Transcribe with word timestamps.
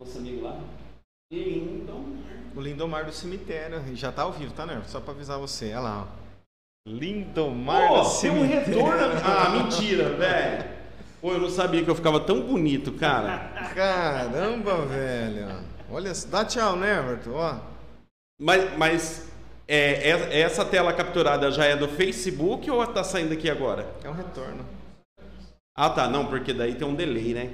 Nosso 0.00 0.18
amigo 0.18 0.42
lá. 0.42 0.58
Lindomar. 1.32 2.32
O 2.56 2.60
Lindomar 2.60 3.04
do 3.04 3.12
cemitério. 3.12 3.82
Já 3.94 4.10
tá 4.10 4.22
ao 4.22 4.32
vivo, 4.32 4.52
tá, 4.54 4.66
Nervo? 4.66 4.88
Só 4.88 4.98
pra 5.00 5.12
avisar 5.12 5.38
você. 5.38 5.66
Olha 5.72 5.80
lá, 5.80 6.06
ó. 6.06 6.20
Lindomar 6.88 7.88
Pô, 7.88 7.94
do 7.96 8.00
tem 8.20 8.30
um 8.30 8.38
cemitério. 8.40 8.64
retorno. 8.66 9.20
Ah, 9.24 9.50
mentira, 9.50 10.08
velho. 10.10 10.70
Pô, 11.20 11.32
eu 11.32 11.38
não 11.40 11.50
sabia 11.50 11.84
que 11.84 11.90
eu 11.90 11.94
ficava 11.94 12.18
tão 12.20 12.40
bonito, 12.40 12.92
cara. 12.92 13.38
Caramba, 13.74 14.86
velho. 14.86 15.48
Olha, 15.90 16.12
dá 16.30 16.44
tchau, 16.44 16.76
né, 16.76 16.98
Everton? 16.98 17.32
Ó. 17.34 17.56
Mas, 18.40 18.76
mas 18.78 19.28
é, 19.68 20.10
é- 20.10 20.40
essa 20.40 20.64
tela 20.64 20.92
capturada 20.94 21.50
já 21.50 21.66
é 21.66 21.76
do 21.76 21.86
Facebook 21.86 22.70
ou 22.70 22.84
tá 22.86 23.04
saindo 23.04 23.34
aqui 23.34 23.50
agora? 23.50 23.86
É 24.02 24.08
um 24.08 24.14
retorno. 24.14 24.64
Ah, 25.76 25.90
tá. 25.90 26.08
Não, 26.08 26.26
porque 26.26 26.54
daí 26.54 26.74
tem 26.74 26.88
um 26.88 26.94
delay, 26.94 27.34
né? 27.34 27.52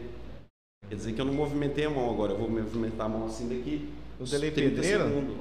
Quer 0.88 0.94
dizer 0.94 1.12
que 1.12 1.20
eu 1.20 1.24
não 1.24 1.34
movimentei 1.34 1.84
a 1.84 1.90
mão 1.90 2.10
agora. 2.10 2.32
Eu 2.32 2.38
vou 2.38 2.48
movimentar 2.48 3.06
a 3.06 3.08
mão 3.08 3.26
assim 3.26 3.48
daqui. 3.48 3.92
O 4.20 4.24
delay 4.24 4.50
30 4.50 4.70
pedreiro? 4.70 5.04
segundos. 5.04 5.36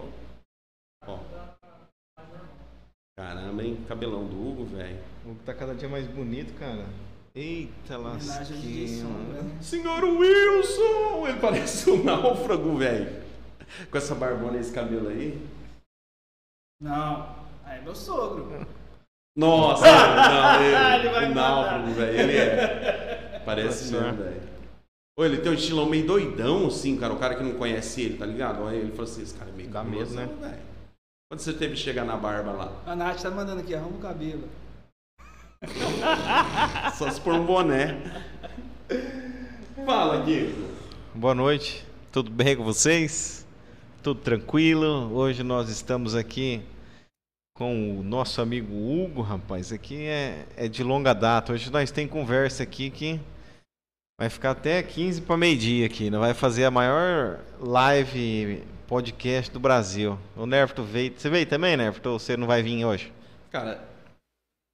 Ó. 1.07 1.19
Caramba, 3.17 3.63
hein? 3.63 3.77
Cabelão 3.87 4.25
do 4.25 4.35
Hugo, 4.35 4.65
velho. 4.65 4.97
O 5.25 5.29
Hugo 5.31 5.39
tá 5.45 5.53
cada 5.53 5.73
dia 5.73 5.87
mais 5.87 6.07
bonito, 6.07 6.53
cara. 6.59 6.85
Eita 7.33 7.97
lasquinha. 7.97 9.05
Senhor 9.61 10.03
Wilson! 10.03 11.27
Ele 11.27 11.39
parece 11.39 11.89
um 11.91 12.01
náufrago, 12.03 12.77
velho. 12.77 13.23
Com 13.91 13.97
essa 13.97 14.15
barbona 14.15 14.57
e 14.57 14.61
esse 14.61 14.73
cabelo 14.73 15.09
aí. 15.09 15.39
Não, 16.81 17.35
aí 17.63 17.79
é 17.79 17.81
meu 17.81 17.95
sogro. 17.95 18.65
Nossa, 19.35 19.85
não, 19.85 20.63
Ele 20.63 21.05
ele, 21.05 21.09
vai 21.09 21.27
me 21.27 21.35
náufrago, 21.35 21.91
velho. 21.91 22.19
Ele 22.19 22.37
é. 22.37 23.41
Parece 23.45 23.91
mesmo, 23.91 24.13
velho. 24.13 24.54
Ô, 25.17 25.23
ele 25.23 25.37
tem 25.37 25.49
um 25.49 25.55
estilão 25.55 25.89
meio 25.89 26.05
doidão, 26.05 26.67
assim, 26.67 26.97
cara. 26.97 27.13
O 27.13 27.17
cara 27.19 27.35
que 27.35 27.43
não 27.43 27.53
conhece 27.53 28.01
ele, 28.01 28.17
tá 28.17 28.25
ligado? 28.25 28.65
Aí 28.67 28.79
ele 28.79 28.91
falou 28.91 29.05
assim: 29.05 29.23
esse 29.23 29.33
cara 29.33 29.49
é 29.49 29.53
meio 29.53 29.69
Dá 29.69 29.81
medo, 29.83 30.13
cabulosão, 30.13 30.25
né? 30.25 30.49
velho. 30.49 30.61
Quando 31.29 31.39
você 31.39 31.53
teve 31.53 31.73
que 31.75 31.79
chegar 31.79 32.03
na 32.03 32.17
barba 32.17 32.51
lá? 32.51 32.83
A 32.85 32.95
Nath 32.95 33.21
tá 33.21 33.31
mandando 33.31 33.61
aqui, 33.61 33.73
arruma 33.73 33.97
o 33.97 34.01
cabelo. 34.01 34.43
Só 36.97 37.09
se 37.09 37.21
pôr 37.21 37.33
um 37.33 37.45
boné. 37.45 37.97
Fala, 39.85 40.21
Diego. 40.23 40.67
Boa 41.13 41.33
noite, 41.33 41.85
tudo 42.11 42.29
bem 42.29 42.55
com 42.55 42.63
vocês? 42.63 43.45
Tudo 44.03 44.19
tranquilo? 44.19 45.11
Hoje 45.13 45.43
nós 45.43 45.69
estamos 45.69 46.13
aqui 46.13 46.61
com 47.55 47.99
o 47.99 48.03
nosso 48.03 48.41
amigo 48.41 48.73
Hugo, 48.73 49.21
rapaz. 49.21 49.71
Aqui 49.71 50.05
é, 50.05 50.45
é 50.57 50.67
de 50.67 50.83
longa 50.83 51.13
data. 51.13 51.53
Hoje 51.53 51.71
nós 51.71 51.89
tem 51.89 52.05
conversa 52.05 52.63
aqui 52.63 52.89
que 52.89 53.19
vai 54.17 54.29
ficar 54.29 54.51
até 54.51 54.81
15 54.81 55.21
para 55.21 55.37
meio-dia 55.37 55.85
aqui. 55.85 56.09
Nós 56.09 56.21
vai 56.21 56.33
fazer 56.33 56.65
a 56.65 56.71
maior 56.71 57.39
live 57.59 58.63
podcast 58.87 59.51
do 59.51 59.59
Brasil. 59.59 60.17
O 60.35 60.45
Nerfto 60.45 60.83
veio. 60.83 61.13
Você 61.17 61.29
veio 61.29 61.45
também, 61.45 61.75
Nerfto? 61.75 62.09
Ou 62.09 62.19
você 62.19 62.37
não 62.37 62.47
vai 62.47 62.61
vir 62.63 62.85
hoje? 62.85 63.11
Cara, 63.51 63.83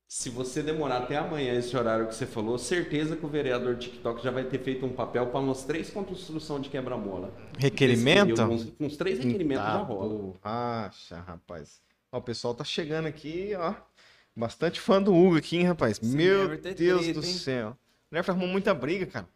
se 0.08 0.30
você 0.30 0.62
demorar 0.62 0.98
até 0.98 1.18
amanhã 1.18 1.54
esse 1.54 1.76
horário 1.76 2.08
que 2.08 2.14
você 2.16 2.26
falou, 2.26 2.58
certeza 2.58 3.16
que 3.16 3.26
o 3.26 3.30
vereador 3.30 3.78
TikTok 3.78 4.24
já 4.24 4.30
vai 4.32 4.44
ter 4.44 4.60
feito 4.60 4.86
um 4.86 4.94
papel 4.94 5.28
para 5.28 5.40
umas 5.40 5.64
três 5.64 5.90
construção 5.90 6.60
de 6.60 6.70
quebra-mola. 6.70 7.34
Requerimento? 7.58 8.36
Período, 8.36 8.52
Uns, 8.52 8.74
uns 8.80 8.98
três 8.98 9.20
requerimentos 9.20 9.64
Tá, 9.64 9.72
já 9.74 9.78
rola. 9.80 10.34
Acha, 10.44 11.20
rapaz. 11.22 11.82
Ó, 12.12 12.18
o 12.18 12.22
pessoal 12.22 12.54
tá 12.54 12.64
chegando 12.64 13.08
aqui, 13.08 13.54
ó. 13.58 13.74
Bastante 14.36 14.80
fã 14.80 15.02
do 15.02 15.14
Hugo 15.14 15.38
aqui, 15.38 15.58
hein, 15.58 15.64
rapaz. 15.64 15.98
Esse 16.02 16.16
Meu 16.16 16.58
tem 16.60 16.74
Deus 16.74 17.04
treta, 17.04 17.20
do 17.20 17.26
hein? 17.26 17.34
céu. 17.34 17.78
O 18.12 18.16
Nerf 18.16 18.30
arrumou 18.30 18.48
muita 18.50 18.74
briga, 18.74 19.06
cara. 19.06 19.28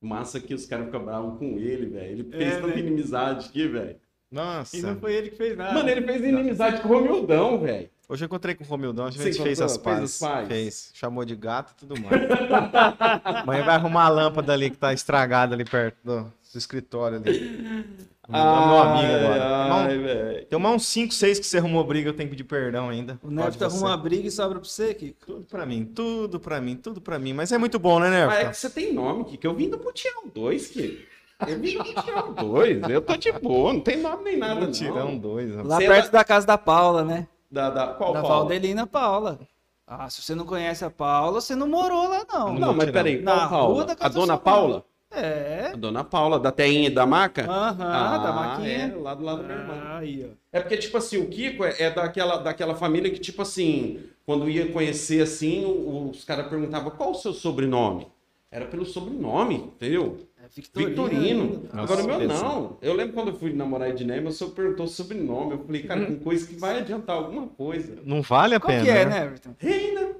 Massa 0.00 0.40
que 0.40 0.54
os 0.54 0.66
caras 0.66 0.86
ficam 0.86 1.04
bravos 1.04 1.38
com 1.38 1.58
ele, 1.58 1.86
velho. 1.86 2.10
Ele 2.12 2.28
É, 2.32 2.36
fez 2.38 2.54
tanta 2.56 2.66
né? 2.68 2.78
inimizade 2.78 3.46
aqui, 3.48 3.68
velho. 3.68 3.96
Nossa. 4.30 4.76
E 4.76 4.82
não 4.82 4.96
foi 4.98 5.14
ele 5.14 5.30
que 5.30 5.36
fez 5.36 5.56
nada. 5.56 5.74
Mano, 5.74 5.88
ele 5.88 6.02
fez 6.02 6.22
inimizade 6.24 6.80
com 6.80 6.88
o 6.88 6.92
Romildão, 6.92 7.60
velho. 7.60 7.88
Hoje 8.08 8.24
eu 8.24 8.26
encontrei 8.26 8.54
com 8.54 8.64
o 8.64 8.66
Romildão, 8.66 9.06
a 9.06 9.10
Você 9.12 9.18
gente 9.32 9.36
as 9.38 9.42
Fez 9.42 9.58
pazes. 9.78 10.12
as 10.14 10.18
pazes? 10.18 10.48
Fez. 10.48 10.90
Chamou 10.92 11.24
de 11.24 11.34
gato 11.36 11.72
e 11.72 11.74
tudo 11.76 11.94
mais. 12.00 12.20
Amanhã 13.42 13.64
vai 13.64 13.74
arrumar 13.76 14.04
a 14.04 14.08
lâmpada 14.08 14.52
ali 14.52 14.70
que 14.70 14.76
tá 14.76 14.92
estragada 14.92 15.54
ali 15.54 15.64
perto 15.64 15.96
do, 16.04 16.22
do 16.24 16.58
escritório 16.58 17.18
ali. 17.18 17.86
meu 18.32 18.40
amigo 18.40 19.12
agora. 19.14 19.38
Tomar 19.40 19.86
Ai, 19.88 19.98
um- 19.98 20.02
velho. 20.02 20.46
Tem 20.46 20.58
uns 20.58 20.86
5, 20.86 21.12
6 21.14 21.38
que 21.38 21.46
você 21.46 21.58
arrumou 21.58 21.84
briga, 21.84 22.08
eu 22.08 22.14
tenho 22.14 22.28
que 22.28 22.36
pedir 22.36 22.44
perdão 22.44 22.88
ainda. 22.88 23.18
O 23.22 23.28
você. 23.30 23.64
arruma 23.64 23.88
uma 23.88 23.96
briga 23.96 24.26
e 24.26 24.30
sobra 24.30 24.58
pra 24.58 24.68
você, 24.68 24.94
Kiko. 24.94 25.26
Tudo 25.26 25.44
pra 25.46 25.66
mim, 25.66 25.84
tudo 25.84 26.40
pra 26.40 26.60
mim, 26.60 26.76
tudo 26.76 27.00
pra 27.00 27.18
mim. 27.18 27.32
Mas 27.32 27.52
é 27.52 27.58
muito 27.58 27.78
bom, 27.78 27.98
né, 27.98 28.10
Nerf? 28.10 28.32
Ah, 28.34 28.40
é 28.40 28.48
que 28.50 28.56
você 28.56 28.70
tem 28.70 28.92
nome, 28.92 29.24
Kiko. 29.24 29.46
Eu 29.46 29.54
vim 29.54 29.68
do 29.68 29.78
Mutirão 29.78 30.24
2, 30.34 30.68
Kiko. 30.68 31.02
Eu 31.46 31.58
vim 31.58 31.76
do 31.78 31.84
Mutirão 31.84 32.32
2. 32.32 32.82
Eu 32.88 33.00
tô 33.02 33.16
de 33.16 33.32
boa, 33.32 33.72
não 33.72 33.80
tem 33.80 33.98
nome 34.00 34.24
nem 34.24 34.36
nada, 34.38 34.70
Tirão 34.70 35.10
não. 35.12 35.18
dois, 35.18 35.50
rapaz. 35.50 35.68
Lá 35.68 35.76
Sei 35.78 35.86
perto 35.88 36.04
lá. 36.06 36.10
da 36.12 36.24
casa 36.24 36.46
da 36.46 36.56
Paula, 36.58 37.04
né? 37.04 37.26
Da, 37.50 37.70
da, 37.70 37.86
qual 37.88 38.12
da 38.12 38.20
Paula? 38.22 38.36
Valdelina 38.38 38.86
Paula. 38.86 39.38
Ah, 39.86 40.08
se 40.08 40.22
você 40.22 40.34
não 40.34 40.46
conhece 40.46 40.82
a 40.84 40.90
Paula, 40.90 41.40
você 41.42 41.54
não 41.54 41.68
morou 41.68 42.08
lá, 42.08 42.24
não. 42.32 42.54
Não, 42.54 42.68
mas 42.68 42.76
Mutirão. 42.76 42.92
peraí, 42.92 43.22
qual 43.22 43.36
Na 43.36 43.48
Paula? 43.48 43.74
rua 43.74 43.84
da 43.84 43.92
A 43.92 43.96
casa 43.96 44.14
dona 44.14 44.38
Paula? 44.38 44.84
É. 45.16 45.70
A 45.72 45.76
dona 45.76 46.02
Paula, 46.04 46.38
da 46.38 46.50
Teinha 46.50 46.88
e 46.88 46.90
da 46.90 47.06
Maca? 47.06 47.44
Aham, 47.50 48.22
da 48.22 48.32
maquinha. 48.32 48.92
É, 48.94 48.96
lá 48.96 49.14
do 49.14 49.24
lado 49.24 49.42
do 49.42 49.48
meu 49.48 49.56
irmão. 49.56 49.76
Aí, 49.96 50.26
ó. 50.30 50.34
É 50.52 50.60
porque, 50.60 50.76
tipo 50.76 50.96
assim, 50.96 51.18
o 51.18 51.28
Kiko 51.28 51.64
é, 51.64 51.74
é 51.78 51.90
daquela, 51.90 52.36
daquela 52.38 52.74
família 52.74 53.10
que, 53.10 53.18
tipo 53.18 53.42
assim, 53.42 54.00
quando 54.26 54.48
ia 54.48 54.70
conhecer 54.72 55.22
assim, 55.22 55.64
os 56.10 56.24
caras 56.24 56.48
perguntavam 56.48 56.90
qual 56.90 57.10
o 57.12 57.14
seu 57.14 57.32
sobrenome? 57.32 58.06
Era 58.50 58.66
pelo 58.66 58.84
sobrenome, 58.86 59.56
entendeu? 59.56 60.18
É 60.42 60.46
Victorino. 60.54 60.88
Victorino. 60.90 61.62
Nossa, 61.72 61.80
Agora 61.82 62.02
o 62.02 62.06
meu 62.06 62.18
beleza. 62.18 62.42
não. 62.42 62.76
Eu 62.80 62.94
lembro 62.94 63.14
quando 63.14 63.28
eu 63.28 63.34
fui 63.36 63.52
namorar 63.52 63.88
a 63.88 63.90
Ednei, 63.90 64.20
meu 64.20 64.30
senhor 64.30 64.50
perguntou 64.50 64.84
o 64.86 64.88
sobrenome. 64.88 65.52
Eu 65.52 65.58
falei, 65.64 65.82
cara, 65.82 66.06
com 66.06 66.18
coisa 66.20 66.46
que 66.46 66.54
vai 66.54 66.78
adiantar 66.78 67.16
alguma 67.16 67.48
coisa. 67.48 67.96
Não 68.04 68.22
vale 68.22 68.54
a 68.54 68.60
Qual 68.60 68.68
pena. 68.72 68.84
que 68.84 68.90
é, 68.90 69.04
né? 69.06 69.10
né, 69.10 69.24
Everton? 69.24 69.54
Reina. 69.58 70.10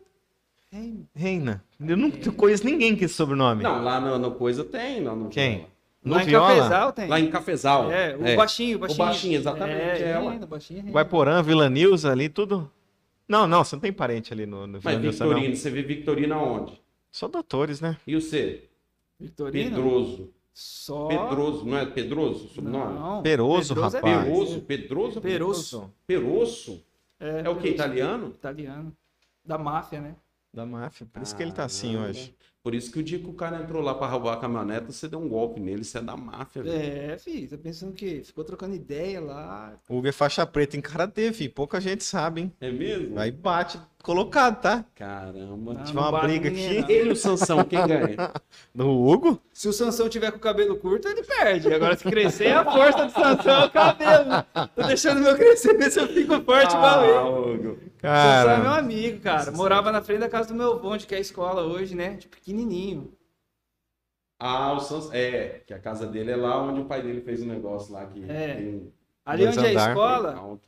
Reina. 1.15 1.65
Eu 1.81 1.97
não 1.97 2.11
conheço 2.11 2.65
ninguém 2.65 2.97
com 2.97 3.05
esse 3.05 3.15
sobrenome. 3.15 3.63
Não, 3.63 3.83
lá 3.83 4.01
no, 4.01 4.19
no 4.19 4.33
coisa 4.33 4.65
tem. 4.65 5.03
Lá 5.03 5.15
no 5.15 5.29
Quem? 5.29 5.67
No 6.03 6.15
Lá 6.15 6.23
em 6.23 6.27
Viola? 6.27 6.55
Cafezal 6.55 6.93
tem. 6.93 7.09
Lá 7.09 7.21
em 7.21 7.31
Cafezal. 7.31 7.91
É, 7.91 8.17
o 8.17 8.37
baixinho, 8.37 8.77
o 8.77 8.81
baixinho. 8.81 9.03
O 9.03 9.07
baixinho, 9.07 9.35
exatamente, 9.37 10.03
É, 10.03 10.03
é 10.03 10.11
ela. 10.11 10.31
Reina, 10.31 10.45
o 10.45 10.49
baixinho 10.49 10.79
é 10.79 10.83
Reina. 10.83 10.95
Guaiporã, 10.95 11.43
Vila 11.43 11.69
Nilza 11.71 12.11
ali, 12.13 12.29
tudo. 12.29 12.71
Não, 13.27 13.47
não, 13.47 13.65
você 13.65 13.75
não 13.77 13.81
tem 13.81 13.93
parente 13.93 14.33
ali 14.33 14.45
no, 14.45 14.67
no 14.67 14.79
Vila 14.81 14.93
Mas 14.93 15.01
Nilza, 15.01 15.25
Victorino, 15.25 15.49
não. 15.49 15.57
você 15.57 15.71
vê 15.71 15.83
Victorino 15.83 16.35
aonde? 16.35 16.83
Só 17.11 17.27
doutores, 17.29 17.81
né? 17.81 17.97
E 18.07 18.15
você? 18.15 18.69
Victorino? 19.19 19.71
Pedroso. 19.71 20.31
Só... 20.53 21.09
Pedroso, 21.09 21.65
não 21.65 21.79
é 21.79 21.87
Pedroso 21.87 22.45
o 22.45 22.49
sobrenome? 22.49 22.95
Não. 22.99 23.23
Peroso, 23.23 23.75
Pedroso 23.75 23.97
é 23.97 24.01
rapaz. 24.01 24.17
mais. 24.17 24.29
Peroso, 24.29 24.61
Pedroso? 24.61 25.21
Perosso. 25.21 25.91
Perosso? 26.07 26.85
É, 27.19 27.41
É 27.45 27.49
o 27.49 27.57
que, 27.57 27.69
italiano? 27.69 28.29
Italiano. 28.29 28.93
Da 29.45 29.57
máfia, 29.59 30.01
né? 30.01 30.15
Da 30.55 30.65
máfia. 30.65 31.07
Por 31.13 31.21
isso 31.21 31.35
que 31.35 31.43
ele 31.43 31.53
tá 31.53 31.65
assim 31.65 31.95
Caramba. 31.95 32.11
hoje. 32.11 32.35
Por 32.63 32.75
isso 32.75 32.91
que 32.91 32.99
o 32.99 33.03
dia 33.03 33.19
que 33.19 33.27
o 33.27 33.35
cara 33.35 33.61
entrou 33.61 33.83
lá 33.83 33.95
pra 33.95 34.07
roubar 34.07 34.35
a 34.35 34.37
caminhoneta, 34.39 34.91
você 34.91 35.07
deu 35.07 35.19
um 35.19 35.29
golpe 35.29 35.61
nele, 35.61 35.85
você 35.85 35.99
é 35.99 36.01
da 36.01 36.17
máfia, 36.17 36.63
velho. 36.63 36.75
É, 37.13 37.19
filho, 37.19 37.47
tá 37.49 37.59
pensando 37.59 37.93
que 37.93 38.23
ficou 38.23 38.43
trocando 38.43 38.75
ideia 38.75 39.21
lá. 39.21 39.79
O 39.87 39.99
Hugo 39.99 40.07
é 40.09 40.13
faixa 40.13 40.47
preta 40.47 40.77
em 40.77 40.81
karatê, 40.81 41.31
fi. 41.33 41.49
Pouca 41.49 41.79
gente 41.81 42.05
sabe, 42.05 42.41
hein? 42.41 42.53
É 42.61 42.71
mesmo? 42.71 43.19
Aí 43.19 43.31
bate 43.31 43.79
colocado, 44.05 44.61
tá? 44.61 44.85
Caramba. 44.95 45.75
Não, 45.75 45.83
Tive 45.85 45.99
uma 45.99 46.21
briga 46.21 46.49
aqui. 46.49 46.81
não. 46.81 46.89
Ele 46.89 47.09
e 47.09 47.13
o 47.13 47.17
Sansão, 47.17 47.65
quem 47.65 47.85
ganha? 47.87 48.33
Do 48.75 48.89
Hugo? 48.91 49.41
Se 49.53 49.67
o 49.69 49.73
Sansão 49.73 50.09
tiver 50.09 50.31
com 50.31 50.37
o 50.37 50.41
cabelo 50.41 50.77
curto, 50.77 51.09
ele 51.09 51.23
perde. 51.25 51.73
Agora, 51.73 51.97
se 51.97 52.05
crescer, 52.05 52.53
a 52.53 52.65
força 52.65 53.07
do 53.07 53.11
Sansão 53.13 53.63
é 53.63 53.67
o 53.67 53.71
cabelo. 53.71 54.45
Tô 54.77 54.83
deixando 54.83 55.19
o 55.19 55.23
meu 55.23 55.35
crescer, 55.37 55.77
ver 55.77 55.91
se 55.91 55.99
eu 56.01 56.07
fico 56.07 56.41
forte 56.43 56.75
ele. 56.77 57.19
Hugo. 57.19 57.79
Sansão 58.01 58.51
é 58.51 58.57
meu 58.57 58.65
Cara, 58.65 58.77
amigo, 58.79 59.21
cara. 59.21 59.51
Morava 59.51 59.91
na 59.91 60.03
frente 60.03 60.21
da 60.21 60.29
casa 60.29 60.49
do 60.49 60.55
meu 60.55 60.75
avô, 60.75 60.91
onde 60.91 61.07
que 61.07 61.15
é 61.15 61.19
a 61.19 61.21
escola 61.21 61.63
hoje, 61.63 61.95
né? 61.97 62.11
De 62.15 62.29
pequenininho. 62.29 63.13
Ah, 64.39 64.73
o 64.75 64.81
Sansão. 64.81 65.11
É, 65.15 65.63
que 65.67 65.73
a 65.73 65.79
casa 65.79 66.07
dele 66.07 66.33
é 66.33 66.37
lá 66.37 66.61
onde 66.63 66.81
o 66.81 66.85
pai 66.85 67.01
dele 67.03 67.21
fez 67.23 67.43
um 67.43 67.47
negócio 67.47 67.93
lá 67.95 68.05
que 68.07 68.23
É. 68.31 68.55
tem. 68.57 68.93
Ali 69.25 69.45
Dois 69.45 69.57
onde 69.57 69.67
é 69.67 69.71
a 69.71 69.73
andar. 69.73 69.89
escola, 69.91 70.33
tem, 70.35 70.61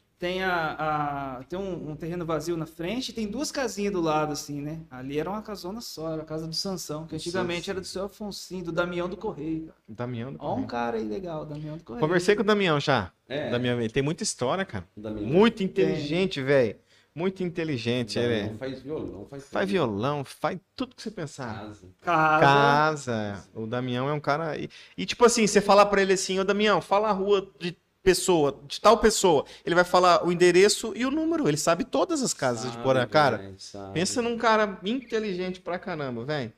a, 0.43 1.39
a- 1.39 1.45
tem 1.45 1.59
um, 1.59 1.91
um 1.91 1.97
terreno 1.97 2.25
vazio 2.25 2.57
na 2.57 2.65
frente 2.67 3.11
e 3.11 3.13
tem 3.13 3.27
duas 3.27 3.53
casinhas 3.53 3.93
do 3.93 4.01
lado, 4.01 4.33
assim, 4.33 4.61
né? 4.63 4.81
Ali 4.91 5.19
era 5.19 5.29
uma 5.29 5.43
casona 5.43 5.81
só, 5.81 6.13
era 6.13 6.23
a 6.23 6.25
casa 6.25 6.47
do 6.47 6.55
Sansão, 6.55 7.07
que 7.07 7.15
antigamente 7.17 7.61
Sansão. 7.67 7.73
era 7.73 7.81
do 7.81 7.87
seu 7.87 8.05
Afonsinho, 8.05 8.65
do 8.65 8.73
Damião 8.73 9.09
do 9.09 9.17
Correio. 9.17 9.67
cara. 9.67 9.77
Damião 9.89 10.33
do 10.33 10.39
Ó 10.41 10.47
um 10.47 10.49
Correio. 10.53 10.69
cara 10.69 10.97
aí 10.97 11.05
legal, 11.05 11.45
Damião 11.45 11.77
do 11.77 11.85
Correio. 11.85 12.07
Conversei 12.07 12.35
com 12.35 12.43
o 12.43 12.47
Damião 12.47 12.81
já. 12.81 13.13
É, 13.29 13.51
Damião, 13.51 13.79
ele 13.81 13.91
tem 13.93 14.03
muita 14.03 14.23
história, 14.23 14.65
cara. 14.65 14.87
da 14.97 15.11
minha. 15.11 15.27
Muito 15.27 15.63
inteligente, 15.63 16.41
velho. 16.43 16.77
Muito 17.15 17.43
inteligente. 17.43 18.19
Ele 18.19 18.35
é- 18.35 18.55
Faz 18.59 18.83
violão, 18.83 19.27
faz 19.31 19.43
faz 19.45 19.65
tudo. 19.67 19.73
violão, 19.73 20.23
faz 20.25 20.59
tudo 20.75 20.95
que 20.95 21.03
você 21.03 21.11
pensar. 21.11 21.55
Casa. 21.61 21.89
Casa. 22.03 22.41
Casa. 22.41 23.49
O 23.55 23.67
Damião 23.67 24.09
é 24.09 24.13
um 24.13 24.21
cara. 24.21 24.57
E, 24.59 24.69
e, 24.97 25.07
tipo 25.07 25.25
assim, 25.25 25.47
você 25.47 25.61
falar 25.63 25.87
pra 25.87 26.03
ele 26.03 26.13
assim, 26.13 26.39
ô 26.39 26.45
Damião, 26.45 26.81
fala 26.81 27.09
a 27.09 27.13
rua 27.13 27.49
de 27.59 27.75
pessoa, 28.07 28.57
de 28.69 28.81
tal 28.81 28.99
pessoa. 28.99 29.45
Ele 29.65 29.75
vai 29.75 29.83
falar 29.83 30.25
o 30.25 30.31
endereço 30.31 30.93
e 30.95 31.05
o 31.05 31.11
número. 31.11 31.49
Ele 31.49 31.57
sabe 31.57 31.83
todas 31.83 32.23
as 32.23 32.33
casas 32.33 32.67
de 32.67 32.71
Sabe, 32.71 32.85
Porã. 32.85 33.05
Cara, 33.05 33.53
sabe. 33.59 33.95
pensa 33.95 34.23
num 34.23 34.39
cara 34.39 34.79
inteligente 34.85 35.61
pra 35.61 35.77
caramba, 35.77 36.25
velho. 36.25 36.53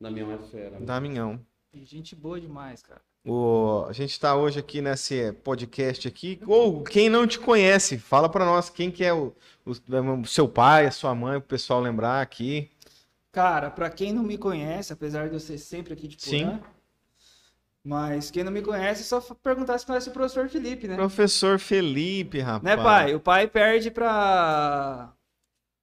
Damião 0.00 0.32
é 0.32 0.38
fera. 0.38 0.80
Damião. 0.80 1.40
E 1.72 1.84
Gente 1.84 2.16
boa 2.16 2.40
demais, 2.40 2.82
cara. 2.82 3.00
O, 3.24 3.84
a 3.88 3.92
gente 3.92 4.10
está 4.10 4.34
hoje 4.34 4.58
aqui 4.58 4.80
nesse 4.80 5.32
podcast 5.44 6.08
aqui. 6.08 6.40
Ou 6.44 6.82
quem 6.82 7.08
não 7.08 7.28
te 7.28 7.38
conhece, 7.38 7.96
fala 7.96 8.28
para 8.28 8.44
nós 8.44 8.68
quem 8.68 8.90
que 8.90 9.04
é 9.04 9.12
o, 9.12 9.32
o, 9.64 9.72
o 10.22 10.26
seu 10.26 10.48
pai, 10.48 10.86
a 10.86 10.90
sua 10.90 11.14
mãe, 11.14 11.36
o 11.36 11.40
pessoal 11.40 11.80
lembrar 11.80 12.20
aqui. 12.20 12.70
Cara, 13.30 13.70
pra 13.70 13.88
quem 13.88 14.12
não 14.12 14.24
me 14.24 14.36
conhece, 14.36 14.92
apesar 14.92 15.28
de 15.28 15.34
eu 15.34 15.40
ser 15.40 15.58
sempre 15.58 15.92
aqui 15.92 16.08
de 16.08 16.16
Porã, 16.16 16.30
Sim. 16.30 16.60
Mas 17.84 18.30
quem 18.30 18.44
não 18.44 18.52
me 18.52 18.62
conhece, 18.62 19.04
só 19.04 19.20
perguntar 19.42 19.78
se 19.78 19.86
conhece 19.86 20.08
o 20.08 20.12
professor 20.12 20.48
Felipe, 20.48 20.86
né? 20.88 20.96
Professor 20.96 21.58
Felipe, 21.58 22.40
rapaz. 22.40 22.62
Né, 22.62 22.76
pai? 22.82 23.14
O 23.14 23.20
pai 23.20 23.46
perde 23.46 23.90
pra, 23.90 25.12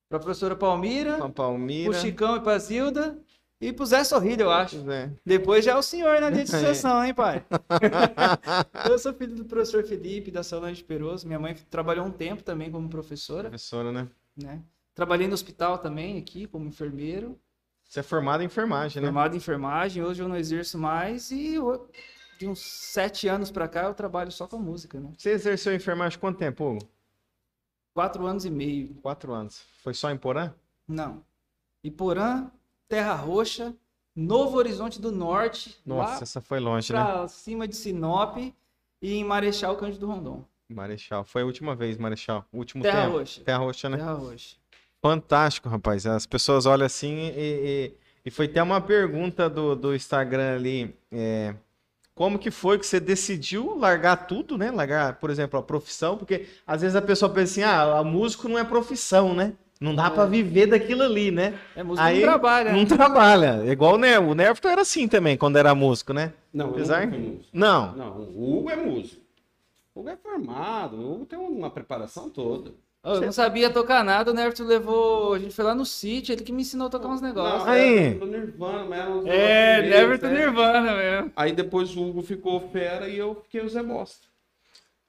pra 0.09 0.19
professora 0.19 0.55
Palmira, 0.55 1.17
Pra 1.17 1.29
Palmira. 1.29 1.91
pro 1.91 1.99
Chicão 1.99 2.35
e 2.35 2.41
pra 2.41 2.57
Zilda 2.59 3.17
e 3.59 3.71
pro 3.73 3.85
Zé 3.85 4.03
Sorrilha, 4.03 4.43
eu 4.43 4.51
acho. 4.51 4.89
É. 4.91 5.09
Depois 5.25 5.63
já 5.65 5.71
é 5.71 5.75
o 5.75 5.81
senhor 5.81 6.19
na 6.21 6.29
linha 6.29 6.43
de 6.43 6.51
sucessão, 6.51 7.03
hein, 7.03 7.13
pai? 7.13 7.43
eu 8.89 8.99
sou 8.99 9.13
filho 9.13 9.33
do 9.35 9.45
professor 9.45 9.83
Felipe, 9.83 10.29
da 10.29 10.43
Solange 10.43 10.83
Peroso. 10.83 11.25
Minha 11.25 11.39
mãe 11.39 11.55
trabalhou 11.69 12.05
um 12.05 12.11
tempo 12.11 12.43
também 12.43 12.69
como 12.69 12.87
professora, 12.89 13.49
Professora, 13.49 13.91
né? 13.91 14.07
né? 14.37 14.61
Trabalhei 14.93 15.27
no 15.27 15.33
hospital 15.33 15.77
também, 15.77 16.17
aqui, 16.17 16.45
como 16.47 16.67
enfermeiro. 16.67 17.37
Você 17.95 18.01
é 18.01 18.03
formado 18.03 18.43
em 18.43 18.47
enfermagem, 18.47 19.01
né? 19.01 19.07
Formado 19.07 19.33
em 19.35 19.37
enfermagem, 19.37 20.03
hoje 20.03 20.21
eu 20.21 20.27
não 20.27 20.35
exerço 20.35 20.77
mais 20.77 21.31
e 21.31 21.57
o- 21.57 21.87
de 22.37 22.45
uns 22.45 22.59
sete 22.59 23.25
anos 23.29 23.49
pra 23.49 23.69
cá 23.69 23.83
eu 23.83 23.93
trabalho 23.93 24.29
só 24.33 24.45
com 24.45 24.57
música, 24.59 24.99
né? 24.99 25.13
Você 25.17 25.29
exerceu 25.29 25.73
enfermagem 25.73 26.19
quanto 26.19 26.37
tempo, 26.37 26.65
Hugo? 26.71 26.89
Quatro 27.93 28.25
anos 28.25 28.43
e 28.43 28.49
meio. 28.51 28.95
Quatro 28.95 29.31
anos. 29.31 29.63
Foi 29.81 29.93
só 29.93 30.11
em 30.11 30.17
Porã? 30.17 30.53
Não. 30.85 31.23
Iporã, 31.81 32.51
Terra 32.89 33.15
Roxa, 33.15 33.73
Novo 34.13 34.57
Horizonte 34.57 34.99
do 34.99 35.09
Norte, 35.13 35.79
Nossa, 35.85 36.21
essa 36.23 36.41
foi 36.41 36.59
longe, 36.59 36.91
né? 36.91 37.01
pra 37.01 37.29
cima 37.29 37.65
de 37.65 37.77
Sinop 37.77 38.35
e 38.37 39.13
em 39.13 39.23
Marechal 39.23 39.77
Cândido 39.77 40.05
Rondon. 40.05 40.43
Marechal. 40.67 41.23
Foi 41.23 41.43
a 41.43 41.45
última 41.45 41.73
vez, 41.73 41.97
Marechal. 41.97 42.45
O 42.51 42.57
último 42.57 42.83
Terra 42.83 43.03
tempo. 43.05 43.17
Roxa. 43.19 43.41
Terra 43.45 43.57
Roxa, 43.59 43.87
né? 43.89 43.97
Terra 43.97 44.13
Roxa. 44.13 44.57
Fantástico, 45.05 45.69
rapaz. 45.69 46.07
As 46.07 46.25
pessoas 46.25 46.65
olham 46.65 46.83
assim 46.83 47.15
e, 47.15 47.31
e, 47.37 47.93
e 48.25 48.31
foi 48.31 48.47
até 48.47 48.63
uma 48.63 48.81
pergunta 48.81 49.47
do, 49.47 49.75
do 49.75 49.93
Instagram 49.93 50.55
ali. 50.55 50.95
é, 51.11 51.53
como 52.15 52.39
que 52.39 52.49
foi 52.49 52.79
que 52.79 52.87
você 52.87 52.99
decidiu 52.99 53.77
largar 53.77 54.25
tudo, 54.25 54.57
né? 54.57 54.71
Largar, 54.71 55.19
por 55.19 55.29
exemplo, 55.29 55.59
a 55.59 55.61
profissão, 55.61 56.17
porque 56.17 56.47
às 56.65 56.81
vezes 56.81 56.95
a 56.95 57.03
pessoa 57.03 57.31
pensa 57.31 57.51
assim, 57.51 57.61
ah, 57.61 57.99
a 57.99 58.03
músico 58.03 58.49
não 58.49 58.57
é 58.57 58.63
profissão, 58.63 59.35
né? 59.35 59.53
Não 59.79 59.93
dá 59.93 60.09
pra 60.09 60.25
viver 60.25 60.65
daquilo 60.65 61.03
ali, 61.03 61.29
né? 61.29 61.53
É 61.75 61.83
música 61.83 62.03
Aí 62.07 62.21
não 62.21 62.23
trabalha. 62.23 62.71
né? 62.71 62.77
Não 62.79 62.85
trabalha. 62.85 63.63
É 63.63 63.71
igual 63.73 63.93
o 63.93 63.97
Nervo. 63.99 64.31
O 64.31 64.35
Nervo 64.35 64.59
era 64.63 64.81
assim 64.81 65.07
também, 65.07 65.37
quando 65.37 65.57
era 65.57 65.75
músico, 65.75 66.13
né? 66.13 66.33
Não, 66.51 66.69
Apesar- 66.69 67.05
músico. 67.05 67.45
Não. 67.53 67.95
Não, 67.95 68.17
o 68.21 68.57
Hugo 68.57 68.71
é 68.71 68.75
músico. 68.75 69.21
O 69.93 69.99
Hugo 69.99 70.09
é 70.09 70.17
formado, 70.17 70.97
o 70.97 71.13
Hugo 71.13 71.25
tem 71.27 71.37
uma 71.37 71.69
preparação 71.69 72.27
toda. 72.27 72.71
Eu 73.05 73.21
não 73.21 73.31
sabia 73.31 73.69
tocar 73.69 74.03
nada, 74.03 74.31
o 74.31 74.33
Nerto 74.33 74.63
levou. 74.63 75.33
A 75.35 75.39
gente 75.39 75.53
foi 75.53 75.63
lá 75.63 75.75
no 75.75 75.85
sítio, 75.85 76.33
ele 76.33 76.43
que 76.43 76.51
me 76.51 76.63
ensinou 76.63 76.87
a 76.87 76.89
tocar 76.89 77.07
uns 77.07 77.21
negócios. 77.21 77.63
Não, 77.63 77.69
Aí. 77.71 77.97
era 78.07 78.19
do 78.19 78.25
Nirvana, 78.25 78.85
mas 78.85 78.99
era 78.99 79.09
uns 79.11 79.25
É, 79.27 79.81
negócios 79.81 79.89
Neverton 80.01 80.27
deles, 80.27 80.41
é. 80.41 80.45
Nirvana 80.45 80.95
mesmo. 80.95 81.31
Aí 81.35 81.51
depois 81.53 81.95
o 81.95 82.03
Hugo 82.03 82.21
ficou 82.23 82.69
fera 82.71 83.07
e 83.07 83.17
eu 83.17 83.35
fiquei 83.43 83.61
o 83.61 83.69
Zé 83.69 83.83
Bosta. 83.83 84.27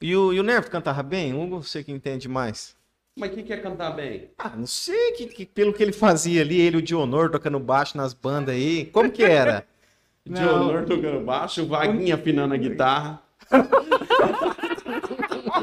E 0.02 0.14
o, 0.14 0.32
e 0.32 0.38
o 0.38 0.43
Nervo 0.43 0.70
cantava 0.70 1.02
bem? 1.02 1.32
Hugo, 1.34 1.62
você 1.62 1.82
que 1.82 1.90
entende 1.90 2.28
mais. 2.28 2.76
Mas 3.19 3.32
quem 3.32 3.43
quer 3.43 3.62
cantar 3.62 3.90
bem? 3.93 4.28
Ah, 4.37 4.52
não 4.54 4.66
sei, 4.66 5.12
que, 5.12 5.26
que- 5.26 5.46
pelo 5.46 5.72
que 5.72 5.82
ele 5.82 5.92
fazia 5.92 6.42
ali, 6.42 6.60
ele 6.60 6.76
o 6.76 6.82
Dionor 6.82 7.31
tocando 7.31 7.58
baixo 7.58 7.96
nas 7.96 8.12
bandas 8.12 8.54
aí. 8.54 8.84
Como 8.87 9.10
que 9.10 9.25
era? 9.25 9.66
Honor 10.28 10.84
tocando 10.84 11.25
baixo, 11.25 11.62
o 11.62 11.66
Vaguinha 11.66 12.16
afinando 12.16 12.52
a 12.52 12.56
guitarra. 12.58 13.22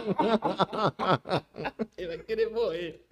Ele 1.97 2.07
vai 2.07 2.17
querer 2.19 2.49
morrer. 2.49 3.05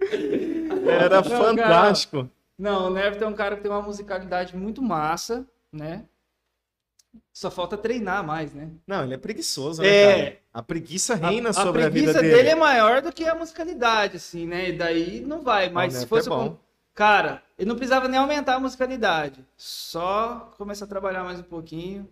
Era 0.88 1.16
Não, 1.16 1.24
fantástico. 1.24 2.28
Não, 2.58 2.86
o 2.86 2.90
Nervo 2.90 3.22
é 3.22 3.26
um 3.26 3.34
cara 3.34 3.56
que 3.56 3.62
tem 3.62 3.70
uma 3.70 3.82
musicalidade 3.82 4.56
muito 4.56 4.80
massa, 4.82 5.46
né? 5.72 6.04
Só 7.32 7.50
falta 7.50 7.76
treinar 7.76 8.24
mais, 8.24 8.54
né? 8.54 8.70
Não, 8.86 9.04
ele 9.04 9.14
é 9.14 9.18
preguiçoso, 9.18 9.82
né, 9.82 9.88
É. 9.88 10.24
cara? 10.24 10.38
A 10.54 10.62
preguiça 10.62 11.14
reina 11.14 11.50
a, 11.50 11.52
sobre 11.52 11.82
a, 11.82 11.90
preguiça 11.90 12.12
vida 12.12 12.22
dele. 12.22 12.34
dele 12.34 12.48
é 12.50 12.54
maior 12.54 13.00
do 13.00 13.12
que 13.12 13.24
a 13.24 13.34
musicalidade, 13.34 14.16
assim, 14.16 14.46
né? 14.46 14.68
E 14.68 14.72
daí 14.72 15.20
não 15.20 15.42
vai. 15.42 15.70
Mas 15.70 15.94
se 15.94 16.04
é 16.04 16.06
fosse 16.06 16.28
bom. 16.28 16.50
com... 16.50 16.56
Cara, 16.94 17.42
ele 17.58 17.68
não 17.68 17.76
precisava 17.76 18.06
nem 18.06 18.20
aumentar 18.20 18.54
a 18.56 18.60
musicalidade. 18.60 19.44
Só 19.56 20.52
começar 20.58 20.84
a 20.84 20.88
trabalhar 20.88 21.24
mais 21.24 21.40
um 21.40 21.44
pouquinho. 21.44 22.06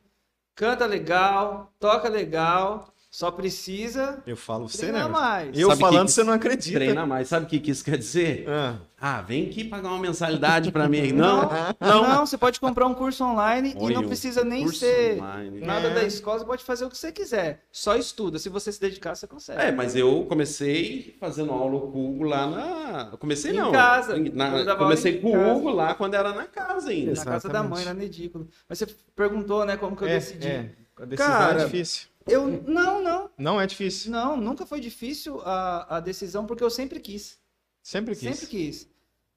Canta 0.55 0.87
legal, 0.87 1.71
toca 1.79 2.09
legal. 2.09 2.93
Só 3.11 3.29
precisa 3.29 4.23
Eu 4.25 4.37
falo 4.37 4.69
você, 4.69 4.87
né? 4.87 4.93
treinar 4.93 5.11
mais. 5.11 5.59
Eu 5.59 5.69
Sabe 5.71 5.81
falando, 5.81 6.07
que- 6.07 6.12
você 6.12 6.23
não 6.23 6.33
acredita. 6.33 6.79
Treina 6.79 7.05
mais. 7.05 7.27
Sabe 7.27 7.45
o 7.45 7.49
que, 7.49 7.59
que 7.59 7.73
isso 7.73 7.85
quer 7.85 7.99
dizer? 7.99 8.47
Ah, 8.49 8.77
Ah, 9.03 9.21
vem 9.21 9.47
aqui 9.47 9.65
pagar 9.65 9.89
uma 9.89 9.99
mensalidade 9.99 10.71
pra 10.71 10.89
mim. 10.89 11.11
Não, 11.12 11.51
Não, 11.81 12.07
não, 12.09 12.25
você 12.27 12.39
pode 12.39 12.61
comprar 12.61 12.87
um 12.87 12.95
curso 12.95 13.25
online 13.25 13.75
e 13.77 13.83
Olha, 13.83 13.95
não 13.97 14.07
precisa 14.07 14.45
nem 14.45 14.69
ser 14.69 15.15
online. 15.21 15.61
nada 15.61 15.89
É. 15.89 15.95
da 15.95 16.03
escola, 16.05 16.39
você 16.39 16.45
pode 16.45 16.62
fazer 16.62 16.85
o 16.85 16.91
que 16.91 16.97
você 16.97 17.11
quiser. 17.11 17.65
Só 17.73 17.97
estuda. 17.97 18.39
Se 18.39 18.49
você 18.49 18.71
se 18.71 18.81
dedicar, 18.81 19.17
você 19.17 19.27
consegue. 19.27 19.61
É, 19.61 19.73
mas 19.73 19.97
eu 19.97 20.25
comecei 20.29 21.17
fazendo 21.19 21.51
aula 21.51 21.81
com 21.81 21.99
o 21.99 22.11
Hugo 22.15 22.25
lá 22.25 22.47
na. 22.47 23.09
eu 23.11 23.19
Comecei 23.19 23.51
Em 23.53 23.56
não. 23.56 23.73
casa. 23.73 24.17
Em- 24.19 24.29
na- 24.31 24.77
Comecei 24.77 25.19
com 25.19 25.37
o. 25.37 25.56
Hugo 25.56 25.71
lá 25.71 25.95
quando 25.95 26.15
era 26.15 26.33
na 26.33 26.45
casa 26.45 26.91
ainda. 26.91 27.15
Na 27.15 27.25
casa 27.25 27.49
da 27.49 27.63
mãe, 27.63 27.85
lá 27.85 27.93
no 27.95 28.03
Edículo. 28.03 28.47
Mas 28.69 28.79
você 28.79 28.87
perguntou, 29.17 29.65
né, 29.65 29.77
como 29.77 29.97
que 29.97 30.05
eu 30.05 30.09
é, 30.09 30.15
decidi. 30.15 30.47
é. 30.47 30.71
A 31.01 31.05
decisão 31.06 31.33
Cara, 31.33 31.63
é 31.63 31.65
difícil. 31.65 32.09
Eu, 32.26 32.46
não, 32.67 33.02
não, 33.02 33.31
Não 33.38 33.61
é 33.61 33.67
difícil. 33.67 34.11
não, 34.12 34.37
nunca 34.37 34.67
foi 34.67 34.81
difícil 34.81 35.40
a, 35.40 35.96
a 35.96 36.00
decisão, 36.00 36.46
porque 36.46 36.62
eu 36.62 36.70
sempre 36.70 37.00
quis. 37.00 37.38
Sempre 37.82 38.14
quis. 38.14 38.37
Sempre 38.37 38.46
quis. 38.46 38.88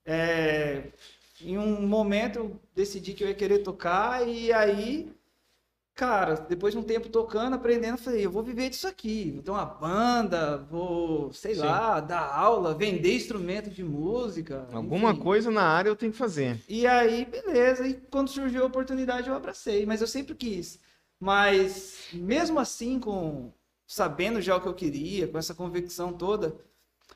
É, 0.06 0.91
em 1.41 1.57
um 1.57 1.88
momento 1.88 2.39
eu 2.39 2.59
decidi 2.75 3.13
que 3.13 3.24
eu 3.24 3.27
ia 3.30 3.33
querer 3.33 3.59
tocar 3.59 4.27
e 4.27 4.51
aí, 4.51 5.13
cara, 5.95 6.35
depois 6.35 6.74
de 6.74 6.80
um 6.80 6.83
tempo 6.83 7.07
tocando, 7.09 7.53
aprendendo, 7.56 7.94
eu 7.94 8.03
falei, 8.03 8.25
eu 8.25 8.31
vou 8.31 8.44
viver 8.44 8.69
disso 8.69 8.88
aqui, 8.88 9.31
vou 9.31 9.44
ter 9.44 9.51
uma 9.51 9.65
banda, 9.65 10.57
vou, 10.69 11.31
sei 11.31 11.56
Sim. 11.56 11.62
lá, 11.62 12.00
dar 12.01 12.33
aula, 12.35 12.74
vender 12.75 13.15
instrumento 13.15 13.69
de 13.69 13.83
música. 13.83 14.68
Alguma 14.74 15.12
enfim. 15.12 15.21
coisa 15.21 15.50
na 15.50 15.63
área 15.63 15.89
eu 15.89 15.95
tenho 15.95 16.12
que 16.12 16.18
fazer. 16.18 16.62
E 16.68 16.85
aí, 16.85 17.25
beleza, 17.25 17.88
e 17.88 17.94
quando 18.12 18.30
surgiu 18.30 18.63
a 18.63 18.68
oportunidade 18.68 19.30
eu 19.30 19.35
abracei, 19.35 19.85
mas 19.85 20.01
eu 20.01 20.07
sempre 20.07 20.35
quis. 20.35 20.80
Mas 21.24 22.10
mesmo 22.12 22.60
assim, 22.60 23.00
com 23.00 23.50
sabendo 23.88 24.42
já 24.42 24.57
o 24.57 24.59
que 24.59 24.68
eu 24.68 24.74
queria, 24.74 25.26
com 25.26 25.38
essa 25.38 25.56
convicção 25.56 26.12
toda, 26.12 26.54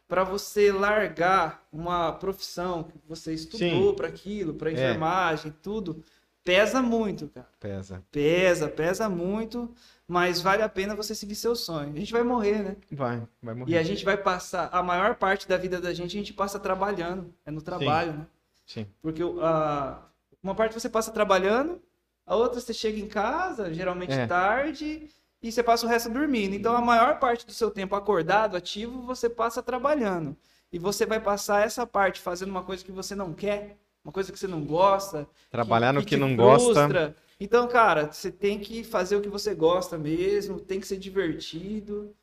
para 0.08 0.24
você 0.24 0.72
largar 0.72 1.67
uma 1.74 2.13
profissão 2.13 2.84
que 2.84 2.93
você 3.05 3.34
estudou 3.34 3.89
Sim. 3.89 3.96
para 3.98 4.08
aquilo, 4.08 4.53
para 4.53 4.70
É. 4.70 4.74
enfermagem, 4.74 5.53
tudo, 5.62 6.01
pesa 6.41 6.81
muito, 6.81 7.27
cara. 7.27 7.50
Pesa. 7.60 8.01
Pesa, 8.10 8.70
pesa 8.70 9.10
muito, 9.10 9.75
mas 10.08 10.39
vale 10.39 10.62
a 10.63 10.70
pena 10.70 10.96
você 10.96 11.13
seguir 11.13 11.36
seu 11.36 11.53
sonho. 11.53 11.91
A 11.93 12.00
gente 12.00 12.13
vai 12.13 12.24
morrer, 12.24 12.63
né? 12.63 12.77
Vai, 12.89 13.27
vai 13.43 13.55
morrer. 13.55 13.74
E 13.74 13.77
a 13.77 13.84
gente 13.84 14.05
vai 14.05 14.15
passar, 14.15 14.70
a 14.72 14.81
maior 14.81 15.15
parte 15.15 15.50
da 15.50 15.58
vida 15.58 15.81
da 15.81 15.93
gente 15.93 16.15
a 16.15 16.20
gente 16.22 16.34
passa 16.34 16.58
trabalhando, 16.58 17.34
é 17.46 17.51
no 17.51 17.62
trabalho, 17.62 18.13
né? 18.13 18.27
Sim. 18.65 18.88
Porque 19.01 19.22
a, 19.41 20.01
uma 20.41 20.55
parte 20.55 20.79
você 20.79 20.88
passa 20.88 21.12
trabalhando, 21.12 21.81
a 22.27 22.36
outra 22.36 22.60
você 22.60 22.74
chega 22.74 23.00
em 23.00 23.07
casa, 23.07 23.74
geralmente 23.74 24.12
É. 24.13 24.27
tarde, 24.27 25.10
e 25.41 25.51
você 25.51 25.63
passa 25.63 25.86
o 25.86 25.89
resto 25.89 26.10
dormindo. 26.10 26.53
Então 26.53 26.75
a 26.75 26.81
maior 26.81 27.17
parte 27.19 27.46
do 27.46 27.53
seu 27.53 27.72
tempo 27.72 27.96
acordado, 27.96 28.57
ativo, 28.57 29.01
você 29.01 29.29
passa 29.29 29.63
trabalhando. 29.63 30.36
E 30.72 30.77
você 30.77 31.05
vai 31.05 31.22
passar 31.22 31.65
essa 31.65 31.88
parte 31.88 32.19
fazendo 32.19 32.50
uma 32.50 32.63
coisa 32.63 32.84
que 32.84 32.91
você 32.91 33.15
não 33.15 33.34
quer, 33.34 33.77
uma 34.03 34.12
coisa 34.12 34.31
que 34.31 34.38
você 34.38 34.48
não 34.48 34.62
gosta. 34.65 35.25
Trabalhar 35.50 35.93
no 35.93 36.01
que, 36.01 36.15
te 36.15 36.17
não 36.17 36.36
gosta. 36.36 36.74
frustra. 36.74 37.15
Então, 37.39 37.67
cara, 37.67 38.12
você 38.12 38.31
tem 38.31 38.60
que 38.60 38.84
fazer 38.84 39.15
o 39.15 39.22
que 39.22 39.29
você 39.29 39.55
gosta 39.55 39.98
mesmo, 39.98 40.60
tem 40.60 40.79
que 40.79 40.88
ser 40.88 40.98
divertido. 40.98 42.13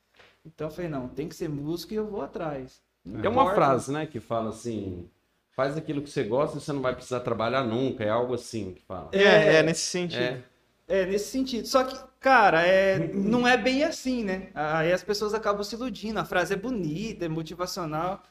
Então 0.44 0.66
eu 0.68 0.70
falei, 0.70 0.90
não, 0.90 1.08
tem 1.08 1.28
que 1.28 1.34
ser 1.34 1.48
música 1.48 1.94
e 1.94 1.96
eu 1.96 2.06
vou 2.06 2.20
atrás. 2.20 2.82
Não 3.02 3.22
Tem 3.22 3.30
uma 3.30 3.54
frase, 3.54 3.92
né, 3.92 4.06
que 4.06 4.18
fala 4.20 4.50
assim: 4.50 5.08
faz 5.54 5.76
aquilo 5.76 6.02
que 6.02 6.10
você 6.10 6.22
gosta 6.24 6.58
e 6.58 6.60
você 6.60 6.72
não 6.72 6.82
vai 6.82 6.94
precisar 6.94 7.20
trabalhar 7.20 7.64
nunca. 7.64 8.04
É 8.04 8.10
algo 8.10 8.34
assim 8.34 8.74
que 8.74 8.82
fala. 8.82 9.08
É, 9.12 9.56
é 9.56 9.62
nesse 9.62 9.82
sentido. 9.82 10.22
É. 10.22 10.42
É, 10.86 11.06
nesse 11.06 11.28
sentido. 11.30 11.66
Só 11.66 11.82
que, 11.84 11.98
cara, 12.20 12.66
é, 12.66 12.98
não 13.14 13.48
é 13.48 13.56
bem 13.56 13.84
assim, 13.84 14.22
né? 14.22 14.48
Aí 14.54 14.92
as 14.92 15.02
pessoas 15.02 15.32
acabam 15.32 15.64
se 15.64 15.74
iludindo. 15.74 16.20
A 16.20 16.24
frase 16.24 16.52
é 16.52 16.56
bonita, 16.56 17.24
é 17.24 17.28
motivacional. 17.28 18.22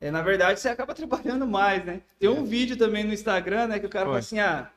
É, 0.00 0.10
na 0.10 0.20
verdade, 0.20 0.60
você 0.60 0.68
acaba 0.68 0.92
trabalhando 0.94 1.46
mais, 1.46 1.84
né? 1.84 2.02
Tem 2.18 2.28
um 2.28 2.44
vídeo 2.44 2.76
também 2.76 3.04
no 3.04 3.12
Instagram, 3.12 3.68
né? 3.68 3.78
Que 3.78 3.86
o 3.86 3.90
cara 3.90 4.04
fala 4.04 4.16
Foi. 4.16 4.20
assim, 4.20 4.38
ah, 4.38 4.70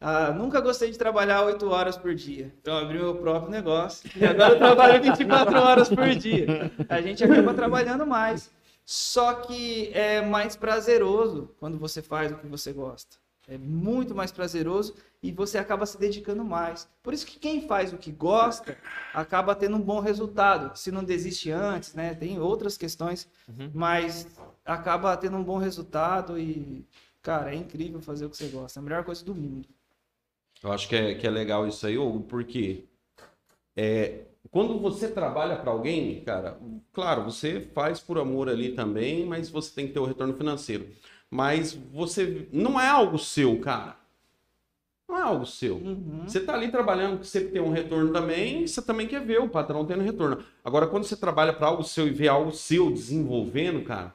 ah, 0.00 0.32
nunca 0.32 0.60
gostei 0.60 0.90
de 0.90 0.98
trabalhar 0.98 1.44
8 1.44 1.70
horas 1.70 1.96
por 1.96 2.12
dia. 2.12 2.52
Então 2.60 2.76
abri 2.76 2.98
meu 2.98 3.14
próprio 3.14 3.50
negócio. 3.50 4.10
E 4.16 4.24
agora 4.24 4.54
eu 4.54 4.58
trabalho 4.58 5.00
24 5.00 5.60
horas 5.60 5.88
por 5.88 6.08
dia. 6.16 6.72
A 6.88 7.00
gente 7.00 7.22
acaba 7.22 7.54
trabalhando 7.54 8.04
mais. 8.04 8.50
Só 8.84 9.34
que 9.34 9.90
é 9.94 10.20
mais 10.20 10.56
prazeroso 10.56 11.54
quando 11.58 11.78
você 11.78 12.02
faz 12.02 12.32
o 12.32 12.36
que 12.36 12.46
você 12.46 12.72
gosta. 12.72 13.16
É 13.48 13.58
muito 13.58 14.14
mais 14.14 14.30
prazeroso 14.30 14.94
e 15.22 15.32
você 15.32 15.58
acaba 15.58 15.84
se 15.84 15.98
dedicando 15.98 16.44
mais. 16.44 16.88
Por 17.02 17.12
isso 17.12 17.26
que 17.26 17.38
quem 17.38 17.66
faz 17.66 17.92
o 17.92 17.98
que 17.98 18.12
gosta 18.12 18.76
acaba 19.12 19.54
tendo 19.54 19.76
um 19.76 19.80
bom 19.80 19.98
resultado. 20.00 20.76
Se 20.78 20.92
não 20.92 21.02
desiste 21.02 21.50
antes, 21.50 21.92
né? 21.94 22.14
Tem 22.14 22.38
outras 22.38 22.76
questões, 22.76 23.28
Uhum. 23.48 23.70
mas 23.74 24.28
acaba 24.64 25.16
tendo 25.16 25.36
um 25.36 25.42
bom 25.42 25.58
resultado 25.58 26.38
e, 26.38 26.86
cara, 27.20 27.52
é 27.52 27.56
incrível 27.56 28.00
fazer 28.00 28.26
o 28.26 28.30
que 28.30 28.36
você 28.36 28.46
gosta. 28.48 28.78
É 28.78 28.80
a 28.80 28.84
melhor 28.84 29.04
coisa 29.04 29.24
do 29.24 29.34
mundo. 29.34 29.68
Eu 30.62 30.70
acho 30.72 30.88
que 30.88 30.94
é, 30.94 31.14
que 31.16 31.26
é 31.26 31.30
legal 31.30 31.66
isso 31.66 31.84
aí, 31.84 31.98
Hugo, 31.98 32.20
porque 32.22 32.84
é, 33.76 34.26
quando 34.52 34.78
você 34.78 35.08
trabalha 35.08 35.56
para 35.56 35.70
alguém, 35.70 36.20
cara, 36.20 36.58
claro, 36.92 37.24
você 37.24 37.62
faz 37.72 37.98
por 37.98 38.18
amor 38.18 38.50
ali 38.50 38.72
também, 38.72 39.24
mas 39.24 39.48
você 39.48 39.74
tem 39.74 39.86
que 39.86 39.94
ter 39.94 39.98
o 39.98 40.04
retorno 40.04 40.34
financeiro. 40.34 40.88
Mas 41.30 41.72
você 41.72 42.46
não 42.52 42.78
é 42.78 42.86
algo 42.86 43.18
seu, 43.18 43.58
cara. 43.60 43.96
Não 45.08 45.16
é 45.16 45.22
algo 45.22 45.46
seu. 45.46 45.76
Uhum. 45.76 46.24
Você 46.26 46.38
tá 46.38 46.52
ali 46.52 46.70
trabalhando, 46.70 47.20
que 47.20 47.26
você 47.26 47.40
tem 47.40 47.62
um 47.62 47.70
retorno 47.70 48.12
também, 48.12 48.66
você 48.66 48.82
também 48.82 49.06
quer 49.06 49.24
ver 49.24 49.40
o 49.40 49.48
patrão 49.48 49.86
tendo 49.86 50.02
retorno. 50.02 50.44
Agora, 50.62 50.86
quando 50.86 51.04
você 51.04 51.16
trabalha 51.16 51.54
para 51.54 51.68
algo 51.68 51.82
seu 51.82 52.06
e 52.06 52.10
vê 52.10 52.28
algo 52.28 52.52
seu 52.52 52.90
desenvolvendo, 52.90 53.82
cara, 53.82 54.14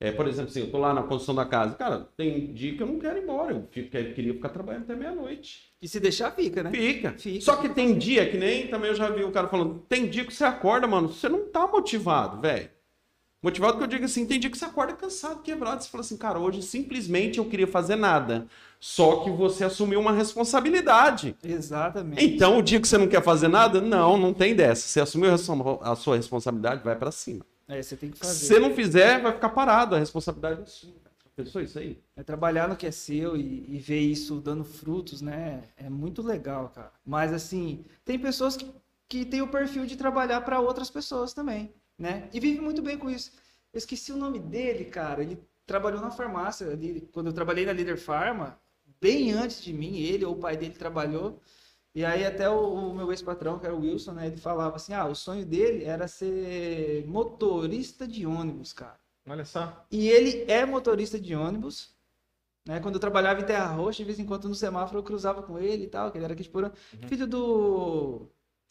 é, 0.00 0.12
por 0.12 0.28
exemplo, 0.28 0.50
assim, 0.50 0.60
eu 0.60 0.70
tô 0.70 0.78
lá 0.78 0.94
na 0.94 1.02
construção 1.02 1.34
da 1.34 1.44
casa, 1.44 1.74
cara, 1.74 2.08
tem 2.16 2.52
dia 2.52 2.74
que 2.76 2.82
eu 2.82 2.86
não 2.86 2.98
quero 2.98 3.18
ir 3.18 3.22
embora, 3.24 3.52
eu 3.52 3.66
fico- 3.70 3.90
queria 3.90 4.32
ficar 4.34 4.50
trabalhando 4.50 4.82
até 4.82 4.94
meia-noite. 4.94 5.72
E 5.82 5.88
se 5.88 5.98
deixar, 5.98 6.30
fica, 6.32 6.62
né? 6.62 6.70
Fica. 6.70 7.12
Fica. 7.18 7.40
Só 7.44 7.56
que 7.56 7.68
tem 7.68 7.98
dia, 7.98 8.28
que 8.30 8.36
nem 8.36 8.68
também 8.68 8.90
eu 8.90 8.94
já 8.96 9.10
vi 9.10 9.24
o 9.24 9.32
cara 9.32 9.48
falando, 9.48 9.80
tem 9.88 10.06
dia 10.08 10.24
que 10.24 10.32
você 10.32 10.44
acorda, 10.44 10.86
mano, 10.86 11.08
você 11.08 11.28
não 11.28 11.46
tá 11.46 11.66
motivado, 11.66 12.40
velho. 12.40 12.70
Motivado 13.40 13.76
que 13.78 13.84
eu 13.84 13.88
digo 13.88 14.04
assim, 14.04 14.26
tem 14.26 14.40
dia 14.40 14.50
que 14.50 14.58
você 14.58 14.64
acorda 14.64 14.94
cansado, 14.94 15.42
quebrado, 15.42 15.80
você 15.82 15.88
fala 15.88 16.00
assim, 16.02 16.16
cara, 16.16 16.40
hoje 16.40 16.60
simplesmente 16.60 17.38
eu 17.38 17.44
queria 17.44 17.68
fazer 17.68 17.94
nada. 17.94 18.48
Só 18.80 19.20
que 19.22 19.30
você 19.30 19.62
assumiu 19.62 20.00
uma 20.00 20.10
responsabilidade. 20.12 21.36
Exatamente. 21.44 22.24
Então, 22.24 22.58
o 22.58 22.62
dia 22.62 22.80
que 22.80 22.88
você 22.88 22.98
não 22.98 23.06
quer 23.06 23.22
fazer 23.22 23.46
nada, 23.46 23.80
não, 23.80 24.16
não 24.16 24.34
tem 24.34 24.56
dessa. 24.56 24.88
Você 24.88 25.00
assumiu 25.00 25.30
a 25.32 25.94
sua 25.96 26.16
responsabilidade, 26.16 26.82
vai 26.82 26.96
pra 26.96 27.12
cima. 27.12 27.44
É, 27.68 27.82
você 27.82 27.96
tem 27.96 28.10
que 28.10 28.18
Se 28.18 28.24
fazer. 28.24 28.46
você 28.46 28.58
não 28.58 28.74
fizer, 28.74 29.20
vai 29.20 29.32
ficar 29.32 29.50
parado, 29.50 29.94
a 29.94 29.98
responsabilidade 29.98 30.62
é 30.62 30.66
sua. 30.66 30.94
Pensou 31.36 31.62
isso 31.62 31.78
aí? 31.78 32.02
É 32.16 32.22
trabalhar 32.24 32.68
no 32.68 32.76
que 32.76 32.84
é 32.84 32.90
seu 32.90 33.36
e, 33.36 33.64
e 33.68 33.78
ver 33.78 34.00
isso 34.00 34.40
dando 34.40 34.64
frutos, 34.64 35.22
né? 35.22 35.62
É 35.76 35.88
muito 35.88 36.20
legal, 36.20 36.68
cara. 36.70 36.92
Mas 37.06 37.32
assim, 37.32 37.84
tem 38.04 38.18
pessoas 38.18 38.56
que, 38.56 38.68
que 39.08 39.24
têm 39.24 39.40
o 39.40 39.46
perfil 39.46 39.86
de 39.86 39.96
trabalhar 39.96 40.40
para 40.40 40.58
outras 40.58 40.90
pessoas 40.90 41.32
também, 41.32 41.72
né? 41.96 42.28
E 42.32 42.40
vive 42.40 42.60
muito 42.60 42.82
bem 42.82 42.98
com 42.98 43.08
isso. 43.08 43.30
Eu 43.72 43.78
esqueci 43.78 44.10
o 44.10 44.16
nome 44.16 44.40
dele, 44.40 44.86
cara. 44.86 45.22
Ele 45.22 45.38
trabalhou 45.64 46.00
na 46.00 46.10
farmácia 46.10 46.66
ali, 46.72 47.08
quando 47.12 47.28
eu 47.28 47.32
trabalhei 47.32 47.64
na 47.64 47.72
Líder 47.72 47.98
Pharma, 47.98 48.58
bem 49.00 49.30
antes 49.30 49.62
de 49.62 49.72
mim, 49.72 49.98
ele 50.00 50.24
ou 50.24 50.34
o 50.34 50.38
pai 50.40 50.56
dele 50.56 50.74
trabalhou. 50.74 51.40
E 51.94 52.04
aí 52.04 52.24
até 52.24 52.48
o, 52.48 52.72
o 52.74 52.94
meu 52.94 53.10
ex-patrão, 53.10 53.58
que 53.58 53.66
era 53.66 53.74
o 53.74 53.80
Wilson, 53.80 54.12
né? 54.12 54.26
Ele 54.26 54.36
falava 54.36 54.76
assim: 54.76 54.92
"Ah, 54.94 55.06
o 55.06 55.14
sonho 55.14 55.44
dele 55.44 55.84
era 55.84 56.06
ser 56.06 57.06
motorista 57.06 58.06
de 58.06 58.26
ônibus, 58.26 58.72
cara". 58.72 58.98
Olha 59.28 59.44
só. 59.44 59.84
E 59.90 60.08
ele 60.08 60.44
é 60.50 60.64
motorista 60.64 61.18
de 61.18 61.34
ônibus. 61.34 61.94
Né? 62.66 62.80
Quando 62.80 62.96
eu 62.96 63.00
trabalhava 63.00 63.40
em 63.40 63.44
Terra 63.44 63.66
Roxa, 63.66 63.98
de 63.98 64.04
vez 64.04 64.18
em 64.18 64.26
quando 64.26 64.48
no 64.48 64.54
semáforo 64.54 64.98
eu 64.98 65.02
cruzava 65.02 65.42
com 65.42 65.58
ele 65.58 65.84
e 65.84 65.88
tal, 65.88 66.10
que 66.10 66.18
ele 66.18 66.24
era 66.24 66.34
aqui 66.34 66.42
de 66.42 66.50
Porã. 66.50 66.70
Filho 67.06 67.26
do. 67.26 68.28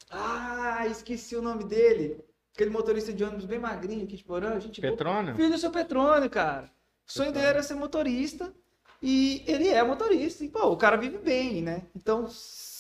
Ah, 0.09 0.85
esqueci 0.87 1.35
o 1.35 1.41
nome 1.41 1.63
dele. 1.63 2.23
Aquele 2.53 2.69
motorista 2.69 3.13
de 3.13 3.23
ônibus 3.23 3.45
bem 3.45 3.59
magrinho 3.59 4.03
aqui 4.03 4.17
de 4.17 4.23
Porã. 4.23 4.59
Gente. 4.59 4.81
Petrônio? 4.81 5.35
Filho 5.35 5.51
do 5.51 5.57
seu 5.57 5.71
Petrônio, 5.71 6.29
cara. 6.29 6.71
O 7.07 7.11
sonho 7.11 7.31
dele 7.31 7.45
era 7.45 7.63
ser 7.63 7.75
motorista. 7.75 8.53
E 9.01 9.43
ele 9.47 9.67
é 9.67 9.83
motorista. 9.83 10.43
E, 10.43 10.49
pô, 10.49 10.67
o 10.67 10.77
cara 10.77 10.97
vive 10.97 11.17
bem, 11.17 11.61
né? 11.61 11.83
Então, 11.95 12.27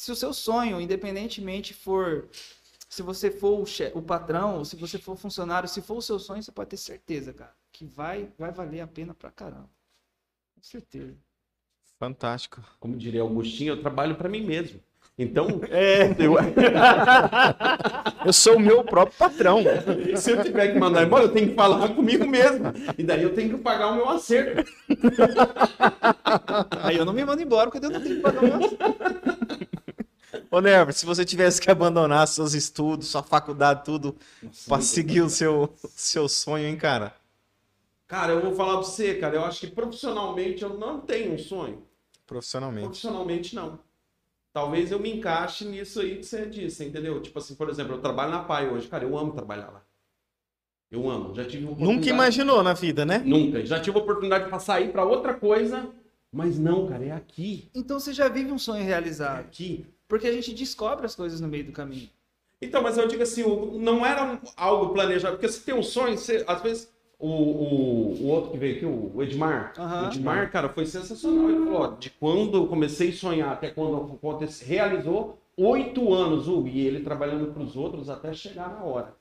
se 0.07 0.11
o 0.13 0.15
seu 0.15 0.33
sonho, 0.33 0.79
independentemente 0.79 1.73
for. 1.73 2.29
Se 2.89 3.01
você 3.01 3.29
for 3.29 3.59
o, 3.61 3.65
che- 3.65 3.91
o 3.93 4.01
patrão, 4.01 4.59
ou 4.59 4.63
se 4.65 4.77
você 4.77 4.97
for 4.97 5.17
funcionário, 5.17 5.67
se 5.67 5.81
for 5.81 5.97
o 5.97 6.01
seu 6.01 6.17
sonho, 6.17 6.41
você 6.41 6.51
pode 6.53 6.69
ter 6.69 6.77
certeza, 6.77 7.33
cara, 7.33 7.53
que 7.73 7.83
vai, 7.85 8.29
vai 8.39 8.49
valer 8.53 8.79
a 8.79 8.87
pena 8.87 9.13
pra 9.13 9.29
caramba. 9.29 9.69
Com 10.55 10.61
certeza. 10.63 11.13
Fantástico. 11.99 12.61
Como 12.79 12.95
diria 12.95 13.21
Augustinho, 13.21 13.73
eu 13.73 13.81
trabalho 13.81 14.15
pra 14.15 14.29
mim 14.29 14.41
mesmo. 14.45 14.79
Então, 15.19 15.47
É. 15.69 16.03
eu, 16.23 16.35
Eu 18.25 18.31
sou 18.31 18.55
o 18.55 18.59
meu 18.59 18.83
próprio 18.85 19.17
patrão. 19.17 19.59
se 20.15 20.31
eu 20.31 20.41
tiver 20.41 20.71
que 20.71 20.79
mandar 20.79 21.03
embora, 21.03 21.25
eu 21.25 21.33
tenho 21.33 21.49
que 21.49 21.55
falar 21.55 21.89
comigo 21.93 22.25
mesmo. 22.25 22.67
E 22.97 23.03
daí 23.03 23.21
eu 23.23 23.33
tenho 23.35 23.57
que 23.57 23.61
pagar 23.63 23.91
o 23.91 23.95
meu 23.95 24.07
acerto. 24.09 24.63
Aí 26.83 26.95
eu 26.95 27.03
não 27.03 27.13
me 27.13 27.25
mando 27.25 27.41
embora 27.41 27.69
porque 27.69 27.85
eu 27.85 27.89
não 27.89 28.01
tenho 28.01 28.15
que 28.15 28.21
pagar 28.21 28.43
o 28.43 28.45
meu. 28.47 28.77
Ô, 30.49 30.61
Nervo, 30.61 30.93
se 30.93 31.05
você 31.05 31.25
tivesse 31.25 31.59
que 31.59 31.69
abandonar 31.69 32.27
seus 32.27 32.53
estudos, 32.53 33.07
sua 33.07 33.21
faculdade, 33.23 33.83
tudo, 33.83 34.15
pra 34.67 34.79
seguir 34.81 35.21
o 35.21 35.29
seu, 35.29 35.73
seu 35.89 36.27
sonho, 36.29 36.65
hein, 36.67 36.77
cara? 36.77 37.13
Cara, 38.07 38.31
eu 38.33 38.41
vou 38.41 38.53
falar 38.55 38.73
pra 38.77 38.83
você, 38.83 39.15
cara. 39.15 39.35
Eu 39.35 39.43
acho 39.43 39.59
que 39.59 39.67
profissionalmente 39.67 40.63
eu 40.63 40.77
não 40.77 41.01
tenho 41.01 41.33
um 41.33 41.37
sonho. 41.37 41.83
Profissionalmente. 42.25 42.85
Profissionalmente, 42.87 43.55
não. 43.55 43.79
Talvez 44.53 44.91
eu 44.91 44.99
me 44.99 45.13
encaixe 45.17 45.65
nisso 45.65 45.99
aí 45.99 46.15
que 46.17 46.23
você 46.25 46.45
disse, 46.45 46.85
entendeu? 46.85 47.21
Tipo 47.21 47.37
assim, 47.39 47.53
por 47.55 47.69
exemplo, 47.69 47.95
eu 47.95 48.01
trabalho 48.01 48.31
na 48.31 48.43
PAI 48.43 48.69
hoje. 48.69 48.87
Cara, 48.87 49.03
eu 49.03 49.17
amo 49.17 49.33
trabalhar 49.33 49.67
lá. 49.69 49.83
Eu 50.89 51.09
amo. 51.09 51.35
Já 51.35 51.43
tive 51.43 51.63
Nunca 51.65 51.73
oportunidade- 51.73 52.09
imaginou 52.09 52.63
na 52.63 52.73
vida, 52.73 53.05
né? 53.05 53.19
Nunca. 53.25 53.63
Já 53.65 53.79
tive 53.81 53.97
a 53.97 54.01
oportunidade 54.01 54.47
pra 54.47 54.57
sair 54.57 54.91
pra 54.91 55.03
outra 55.03 55.33
coisa, 55.33 55.89
mas 56.31 56.57
não, 56.57 56.87
cara, 56.87 57.03
é 57.03 57.11
aqui. 57.11 57.69
Então 57.75 57.99
você 57.99 58.13
já 58.13 58.29
vive 58.29 58.51
um 58.53 58.57
sonho 58.57 58.81
É 58.81 58.85
realizado. 58.85 59.39
aqui. 59.41 59.85
Porque 60.07 60.27
a 60.27 60.31
gente 60.31 60.53
descobre 60.53 61.05
as 61.05 61.15
coisas 61.15 61.41
no 61.41 61.47
meio 61.47 61.65
do 61.65 61.71
caminho. 61.71 62.09
Então, 62.61 62.81
mas 62.81 62.97
eu 62.97 63.07
digo 63.07 63.21
assim, 63.21 63.43
o- 63.43 63.77
não 63.77 64.05
era 64.05 64.39
algo 64.55 64.93
planejado, 64.93 65.35
porque 65.35 65.47
você 65.47 65.59
tem 65.63 65.75
um 65.75 65.83
sonho, 65.83 66.17
você, 66.17 66.43
às 66.47 66.61
vezes, 66.61 66.91
o, 67.19 67.27
o, 67.27 68.13
o 68.23 68.27
outro 68.27 68.51
que 68.51 68.57
veio 68.57 68.75
aqui, 68.77 68.85
o 68.85 69.21
Edmar, 69.21 69.73
Aham. 69.77 70.03
o 70.03 70.07
Edmar, 70.07 70.51
cara, 70.51 70.69
foi 70.69 70.85
sensacional. 70.85 71.49
Ele 71.49 71.59
falou, 71.65 71.81
ó, 71.81 71.87
de 71.95 72.09
quando 72.11 72.57
eu 72.57 72.67
comecei 72.67 73.09
a 73.09 73.13
sonhar 73.13 73.51
até 73.53 73.69
quando 73.69 74.13
aconteceu, 74.15 74.67
realizou 74.67 75.37
oito 75.55 76.13
anos, 76.13 76.47
Hugo, 76.47 76.67
e 76.67 76.79
ele 76.85 77.01
trabalhando 77.01 77.51
para 77.53 77.61
os 77.63 77.75
outros 77.75 78.09
até 78.09 78.33
chegar 78.33 78.69
na 78.69 78.83
hora. 78.83 79.15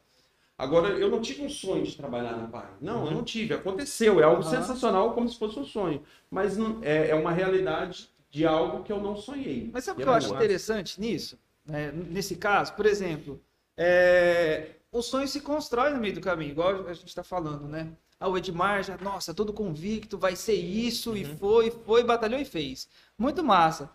Agora, 0.59 0.89
eu 0.89 1.11
não 1.11 1.21
tive 1.21 1.43
um 1.45 1.51
sonho 1.51 1.85
de 1.85 1.95
trabalhar 1.95 2.35
na 2.35 2.47
PAI. 2.49 2.69
Não, 2.81 3.05
eu 3.05 3.11
não 3.11 3.23
tive. 3.23 3.53
Aconteceu. 3.53 4.19
É 4.21 4.23
algo 4.25 4.41
Aham. 4.41 4.51
sensacional, 4.51 5.13
como 5.13 5.29
se 5.29 5.39
fosse 5.39 5.59
um 5.59 5.65
sonho. 5.65 6.03
Mas 6.31 6.57
não- 6.57 6.79
é, 6.83 7.11
é 7.11 7.15
uma 7.15 7.31
realidade 7.31 8.09
de 8.37 8.47
algo 8.47 8.83
que 8.83 8.93
eu 8.93 9.01
não 9.01 9.17
sonhei. 9.17 9.71
Mas 9.73 9.85
sabe 9.85 10.01
o 10.01 10.05
que 10.05 10.09
eu 10.09 10.13
era 10.13 10.19
acho 10.19 10.35
interessante 10.35 11.01
nisso? 11.01 11.39
né? 11.65 11.91
nesse 11.91 12.37
caso, 12.37 12.75
por 12.75 12.85
exemplo, 12.85 13.41
é, 13.75 14.73
o 14.93 15.01
sonho 15.01 15.27
se 15.27 15.41
constrói 15.41 15.95
no 15.95 15.99
meio 15.99 16.15
do 16.15 16.21
caminho, 16.21 16.51
igual 16.51 16.87
a 16.87 16.93
gente 16.93 17.09
está 17.09 17.25
falando, 17.25 17.67
né? 17.67 17.91
Ah, 18.21 18.29
o 18.29 18.37
Edmar 18.37 18.83
já, 18.83 18.99
nossa, 18.99 19.33
todo 19.33 19.55
convicto, 19.55 20.19
vai 20.19 20.37
ser 20.37 20.55
isso, 20.55 21.17
e 21.17 21.25
foi, 21.25 21.71
foi, 21.71 22.05
batalhou 22.05 22.39
e 22.39 22.45
fez. 22.45 22.89
Muito 23.17 23.43
massa. 23.43 23.91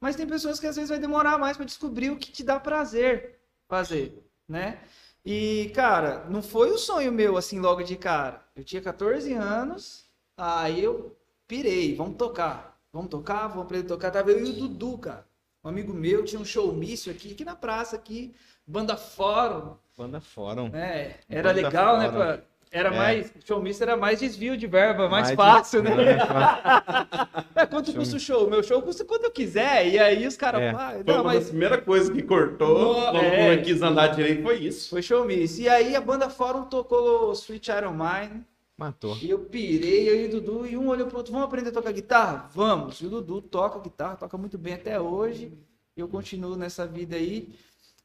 Mas 0.00 0.16
tem 0.16 0.26
pessoas 0.26 0.58
que 0.58 0.66
às 0.66 0.76
vezes 0.76 0.88
vai 0.88 0.98
demorar 0.98 1.36
mais 1.38 1.58
para 1.58 1.66
descobrir 1.66 2.10
o 2.10 2.16
que 2.16 2.32
te 2.32 2.42
dá 2.42 2.58
prazer 2.58 3.38
fazer, 3.68 4.26
né? 4.48 4.80
E, 5.22 5.70
cara, 5.74 6.24
não 6.30 6.42
foi 6.42 6.70
o 6.70 6.78
sonho 6.78 7.12
meu 7.12 7.36
assim 7.36 7.60
logo 7.60 7.82
de 7.82 7.96
cara. 7.96 8.42
Eu 8.56 8.64
tinha 8.64 8.80
14 8.80 9.32
anos, 9.34 10.06
aí 10.36 10.82
eu 10.82 11.14
pirei, 11.46 11.94
vamos 11.94 12.16
tocar. 12.16 12.71
Vamos 12.92 13.08
tocar, 13.10 13.46
vamos 13.48 13.64
aprender 13.64 13.86
a 13.86 13.88
tocar. 13.88 14.10
Tava 14.10 14.30
eu 14.30 14.44
e 14.44 14.50
o 14.50 14.52
Dudu, 14.52 14.98
cara. 14.98 15.24
Um 15.64 15.68
amigo 15.68 15.94
meu 15.94 16.24
tinha 16.24 16.40
um 16.40 16.44
showmício 16.44 17.10
aqui, 17.10 17.32
aqui 17.32 17.44
na 17.44 17.54
praça, 17.56 17.96
aqui, 17.96 18.34
banda 18.66 18.96
fórum, 18.96 19.76
Banda 19.96 20.20
Fórum. 20.20 20.68
né? 20.68 21.14
Era 21.28 21.52
Banda 21.52 21.66
legal, 21.66 21.98
né? 21.98 22.04
fórum. 22.10 22.16
pra- 22.18 22.40
Era 22.74 22.88
É. 22.88 22.96
mais. 22.96 23.32
Showmício 23.44 23.82
era 23.82 23.96
mais 23.98 24.18
desvio 24.20 24.56
de 24.56 24.66
verba, 24.66 25.06
mais, 25.08 25.26
Mais 25.28 25.36
fácil, 25.36 25.82
de- 25.82 25.90
né? 25.90 26.16
É, 27.54 27.66
quanto 27.66 27.86
Show- 27.92 28.00
custa 28.00 28.16
o 28.16 28.20
show? 28.20 28.50
Meu 28.50 28.62
show 28.62 28.80
custa 28.82 29.04
quando 29.04 29.24
eu 29.24 29.30
quiser. 29.30 29.86
E 29.88 29.98
aí 29.98 30.26
os 30.26 30.36
caras. 30.38 30.60
É. 30.62 30.70
ah, 30.70 30.94
não, 31.06 31.22
mas 31.24 31.40
das 31.40 31.48
primeiras 31.50 31.84
coisas 31.84 32.08
que 32.10 32.22
cortou 32.22 32.94
No- 32.94 33.10
quando 33.12 33.16
é. 33.24 33.54
eu 33.54 33.62
quis 33.62 33.82
andar 33.82 34.08
direito, 34.08 34.42
foi 34.42 34.56
isso. 34.58 34.88
foi 34.90 35.02
showmício. 35.02 35.62
E 35.62 35.68
aí 35.68 35.94
a 35.94 36.00
banda 36.00 36.28
Fórum 36.30 36.64
tocou 36.64 37.32
Sweet 37.32 37.70
Iron 37.70 37.92
Mine. 37.92 38.42
Matou. 38.76 39.16
E 39.18 39.30
eu 39.30 39.38
pirei, 39.40 40.08
eu 40.08 40.20
e 40.20 40.26
o 40.26 40.30
Dudu, 40.40 40.66
e 40.66 40.76
um 40.76 40.88
olhou 40.88 41.06
pro 41.06 41.18
outro, 41.18 41.32
vamos 41.32 41.46
aprender 41.46 41.70
a 41.70 41.72
tocar 41.72 41.92
guitarra? 41.92 42.50
Vamos. 42.52 43.00
E 43.00 43.06
o 43.06 43.10
Dudu 43.10 43.42
toca 43.42 43.78
guitarra, 43.78 44.16
toca 44.16 44.36
muito 44.36 44.58
bem 44.58 44.74
até 44.74 45.00
hoje. 45.00 45.52
Eu 45.96 46.08
continuo 46.08 46.56
nessa 46.56 46.86
vida 46.86 47.16
aí. 47.16 47.54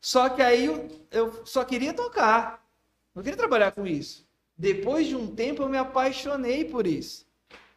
Só 0.02 0.30
que 0.30 0.42
aí 0.42 0.66
eu, 0.66 0.88
eu 1.10 1.46
só 1.46 1.64
queria 1.64 1.94
tocar. 1.94 2.64
Não 3.16 3.24
queria 3.24 3.38
trabalhar 3.38 3.72
com 3.72 3.88
isso. 3.88 4.28
Depois 4.58 5.08
de 5.08 5.16
um 5.16 5.28
tempo 5.34 5.64
eu 5.64 5.70
me 5.70 5.78
apaixonei 5.78 6.66
por 6.66 6.86
isso. 6.86 7.26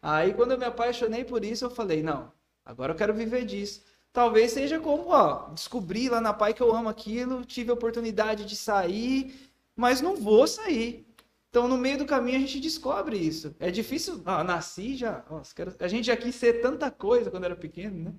Aí 0.01 0.33
quando 0.33 0.51
eu 0.51 0.57
me 0.57 0.65
apaixonei 0.65 1.23
por 1.23 1.45
isso, 1.45 1.65
eu 1.65 1.69
falei, 1.69 2.01
não, 2.01 2.31
agora 2.65 2.93
eu 2.93 2.97
quero 2.97 3.13
viver 3.13 3.45
disso. 3.45 3.81
Talvez 4.11 4.51
seja 4.51 4.79
como, 4.79 5.09
ó, 5.09 5.49
descobri 5.49 6.09
lá 6.09 6.19
na 6.19 6.33
Pai 6.33 6.53
que 6.53 6.61
eu 6.61 6.75
amo 6.75 6.89
aquilo, 6.89 7.45
tive 7.45 7.69
a 7.71 7.73
oportunidade 7.73 8.45
de 8.45 8.55
sair, 8.55 9.49
mas 9.75 10.01
não 10.01 10.17
vou 10.17 10.45
sair. 10.47 11.05
Então, 11.51 11.67
no 11.67 11.77
meio 11.77 11.97
do 11.97 12.05
caminho, 12.05 12.37
a 12.37 12.39
gente 12.39 12.61
descobre 12.61 13.17
isso. 13.17 13.53
É 13.59 13.69
difícil. 13.69 14.21
Ah, 14.25 14.41
nasci 14.41 14.95
já. 14.95 15.21
Nossa, 15.29 15.53
quero- 15.53 15.75
A 15.81 15.87
gente 15.89 16.05
já 16.05 16.15
quis 16.15 16.33
ser 16.33 16.61
tanta 16.61 16.89
coisa 16.89 17.29
quando 17.29 17.43
era 17.43 17.57
pequeno, 17.57 18.05
né? 18.05 18.13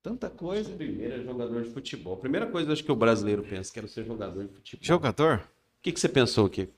Tanta 0.00 0.30
coisa. 0.30 0.70
Primeiro 0.70 1.14
é 1.14 1.24
jogador 1.24 1.60
de 1.62 1.70
futebol. 1.70 2.16
Primeira 2.16 2.46
coisa 2.46 2.72
acho 2.72 2.84
que 2.84 2.92
o 2.92 2.94
brasileiro 2.96 3.42
pensa, 3.42 3.72
quero 3.72 3.88
ser 3.88 4.04
jogador 4.04 4.44
de 4.46 4.54
futebol. 4.54 4.84
Jogador? 4.86 5.38
O 5.38 5.82
que, 5.82 5.90
que 5.90 5.98
você 5.98 6.08
pensou 6.08 6.46
aqui? 6.46 6.68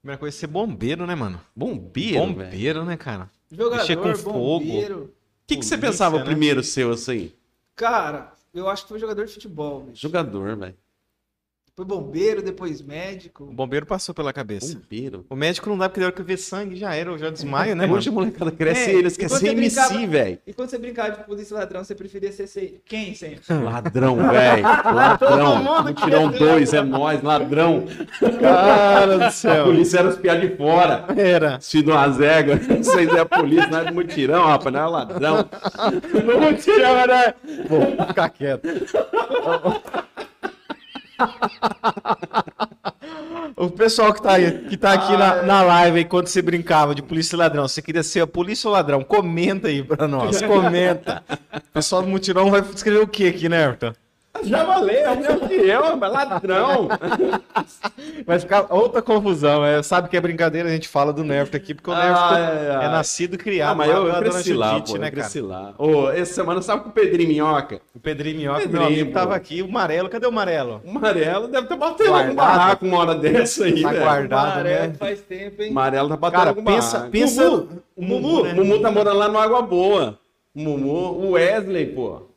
Primeira 0.00 0.18
coisa 0.18 0.34
é 0.34 0.40
ser 0.40 0.46
bombeiro, 0.46 1.06
né, 1.06 1.14
mano? 1.14 1.38
Bombeiro, 1.54 2.18
velho. 2.18 2.34
bombeiro, 2.34 2.84
né, 2.86 2.96
cara? 2.96 3.30
Jogador, 3.52 3.80
Mexer 3.82 3.96
com 3.98 4.14
fogo. 4.14 4.38
bombeiro. 4.60 5.04
O 5.04 5.46
que, 5.46 5.56
que 5.58 5.64
você 5.64 5.76
pensava 5.76 6.18
né? 6.20 6.24
primeiro 6.24 6.62
seu 6.62 6.90
assim? 6.90 7.32
Cara, 7.76 8.32
eu 8.54 8.66
acho 8.66 8.84
que 8.84 8.88
foi 8.88 8.98
jogador 8.98 9.26
de 9.26 9.32
futebol. 9.34 9.82
bicho. 9.82 10.00
Jogador, 10.00 10.56
velho. 10.56 10.74
Depois 11.80 12.00
bombeiro, 12.00 12.42
depois 12.42 12.82
médico. 12.82 13.44
O 13.44 13.52
bombeiro 13.52 13.86
passou 13.86 14.14
pela 14.14 14.32
cabeça. 14.32 14.74
Bombeiro. 14.74 15.24
O 15.30 15.34
médico 15.36 15.68
não 15.70 15.78
dá 15.78 15.88
porque 15.88 16.00
na 16.00 16.06
hora 16.06 16.14
que 16.14 16.20
eu 16.20 16.24
ver 16.24 16.36
sangue 16.36 16.76
já 16.76 16.94
era, 16.94 17.10
eu 17.10 17.18
já 17.18 17.30
desmaio, 17.30 17.74
né? 17.74 17.86
Hoje 17.90 18.08
a 18.10 18.12
molecada 18.12 18.50
cresce 18.50 18.90
É, 18.90 18.94
e 18.94 18.96
eles 18.98 19.16
querem 19.16 19.36
ser 19.36 19.48
MC, 19.48 20.06
velho. 20.06 20.38
E 20.46 20.52
quando 20.52 20.68
você 20.68 20.78
brincava 20.78 21.10
de 21.12 21.24
polícia 21.24 21.56
ladrão, 21.56 21.82
você 21.82 21.94
preferia 21.94 22.30
ser, 22.32 22.46
ser 22.48 22.82
quem 22.84 23.14
sempre? 23.14 23.40
Ladrão, 23.48 24.16
velho. 24.16 24.62
Ladrão. 24.62 25.84
Mutirão 25.84 26.30
dois, 26.30 26.74
é 26.74 26.82
nós, 26.82 27.22
ladrão. 27.22 27.84
Cara 28.40 29.18
do 29.18 29.24
A 29.24 29.30
céu. 29.30 29.64
polícia 29.64 29.98
era 30.00 30.08
os 30.08 30.16
piá 30.16 30.34
de 30.34 30.56
fora. 30.56 31.06
Era. 31.16 31.56
Assistindo 31.56 31.92
umas 31.92 32.20
éguas. 32.20 32.66
Vocês 32.66 33.08
é 33.14 33.20
a 33.20 33.26
polícia, 33.26 33.68
não 33.68 33.78
é 33.80 33.90
mutirão, 33.90 34.46
rapaz, 34.46 34.72
não 34.74 34.80
é 34.80 34.86
ladrão. 34.86 35.48
Não 36.40 36.54
tirava, 36.54 37.06
né? 37.06 37.34
Vou 37.68 38.06
ficar 38.06 38.28
quieto. 38.28 38.68
O 43.56 43.68
pessoal 43.68 44.14
que 44.14 44.22
tá, 44.22 44.32
aí, 44.32 44.68
que 44.70 44.76
tá 44.76 44.92
aqui 44.94 45.14
na, 45.16 45.42
na 45.42 45.62
live 45.62 45.98
aí, 45.98 46.04
quando 46.06 46.28
você 46.28 46.40
brincava 46.40 46.94
de 46.94 47.02
polícia 47.02 47.36
e 47.36 47.38
ladrão, 47.38 47.68
você 47.68 47.82
queria 47.82 48.02
ser 48.02 48.20
a 48.20 48.26
polícia 48.26 48.66
ou 48.68 48.72
ladrão? 48.72 49.04
Comenta 49.04 49.68
aí 49.68 49.82
pra 49.82 50.08
nós, 50.08 50.40
comenta. 50.40 51.22
O 51.54 51.60
pessoal 51.74 52.00
do 52.00 52.08
mutirão 52.08 52.50
vai 52.50 52.60
escrever 52.60 53.02
o 53.02 53.06
que 53.06 53.28
aqui, 53.28 53.50
né, 53.50 53.64
Everton? 53.64 53.92
Já 54.44 54.62
valeu, 54.64 54.94
é 54.94 55.10
o 55.10 55.20
meu 55.20 55.48
fiel, 55.48 55.96
mas 55.96 56.12
ladrão. 56.12 56.88
Vai 58.24 58.38
ficar 58.38 58.66
outra 58.72 59.02
confusão. 59.02 59.64
É, 59.64 59.82
sabe 59.82 60.08
que 60.08 60.16
é 60.16 60.20
brincadeira, 60.20 60.68
a 60.68 60.72
gente 60.72 60.88
fala 60.88 61.12
do 61.12 61.24
Nerf 61.24 61.54
aqui, 61.54 61.74
porque 61.74 61.90
o 61.90 61.94
Nerf 61.94 62.14
Ah, 62.16 62.38
é, 62.38 62.82
é, 62.82 62.86
é. 62.86 62.88
nascido 62.88 63.34
e 63.34 63.38
criado 63.38 63.72
Ah, 63.72 63.74
mas 63.74 63.90
eu, 63.90 63.96
eu 63.96 64.04
dona 64.12 64.20
cresci 64.20 64.52
lá, 64.54 64.70
Judite, 64.70 64.92
pô, 64.92 64.98
né, 64.98 65.10
cresci 65.10 65.40
lá. 65.40 65.74
Ô, 65.76 66.08
essa 66.10 66.32
semana, 66.32 66.62
sabe 66.62 66.84
com 66.84 66.88
o 66.90 66.92
Pedrinho 66.92 67.28
Minhoca? 67.28 67.80
O 67.94 67.98
Pedrinho 68.00 68.38
Minhoca, 68.38 68.60
Pedrinho, 68.60 68.80
meu 68.82 68.88
amigo, 68.88 69.10
pô. 69.12 69.18
tava 69.18 69.34
aqui. 69.34 69.62
O 69.62 69.66
Amarelo, 69.66 70.08
cadê 70.08 70.26
o 70.26 70.30
Amarelo? 70.30 70.80
O 70.84 70.90
Amarelo 70.90 71.48
deve 71.48 71.64
estar 71.64 71.76
batendo 71.76 72.08
Guardado. 72.08 72.24
algum 72.28 72.36
barraco 72.36 72.86
uma 72.86 72.98
hora 72.98 73.14
dessa 73.16 73.64
aí, 73.64 73.82
Tá 73.82 73.88
velho. 73.90 74.02
guardado, 74.04 74.52
Amarelo 74.52 74.86
né? 74.88 74.94
faz 74.98 75.20
tempo, 75.22 75.62
hein? 75.62 75.68
O 75.68 75.72
Amarelo 75.72 76.08
tá 76.08 76.16
batendo 76.16 76.38
Cara, 76.38 76.50
algum 76.50 76.64
pensa, 76.64 76.92
barraco. 76.98 77.12
pensa 77.12 77.44
Mumu, 77.50 77.68
o 77.96 78.04
Mumu, 78.04 78.42
né? 78.44 78.52
Mumu 78.54 78.80
tá 78.80 78.90
morando 78.90 79.18
lá 79.18 79.28
no 79.28 79.38
Água 79.38 79.60
Boa. 79.60 80.18
Mumu, 80.54 81.12
o 81.20 81.30
Wesley, 81.32 81.86
pô. 81.86 82.29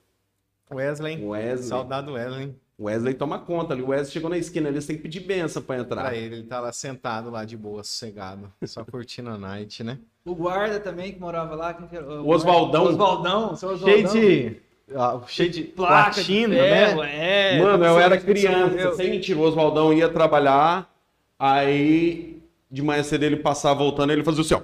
Wesley. 0.74 1.24
Wesley. 1.25 1.68
Saudade 1.68 2.08
do 2.08 2.13
Wesley. 2.13 2.53
O 2.77 2.86
Wesley 2.86 3.13
toma 3.13 3.38
conta 3.39 3.74
ali. 3.74 3.84
O 3.84 3.89
Wesley 3.89 4.12
chegou 4.12 4.30
na 4.30 4.38
esquina 4.38 4.70
ali, 4.70 4.82
você 4.82 4.88
tem 4.88 4.96
que 4.98 5.03
pedir 5.03 5.20
benção 5.22 5.62
pra 5.62 5.77
entrar. 5.77 6.01
Pra 6.06 6.15
ele, 6.15 6.36
ele 6.38 6.44
tá 6.44 6.60
lá 6.60 6.72
sentado 6.72 7.30
lá 7.30 7.46
de 7.46 7.56
boa, 7.56 7.84
sossegado. 7.84 8.51
Só 8.65 8.84
curtindo 8.84 9.30
a 9.30 9.38
night, 9.38 9.84
né? 9.84 10.00
O 10.25 10.34
guarda 10.34 10.80
também, 10.80 11.12
que 11.12 11.20
morava 11.20 11.53
lá. 11.56 11.74
Quem 11.74 11.88
que 11.88 11.96
era? 11.96 12.06
O 12.22 12.30
Oswaldão. 12.30 12.86
Oswaldão. 12.86 13.56
seu 13.56 13.77
Cheio 13.77 14.06
Oswaldão. 14.08 14.22
de. 14.22 14.58
ah, 14.96 15.20
cheio 15.27 15.50
de 15.51 15.63
placa 15.63 16.10
de 16.10 16.15
platina, 16.15 16.56
ferro, 16.56 17.01
né? 17.03 17.56
É, 17.58 17.62
Mano, 17.62 17.86
eu 17.86 17.92
Sou- 17.94 18.01
era 18.01 18.18
criança, 18.18 18.75
eu- 18.75 18.96
sem 18.96 19.10
mentira. 19.12 19.38
O 19.39 19.44
Oswaldão 19.44 19.94
ia 19.94 20.10
trabalhar, 20.10 20.89
aí 21.38 22.42
de 22.72 22.82
manhã 22.82 23.03
cedo 23.03 23.24
ele 23.24 23.38
passava 23.38 23.75
voltando, 23.80 24.12
ele 24.12 24.24
fazia 24.24 24.42
assim, 24.42 24.56
ó. 24.56 24.62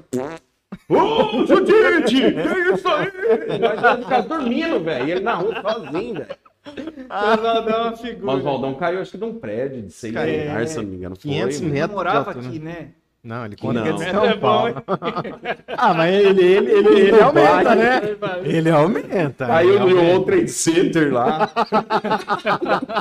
Ô, 0.89 1.45
Judite! 1.45 2.31
Que 2.33 2.73
isso 2.73 2.87
aí? 2.87 3.11
Ele 3.47 4.03
ficava 4.03 4.23
dormindo, 4.23 4.79
velho. 4.83 5.07
E 5.07 5.11
ele 5.11 5.19
na 5.21 5.35
rua 5.35 5.61
sozinho, 5.61 6.13
velho. 6.15 6.35
O 7.09 7.33
Oswaldão 7.33 7.75
é 7.75 7.81
uma 7.81 7.97
figura. 7.97 8.25
Mas 8.25 8.35
o 8.35 8.37
Oswaldão 8.39 8.73
caiu, 8.75 9.01
acho 9.01 9.11
que 9.11 9.17
de 9.17 9.23
um 9.23 9.39
prédio 9.39 9.81
de 9.83 9.93
seis 9.93 10.13
Caiu. 10.13 10.41
andares, 10.43 10.71
se 10.71 10.77
eu 10.77 10.83
não 10.83 10.89
me 10.89 10.95
engano. 10.97 11.15
Foi, 11.15 11.31
500 11.31 11.61
mano. 11.61 11.73
Ele 11.73 11.79
metros. 11.79 11.95
morava 11.95 12.31
aqui, 12.31 12.59
né? 12.59 12.89
Não, 13.21 13.45
ele 13.45 13.57
conta 13.57 13.81
que 13.81 13.89
é 13.89 13.91
de 13.91 14.03
São 14.11 14.21
bom, 14.21 14.39
Paulo. 14.39 14.75
ah, 15.77 15.93
mas 15.93 16.15
ele, 16.15 16.41
ele, 16.41 16.71
ele, 16.71 16.99
ele 17.01 17.21
aumenta, 17.21 17.75
né? 17.75 18.01
Ele 18.45 18.69
aumenta. 18.69 19.45
Caiu 19.45 19.73
ele 19.75 19.93
no. 19.93 20.01
World 20.01 20.25
Trade 20.25 20.47
Center 20.49 21.13
lá. 21.13 21.47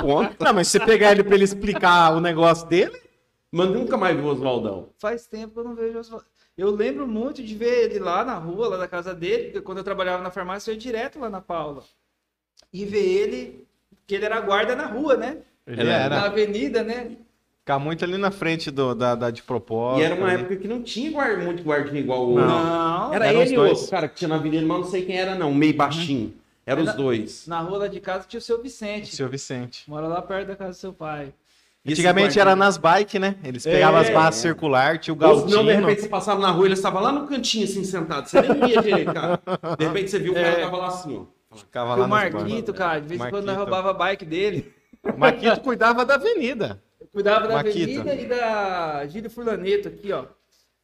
Ponta. 0.01 0.35
Não, 0.44 0.55
mas 0.55 0.66
se 0.68 0.79
você 0.79 0.85
pegar 0.85 1.12
ele 1.12 1.22
pra 1.22 1.35
ele 1.37 1.44
explicar 1.44 2.16
o 2.16 2.20
negócio 2.20 2.66
dele, 2.66 2.96
Mas 3.53 3.70
nunca 3.70 3.96
mais 3.96 4.16
vi 4.16 4.22
o 4.22 4.27
Oswaldão. 4.27 4.88
Faz 4.98 5.27
tempo 5.27 5.55
que 5.55 5.61
eu 5.61 5.64
não 5.64 5.74
vejo 5.77 5.96
o 5.96 6.01
Oswaldão. 6.01 6.29
Eu 6.59 6.71
lembro 6.71 7.07
muito 7.07 7.40
de 7.42 7.55
ver 7.55 7.85
ele 7.85 8.01
lá 8.01 8.25
na 8.25 8.35
rua, 8.35 8.68
lá 8.68 8.77
da 8.77 8.88
casa 8.88 9.14
dele, 9.14 9.61
quando 9.61 9.79
eu 9.79 9.85
trabalhava 9.85 10.23
na 10.23 10.31
farmácia, 10.31 10.71
eu 10.71 10.75
ia 10.75 10.81
direto 10.81 11.21
lá 11.21 11.31
na 11.31 11.40
Paula. 11.40 11.85
E 12.73 12.85
ver 12.85 12.99
ele, 13.07 13.64
que 14.07 14.16
ele 14.16 14.25
era 14.25 14.40
guarda 14.40 14.75
na 14.75 14.87
rua, 14.87 15.16
né? 15.16 15.38
ele 15.64 15.88
era. 15.88 16.16
Na 16.16 16.25
avenida, 16.27 16.83
né? 16.83 17.12
Ficar 17.61 17.79
muito 17.79 18.05
ali 18.05 18.16
na 18.18 18.31
frente 18.33 18.71
do, 18.73 18.92
da, 18.94 19.14
da 19.14 19.31
de 19.31 19.42
propósito. 19.42 20.01
E 20.01 20.05
era 20.05 20.14
uma 20.16 20.27
ali. 20.27 20.40
época 20.40 20.57
que 20.57 20.66
não 20.66 20.83
tinha 20.83 21.12
guarda, 21.12 21.44
muito 21.44 21.62
guardinha 21.62 22.01
igual 22.01 22.27
o 22.29 22.35
Não. 22.40 23.14
Era 23.14 23.27
Eram 23.27 23.40
os 23.40 23.47
ele 23.47 23.53
e 23.53 23.57
dois. 23.57 23.73
outro 23.79 23.90
cara 23.90 24.09
que 24.09 24.16
tinha 24.16 24.29
na 24.29 24.35
avenida, 24.37 24.66
mas 24.66 24.79
não 24.81 24.85
sei 24.90 25.05
quem 25.05 25.16
era 25.16 25.35
não, 25.37 25.55
meio 25.55 25.77
baixinho. 25.77 26.35
Eram 26.66 26.83
os 26.83 26.88
Era- 26.88 26.97
dois. 26.97 27.47
Na 27.47 27.61
rua 27.61 27.79
lá 27.79 27.87
de 27.87 28.01
casa 28.01 28.25
tinha 28.27 28.38
o 28.38 28.42
seu 28.42 28.61
Vicente. 28.61 29.14
Seu 29.14 29.29
Vicente. 29.29 29.85
Mora 29.88 30.09
lá 30.09 30.21
perto 30.21 30.49
da 30.49 30.57
casa 30.57 30.71
do 30.71 30.77
seu 30.77 30.92
pai. 30.92 31.33
Antigamente 31.87 32.38
era 32.38 32.55
nas 32.55 32.77
bikes, 32.77 33.21
né? 33.21 33.37
Eles 33.43 33.64
pegavam 33.64 34.01
as 34.01 34.09
É. 34.09 34.12
barras 34.12 34.35
circular, 34.37 34.99
tinha 34.99 35.14
o 35.14 35.25
Ou 35.25 35.49
senão, 35.49 35.64
de 35.64 35.73
repente, 35.73 36.03
você 36.03 36.09
passava 36.09 36.41
na 36.41 36.51
rua 36.51 36.64
e 36.64 36.69
ele 36.69 36.75
estava 36.75 37.01
lá 37.01 37.11
no 37.12 37.27
cantinho, 37.27 37.64
assim, 37.64 37.83
sentado. 37.85 38.29
Você 38.29 38.43
nem 38.43 38.55
via 38.67 38.83
direito, 38.83 39.12
cara. 39.14 39.41
De 39.79 39.85
repente, 39.87 40.11
você 40.11 40.19
viu 40.19 40.33
o 40.33 40.35
cara 40.35 40.49
É. 40.49 40.61
tava 40.61 40.77
lá 40.77 40.87
assim, 40.88 41.17
ó. 41.51 41.57
Ficava 41.57 41.95
lá 41.95 42.05
o 42.05 42.09
Marquito, 42.09 42.75
cara, 42.75 43.01
de 43.01 43.09
vez 43.09 43.21
em 43.21 43.31
quando 43.31 43.45
nós 43.47 43.57
roubava 43.57 43.91
a 43.91 43.95
bike 43.95 44.25
dele. 44.25 44.73
O 45.03 45.19
Marquito 45.19 45.61
cuidava 45.61 46.05
da 46.05 46.14
avenida. 46.17 46.83
Eu 47.01 47.07
cuidava 47.07 47.49
da 47.49 47.55
Marquito. 47.55 48.01
avenida 48.01 48.14
e 48.14 48.27
da 48.27 49.07
Gílio 49.07 49.31
Furlaneto 49.31 49.88
aqui, 49.88 50.12
ó. 50.12 50.25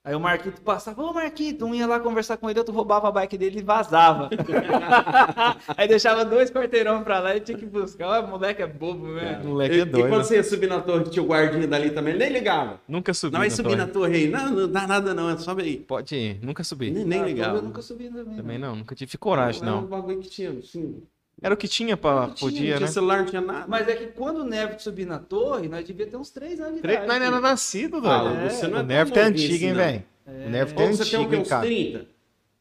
Aí 0.06 0.14
o 0.14 0.20
Marquito 0.20 0.60
passava, 0.60 1.02
ô 1.02 1.14
Marquito, 1.14 1.64
um 1.64 1.74
ia 1.74 1.86
lá 1.86 1.98
conversar 1.98 2.36
com 2.36 2.50
ele, 2.50 2.58
outro 2.58 2.74
roubava 2.74 3.08
a 3.08 3.10
bike 3.10 3.38
dele 3.38 3.60
e 3.60 3.62
vazava. 3.62 4.28
Aí 5.76 5.88
deixava 5.88 6.26
dois 6.26 6.50
quarteirão 6.50 7.02
pra 7.02 7.20
lá 7.20 7.34
e 7.36 7.40
tinha 7.40 7.56
que 7.56 7.64
buscar. 7.64 8.22
Ó, 8.22 8.26
moleque 8.26 8.60
é 8.60 8.66
bobo, 8.66 9.06
O 9.06 9.14
né? 9.14 9.40
moleque 9.42 9.76
E, 9.76 9.78
é 9.78 9.82
e 9.82 9.84
doido. 9.86 10.08
quando 10.10 10.24
você 10.24 10.36
ia 10.36 10.44
subir 10.44 10.66
na 10.68 10.80
torre, 10.82 11.04
que 11.04 11.10
tinha 11.10 11.22
o 11.22 11.26
guardinha 11.26 11.66
dali 11.66 11.90
também, 11.90 12.12
ele 12.14 12.22
nem 12.24 12.32
ligava. 12.34 12.80
Nunca 12.86 13.14
subi. 13.14 13.32
Não, 13.32 13.40
vai 13.40 13.48
subir 13.48 13.76
na 13.76 13.86
torre 13.86 14.14
aí. 14.16 14.28
Não, 14.28 14.50
não 14.50 14.68
dá 14.70 14.86
nada 14.86 15.14
não, 15.14 15.30
é 15.30 15.38
sobe 15.38 15.62
aí. 15.62 15.76
Pode 15.78 16.14
ir. 16.14 16.38
Nunca 16.44 16.62
subi. 16.62 16.90
Nem, 16.90 17.04
nem 17.06 17.20
Ah, 17.22 17.24
ligava. 17.24 17.56
Eu 17.56 17.62
nunca 17.62 17.80
subi 17.80 18.10
também. 18.10 18.36
Também 18.36 18.58
não. 18.58 18.68
não, 18.70 18.76
nunca 18.76 18.94
tive 18.94 19.16
coragem, 19.16 19.62
Era 19.62 19.72
um 19.72 19.80
não. 19.80 19.86
bagulho 19.86 20.20
que 20.20 20.28
tinha, 20.28 20.50
assim... 20.50 21.02
Era 21.44 21.52
o 21.52 21.56
que 21.58 21.68
tinha 21.68 21.94
pra. 21.94 22.26
não 22.28 22.32
tinha, 22.34 22.50
Podia, 22.50 22.70
não 22.70 22.76
tinha 22.78 22.80
né? 22.80 22.92
celular, 22.92 23.18
não 23.18 23.26
tinha 23.26 23.40
nada. 23.42 23.66
Mas 23.68 23.86
é 23.86 23.94
que 23.96 24.06
quando 24.06 24.38
o 24.38 24.44
Neves 24.44 24.82
subir 24.82 25.04
na 25.06 25.18
torre, 25.18 25.68
nós 25.68 25.84
devia 25.86 26.06
ter 26.06 26.16
uns 26.16 26.30
três 26.30 26.58
anos 26.58 26.76
de 26.76 26.80
Tre- 26.80 26.94
idade. 26.94 27.06
Nós 27.08 27.18
não 27.20 27.26
era 27.26 27.40
nascido, 27.40 28.00
doido. 28.00 28.08
Ah, 28.08 28.48
você 28.48 28.66
não 28.66 28.78
é 28.78 28.82
o 28.82 28.90
é 28.90 29.04
novinho 29.04 29.26
antigo, 29.26 29.52
hein, 29.52 29.54
assim, 29.54 29.68
não. 29.68 29.74
velho? 29.74 30.04
O 30.26 30.50
Nerf 30.50 30.74
é 30.74 30.80
Ou 30.82 30.92
você 30.94 31.04
tem 31.10 31.20
o 31.20 31.22
antigo, 31.22 31.28
quê? 31.30 31.36
hein, 31.36 31.42
Uns 31.42 31.48
cara? 31.48 31.66
30? 31.66 32.06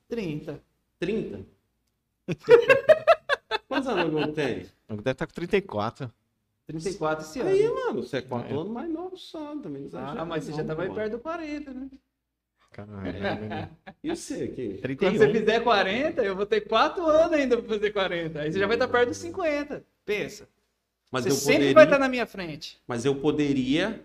30. 0.10 0.60
30? 1.00 1.40
Quantos 3.68 3.88
anos 3.88 4.22
eu 4.22 4.34
tenho? 4.34 4.66
O 4.90 4.96
Deve 4.98 5.12
estar 5.12 5.28
com 5.28 5.34
34. 5.34 6.12
34 6.68 7.26
esse 7.26 7.40
ano. 7.40 7.50
Aí, 7.50 7.70
mano, 7.70 8.04
você 8.04 8.18
é 8.18 8.22
quatro 8.22 8.54
É. 8.56 8.60
anos 8.60 8.72
mais 8.72 8.90
novo 8.92 9.18
só, 9.18 9.56
também. 9.56 9.90
ah, 9.94 10.26
mas 10.26 10.44
você 10.44 10.54
já 10.54 10.64
tava 10.64 10.84
aí 10.84 10.90
pô. 10.90 10.96
perto 10.96 11.12
do 11.14 11.20
40, 11.20 11.74
né? 11.74 11.88
Caralho. 12.74 13.70
E 14.04 14.10
você 14.16 14.34
aqui? 14.44 14.80
Quando 14.98 15.14
você 15.18 15.28
31. 15.28 15.34
fizer 15.40 15.60
40, 15.62 16.22
eu 16.24 16.36
vou 16.36 16.46
ter 16.46 16.62
4 16.62 17.06
anos 17.08 17.34
ainda 17.34 17.58
pra 17.58 17.70
fazer 17.76 17.92
40. 17.92 18.40
Aí 18.42 18.52
você 18.52 18.60
já 18.60 18.68
vai 18.68 18.76
estar 18.76 18.88
perto 18.88 19.10
dos 19.10 19.18
50. 19.20 19.84
Pensa. 20.06 20.48
Mas 21.12 21.24
você 21.24 21.30
eu 21.30 21.34
sempre 21.36 21.54
poderia, 21.54 21.74
vai 21.76 21.84
estar 21.86 22.00
na 22.00 22.10
minha 22.10 22.26
frente. 22.26 22.80
mas 22.88 23.06
eu 23.06 23.16
poderia 23.16 24.02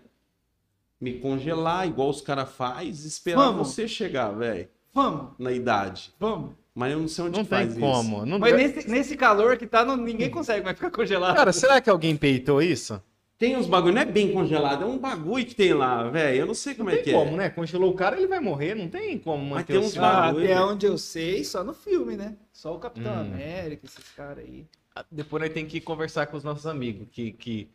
me 1.01 1.13
congelar 1.19 1.87
igual 1.87 2.09
os 2.09 2.21
caras 2.21 2.49
faz 2.51 3.03
e 3.03 3.07
esperar 3.07 3.37
Vamos. 3.37 3.67
você 3.69 3.87
chegar, 3.87 4.29
velho, 4.31 4.67
Vamos, 4.93 5.31
na 5.39 5.51
idade. 5.51 6.13
vamos. 6.19 6.51
Mas 6.75 6.91
eu 6.93 6.99
não 6.99 7.07
sei 7.07 7.25
onde 7.25 7.37
Não 7.39 7.45
faz 7.45 7.71
tem 7.73 7.79
como. 7.81 8.25
Não 8.25 8.37
Mas 8.39 8.55
nesse, 8.55 8.89
nesse 8.89 9.17
calor 9.17 9.57
que 9.57 9.65
tá, 9.65 9.83
não- 9.83 9.97
ninguém 9.97 10.29
consegue 10.29 10.63
mais 10.63 10.77
ficar 10.77 10.91
congelado. 10.91 11.35
Cara, 11.35 11.51
será 11.51 11.81
que 11.81 11.89
alguém 11.89 12.15
peitou 12.15 12.61
isso? 12.61 13.01
Tem 13.39 13.55
uns 13.55 13.65
bagulho, 13.67 13.93
não 13.95 14.01
é 14.01 14.05
bem 14.05 14.33
congelado, 14.33 14.83
é 14.83 14.85
um 14.85 14.97
bagulho 14.97 15.45
que 15.45 15.55
tem 15.55 15.73
lá, 15.73 16.03
velho. 16.09 16.41
Eu 16.41 16.45
não 16.45 16.53
sei 16.53 16.75
como 16.75 16.89
Não 16.89 16.93
é 16.93 16.97
tem 17.01 17.05
que 17.05 17.13
como, 17.13 17.31
é. 17.35 17.37
né? 17.37 17.49
Congelou 17.49 17.89
o 17.89 17.93
cara, 17.95 18.17
ele 18.17 18.27
vai 18.27 18.41
morrer. 18.41 18.75
Não 18.75 18.89
tem 18.89 19.17
como 19.17 19.41
Mas 19.43 19.59
manter 19.59 19.73
tem 19.73 19.77
o 19.77 19.85
uns 19.85 19.97
Ah, 19.97 20.01
bagulho, 20.01 20.43
até 20.45 20.61
onde 20.61 20.85
eu 20.85 20.97
sei, 20.97 21.43
só 21.45 21.63
no 21.63 21.73
filme, 21.73 22.17
né? 22.17 22.35
Só 22.51 22.75
o 22.75 22.79
Capitão 22.79 23.13
Hum. 23.13 23.19
América, 23.21 23.85
esses 23.85 24.03
caras 24.15 24.39
aí. 24.43 24.65
Depois 25.09 25.41
nós 25.41 25.53
temos 25.53 25.71
que 25.71 25.79
conversar 25.79 26.27
com 26.27 26.35
os 26.35 26.43
nossos 26.43 26.67
amigos 26.67 27.07
que, 27.09 27.31
que 27.31 27.69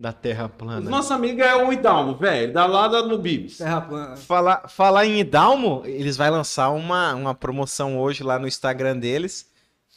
da 0.00 0.14
Terra 0.14 0.48
plana. 0.48 0.88
nosso 0.88 1.12
amigo 1.12 1.42
é 1.42 1.54
o 1.62 1.70
Idalmo, 1.70 2.14
velho, 2.16 2.50
da 2.50 2.64
lá 2.64 2.88
da- 2.88 3.02
no 3.02 3.18
Bibs. 3.18 3.58
Terra 3.58 3.82
plana. 3.82 4.16
Falar, 4.16 4.66
falar 4.68 5.04
em 5.04 5.20
Idalmo, 5.20 5.82
eles 5.84 6.16
vão 6.16 6.30
lançar 6.30 6.70
uma, 6.70 7.14
uma 7.14 7.34
promoção 7.34 7.98
hoje 8.00 8.24
lá 8.24 8.38
no 8.38 8.48
Instagram 8.48 8.96
deles. 8.96 9.46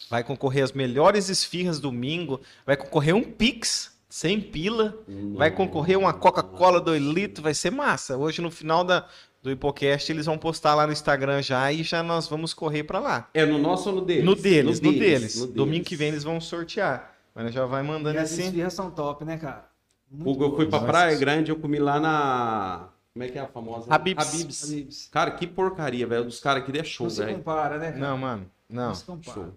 Vai 0.09 0.25
concorrer 0.25 0.63
as 0.65 0.73
melhores 0.73 1.29
esfirras 1.29 1.79
domingo. 1.79 2.41
Vai 2.65 2.75
concorrer 2.75 3.15
um 3.15 3.23
Pix, 3.23 3.94
sem 4.15 4.39
pila. 4.39 4.97
Vai 5.35 5.51
concorrer 5.51 5.99
uma 5.99 6.13
Coca-Cola 6.13 6.79
2 6.79 7.03
litros. 7.03 7.43
Vai 7.43 7.53
ser 7.53 7.69
massa. 7.69 8.15
Hoje, 8.15 8.41
no 8.41 8.49
final 8.49 8.81
da, 8.81 9.05
do 9.43 9.51
Hipocast, 9.51 10.09
eles 10.09 10.25
vão 10.25 10.37
postar 10.37 10.73
lá 10.73 10.87
no 10.87 10.93
Instagram 10.93 11.41
já 11.41 11.69
e 11.69 11.83
já 11.83 12.01
nós 12.01 12.25
vamos 12.25 12.53
correr 12.53 12.85
pra 12.85 12.99
lá. 12.99 13.29
É 13.33 13.45
no 13.45 13.57
nosso 13.57 13.89
ou 13.89 13.95
no 13.97 14.01
deles? 14.05 14.23
No 14.23 14.33
deles, 14.33 14.79
no 14.79 14.91
deles. 14.93 15.35
no 15.35 15.41
deles. 15.47 15.53
Domingo 15.53 15.83
que 15.83 15.97
vem 15.97 16.07
eles 16.07 16.23
vão 16.23 16.39
sortear. 16.39 17.13
Mas 17.35 17.53
já 17.53 17.65
vai 17.65 17.83
E 17.83 17.87
mandando 17.87 18.17
as 18.17 18.31
assim. 18.31 18.45
esfirras 18.45 18.73
são 18.73 18.89
top, 18.89 19.25
né, 19.25 19.35
cara? 19.35 19.65
Muito 20.09 20.29
Hugo, 20.31 20.45
eu 20.45 20.55
fui 20.55 20.67
pra 20.67 20.79
Nossa. 20.79 20.89
Praia 20.89 21.17
Grande, 21.17 21.51
eu 21.51 21.57
comi 21.57 21.77
lá 21.77 21.99
na. 21.99 22.87
Como 23.13 23.21
é 23.25 23.27
que 23.27 23.37
é 23.37 23.41
a 23.41 23.47
famosa? 23.47 23.93
Habib's. 23.93 24.33
Habib's. 24.33 24.63
Habib's. 24.63 25.09
Cara, 25.11 25.31
que 25.31 25.45
porcaria, 25.45 26.07
velho. 26.07 26.23
Dos 26.23 26.39
caras 26.39 26.63
aqui 26.63 26.79
é 26.79 26.83
show, 26.85 27.07
Não 27.07 27.11
se 27.11 27.21
velho. 27.21 27.35
compara, 27.35 27.77
né? 27.77 27.87
cara? 27.91 27.99
Não, 27.99 28.17
mano. 28.17 28.49
Não. 28.69 28.95
se 28.95 29.03
compara. 29.03 29.33
Show. 29.33 29.53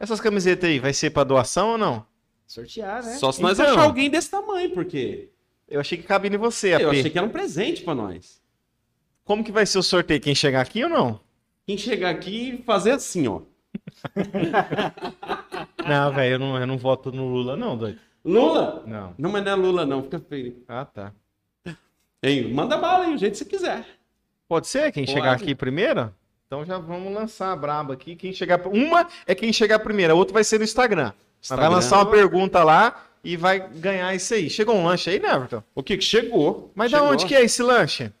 Essas 0.00 0.18
camisetas 0.18 0.70
aí, 0.70 0.78
vai 0.78 0.94
ser 0.94 1.10
pra 1.10 1.24
doação 1.24 1.72
ou 1.72 1.78
não? 1.78 2.06
Sortear, 2.48 3.04
né? 3.04 3.12
Só 3.16 3.30
se 3.30 3.40
nós 3.42 3.58
Então. 3.60 3.70
achar 3.72 3.82
alguém 3.84 4.08
desse 4.10 4.30
tamanho, 4.30 4.70
porque 4.70 5.28
Eu 5.68 5.78
achei 5.80 5.98
que 5.98 6.04
cabia 6.04 6.32
em 6.34 6.36
você, 6.38 6.72
AP. 6.72 6.82
eu 6.82 6.90
achei 6.90 7.10
que 7.10 7.18
era 7.18 7.26
um 7.26 7.30
presente 7.30 7.82
pra 7.82 7.94
nós. 7.94 8.40
Como 9.22 9.44
que 9.44 9.52
vai 9.52 9.66
ser 9.66 9.78
o 9.78 9.82
sorteio? 9.82 10.18
Quem 10.20 10.34
chegar 10.34 10.62
aqui 10.62 10.82
ou 10.82 10.88
não? 10.88 11.20
Quem 11.66 11.76
chegar 11.76 12.08
aqui 12.08 12.62
fazer 12.64 12.92
assim, 12.92 13.28
ó. 13.28 13.42
Não, 15.86 16.12
velho, 16.12 16.34
eu 16.34 16.38
não, 16.38 16.58
eu 16.58 16.66
não 16.66 16.78
voto 16.78 17.10
no 17.12 17.28
Lula, 17.28 17.56
não, 17.56 17.76
doido. 17.76 17.98
Lula? 18.24 18.82
Não. 18.86 19.14
Não, 19.18 19.30
mas 19.30 19.44
não 19.44 19.52
é 19.52 19.54
Lula, 19.54 19.86
não. 19.86 20.02
Fica 20.02 20.18
feio. 20.18 20.62
Ah, 20.68 20.84
tá. 20.84 21.12
Hein, 22.22 22.52
manda 22.52 22.76
bala 22.76 23.04
aí, 23.06 23.14
o 23.14 23.18
jeito 23.18 23.32
que 23.32 23.38
você 23.38 23.44
quiser. 23.44 23.86
Pode 24.48 24.66
ser? 24.66 24.90
Quem 24.92 25.04
Pode. 25.04 25.16
chegar 25.16 25.32
aqui 25.32 25.54
primeiro? 25.54 26.12
Então 26.46 26.64
já 26.64 26.78
vamos 26.78 27.12
lançar 27.12 27.52
a 27.52 27.56
braba 27.56 27.94
aqui. 27.94 28.16
Quem 28.16 28.32
chegar. 28.32 28.66
Uma 28.66 29.06
é 29.26 29.34
quem 29.34 29.52
chegar 29.52 29.78
primeiro, 29.78 30.12
a 30.12 30.16
outra 30.16 30.34
vai 30.34 30.44
ser 30.44 30.58
no 30.58 30.64
Instagram. 30.64 31.12
Vai 31.48 31.68
lançar 31.68 31.96
uma 31.98 32.06
pergunta 32.10 32.62
lá 32.64 33.04
e 33.22 33.36
vai 33.36 33.60
ganhar 33.60 34.14
isso 34.14 34.34
aí. 34.34 34.48
Chegou 34.50 34.74
um 34.76 34.84
lanche 34.86 35.10
aí, 35.10 35.18
né, 35.20 35.34
Everton? 35.34 35.62
O 35.74 35.82
que 35.82 35.96
que 35.96 36.04
chegou? 36.04 36.70
Mas 36.74 36.90
Chegou. 36.90 37.06
da 37.06 37.12
onde 37.12 37.26
que 37.26 37.34
é 37.34 37.42
esse 37.42 37.62
lanche? 37.62 38.12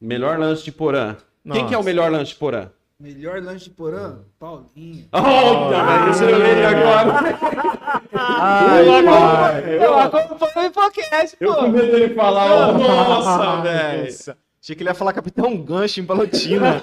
Melhor 0.00 0.38
lanche 0.38 0.64
de 0.64 0.72
Porã. 0.72 1.16
Quem 1.44 1.52
Nossa. 1.54 1.66
que 1.66 1.74
é 1.74 1.78
o 1.78 1.82
melhor 1.84 2.10
lanche 2.10 2.32
de 2.32 2.38
Porã? 2.38 2.68
Melhor 3.00 3.42
lanche 3.42 3.64
de 3.64 3.70
porã? 3.70 4.18
Paulinho. 4.38 5.08
Oh, 5.12 5.68
velho, 5.70 6.06
eu 6.06 6.14
sei 6.14 6.64
agora. 6.64 7.36
Ai, 8.12 8.84
pai. 9.04 9.84
Eu 9.84 9.98
acompanho 9.98 10.68
o 10.68 10.72
podcast, 10.72 11.36
Eu 11.40 11.52
pô. 11.52 11.60
com 11.62 11.68
medo 11.68 11.90
dele 11.90 12.14
falar, 12.14 12.68
oh, 12.70 12.78
Nossa, 12.78 13.60
velho. 13.62 14.08
Achei 14.62 14.76
que 14.76 14.82
ele 14.82 14.90
ia 14.90 14.94
falar 14.94 15.12
Capitão 15.12 15.56
Gancho 15.60 15.98
em 16.00 16.06
Palotina. 16.06 16.80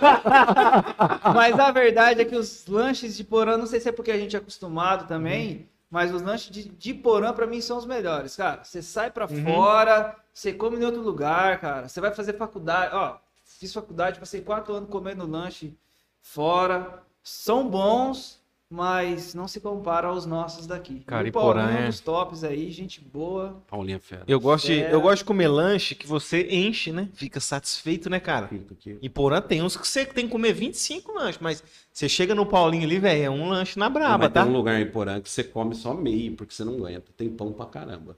Mas 1.33 1.57
a 1.57 1.71
verdade 1.71 2.19
é 2.21 2.25
que 2.25 2.35
os 2.35 2.67
lanches 2.67 3.15
de 3.15 3.23
porã, 3.23 3.57
não 3.57 3.65
sei 3.65 3.79
se 3.79 3.87
é 3.87 3.91
porque 3.91 4.11
a 4.11 4.17
gente 4.17 4.35
é 4.35 4.39
acostumado 4.39 5.07
também, 5.07 5.69
mas 5.89 6.13
os 6.13 6.21
lanches 6.21 6.51
de, 6.51 6.67
de 6.67 6.93
porã 6.93 7.31
pra 7.33 7.47
mim 7.47 7.61
são 7.61 7.77
os 7.77 7.85
melhores, 7.85 8.35
cara. 8.35 8.63
Você 8.65 8.81
sai 8.81 9.09
pra 9.11 9.27
Uhum. 9.29 9.43
fora, 9.43 10.15
você 10.33 10.51
come 10.51 10.77
em 10.77 10.83
outro 10.83 11.01
lugar, 11.01 11.59
cara. 11.61 11.87
Você 11.87 12.01
vai 12.01 12.13
fazer 12.13 12.33
faculdade, 12.33 12.93
ó, 12.93 13.15
fiz 13.45 13.73
faculdade, 13.73 14.19
passei 14.19 14.41
quatro 14.41 14.73
anos 14.73 14.89
comendo 14.89 15.25
lanche 15.25 15.73
fora. 16.21 17.01
São 17.23 17.67
bons, 17.69 18.38
mas 18.71 19.33
não 19.33 19.47
se 19.47 19.59
compara 19.59 20.07
aos 20.07 20.27
nossos 20.27 20.67
daqui. 20.67 20.99
Cara, 20.99 21.23
E 21.23 21.27
e 21.27 21.29
o 21.31 21.33
Paulinho 21.33 21.65
porã 21.65 21.79
é 21.79 21.83
um 21.85 21.87
dos 21.87 21.99
tops 21.99 22.43
aí, 22.43 22.69
gente 22.69 23.01
boa. 23.01 23.63
Paulinha 23.67 23.99
Fera. 23.99 24.23
Eu 24.27 24.39
gosto, 24.39 24.67
de, 24.67 24.79
eu 24.79 25.01
gosto 25.01 25.19
de 25.19 25.25
comer 25.25 25.47
lanche 25.47 25.95
que 25.95 26.05
você 26.05 26.47
enche, 26.51 26.91
né? 26.91 27.09
Fica 27.13 27.39
satisfeito, 27.39 28.09
né, 28.09 28.19
cara? 28.19 28.47
Fica 28.47 28.73
aqui. 28.75 28.99
E 29.01 29.09
porã 29.09 29.41
tem 29.41 29.63
uns 29.63 29.75
que 29.75 29.87
você 29.87 30.05
tem 30.05 30.25
que 30.25 30.31
comer 30.31 30.53
25 30.53 31.11
lanches, 31.13 31.41
mas 31.41 31.63
você 31.91 32.07
chega 32.07 32.35
no 32.35 32.45
Paulinho 32.45 32.83
ali, 32.83 32.99
velho, 32.99 33.23
é 33.23 33.29
um 33.29 33.49
lanche 33.49 33.79
na 33.79 33.89
braba, 33.89 34.25
Mas 34.25 34.33
tá? 34.33 34.43
tem 34.43 34.51
um 34.51 34.55
lugar 34.55 34.79
em 34.79 34.89
Porã 34.89 35.19
que 35.19 35.29
você 35.29 35.43
come 35.43 35.73
só 35.73 35.93
meio, 35.95 36.35
porque 36.35 36.53
você 36.53 36.63
não 36.63 36.75
aguenta. 36.75 37.11
Tem 37.17 37.27
pão 37.29 37.51
pra 37.51 37.65
caramba. 37.65 38.17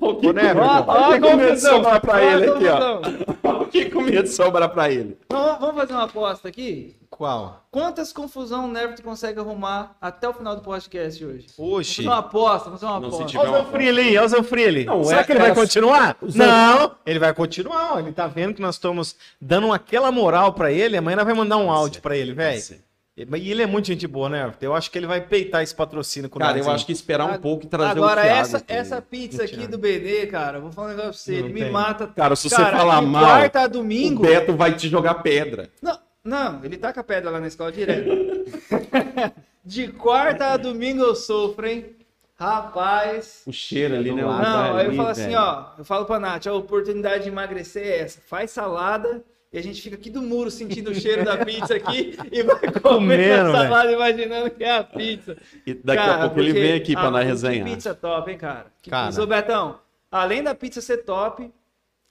O 0.00 0.14
que 0.20 0.28
Ô, 0.28 0.32
Never, 0.32 0.62
Ó, 0.62 1.14
então. 1.14 1.30
com 1.30 1.36
medo 1.36 1.54
de 1.54 1.60
sobrar 1.60 2.00
pra 2.00 2.14
ó, 2.14 2.18
ele 2.18 2.50
aqui, 2.50 2.64
ó. 2.68 3.62
O 3.62 3.66
que 3.66 3.90
com 3.90 4.00
medo 4.02 4.22
de 4.22 4.28
sobrar 4.28 4.68
pra 4.70 4.90
ele? 4.90 5.18
Vamos, 5.30 5.60
vamos 5.60 5.76
fazer 5.76 5.92
uma 5.92 6.04
aposta 6.04 6.48
aqui? 6.48 6.96
Qual? 7.10 7.64
Quantas 7.70 8.12
confusão 8.12 8.66
o 8.66 8.68
Nervo 8.68 9.00
consegue 9.02 9.38
arrumar 9.40 9.96
até 10.00 10.28
o 10.28 10.32
final 10.34 10.54
do 10.56 10.62
podcast 10.62 11.24
hoje? 11.24 11.46
Vamos 11.58 11.78
Oxi. 11.80 11.96
fazer 11.96 12.08
uma 12.08 12.18
aposta, 12.18 12.64
vamos 12.70 12.80
fazer 12.80 12.92
uma 12.92 13.00
Não, 13.00 13.08
aposta. 13.08 13.38
Olha 13.38 13.50
o 13.50 13.52
Zanfrilli 13.64 14.08
olha 14.16 14.24
o 14.24 14.28
Zanfrilli. 14.28 14.86
Será 15.04 15.20
é, 15.20 15.24
que 15.24 15.32
ele 15.32 15.40
vai 15.40 15.54
continuar? 15.54 16.16
Não, 16.22 16.92
ele 17.04 17.18
vai 17.18 17.34
continuar. 17.34 17.94
ó. 17.94 17.98
Ele 17.98 18.12
tá 18.12 18.26
vendo 18.26 18.54
que 18.54 18.62
nós 18.62 18.76
estamos 18.76 19.16
dando 19.40 19.72
aquela 19.72 20.10
moral 20.12 20.52
pra 20.52 20.70
ele. 20.70 20.96
Amanhã 20.96 21.16
nós 21.16 21.26
vai 21.26 21.34
mandar 21.34 21.56
um 21.58 21.70
áudio 21.70 22.00
pra 22.00 22.16
ele, 22.16 22.32
velho. 22.32 22.62
E 23.16 23.50
ele 23.50 23.62
é 23.62 23.66
muito 23.66 23.86
gente 23.86 24.06
boa, 24.06 24.28
né? 24.28 24.52
Eu 24.60 24.74
acho 24.74 24.90
que 24.90 24.98
ele 24.98 25.06
vai 25.06 25.22
peitar 25.22 25.62
esse 25.62 25.74
patrocínio 25.74 26.28
com 26.28 26.38
Cara, 26.38 26.52
nós, 26.52 26.66
eu 26.66 26.68
hein? 26.70 26.74
acho 26.74 26.84
que 26.84 26.92
esperar 26.92 27.24
um 27.24 27.30
Ag- 27.32 27.40
pouco 27.40 27.64
e 27.64 27.66
trazer 27.66 27.92
Agora, 27.92 28.20
o 28.20 28.24
Thiago. 28.24 28.40
essa, 28.40 28.64
essa 28.68 29.00
pizza 29.00 29.40
O 29.40 29.44
aqui 29.46 29.66
do 29.66 29.78
BD, 29.78 30.26
cara, 30.26 30.60
vou 30.60 30.70
falar 30.70 30.88
um 30.88 30.90
negócio 30.90 31.12
pra 31.12 31.18
você, 31.18 31.32
Não 31.32 31.38
ele 31.46 31.54
me 31.54 31.60
tem. 31.62 31.70
mata. 31.70 32.06
Cara, 32.08 32.36
se 32.36 32.50
você 32.50 32.56
Cara, 32.56 32.76
falar 32.76 33.00
de 33.00 33.06
mal, 33.06 33.24
quarta 33.24 33.60
a 33.62 33.64
o 33.64 33.68
domingo... 33.70 34.20
Beto 34.22 34.54
vai 34.54 34.74
te 34.74 34.86
jogar 34.90 35.14
pedra. 35.14 35.70
Não, 35.80 35.98
não, 36.22 36.62
ele 36.62 36.76
taca 36.76 37.02
pedra 37.02 37.30
lá 37.30 37.40
na 37.40 37.46
escola 37.46 37.72
direto. 37.72 38.10
de 39.64 39.88
quarta 39.88 40.48
a 40.48 40.56
domingo 40.58 41.02
eu 41.02 41.14
sofro, 41.14 41.66
hein? 41.66 41.96
Rapaz... 42.38 43.44
O 43.46 43.52
cheiro 43.52 43.94
ali, 43.94 44.12
né? 44.12 44.22
o 44.26 44.28
Não, 44.30 44.76
aí 44.76 44.84
eu 44.84 44.88
ali, 44.90 44.96
falo 44.98 45.08
assim, 45.08 45.22
velho. 45.28 45.38
ó, 45.40 45.66
eu 45.78 45.84
falo 45.86 46.04
pra 46.04 46.20
Nath, 46.20 46.46
a 46.48 46.52
oportunidade 46.52 47.24
de 47.24 47.30
emagrecer 47.30 47.82
é 47.86 48.00
essa, 48.00 48.20
faz 48.20 48.50
salada 48.50 49.24
e 49.56 49.58
a 49.58 49.62
gente 49.62 49.80
fica 49.80 49.96
aqui 49.96 50.10
do 50.10 50.20
muro 50.20 50.50
sentindo 50.50 50.90
o 50.90 50.94
cheiro 50.94 51.24
da 51.24 51.42
pizza 51.42 51.76
aqui 51.76 52.14
e 52.30 52.42
vai 52.42 52.60
comer 52.60 52.82
Comendo, 52.82 53.48
a 53.48 53.52
salada 53.52 53.90
imaginando 53.90 54.50
que 54.50 54.62
é 54.62 54.76
a 54.76 54.84
pizza. 54.84 55.34
E 55.66 55.72
daqui 55.72 56.02
Cara, 56.02 56.14
a 56.16 56.26
pouco 56.26 56.40
ele 56.40 56.52
vem 56.52 56.74
aqui 56.74 56.92
pra 56.92 57.06
ah, 57.06 57.10
nós 57.10 57.22
que 57.22 57.28
resenhar. 57.28 57.66
pizza 57.66 57.94
top, 57.94 58.30
hein, 58.30 58.36
cara? 58.36 58.66
Que 58.82 58.90
Cara. 58.90 59.06
pizza. 59.06 59.22
Ô, 59.22 59.26
Betão, 59.26 59.80
além 60.10 60.42
da 60.42 60.54
pizza 60.54 60.82
ser 60.82 60.98
top, 61.04 61.50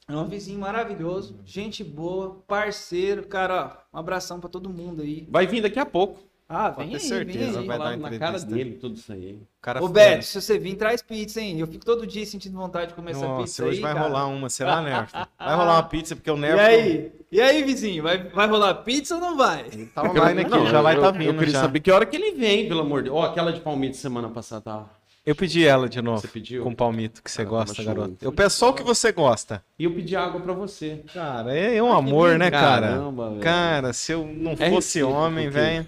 é 0.10 0.16
um 0.16 0.26
vizinho 0.26 0.58
maravilhoso, 0.58 1.40
gente 1.46 1.84
boa, 1.84 2.44
parceiro, 2.48 3.28
cara, 3.28 3.86
ó, 3.94 3.98
um 3.98 4.00
abração 4.00 4.40
pra 4.40 4.50
todo 4.50 4.68
mundo 4.68 5.04
aí. 5.04 5.28
Vai 5.30 5.46
vir 5.46 5.62
daqui 5.62 5.78
a 5.78 5.86
pouco. 5.86 6.24
Ah, 6.48 6.70
Pode 6.70 6.90
vem 6.90 6.98
ter 6.98 7.04
aí, 7.04 7.10
certeza, 7.10 7.52
vem 7.54 7.62
aí. 7.62 7.68
vai 7.68 7.80
dar 7.80 7.98
na 7.98 8.20
cara 8.20 8.40
dele 8.40 8.78
tudo 8.80 8.96
isso 8.96 9.12
aí. 9.12 9.34
O 9.34 9.48
cara 9.62 9.84
Ô. 9.84 9.88
Beto, 9.88 10.24
se 10.26 10.40
você 10.40 10.60
vir, 10.60 10.76
traz 10.76 11.02
pizza, 11.02 11.42
hein? 11.42 11.60
Eu 11.60 11.66
fico 11.66 11.84
todo 11.84 12.06
dia 12.06 12.24
sentindo 12.24 12.56
vontade 12.56 12.90
de 12.90 12.94
comer 12.94 13.12
essa 13.12 13.28
Nossa, 13.28 13.42
pizza 13.44 13.66
hoje 13.66 13.78
aí, 13.78 13.82
vai 13.82 13.94
cara. 13.96 14.08
rolar 14.08 14.28
uma, 14.28 14.48
será, 14.48 14.80
Nerf? 14.80 15.12
Vai 15.12 15.56
rolar 15.56 15.74
uma 15.74 15.84
pizza, 15.84 16.16
porque 16.16 16.30
o 16.30 16.38
E 16.38 16.40
Nerf 16.40 16.60
aí? 16.60 17.12
E 17.32 17.42
aí, 17.42 17.64
vizinho? 17.64 18.04
Vai, 18.04 18.24
vai 18.30 18.48
rolar 18.48 18.76
pizza 18.76 19.16
ou 19.16 19.22
não 19.22 19.36
vai? 19.36 19.64
tá 19.94 20.04
online 20.04 20.42
aqui, 20.42 20.68
já 20.70 20.82
vai 20.82 20.94
eu, 20.94 21.00
estar 21.00 21.08
Eu 21.16 21.20
vindo 21.20 21.40
queria 21.40 21.54
já. 21.54 21.62
saber 21.62 21.80
que 21.80 21.92
hora 21.92 22.06
que 22.06 22.16
ele 22.16 22.32
vem, 22.34 22.68
pelo 22.68 22.82
amor 22.82 23.02
de 23.02 23.10
Deus. 23.10 23.18
Ó, 23.18 23.24
aquela 23.26 23.52
de 23.52 23.60
palmito 23.62 23.98
semana 23.98 24.30
passada 24.30 24.62
tá. 24.62 24.86
Eu 25.26 25.36
pedi 25.36 25.66
ela 25.66 25.90
de 25.90 26.00
novo. 26.04 26.22
Você 26.22 26.28
pediu? 26.28 26.62
Com 26.64 26.76
palmito, 26.76 27.24
que 27.24 27.32
você 27.32 27.44
gosta, 27.44 27.74
tava 27.84 27.88
garoto. 27.96 28.18
Eu 28.24 28.32
peço 28.32 28.58
só 28.60 28.70
o 28.70 28.74
que 28.74 28.84
você 28.84 29.12
gosta. 29.12 29.64
E 29.80 29.86
eu 29.86 29.92
pedi 29.92 30.16
água 30.16 30.40
pra 30.40 30.54
você. 30.54 31.02
Cara, 31.12 31.58
é, 31.58 31.78
é 31.78 31.82
um 31.82 31.92
amor, 31.92 32.38
né, 32.38 32.52
cara? 32.52 32.90
Caramba, 32.90 33.30
velho. 33.32 33.42
Cara, 33.42 33.92
se 33.92 34.12
eu 34.12 34.24
não 34.24 34.52
É 34.52 34.70
fosse 34.70 35.02
homem, 35.02 35.46
porque- 35.48 35.60
velho. 35.60 35.88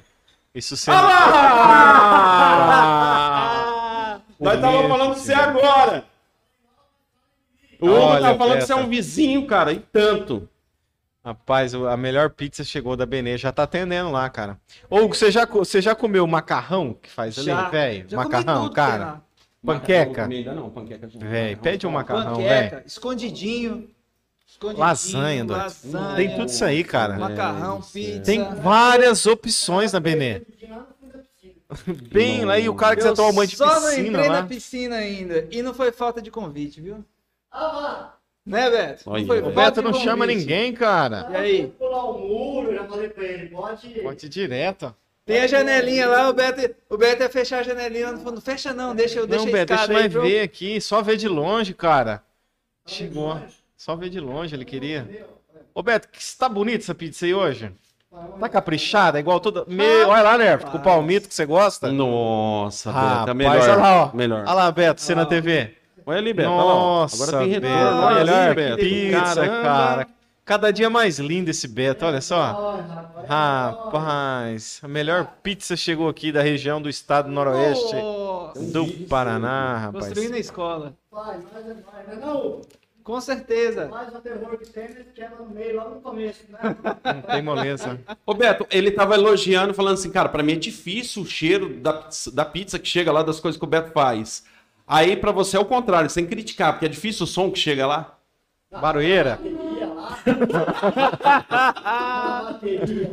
Isso 0.54 0.76
você. 0.78 0.92
Ah! 2.88 4.22
Nós 4.40 4.62
tava 4.62 4.88
falando 4.88 5.14
de 5.16 5.20
você 5.20 5.34
agora. 5.34 6.06
O 7.80 7.88
Hugo 7.88 8.20
tava 8.20 8.38
falando 8.38 8.60
que 8.60 8.66
você 8.66 8.74
é 8.74 8.76
um 8.76 8.90
vizinho, 8.90 9.46
cara, 9.48 9.72
e 9.72 9.80
tanto. 9.80 10.48
Rapaz, 11.24 11.74
a 11.76 11.98
melhor 11.98 12.30
pizza 12.30 12.64
chegou 12.64 12.96
da 12.96 13.06
Benê, 13.06 13.38
já 13.38 13.52
tá 13.52 13.64
atendendo 13.64 14.10
lá, 14.12 14.30
cara. 14.30 14.58
Ô, 14.90 15.00
Hugo, 15.00 15.14
você 15.14 15.30
já, 15.30 15.46
você 15.46 15.82
já 15.82 15.94
comeu 15.94 16.26
macarrão 16.26 16.94
que 16.94 17.10
faz 17.10 17.38
ali, 17.38 17.52
velho? 17.70 18.08
Macarrão, 18.16 18.64
tudo 18.64 18.74
cara. 18.76 19.22
Panqueca? 19.66 20.28
Macarrão, 20.28 20.56
não 20.56 20.70
panqueca. 20.70 21.08
Velho, 21.08 21.58
pede 21.58 21.86
um 21.86 21.92
macarrão, 21.92 22.36
Panqueca, 22.36 22.76
velho. 22.78 22.88
escondidinho. 22.88 23.90
Lasanha, 24.76 25.46
lasanha, 25.46 26.16
Tem 26.16 26.36
tudo 26.36 26.48
isso 26.50 26.64
aí, 26.66 26.84
cara. 26.84 27.18
Macarrão, 27.18 27.78
É, 27.80 27.94
pizza. 27.94 28.22
Tem 28.22 28.44
várias 28.56 29.26
opções 29.26 29.92
na 29.94 30.00
Benê. 30.00 30.42
Bem 32.12 32.46
lá, 32.46 32.58
e 32.58 32.70
o 32.70 32.74
cara 32.76 32.96
que 32.96 33.02
você 33.02 33.10
Eu 33.10 33.14
toma 33.14 33.34
banho 33.34 33.48
de 33.48 33.58
só 33.58 33.66
não 33.66 33.90
piscina 33.90 34.08
entrei 34.08 34.28
lá. 34.30 34.42
na 34.42 34.48
piscina 34.48 34.96
ainda. 34.96 35.48
E 35.52 35.62
não 35.62 35.74
foi 35.74 35.92
falta 35.92 36.22
de 36.22 36.32
convite, 36.32 36.80
viu? 36.80 37.04
Né, 38.46 38.70
Beto? 38.70 39.04
Olha, 39.10 39.20
não 39.20 39.28
foi 39.28 39.42
velho. 39.42 39.52
O 39.52 39.54
falta 39.54 39.82
Beto 39.82 39.82
não 39.82 39.94
chama 39.94 40.26
ninguém, 40.26 40.72
cara. 40.74 41.28
E 41.32 41.36
aí? 41.36 41.68
pular 41.78 42.06
o 42.06 42.18
muro, 42.18 42.74
já 42.74 42.86
falei 42.86 43.10
pra 43.10 43.24
ele, 43.26 43.48
pode. 43.50 43.90
Pode 43.90 44.26
ir 44.26 44.30
direto. 44.30 44.96
Tem 45.26 45.42
a 45.42 45.48
janelinha 45.48 46.08
lá, 46.08 46.30
o 46.30 46.34
Beto, 46.34 46.74
o 46.90 46.98
Beto 46.98 47.22
ia 47.22 47.30
fechar 47.30 47.60
a 47.60 47.64
janelinha. 47.64 48.14
Não, 48.14 48.24
não 48.32 48.42
fecha 48.42 48.74
não, 48.74 48.96
deixa 48.96 49.20
eu 49.20 49.28
deixa 49.28 49.44
Não, 49.44 49.52
Beto, 49.52 49.76
deixa 49.76 50.08
viu? 50.08 50.22
ver 50.22 50.40
aqui. 50.40 50.80
Só 50.80 51.02
ver 51.02 51.18
de 51.18 51.28
longe, 51.28 51.74
cara. 51.74 52.24
Chegou. 52.86 53.38
Só 53.78 53.96
ver 53.96 54.10
de 54.10 54.20
longe, 54.20 54.56
ele 54.56 54.66
queria. 54.66 55.08
Ô, 55.74 55.84
Beto, 55.84 56.10
que 56.10 56.20
tá 56.36 56.50
bonita 56.50 56.80
essa 56.84 56.96
pizza 56.96 57.26
aí 57.26 57.34
hoje? 57.34 57.72
Tá 58.40 58.50
caprichada, 58.50 59.20
igual 59.20 59.40
toda. 59.40 59.64
Meu, 59.68 60.10
olha 60.10 60.24
lá, 60.24 60.38
Nerf, 60.38 60.66
com 60.66 60.78
o 60.78 60.82
palmito 60.82 61.28
que 61.28 61.36
você 61.36 61.46
gosta. 61.46 61.92
Nossa, 61.92 62.92
Beto, 62.92 63.30
é 63.30 63.34
melhor. 63.36 63.60
olha 63.62 63.76
lá, 63.76 64.04
ó. 64.06 64.16
Melhor. 64.16 64.40
Olha 64.40 64.54
lá, 64.54 64.72
Beto, 64.72 65.00
você 65.02 65.14
na 65.14 65.26
TV. 65.28 65.76
Olha 66.06 66.18
ali, 66.18 66.34
Beto. 66.34 66.50
Nossa, 66.50 67.24
Agora 67.24 67.40
tem 67.44 67.50
retorno. 67.50 68.02
olha 68.02 68.48
ali, 68.48 68.56
Beto. 68.56 68.78
pizza, 68.78 69.48
cara. 69.48 70.08
Cada 70.44 70.72
dia 70.72 70.90
mais 70.90 71.20
lindo 71.20 71.52
esse 71.52 71.68
Beto, 71.68 72.06
olha 72.06 72.22
só. 72.22 72.80
Rapaz. 73.28 74.80
A 74.82 74.88
melhor 74.88 75.34
pizza 75.44 75.76
chegou 75.76 76.08
aqui 76.10 76.32
da 76.32 76.42
região 76.42 76.82
do 76.82 76.90
estado 76.90 77.30
noroeste 77.30 77.94
Nossa, 77.96 78.60
do 78.72 78.88
Paraná, 79.08 79.78
rapaz. 79.78 80.06
Construindo 80.06 80.36
a 80.36 80.40
escola. 80.40 80.94
Vai, 81.12 81.38
vai, 81.54 81.64
vai. 81.64 82.16
Não, 82.16 82.62
Com 83.08 83.22
certeza. 83.22 83.88
Mas 83.90 84.14
o 84.14 84.20
terror 84.20 84.58
que 84.58 84.66
tem, 84.70 84.84
ele 84.84 85.06
quebra 85.16 85.38
no 85.38 85.50
meio, 85.50 85.78
logo 85.78 85.96
no 85.96 86.02
começo, 86.02 86.44
né? 86.50 86.60
Não 87.06 87.22
tem 87.22 87.42
moleza. 87.42 87.98
Ô 88.26 88.34
Beto, 88.34 88.68
ele 88.70 88.92
tava 88.92 89.16
elogiando, 89.16 89.74
falando 89.74 89.94
assim, 89.94 90.12
cara, 90.12 90.28
pra 90.28 90.44
mim 90.44 90.52
é 90.52 90.56
difícil 90.58 91.22
o 91.24 91.26
cheiro 91.26 91.70
da, 91.80 92.10
da 92.34 92.44
pizza 92.44 92.78
que 92.78 92.86
chega 92.86 93.10
lá, 93.10 93.24
das 93.24 93.40
coisas 93.40 93.58
que 93.58 93.64
o 93.64 93.68
Beto 93.68 93.92
faz. 93.94 94.44
Aí 94.86 95.16
pra 95.16 95.32
você 95.32 95.56
é 95.56 95.60
o 95.60 95.64
contrário, 95.64 96.10
que 96.10 96.22
criticar, 96.26 96.74
porque 96.74 96.86
é 96.86 96.90
difícil 96.90 97.24
o 97.24 97.28
som 97.28 97.50
que 97.50 97.58
chega 97.58 97.88
lá. 97.88 98.18
Barulheira? 98.70 99.40
Bateria 99.42 99.88
lá. 99.88 100.18
Na 101.82 102.44
bateria. 102.52 103.12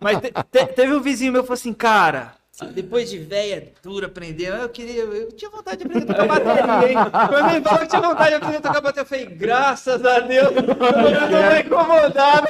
Mas 0.00 0.20
te- 0.20 0.32
te- 0.52 0.66
teve 0.74 0.94
um 0.94 1.00
vizinho 1.00 1.32
meu 1.32 1.42
que 1.42 1.48
falou 1.48 1.58
assim, 1.58 1.72
cara, 1.74 2.34
depois 2.64 3.10
de 3.10 3.18
véia 3.18 3.72
dura 3.82 4.06
aprender, 4.06 4.48
eu 4.48 4.68
queria, 4.68 5.02
eu 5.02 5.30
tinha 5.32 5.50
vontade 5.50 5.78
de 5.78 5.84
aprender 5.84 6.10
a 6.10 6.14
tocar 6.14 6.26
bateria, 6.40 6.90
hein? 6.90 6.96
Quando 7.28 7.50
ele 7.50 7.60
falou 7.62 7.80
que 7.80 7.86
tinha 7.88 8.00
vontade 8.00 8.28
de 8.30 8.34
aprender 8.36 8.56
a 8.56 8.60
tocar 8.60 8.80
bateria, 8.80 9.02
eu 9.02 9.06
falei, 9.06 9.26
graças 9.26 10.04
a 10.04 10.20
Deus, 10.20 10.56
eu 10.56 10.62
não 10.62 10.74
tô 10.74 11.56
incomodado. 11.66 12.48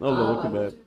Ô, 0.00 0.10
louco, 0.10 0.48
Beto. 0.48 0.78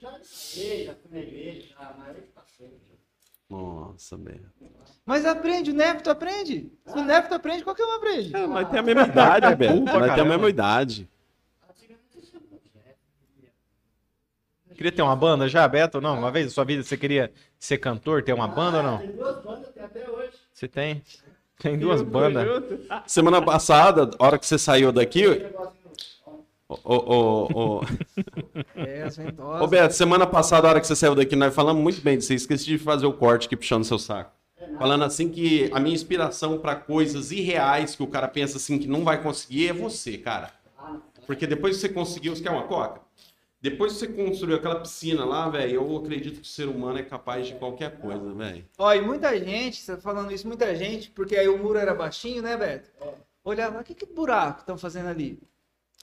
Já 0.00 0.10
passei, 0.10 0.84
já 0.84 0.94
fui 0.94 1.10
na 1.10 1.18
igreja, 1.18 1.68
já, 1.68 1.94
mas 1.98 2.16
eu 2.16 2.22
passei. 2.34 2.80
Nossa, 3.48 4.16
Beto. 4.18 4.44
Mas 5.06 5.26
aprende, 5.26 5.70
o 5.70 5.74
Neto 5.74 6.10
aprende. 6.10 6.72
Se 6.86 6.98
o 6.98 7.04
Neto 7.04 7.34
aprende, 7.34 7.62
qualquer 7.62 7.84
um 7.84 7.92
aprende. 7.92 8.34
É, 8.34 8.44
nós 8.46 8.68
temos 8.68 8.78
a 8.78 8.94
mesma 8.94 9.02
idade? 9.06 9.56
Pra 9.56 9.74
Nós 9.74 10.14
temos 10.14 10.20
a 10.20 10.24
mesma 10.24 10.48
idade. 10.50 11.08
Queria 14.74 14.92
ter 14.92 15.02
uma 15.02 15.14
banda 15.16 15.48
já, 15.48 15.66
Beto? 15.68 15.98
ou 15.98 16.02
Não, 16.02 16.18
uma 16.18 16.30
vez 16.30 16.46
na 16.46 16.52
sua 16.52 16.64
vida 16.64 16.82
você 16.82 16.96
queria 16.96 17.32
ser 17.58 17.78
cantor, 17.78 18.22
ter 18.22 18.32
uma 18.32 18.48
banda 18.48 18.78
ou 18.78 18.82
não? 18.82 18.98
Tem 18.98 19.12
duas 19.12 19.42
bandas, 19.42 19.68
tem 19.70 19.82
até 19.84 20.10
hoje. 20.10 20.32
Você 20.52 20.68
tem? 20.68 21.02
Tem 21.56 21.78
duas 21.78 22.02
bandas. 22.02 22.44
Semana 23.06 23.40
passada, 23.40 24.10
a 24.18 24.26
hora 24.26 24.38
que 24.38 24.44
você 24.44 24.58
saiu 24.58 24.90
daqui, 24.90 25.24
ô, 26.68 26.74
ô, 26.84 26.96
ô, 26.96 27.48
ô, 27.78 27.80
É, 28.74 29.04
as 29.04 29.16
ventosas. 29.16 29.62
ô, 29.62 29.66
Beto, 29.68 29.94
semana 29.94 30.26
passada, 30.26 30.66
a 30.66 30.70
hora 30.70 30.80
que 30.80 30.86
você 30.86 30.96
saiu 30.96 31.14
daqui, 31.14 31.36
nós 31.36 31.54
falamos 31.54 31.80
muito 31.80 32.00
bem 32.00 32.18
disso. 32.18 32.32
aí, 32.32 32.36
Esqueci 32.36 32.64
de 32.66 32.76
fazer 32.76 33.06
o 33.06 33.12
corte 33.12 33.46
aqui 33.46 33.56
puxando 33.56 33.84
seu 33.84 34.00
saco. 34.00 34.32
Falando 34.78 35.04
assim 35.04 35.28
que 35.30 35.70
a 35.72 35.78
minha 35.78 35.94
inspiração 35.94 36.58
pra 36.58 36.74
coisas 36.74 37.30
irreais 37.30 37.94
que 37.94 38.02
o 38.02 38.06
cara 38.08 38.26
pensa 38.26 38.56
assim 38.56 38.76
que 38.76 38.88
não 38.88 39.04
vai 39.04 39.22
conseguir 39.22 39.68
é 39.68 39.72
você, 39.72 40.18
cara. 40.18 40.50
Porque 41.26 41.46
depois 41.46 41.76
que 41.76 41.82
você 41.82 41.88
conseguiu, 41.88 42.34
você 42.34 42.42
quer 42.42 42.50
uma 42.50 42.64
coca? 42.64 43.00
Depois 43.64 43.94
que 43.94 44.00
você 44.00 44.08
construiu 44.08 44.56
aquela 44.56 44.78
piscina 44.78 45.24
lá, 45.24 45.48
velho, 45.48 45.76
eu 45.76 45.96
acredito 45.96 46.38
que 46.38 46.46
o 46.46 46.50
ser 46.50 46.68
humano 46.68 46.98
é 46.98 47.02
capaz 47.02 47.46
de 47.46 47.54
qualquer 47.54 47.98
coisa, 47.98 48.30
velho. 48.34 48.62
Ó, 48.76 48.92
e 48.92 49.00
muita 49.00 49.38
gente, 49.38 49.80
você 49.80 49.96
tá 49.96 50.02
falando 50.02 50.30
isso, 50.30 50.46
muita 50.46 50.76
gente, 50.76 51.10
porque 51.10 51.34
aí 51.34 51.48
o 51.48 51.56
muro 51.56 51.78
era 51.78 51.94
baixinho, 51.94 52.42
né, 52.42 52.58
Beto? 52.58 52.90
Olhava, 53.42 53.80
o 53.80 53.82
que 53.82 53.94
que 53.94 54.04
buraco 54.04 54.60
estão 54.60 54.76
fazendo 54.76 55.08
ali? 55.08 55.40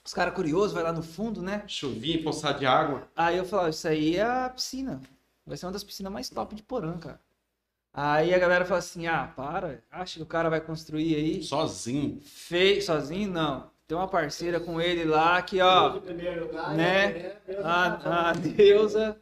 Os 0.04 0.12
caras 0.12 0.34
curiosos, 0.34 0.72
vai 0.72 0.82
lá 0.82 0.92
no 0.92 1.04
fundo, 1.04 1.40
né? 1.40 1.62
Chovia, 1.68 2.20
poçar 2.24 2.58
de 2.58 2.66
água. 2.66 3.06
Aí 3.14 3.36
eu 3.36 3.44
falava, 3.44 3.70
isso 3.70 3.86
aí 3.86 4.16
é 4.16 4.24
a 4.24 4.50
piscina. 4.50 5.00
Vai 5.46 5.56
ser 5.56 5.66
uma 5.66 5.72
das 5.72 5.84
piscinas 5.84 6.12
mais 6.12 6.28
top 6.28 6.56
de 6.56 6.64
Porã, 6.64 6.98
cara. 6.98 7.20
Aí 7.94 8.34
a 8.34 8.38
galera 8.40 8.64
fala 8.64 8.80
assim, 8.80 9.06
ah, 9.06 9.32
para, 9.36 9.84
acha 9.88 10.16
que 10.16 10.22
o 10.24 10.26
cara 10.26 10.50
vai 10.50 10.60
construir 10.60 11.14
aí 11.14 11.44
Sozinho. 11.44 12.20
feio, 12.24 12.82
sozinho? 12.82 13.30
Não. 13.30 13.70
Tem 13.86 13.96
uma 13.96 14.08
parceira 14.08 14.58
com 14.60 14.80
ele 14.80 15.04
lá 15.04 15.40
que, 15.42 15.60
ó, 15.60 16.00
né? 16.74 17.34
Deus 17.46 17.64
A, 17.64 18.30
a 18.30 18.32
deusa. 18.32 19.16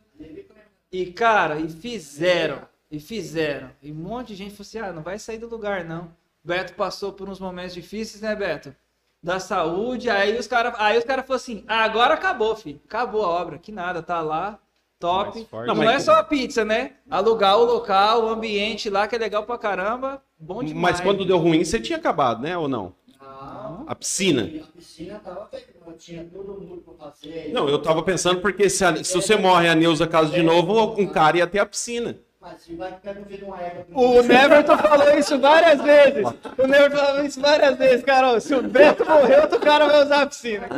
E, 0.92 1.06
cara, 1.06 1.58
e 1.58 1.68
fizeram. 1.68 2.62
E 2.90 2.98
fizeram. 2.98 3.70
E 3.82 3.92
um 3.92 3.94
monte 3.94 4.28
de 4.28 4.36
gente 4.36 4.50
falou 4.50 4.62
assim: 4.62 4.78
ah, 4.78 4.92
não 4.92 5.02
vai 5.02 5.18
sair 5.18 5.38
do 5.38 5.48
lugar, 5.48 5.84
não. 5.84 6.12
Beto 6.42 6.74
passou 6.74 7.12
por 7.12 7.28
uns 7.28 7.38
momentos 7.38 7.74
difíceis, 7.74 8.22
né, 8.22 8.34
Beto? 8.34 8.74
Da 9.22 9.38
saúde. 9.38 10.08
Aí 10.10 10.36
os 10.38 10.46
caras 10.46 10.74
aí 10.78 10.98
os 10.98 11.04
cara 11.04 11.22
falaram 11.22 11.36
assim: 11.36 11.64
ah, 11.68 11.84
agora 11.84 12.14
acabou, 12.14 12.56
filho. 12.56 12.80
Acabou 12.86 13.24
a 13.24 13.28
obra. 13.28 13.58
Que 13.58 13.70
nada, 13.70 14.02
tá 14.02 14.20
lá. 14.20 14.58
Top. 14.98 15.46
Não, 15.66 15.74
Não, 15.74 15.90
é 15.90 15.98
só 15.98 16.16
a 16.16 16.22
pizza, 16.22 16.62
né? 16.62 16.92
Alugar 17.10 17.56
o 17.58 17.64
local, 17.64 18.24
o 18.24 18.28
ambiente 18.28 18.90
lá, 18.90 19.08
que 19.08 19.16
é 19.16 19.18
legal 19.18 19.44
pra 19.44 19.56
caramba. 19.56 20.22
Bom 20.38 20.62
demais. 20.62 20.96
Mas 20.96 21.00
quando 21.00 21.24
deu 21.24 21.38
ruim, 21.38 21.64
você 21.64 21.80
tinha 21.80 21.98
acabado, 21.98 22.42
né? 22.42 22.56
Ou 22.56 22.68
não? 22.68 22.94
Não. 23.40 23.84
A 23.86 23.94
piscina. 23.94 24.42
A 24.62 24.76
piscina 24.78 25.20
tava 25.24 25.46
feita, 25.46 25.66
eu 25.86 25.92
tinha 25.94 26.24
todo 26.32 26.60
mundo 26.60 26.82
pra 26.82 27.08
fazer. 27.10 27.50
Não, 27.52 27.68
eu 27.68 27.78
tava 27.80 28.02
pensando 28.02 28.40
porque 28.40 28.68
se, 28.68 28.84
a- 28.84 29.02
se 29.02 29.14
você 29.14 29.36
morre 29.36 29.66
e 29.66 29.68
a 29.68 29.74
Neuza 29.74 30.06
casa 30.06 30.30
de 30.30 30.42
novo, 30.42 30.94
um 31.00 31.06
cara 31.06 31.38
ia 31.38 31.46
ter 31.46 31.58
a 31.58 31.66
piscina. 31.66 32.16
Mas 32.40 32.62
se 32.62 32.74
vai 32.74 32.90
ficar 32.94 33.14
uma 33.44 33.60
égua. 33.60 33.84
O 33.92 34.22
Neverton 34.22 34.78
falou 34.78 35.18
isso 35.18 35.38
várias 35.38 35.82
vezes. 35.82 36.26
O 36.56 36.66
Neverton 36.66 36.96
falou 36.96 37.24
isso 37.24 37.40
várias 37.40 37.76
vezes, 37.76 38.02
cara. 38.02 38.32
ó, 38.32 38.40
Se 38.40 38.54
o 38.54 38.62
Beto 38.62 39.04
morrer, 39.04 39.40
outro 39.42 39.60
cara 39.60 39.86
vai 39.86 40.02
usar 40.04 40.22
a 40.22 40.26
piscina. 40.26 40.66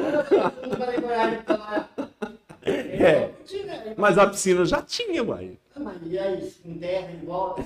É. 2.64 3.30
Mas 3.96 4.16
a 4.18 4.26
piscina 4.28 4.64
já 4.64 4.80
tinha, 4.82 5.22
uai. 5.24 5.58
Mas 5.76 5.96
e 6.06 6.16
aí, 6.18 6.52
com 6.62 6.78
terra 6.78 7.10
em 7.10 7.24
volta? 7.26 7.62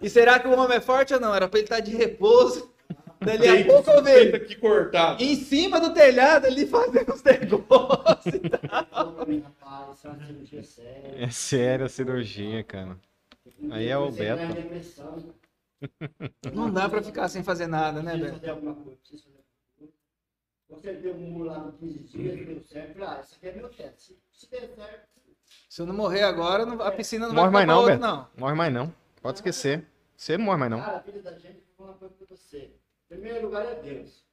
E 0.00 0.08
será 0.08 0.38
que 0.38 0.46
o 0.48 0.56
homem 0.58 0.76
é 0.76 0.80
forte 0.80 1.12
ou 1.14 1.20
não? 1.20 1.34
Era 1.34 1.48
pra 1.48 1.58
ele 1.58 1.66
estar 1.66 1.80
de 1.80 1.90
repouso. 1.96 2.71
Dali 3.24 3.48
a 3.48 3.64
pouco 3.66 3.90
eu 3.90 4.02
vejo. 4.02 4.36
aqui 4.36 4.56
cortado. 4.56 5.22
Em 5.22 5.36
cima 5.36 5.80
do 5.80 5.92
telhado 5.94 6.46
ali 6.46 6.66
fazendo 6.68 7.12
os 7.14 7.22
negócios. 7.22 8.34
e 8.34 8.50
tal. 8.50 9.16
É. 10.78 11.24
É 11.24 11.30
sério 11.30 11.86
a 11.86 11.88
cirurgia, 11.88 12.62
cara. 12.64 12.96
Aí 13.70 13.88
é 13.88 13.96
o 13.96 14.10
Beto. 14.10 14.42
Não 16.52 16.70
dá 16.72 16.88
pra 16.88 17.02
ficar 17.02 17.28
sem 17.28 17.42
fazer 17.42 17.66
nada, 17.66 18.02
né, 18.02 18.16
Beto? 18.16 18.32
fazer 18.34 18.50
alguma 18.50 18.74
coisa, 18.74 18.98
preciso 19.00 19.24
fazer 19.24 19.38
alguma 19.38 19.42
coisa. 19.78 19.92
Você 20.68 20.92
deu 20.94 21.14
um 21.14 21.30
muro 21.30 21.44
lá 21.44 21.58
no 21.58 21.72
15 21.72 21.98
dias, 22.04 22.46
deu 22.46 22.62
certo. 22.62 23.02
Ah, 23.02 23.20
isso 23.24 23.34
aqui 23.36 23.48
é 23.48 23.52
meu 23.52 23.68
teto. 23.68 24.00
Se, 24.00 24.50
der 24.50 24.68
certo, 24.74 25.08
Se 25.68 25.82
eu 25.82 25.86
não 25.86 25.94
morrer 25.94 26.22
agora, 26.22 26.64
a 26.84 26.90
piscina 26.92 27.26
não 27.26 27.34
Morre 27.34 27.50
vai 27.50 27.66
mais 27.66 27.68
não, 27.68 27.82
outro, 27.84 27.98
não. 27.98 28.28
Morre 28.36 28.54
mais 28.54 28.72
não. 28.72 28.94
Pode 29.20 29.38
esquecer. 29.38 29.86
Você 30.16 30.36
não 30.38 30.44
morre 30.46 30.58
mais 30.58 30.70
não. 30.70 30.80
cara, 30.80 30.96
a 30.98 31.00
vida 31.00 31.22
da 31.22 31.32
gente, 31.38 31.62
vou 31.76 31.86
falar 31.86 31.90
uma 31.90 31.98
coisa 31.98 32.14
pra 32.14 32.26
você. 32.28 32.70
Primeiro 33.12 33.42
lugar 33.42 33.66
é 33.66 33.74
Deus. 33.74 34.24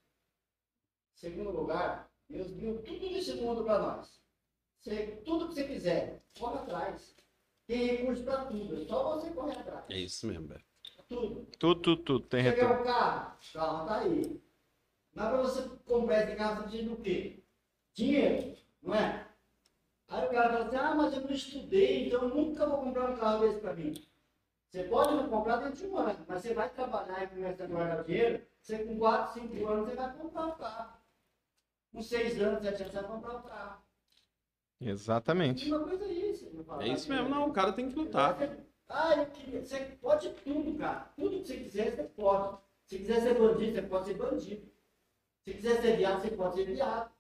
Segundo 1.13 1.51
lugar, 1.51 2.09
Deus 2.29 2.49
deu 2.51 2.81
tudo 2.81 3.09
nesse 3.11 3.33
mundo 3.33 3.61
pra 3.65 3.77
nós. 3.77 4.21
Você, 4.79 5.21
tudo 5.25 5.49
que 5.49 5.55
você 5.55 5.65
quiser, 5.65 6.23
corre 6.39 6.59
atrás. 6.59 7.13
Tem 7.67 7.87
recurso 7.87 8.23
pra 8.23 8.45
tudo, 8.45 8.81
é 8.81 8.85
só 8.85 9.19
você 9.19 9.31
correr 9.31 9.57
atrás. 9.57 9.83
É 9.89 9.97
isso 9.97 10.25
mesmo, 10.27 10.47
Beto. 10.47 10.63
Tudo. 11.09 11.45
Tudo, 11.59 11.81
tudo, 11.81 12.03
tudo. 12.03 12.27
Tem 12.27 12.41
Você 12.41 12.53
quer 12.53 12.61
retorno. 12.61 12.81
um 12.81 12.85
carro? 12.85 13.37
O 13.49 13.53
carro 13.53 13.87
tá 13.87 13.99
aí. 13.99 14.41
Mas 15.13 15.27
pra 15.27 15.41
você 15.41 15.69
comprar 15.85 16.23
esse 16.23 16.35
carro, 16.37 16.55
você 16.55 16.69
precisa 16.69 16.89
do 16.89 17.01
quê? 17.01 17.43
Dinheiro, 17.93 18.57
não 18.81 18.95
é? 18.95 19.27
Aí 20.07 20.25
o 20.25 20.31
cara 20.31 20.53
fala 20.53 20.65
assim, 20.67 20.75
ah, 20.77 20.95
mas 20.95 21.13
eu 21.13 21.21
não 21.21 21.31
estudei, 21.31 22.07
então 22.07 22.21
eu 22.23 22.29
nunca 22.29 22.65
vou 22.65 22.77
comprar 22.77 23.11
um 23.11 23.17
carro 23.17 23.41
desse 23.45 23.59
pra 23.59 23.75
mim. 23.75 23.93
Você 24.69 24.83
pode 24.83 25.15
não 25.15 25.27
comprar 25.27 25.57
dentro 25.57 25.75
de 25.81 25.85
um 25.87 25.97
ano, 25.97 26.25
mas 26.25 26.41
você 26.41 26.53
vai 26.53 26.69
trabalhar 26.69 27.23
e 27.23 27.27
começar 27.27 27.65
a 27.65 27.67
guardar 27.67 28.03
dinheiro, 28.05 28.47
você 28.61 28.83
com 28.83 28.97
4, 28.97 29.41
5 29.41 29.67
anos 29.67 29.89
você 29.89 29.95
vai 29.95 30.17
comprar 30.17 30.45
um 30.45 30.51
carro. 30.57 30.99
Com 31.91 32.01
6 32.01 32.41
anos, 32.41 32.61
7 32.63 32.81
anos, 32.81 32.91
você 32.93 33.01
vai 33.01 33.11
comprar 33.11 33.35
um 33.37 33.41
carro. 33.41 33.81
Exatamente. 34.81 35.67
Uma 35.67 35.83
coisa 35.83 36.05
é 36.05 36.11
isso. 36.11 36.45
É 36.79 36.87
isso 36.87 37.11
aqui. 37.11 37.21
mesmo, 37.21 37.29
não. 37.35 37.49
O 37.49 37.53
cara 37.53 37.73
tem 37.73 37.89
que 37.89 37.95
lutar. 37.95 38.37
Ah, 38.87 39.15
eu 39.15 39.25
queria. 39.27 39.61
Você 39.63 39.79
pode 40.01 40.29
tudo, 40.35 40.77
cara. 40.77 41.11
Tudo 41.15 41.41
que 41.41 41.47
você 41.47 41.57
quiser, 41.57 41.95
você 41.95 42.03
pode. 42.03 42.57
Se 42.85 42.97
quiser 42.97 43.21
ser 43.21 43.37
bandido, 43.37 43.73
você 43.73 43.81
pode 43.83 44.05
ser 44.05 44.13
bandido. 44.15 44.71
Se 45.43 45.53
quiser 45.53 45.81
ser 45.81 45.97
viado, 45.97 46.21
você 46.21 46.31
pode 46.31 46.55
ser 46.55 46.65
viado. 46.65 47.11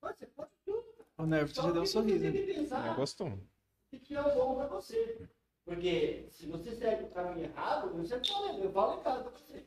Pode, 0.00 0.18
você 0.18 0.26
pode 0.26 0.50
tudo. 0.64 0.82
cara. 1.16 1.44
O 1.44 1.48
Só 1.48 1.62
já 1.62 1.70
deu 1.72 1.82
um 1.82 1.86
sorriso. 1.86 2.24
Você 2.24 2.32
tem 2.32 2.46
que 2.46 2.54
pensar 2.54 2.86
Eu 2.86 2.94
gostou. 2.94 3.28
o 3.28 3.98
que 4.00 4.14
é 4.14 4.20
o 4.20 4.34
bom 4.34 4.54
pra 4.56 4.66
você. 4.66 5.28
Porque 5.64 6.26
se 6.30 6.46
você 6.46 6.74
segue 6.74 7.04
o 7.04 7.10
caminho 7.10 7.44
errado, 7.46 7.92
você 7.94 8.16
pode, 8.16 8.60
eu 8.60 8.72
falo 8.72 8.98
em 9.00 9.02
casa 9.04 9.22
pra 9.24 9.30
você. 9.38 9.64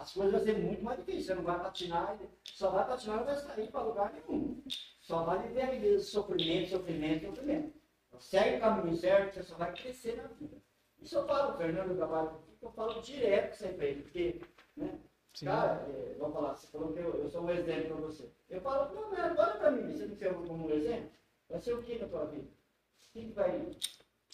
As 0.00 0.14
coisas 0.14 0.32
vão 0.32 0.42
ser 0.42 0.58
muito 0.58 0.82
mais 0.82 0.98
difíceis. 0.98 1.26
Você 1.26 1.34
não 1.34 1.42
vai 1.42 1.60
patinar, 1.60 2.18
só 2.42 2.70
vai 2.70 2.86
patinar 2.86 3.16
e 3.16 3.18
não 3.18 3.26
vai 3.26 3.36
sair 3.36 3.70
para 3.70 3.82
lugar 3.82 4.12
nenhum. 4.14 4.62
Só 4.98 5.24
vai 5.24 5.46
viver 5.46 5.60
aquele 5.60 5.98
sofrimento, 5.98 6.70
sofrimento, 6.70 7.26
sofrimento. 7.26 7.72
Então, 8.08 8.18
segue 8.18 8.56
o 8.56 8.60
caminho 8.60 8.96
certo, 8.96 9.34
você 9.34 9.42
só 9.42 9.56
vai 9.56 9.74
crescer 9.74 10.16
na 10.16 10.22
vida. 10.28 10.56
Isso 10.98 11.18
eu 11.18 11.26
falo, 11.26 11.58
Fernando 11.58 11.88
comigo, 11.88 12.42
eu 12.62 12.70
falo 12.70 13.02
direto 13.02 13.54
sempre 13.54 13.88
ele, 13.88 14.02
porque, 14.02 14.40
né? 14.74 14.98
Sim. 15.34 15.46
Cara, 15.46 15.86
é, 15.90 16.14
vamos 16.18 16.34
falar, 16.34 16.56
você 16.56 16.66
falou 16.68 16.92
que 16.94 16.98
eu, 16.98 17.14
eu 17.22 17.30
sou 17.30 17.42
um 17.42 17.50
exemplo 17.50 17.96
para 17.96 18.06
você. 18.06 18.30
Eu 18.48 18.60
falo, 18.62 18.94
não, 18.94 19.10
não, 19.10 19.36
olha 19.36 19.54
para 19.54 19.70
mim, 19.70 19.92
você 19.92 20.06
não 20.06 20.16
serve 20.16 20.46
como 20.46 20.66
um 20.66 20.70
exemplo? 20.70 21.10
Vai 21.50 21.60
ser 21.60 21.74
o 21.74 21.82
que 21.82 21.98
na 21.98 22.08
tua 22.08 22.24
vida? 22.24 22.48
O 22.48 23.12
que, 23.12 23.26
vai. 23.32 23.50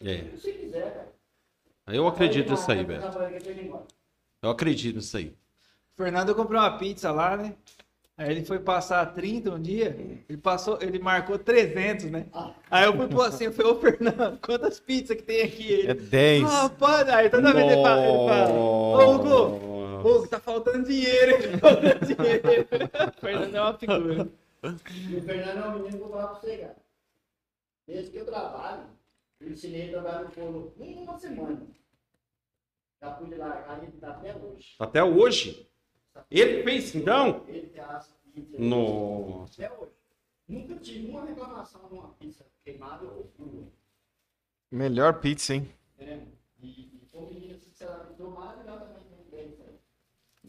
É. 0.03 0.15
O 0.15 0.31
que 0.31 0.37
você 0.39 0.53
quiser, 0.53 0.95
cara. 0.95 1.13
Eu 1.89 2.07
acredito 2.07 2.51
nisso 2.51 2.71
aí, 2.71 2.85
Beto. 2.85 3.19
Eu 4.43 4.51
acredito 4.51 4.97
nisso 4.97 5.17
aí. 5.17 5.37
Fernando 5.97 6.35
comprou 6.35 6.61
uma 6.61 6.77
pizza 6.79 7.11
lá, 7.11 7.37
né? 7.37 7.55
Aí 8.19 8.31
ele 8.31 8.45
foi 8.47 8.59
passar 8.59 9.05
30 9.13 9.51
um 9.51 9.61
dia, 9.61 9.95
ele 10.27 10.39
passou, 10.39 10.79
ele 10.81 10.99
marcou 10.99 11.39
300, 11.39 12.07
né? 12.07 12.27
Aí 12.71 12.87
eu 12.87 12.97
fui 12.97 13.09
pôr 13.09 13.27
assim, 13.27 13.45
eu 13.45 13.53
falei, 13.53 13.73
ô 13.73 13.77
Fernando, 13.79 14.39
quantas 14.41 14.81
pizzas 14.81 15.17
que 15.19 15.23
tem 15.23 15.43
aqui? 15.43 15.71
Ele, 15.71 15.91
É 15.91 15.95
10. 15.95 16.45
ah, 16.51 16.71
pode. 16.71 17.11
Aí 17.11 17.29
toda 17.29 17.53
vez 17.53 17.71
ele 17.71 17.83
fala, 17.83 18.07
ele 18.07 18.29
fala, 18.29 18.53
ô 18.55 19.11
Hugo, 19.15 20.09
Hugo, 20.09 20.29
tá 20.29 20.41
faltando 20.41 20.89
dinheiro, 20.89 21.33
tá 21.43 21.59
faltando 21.69 22.07
dinheiro. 22.07 22.67
O 23.17 23.21
Fernando 23.21 23.55
é 23.55 23.61
uma 23.61 23.75
figura. 23.75 24.29
E 25.11 25.17
o 25.17 25.23
Fernando 25.23 25.59
é 25.59 25.69
um 25.69 25.73
menino 25.73 25.89
que 25.89 25.95
eu 25.97 26.01
vou 26.01 26.09
falar 26.11 26.27
pra 26.29 26.41
você, 26.41 26.57
cara. 26.57 26.77
Desde 27.87 28.11
que 28.11 28.17
eu 28.17 28.25
trabalho, 28.25 28.83
eu 29.43 29.51
ensinei 29.51 29.83
ele 29.83 29.97
a 29.97 30.01
trabalhar 30.01 30.31
no 30.39 30.73
em 30.81 31.03
uma 31.03 31.19
semana. 31.19 31.67
Já 33.03 33.11
pude 33.11 33.35
largar 33.35 33.83
ele 33.83 33.93
tá 34.01 34.09
até 34.09 34.35
hoje. 34.35 34.75
Até 34.79 35.05
hoje. 35.05 35.69
Ele 36.31 36.63
fez 36.63 36.95
então? 36.95 37.45
Ele 37.49 37.67
tem 37.69 37.83
as 37.83 38.15
pizzas. 38.35 38.59
Nossa. 38.61 39.65
Até 39.65 39.75
hoje. 39.75 39.91
Nunca 40.49 40.77
tive 40.77 41.11
uma 41.11 41.25
reclamação 41.25 41.89
de 41.89 41.95
uma 41.95 42.09
pizza 42.21 42.45
queimada 42.65 43.05
ou 43.05 43.25
crua. 43.37 43.65
Melhor 44.71 45.15
pizza, 45.21 45.55
hein? 45.55 45.69
né? 45.99 46.23
E, 46.61 46.67
e 46.69 47.09
foi 47.11 47.21
um 47.21 47.29
menino 47.31 47.59
que 47.59 47.71
se 47.71 47.85
adaptou 47.85 48.31
mais 48.31 48.57
legal 48.59 48.79
também 48.79 49.03
com 49.31 49.37
ele. 49.37 49.57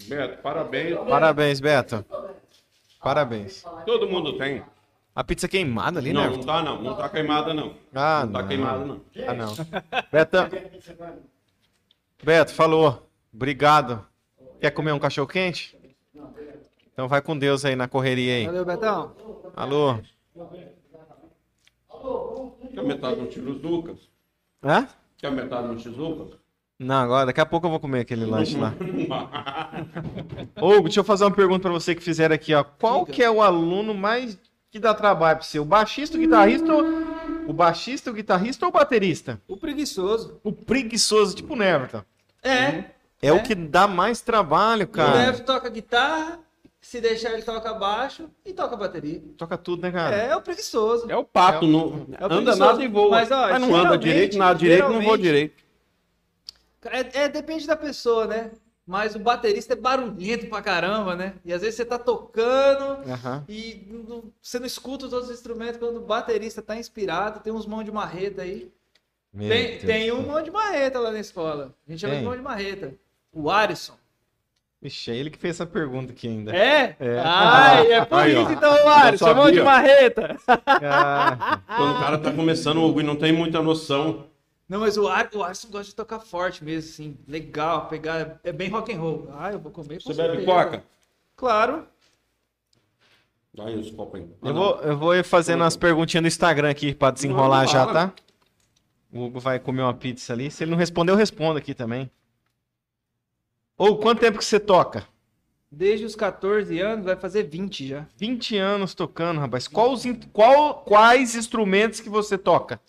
Beto, 0.07 0.41
parabéns. 0.41 0.97
Parabéns, 1.07 1.59
Beto. 1.59 2.05
Parabéns. 3.01 3.63
Todo 3.85 4.07
mundo 4.07 4.37
tem. 4.37 4.63
A 5.15 5.23
pizza 5.23 5.47
queimada 5.47 5.99
ali, 5.99 6.13
Não, 6.13 6.29
né? 6.29 6.37
não 6.37 6.43
tá 6.43 6.61
não. 6.61 6.81
Não 6.81 6.95
tá 6.95 7.09
queimada 7.09 7.51
não. 7.53 7.75
Ah, 7.93 8.23
não 8.25 8.33
tá 8.33 8.41
não. 8.41 8.47
queimada 8.47 8.85
não. 8.85 9.01
Ah, 9.27 9.33
não. 9.33 9.55
Beto, 10.11 10.37
Beto, 12.23 12.53
falou. 12.53 13.09
Obrigado. 13.33 14.05
Quer 14.59 14.71
comer 14.71 14.91
um 14.91 14.99
cachorro 14.99 15.27
quente? 15.27 15.77
Então 16.91 17.07
vai 17.07 17.21
com 17.21 17.37
Deus 17.37 17.63
aí 17.63 17.75
na 17.75 17.87
correria 17.87 18.35
aí. 18.35 18.45
Valeu, 18.45 18.65
Betão. 18.65 19.15
Alô? 19.55 19.99
Quer 22.73 22.83
metade 22.83 23.21
no 23.21 23.27
Tijuca? 23.27 23.95
Hã? 24.63 24.87
Quer 25.17 25.31
metade 25.31 25.67
no 25.67 25.75
Tijuca? 25.75 26.37
Não, 26.79 26.95
agora 26.95 27.27
daqui 27.27 27.41
a 27.41 27.45
pouco 27.45 27.65
eu 27.67 27.71
vou 27.71 27.79
comer 27.79 28.01
aquele 28.01 28.25
lanche 28.29 28.57
lá. 28.57 28.73
Ô, 30.61 30.81
deixa 30.81 30.99
eu 30.99 31.03
fazer 31.03 31.23
uma 31.23 31.31
pergunta 31.31 31.61
pra 31.61 31.71
você 31.71 31.93
que 31.93 32.01
fizeram 32.01 32.35
aqui, 32.35 32.53
ó. 32.53 32.63
Qual 32.63 33.05
que 33.05 33.21
é 33.21 33.29
o 33.29 33.41
aluno 33.41 33.93
mais 33.93 34.37
que 34.71 34.79
dá 34.79 34.93
trabalho 34.93 35.37
pra 35.37 35.45
você? 35.45 35.59
O 35.59 35.65
baixista, 35.65 36.17
o 36.17 36.19
guitarrista, 36.19 36.73
ou... 36.73 36.83
o 37.47 37.53
baixista, 37.53 38.09
o 38.09 38.13
guitarrista 38.13 38.65
ou 38.65 38.69
o 38.69 38.73
baterista? 38.73 39.41
O 39.47 39.57
preguiçoso. 39.57 40.39
O 40.43 40.51
preguiçoso, 40.51 41.35
tipo 41.35 41.53
o 41.53 41.57
Neverton. 41.57 42.03
É. 42.43 42.96
É, 43.21 43.31
o 43.31 43.41
que 43.41 43.55
dá 43.55 43.87
mais 43.87 44.21
trabalho, 44.21 44.85
O 44.85 44.87
cara. 44.87 45.17
Neves 45.17 45.39
toca 45.41 45.69
guitarra, 45.69 46.39
se 46.79 47.01
deixar 47.01 47.33
ele 47.33 47.41
toca 47.41 47.73
baixo 47.73 48.29
e 48.45 48.53
toca 48.53 48.75
bateria. 48.75 49.21
Toca 49.37 49.57
tudo, 49.57 49.81
né, 49.81 49.91
cara? 49.91 50.15
É, 50.15 50.35
o 50.35 50.41
preguiçoso. 50.41 51.09
É 51.09 51.17
o 51.17 51.23
pato, 51.23 51.65
não 51.65 52.07
É 52.19 52.25
o 52.25 52.33
anda 52.33 52.55
nada 52.55 52.83
e 52.83 52.87
voa. 52.87 53.09
Mas, 53.09 53.31
ó, 53.31 53.49
Mas 53.49 53.61
não 53.61 53.75
anda 53.75 53.97
direito, 53.97 54.37
nada 54.37 54.57
direito, 54.57 54.87
não 54.89 55.01
voa 55.01 55.17
direito. 55.17 55.63
É, 56.85 57.23
é, 57.23 57.29
depende 57.29 57.65
da 57.67 57.75
pessoa, 57.75 58.27
né? 58.27 58.51
Mas 58.85 59.15
o 59.15 59.19
baterista 59.19 59.73
é 59.73 59.75
barulhento 59.75 60.47
pra 60.47 60.61
caramba, 60.61 61.13
né? 61.13 61.33
E 61.43 61.51
às 61.51 61.61
vezes 61.61 61.75
você 61.75 61.83
tá 61.83 61.99
tocando 61.99 63.03
Aham. 63.11 63.43
e 63.49 63.85
não- 64.07 64.31
você 64.41 64.59
não 64.59 64.65
escuta 64.65 65.05
os 65.07 65.11
outros 65.11 65.29
instrumentos 65.31 65.77
quando 65.77 65.97
o 65.97 66.05
baterista 66.05 66.61
tá 66.61 66.77
inspirado. 66.77 67.41
Tem 67.41 67.51
uns 67.51 67.65
mãos 67.65 67.83
de 67.83 67.91
marreta 67.91 68.43
aí. 68.43 68.71
Meu 69.33 69.49
Tem, 69.49 69.67
Deus 69.71 69.81
tem 69.83 70.09
do 70.09 70.17
um 70.17 70.27
mão 70.27 70.41
de 70.41 70.49
marreta 70.49 70.99
lá 70.99 71.11
na 71.11 71.19
escola. 71.19 71.75
A 71.85 71.91
gente 71.91 71.99
chama 71.99 72.13
Tem? 72.13 72.21
de 72.21 72.27
mão 72.27 72.37
de 72.37 72.41
marreta. 72.41 72.93
O 73.31 73.49
Arisson. 73.49 73.93
Vixe, 74.81 75.11
é 75.11 75.15
ele 75.15 75.29
que 75.31 75.37
fez 75.39 75.55
essa 75.55 75.65
pergunta 75.65 76.11
aqui 76.11 76.27
ainda. 76.27 76.55
É? 76.55 76.95
É. 76.99 77.19
Ai, 77.23 77.91
é 77.93 78.05
por 78.05 78.19
Aí, 78.19 78.35
ó. 78.35 78.43
isso 78.43 78.51
então 78.51 78.73
o 78.85 78.87
Arisson. 78.87 79.27
Eu 79.27 79.35
Mão 79.35 79.51
de 79.51 79.61
marreta. 79.61 80.37
Ah, 80.47 81.59
Quando 81.75 81.95
o 81.95 81.99
cara 81.99 82.17
tá 82.19 82.31
começando 82.31 82.77
o 82.81 83.01
e 83.01 83.03
não 83.03 83.15
tem 83.15 83.31
muita 83.31 83.61
noção. 83.61 84.25
Não, 84.69 84.81
mas 84.81 84.97
o, 84.97 85.07
Ar, 85.07 85.29
o 85.33 85.43
Arisson 85.43 85.69
gosta 85.69 85.85
de 85.87 85.95
tocar 85.95 86.19
forte 86.19 86.63
mesmo, 86.63 86.89
assim. 86.89 87.17
Legal, 87.27 87.87
pegar. 87.87 88.39
É 88.43 88.51
bem 88.51 88.69
rock 88.69 88.93
and 88.93 88.99
roll. 88.99 89.29
Ah, 89.33 89.51
eu 89.51 89.59
vou 89.59 89.71
comer. 89.71 90.01
com 90.03 90.13
Você 90.13 90.21
bebe 90.21 90.45
coca? 90.45 90.83
Claro. 91.35 91.87
Aí 93.59 93.75
os 93.75 93.89
copos 93.89 94.19
aí. 94.19 94.27
Eu, 94.43 94.53
vou, 94.53 94.75
eu 94.81 94.97
vou 94.97 95.23
fazendo 95.23 95.63
as 95.63 95.75
perguntinhas 95.75 96.21
no 96.21 96.27
Instagram 96.27 96.69
aqui 96.69 96.93
pra 96.93 97.09
desenrolar 97.09 97.65
já, 97.65 97.85
tá? 97.87 98.13
O 99.11 99.23
Hugo 99.23 99.39
vai 99.39 99.57
comer 99.59 99.81
uma 99.81 99.93
pizza 99.93 100.33
ali. 100.33 100.51
Se 100.51 100.63
ele 100.63 100.71
não 100.71 100.77
responder, 100.77 101.11
eu 101.11 101.15
respondo 101.15 101.57
aqui 101.57 101.73
também. 101.73 102.11
Ou 103.77 103.99
quanto 103.99 104.19
tempo 104.19 104.37
que 104.39 104.45
você 104.45 104.59
toca? 104.59 105.07
Desde 105.69 106.05
os 106.05 106.15
14 106.15 106.79
anos, 106.79 107.05
vai 107.05 107.15
fazer 107.15 107.43
20 107.43 107.87
já. 107.87 108.07
20 108.15 108.57
anos 108.57 108.95
tocando, 108.95 109.39
rapaz. 109.39 109.67
In- 110.05 110.21
qual- 110.31 110.83
quais 110.83 111.35
instrumentos 111.35 111.99
que 111.99 112.09
você 112.09 112.37
toca? 112.37 112.79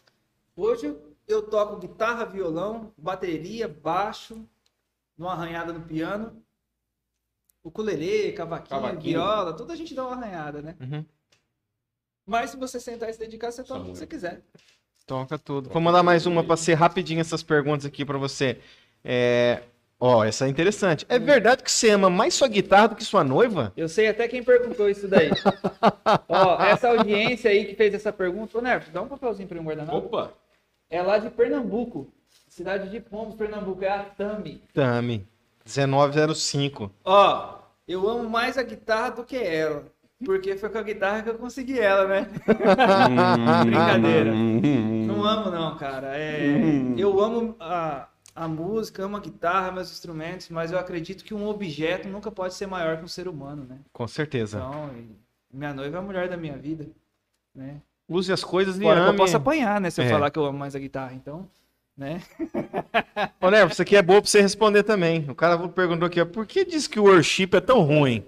Hoje 0.56 0.94
eu- 1.26 1.42
toco 1.42 1.76
guitarra, 1.78 2.24
violão, 2.24 2.92
bateria, 2.96 3.68
baixo, 3.68 4.42
uma 5.18 5.32
arranhada 5.32 5.72
no 5.72 5.80
piano, 5.82 6.42
ukulele, 7.62 8.32
cavaquinho, 8.32 8.80
Cavaquinho. 8.80 9.18
viola, 9.18 9.52
tudo 9.52 9.72
a 9.72 9.76
gente 9.76 9.94
dá 9.94 10.06
uma 10.06 10.16
arranhada, 10.16 10.62
né? 10.62 10.76
Uhum. 10.80 11.04
Mas 12.26 12.50
se 12.50 12.56
você 12.56 12.78
sentar 12.80 13.08
e 13.10 13.12
se 13.12 13.18
dedicar, 13.18 13.50
você 13.50 13.62
toca 13.64 13.80
o 13.80 13.84
que 13.92 13.98
você 13.98 14.06
quiser. 14.06 14.42
Toca 15.06 15.38
tudo. 15.38 15.68
Vou 15.70 15.80
mandar 15.82 16.02
mais 16.02 16.26
uma 16.26 16.44
pra 16.44 16.56
ser 16.56 16.74
rapidinho 16.74 17.20
essas 17.20 17.42
perguntas 17.42 17.86
aqui 17.86 18.04
pra 18.04 18.18
você. 18.18 18.60
É... 19.02 19.62
Ó, 20.00 20.24
essa 20.24 20.46
é 20.46 20.48
interessante. 20.48 21.04
É 21.08 21.18
verdade 21.18 21.62
que 21.62 21.70
você 21.70 21.90
ama 21.90 22.08
mais 22.08 22.34
sua 22.34 22.46
guitarra 22.46 22.88
do 22.88 22.94
que 22.94 23.04
sua 23.04 23.24
noiva? 23.24 23.72
Eu 23.76 23.88
sei 23.88 24.06
até 24.06 24.28
quem 24.28 24.44
perguntou 24.44 24.88
isso 24.88 25.08
daí. 25.08 25.30
Ó, 26.28 26.62
essa 26.62 26.88
audiência 26.88 27.50
aí 27.50 27.64
que 27.64 27.74
fez 27.74 27.92
essa 27.92 28.12
pergunta, 28.12 28.56
ô 28.56 28.60
Nerf, 28.60 28.90
dá 28.90 29.02
um 29.02 29.08
papelzinho 29.08 29.48
pra 29.48 29.58
mim 29.58 29.64
guardar 29.64 29.92
Opa! 29.92 30.32
É 30.88 31.02
lá 31.02 31.18
de 31.18 31.28
Pernambuco, 31.30 32.12
cidade 32.48 32.88
de 32.90 33.00
Pombos, 33.00 33.34
Pernambuco, 33.34 33.84
é 33.84 33.88
a 33.88 34.04
Tami. 34.04 34.62
Tami. 34.72 35.26
1905. 35.66 36.90
Ó, 37.04 37.58
eu 37.86 38.08
amo 38.08 38.30
mais 38.30 38.56
a 38.56 38.62
guitarra 38.62 39.10
do 39.10 39.24
que 39.24 39.36
ela. 39.36 39.84
Porque 40.24 40.56
foi 40.56 40.68
com 40.68 40.78
a 40.78 40.82
guitarra 40.82 41.22
que 41.22 41.30
eu 41.30 41.34
consegui 41.38 41.78
ela, 41.78 42.06
né? 42.06 42.28
Brincadeira. 43.64 44.32
Não 44.32 45.24
amo, 45.24 45.50
não, 45.50 45.76
cara. 45.76 46.16
É, 46.16 46.40
eu 46.96 47.20
amo 47.20 47.54
a, 47.60 48.08
a 48.38 48.46
música, 48.46 49.04
amo 49.04 49.16
a 49.16 49.20
guitarra, 49.20 49.72
meus 49.72 49.90
instrumentos, 49.90 50.48
mas 50.48 50.70
eu 50.70 50.78
acredito 50.78 51.24
que 51.24 51.34
um 51.34 51.46
objeto 51.48 52.08
nunca 52.08 52.30
pode 52.30 52.54
ser 52.54 52.66
maior 52.66 52.96
que 52.96 53.04
um 53.04 53.08
ser 53.08 53.26
humano, 53.26 53.66
né? 53.68 53.78
Com 53.92 54.06
certeza. 54.06 54.58
Então, 54.58 54.90
minha 55.52 55.74
noiva 55.74 55.96
é 55.96 55.98
a 55.98 56.02
mulher 56.02 56.28
da 56.28 56.36
minha 56.36 56.56
vida, 56.56 56.86
né? 57.52 57.82
Use 58.08 58.32
as 58.32 58.44
coisas 58.44 58.78
e 58.78 58.82
Fora 58.82 59.00
que 59.00 59.06
eu 59.06 59.08
ame. 59.10 59.18
posso 59.18 59.36
apanhar, 59.36 59.80
né? 59.80 59.90
Se 59.90 60.00
eu 60.00 60.04
É. 60.04 60.08
falar 60.08 60.30
que 60.30 60.38
eu 60.38 60.44
amo 60.44 60.56
mais 60.56 60.76
a 60.76 60.78
guitarra, 60.78 61.14
então, 61.14 61.48
né? 61.96 62.22
Ô, 63.40 63.50
Nervo, 63.50 63.72
isso 63.72 63.82
aqui 63.82 63.96
é 63.96 64.02
boa 64.02 64.22
pra 64.22 64.30
você 64.30 64.40
responder 64.40 64.84
também. 64.84 65.28
O 65.28 65.34
cara 65.34 65.58
perguntou 65.68 66.06
aqui, 66.06 66.20
ó, 66.20 66.24
por 66.24 66.46
que 66.46 66.64
diz 66.64 66.86
que 66.86 67.00
o 67.00 67.04
worship 67.04 67.50
é 67.54 67.60
tão 67.60 67.80
ruim? 67.80 68.24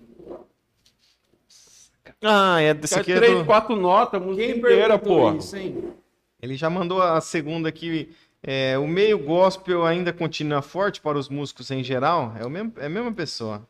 Ah, 2.22 2.60
é 2.60 2.74
desse 2.74 2.96
aqui 2.96 3.12
é 3.12 3.16
três, 3.16 3.38
do... 3.38 3.44
quatro 3.44 3.76
notas, 3.76 4.20
a 4.20 4.24
música 4.24 4.44
Quem 4.46 4.58
inteira, 4.58 4.98
pô. 4.98 5.32
isso, 5.34 5.56
hein? 5.56 5.94
Ele 6.42 6.56
já 6.56 6.68
mandou 6.68 7.00
a 7.00 7.20
segunda 7.20 7.68
aqui. 7.68 8.10
É, 8.42 8.78
o 8.78 8.86
meio 8.86 9.18
gospel 9.18 9.84
ainda 9.84 10.12
continua 10.12 10.62
forte 10.62 11.00
para 11.00 11.18
os 11.18 11.28
músicos 11.28 11.70
em 11.70 11.84
geral? 11.84 12.32
É, 12.38 12.44
o 12.46 12.50
mesmo, 12.50 12.72
é 12.78 12.86
a 12.86 12.90
mesma 12.90 13.12
pessoa. 13.12 13.66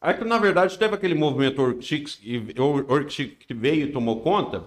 É 0.00 0.12
que, 0.12 0.24
na 0.24 0.38
verdade, 0.38 0.78
teve 0.78 0.94
aquele 0.94 1.14
movimento 1.14 1.60
Orkchik 1.62 2.54
Or- 2.58 2.84
Orkchik 2.90 3.46
que 3.46 3.54
veio 3.54 3.86
e 3.86 3.92
tomou 3.92 4.20
conta, 4.20 4.64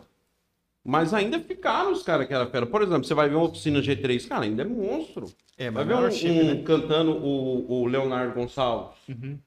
mas 0.83 1.13
ainda 1.13 1.39
ficaram 1.39 1.91
os 1.91 2.01
caras 2.03 2.27
que 2.27 2.33
era 2.33 2.47
fera. 2.47 2.65
Por 2.65 2.81
exemplo, 2.81 3.03
você 3.05 3.13
vai 3.13 3.29
ver 3.29 3.35
uma 3.35 3.45
oficina 3.45 3.79
G3, 3.79 4.27
cara, 4.27 4.45
ainda 4.45 4.63
é 4.63 4.65
monstro. 4.65 5.27
É, 5.57 5.69
Vai 5.71 5.85
ver 5.85 5.93
é 5.93 5.95
um, 5.95 6.01
worship, 6.01 6.29
um 6.29 6.55
né? 6.55 6.63
cantando 6.63 7.11
o, 7.11 7.81
o 7.81 7.85
Leonardo 7.87 8.33
Gonçalves. 8.33 8.97
Uhum. 9.07 9.39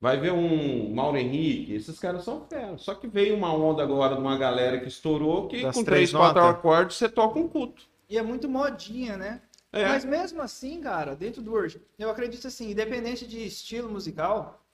Vai 0.00 0.16
ver 0.18 0.32
um 0.32 0.94
Mauro 0.94 1.16
Henrique. 1.18 1.74
Esses 1.74 1.98
caras 1.98 2.24
são 2.24 2.46
fera. 2.46 2.78
Só 2.78 2.94
que 2.94 3.06
veio 3.08 3.34
uma 3.34 3.52
onda 3.52 3.82
agora 3.82 4.14
de 4.14 4.20
uma 4.20 4.36
galera 4.38 4.78
que 4.80 4.88
estourou 4.88 5.48
que 5.48 5.62
Das 5.62 5.74
com 5.74 5.82
três 5.84 6.12
quatro 6.12 6.42
acordes 6.42 6.96
você 6.96 7.08
toca 7.08 7.38
um 7.38 7.48
culto. 7.48 7.82
E 8.08 8.16
é 8.16 8.22
muito 8.22 8.48
modinha, 8.48 9.16
né? 9.16 9.42
É. 9.70 9.86
Mas 9.86 10.04
mesmo 10.04 10.40
assim, 10.40 10.80
cara, 10.80 11.14
dentro 11.14 11.42
do 11.42 11.52
worship, 11.52 11.82
eu 11.98 12.08
acredito 12.08 12.46
assim, 12.46 12.70
independente 12.70 13.26
de 13.26 13.44
estilo 13.44 13.90
musical, 13.90 14.64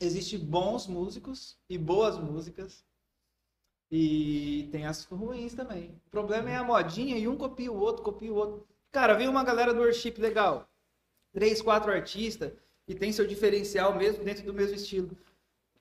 existe 0.00 0.38
bons 0.38 0.86
músicos 0.86 1.58
e 1.68 1.76
boas 1.76 2.16
músicas. 2.16 2.84
E 3.90 4.68
tem 4.70 4.86
as 4.86 5.04
ruins 5.04 5.52
também. 5.52 6.00
O 6.06 6.10
problema 6.10 6.48
é 6.48 6.56
a 6.56 6.62
modinha 6.62 7.18
e 7.18 7.26
um 7.26 7.36
copia 7.36 7.72
o 7.72 7.78
outro, 7.78 8.04
copia 8.04 8.32
o 8.32 8.36
outro. 8.36 8.66
Cara, 8.92 9.14
veio 9.14 9.30
uma 9.30 9.42
galera 9.42 9.74
do 9.74 9.80
worship 9.80 10.14
legal. 10.18 10.68
Três, 11.32 11.60
quatro 11.60 11.90
artistas 11.90 12.52
e 12.86 12.94
tem 12.94 13.12
seu 13.12 13.26
diferencial 13.26 13.96
mesmo 13.96 14.24
dentro 14.24 14.44
do 14.44 14.54
mesmo 14.54 14.76
estilo. 14.76 15.10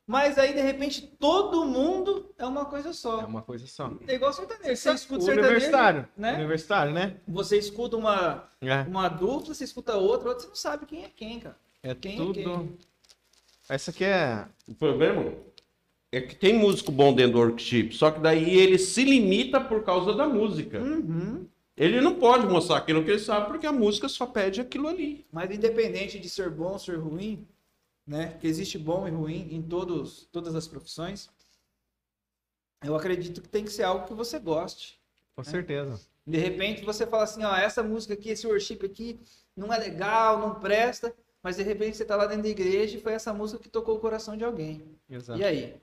Mas 0.10 0.39
aí, 0.39 0.55
de 0.55 0.62
repente, 0.62 1.03
todo 1.20 1.64
mundo 1.68 2.34
é 2.36 2.43
uma 2.43 2.66
coisa 2.66 2.93
só. 2.93 3.22
É 3.22 3.26
uma 3.26 3.43
coisa 3.43 3.68
só. 3.68 3.93
É 4.07 4.16
igual 4.16 4.34
sertanejo. 4.34 4.76
Você 4.76 4.91
escuta 4.91 5.22
sertanejo, 5.22 5.47
Universitário. 5.53 6.07
né? 6.18 6.34
Universitário, 6.34 6.91
né? 6.91 7.18
Você 7.28 7.60
escuta 7.60 7.95
uma, 7.95 8.43
É, 8.60 8.82
uma 8.89 9.07
dupla, 9.07 9.53
você 9.53 9.64
escuta 9.64 9.95
outra, 9.97 10.30
outra, 10.30 10.41
você 10.45 10.47
não 10.47 10.55
sabe 10.55 10.88
quem 10.88 11.03
é 11.03 11.12
quem, 11.16 11.39
cara. 11.39 11.55
é 11.84 11.93
Quem 11.93 12.14
é 12.14 12.18
tudo. 12.18 12.34
quem? 12.34 12.78
Essa 13.70 13.91
aqui 13.91 14.03
é. 14.03 14.47
O 14.68 14.74
problema 14.74 15.32
é 16.12 16.22
que 16.22 16.36
tem 16.36 16.57
músico 16.57 16.91
bom 16.91 17.14
dentro 17.14 17.34
do 17.34 17.39
workshop, 17.41 17.95
só 17.95 18.10
que 18.10 18.20
daí 18.20 18.57
ele 18.57 18.80
se 18.80 19.03
limita 19.03 19.62
por 19.62 19.84
causa 19.84 20.16
da 20.16 20.28
música. 20.28 20.80
Uhum. 20.80 21.45
Ele 21.78 22.01
não 22.01 22.16
pode 22.16 22.47
mostrar 22.47 22.78
aquilo 22.78 23.03
que 23.03 23.12
ele 23.12 23.20
sabe, 23.20 23.45
porque 23.45 23.68
a 23.68 23.72
música 23.72 24.10
só 24.10 24.26
pede 24.26 24.60
aquilo 24.60 24.88
ali. 24.88 25.24
Mas 25.32 25.51
independente 25.51 26.18
de 26.18 26.28
ser 26.28 26.49
bom 26.49 26.72
ou 26.72 26.80
ser 26.80 26.95
ruim, 26.95 27.45
né? 28.10 28.36
Que 28.41 28.47
existe 28.47 28.78
bom 28.78 29.07
e 29.07 29.12
ruim 29.12 29.47
em 29.51 29.62
todos, 29.62 30.28
todas 30.32 30.55
as 30.55 30.68
profissões. 30.68 31.30
Eu 32.84 32.95
acredito 32.95 33.39
que 33.39 33.47
tem 33.47 33.64
que 33.64 33.72
ser 33.72 33.84
algo 33.84 34.07
que 34.07 34.16
você 34.16 34.39
goste. 34.39 34.99
Com 35.36 35.43
certeza. 35.43 36.01
De 36.26 36.38
repente 36.38 36.84
você 36.84 37.05
fala 37.05 37.24
assim, 37.24 37.43
ó, 37.43 37.55
essa 37.55 37.84
música 37.84 38.16
aqui, 38.16 38.30
esse 38.30 38.47
worship 38.47 38.80
aqui 38.84 39.20
não 39.55 39.72
é 39.72 39.78
legal, 39.78 40.39
não 40.39 40.60
presta, 40.60 41.14
mas 41.43 41.57
de 41.57 41.64
repente 41.64 41.97
você 41.97 42.03
tá 42.03 42.16
lá 42.16 42.26
dentro 42.26 42.43
da 42.43 42.49
igreja 42.49 42.97
e 42.97 43.01
foi 43.01 43.14
essa 43.14 43.32
música 43.32 43.62
que 43.62 43.70
tocou 43.70 43.97
o 43.97 43.99
coração 43.99 44.36
de 44.36 44.43
alguém. 44.43 44.84
Exato. 45.07 45.39
E 45.39 45.43
aí? 45.43 45.80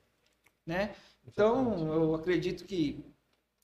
Né? 0.66 0.97
Então, 1.24 1.93
eu 1.93 2.14
acredito 2.16 2.64
que 2.64 3.05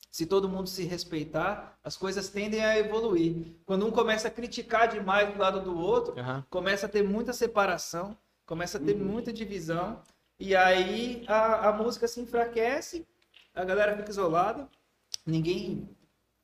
se 0.09 0.25
todo 0.25 0.47
mundo 0.47 0.69
se 0.69 0.85
respeitar, 0.85 1.77
as 1.83 1.97
coisas 1.97 2.29
tendem 2.29 2.63
a 2.63 2.77
evoluir. 2.77 3.55
Quando 3.65 3.85
um 3.85 3.91
começa 3.91 4.29
a 4.29 4.31
criticar 4.31 4.87
demais 4.87 5.33
do 5.33 5.39
lado 5.39 5.61
do 5.61 5.77
outro, 5.77 6.17
Aham. 6.17 6.45
começa 6.49 6.85
a 6.85 6.89
ter 6.89 7.03
muita 7.03 7.33
separação, 7.33 8.17
começa 8.53 8.77
a 8.77 8.81
ter 8.81 8.95
muita 8.95 9.33
divisão, 9.33 9.99
e 10.39 10.55
aí 10.55 11.23
a, 11.27 11.69
a 11.69 11.73
música 11.73 12.07
se 12.07 12.21
enfraquece, 12.21 13.03
a 13.51 13.63
galera 13.65 13.97
fica 13.97 14.11
isolada, 14.11 14.69
ninguém 15.25 15.89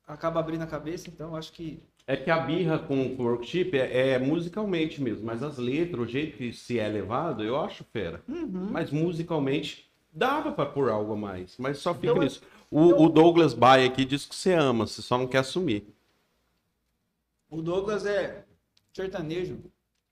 acaba 0.08 0.40
abrindo 0.40 0.62
a 0.62 0.66
cabeça, 0.66 1.08
então 1.08 1.36
acho 1.36 1.52
que 1.52 1.80
É 2.08 2.16
que 2.16 2.28
a 2.28 2.40
birra 2.40 2.80
com 2.80 3.14
o 3.14 3.22
workshop 3.22 3.78
é, 3.78 4.08
é 4.14 4.18
musicalmente 4.18 5.00
mesmo, 5.00 5.24
mas 5.24 5.40
as 5.40 5.56
letras, 5.56 6.00
o 6.00 6.08
jeito 6.08 6.36
que 6.36 6.52
se 6.52 6.80
é 6.80 6.88
levado, 6.88 7.44
eu 7.44 7.56
acho 7.60 7.84
fera. 7.84 8.20
Mas 8.26 8.90
musicalmente 8.90 9.88
dava 10.12 10.50
pra 10.50 10.66
pôr 10.66 10.90
algo 10.90 11.12
a 11.12 11.16
mais, 11.16 11.56
mas 11.58 11.78
só 11.78 11.94
fica 11.94 12.08
Então, 12.08 12.24
nisso. 12.24 12.42
O, 12.72 13.04
o 13.04 13.08
Douglas 13.08 13.54
Baia 13.54 13.86
aqui 13.86 14.04
diz 14.04 14.26
que 14.26 14.34
você 14.34 14.52
ama, 14.52 14.84
você 14.84 15.00
só 15.00 15.16
não 15.16 15.28
quer 15.28 15.38
assumir. 15.38 15.86
o 17.48 17.62
Douglas 17.62 18.04
é 18.04 18.44
sertanejo, 18.92 19.58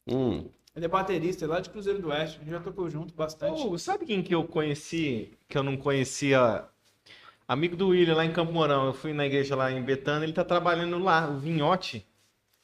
Hum. 0.07 0.49
Ele 0.78 0.84
é 0.84 0.88
baterista 0.88 1.44
é 1.44 1.48
lá 1.48 1.60
de 1.60 1.68
Cruzeiro 1.70 2.00
do 2.00 2.08
Oeste, 2.08 2.36
a 2.36 2.44
gente 2.44 2.50
já 2.50 2.60
tocou 2.60 2.88
junto 2.88 3.12
bastante. 3.14 3.60
Ô, 3.66 3.76
sabe 3.76 4.06
quem 4.06 4.22
que 4.22 4.34
eu 4.34 4.44
conheci, 4.44 5.32
que 5.48 5.58
eu 5.58 5.62
não 5.62 5.76
conhecia? 5.76 6.64
Amigo 7.46 7.74
do 7.76 7.88
William 7.88 8.14
lá 8.14 8.24
em 8.24 8.32
Campo 8.32 8.52
Mourão. 8.52 8.86
Eu 8.86 8.92
fui 8.92 9.12
na 9.12 9.26
igreja 9.26 9.56
lá 9.56 9.72
em 9.72 9.82
Betânia, 9.82 10.24
ele 10.24 10.32
tá 10.32 10.44
trabalhando 10.44 10.98
lá, 10.98 11.28
o 11.28 11.38
Vinhote. 11.38 12.06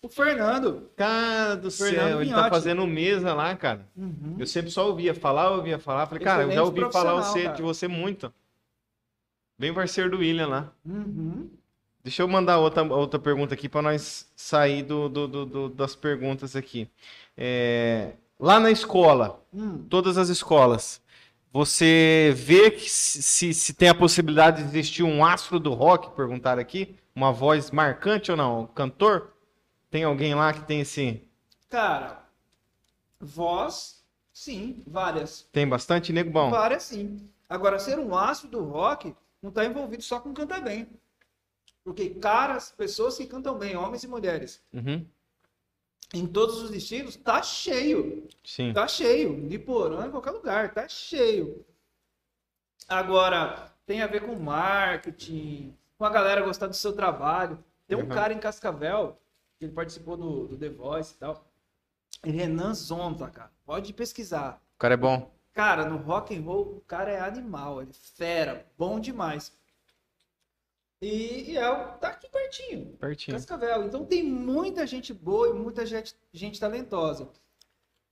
O 0.03 0.09
Fernando, 0.09 0.91
Cara 0.97 1.57
do 1.57 1.71
Fernando 1.71 2.09
céu, 2.11 2.21
ele 2.23 2.31
tá 2.31 2.51
fazendo 2.51 2.87
mesa 2.87 3.33
lá, 3.33 3.57
cara. 3.57 3.89
Uhum. 3.97 4.37
Eu 4.39 4.47
sempre 4.47 4.71
só 4.71 4.87
ouvia 4.87 5.15
falar, 5.15 5.51
ouvia 5.51 5.79
falar. 5.79 6.07
Falei, 6.07 6.23
cara, 6.23 6.43
eu 6.43 6.49
já 6.49 6.61
Excelente 6.63 6.81
ouvi 6.83 6.93
falar 6.93 7.15
você, 7.15 7.49
de 7.49 7.63
você 7.63 7.89
muito. 7.89 8.33
Bem 9.59 9.73
parceiro 9.73 10.11
do 10.11 10.19
William 10.19 10.47
lá. 10.47 10.73
Uhum. 10.85 11.49
Deixa 12.03 12.23
eu 12.23 12.29
mandar 12.29 12.59
outra, 12.59 12.83
outra 12.83 13.19
pergunta 13.19 13.55
aqui 13.55 13.67
para 13.67 13.81
nós 13.81 14.31
sair 14.37 14.83
do, 14.83 15.09
do- 15.09 15.27
do- 15.27 15.47
do- 15.47 15.69
das 15.71 15.97
perguntas 15.97 16.55
aqui. 16.55 16.87
É, 17.37 18.15
lá 18.39 18.61
na 18.61 18.71
escola, 18.71 19.43
Hum. 19.53 19.87
todas 19.89 20.19
as 20.19 20.29
escolas, 20.29 21.01
você 21.53 22.33
vê 22.37 22.71
que 22.71 22.89
se, 22.91 23.55
se- 23.55 23.73
tem 23.75 23.89
a 23.89 23.95
possibilidade 23.95 24.63
de 24.63 24.69
existir 24.69 25.03
um 25.03 25.25
astro 25.25 25.59
do 25.61 25.73
rock, 25.73 26.15
perguntaram 26.17 26.61
aqui, 26.61 26.97
uma 27.15 27.33
voz 27.33 27.71
marcante 27.71 28.31
ou 28.31 28.37
não? 28.37 28.67
Cantor? 28.69 29.33
Tem 29.91 30.03
alguém 30.05 30.35
lá 30.35 30.53
que 30.53 30.65
tem 30.65 30.81
esse. 30.81 31.23
Cara, 31.71 32.25
voz, 33.21 34.03
sim, 34.33 34.83
várias. 34.87 35.49
Tem 35.53 35.69
bastante 35.69 36.13
nego 36.13 36.31
bom? 36.31 36.51
Várias 36.51 36.83
sim. 36.85 37.29
Agora, 37.49 37.79
ser 37.79 37.99
um 37.99 38.17
astro 38.17 38.49
do 38.49 38.65
rock 38.65 39.15
não 39.41 39.51
está 39.51 39.65
envolvido 39.65 40.03
só 40.03 40.19
com 40.19 40.33
cantar 40.35 40.61
bem. 40.61 40.89
Porque 41.85 42.11
caras, 42.11 42.73
pessoas 42.77 43.17
que 43.17 43.27
cantam 43.27 43.57
bem, 43.59 43.77
homens 43.77 44.03
e 44.03 44.09
mulheres, 44.09 44.63
Uhum, 44.73 45.05
em 46.15 46.27
todos 46.27 46.63
os 46.63 46.71
estilos, 46.71 47.17
tá 47.17 47.43
cheio. 47.43 48.29
sim. 48.45 48.73
Tá 48.73 48.87
cheio. 48.89 49.49
De 49.49 49.59
porão 49.59 50.07
em 50.07 50.11
qualquer 50.11 50.31
lugar, 50.31 50.73
tá 50.73 50.87
cheio. 50.89 51.65
Agora, 52.89 53.71
tem 53.87 54.03
a 54.03 54.07
ver 54.07 54.23
com 54.25 54.35
marketing, 54.37 55.77
com 55.99 56.05
a 56.05 56.11
galera 56.11 56.43
gostar 56.43 56.67
do 56.67 56.75
seu 56.75 56.93
trabalho. 56.93 57.63
Tem 57.87 57.97
um 57.97 58.03
Uhum. 58.03 58.09
cara 58.09 58.33
em 58.33 58.39
Cascavel, 58.39 59.19
que 59.59 59.65
ele 59.65 59.73
participou 59.73 60.17
do, 60.17 60.49
do 60.49 60.57
The 60.59 60.69
Voice 60.69 61.15
e 61.15 61.19
tal. 61.19 61.45
Renan 62.23 62.75
Zonta, 62.75 63.29
cara. 63.29 63.51
Pode 63.65 63.93
pesquisar. 63.93 64.63
O 64.77 64.79
cara 64.79 64.95
é 64.95 64.97
bom. 64.97 65.31
Cara, 65.53 65.87
no 65.89 65.97
rock 65.99 66.37
and 66.37 66.43
roll, 66.43 66.79
o 66.79 66.81
cara 66.81 67.11
é 67.11 67.21
animal, 67.21 67.81
ele 67.81 67.91
é 67.91 67.95
fera, 67.95 68.67
bom 68.77 68.99
demais. 68.99 69.53
E, 71.05 71.53
e 71.53 71.57
é, 71.59 71.71
o- 71.71 71.85
tá 71.99 72.09
aqui 72.09 72.29
pertinho, 72.31 72.87
Pertinho. 72.99 73.37
Cascavel. 73.37 73.85
Então 73.85 74.05
tem 74.05 74.23
muita 74.25 74.87
gente 74.87 75.13
boa 75.13 75.49
e 75.51 75.53
muita 75.53 75.85
gente, 75.85 76.15
gente 76.33 76.59
talentosa. 76.59 77.29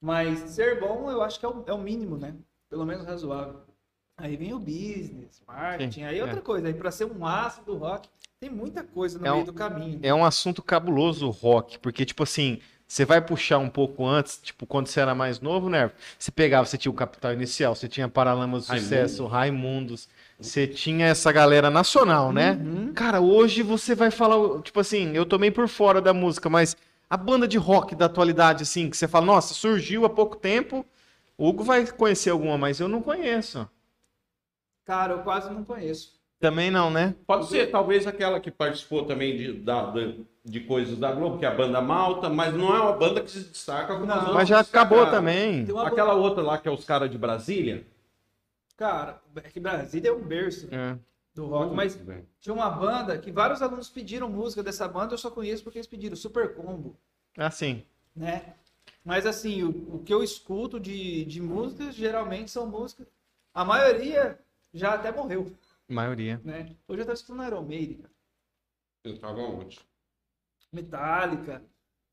Mas 0.00 0.38
ser 0.50 0.80
bom, 0.80 1.10
eu 1.10 1.22
acho 1.22 1.38
que 1.38 1.46
é 1.46 1.48
o, 1.48 1.64
é 1.66 1.72
o 1.72 1.78
mínimo, 1.78 2.16
né? 2.18 2.34
Pelo 2.68 2.84
menos 2.84 3.06
razoável. 3.06 3.60
Aí 4.16 4.36
vem 4.36 4.52
o 4.52 4.58
business, 4.58 5.40
marketing, 5.46 5.92
Sim, 6.00 6.04
aí 6.04 6.18
é 6.18 6.22
outra 6.22 6.40
coisa. 6.42 6.66
Aí 6.68 6.74
pra 6.74 6.90
ser 6.90 7.06
um 7.06 7.24
astro 7.26 7.64
do 7.64 7.76
rock, 7.76 8.08
tem 8.38 8.50
muita 8.50 8.82
coisa 8.84 9.18
no 9.18 9.26
É 9.26 9.30
meio 9.30 9.42
um- 9.42 9.46
do 9.46 9.52
caminho. 9.54 10.00
É 10.02 10.12
um 10.12 10.24
assunto 10.24 10.62
cabuloso 10.62 11.26
o 11.26 11.30
rock, 11.30 11.78
porque, 11.78 12.04
tipo 12.04 12.22
assim, 12.22 12.60
você 12.86 13.04
vai 13.06 13.22
puxar 13.24 13.58
um 13.58 13.70
pouco 13.70 14.04
antes, 14.06 14.38
tipo, 14.42 14.66
quando 14.66 14.86
você 14.88 15.00
era 15.00 15.14
mais 15.14 15.40
novo, 15.40 15.70
né? 15.70 15.90
Você 16.18 16.30
pegava, 16.30 16.66
você 16.66 16.76
tinha 16.76 16.92
o 16.92 16.94
Capital 16.94 17.32
Inicial, 17.32 17.74
você 17.74 17.88
tinha 17.88 18.06
Paralamas 18.08 18.66
do 18.66 18.68
Raimundos. 18.68 18.88
Sucesso, 18.90 19.26
Raimundos, 19.26 20.08
você 20.42 20.66
tinha 20.66 21.06
essa 21.06 21.30
galera 21.32 21.70
nacional, 21.70 22.32
né? 22.32 22.52
Uhum. 22.60 22.92
Cara, 22.92 23.20
hoje 23.20 23.62
você 23.62 23.94
vai 23.94 24.10
falar, 24.10 24.60
tipo 24.62 24.80
assim, 24.80 25.12
eu 25.14 25.24
tomei 25.24 25.50
por 25.50 25.68
fora 25.68 26.00
da 26.00 26.12
música, 26.12 26.48
mas 26.50 26.76
a 27.08 27.16
banda 27.16 27.46
de 27.46 27.58
rock 27.58 27.94
da 27.94 28.06
atualidade, 28.06 28.62
assim, 28.62 28.90
que 28.90 28.96
você 28.96 29.06
fala, 29.06 29.26
nossa, 29.26 29.54
surgiu 29.54 30.04
há 30.04 30.10
pouco 30.10 30.36
tempo, 30.36 30.84
o 31.38 31.48
Hugo 31.48 31.62
vai 31.64 31.86
conhecer 31.86 32.30
alguma, 32.30 32.58
mas 32.58 32.80
eu 32.80 32.88
não 32.88 33.00
conheço. 33.02 33.68
Cara, 34.84 35.12
eu 35.14 35.18
quase 35.20 35.50
não 35.52 35.64
conheço. 35.64 36.20
Também 36.40 36.70
não, 36.72 36.90
né? 36.90 37.14
Pode 37.24 37.46
ser, 37.46 37.70
talvez 37.70 38.04
aquela 38.04 38.40
que 38.40 38.50
participou 38.50 39.04
também 39.04 39.36
de, 39.36 39.52
da- 39.52 39.86
da- 39.90 40.12
de 40.44 40.58
coisas 40.60 40.98
da 40.98 41.12
Globo, 41.12 41.38
que 41.38 41.44
é 41.44 41.48
a 41.48 41.54
banda 41.54 41.80
Malta, 41.80 42.28
mas 42.28 42.52
não 42.52 42.74
é 42.74 42.80
uma 42.80 42.92
banda 42.92 43.20
que 43.20 43.30
se 43.30 43.44
destaca 43.44 43.94
como 43.94 44.06
Não. 44.06 44.34
Mas 44.34 44.48
já 44.48 44.58
acabou 44.58 45.06
também. 45.06 45.64
Aquela 45.84 46.14
outra 46.14 46.42
lá 46.42 46.58
que 46.58 46.66
é 46.66 46.70
os 46.70 46.84
caras 46.84 47.08
de 47.08 47.16
Brasília. 47.16 47.86
Cara, 48.76 49.20
é 49.36 49.40
que 49.42 49.60
Brasília 49.60 50.08
é 50.10 50.12
um 50.12 50.22
berço 50.22 50.68
É. 50.74 50.98
do 51.34 51.46
rock, 51.46 51.74
mas 51.74 51.94
Velho. 51.94 52.26
Tinha 52.40 52.54
uma 52.54 52.70
banda 52.70 53.18
que 53.18 53.30
vários 53.30 53.62
alunos 53.62 53.88
pediram 53.88 54.28
música 54.28 54.62
dessa 54.62 54.88
banda, 54.88 55.14
eu 55.14 55.18
só 55.18 55.30
conheço 55.30 55.62
porque 55.62 55.78
eles 55.78 55.86
pediram 55.86 56.16
Super 56.16 56.54
Combo, 56.54 56.96
Assim, 57.36 57.84
né? 58.14 58.54
Mas 59.04 59.24
assim, 59.26 59.62
o, 59.62 59.96
o 59.96 60.02
que 60.04 60.12
eu 60.12 60.22
escuto 60.22 60.78
de, 60.78 61.24
de 61.24 61.40
músicas 61.40 61.94
geralmente 61.94 62.50
são 62.50 62.66
músicas. 62.66 63.06
A 63.54 63.64
maioria 63.64 64.38
já 64.72 64.94
até 64.94 65.10
morreu, 65.12 65.50
maioria. 65.88 66.40
né? 66.44 66.74
Hoje 66.88 67.00
eu 67.02 67.06
tava 67.06 67.14
escutando 67.14 67.46
Iron 67.46 67.62
Maiden, 67.62 67.98
cara. 67.98 68.12
Eu 69.04 69.18
tava 69.18 69.40
onde? 69.40 69.78
Metallica, 70.72 71.62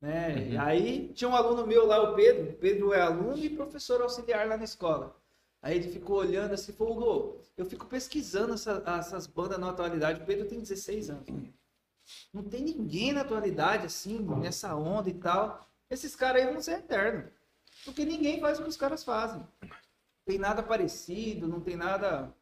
né? 0.00 0.34
Uhum. 0.34 0.52
E 0.52 0.56
aí 0.58 1.12
tinha 1.14 1.28
um 1.30 1.36
aluno 1.36 1.66
meu 1.66 1.86
lá, 1.86 2.00
o 2.10 2.14
Pedro. 2.14 2.50
O 2.50 2.54
Pedro 2.54 2.92
é 2.92 3.00
aluno 3.00 3.36
e 3.38 3.50
professor 3.50 4.00
auxiliar 4.02 4.46
lá 4.48 4.56
na 4.56 4.64
escola. 4.64 5.16
Aí 5.62 5.76
ele 5.76 5.88
ficou 5.92 6.16
olhando 6.16 6.54
assim, 6.54 6.72
falou, 6.72 7.40
eu 7.56 7.66
fico 7.66 7.86
pesquisando 7.86 8.54
essa- 8.54 8.82
essas 8.98 9.26
bandas 9.26 9.58
na 9.58 9.70
atualidade. 9.70 10.22
O 10.22 10.24
Pedro 10.26 10.48
tem 10.48 10.58
16 10.60 11.10
anos. 11.10 11.26
Não 12.32 12.42
tem 12.42 12.62
ninguém 12.62 13.12
na 13.12 13.20
atualidade, 13.20 13.86
assim, 13.86 14.18
nessa 14.40 14.74
onda 14.74 15.10
e 15.10 15.14
tal. 15.14 15.60
Esses 15.90 16.16
caras 16.16 16.42
aí 16.42 16.52
vão 16.52 16.62
ser 16.62 16.78
eternos. 16.78 17.30
Porque 17.84 18.04
ninguém 18.04 18.40
faz 18.40 18.58
o 18.58 18.62
que 18.62 18.68
os 18.68 18.76
caras 18.76 19.04
fazem. 19.04 19.42
Tem 20.26 20.38
nada 20.38 20.62
parecido, 20.62 21.46
não 21.46 21.60
tem 21.60 21.76
nada. 21.76 22.32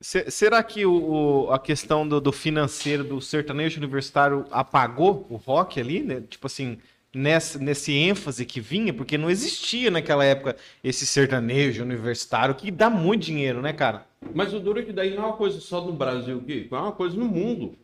Se- 0.00 0.30
será 0.30 0.62
que 0.62 0.84
o- 0.84 1.48
a 1.52 1.58
questão 1.58 2.06
do, 2.06 2.20
do 2.20 2.32
financeiro 2.32 3.04
do 3.04 3.20
sertanejo 3.20 3.78
universitário 3.78 4.46
apagou 4.50 5.26
o 5.30 5.36
rock 5.36 5.80
ali, 5.80 6.02
né? 6.02 6.20
Tipo 6.22 6.46
assim, 6.48 6.80
nessa, 7.14 7.58
nesse 7.58 7.92
ênfase 7.92 8.44
que 8.44 8.60
vinha, 8.60 8.92
porque 8.92 9.16
não 9.16 9.30
existia 9.30 9.90
naquela 9.90 10.24
época 10.24 10.56
esse 10.82 11.06
sertanejo 11.06 11.82
universitário 11.82 12.54
que 12.54 12.70
dá 12.70 12.90
muito 12.90 13.22
dinheiro, 13.22 13.62
né, 13.62 13.72
cara? 13.72 14.06
Mas 14.34 14.52
o 14.52 14.60
duro 14.60 14.80
é 14.80 14.82
que 14.82 14.92
daí 14.92 15.14
não 15.14 15.24
é 15.24 15.26
uma 15.26 15.36
coisa 15.36 15.60
só 15.60 15.80
no 15.80 15.92
Brasil, 15.92 16.40
Kiko, 16.40 16.74
é 16.74 16.78
uma 16.78 16.92
coisa 16.92 17.16
no 17.16 17.26
mundo. 17.26 17.76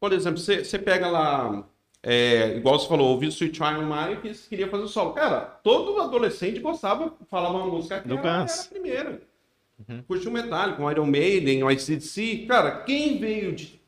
Por 0.00 0.12
exemplo, 0.12 0.38
você 0.38 0.78
pega 0.78 1.08
lá, 1.08 1.64
é, 2.02 2.56
igual 2.56 2.78
você 2.78 2.88
falou, 2.88 3.10
ouviu 3.10 3.28
Sweet 3.28 3.56
Child 3.56 3.84
Mike 3.84 4.28
e 4.28 4.48
queria 4.48 4.68
fazer 4.68 4.82
o 4.82 4.88
solo. 4.88 5.12
Cara, 5.12 5.40
todo 5.40 6.00
adolescente 6.00 6.58
gostava, 6.58 7.14
falava 7.30 7.58
uma 7.58 7.66
música 7.66 8.00
que 8.00 8.08
Do 8.08 8.18
era, 8.18 8.28
era 8.28 8.44
a 8.44 8.64
primeira. 8.64 9.22
Uhum. 9.88 10.02
Curtiu 10.02 10.30
o 10.30 10.34
Metallica, 10.34 10.82
um 10.82 10.90
Iron 10.90 11.06
Maiden, 11.06 11.62
um 11.62 11.70
ICDC. 11.70 12.46
Cara, 12.48 12.82
quem 12.82 13.18
veio 13.18 13.52
de 13.52 13.80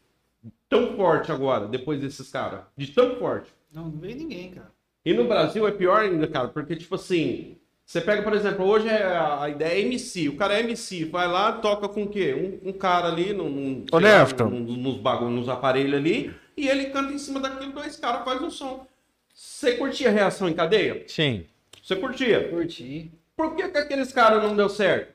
tão 0.69 0.97
forte 0.97 1.31
agora, 1.31 1.67
depois 1.67 2.01
desses 2.01 2.31
caras? 2.31 2.61
De 2.77 2.89
tão 2.89 3.17
forte? 3.17 3.53
Não, 3.75 3.89
não 3.89 3.99
veio 3.99 4.16
ninguém, 4.16 4.51
cara. 4.53 4.72
E 5.05 5.12
no 5.12 5.27
Brasil 5.27 5.66
é 5.66 5.72
pior 5.72 6.01
ainda, 6.01 6.27
cara, 6.27 6.49
porque, 6.49 6.75
tipo 6.77 6.95
assim, 6.95 7.59
Você 7.85 8.01
pega, 8.01 8.22
por 8.22 8.33
exemplo, 8.33 8.64
hoje 8.64 8.89
é 8.89 9.05
a 9.05 9.47
ideia 9.51 9.75
é 9.79 9.81
MC. 9.83 10.31
O 10.31 10.37
cara 10.37 10.55
é 10.55 10.61
MC, 10.61 11.05
vai 11.05 11.29
lá, 11.29 11.53
toca 11.53 11.87
com 11.87 12.05
o 12.05 12.09
quê? 12.09 12.33
Um, 12.64 12.70
um 12.70 12.72
cara 12.72 13.09
ali 13.09 13.35
num, 13.35 13.51
num, 13.51 13.87
Ô, 13.93 13.99
lá, 13.99 14.27
num- 14.49 14.61
nos, 14.61 14.97
bagulho, 14.97 15.31
nos 15.31 15.49
aparelhos 15.51 15.95
ali, 15.95 16.35
e 16.57 16.66
ele 16.66 16.87
canta 16.87 17.12
em 17.12 17.18
cima 17.18 17.41
daquilo, 17.41 17.72
dois 17.72 17.97
caras 17.97 18.25
fazem 18.25 18.47
um 18.47 18.51
som. 18.51 18.87
Você 19.35 19.77
curtia 19.77 20.09
a 20.09 20.12
reação 20.12 20.49
em 20.49 20.55
cadeia? 20.55 21.05
Sim. 21.09 21.45
Você 21.83 21.97
curtia? 21.97 22.49
Curti. 22.49 23.11
Por 23.37 23.55
que, 23.55 23.68
que 23.68 23.77
aqueles 23.77 24.12
caras 24.12 24.43
não 24.43 24.57
deu 24.57 24.68
certo? 24.70 25.12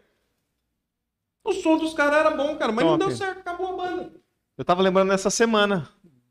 O 1.44 1.54
som 1.54 1.78
dos 1.78 1.94
caras 1.96 2.20
era 2.20 2.32
bom, 2.32 2.56
cara, 2.58 2.72
mas 2.72 2.86
não 2.86 2.98
Top. 3.00 3.08
deu 3.10 3.18
certo, 3.18 3.40
acabou 3.40 3.68
a 3.68 3.78
banda. 3.88 4.12
Eu 4.58 4.66
tava 4.66 4.82
lembrando 4.84 5.08
nessa 5.10 5.30
semana 5.32 5.90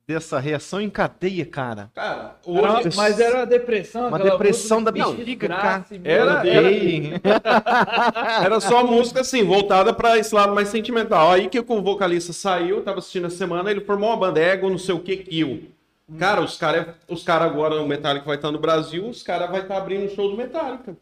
dessa 0.08 0.38
reação 0.38 0.80
em 0.80 0.88
cadeia, 0.88 1.44
cara. 1.44 1.90
Cara, 1.94 2.36
Era- 2.46 2.78
hoje. 2.78 2.96
mas 2.96 3.20
era 3.20 3.36
uma 3.36 3.46
depressão. 3.46 4.08
Uma 4.08 4.18
depressão 4.18 4.82
da 4.82 4.90
bexiga, 4.90 5.48
cara. 5.48 5.84
Era- 6.02 6.48
era-. 6.48 7.20
Era 8.42 8.58
só 8.58 8.82
música 8.82 9.20
assim, 9.20 9.44
voltada 9.44 9.92
pra 9.92 10.16
esse 10.16 10.34
lado 10.34 10.54
mais 10.54 10.68
sentimental. 10.68 11.30
Aí 11.32 11.48
que 11.50 11.60
o 11.60 11.82
vocalista 11.82 12.32
saiu, 12.32 12.82
tava 12.82 13.00
assistindo 13.00 13.26
a 13.26 13.30
semana, 13.30 13.70
ele 13.70 13.82
formou 13.82 14.08
uma 14.08 14.16
banda 14.16 14.40
Ego, 14.40 14.70
não 14.70 14.78
sei 14.78 14.94
o 14.94 15.00
que, 15.00 15.18
Kill. 15.18 15.70
Cara, 16.18 16.40
os 16.40 16.56
caras 16.56 16.86
os 17.06 17.22
cara 17.22 17.44
agora, 17.44 17.74
o 17.82 17.86
Metallica 17.86 18.24
vai 18.24 18.36
estar 18.36 18.50
no 18.50 18.58
Brasil, 18.58 19.06
os 19.06 19.22
caras 19.22 19.50
vai 19.50 19.60
estar 19.60 19.76
abrindo 19.76 20.06
um 20.06 20.14
show 20.14 20.30
do 20.30 20.38
Metallica. 20.38 20.96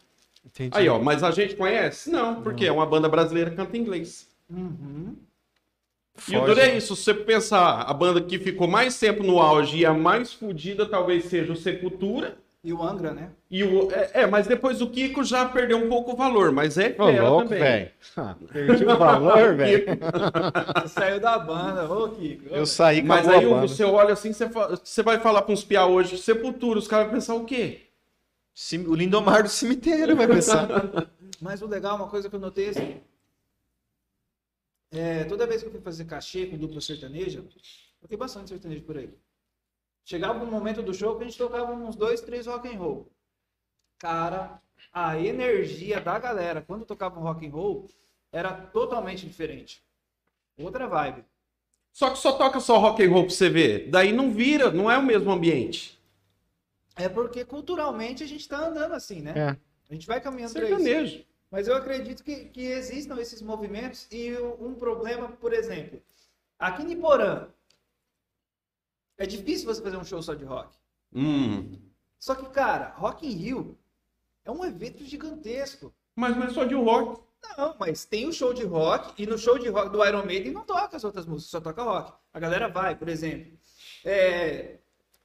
Entendi. 0.44 0.70
Aí, 0.72 0.88
ó, 0.88 0.98
mas 0.98 1.22
a 1.22 1.30
gente 1.30 1.54
conhece? 1.54 2.10
Não, 2.10 2.42
porque 2.42 2.66
é 2.66 2.72
uma 2.72 2.84
banda 2.86 3.08
brasileira 3.08 3.50
que 3.50 3.56
canta 3.56 3.76
inglês. 3.76 4.26
Uhum. 4.50 5.14
E 6.28 6.36
o 6.36 6.44
duro 6.44 6.60
é 6.60 6.76
isso, 6.76 6.96
se 6.96 7.04
você 7.04 7.14
pensar, 7.14 7.82
a 7.82 7.92
banda 7.94 8.20
que 8.20 8.38
ficou 8.38 8.66
mais 8.66 8.98
tempo 8.98 9.22
no 9.22 9.38
auge 9.40 9.78
e 9.78 9.86
a 9.86 9.92
mais 9.92 10.32
fodida 10.32 10.86
talvez 10.86 11.26
seja 11.26 11.52
o 11.52 11.56
Sepultura. 11.56 12.36
E 12.64 12.72
o 12.72 12.82
Angra, 12.82 13.12
né? 13.12 13.30
E 13.48 13.62
o, 13.62 13.92
é, 13.92 14.10
é, 14.22 14.26
mas 14.26 14.48
depois 14.48 14.80
o 14.82 14.88
Kiko 14.90 15.22
já 15.22 15.44
perdeu 15.44 15.78
um 15.78 15.88
pouco 15.88 16.14
o 16.14 16.16
valor, 16.16 16.50
mas 16.50 16.76
é 16.76 16.96
Ô, 16.98 17.08
louco, 17.10 17.44
também. 17.44 17.60
velho. 17.60 17.90
Perdi 18.52 18.84
o 18.84 18.96
valor, 18.98 19.54
velho. 19.54 19.84
Saiu 20.88 21.20
da 21.20 21.38
banda, 21.38 21.84
ô 21.92 22.08
Kiko. 22.08 22.46
Eu 22.52 22.66
saí 22.66 23.02
com 23.02 23.06
Mas 23.06 23.28
a 23.28 23.34
aí 23.34 23.44
você 23.46 23.84
olha 23.84 24.14
assim, 24.14 24.32
você, 24.32 24.48
fa- 24.48 24.76
você 24.82 25.02
vai 25.02 25.20
falar 25.20 25.42
para 25.42 25.52
uns 25.52 25.62
piá 25.62 25.86
hoje, 25.86 26.18
Sepultura, 26.18 26.78
os 26.80 26.88
caras 26.88 27.06
vão 27.06 27.14
pensar 27.14 27.34
o 27.34 27.44
quê? 27.44 27.82
Cim- 28.52 28.86
O 28.88 28.94
Lindomar 28.96 29.44
do 29.44 29.48
cemitério 29.48 30.16
vai 30.16 30.26
pensar. 30.26 30.66
Mas 31.40 31.62
o 31.62 31.66
legal, 31.68 31.94
uma 31.96 32.08
coisa 32.08 32.28
que 32.28 32.34
eu 32.34 32.40
notei 32.40 32.70
assim. 32.70 32.96
É, 34.96 35.24
toda 35.24 35.46
vez 35.46 35.60
que 35.62 35.68
eu 35.68 35.72
fui 35.72 35.80
fazer 35.80 36.06
cachê 36.06 36.46
com 36.46 36.56
dupla 36.56 36.80
sertaneja, 36.80 37.44
eu 38.00 38.08
tenho 38.08 38.18
bastante 38.18 38.48
sertanejo 38.48 38.82
por 38.82 38.96
aí. 38.96 39.10
Chegava 40.04 40.42
um 40.42 40.50
momento 40.50 40.82
do 40.82 40.94
show 40.94 41.16
que 41.16 41.24
a 41.24 41.26
gente 41.26 41.36
tocava 41.36 41.72
uns 41.72 41.96
dois, 41.96 42.20
três 42.20 42.46
rock 42.46 42.68
and 42.68 42.78
roll. 42.78 43.10
Cara, 43.98 44.62
a 44.92 45.18
energia 45.18 46.00
da 46.00 46.18
galera 46.18 46.62
quando 46.62 46.86
tocava 46.86 47.18
um 47.18 47.22
rock 47.22 47.46
and 47.46 47.50
roll 47.50 47.90
era 48.32 48.52
totalmente 48.52 49.26
diferente. 49.26 49.82
Outra 50.56 50.86
vibe. 50.86 51.24
Só 51.92 52.10
que 52.10 52.18
só 52.18 52.32
toca 52.32 52.60
só 52.60 52.78
rock 52.78 53.04
and 53.04 53.10
roll 53.10 53.24
pra 53.24 53.34
você 53.34 53.50
ver. 53.50 53.90
Daí 53.90 54.12
não 54.12 54.30
vira, 54.30 54.70
não 54.70 54.90
é 54.90 54.96
o 54.96 55.02
mesmo 55.02 55.30
ambiente. 55.30 56.00
É 56.94 57.08
porque 57.08 57.44
culturalmente 57.44 58.22
a 58.22 58.26
gente 58.26 58.48
tá 58.48 58.66
andando 58.66 58.94
assim, 58.94 59.20
né? 59.20 59.34
É. 59.36 59.48
A 59.90 59.94
gente 59.94 60.06
vai 60.06 60.20
caminhando 60.20 60.54
pra 60.54 60.70
isso. 60.70 61.26
Mas 61.50 61.68
eu 61.68 61.76
acredito 61.76 62.22
que, 62.24 62.46
que 62.46 62.66
existam 62.66 63.18
esses 63.20 63.40
movimentos 63.40 64.06
e 64.10 64.36
um 64.60 64.74
problema, 64.74 65.28
por 65.28 65.52
exemplo, 65.52 66.02
aqui 66.58 66.82
em 66.82 66.92
Iporã, 66.92 67.48
é 69.16 69.26
difícil 69.26 69.66
você 69.66 69.80
fazer 69.80 69.96
um 69.96 70.04
show 70.04 70.20
só 70.22 70.34
de 70.34 70.44
rock. 70.44 70.76
Hum. 71.14 71.78
Só 72.18 72.34
que, 72.34 72.46
cara, 72.50 72.94
Rock 72.96 73.26
in 73.26 73.30
Rio 73.30 73.78
é 74.44 74.50
um 74.50 74.64
evento 74.64 75.04
gigantesco. 75.04 75.94
Mas 76.14 76.36
não 76.36 76.44
é 76.44 76.50
só 76.50 76.64
de 76.64 76.74
rock. 76.74 77.22
Não, 77.56 77.76
mas 77.78 78.04
tem 78.04 78.26
o 78.26 78.32
show 78.32 78.52
de 78.52 78.64
rock 78.64 79.22
e 79.22 79.26
no 79.26 79.38
show 79.38 79.58
de 79.58 79.68
rock 79.68 79.90
do 79.90 80.04
Iron 80.04 80.24
Maiden 80.24 80.52
não 80.52 80.64
toca 80.64 80.96
as 80.96 81.04
outras 81.04 81.26
músicas, 81.26 81.50
só 81.50 81.60
toca 81.60 81.82
rock. 81.82 82.12
A 82.32 82.40
galera 82.40 82.68
vai, 82.68 82.96
por 82.96 83.08
exemplo. 83.08 83.56
É, 84.04 84.78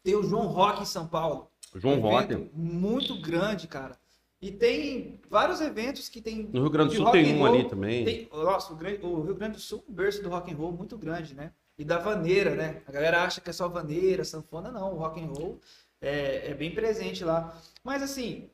tem 0.03 0.15
o 0.15 0.23
João 0.23 0.47
Rock 0.47 0.83
em 0.83 0.85
São 0.85 1.07
Paulo. 1.07 1.49
João 1.75 1.95
um 1.95 2.01
Rock. 2.01 2.35
muito 2.53 3.19
grande, 3.21 3.67
cara. 3.67 3.97
E 4.41 4.51
tem 4.51 5.19
vários 5.29 5.61
eventos 5.61 6.09
que 6.09 6.19
tem 6.19 6.49
No 6.51 6.61
Rio 6.61 6.69
Grande 6.71 6.95
do 6.95 7.03
Sul 7.03 7.11
tem 7.11 7.35
um 7.35 7.39
roll. 7.39 7.47
ali 7.47 7.69
também. 7.69 8.03
Tem, 8.03 8.29
nossa, 8.33 8.73
o, 8.73 8.75
o 8.75 9.21
Rio 9.21 9.35
Grande 9.35 9.53
do 9.53 9.59
Sul 9.61 9.83
é 9.87 9.91
um 9.91 9.93
berço 9.93 10.23
do 10.23 10.29
rock 10.29 10.51
and 10.51 10.57
roll 10.57 10.71
muito 10.71 10.97
grande, 10.97 11.35
né? 11.35 11.51
E 11.77 11.85
da 11.85 11.99
vaneira, 11.99 12.55
né? 12.55 12.81
A 12.87 12.91
galera 12.91 13.23
acha 13.23 13.39
que 13.39 13.51
é 13.51 13.53
só 13.53 13.67
vaneira, 13.67 14.23
sanfona, 14.23 14.71
não. 14.71 14.93
O 14.93 14.97
rock 14.97 15.21
and 15.21 15.27
roll 15.27 15.59
é, 16.01 16.49
é 16.49 16.53
bem 16.55 16.73
presente 16.73 17.23
lá. 17.23 17.55
Mas 17.83 18.01
assim, 18.01 18.49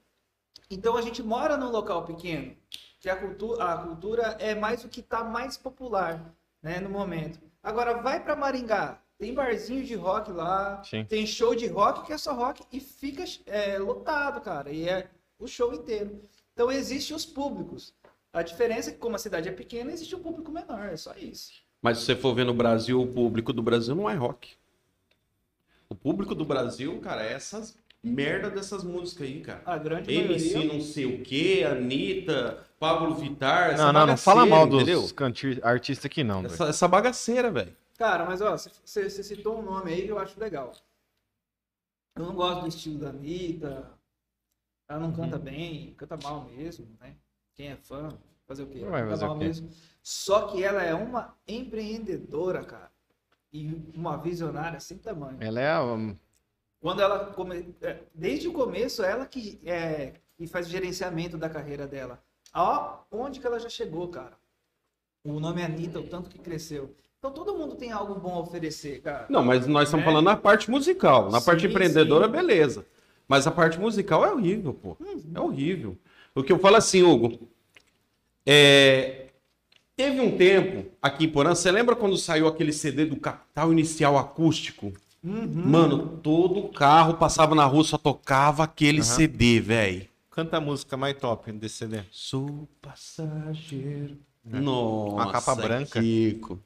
então 0.69 0.97
a 0.97 1.01
gente 1.01 1.23
mora 1.23 1.55
num 1.55 1.69
local 1.69 2.03
pequeno, 2.03 2.53
que 2.99 3.09
a 3.09 3.15
cultura, 3.15 3.63
a 3.63 3.77
cultura 3.77 4.23
é 4.39 4.53
mais 4.53 4.83
o 4.83 4.89
que 4.89 4.99
está 4.99 5.23
mais 5.23 5.55
popular, 5.57 6.35
né, 6.61 6.81
no 6.81 6.89
momento. 6.89 7.39
Agora 7.63 8.01
vai 8.01 8.21
para 8.21 8.35
Maringá, 8.35 8.99
tem 9.17 9.33
barzinho 9.33 9.83
de 9.83 9.95
rock 9.95 10.31
lá, 10.31 10.83
Sim. 10.83 11.05
tem 11.05 11.25
show 11.25 11.55
de 11.55 11.67
rock 11.67 12.05
que 12.05 12.13
é 12.13 12.17
só 12.17 12.33
rock 12.33 12.63
e 12.71 12.79
fica 12.79 13.23
é, 13.45 13.79
lotado, 13.79 14.41
cara. 14.41 14.69
E 14.69 14.87
é 14.87 15.09
o 15.39 15.47
show 15.47 15.73
inteiro. 15.73 16.21
Então 16.53 16.71
existem 16.71 17.15
os 17.15 17.25
públicos. 17.25 17.93
A 18.33 18.41
diferença 18.41 18.89
é 18.89 18.93
que 18.93 18.99
como 18.99 19.15
a 19.15 19.19
cidade 19.19 19.47
é 19.47 19.51
pequena, 19.51 19.91
existe 19.91 20.15
um 20.15 20.21
público 20.21 20.51
menor, 20.51 20.87
é 20.87 20.97
só 20.97 21.13
isso. 21.15 21.51
Mas 21.81 21.99
se 21.99 22.05
você 22.05 22.15
for 22.15 22.33
ver 22.33 22.45
no 22.45 22.53
Brasil, 22.53 23.01
o 23.01 23.07
público 23.07 23.53
do 23.53 23.61
Brasil 23.61 23.95
não 23.95 24.09
é 24.09 24.13
rock. 24.13 24.55
O 25.89 25.95
público 25.95 26.35
do 26.35 26.43
Brasil, 26.43 26.99
cara, 26.99 27.23
é 27.23 27.33
essas 27.33 27.77
merda 28.03 28.49
dessas 28.49 28.83
músicas 28.83 29.27
aí, 29.27 29.41
cara. 29.41 29.61
A 29.65 29.77
grande 29.77 30.13
MC 30.13 30.53
maioria. 30.53 30.73
não 30.73 30.81
sei 30.81 31.05
o 31.05 31.23
que, 31.23 31.63
Anitta, 31.63 32.65
Pablo 32.79 33.15
Vittar, 33.15 33.71
essa 33.71 33.85
Não, 33.85 33.93
não, 33.93 34.07
não 34.07 34.17
fala 34.17 34.45
mal 34.45 34.67
dos 34.67 34.81
entendeu? 34.81 35.07
aqui, 36.07 36.23
não. 36.23 36.45
Essa, 36.45 36.65
essa 36.65 36.87
bagaceira, 36.87 37.49
velho. 37.51 37.75
Cara, 37.97 38.25
mas 38.25 38.41
ó, 38.41 38.55
você 38.55 39.09
você 39.09 39.23
citou 39.23 39.59
um 39.59 39.63
nome 39.63 39.91
aí 39.91 40.03
que 40.03 40.11
eu 40.11 40.19
acho 40.19 40.39
legal. 40.39 40.71
Eu 42.15 42.25
não 42.25 42.35
gosto 42.35 42.61
do 42.61 42.67
estilo 42.67 42.99
da 42.99 43.09
Anitta. 43.09 43.96
Ela 44.89 44.99
não 44.99 45.09
Uhum. 45.09 45.15
canta 45.15 45.37
bem, 45.37 45.93
canta 45.97 46.17
mal 46.23 46.45
mesmo, 46.45 46.87
né? 46.99 47.13
Quem 47.55 47.69
é 47.69 47.75
fã, 47.75 48.09
fazer 48.47 48.63
o 48.63 48.67
quê? 48.67 48.79
Vai 48.85 49.01
canta 49.01 49.09
fazer 49.11 49.25
o 49.25 49.27
mal 49.29 49.37
quê? 49.39 49.45
mesmo. 49.45 49.69
Só 50.01 50.47
que 50.47 50.63
ela 50.63 50.81
é 50.83 50.93
uma 50.93 51.33
empreendedora, 51.47 52.63
cara. 52.63 52.91
E 53.51 53.69
uma 53.93 54.17
visionária 54.17 54.79
sem 54.79 54.97
tamanho. 54.97 55.37
Ela 55.41 55.59
é. 55.59 55.79
um, 55.81 56.15
Quando 56.79 57.01
ela 57.01 57.25
come... 57.33 57.75
é, 57.81 57.99
desde 58.13 58.47
o 58.47 58.53
começo 58.53 59.03
ela 59.03 59.25
que 59.25 59.59
é 59.65 60.13
que 60.37 60.45
faz 60.45 60.67
o 60.67 60.69
gerenciamento 60.69 61.37
da 61.37 61.49
carreira 61.49 61.87
dela. 61.87 62.21
Ó, 62.53 62.99
onde 63.11 63.39
que 63.39 63.47
ela 63.47 63.59
já 63.59 63.69
chegou, 63.69 64.07
cara? 64.09 64.37
O 65.23 65.39
nome 65.39 65.61
é 65.61 65.65
Anitta, 65.65 65.99
o 65.99 66.07
tanto 66.07 66.29
que 66.29 66.37
cresceu. 66.37 66.95
Então 67.17 67.31
todo 67.31 67.55
mundo 67.55 67.75
tem 67.75 67.91
algo 67.91 68.15
bom 68.15 68.35
a 68.35 68.39
oferecer, 68.41 69.01
cara. 69.01 69.25
Não, 69.29 69.43
mas 69.43 69.65
nós 69.65 69.87
estamos 69.87 70.03
É. 70.05 70.07
falando 70.07 70.25
na 70.25 70.37
parte 70.37 70.69
musical. 70.69 71.31
Na 71.31 71.41
parte 71.41 71.61
Sim, 71.61 71.67
empreendedora, 71.69 72.25
sim. 72.27 72.31
beleza. 72.31 72.85
Mas 73.27 73.45
a 73.45 73.51
parte 73.51 73.79
musical 73.79 74.25
é 74.25 74.31
horrível, 74.31 74.73
pô. 74.73 74.97
É 75.33 75.39
horrível. 75.39 75.97
O 76.33 76.43
que 76.43 76.51
eu 76.51 76.59
falo 76.59 76.75
assim, 76.77 77.03
Hugo, 77.03 77.49
é, 78.45 79.27
teve 79.95 80.21
um 80.21 80.37
tempo 80.37 80.89
aqui 81.01 81.25
em 81.25 81.29
Porã, 81.29 81.53
você 81.53 81.71
lembra 81.71 81.95
quando 81.95 82.15
saiu 82.17 82.47
aquele 82.47 82.71
CD 82.71 83.05
do 83.05 83.17
Capital 83.17 83.71
Inicial 83.71 84.17
Acústico? 84.17 84.93
Uhum. 85.23 85.47
Mano, 85.65 86.19
todo 86.23 86.69
carro 86.69 87.15
passava 87.15 87.53
na 87.53 87.65
rua, 87.65 87.83
só 87.83 87.97
tocava 87.97 88.63
aquele 88.63 88.99
Aham. 88.99 89.03
CD, 89.03 89.59
velho. 89.59 90.07
Canta 90.31 90.57
a 90.57 90.61
música 90.61 90.95
mais 90.95 91.17
top 91.17 91.51
desse 91.51 91.77
CD. 91.77 92.01
Sou 92.11 92.69
passageiro. 92.81 94.17
É. 94.45 94.59
Nossa, 94.59 95.15
Uma 95.15 95.31
capa 95.31 95.55
branca. 95.55 95.99
Kiko. 95.99 96.59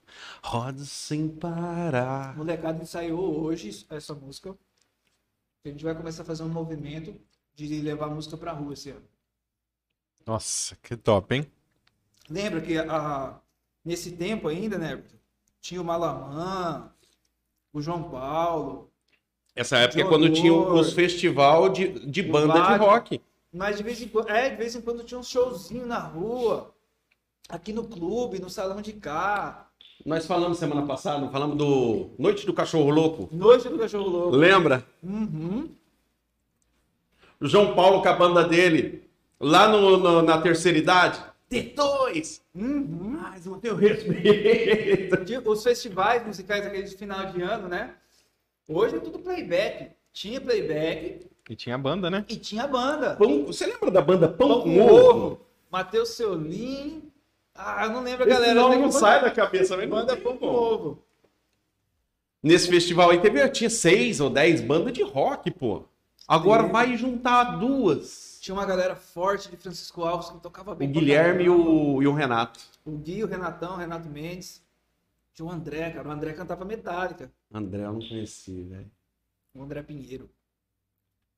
Roda 0.43 0.83
sem 0.83 1.27
parar. 1.27 2.31
A 2.31 2.37
molecada 2.37 2.83
ensaiou 2.83 3.41
hoje 3.41 3.85
essa 3.89 4.13
música. 4.13 4.53
A 5.63 5.69
gente 5.69 5.83
vai 5.83 5.93
começar 5.93 6.23
a 6.23 6.25
fazer 6.25 6.43
um 6.43 6.49
movimento 6.49 7.15
de 7.53 7.81
levar 7.81 8.05
a 8.07 8.09
música 8.09 8.35
pra 8.35 8.51
rua 8.51 8.73
esse 8.73 8.89
ano. 8.89 9.05
Nossa, 10.25 10.75
que 10.77 10.97
top, 10.97 11.35
hein? 11.35 11.51
Lembra 12.29 12.61
que 12.61 12.77
a, 12.77 13.39
nesse 13.85 14.11
tempo 14.13 14.47
ainda, 14.47 14.77
né? 14.77 15.03
Tinha 15.59 15.81
o 15.81 15.85
Malamã, 15.85 16.91
o 17.71 17.81
João 17.81 18.09
Paulo, 18.09 18.91
Essa 19.55 19.77
época 19.77 20.01
é 20.01 20.05
quando 20.07 20.31
tinha 20.33 20.53
os 20.53 20.93
festival 20.93 21.69
de, 21.69 22.07
de 22.09 22.23
banda 22.23 22.59
de 22.59 22.73
rock. 22.77 23.21
mas 23.53 23.77
de 23.77 23.83
vez 23.83 24.01
em 24.01 24.07
quando, 24.07 24.29
é, 24.29 24.49
de 24.49 24.55
vez 24.55 24.75
em 24.75 24.81
quando 24.81 25.03
tinha 25.03 25.19
um 25.19 25.23
showzinho 25.23 25.85
na 25.85 25.99
rua, 25.99 26.73
aqui 27.49 27.71
no 27.71 27.87
clube, 27.87 28.39
no 28.39 28.49
salão 28.49 28.81
de 28.81 28.93
cá, 28.93 29.70
Nós 30.05 30.25
falamos 30.25 30.57
semana 30.57 30.85
passada, 30.85 31.27
falamos 31.29 31.57
do 31.57 32.09
Noite 32.17 32.45
do 32.45 32.53
Cachorro 32.53 32.89
Louco. 32.89 33.29
Noite 33.31 33.69
do 33.69 33.77
Cachorro 33.77 34.09
Louco. 34.09 34.35
Lembra? 34.35 34.83
Uhum. 35.03 35.69
O 37.39 37.47
João 37.47 37.73
Paulo 37.75 38.01
com 38.01 38.09
a 38.09 38.13
banda 38.13 38.43
dele, 38.43 39.03
lá 39.39 39.67
no- 39.67 39.97
no- 39.97 40.21
na 40.21 40.41
terceira 40.41 40.77
idade. 40.77 41.21
T2! 41.49 42.41
Uhum. 42.55 43.17
Mas 43.21 43.45
não 43.45 43.59
tenho 43.59 43.75
respeito. 43.75 45.15
Os 45.49 45.61
festivais 45.63 46.25
musicais 46.25 46.65
aqueles 46.65 46.91
de 46.91 46.97
final 46.97 47.25
de 47.27 47.41
ano, 47.41 47.67
né? 47.67 47.95
Hoje 48.67 48.95
é 48.95 48.99
tudo 48.99 49.19
playback. 49.19 49.91
tinha 50.13 50.39
playback 50.41 51.27
E 51.49 51.55
tinha 51.55 51.77
banda, 51.77 52.09
né? 52.09 52.25
e 52.29 52.35
tinha 52.37 52.65
banda. 52.67 53.15
Pão- 53.15 53.45
você 53.45 53.65
lembra 53.65 53.91
da 53.91 54.01
banda 54.01 54.27
Pão, 54.29 54.47
Pão 54.47 54.61
com 54.63 54.73
com 54.73 54.81
Ovo? 54.81 55.09
ovo. 55.25 55.41
Matheus 55.69 56.09
Seolim. 56.09 57.10
Ah, 57.63 57.85
eu 57.85 57.91
não 57.91 58.01
lembro 58.01 58.23
Esse 58.27 58.33
galera. 58.33 58.53
nome 58.55 58.77
não 58.77 58.91
sai 58.91 59.21
da 59.21 59.29
cabeça, 59.31 59.77
mas 59.77 60.05
tem 60.07 60.21
Pão 60.21 60.37
com. 60.37 60.45
Ovo. 60.47 61.03
Nesse 62.41 62.67
festival 62.67 63.11
aí 63.11 63.21
teve, 63.21 63.47
tinha 63.49 63.69
seis 63.69 64.19
ou 64.19 64.29
dez 64.29 64.61
bandas 64.61 64.93
de 64.93 65.03
rock, 65.03 65.51
pô. 65.51 65.83
Agora 66.27 66.63
Sim. 66.63 66.71
vai 66.71 66.97
juntar 66.97 67.43
duas. 67.59 68.39
Tinha 68.41 68.55
uma 68.55 68.65
galera 68.65 68.95
forte 68.95 69.49
de 69.49 69.57
Francisco 69.57 70.03
Alves 70.03 70.29
que 70.29 70.39
tocava 70.39 70.71
O 70.71 70.75
bem. 70.75 70.91
pra 70.91 70.99
Guilherme 70.99 71.43
e 71.43 71.49
o, 71.49 72.01
e 72.01 72.07
o 72.07 72.13
Renato. 72.13 72.59
O 72.83 72.91
Gui, 72.97 73.23
o 73.23 73.27
Renatão, 73.27 73.73
o 73.73 73.77
Renato 73.77 74.09
Mendes. 74.09 74.63
Tinha 75.33 75.45
o 75.45 75.51
André, 75.51 75.91
cara. 75.91 76.07
O 76.07 76.11
André 76.11 76.33
cantava 76.33 76.65
Metallica. 76.65 77.31
André, 77.53 77.83
eu 77.85 77.93
não 77.93 77.99
conheci, 77.99 78.63
velho. 78.63 78.89
O 79.53 79.61
André 79.61 79.83
Pinheiro. 79.83 80.29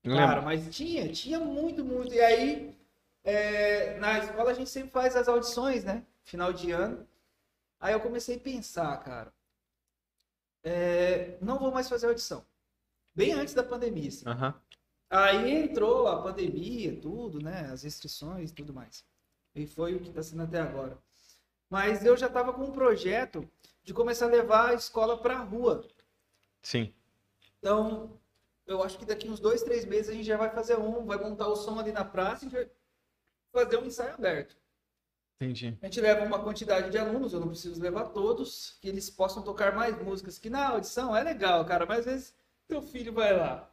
Cara, 0.06 0.42
mas 0.42 0.68
tinha, 0.74 1.08
tinha 1.10 1.40
muito, 1.40 1.84
muito. 1.84 2.14
E 2.14 2.20
aí, 2.22 2.76
é, 3.24 3.98
na 4.00 4.20
escola 4.20 4.52
a 4.52 4.54
gente 4.54 4.70
sempre 4.70 4.92
faz 4.92 5.16
as 5.16 5.28
audições, 5.28 5.84
né? 5.84 6.04
Final 6.24 6.54
de 6.54 6.72
ano. 6.72 7.08
Aí 7.80 7.94
eu 7.94 8.00
comecei 8.02 8.38
a 8.38 8.40
pensar, 8.40 8.98
cara. 9.04 9.34
é, 10.64 11.38
não 11.42 11.60
vou 11.60 11.72
mais 11.72 11.90
fazer 11.90 12.08
audição. 12.08 12.46
Bem 13.16 13.34
antes 13.34 13.54
da 13.54 13.64
pandemia, 13.64 14.10
assim. 14.10 14.28
Aham. 14.28 14.54
Aí 15.10 15.52
entrou 15.52 16.08
a 16.08 16.22
pandemia, 16.22 17.00
tudo, 17.00 17.40
né? 17.42 17.70
As 17.72 17.84
restrições 17.84 18.52
e 18.52 18.54
tudo 18.54 18.74
mais. 18.74 19.06
E 19.54 19.68
foi 19.68 19.96
o 19.96 20.00
que 20.00 20.10
está 20.10 20.24
sendo 20.24 20.44
até 20.44 20.60
agora. 20.60 20.98
Mas 21.70 22.04
eu 22.06 22.18
já 22.18 22.28
estava 22.28 22.54
com 22.54 22.64
um 22.64 22.72
projeto 22.72 23.48
de 23.84 23.94
começar 23.94 24.26
a 24.26 24.30
levar 24.30 24.70
a 24.70 24.74
escola 24.74 25.18
para 25.22 25.38
a 25.38 25.44
rua. 25.44 25.88
Sim. 26.62 26.94
Então, 27.60 28.20
eu 28.66 28.82
acho 28.84 28.98
que 28.98 29.06
daqui 29.06 29.30
uns 29.30 29.40
dois, 29.40 29.64
três 29.64 29.86
meses 29.86 30.10
a 30.10 30.14
gente 30.14 30.26
já 30.26 30.38
vai 30.38 30.50
fazer 30.50 30.78
um, 30.80 31.06
vai 31.06 31.18
montar 31.18 31.48
o 31.48 31.56
som 31.56 31.80
ali 31.80 31.92
na 31.92 32.06
praça 32.06 32.46
e 32.46 32.70
fazer 33.52 33.78
um 33.78 33.86
ensaio 33.86 34.14
aberto. 34.14 34.58
Entendi. 35.44 35.78
A 35.82 35.86
gente 35.86 36.02
leva 36.02 36.26
uma 36.26 36.40
quantidade 36.40 36.90
de 36.90 36.98
alunos, 36.98 37.34
eu 37.34 37.40
não 37.40 37.48
preciso 37.50 37.82
levar 37.82 38.06
todos, 38.10 38.78
que 38.82 38.88
eles 38.88 39.10
possam 39.10 39.44
tocar 39.44 39.76
mais 39.76 39.98
músicas, 40.02 40.38
que 40.40 40.50
na 40.50 40.70
audição 40.70 41.16
é 41.16 41.24
legal, 41.24 41.64
cara, 41.66 41.86
mas 41.86 42.00
às 42.00 42.06
vezes 42.06 42.36
teu 42.68 42.82
filho 42.82 43.14
vai 43.14 43.36
lá. 43.36 43.70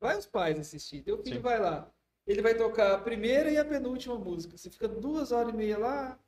Vai 0.00 0.18
os 0.18 0.26
pais 0.26 0.58
assistir, 0.58 1.02
teu 1.02 1.16
filho 1.18 1.36
Sim. 1.36 1.42
vai 1.42 1.58
lá. 1.58 1.88
Ele 2.26 2.40
vai 2.42 2.54
tocar 2.54 2.94
a 2.94 2.98
primeira 2.98 3.50
e 3.50 3.58
a 3.58 3.64
penúltima 3.64 4.16
música. 4.16 4.56
Você 4.56 4.70
fica 4.70 4.88
duas 4.88 5.30
horas 5.32 5.52
e 5.52 5.56
meia 5.56 5.78
lá, 5.78 6.18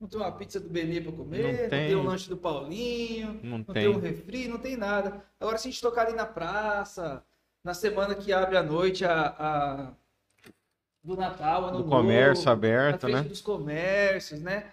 não 0.00 0.08
tem 0.08 0.18
uma 0.20 0.32
pizza 0.32 0.58
do 0.60 0.68
Benê 0.68 1.00
pra 1.00 1.12
comer, 1.12 1.42
Não 1.42 1.50
não 1.50 1.58
tem, 1.58 1.68
tem. 1.88 1.96
um 1.96 2.02
lanche 2.04 2.28
do 2.28 2.36
Paulinho, 2.36 3.40
Não 3.42 3.58
não 3.58 3.64
tem. 3.64 3.74
tem. 3.74 3.88
um 3.88 3.98
refri, 4.00 4.48
não 4.48 4.58
tem 4.58 4.76
nada. 4.76 5.24
Agora, 5.38 5.58
se 5.58 5.68
a 5.68 5.70
gente 5.70 5.82
tocar 5.82 6.06
ali 6.06 6.14
na 6.16 6.26
praça, 6.26 7.24
na 7.64 7.74
semana 7.74 8.14
que 8.14 8.32
abre 8.32 8.56
a 8.56 8.62
noite 8.62 9.04
a, 9.04 9.34
a- 9.38 9.92
do 11.02 11.16
Natal, 11.16 11.64
ano 11.64 11.78
Do 11.78 11.84
novo, 11.84 11.90
comércio 11.90 12.50
aberto, 12.50 13.08
né? 13.08 13.22
dos 13.22 13.40
comércios, 13.40 14.40
né? 14.40 14.72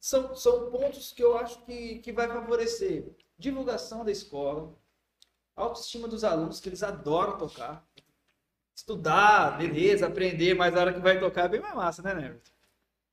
São, 0.00 0.34
são 0.34 0.70
pontos 0.70 1.12
que 1.12 1.22
eu 1.22 1.36
acho 1.38 1.60
que, 1.64 1.98
que 1.98 2.12
vai 2.12 2.26
favorecer 2.26 3.04
divulgação 3.38 4.04
da 4.04 4.10
escola, 4.10 4.72
autoestima 5.54 6.08
dos 6.08 6.24
alunos, 6.24 6.60
que 6.60 6.68
eles 6.68 6.82
adoram 6.82 7.36
tocar. 7.38 7.84
Estudar, 8.74 9.58
beleza, 9.58 10.06
aprender, 10.06 10.54
mas 10.54 10.74
a 10.74 10.80
hora 10.80 10.92
que 10.92 11.00
vai 11.00 11.18
tocar 11.20 11.44
é 11.44 11.48
bem 11.48 11.60
mais 11.60 11.74
massa, 11.74 12.02
né, 12.02 12.14
Neverton? 12.14 12.50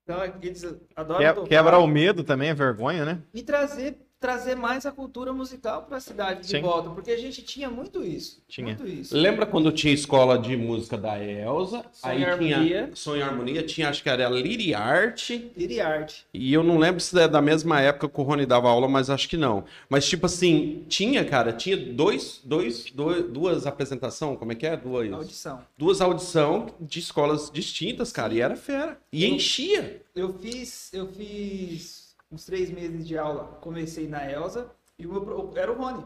Então, 0.04 0.24
eles 0.42 0.64
adoram 0.96 1.20
Que- 1.20 1.34
tocar. 1.34 1.48
Quebra 1.50 1.80
o 1.80 1.88
medo 1.88 2.24
também, 2.24 2.52
a 2.52 2.54
vergonha, 2.54 3.04
né? 3.04 3.22
E 3.34 3.44
trazer, 3.44 4.07
trazer 4.20 4.56
mais 4.56 4.86
a 4.86 4.92
cultura 4.92 5.32
musical 5.32 5.84
para 5.84 5.98
a 5.98 6.00
cidade 6.00 6.42
de 6.42 6.48
Sim. 6.48 6.62
volta, 6.62 6.90
porque 6.90 7.12
a 7.12 7.18
gente 7.18 7.44
tinha 7.44 7.70
muito 7.70 8.04
isso. 8.04 8.42
Tinha. 8.48 8.68
Muito 8.68 8.88
isso. 8.88 9.16
Lembra 9.16 9.46
quando 9.46 9.72
tinha 9.72 9.94
escola 9.94 10.40
de 10.40 10.58
música 10.58 10.98
da 10.98 11.24
Elsa? 11.24 11.86
Som 11.92 12.08
aí 12.08 12.22
e 12.22 12.26
Harmonia. 12.26 12.58
tinha 12.58 12.90
Som 12.96 13.16
e 13.16 13.22
Harmonia, 13.22 13.64
tinha 13.64 13.90
acho 13.90 14.02
que 14.02 14.10
era 14.10 14.28
Liri 14.30 14.74
Art. 14.74 15.30
Liri 15.56 15.80
Art. 15.80 16.22
E 16.34 16.52
eu 16.52 16.64
não 16.64 16.78
lembro 16.80 17.00
se 17.00 17.18
é 17.20 17.28
da 17.28 17.42
mesma 17.42 17.80
época 17.80 18.10
que 18.10 18.20
o 18.20 18.24
Rony 18.24 18.46
dava 18.46 18.68
aula, 18.70 18.88
mas 18.88 19.10
acho 19.10 19.30
que 19.30 19.38
não. 19.38 19.64
Mas, 19.88 20.08
tipo 20.08 20.26
assim, 20.26 20.84
tinha, 20.90 21.24
cara, 21.24 21.54
tinha 21.54 21.78
dois, 21.78 22.42
dois, 22.44 22.86
dois 22.92 23.24
duas 23.30 23.68
apresentações, 23.68 24.38
como 24.40 24.52
é 24.52 24.56
que 24.56 24.66
é? 24.66 24.76
Duas, 24.76 25.12
Audição. 25.14 25.62
duas 25.78 26.02
audição 26.02 26.68
de 26.82 27.00
escolas 27.00 27.52
distintas, 27.52 28.12
cara, 28.12 28.34
e 28.34 28.42
era 28.42 28.56
fera. 28.56 29.00
E 29.14 29.24
Eu- 29.26 29.30
enchia. 29.32 30.02
Eu 30.16 30.34
fiz, 30.40 30.92
eu 30.94 31.08
fiz 31.12 32.07
uns 32.32 32.46
três 32.46 32.70
meses 32.70 33.08
de 33.08 33.18
aula. 33.18 33.58
Comecei 33.62 34.08
na 34.08 34.30
Elsa 34.30 34.70
e 34.98 35.06
o 35.06 35.12
meu, 35.12 35.22
pro- 35.22 35.54
era 35.58 35.72
o 35.72 35.76
Rony. 35.76 36.04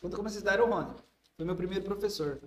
Quando 0.00 0.12
eu 0.12 0.16
comecei 0.18 0.36
a 0.36 0.40
estudar 0.40 0.54
era 0.54 0.64
o 0.64 0.70
Rony. 0.70 0.94
Foi 1.36 1.44
meu 1.46 1.56
primeiro 1.56 1.84
professor. 1.84 2.40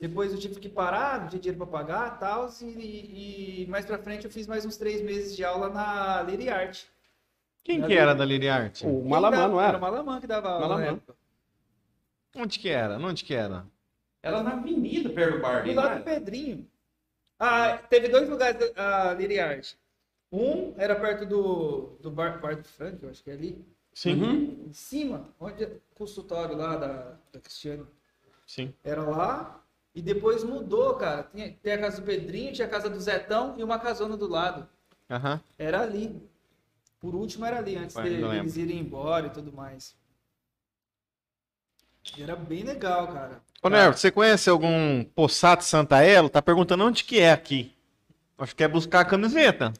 Depois 0.00 0.32
eu 0.32 0.38
tive 0.38 0.58
que 0.60 0.68
parar, 0.68 1.20
não 1.22 1.28
tinha 1.28 1.40
dinheiro 1.40 1.58
para 1.64 1.78
pagar 1.84 2.18
tal, 2.18 2.48
e, 2.62 3.62
e 3.62 3.66
mais 3.68 3.86
pra 3.86 3.96
frente 3.98 4.24
eu 4.24 4.30
fiz 4.30 4.46
mais 4.46 4.64
uns 4.66 4.76
três 4.76 5.00
meses 5.00 5.34
de 5.36 5.44
aula 5.44 5.70
na 5.70 6.22
Liri 6.22 6.48
Art. 6.48 6.84
Quem 7.62 7.78
Era 7.78 7.86
que 7.86 7.94
era 7.94 8.14
da 8.14 8.24
Liri 8.24 8.48
Art? 8.48 8.82
O 8.82 9.02
Malamã, 9.08 9.36
dava- 9.36 9.48
não 9.48 9.58
Era 9.60 9.68
era? 9.68 9.78
o 9.78 9.80
Malamã 9.80 10.20
que 10.20 10.26
dava 10.26 10.48
aula 10.50 10.68
na 10.68 10.74
Malamã. 10.76 11.00
Onde 12.36 12.58
que 12.58 12.68
era? 12.68 12.98
Onde 12.98 13.24
que 13.24 13.32
era? 13.34 13.64
Era 14.22 14.42
na 14.42 14.52
avenida, 14.54 15.08
perto 15.10 15.36
do 15.36 15.40
bar. 15.42 15.64
Do 15.64 15.72
lado 15.74 15.98
do? 15.98 16.04
Pedrinho. 16.04 16.68
Ah, 17.38 17.78
teve 17.78 18.08
dois 18.08 18.28
lugares 18.28 18.58
da 18.74 19.10
a 19.10 19.14
Liri 19.14 19.38
Art. 19.38 19.74
Um 20.34 20.74
era 20.76 20.96
perto 20.96 21.24
do, 21.24 21.96
do 22.00 22.10
bar, 22.10 22.40
bar 22.40 22.56
do 22.56 22.64
Frank, 22.64 23.00
eu 23.00 23.08
acho 23.08 23.22
que 23.22 23.30
é 23.30 23.34
ali. 23.34 23.64
Sim. 23.94 24.20
Uhum. 24.20 24.66
Em 24.66 24.72
cima, 24.72 25.28
onde 25.38 25.62
é 25.62 25.66
o 25.68 25.80
consultório 25.94 26.56
lá 26.56 26.74
da, 26.74 27.16
da 27.32 27.38
Cristiane. 27.40 27.86
Sim. 28.44 28.74
Era 28.82 29.02
lá. 29.02 29.62
E 29.94 30.02
depois 30.02 30.42
mudou, 30.42 30.94
cara. 30.94 31.22
Tinha, 31.32 31.56
tem 31.62 31.74
a 31.74 31.78
casa 31.78 32.00
do 32.00 32.04
Pedrinho, 32.04 32.52
tinha 32.52 32.66
a 32.66 32.70
casa 32.70 32.90
do 32.90 33.00
Zetão 33.00 33.54
e 33.56 33.62
uma 33.62 33.78
casona 33.78 34.16
do 34.16 34.26
lado. 34.26 34.68
Aham. 35.08 35.40
Era 35.56 35.82
ali. 35.82 36.20
Por 36.98 37.14
último 37.14 37.44
era 37.44 37.58
ali, 37.58 37.76
antes 37.76 37.94
Vai, 37.94 38.08
de, 38.08 38.16
eles 38.16 38.56
irem 38.56 38.80
embora 38.80 39.28
e 39.28 39.30
tudo 39.30 39.52
mais. 39.52 39.94
E 42.16 42.22
era 42.24 42.34
bem 42.34 42.64
legal, 42.64 43.06
cara. 43.06 43.40
Ô, 43.62 43.68
Nervo, 43.68 43.96
você 43.96 44.10
conhece 44.10 44.50
algum 44.50 45.04
Possato 45.04 45.62
Santa 45.62 46.02
Elo? 46.02 46.28
Tá 46.28 46.42
perguntando 46.42 46.84
onde 46.84 47.04
que 47.04 47.20
é 47.20 47.30
aqui. 47.30 47.72
Acho 48.36 48.56
que 48.56 48.64
é 48.64 48.68
buscar 48.68 49.00
a 49.00 49.04
camiseta. 49.04 49.72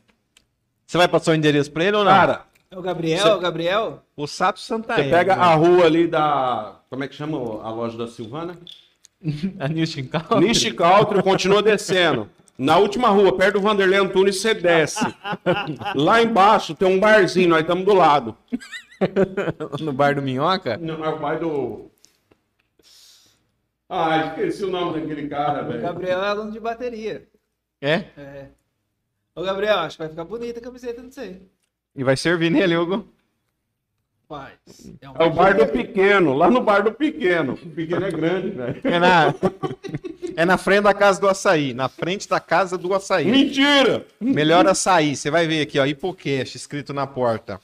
Você 0.86 0.98
vai 0.98 1.08
passar 1.08 1.32
o 1.32 1.34
endereço 1.34 1.70
pra 1.70 1.84
ele 1.84 1.96
ou 1.96 2.04
não? 2.04 2.12
Cara, 2.12 2.42
É 2.70 2.78
o 2.78 2.82
Gabriel, 2.82 3.22
Cê- 3.22 3.32
o 3.32 3.38
Gabriel? 3.40 4.02
Possato 4.16 4.60
Santa 4.60 4.94
você 4.94 5.00
Elo. 5.02 5.10
pega 5.10 5.34
a 5.34 5.54
rua 5.54 5.84
ali 5.86 6.06
da. 6.06 6.76
Como 6.90 7.04
é 7.04 7.08
que 7.08 7.14
chama 7.14 7.36
a 7.62 7.70
loja 7.70 7.96
da 7.98 8.06
Silvana? 8.06 8.56
a 9.58 9.68
Nilton 9.68 10.06
Country. 10.08 10.40
Nishi 10.40 10.72
Country 10.74 11.22
continua 11.22 11.62
descendo. 11.62 12.28
Na 12.56 12.76
última 12.78 13.08
rua, 13.08 13.36
perto 13.36 13.54
do 13.54 13.60
Vanderlei 13.62 13.98
Antunes, 13.98 14.40
você 14.40 14.54
desce. 14.54 15.04
Lá 15.96 16.22
embaixo 16.22 16.74
tem 16.74 16.86
um 16.86 17.00
barzinho, 17.00 17.48
nós 17.48 17.62
estamos 17.62 17.84
do 17.84 17.92
lado. 17.94 18.36
no 19.80 19.92
bar 19.92 20.14
do 20.14 20.22
Minhoca? 20.22 20.76
Não, 20.76 21.04
é 21.04 21.08
o 21.08 21.18
pai 21.18 21.38
do. 21.38 21.90
Ah, 23.88 24.26
esqueci 24.28 24.64
o 24.64 24.70
nome 24.70 25.00
daquele 25.00 25.28
cara, 25.28 25.62
O 25.64 25.68
velho. 25.68 25.82
Gabriel 25.82 26.22
é 26.22 26.28
aluno 26.28 26.52
de 26.52 26.60
bateria. 26.60 27.26
É? 27.80 28.04
É. 28.16 28.46
Ô, 29.34 29.42
Gabriel, 29.42 29.78
acho 29.80 29.96
que 29.96 30.02
vai 30.02 30.08
ficar 30.10 30.24
bonita 30.24 30.58
a 30.60 30.62
camiseta, 30.62 31.02
não 31.02 31.10
sei. 31.10 31.42
E 31.96 32.04
vai 32.04 32.16
servir 32.16 32.50
nele, 32.50 32.76
Hugo? 32.76 33.06
Paz. 34.28 34.52
É, 35.00 35.08
um 35.10 35.14
É 35.18 35.24
o 35.24 35.30
bar 35.30 35.56
do 35.56 35.66
pequeno, 35.66 36.32
lá 36.34 36.50
no 36.50 36.60
bar 36.62 36.82
do 36.82 36.92
pequeno. 36.92 37.54
O 37.54 37.70
pequeno 37.70 38.06
é 38.06 38.10
grande, 38.10 38.50
velho. 38.50 38.80
É 38.84 38.98
na... 38.98 39.34
é 40.36 40.44
na 40.44 40.56
frente 40.56 40.84
da 40.84 40.94
casa 40.94 41.20
do 41.20 41.28
açaí. 41.28 41.74
Na 41.74 41.88
frente 41.88 42.28
da 42.28 42.40
casa 42.40 42.78
do 42.78 42.94
açaí. 42.94 43.26
Mentira! 43.26 44.06
Melhor 44.20 44.66
açaí. 44.66 45.14
Você 45.14 45.30
vai 45.30 45.46
ver 45.46 45.60
aqui, 45.62 45.78
ó. 45.78 45.84
Hipocast 45.84 46.56
escrito 46.56 46.92
na 46.94 47.06
porta. 47.06 47.60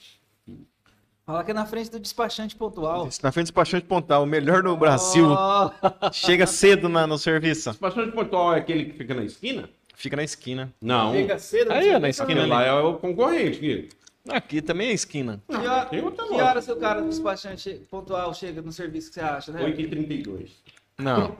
Fala 1.24 1.42
que 1.44 1.50
é 1.52 1.54
na 1.54 1.64
frente 1.64 1.90
do 1.90 1.98
despachante 2.00 2.54
pontual. 2.56 3.08
Na 3.22 3.32
frente 3.32 3.44
do 3.46 3.48
despachante 3.48 3.86
Pontal. 3.86 4.24
O 4.24 4.26
melhor 4.26 4.62
do 4.62 4.76
Brasil. 4.76 5.28
Ó, 5.30 5.70
Chega 6.12 6.46
cedo 6.46 6.88
na- 6.88 7.06
no 7.06 7.16
serviço. 7.16 7.74
Bastante 7.80 8.12
pontual 8.12 8.54
é 8.54 8.58
aquele 8.58 8.86
que 8.86 8.92
fica 8.98 9.14
na 9.14 9.22
esquina? 9.24 9.68
Fica 10.00 10.16
na 10.16 10.24
esquina. 10.24 10.72
Não. 10.80 11.12
Chega 11.12 11.38
cedo. 11.38 11.70
Aí, 11.72 11.88
não 11.90 11.96
ó, 11.96 11.98
na 11.98 12.08
esquina 12.08 12.46
lá 12.46 12.64
é 12.64 12.72
o 12.72 12.96
concorrente, 12.96 13.58
Gui. 13.60 13.88
Aqui 14.30 14.62
também 14.62 14.88
é 14.88 14.92
esquina. 14.94 15.42
Que 15.46 15.54
hora, 15.56 15.84
tem 15.86 16.02
outra 16.02 16.26
que 16.26 16.34
hora 16.40 16.62
seu 16.62 16.76
cara 16.76 17.02
despachante 17.02 17.82
pontual 17.90 18.32
chega 18.32 18.62
no 18.62 18.72
serviço 18.72 19.08
que 19.08 19.14
você 19.16 19.20
acha, 19.20 19.52
né? 19.52 19.62
8h32. 19.62 20.48
Não. 20.96 21.36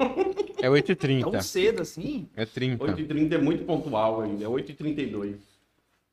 É 0.59 0.65
Tão 0.65 0.73
8h30. 0.75 1.41
cedo 1.41 1.81
assim? 1.81 2.29
É 2.37 2.45
30. 2.45 2.85
8h30 2.85 3.33
é 3.33 3.39
muito 3.39 3.65
pontual 3.65 4.21
ainda, 4.21 4.45
é 4.45 4.47
8h32. 4.47 5.37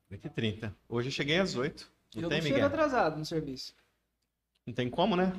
8h30. 0.10 0.72
Hoje 0.88 1.10
eu 1.10 1.12
cheguei 1.12 1.40
às 1.40 1.54
8. 1.54 1.86
Não 2.16 2.24
eu 2.24 2.30
tem, 2.30 2.38
não 2.38 2.44
chego 2.44 2.56
Miguel? 2.56 2.68
atrasado 2.68 3.18
no 3.20 3.26
serviço. 3.26 3.74
Não 4.66 4.74
tem 4.74 4.90
como, 4.90 5.18
né? 5.18 5.34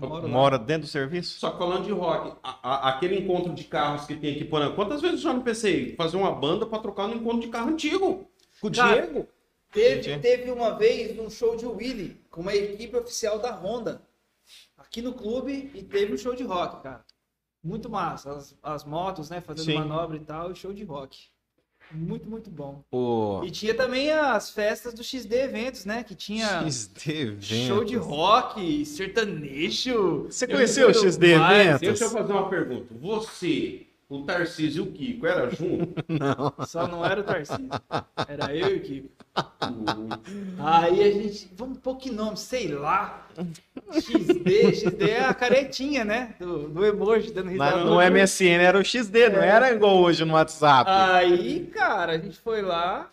Eu 0.00 0.08
moro 0.08 0.22
lá. 0.22 0.28
Mora 0.28 0.58
dentro 0.58 0.82
do 0.82 0.88
serviço? 0.88 1.38
Só 1.38 1.50
que 1.50 1.58
falando 1.58 1.84
de 1.84 1.92
rock, 1.92 2.36
a- 2.42 2.58
a- 2.62 2.88
aquele 2.90 3.18
encontro 3.18 3.52
de 3.54 3.64
carros 3.64 4.06
que 4.06 4.16
tem 4.16 4.34
aqui, 4.34 4.44
por 4.44 4.58
exemplo, 4.60 4.76
quantas 4.76 5.00
vezes 5.00 5.20
já 5.20 5.32
não 5.32 5.42
pensei 5.42 5.94
fazer 5.96 6.16
uma 6.16 6.32
banda 6.32 6.64
pra 6.66 6.78
trocar 6.78 7.08
no 7.08 7.14
encontro 7.14 7.40
de 7.40 7.48
carro 7.48 7.70
antigo? 7.70 8.28
Com 8.60 8.68
o 8.68 8.72
Cara, 8.72 9.02
Diego? 9.02 9.28
Teve, 9.72 10.00
Entendi. 10.00 10.20
teve 10.20 10.50
uma 10.50 10.70
vez 10.76 11.18
um 11.18 11.30
show 11.30 11.56
de 11.56 11.64
Willy 11.66 12.20
com 12.30 12.42
uma 12.42 12.54
equipe 12.54 12.94
oficial 12.96 13.38
da 13.38 13.50
Honda. 13.54 14.02
Aqui 14.76 15.00
no 15.00 15.14
clube 15.14 15.70
e 15.74 15.82
teve 15.82 16.12
um 16.12 16.18
show 16.18 16.34
de 16.34 16.42
rock, 16.42 16.82
cara. 16.82 17.04
Muito 17.64 17.88
massa. 17.88 18.32
As, 18.32 18.54
as 18.62 18.84
motos, 18.84 19.30
né? 19.30 19.40
Fazendo 19.40 19.64
Sim. 19.64 19.74
manobra 19.78 20.16
e 20.16 20.20
tal, 20.20 20.50
e 20.52 20.54
show 20.54 20.72
de 20.74 20.84
rock. 20.84 21.31
Muito, 21.90 22.28
muito 22.28 22.50
bom. 22.50 22.82
O 22.90 23.42
E 23.44 23.50
tinha 23.50 23.74
também 23.74 24.10
as 24.10 24.50
festas 24.50 24.94
do 24.94 25.02
XD 25.04 25.34
Eventos, 25.34 25.84
né? 25.84 26.02
Que 26.02 26.14
tinha 26.14 26.62
XD 26.70 27.40
show 27.66 27.84
de 27.84 27.94
Eventos. 27.94 28.10
rock, 28.10 28.86
sertanejo. 28.86 30.24
Você 30.24 30.46
conheceu 30.46 30.88
o 30.88 30.94
XD 30.94 31.36
mais. 31.36 31.66
Eventos? 31.66 31.80
Deixa 31.88 32.04
eu 32.04 32.10
fazer 32.10 32.32
uma 32.32 32.48
pergunta. 32.48 32.94
Você, 33.00 33.86
o 34.08 34.22
Tarcísio 34.22 34.84
e 34.84 34.88
o 34.88 34.92
Kiko, 34.92 35.26
era 35.26 35.50
junto? 35.50 35.94
Só 36.66 36.86
não 36.86 37.04
era 37.04 37.20
o 37.20 37.24
Tarcísio. 37.24 37.68
Era 38.28 38.54
eu 38.56 38.76
e 38.76 38.78
o 38.78 38.80
Kiko. 38.82 39.08
Aí 40.58 41.02
a 41.02 41.10
gente. 41.10 41.50
Vamos 41.56 41.78
pôr 41.78 41.96
que 41.96 42.10
nome? 42.10 42.36
Sei 42.36 42.68
lá. 42.68 43.26
XD. 43.92 44.74
XD 44.74 45.10
é 45.10 45.24
a 45.24 45.34
caretinha, 45.34 46.04
né? 46.04 46.34
Do, 46.38 46.68
do 46.68 46.84
emoji 46.84 47.32
dando 47.32 47.50
risada. 47.50 47.76
Mas 47.78 47.84
no 47.86 47.96
MSN 47.96 48.60
era 48.62 48.78
o 48.78 48.84
XD, 48.84 49.30
não 49.30 49.42
era 49.42 49.72
igual 49.72 49.96
hoje 49.98 50.24
no 50.24 50.34
WhatsApp. 50.34 50.90
Aí, 50.90 51.66
cara, 51.66 52.12
a 52.12 52.18
gente 52.18 52.38
foi 52.38 52.62
lá 52.62 53.10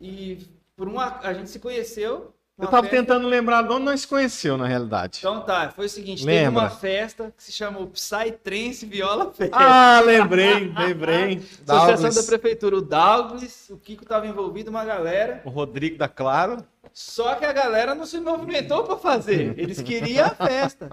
e 0.00 0.38
por 0.76 0.88
uma. 0.88 1.20
A 1.20 1.32
gente 1.32 1.50
se 1.50 1.58
conheceu. 1.58 2.34
Eu 2.60 2.68
tava 2.68 2.82
festa. 2.82 2.96
tentando 2.96 3.26
lembrar 3.28 3.62
de 3.62 3.72
onde 3.72 3.84
nós 3.84 4.04
conheceu, 4.04 4.56
na 4.56 4.66
realidade. 4.66 5.18
Então 5.18 5.40
tá, 5.40 5.70
foi 5.74 5.86
o 5.86 5.88
seguinte: 5.88 6.24
Lembra? 6.24 6.44
teve 6.44 6.56
uma 6.58 6.70
festa 6.70 7.32
que 7.36 7.42
se 7.42 7.52
chamou 7.52 7.86
Psytrance 7.86 8.84
Viola 8.86 9.32
Fest. 9.32 9.50
Ah, 9.52 10.02
lembrei, 10.04 10.72
lembrei. 10.76 11.42
Associação 11.66 12.22
da 12.22 12.26
Prefeitura, 12.26 12.76
o 12.76 12.80
Douglas, 12.82 13.68
o 13.70 13.76
Kiko 13.76 14.04
tava 14.04 14.26
envolvido, 14.26 14.70
uma 14.70 14.84
galera. 14.84 15.40
O 15.44 15.50
Rodrigo 15.50 15.96
da 15.96 16.08
Claro. 16.08 16.64
Só 16.92 17.34
que 17.36 17.44
a 17.44 17.52
galera 17.52 17.94
não 17.94 18.04
se 18.04 18.20
movimentou 18.20 18.84
para 18.84 18.96
fazer. 18.96 19.58
Eles 19.58 19.80
queriam 19.80 20.26
a 20.26 20.30
festa. 20.30 20.90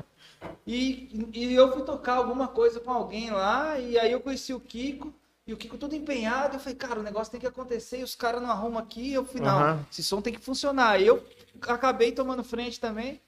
E, 0.65 1.29
e 1.33 1.53
eu 1.53 1.71
fui 1.73 1.83
tocar 1.83 2.13
alguma 2.15 2.47
coisa 2.47 2.79
com 2.79 2.91
alguém 2.91 3.31
lá, 3.31 3.79
e 3.79 3.97
aí 3.97 4.11
eu 4.11 4.19
conheci 4.19 4.53
o 4.53 4.59
Kiko, 4.59 5.13
e 5.45 5.53
o 5.53 5.57
Kiko 5.57 5.77
todo 5.77 5.95
empenhado. 5.95 6.55
Eu 6.55 6.59
falei, 6.59 6.75
cara, 6.75 6.99
o 6.99 7.03
negócio 7.03 7.31
tem 7.31 7.39
que 7.39 7.47
acontecer, 7.47 7.99
e 7.99 8.03
os 8.03 8.15
caras 8.15 8.41
não 8.41 8.51
arrumam 8.51 8.79
aqui. 8.79 9.13
Eu 9.13 9.25
falei, 9.25 9.43
não, 9.43 9.59
Aham. 9.59 9.85
esse 9.91 10.03
som 10.03 10.21
tem 10.21 10.33
que 10.33 10.39
funcionar. 10.39 11.01
E 11.01 11.07
eu 11.07 11.23
acabei 11.61 12.11
tomando 12.11 12.43
frente 12.43 12.79
também, 12.79 13.21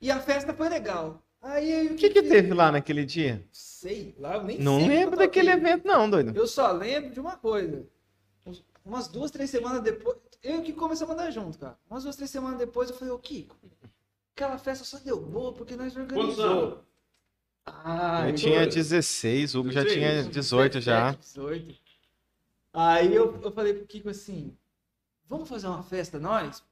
e 0.00 0.10
a 0.10 0.20
festa 0.20 0.52
foi 0.54 0.68
legal. 0.68 1.22
Aí 1.40 1.88
O 1.88 1.96
que 1.96 2.10
que 2.10 2.22
teve 2.22 2.54
lá 2.54 2.70
naquele 2.70 3.04
dia? 3.04 3.44
Sei 3.50 4.14
lá, 4.18 4.36
eu 4.36 4.44
nem 4.44 4.58
Não 4.60 4.78
sei. 4.78 4.88
que 4.88 4.94
lembro 4.94 5.14
eu 5.14 5.18
daquele 5.18 5.50
evento 5.50 5.86
não, 5.86 6.08
doido. 6.08 6.36
Eu 6.36 6.46
só 6.46 6.70
lembro 6.70 7.10
de 7.10 7.18
uma 7.18 7.36
coisa. 7.36 7.84
Umas 8.84 9.08
duas, 9.08 9.30
três 9.30 9.50
semanas 9.50 9.80
depois. 9.82 10.16
Eu 10.42 10.56
e 10.56 10.58
o 10.58 10.62
Kiko 10.62 10.78
começamos 10.78 11.10
a 11.10 11.14
andar 11.14 11.30
junto, 11.30 11.58
cara. 11.58 11.78
Umas 11.88 12.02
duas, 12.04 12.16
três 12.16 12.30
semanas 12.30 12.58
depois 12.58 12.90
eu 12.90 12.96
falei, 12.96 13.12
ô 13.14 13.18
Kiko, 13.18 13.56
aquela 14.34 14.58
festa 14.58 14.84
só 14.84 14.98
deu 14.98 15.20
boa 15.20 15.52
porque 15.52 15.76
nós 15.76 15.96
organizamos. 15.96 16.78
Ah, 17.64 18.28
Eu 18.28 18.34
tinha 18.34 18.66
16, 18.66 19.54
o 19.54 19.60
Hugo 19.60 19.70
já 19.70 19.84
tinha 19.84 20.24
18 20.24 20.80
já. 20.80 21.12
18. 21.18 21.76
Aí 22.72 23.14
eu, 23.14 23.40
eu 23.42 23.52
falei 23.52 23.74
pro 23.74 23.86
Kiko 23.86 24.08
assim: 24.08 24.56
vamos 25.28 25.48
fazer 25.48 25.66
uma 25.68 25.82
festa 25.82 26.18
nós? 26.18 26.62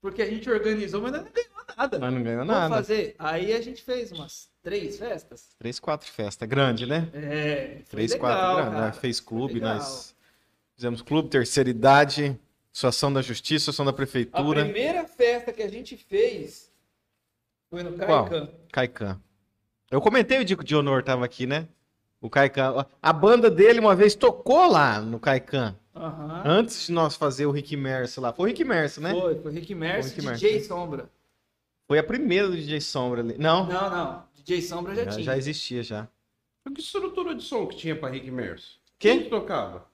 Porque 0.00 0.22
a 0.22 0.26
gente 0.26 0.48
organizou, 0.48 1.02
mas 1.02 1.12
não 1.12 1.24
ganhou 1.24 1.64
nada. 1.76 1.98
Mas 1.98 2.12
não 2.14 2.22
ganhou 2.22 2.38
Vamos 2.46 2.54
nada. 2.54 2.74
fazer. 2.74 3.14
Aí 3.18 3.52
a 3.52 3.60
gente 3.60 3.82
fez 3.82 4.10
umas 4.12 4.48
três 4.62 4.98
festas. 4.98 5.48
Três, 5.58 5.78
quatro 5.78 6.10
festas. 6.10 6.48
Grande, 6.48 6.86
né? 6.86 7.08
É. 7.12 7.82
Três, 7.88 8.12
legal, 8.12 8.20
quatro 8.28 8.54
grandes. 8.54 8.72
cara. 8.74 8.86
Nós 8.86 8.98
Fez 8.98 9.20
clube, 9.20 9.60
nós 9.60 10.16
fizemos 10.74 11.02
clube, 11.02 11.28
terceira 11.28 11.68
idade, 11.68 12.38
Associação 12.72 13.12
da 13.12 13.20
Justiça, 13.20 13.64
Associação 13.64 13.84
da 13.84 13.90
A 13.90 13.94
Prefeitura, 13.94 14.64
primeira 14.64 15.04
festa 15.06 15.52
que 15.52 15.62
a 15.62 15.68
gente 15.68 15.96
fez 15.96 16.70
foi 17.68 17.82
no 17.82 17.92
Qual? 17.98 18.24
Caican. 18.28 18.50
Caican. 18.72 19.20
Eu 19.90 20.00
comentei 20.00 20.38
o 20.38 20.44
dia 20.44 20.56
que 20.56 20.62
o 20.62 20.66
Dionor 20.66 21.02
tava 21.02 21.24
aqui, 21.24 21.46
né? 21.46 21.68
O 22.20 22.28
Caican. 22.28 22.84
A 23.02 23.12
banda 23.12 23.50
dele 23.50 23.80
uma 23.80 23.94
vez 23.94 24.14
tocou 24.14 24.70
lá 24.70 25.00
no 25.00 25.18
Caican. 25.18 25.74
Aham. 25.94 26.42
Antes 26.44 26.86
de 26.86 26.92
nós 26.92 27.16
fazer 27.16 27.46
o 27.46 27.50
Rick 27.50 27.76
Merce 27.76 28.20
lá. 28.20 28.32
Foi 28.32 28.44
o 28.44 28.48
Rick 28.48 28.62
Merce, 28.64 29.00
né? 29.00 29.12
Foi, 29.12 29.34
foi 29.40 29.52
Rick 29.52 29.74
Merce, 29.74 30.14
Rick 30.14 30.20
DJ 30.32 30.52
Merce. 30.52 30.68
Sombra. 30.68 31.10
Foi 31.88 31.98
a 31.98 32.02
primeira 32.04 32.48
do 32.48 32.54
DJ 32.56 32.80
Sombra 32.80 33.20
ali. 33.22 33.36
Não, 33.38 33.66
Não, 33.66 33.90
não. 33.90 34.22
DJ 34.34 34.62
Sombra 34.62 34.94
já, 34.94 35.04
já, 35.04 35.10
tinha. 35.12 35.24
já 35.24 35.36
existia 35.36 35.82
já. 35.82 36.08
Que 36.74 36.80
estrutura 36.80 37.34
de 37.34 37.42
som 37.42 37.66
que 37.66 37.76
tinha 37.76 37.96
pra 37.96 38.08
Rick 38.10 38.30
Merce? 38.30 38.76
Quem? 38.98 39.14
Quem 39.16 39.24
que 39.24 39.30
tocava? 39.30 39.86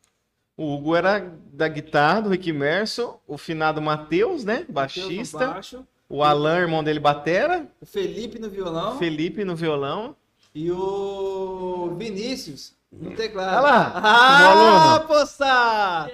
O 0.56 0.74
Hugo 0.74 0.96
era 0.96 1.32
da 1.52 1.68
guitarra 1.68 2.22
do 2.22 2.28
Rick 2.30 2.52
Merso, 2.52 3.18
o 3.26 3.38
finado 3.38 3.80
Matheus, 3.80 4.44
né? 4.44 4.64
Baixista. 4.68 5.38
baixo, 5.46 5.86
O 6.08 6.22
Alan, 6.22 6.58
irmão 6.58 6.82
dele, 6.82 6.98
batera. 6.98 7.66
o 7.80 7.86
Felipe 7.86 8.38
no 8.38 8.48
violão 8.50 8.98
Felipe 8.98 9.44
no 9.44 9.54
violão. 9.56 10.16
E 10.56 10.72
o 10.72 11.94
Vinícius 11.98 12.74
no 12.90 13.14
teclado. 13.14 13.58
Olha 13.58 13.60
lá, 13.60 13.92
Ah, 14.02 14.96
o 14.96 15.06
poça! 15.06 16.10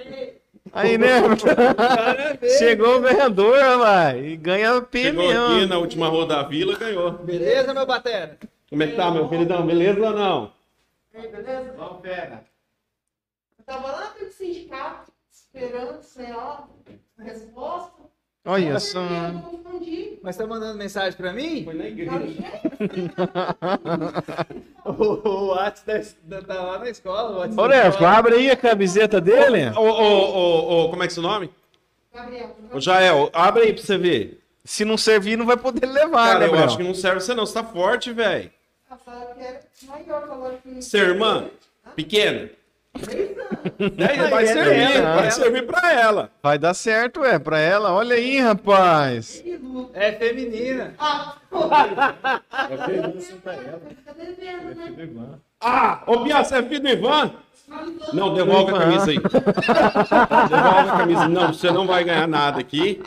Aí, 0.72 0.98
né? 0.98 1.20
Parabéns. 1.76 2.58
Chegou 2.58 2.96
o 2.96 3.00
ganhador, 3.02 3.56
vai. 3.78 4.18
E 4.18 4.36
ganha 4.36 4.84
Chegou 4.90 5.30
aqui 5.30 5.66
na 5.66 5.78
última 5.78 6.08
roda 6.08 6.34
da 6.34 6.42
vila, 6.42 6.76
ganhou. 6.76 7.12
Beleza, 7.12 7.72
meu 7.72 7.86
batera? 7.86 8.36
Como 8.68 8.82
é 8.82 8.88
que 8.88 8.96
tá, 8.96 9.12
meu 9.12 9.28
queridão? 9.28 9.64
Beleza 9.64 10.00
ou 10.00 10.12
não? 10.12 10.52
E 11.14 11.18
aí, 11.18 11.28
beleza? 11.28 11.74
Vamos, 11.76 12.00
pera. 12.00 12.44
Eu 13.60 13.64
tava 13.64 13.92
lá 13.92 14.12
do 14.18 14.28
sindicato, 14.28 15.12
esperando, 15.30 16.02
sei 16.02 16.32
lá, 16.32 16.66
a 17.16 17.22
resposta. 17.22 18.01
Olha 18.44 18.78
só. 18.80 19.00
Mas 20.22 20.36
tá 20.36 20.46
mandando 20.46 20.76
mensagem 20.78 21.12
pra 21.16 21.32
mim? 21.32 21.64
Foi 21.64 21.74
na 21.74 21.82
Tá 21.84 21.88
igreja. 21.88 22.12
O, 24.84 25.28
o 25.28 25.46
WhatsApp 25.48 26.08
tá, 26.28 26.42
tá 26.42 26.54
lá 26.60 26.78
na 26.80 26.90
escola. 26.90 27.48
Ô, 27.56 27.66
Nerf, 27.68 27.88
escola. 27.90 28.10
abre 28.10 28.34
aí 28.34 28.50
a 28.50 28.56
camiseta 28.56 29.20
dele. 29.20 29.70
Ô, 29.76 29.80
ô, 29.80 29.84
ô, 29.84 30.84
ô, 30.86 30.90
como 30.90 31.04
é 31.04 31.06
que 31.06 31.12
é 31.12 31.12
o 31.12 31.14
seu 31.14 31.22
nome? 31.22 31.50
Gabriel, 32.12 32.56
Ô, 32.72 32.80
Jael, 32.80 33.30
abre 33.32 33.62
aí 33.62 33.72
pra 33.72 33.82
você 33.82 33.96
ver. 33.96 34.42
Se 34.64 34.84
não 34.84 34.96
servir, 34.98 35.36
não 35.38 35.46
vai 35.46 35.56
poder 35.56 35.86
levar, 35.86 36.26
Cara, 36.32 36.38
né, 36.40 36.46
eu 36.46 36.50
Gabriel? 36.50 36.66
acho 36.66 36.76
que 36.76 36.82
não 36.82 36.94
serve 36.94 37.20
você 37.20 37.32
não, 37.34 37.46
você 37.46 37.54
tá 37.54 37.62
forte, 37.64 38.12
velho. 38.12 38.50
que. 40.62 40.82
Ser 40.82 41.08
irmã? 41.10 41.48
Pequena? 41.94 42.50
É, 42.94 44.28
vai 44.28 44.44
é 44.44 44.46
servir, 44.46 45.02
vai 45.02 45.26
é 45.26 45.30
servir 45.30 45.66
pra 45.66 45.92
ela. 45.92 46.30
Vai 46.42 46.58
dar 46.58 46.74
certo, 46.74 47.24
é, 47.24 47.38
pra 47.38 47.58
ela. 47.58 47.92
Olha 47.92 48.16
aí, 48.16 48.38
rapaz. 48.38 49.42
É 49.94 50.12
feminina. 50.12 50.94
Ah, 50.98 51.36
Cadê 54.04 55.10
Ah, 55.60 56.02
ô 56.06 56.18
Bia, 56.18 56.44
você 56.44 56.56
é 56.56 56.62
filho 56.62 56.80
do 56.80 56.88
Ivan? 56.88 57.32
Não, 58.12 58.34
devolve 58.34 58.74
a 58.74 58.78
camisa 58.78 59.10
aí. 59.10 59.18
devolve 59.18 60.90
a 60.90 60.96
camisa. 60.98 61.28
Não, 61.28 61.52
você 61.52 61.70
não 61.70 61.86
vai 61.86 62.04
ganhar 62.04 62.28
nada 62.28 62.60
aqui. 62.60 63.00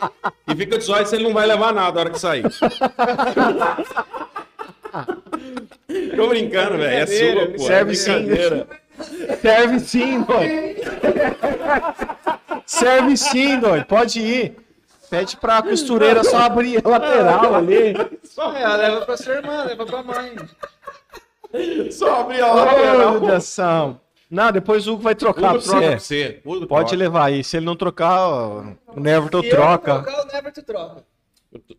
E 0.48 0.56
fica 0.56 0.80
de 0.80 0.84
se 0.84 1.16
ele 1.16 1.26
não 1.26 1.34
vai 1.34 1.46
levar 1.46 1.74
nada 1.74 1.92
na 1.92 2.00
hora 2.00 2.10
que 2.10 2.20
sair. 2.20 2.44
Tô 6.16 6.28
brincando, 6.30 6.78
velho. 6.78 6.96
É 6.96 7.06
sua, 7.06 7.48
pô. 7.48 7.60
Serve 7.60 7.92
é 7.92 7.96
sim. 7.96 8.26
Serve 9.42 9.80
sim, 9.80 10.22
doido. 10.22 10.82
Serve 12.66 13.18
sim, 13.18 13.60
doido. 13.60 13.86
Pode 13.86 14.20
ir. 14.20 14.58
Pede 15.10 15.38
pra 15.38 15.62
costureira 15.62 16.24
só 16.24 16.38
abrir 16.38 16.82
a 16.84 16.90
lateral 16.90 17.56
ali. 17.56 17.94
É, 17.96 18.62
ela 18.62 18.76
leva 18.76 19.02
pra 19.06 19.18
sua 19.18 19.36
irmã, 19.36 19.64
leva 19.64 19.86
pra 19.86 20.04
mãe. 20.04 20.36
Só 21.92 22.22
abrir 22.22 22.42
a 22.42 22.54
lateral. 22.54 24.02
Não, 24.30 24.52
depois 24.52 24.88
o 24.88 24.94
Hugo 24.94 25.04
vai 25.04 25.14
trocar 25.14 25.54
Hugo 25.56 25.62
pra 25.64 25.72
troca 25.72 25.80
você. 25.82 25.90
pra 25.90 26.00
você. 26.00 26.42
Hugo 26.44 26.68
Pode 26.68 26.90
troca. 26.90 26.96
levar 27.04 27.26
aí. 27.26 27.44
Se 27.44 27.58
ele 27.58 27.66
não 27.66 27.76
trocar, 27.76 28.28
o 28.28 28.76
Neverton 29.00 29.42
troca. 29.44 30.02
trocar, 30.02 30.24
o 30.24 30.28
Neverton 30.34 30.62
troca. 30.64 31.04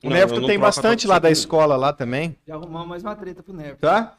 O 0.04 0.08
Neverton 0.08 0.46
tem 0.46 0.58
bastante 0.58 1.06
lá 1.06 1.18
da 1.18 1.30
escola 1.30 1.76
lá 1.76 1.92
também. 1.92 2.36
Já 2.46 2.54
arrumamos 2.54 2.88
mais 2.88 3.02
uma 3.02 3.16
treta 3.16 3.42
pro 3.42 3.52
Neverton. 3.52 3.86
Tá? 3.86 4.14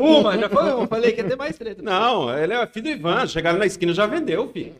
Uma, 0.00 0.38
já 0.38 0.48
foi 0.48 0.72
uma. 0.72 0.86
Falei 0.86 1.12
que 1.12 1.20
ia 1.20 1.28
ter 1.28 1.36
mais 1.36 1.56
treta. 1.58 1.82
Não, 1.82 2.34
ele 2.36 2.54
é 2.54 2.66
filho 2.66 2.84
do 2.84 2.90
Ivan. 2.90 3.26
Chegaram 3.26 3.58
na 3.58 3.66
esquina 3.66 3.92
já 3.92 4.06
vendeu, 4.06 4.48
filho. 4.50 4.74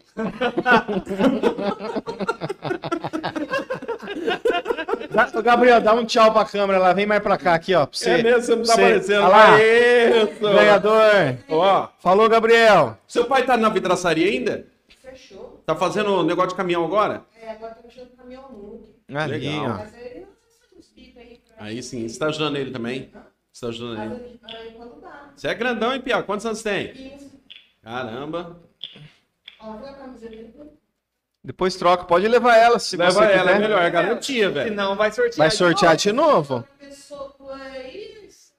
Gabriel, 5.43 5.81
dá 5.81 5.93
um 5.95 6.05
tchau 6.05 6.33
pra 6.33 6.45
câmera 6.45 6.79
lá. 6.79 6.93
Vem 6.93 7.07
mais 7.07 7.23
pra 7.23 7.37
cá 7.37 7.55
aqui, 7.55 7.75
ó. 7.75 7.87
Pra 7.87 7.97
você. 7.99 8.11
é 8.11 8.23
mesmo, 8.23 8.43
você 8.43 8.57
não 8.57 8.63
tá 8.65 8.75
Você- 8.75 8.81
aparecendo. 8.83 9.23
Olha 9.25 9.29
lá. 9.29 9.59
Isso. 9.63 10.41
Ganhador. 10.41 11.37
Ó, 11.49 11.89
Falou, 12.01 12.29
Gabriel. 12.29 12.97
seu 13.07 13.25
pai 13.25 13.45
tá 13.45 13.57
na 13.57 13.69
vidraçaria 13.69 14.27
ainda? 14.27 14.67
Fechou. 15.03 15.63
Tá 15.67 15.75
fazendo 15.75 16.23
negócio 16.25 16.51
de 16.51 16.57
caminhão 16.57 16.85
agora? 16.85 17.23
É, 17.41 17.51
agora 17.51 17.75
tá 17.75 17.81
mexendo 17.85 18.11
no 18.11 18.17
caminhão. 18.17 18.81
Ali, 19.15 19.39
Legal. 19.39 19.81
ó. 19.81 20.03
Aí. 21.59 21.83
sim, 21.83 22.09
você 22.09 22.19
tá 22.19 22.27
ajudando 22.27 22.57
ele 22.57 22.71
também? 22.73 23.11
Você 23.53 23.67
tá 23.67 23.69
ajudando 23.69 24.21
aí 24.45 24.73
quando 24.77 25.01
dá. 25.01 25.31
Você 25.37 25.49
é 25.49 25.55
grandão, 25.55 25.93
hein, 25.95 26.01
Pia? 26.01 26.23
Quantos 26.23 26.47
anos 26.47 26.63
tem? 26.63 26.93
15. 26.93 27.33
Caramba. 27.83 28.61
A 29.61 29.67
camiseta 29.93 30.29
dele? 30.31 30.55
Depois 31.45 31.75
troca. 31.77 32.05
Pode 32.05 32.27
levar 32.29 32.57
ela 32.57 32.79
se 32.79 32.97
Leva 32.97 33.11
você 33.13 33.25
ela, 33.25 33.33
quiser. 33.43 33.57
é 33.57 33.59
melhor, 33.59 33.83
é 33.83 33.91
garantia, 33.91 34.49
Se 34.49 34.55
velho. 34.55 34.75
não, 34.75 34.97
vai 34.97 35.11
sortear. 35.13 35.37
Vai 35.37 35.49
de 35.49 35.55
sortear 35.57 35.93
novo. 35.93 36.01
de 36.03 36.13
novo? 36.13 36.69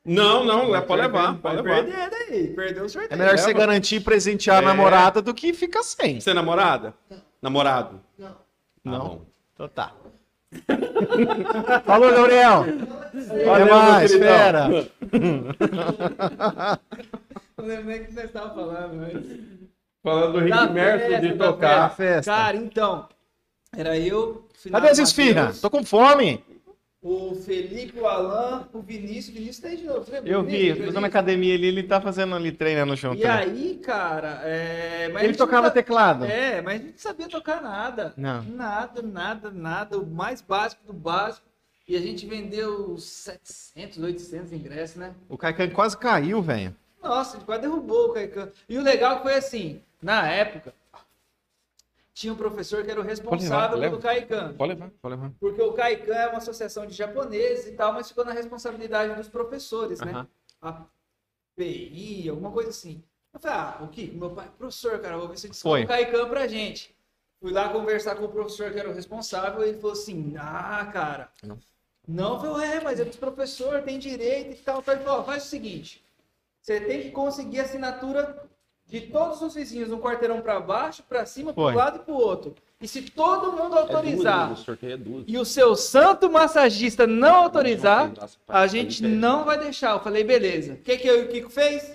Não, 0.06 0.44
não, 0.44 0.70
Vai 0.70 0.82
pode 0.86 1.02
levar, 1.02 1.38
pode 1.38 1.62
levar. 1.62 1.82
perder 1.86 2.10
daí, 2.10 2.48
perdeu 2.54 2.84
o 2.84 2.90
sorteio. 2.90 3.14
É 3.14 3.16
melhor 3.16 3.38
você 3.38 3.54
garantir 3.54 3.96
e 3.96 4.00
presentear 4.02 4.58
a 4.58 4.62
É. 4.62 4.66
namorada 4.66 5.22
do 5.22 5.34
que 5.34 5.54
ficar 5.54 5.82
sem. 5.82 6.20
Você 6.20 6.32
é 6.32 6.34
namorada? 6.34 6.94
Namorado? 7.42 8.02
Não. 8.20 8.36
Não. 8.84 8.92
Tá 8.92 9.00
bom. 9.06 9.26
Então 9.54 9.68
tá. 9.70 9.94
Falou, 11.86 12.12
Gabriel. 12.12 12.66
Valeu, 13.46 13.68
mais, 13.68 14.12
espera. 14.12 14.68
Não 17.58 17.66
lembro 17.66 17.86
nem 17.86 18.02
o 18.02 18.06
que 18.06 18.14
nós 18.14 18.26
estávamos 18.26 18.56
falando, 18.56 18.96
mas... 18.96 19.24
Falando 20.04 20.34
do 20.34 20.40
Rick 20.40 20.50
Da 20.50 20.68
festa, 20.74 21.20
de 21.22 21.34
tocar. 21.34 21.96
festa. 21.96 22.32
Cara, 22.32 22.58
então, 22.58 23.08
era 23.76 23.98
eu... 23.98 24.48
Cadê 24.70 24.90
as 24.90 25.00
esfirras? 25.00 25.62
Tô 25.62 25.70
com 25.70 25.84
fome. 25.84 26.44
O 27.04 27.36
Felipe, 27.36 28.00
o 28.00 28.08
Alan, 28.08 28.70
o 28.72 28.80
Vinícius. 28.80 29.36
O 29.36 29.38
Vinícius 29.38 29.60
tá 29.60 29.68
aí 29.68 29.76
de 29.76 29.84
novo. 29.84 30.06
Eu 30.24 30.42
vi, 30.42 30.70
eu 30.70 30.94
tô 30.94 31.02
na 31.02 31.08
academia 31.08 31.54
ali, 31.54 31.68
ele 31.68 31.84
tá 31.84 32.00
fazendo 32.00 32.34
ali, 32.34 32.50
treinando 32.50 32.96
junto. 32.96 33.20
E 33.20 33.26
né? 33.26 33.30
aí, 33.30 33.82
cara, 33.84 34.40
é... 34.46 35.10
mas 35.10 35.24
Ele 35.24 35.36
tocava 35.36 35.70
teclado. 35.70 36.24
É, 36.24 36.62
mas 36.62 36.76
a 36.76 36.78
gente 36.78 36.92
não 36.94 36.98
sabia 36.98 37.28
tocar 37.28 37.62
nada. 37.62 38.14
Não. 38.16 38.42
Nada, 38.44 39.02
nada, 39.02 39.52
nada. 39.52 40.00
O 40.00 40.08
mais 40.08 40.42
básico 40.42 40.82
do 40.88 40.94
básico. 40.94 41.46
E 41.86 41.98
a 41.98 42.00
gente 42.00 42.26
vendeu 42.26 42.98
700, 42.98 43.98
800 44.02 44.54
ingressos, 44.54 44.96
né? 44.96 45.14
O 45.28 45.38
Caican 45.38 45.70
quase 45.72 45.98
caiu, 45.98 46.42
velho. 46.42 46.74
Nossa, 47.04 47.36
ele 47.36 47.44
quase 47.44 47.64
derrubou 47.64 48.12
o 48.12 48.14
Caicã. 48.14 48.50
E 48.70 48.78
o 48.78 48.82
legal 48.82 49.22
foi 49.22 49.36
assim, 49.36 49.82
na 50.02 50.26
época, 50.26 50.74
tinha 52.14 52.32
um 52.32 52.36
professor 52.36 52.84
que 52.84 52.92
era 52.92 53.00
o 53.00 53.04
responsável 53.04 53.78
leva. 53.78 53.98
pelo 53.98 54.02
Caicã. 54.02 54.54
Pode 54.56 54.74
levar. 54.74 54.92
Pode 55.02 55.16
levar. 55.16 55.32
Porque 55.40 55.62
o 55.62 55.74
Caicã 55.74 56.14
é 56.14 56.28
uma 56.28 56.38
associação 56.38 56.86
de 56.86 56.94
japoneses 56.94 57.68
e 57.68 57.72
tal, 57.72 57.92
mas 57.94 58.08
ficou 58.08 58.24
na 58.24 58.32
responsabilidade 58.34 59.16
dos 59.16 59.28
professores, 59.28 60.00
né? 60.00 60.12
Aham. 60.12 60.28
A 60.62 60.86
PI, 61.56 62.30
alguma 62.30 62.52
coisa 62.52 62.70
assim. 62.70 63.04
Eu 63.34 63.40
falei, 63.40 63.58
ah, 63.58 63.80
o 63.82 63.88
Kiko, 63.88 64.16
meu 64.16 64.30
pai 64.30 64.48
professor, 64.58 65.00
cara, 65.00 65.18
vou 65.18 65.28
ver 65.28 65.38
se 65.38 65.50
descobre 65.50 65.84
o 65.84 65.88
Caicã 65.88 66.30
pra 66.30 66.48
gente. 66.48 66.96
Fui 67.42 67.52
lá 67.52 67.70
conversar 67.70 68.16
com 68.16 68.26
o 68.26 68.30
professor 68.30 68.72
que 68.72 68.80
era 68.80 68.90
o 68.90 68.94
responsável 68.94 69.66
e 69.66 69.70
ele 69.70 69.80
falou 69.80 69.94
assim, 69.94 70.36
ah, 70.38 70.88
cara, 70.94 71.30
Não. 71.44 71.58
não, 72.08 72.40
falei, 72.40 72.70
é, 72.70 72.82
mas 72.82 73.00
é 73.00 73.06
professor, 73.06 73.82
tem 73.82 73.98
direito 73.98 74.52
e 74.52 74.64
tal. 74.64 74.84
Ele 74.88 75.04
falou, 75.04 75.26
faz 75.26 75.46
o 75.46 75.48
seguinte, 75.48 76.06
você 76.62 76.80
tem 76.80 77.02
que 77.02 77.12
conseguir 77.12 77.60
assinatura 77.60 78.48
de 78.94 79.02
todos 79.08 79.42
os 79.42 79.56
vizinhos, 79.56 79.92
um 79.92 79.98
quarteirão 79.98 80.40
pra 80.40 80.60
baixo, 80.60 81.02
pra 81.10 81.26
cima, 81.26 81.52
pro 81.52 81.64
Foi. 81.64 81.74
lado 81.74 81.96
e 81.98 82.00
pro 82.02 82.14
outro. 82.14 82.54
E 82.80 82.88
se 82.88 83.02
todo 83.02 83.52
mundo 83.52 83.76
É 83.76 83.80
autorizar 83.80 84.54
o 84.54 84.86
é 84.86 84.98
duas. 84.98 85.24
e 85.28 85.36
o 85.36 85.44
seu 85.44 85.76
santo 85.76 86.30
massagista 86.30 87.08
não 87.08 87.38
autorizar, 87.38 88.12
a 88.48 88.68
gente 88.68 89.02
não 89.02 89.46
vai 89.46 89.58
deixar. 89.58 89.94
Eu 89.94 90.00
falei, 90.00 90.24
beleza. 90.24 90.74
O 90.74 90.78
que, 90.78 90.96
que 90.98 91.08
eu 91.08 91.24
e 91.24 91.26
o 91.26 91.28
Kiko 91.28 91.50
fez? 91.50 91.94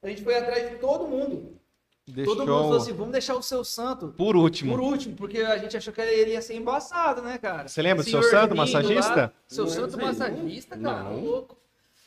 A 0.00 0.08
gente 0.08 0.22
foi 0.22 0.36
atrás 0.36 0.70
de 0.70 0.76
todo 0.76 1.08
mundo. 1.08 1.56
Deixou 2.06 2.36
Todo 2.36 2.46
mundo 2.46 2.62
falou 2.62 2.76
assim: 2.76 2.92
vamos 2.92 3.10
deixar 3.10 3.34
o 3.34 3.42
seu 3.42 3.64
santo 3.64 4.14
por 4.16 4.36
último. 4.36 4.70
por 4.70 4.80
último, 4.80 5.16
porque 5.16 5.40
a 5.40 5.58
gente 5.58 5.76
achou 5.76 5.92
que 5.92 6.00
ele 6.00 6.30
ia 6.30 6.42
ser 6.42 6.54
embaçado, 6.54 7.22
né, 7.22 7.38
cara? 7.38 7.66
Você 7.66 7.82
lembra 7.82 8.04
do 8.04 8.08
seu 8.08 8.22
santo 8.22 8.54
massagista? 8.54 9.16
lá, 9.16 9.32
seu 9.48 9.66
santo 9.66 9.98
massagista, 9.98 10.76
não. 10.76 10.92
cara, 10.92 11.02
Não. 11.10 11.24
louco. 11.24 11.56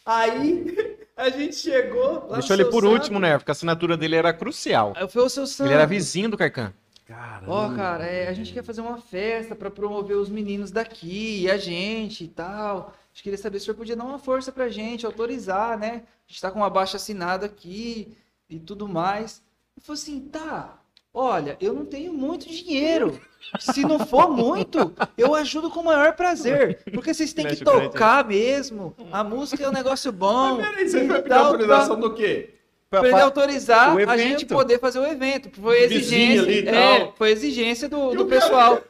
Aí 0.06 0.98
a 1.20 1.30
gente 1.30 1.56
chegou. 1.56 2.28
Lá 2.28 2.38
Deixou 2.40 2.56
ele 2.56 2.66
por 2.66 2.84
santo, 2.84 2.94
último, 2.94 3.20
né? 3.20 3.38
Porque 3.38 3.52
a 3.52 3.54
assinatura 3.54 3.98
dele 3.98 4.16
era 4.16 4.34
crucial. 4.34 4.94
Aí 4.96 5.08
foi 5.08 5.24
o 5.24 5.30
seu 5.30 5.46
santo. 5.46 5.68
Ele 5.68 5.74
era 5.74 5.86
vizinho 5.86 6.30
do 6.30 6.38
Caican. 6.38 6.74
Caramba. 7.06 7.52
Ó, 7.52 7.76
cara, 7.76 8.06
é, 8.06 8.28
a 8.28 8.34
gente 8.34 8.54
quer 8.54 8.64
fazer 8.64 8.82
uma 8.82 8.98
festa 8.98 9.56
pra 9.56 9.72
promover 9.72 10.16
os 10.16 10.30
meninos 10.30 10.70
daqui 10.70 11.42
e 11.42 11.52
a 11.52 11.58
gente 11.58 12.24
e 12.24 12.28
tal. 12.28 12.94
A 12.94 13.08
gente 13.12 13.24
queria 13.24 13.38
saber 13.38 13.60
se 13.60 13.64
o 13.64 13.66
senhor 13.66 13.78
podia 13.78 13.96
dar 13.96 14.04
uma 14.04 14.20
força 14.20 14.52
pra 14.52 14.70
gente, 14.70 15.06
autorizar, 15.06 15.78
né? 15.78 16.04
A 16.28 16.32
gente 16.32 16.42
tá 16.42 16.52
com 16.52 16.60
uma 16.60 16.70
baixa 16.70 16.98
assinada 16.98 17.48
aqui 17.48 18.16
e 18.50 18.60
tudo 18.60 18.88
mais. 18.88 19.42
Eu 19.76 19.82
falei 19.82 20.02
assim, 20.02 20.22
tá, 20.22 20.79
olha, 21.14 21.58
eu 21.60 21.74
não 21.74 21.86
tenho 21.86 22.14
muito 22.14 22.48
dinheiro. 22.48 23.20
Se 23.60 23.82
não 23.82 24.06
for 24.06 24.30
muito, 24.30 24.94
eu 25.18 25.34
ajudo 25.34 25.70
com 25.70 25.80
o 25.80 25.86
maior 25.86 26.14
prazer. 26.14 26.82
Porque 26.94 27.14
vocês 27.14 27.34
têm 27.34 27.48
que 27.48 27.64
tocar 27.64 28.26
mesmo. 28.26 28.96
A 29.12 29.24
música 29.24 29.64
é 29.64 29.70
um 29.70 29.72
negócio 29.72 30.12
bom. 30.12 30.58
Peraí, 30.58 30.88
você 30.88 31.08
vai 31.08 31.22
pedir 31.22 31.34
autorização 31.34 32.00
do 32.00 32.14
quê? 32.14 32.56
Pra 32.90 33.08
ele 33.08 33.22
autorizar 33.22 33.96
a 34.10 34.18
gente 34.18 34.48
poder 34.48 34.80
fazer 34.80 34.98
o 34.98 35.06
evento. 35.06 35.50
Foi 35.62 35.84
exigência, 35.84 36.42
ali 36.42 36.68
é, 36.68 37.12
foi 37.16 37.30
exigência 37.32 37.88
do, 37.88 38.16
do 38.16 38.26
pessoal. 38.26 38.82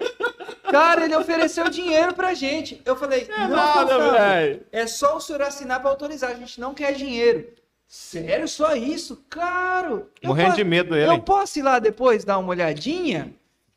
Cara, 0.71 1.03
ele 1.03 1.15
ofereceu 1.15 1.69
dinheiro 1.69 2.13
pra 2.13 2.33
gente. 2.33 2.81
Eu 2.85 2.95
falei, 2.95 3.27
não, 3.27 3.49
Gustavo, 3.49 4.11
velho. 4.11 4.61
é 4.71 4.87
só 4.87 5.17
o 5.17 5.19
senhor 5.19 5.41
assinar 5.41 5.81
pra 5.81 5.89
autorizar, 5.89 6.31
a 6.31 6.35
gente 6.35 6.61
não 6.61 6.73
quer 6.73 6.93
dinheiro. 6.93 7.47
Sério, 7.91 8.47
só 8.47 8.75
isso? 8.75 9.25
Claro. 9.29 10.09
Morrendo 10.23 10.51
po- 10.51 10.55
de 10.57 10.63
medo 10.63 10.91
dele. 10.91 11.09
Eu 11.11 11.19
posso 11.23 11.57
ir 11.57 11.63
lá 11.63 11.79
depois 11.79 12.23
dar 12.23 12.37
uma 12.37 12.49
olhadinha? 12.49 13.33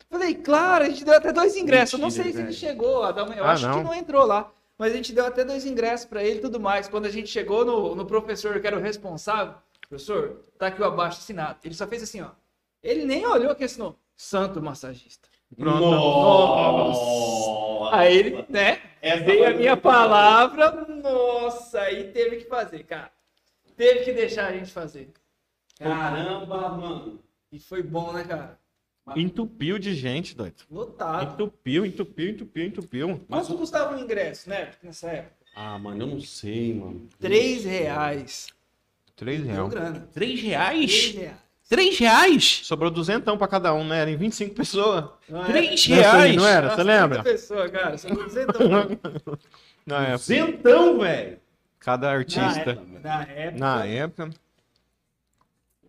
Falei, 0.07 0.35
claro, 0.35 0.83
a 0.83 0.87
gente 0.89 1.03
deu 1.03 1.15
até 1.15 1.31
dois 1.33 1.57
ingressos. 1.57 1.93
eu 1.93 1.99
não 1.99 2.11
sei 2.11 2.25
Mentira, 2.25 2.33
se 2.51 2.51
ele 2.51 2.55
velho. 2.55 2.59
chegou 2.77 3.01
a 3.03 3.11
dar 3.11 3.23
uma... 3.23 3.33
Eu 3.33 3.43
Ah, 3.43 3.53
acho 3.53 3.67
não. 3.67 3.79
que 3.79 3.83
não 3.83 3.93
entrou 3.95 4.23
lá. 4.27 4.51
Mas 4.77 4.93
a 4.93 4.95
gente 4.95 5.11
deu 5.13 5.25
até 5.25 5.43
dois 5.43 5.65
ingressos 5.65 6.05
pra 6.05 6.23
ele 6.23 6.37
e 6.37 6.41
tudo 6.41 6.59
mais. 6.59 6.87
Quando 6.87 7.07
a 7.07 7.09
gente 7.09 7.27
chegou 7.27 7.65
no, 7.65 7.95
no 7.95 8.05
professor 8.05 8.59
que 8.61 8.67
era 8.67 8.77
o 8.77 8.81
responsável, 8.81 9.55
professor, 9.89 10.41
tá 10.59 10.67
aqui 10.67 10.79
o 10.79 10.85
abaixo 10.85 11.17
assinado. 11.17 11.57
Ele 11.63 11.73
só 11.73 11.87
fez 11.87 12.03
assim, 12.03 12.21
ó. 12.21 12.29
Ele 12.83 13.05
nem 13.05 13.25
olhou 13.25 13.51
aqui 13.51 13.63
assinou. 13.63 13.97
Santo 14.15 14.61
massagista. 14.61 15.27
Pronto. 15.57 15.79
Nossa. 16.93 17.95
Aí 17.95 18.15
ele, 18.17 18.45
né? 18.49 18.79
Essa 19.01 19.23
Veio 19.23 19.47
a 19.47 19.51
minha 19.51 19.75
palavra, 19.77 20.85
nossa, 20.87 21.79
aí 21.81 22.11
teve 22.11 22.37
que 22.37 22.45
fazer, 22.45 22.83
cara. 22.83 23.11
Teve 23.75 24.03
que 24.05 24.13
deixar 24.13 24.47
a 24.47 24.51
gente 24.53 24.71
fazer. 24.71 25.09
Caramba, 25.77 26.69
mano. 26.69 27.19
E 27.51 27.59
foi 27.59 27.83
bom, 27.83 28.13
né, 28.13 28.23
cara? 28.23 28.59
Entupiu 29.15 29.77
de 29.77 29.93
gente, 29.93 30.35
doido. 30.35 30.63
Lotado. 30.71 31.33
Entupiu, 31.33 31.85
entupiu, 31.85 32.29
entupiu, 32.29 32.65
entupiu. 32.65 33.21
Quanto 33.27 33.57
custava 33.57 33.95
o 33.95 33.99
ingresso, 33.99 34.49
né? 34.49 34.71
Nessa 34.81 35.09
época? 35.09 35.35
Ah, 35.55 35.77
mano, 35.77 36.03
eu 36.03 36.07
não 36.07 36.21
sei, 36.21 36.73
mano. 36.73 37.07
Três 37.19 37.65
reais. 37.65 38.47
Três 39.15 39.43
reais. 39.43 39.71
Três 39.73 40.03
Três 40.13 40.41
reais? 40.41 41.11
reais. 41.15 41.35
Três 41.69 41.97
reais? 41.97 42.61
Sobrou 42.63 42.89
duzentão 42.91 43.37
pra 43.37 43.47
cada 43.47 43.73
um, 43.73 43.83
né? 43.83 44.01
Eram 44.01 44.17
25 44.17 44.55
pessoas. 44.55 45.05
Não 45.27 45.43
Três 45.45 45.65
Não 45.65 45.71
é 45.71 45.73
isso 45.73 45.93
aí, 45.93 45.99
reais? 45.99 46.35
não 46.35 46.47
era? 46.47 46.69
Você 46.75 46.83
lembra? 46.83 47.23
30 47.23 47.23
pessoas, 47.23 47.71
cara. 47.71 47.97
Tô 47.97 48.23
dizendo. 48.25 48.53
né? 48.69 48.99
Não, 49.85 49.97
é. 50.01 50.17
Zentão, 50.17 50.99
velho. 50.99 51.39
Cada 51.83 52.07
Na 52.07 52.13
artista. 52.13 52.69
época. 52.71 52.99
Na 53.03 53.21
época. 53.23 53.59
Na 53.59 53.85
época, 53.85 54.29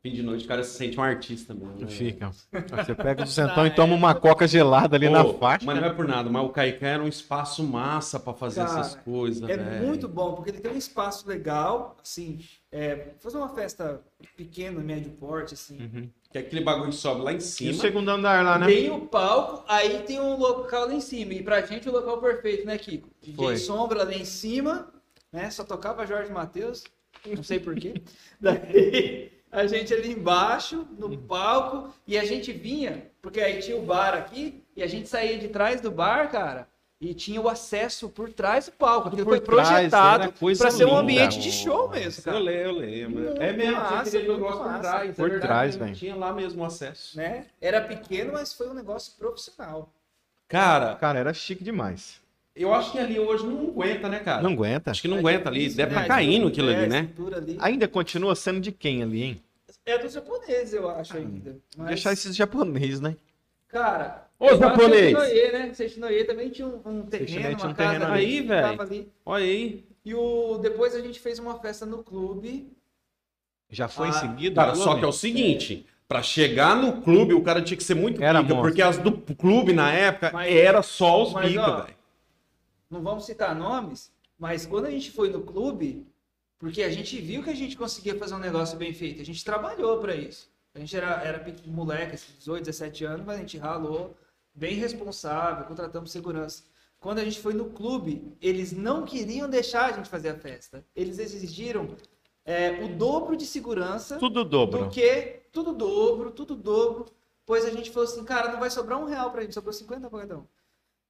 Fim 0.02 0.12
de 0.12 0.22
noite, 0.22 0.44
o 0.44 0.48
cara 0.48 0.62
se 0.62 0.76
sente 0.76 1.00
um 1.00 1.02
artista 1.02 1.54
mesmo. 1.54 1.80
né? 1.80 1.86
fica. 1.86 2.30
Você 2.84 2.94
pega 2.94 3.22
o 3.22 3.24
duzentão 3.24 3.66
e 3.66 3.70
toma 3.70 3.94
uma 3.94 4.14
coca 4.14 4.46
gelada 4.46 4.96
ali 4.96 5.08
na 5.08 5.24
Ô, 5.24 5.32
faixa. 5.38 5.64
Mas 5.64 5.80
não 5.80 5.86
é 5.86 5.90
por 5.94 6.06
nada, 6.06 6.28
mas 6.28 6.44
o 6.44 6.50
Caicã 6.50 6.86
era 6.88 7.02
um 7.02 7.08
espaço 7.08 7.64
massa 7.64 8.20
pra 8.20 8.34
fazer 8.34 8.66
Cara, 8.66 8.80
essas 8.80 8.96
coisas, 8.96 9.48
É 9.48 9.56
velho. 9.56 9.86
muito 9.86 10.06
bom, 10.06 10.34
porque 10.34 10.50
ele 10.50 10.60
tem 10.60 10.70
um 10.72 10.76
espaço 10.76 11.26
legal, 11.26 11.96
assim, 12.02 12.38
é, 12.70 13.12
fazer 13.18 13.38
uma 13.38 13.48
festa 13.48 14.02
pequena, 14.36 14.78
médio 14.78 15.10
porte, 15.12 15.54
assim. 15.54 15.80
Uhum. 15.80 16.10
Que 16.30 16.36
é 16.36 16.40
aquele 16.42 16.62
bagulho 16.62 16.90
que 16.90 16.96
sobe 16.96 17.22
lá 17.22 17.32
em 17.32 17.36
E 17.36 17.38
o 17.38 17.40
cima. 17.40 17.72
segundo 17.80 18.10
andar 18.10 18.44
lá, 18.44 18.58
né? 18.58 18.66
Tem 18.66 18.90
o 18.90 19.00
palco, 19.06 19.64
aí 19.66 20.00
tem 20.02 20.20
um 20.20 20.36
local 20.36 20.86
lá 20.86 20.92
em 20.92 21.00
cima. 21.00 21.32
E 21.32 21.42
pra 21.42 21.62
gente 21.62 21.88
o 21.88 21.92
local 21.92 22.18
perfeito, 22.18 22.66
né, 22.66 22.76
Kiko? 22.76 23.08
DJ 23.22 23.34
Foi. 23.36 23.56
Sombra 23.56 24.04
lá 24.04 24.12
em 24.12 24.26
cima, 24.26 24.92
né? 25.34 25.50
Só 25.50 25.64
tocava 25.64 26.06
Jorge 26.06 26.30
Matheus, 26.32 26.84
não 27.26 27.42
sei 27.42 27.58
porquê. 27.58 28.00
Daí 28.40 29.32
a 29.50 29.66
gente 29.66 29.92
ali 29.92 30.12
embaixo, 30.12 30.86
no 30.98 31.16
palco, 31.16 31.92
e 32.06 32.16
a 32.18 32.24
gente 32.24 32.52
vinha, 32.52 33.10
porque 33.20 33.40
aí 33.40 33.60
tinha 33.60 33.76
o 33.76 33.82
bar 33.82 34.14
aqui, 34.14 34.64
e 34.76 34.82
a 34.82 34.86
gente 34.86 35.08
saía 35.08 35.38
de 35.38 35.48
trás 35.48 35.80
do 35.80 35.90
bar, 35.90 36.30
cara. 36.30 36.68
E 37.00 37.12
tinha 37.12 37.40
o 37.40 37.48
acesso 37.48 38.08
por 38.08 38.32
trás 38.32 38.66
do 38.66 38.72
palco. 38.72 39.08
Aquilo 39.08 39.24
foi 39.24 39.40
projetado 39.40 40.32
para 40.56 40.70
ser 40.70 40.86
um 40.86 40.96
ambiente 40.96 41.38
de 41.40 41.50
show 41.52 41.88
mesmo, 41.90 42.20
Eu 42.20 42.24
cara. 42.24 42.38
leio, 42.38 42.60
eu 42.62 42.72
leio. 42.72 43.10
Muito 43.10 43.42
É 43.42 43.52
mesmo, 43.52 43.72
massa, 43.76 44.04
você 44.04 44.18
queria 44.20 44.32
negócio 44.34 44.62
por 44.62 44.80
trás. 44.80 45.10
é 45.10 45.12
Por 45.12 45.30
verdade, 45.30 45.46
trás, 45.46 45.76
não 45.76 45.84
velho. 45.86 45.96
Tinha 45.98 46.16
lá 46.16 46.32
mesmo 46.32 46.62
o 46.62 46.64
acesso. 46.64 47.16
Né? 47.16 47.46
Era 47.60 47.80
pequeno, 47.80 48.32
mas 48.32 48.52
foi 48.52 48.68
um 48.68 48.74
negócio 48.74 49.12
profissional. 49.18 49.92
Cara, 50.48 50.94
Cara, 50.96 51.18
era 51.18 51.34
chique 51.34 51.62
demais. 51.62 52.20
Eu 52.56 52.72
acho 52.74 52.92
que 52.92 52.98
ali 52.98 53.18
hoje 53.18 53.44
não 53.46 53.68
aguenta, 53.68 54.08
né, 54.08 54.18
cara? 54.20 54.42
Não 54.42 54.52
aguenta. 54.52 54.90
Acho 54.90 55.02
que 55.02 55.08
não 55.08 55.16
É 55.16 55.20
aguenta 55.20 55.48
ali. 55.48 55.68
Deve 55.68 55.94
né? 55.94 56.02
estar 56.02 56.14
caindo 56.14 56.48
aquilo 56.48 56.70
É, 56.70 56.76
ali, 56.76 56.86
né? 56.88 57.00
estrutura 57.00 57.36
ali. 57.38 57.56
Ainda 57.60 57.88
continua 57.88 58.34
sendo 58.34 58.60
de 58.60 58.70
quem 58.72 59.02
ali, 59.02 59.22
hein? 59.22 59.42
É 59.86 59.98
dos 59.98 60.12
japoneses, 60.12 60.72
eu 60.72 60.88
acho 60.88 61.16
ainda. 61.16 61.56
Mas, 61.76 61.88
Deixar 61.88 62.12
esses 62.12 62.34
japoneses, 62.34 63.00
né? 63.00 63.16
Cara, 63.68 64.28
Ô, 64.38 64.56
japonês! 64.56 65.16
Seixinoye, 65.18 65.52
né? 65.52 65.74
Seixinoye 65.74 66.24
também 66.24 66.48
tinha 66.48 66.66
um, 66.66 66.80
um 66.84 67.02
terreno, 67.02 67.26
tinha 67.26 67.48
uma 67.50 67.54
um 67.54 67.74
casa 67.74 67.74
terreno 67.98 68.06
ali, 68.12 68.40
velho. 68.40 69.06
Olha 69.26 69.44
aí. 69.44 69.84
E 70.04 70.14
o, 70.14 70.58
depois 70.58 70.94
a 70.94 71.00
gente 71.00 71.18
fez 71.20 71.38
uma 71.38 71.58
festa 71.58 71.84
no 71.84 72.02
clube. 72.02 72.70
Já 73.70 73.88
foi 73.88 74.06
Ah, 74.06 74.10
em 74.10 74.12
seguida? 74.12 74.54
Cara, 74.62 74.74
só 74.74 74.94
que 74.96 75.04
é 75.04 75.08
o 75.08 75.12
seguinte. 75.12 75.86
Pra 76.06 76.22
chegar 76.22 76.76
no 76.76 77.00
clube, 77.02 77.32
o 77.34 77.42
cara 77.42 77.62
tinha 77.62 77.76
que 77.76 77.82
ser 77.82 77.94
muito 77.94 78.22
Era 78.22 78.42
pica, 78.42 78.54
porque 78.56 78.82
as 78.82 78.98
do 78.98 79.12
clube 79.12 79.72
na 79.72 79.90
época 79.90 80.30
Mas- 80.32 80.54
era 80.54 80.82
só 80.82 81.22
os 81.24 81.32
mas, 81.32 81.48
pica, 81.50 81.76
velho. 81.82 81.93
Não 82.90 83.02
vamos 83.02 83.26
citar 83.26 83.54
nomes, 83.54 84.12
mas 84.38 84.66
quando 84.66 84.86
a 84.86 84.90
gente 84.90 85.10
foi 85.10 85.30
no 85.30 85.42
clube, 85.42 86.06
Porque 86.58 86.82
a 86.82 86.90
gente 86.90 87.20
viu 87.20 87.42
que 87.42 87.50
a 87.50 87.54
gente 87.54 87.76
conseguia 87.76 88.16
fazer 88.16 88.34
um 88.34 88.38
negócio 88.38 88.78
bem 88.78 88.94
feito. 88.94 89.20
A 89.20 89.24
gente 89.24 89.44
trabalhou 89.44 89.98
para 89.98 90.14
isso. 90.14 90.50
A 90.74 90.78
gente 90.78 90.96
era, 90.96 91.22
era 91.22 91.44
moleque, 91.66 92.14
assim, 92.14 92.32
18, 92.38 92.64
17 92.64 93.04
anos, 93.04 93.26
mas 93.26 93.36
a 93.36 93.40
gente 93.40 93.58
ralou, 93.58 94.16
bem 94.54 94.74
responsável, 94.74 95.66
contratamos 95.66 96.10
segurança. 96.10 96.64
Quando 96.98 97.18
a 97.18 97.24
gente 97.24 97.38
foi 97.38 97.52
no 97.52 97.66
clube, 97.66 98.34
eles 98.40 98.72
não 98.72 99.04
queriam 99.04 99.48
deixar 99.48 99.90
a 99.90 99.92
gente 99.92 100.08
fazer 100.08 100.30
a 100.30 100.34
festa. 100.38 100.84
Eles 100.96 101.18
exigiram 101.18 101.96
é, 102.44 102.82
o 102.82 102.96
dobro 102.96 103.36
de 103.36 103.44
segurança 103.44 104.16
Tudo 104.16 104.42
dobro. 104.42 104.84
do 104.84 104.90
que 104.90 105.42
tudo 105.52 105.72
dobro, 105.74 106.30
tudo 106.30 106.54
dobro. 106.54 107.06
Pois 107.44 107.64
a 107.66 107.70
gente 107.70 107.90
falou 107.90 108.08
assim, 108.08 108.24
cara, 108.24 108.50
não 108.50 108.58
vai 108.58 108.70
sobrar 108.70 108.98
um 108.98 109.04
real 109.04 109.30
pra 109.30 109.42
gente, 109.42 109.52
sobrou 109.52 109.72
50 109.72 110.08
pra 110.08 110.20
cada 110.20 110.38
um. 110.38 110.46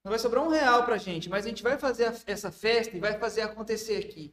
Não 0.05 0.11
vai 0.11 0.19
sobrar 0.19 0.43
um 0.43 0.49
real 0.49 0.83
pra 0.85 0.97
gente, 0.97 1.27
mas 1.27 1.45
a 1.45 1.49
gente 1.49 1.63
vai 1.63 1.79
fazer 1.79 2.05
a- 2.05 2.13
essa 2.27 2.51
festa 2.51 2.95
e 2.95 2.99
vai 2.99 3.17
fazer 3.17 3.41
acontecer 3.41 3.95
aqui. 3.97 4.31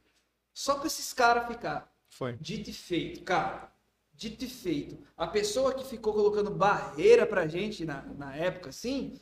Só 0.53 0.75
pra 0.75 0.85
esses 0.85 1.11
caras 1.13 1.47
ficar. 1.47 1.91
Foi. 2.09 2.37
Dito 2.39 2.69
e 2.69 2.73
feito, 2.73 3.23
cara. 3.23 3.71
Dito 4.13 4.45
e 4.45 4.47
feito. 4.47 4.99
A 5.17 5.25
pessoa 5.25 5.73
que 5.73 5.83
ficou 5.83 6.13
colocando 6.13 6.51
barreira 6.51 7.25
pra 7.25 7.47
gente 7.47 7.85
na, 7.85 8.03
na 8.15 8.35
época, 8.35 8.69
assim, 8.69 9.19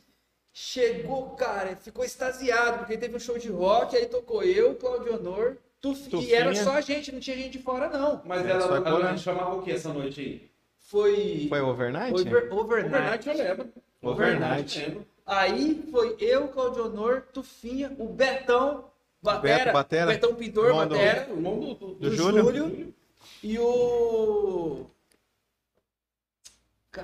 chegou, 0.52 1.30
cara, 1.30 1.74
ficou 1.74 2.04
extasiado, 2.04 2.80
porque 2.80 2.98
teve 2.98 3.16
um 3.16 3.20
show 3.20 3.38
de 3.38 3.48
rock, 3.48 3.96
aí 3.96 4.04
tocou 4.04 4.42
eu, 4.42 4.74
Claudio 4.74 5.14
Honor, 5.14 5.56
Tuf, 5.80 6.06
e 6.06 6.10
Tufinha. 6.10 6.36
era 6.36 6.54
só 6.54 6.72
a 6.72 6.82
gente, 6.82 7.10
não 7.10 7.18
tinha 7.18 7.34
gente 7.34 7.56
de 7.56 7.64
fora, 7.64 7.88
não. 7.88 8.20
Mas 8.26 8.44
É, 8.44 8.50
ela, 8.50 8.76
ela, 8.86 9.16
chamava 9.16 9.54
o 9.56 9.62
que 9.62 9.72
essa 9.72 9.90
noite 9.90 10.20
aí? 10.20 10.50
Foi. 10.76 11.46
Foi 11.48 11.60
overnight? 11.62 12.12
Over- 12.20 12.52
overnight. 12.52 12.94
Overnight 12.94 13.28
eu 13.28 13.34
lembro. 13.36 13.72
Overnight. 14.02 14.78
eu 14.80 14.88
lembro. 14.88 15.11
Aí 15.24 15.86
foi 15.90 16.16
eu, 16.18 16.48
Claudio 16.48 16.86
Honor, 16.86 17.22
Tufinha, 17.32 17.94
o 17.98 18.08
Betão, 18.08 18.90
Batera, 19.22 19.58
Beto 19.64 19.72
Batera. 19.72 20.04
o 20.10 20.14
Betão 20.14 20.34
Pintor, 20.34 20.66
Irmão 20.66 20.88
do- 20.88 20.94
Batera, 20.96 21.30
O 21.30 21.36
irmão 21.36 21.60
do, 21.60 21.74
do, 21.74 21.86
do, 21.86 21.94
do 21.94 22.10
Júlio. 22.16 22.44
Júlio. 22.44 22.94
e 23.42 23.58
o. 23.58 24.86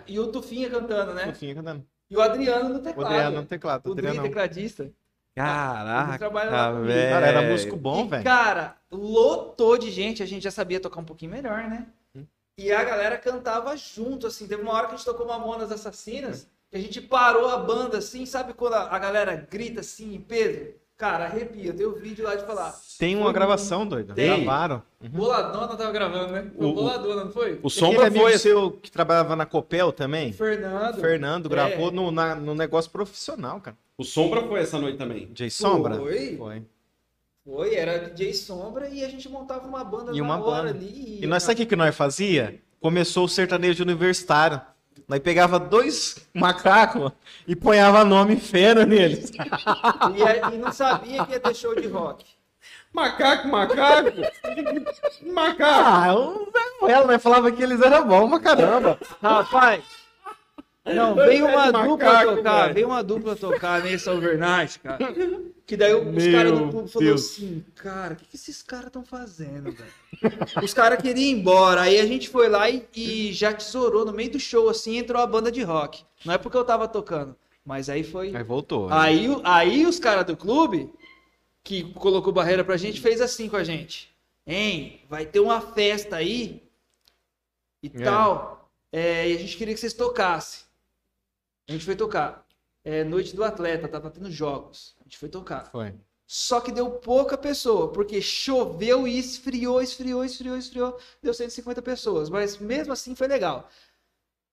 E 0.07 0.19
o 0.19 0.27
Tufinha 0.33 0.69
cantando, 0.69 1.15
né? 1.15 1.27
Tufinha 1.27 1.55
cantando. 1.55 1.87
E 2.11 2.17
o 2.17 2.21
Adriano 2.21 2.69
no 2.71 2.77
O 2.77 2.83
teclado. 2.83 3.07
Adriano 3.15 3.37
no 3.41 3.47
teclado. 3.47 3.89
o 3.89 3.93
Adriano 3.93 4.15
Dri, 4.15 4.23
não. 4.23 4.29
tecladista. 4.29 4.83
Ele 4.83 4.95
Caraca, 5.37 6.29
velho. 6.29 7.11
Cara, 7.11 7.27
era 7.27 7.43
músico 7.43 7.77
bom, 7.77 8.09
velho. 8.09 8.25
Cara, 8.25 8.77
lotou 8.91 9.79
de 9.79 9.91
gente, 9.91 10.23
a 10.23 10.27
gente 10.27 10.43
já 10.43 10.51
sabia 10.51 10.81
tocar 10.81 11.01
um 11.01 11.05
pouquinho 11.05 11.31
melhor, 11.31 11.63
né? 11.69 11.87
Hum. 12.17 12.27
E 12.57 12.73
a 12.73 12.83
galera 12.83 13.17
cantava 13.17 13.77
junto, 13.77 14.27
assim. 14.27 14.49
Teve 14.49 14.63
uma 14.63 14.73
hora 14.73 14.89
que 14.89 14.95
a 14.95 14.97
gente 14.97 15.05
tocou 15.07 15.27
Mamonas 15.27 15.71
Assassinas, 15.71 16.49
que 16.71 16.77
a 16.77 16.81
gente 16.81 17.01
parou 17.01 17.49
a 17.49 17.57
banda, 17.59 17.99
assim, 17.99 18.27
sabe 18.27 18.53
quando 18.55 18.75
a, 18.75 18.95
a 18.95 18.99
galera 18.99 19.35
grita 19.51 19.81
assim 19.81 20.21
peso? 20.21 20.75
Cara, 20.97 21.27
arrepia, 21.27 21.73
tem 21.73 21.87
o 21.87 21.95
vídeo 21.95 22.25
lá 22.25 22.35
de 22.35 22.45
falar. 22.45 22.75
Tem 22.99 23.15
uma 23.15 23.27
Foi 23.27 23.33
gravação, 23.33 23.87
doido. 23.87 24.15
Tem. 24.15 24.43
Gravaram. 24.43 24.83
Boladona 25.01 25.77
tava 25.77 25.93
gravando, 25.93 26.33
né? 26.33 26.51
Foi 26.57 26.67
O- 26.67 26.71
o- 26.71 26.75
Boladona, 26.75 27.25
não 27.25 27.31
foi? 27.31 27.61
O 27.63 27.71
Sombra 27.71 28.09
amigo 28.09 28.25
foi. 28.25 28.37
seu 28.37 28.73
que 28.73 28.91
trabalhava 28.91 29.37
na 29.37 29.47
Copel 29.47 29.93
também? 29.93 30.33
Fernando. 30.33 31.01
Fernando 31.01 31.47
É. 31.47 31.49
gravou 31.49 31.93
no, 31.93 32.11
na- 32.11 32.35
no 32.35 32.53
negócio 32.53 32.91
profissional, 32.91 33.61
cara. 33.61 33.77
O 33.97 34.03
Sombra 34.03 34.43
foi 34.43 34.59
essa 34.61 34.77
noite 34.79 34.99
também. 34.99 35.31
Jay 35.35 35.51
Sombra? 35.51 35.95
Foi. 35.95 36.37
Foi. 36.37 36.63
Foi, 37.45 37.75
era 37.77 38.11
DJ 38.11 38.35
Sombra 38.35 38.89
e 38.89 39.05
a 39.05 39.09
gente 39.09 39.29
montava 39.29 39.67
uma 39.69 39.85
banda 39.85 40.11
E 40.13 40.19
na 40.19 40.23
uma 40.25 40.45
hora 40.45 40.73
banda. 40.73 40.79
ali. 40.85 41.21
E 41.23 41.27
nós 41.29 41.45
sabe 41.45 41.55
o 41.55 41.57
que, 41.59 41.67
que 41.67 41.77
nós 41.77 41.95
fazia? 41.97 42.61
Começou 42.81 43.25
o 43.25 43.29
sertanejo 43.29 43.85
universitário. 43.85 44.61
Nós 45.07 45.21
pegava 45.21 45.59
dois 45.59 46.29
macacos 46.35 47.13
e 47.47 47.55
ponhava 47.55 48.05
nome 48.05 48.37
fera 48.37 48.85
neles. 48.87 49.31
E, 49.31 50.55
e 50.55 50.59
não 50.59 50.73
sabia 50.73 51.25
que 51.25 51.33
ia 51.33 51.41
ter 51.41 51.55
show 51.55 51.75
de 51.75 51.87
rock. 51.87 52.25
Macaco, 52.93 53.49
macaco! 53.49 54.11
macaco! 55.33 55.63
Ah, 55.63 56.15
o 56.15 56.51
Zé 56.51 56.59
Ruela, 56.81 57.07
nós 57.07 57.23
falava 57.23 57.53
que 57.53 57.63
eles 57.63 57.81
eram 57.81 58.07
bons 58.07 58.29
pra 58.31 58.41
caramba. 58.41 58.99
Rapaz, 59.23 59.85
não, 60.95 61.15
veio 61.15 61.47
uma 61.47 61.67
dupla 61.73 61.89
macaco, 61.97 62.37
tocar, 62.37 62.63
velho. 62.63 62.75
veio 62.75 62.87
uma 62.89 63.03
dupla 63.05 63.37
tocar 63.37 63.83
nesse 63.83 64.09
overnight, 64.11 64.79
cara. 64.81 64.99
Que 65.67 65.77
daí 65.77 65.95
os 65.95 66.27
caras 66.27 66.53
do 66.59 66.69
clube 66.71 66.89
falaram 66.91 67.15
assim, 67.15 67.65
cara, 67.75 68.15
o 68.15 68.17
que, 68.17 68.25
que 68.27 68.37
esses 68.37 68.63
caras 68.63 68.87
estão 68.87 69.05
fazendo, 69.05 69.71
velho? 69.73 69.93
Os 70.63 70.73
caras 70.73 71.01
queriam 71.03 71.27
ir 71.27 71.31
embora, 71.33 71.83
aí 71.83 72.01
a 72.01 72.07
gente 72.07 72.29
foi 72.29 72.49
lá 72.49 72.69
e, 72.71 72.87
e 72.97 73.33
já 73.33 73.53
tesourou 73.53 74.05
no 74.05 74.13
meio 74.13 74.31
do 74.33 74.41
show, 74.41 74.69
assim, 74.69 74.97
entrou 74.97 75.21
a 75.21 75.27
banda 75.27 75.53
de 75.53 75.63
rock. 75.63 76.03
Não 76.25 76.33
é 76.35 76.39
porque 76.39 76.57
eu 76.57 76.65
tava 76.65 76.89
tocando, 76.89 77.37
mas 77.65 77.91
aí 77.91 78.03
foi... 78.03 78.35
Aí 78.35 78.43
voltou. 78.43 78.89
Aí, 78.91 79.29
o- 79.29 79.41
aí 79.45 79.85
os 79.87 79.99
caras 79.99 80.25
do 80.25 80.37
clube, 80.37 80.91
que 81.63 81.85
colocou 81.93 82.33
barreira 82.33 82.65
pra 82.65 82.77
gente, 82.79 83.01
fez 83.01 83.21
assim 83.21 83.49
com 83.49 83.57
a 83.57 83.63
gente. 83.65 84.09
Hein, 84.47 85.03
vai 85.11 85.27
ter 85.27 85.41
uma 85.41 85.61
festa 85.61 86.17
aí 86.17 86.63
e 87.83 87.89
É. 87.95 88.03
tal. 88.05 88.71
é, 88.91 89.29
e 89.29 89.37
a 89.37 89.39
gente 89.39 89.55
queria 89.59 89.75
que 89.75 89.81
vocês 89.81 89.93
tocassem. 89.93 90.61
A 91.69 91.73
gente 91.73 91.85
foi 91.85 91.95
tocar. 91.95 92.47
É, 92.83 93.05
noite 93.05 93.37
do 93.37 93.45
atleta, 93.45 93.87
tava 93.87 94.11
tendo 94.11 94.31
jogos. 94.31 94.97
A 95.01 95.05
gente 95.05 95.19
foi 95.19 95.29
tocar. 95.29 95.71
Foi. 95.71 95.95
Só 96.27 96.61
que 96.61 96.73
deu 96.73 96.91
pouca 96.91 97.39
pessoa, 97.39 97.91
porque 97.93 98.21
choveu 98.21 99.09
e 99.09 99.19
esfriou, 99.19 99.81
esfriou, 99.81 100.25
esfriou, 100.25 100.57
esfriou. 100.57 101.01
Deu 101.23 101.33
150 101.33 101.81
pessoas, 101.81 102.29
mas 102.29 102.59
mesmo 102.59 102.93
assim 102.93 103.15
foi 103.15 103.27
legal. 103.27 103.69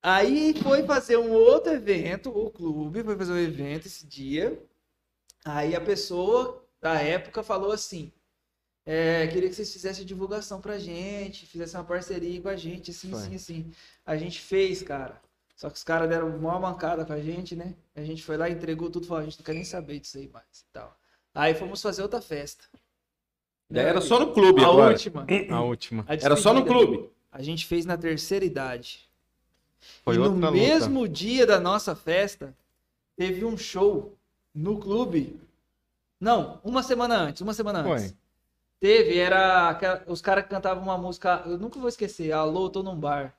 Aí 0.02 0.54
foi 0.62 0.84
fazer 0.84 1.18
um 1.18 1.32
outro 1.34 1.74
evento, 1.74 2.30
o 2.30 2.50
clube 2.50 3.04
foi 3.04 3.18
fazer 3.18 3.34
um 3.34 3.38
evento 3.38 3.88
esse 3.88 4.06
dia. 4.06 4.62
Aí 5.44 5.76
a 5.76 5.82
pessoa 5.82 6.64
da 6.80 7.02
época 7.02 7.44
falou 7.44 7.72
assim: 7.72 8.12
é, 8.86 9.26
queria 9.28 9.50
que 9.50 9.56
vocês 9.56 9.74
fizessem 9.74 10.06
divulgação 10.06 10.62
pra 10.62 10.78
gente, 10.78 11.48
fizessem 11.48 11.80
uma 11.80 11.86
parceria 11.86 12.42
com 12.42 12.50
a 12.50 12.56
gente, 12.56 12.92
assim, 12.92 13.10
Foi. 13.10 13.20
assim, 13.20 13.36
assim. 13.36 13.72
A 14.06 14.16
gente 14.16 14.40
fez, 14.40 14.84
cara. 14.84 15.20
Só 15.56 15.70
que 15.70 15.78
os 15.78 15.84
caras 15.84 16.10
deram 16.10 16.28
uma 16.36 16.60
mancada 16.60 17.06
com 17.06 17.14
a 17.14 17.22
gente, 17.22 17.56
né? 17.56 17.76
A 17.96 18.04
gente 18.04 18.24
foi 18.24 18.36
lá, 18.36 18.50
entregou 18.50 18.90
tudo, 18.90 19.08
falou: 19.08 19.22
a 19.22 19.26
gente 19.26 19.38
não 19.40 19.46
quer 19.46 19.54
nem 19.54 19.64
saber 19.64 20.00
disso 20.00 20.18
aí 20.18 20.28
mais 20.28 20.46
e 20.60 20.66
tal. 20.74 20.98
Aí 21.34 21.54
fomos 21.54 21.82
fazer 21.82 22.02
outra 22.02 22.22
festa. 22.22 22.66
Daí 23.70 23.86
Era 23.86 24.02
só 24.02 24.20
no 24.20 24.34
clube 24.34 24.64
a 24.64 24.68
agora. 24.68 24.92
última. 24.92 25.26
A 25.50 25.62
última. 25.62 26.06
a 26.08 26.14
Era 26.14 26.36
só 26.36 26.54
no 26.54 26.66
clube. 26.66 27.10
A 27.32 27.42
gente 27.42 27.66
fez 27.66 27.86
na 27.86 27.98
terceira 27.98 28.46
idade. 28.46 29.10
Foi 30.04 30.16
e 30.16 30.18
no 30.18 30.30
luta. 30.30 30.52
mesmo 30.52 31.08
dia 31.08 31.46
da 31.46 31.60
nossa 31.60 31.96
festa, 31.96 32.56
teve 33.16 33.44
um 33.46 33.58
show 33.58 34.18
no 34.54 34.80
clube. 34.80 35.40
Não, 36.20 36.60
uma 36.64 36.82
semana 36.84 37.18
antes, 37.18 37.42
uma 37.42 37.54
semana 37.54 37.80
antes. 37.80 38.12
Foi. 38.12 38.18
Teve, 38.80 39.18
era 39.18 40.04
os 40.08 40.22
caras 40.22 40.44
que 40.44 40.50
cantavam 40.50 40.84
uma 40.84 40.98
música, 40.98 41.44
eu 41.46 41.58
nunca 41.58 41.80
vou 41.80 41.90
esquecer, 41.90 42.32
Alô, 42.32 42.70
tô 42.70 42.84
num 42.84 42.96
bar. 42.96 43.34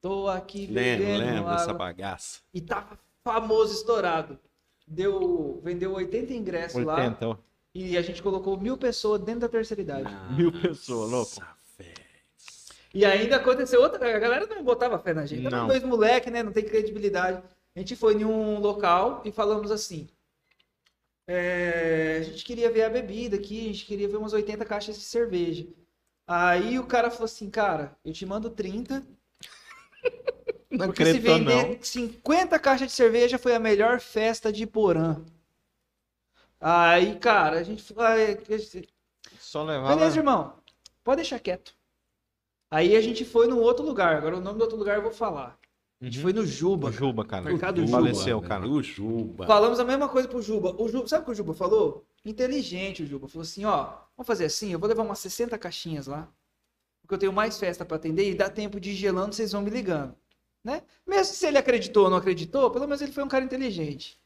Tô 0.00 0.28
aqui 0.28 0.66
lembro 0.66 1.50
dessa 1.50 1.64
água. 1.64 1.74
bagaça. 1.74 2.40
E 2.52 2.60
tava 2.60 2.98
famoso, 3.24 3.74
estourado. 3.74 4.38
Deu, 4.86 5.60
vendeu 5.62 5.92
80 5.92 6.32
ingressos 6.32 6.82
lá 6.82 6.96
80, 6.96 7.28
ó. 7.28 7.36
e 7.74 7.96
a 7.96 8.02
gente 8.02 8.22
colocou 8.22 8.58
mil 8.58 8.78
pessoas 8.78 9.20
dentro 9.20 9.40
da 9.40 9.48
terceira 9.48 9.82
idade. 9.82 10.34
Mil 10.34 10.50
pessoas, 10.50 11.10
louco. 11.10 11.40
Nossa. 11.40 11.58
E 12.94 13.04
ainda 13.04 13.36
aconteceu 13.36 13.82
outra, 13.82 14.16
a 14.16 14.18
galera 14.18 14.46
não 14.46 14.64
botava 14.64 14.98
fé 14.98 15.12
na 15.12 15.26
gente. 15.26 15.42
Não. 15.42 15.66
dois 15.66 15.82
moleque, 15.84 16.30
né? 16.30 16.42
Não 16.42 16.52
tem 16.52 16.64
credibilidade. 16.64 17.42
A 17.76 17.78
gente 17.78 17.94
foi 17.94 18.14
em 18.14 18.24
um 18.24 18.58
local 18.60 19.22
e 19.26 19.30
falamos 19.30 19.70
assim: 19.70 20.08
é, 21.26 22.18
a 22.20 22.22
gente 22.22 22.42
queria 22.44 22.70
ver 22.70 22.84
a 22.84 22.90
bebida 22.90 23.36
aqui, 23.36 23.60
a 23.60 23.72
gente 23.72 23.84
queria 23.84 24.08
ver 24.08 24.16
umas 24.16 24.32
80 24.32 24.64
caixas 24.64 24.96
de 24.96 25.02
cerveja. 25.02 25.66
Aí 26.26 26.78
o 26.78 26.86
cara 26.86 27.10
falou 27.10 27.26
assim, 27.26 27.50
cara, 27.50 27.96
eu 28.04 28.12
te 28.12 28.24
mando 28.24 28.50
30, 28.50 29.02
Não 30.70 30.86
porque 30.86 31.04
se 31.04 31.10
acreditou, 31.12 31.38
vender 31.38 31.76
não. 31.76 31.82
50 31.82 32.58
caixas 32.58 32.88
de 32.88 32.94
cerveja 32.94 33.38
foi 33.38 33.54
a 33.54 33.58
melhor 33.58 34.00
festa 34.00 34.52
de 34.52 34.66
Porã. 34.66 35.24
Aí, 36.60 37.18
cara, 37.18 37.58
a 37.58 37.62
gente 37.62 37.82
falou, 37.82 38.04
"Ah, 38.04 38.18
é, 38.18 38.36
Só 39.38 39.62
levava. 39.64 39.94
Beleza, 39.94 40.18
irmão. 40.18 40.54
Pode 41.04 41.16
deixar 41.16 41.38
quieto. 41.38 41.74
Aí 42.70 42.96
a 42.96 43.00
gente 43.00 43.24
foi 43.24 43.46
num 43.46 43.60
outro 43.60 43.84
lugar. 43.84 44.16
Agora 44.16 44.36
o 44.36 44.40
nome 44.40 44.58
do 44.58 44.62
outro 44.62 44.76
lugar 44.76 44.96
eu 44.96 45.02
vou 45.02 45.12
falar. 45.12 45.58
A 46.00 46.04
gente 46.04 46.18
Uhum. 46.18 46.22
foi 46.22 46.32
no 46.32 46.46
Juba. 46.46 46.88
O 46.88 46.92
Juba, 46.92 47.24
cara. 47.24 47.44
Mercado 47.46 47.80
Juba. 47.80 47.86
Juba. 47.86 48.02
Faleceu, 48.02 48.40
cara. 48.42 48.68
O 48.68 48.82
Juba. 48.82 49.46
Falamos 49.46 49.80
a 49.80 49.84
mesma 49.84 50.08
coisa 50.08 50.28
pro 50.28 50.42
Juba. 50.42 50.74
O 50.80 50.88
Juba. 50.88 51.08
Sabe 51.08 51.22
o 51.22 51.24
que 51.26 51.32
o 51.32 51.34
Juba 51.34 51.54
falou? 51.54 52.04
Inteligente 52.24 53.02
o 53.02 53.06
Juba. 53.06 53.26
Falou 53.26 53.42
assim, 53.42 53.64
ó, 53.64 53.84
vamos 54.16 54.26
fazer 54.26 54.44
assim, 54.44 54.72
eu 54.72 54.78
vou 54.78 54.88
levar 54.88 55.02
umas 55.02 55.18
60 55.18 55.56
caixinhas 55.58 56.06
lá. 56.06 56.28
Porque 57.08 57.14
eu 57.14 57.18
tenho 57.20 57.32
mais 57.32 57.58
festa 57.58 57.86
pra 57.86 57.96
atender 57.96 58.30
e 58.30 58.34
dá 58.34 58.50
tempo 58.50 58.78
de 58.78 58.90
ir 58.90 58.94
gelando, 58.94 59.34
vocês 59.34 59.50
vão 59.50 59.62
me 59.62 59.70
ligando. 59.70 60.14
Né? 60.62 60.82
Mesmo 61.06 61.32
se 61.32 61.46
ele 61.46 61.56
acreditou 61.56 62.04
ou 62.04 62.10
não 62.10 62.18
acreditou, 62.18 62.70
pelo 62.70 62.84
menos 62.84 63.00
ele 63.00 63.12
foi 63.12 63.24
um 63.24 63.28
cara 63.28 63.42
inteligente. 63.42 64.18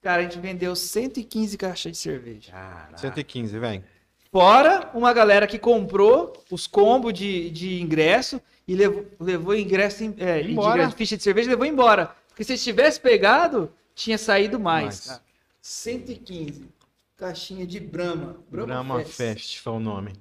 Cara, 0.00 0.20
a 0.20 0.22
gente 0.22 0.38
vendeu 0.38 0.74
115 0.74 1.58
caixas 1.58 1.92
de 1.92 1.98
cerveja. 1.98 2.50
Caraca. 2.50 2.96
115, 2.96 3.58
velho. 3.58 3.84
Fora 4.32 4.90
uma 4.94 5.12
galera 5.12 5.46
que 5.46 5.58
comprou 5.58 6.32
os 6.50 6.66
combos 6.66 7.12
de, 7.12 7.50
de 7.50 7.78
ingresso 7.82 8.40
e 8.66 8.74
levou, 8.74 9.04
levou 9.20 9.54
ingresso 9.54 10.02
em, 10.02 10.14
é, 10.16 10.40
de 10.40 10.52
Embora. 10.52 10.78
ingresso, 10.78 10.96
ficha 10.96 11.18
de 11.18 11.22
cerveja 11.22 11.46
e 11.48 11.50
levou 11.50 11.66
embora. 11.66 12.16
Porque 12.28 12.42
se 12.42 12.56
tivesse 12.56 12.98
pegado, 12.98 13.70
tinha 13.94 14.16
saído 14.16 14.58
mais. 14.58 14.84
Mais. 14.84 15.06
cara. 15.08 15.22
115. 15.60 16.70
Caixinha 17.18 17.66
de 17.66 17.78
Brahma. 17.78 18.38
Brahma 18.50 19.00
Fest. 19.00 19.16
Fest 19.16 19.58
foi 19.58 19.74
o 19.74 19.80
nome. 19.80 20.14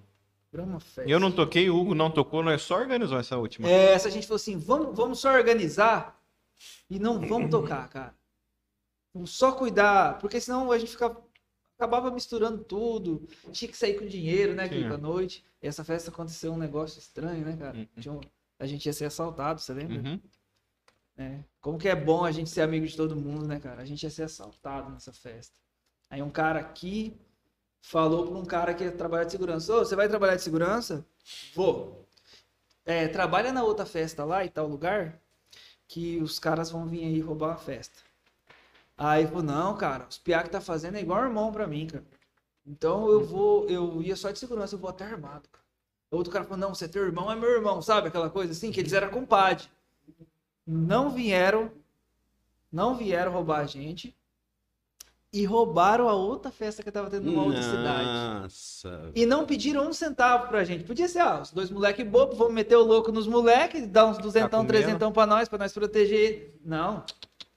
Fest. 0.80 1.08
Eu 1.08 1.20
não 1.20 1.32
toquei, 1.32 1.70
o 1.70 1.76
Hugo 1.78 1.93
não 1.93 2.10
tocou, 2.10 2.41
nós 2.41 2.62
só 2.62 2.78
organizou 2.78 3.20
essa 3.20 3.38
última. 3.38 3.70
É, 3.70 3.93
essa 3.93 4.08
a 4.08 4.12
gente 4.12 4.26
falou 4.26 4.38
assim, 4.38 4.58
vamos, 4.58 4.95
vamos 4.95 5.20
só 5.20 5.32
organizar 5.32 6.20
e 6.89 6.97
não 7.00 7.20
vamos 7.20 7.52
tocar, 7.52 7.88
cara. 7.89 8.16
Vamos 9.14 9.32
só 9.32 9.52
cuidar, 9.52 10.18
porque 10.20 10.39
senão 10.41 10.72
a 10.72 10.78
gente 10.78 10.91
ficava, 10.91 11.24
acabava 11.78 12.12
misturando 12.12 12.64
tudo. 12.64 13.28
Tinha 13.52 13.70
que 13.70 13.78
sair 13.78 13.97
com 13.97 14.06
dinheiro, 14.06 14.54
né, 14.56 14.66
à 14.91 14.97
noite. 14.97 15.43
E 15.62 15.68
essa 15.68 15.84
festa 15.84 16.10
aconteceu 16.10 16.52
um 16.52 16.58
negócio 16.58 17.00
estranho, 17.00 17.45
né, 17.45 17.56
cara? 17.58 17.78
Uhum. 17.78 18.18
Um- 18.18 18.22
a 18.60 18.66
gente 18.66 18.86
ia 18.86 18.93
ser 18.93 19.06
assaltado, 19.06 19.62
você 19.62 19.74
lembra? 19.74 19.97
Uhum. 20.02 20.20
É. 21.18 21.43
Como 21.62 21.78
que 21.78 21.88
é 21.88 21.95
bom 21.95 22.24
a 22.26 22.32
gente 22.32 22.50
ser 22.50 22.62
amigo 22.62 22.86
de 22.86 22.95
todo 22.95 23.16
mundo, 23.16 23.45
né, 23.47 23.60
cara? 23.60 23.82
A 23.82 23.86
gente 23.86 24.04
ia 24.04 24.10
ser 24.10 24.24
assaltado 24.24 24.89
nessa 24.89 25.14
festa. 25.14 25.56
Aí 26.10 26.22
um 26.22 26.30
cara 26.30 26.60
aqui 26.60 27.16
falou 27.82 28.28
pra 28.28 28.38
um 28.38 28.46
cara 28.46 28.74
que 28.74 28.84
ia 28.84 28.92
trabalhar 28.92 29.26
de 29.26 29.32
segurança: 29.32 29.74
Ô, 29.74 29.80
você 29.80 29.96
vai 29.96 30.08
trabalhar 30.08 30.36
de 30.36 30.42
segurança? 30.42 31.06
Vou. 31.56 32.08
É, 32.86 33.08
trabalha 33.08 33.52
na 33.52 33.64
outra 33.64 33.86
festa 33.86 34.24
lá 34.24 34.44
e 34.44 34.50
tal 34.50 34.68
lugar 34.68 35.20
que 35.88 36.20
os 36.20 36.40
caras 36.40 36.72
vão 36.72 36.88
vir 36.88 37.04
aí 37.04 37.20
roubar 37.20 37.54
a 37.54 37.58
festa. 37.58 38.02
Aí 38.98 39.28
falou: 39.28 39.44
não, 39.44 39.78
cara, 39.78 40.08
os 40.10 40.18
piá 40.18 40.44
que 40.44 40.50
tá 40.50 40.62
fazendo 40.62 40.96
é 40.98 41.02
igual 41.02 41.24
irmão 41.24 41.52
pra 41.52 41.68
mim, 41.68 41.88
cara. 41.88 42.06
Então 42.66 43.10
eu 43.10 43.24
vou, 43.24 43.68
eu 43.68 44.02
ia 44.02 44.16
só 44.16 44.32
de 44.32 44.40
segurança, 44.40 44.76
eu 44.76 44.80
vou 44.80 44.90
até 44.90 45.06
armado, 45.06 45.48
cara. 45.50 45.66
Outro 46.12 46.32
cara 46.32 46.46
falou: 46.46 46.60
não, 46.60 46.74
você 46.74 46.86
é 46.86 46.88
teu 46.88 47.06
irmão, 47.06 47.32
é 47.32 47.36
meu 47.36 47.50
irmão, 47.50 47.82
sabe? 47.82 48.08
Aquela 48.08 48.30
coisa 48.30 48.52
assim, 48.52 48.72
que 48.72 48.80
eles 48.80 48.94
eram 48.94 49.10
compadre 49.10 49.68
não 50.70 51.10
vieram, 51.10 51.72
não 52.72 52.96
vieram 52.96 53.32
roubar 53.32 53.62
a 53.62 53.66
gente 53.66 54.16
e 55.32 55.46
roubaram 55.46 56.10
a 56.10 56.14
outra 56.14 56.52
festa 56.52 56.82
que 56.82 56.92
tava 56.92 57.10
tendo 57.10 57.26
numa 57.26 57.44
outra 57.44 57.62
cidade. 57.62 58.42
Nossa. 58.42 59.12
E 59.16 59.26
não 59.26 59.46
pediram 59.46 59.88
um 59.88 59.94
centavo 59.94 60.48
pra 60.48 60.64
gente. 60.64 60.84
Podia 60.84 61.08
ser, 61.08 61.20
ah, 61.20 61.42
os 61.42 61.52
dois 61.52 61.70
moleques 61.70 62.06
bobos, 62.08 62.38
vamos 62.38 62.54
meter 62.54 62.76
o 62.76 62.84
louco 62.84 63.12
nos 63.12 63.28
moleques, 63.28 63.86
dar 63.88 64.08
uns 64.08 64.18
duzentão, 64.18 64.62
comendo. 64.66 64.68
trezentão 64.74 65.12
pra 65.12 65.26
nós, 65.28 65.48
pra 65.48 65.60
nós 65.60 65.72
proteger. 65.74 66.56
Não, 66.66 67.04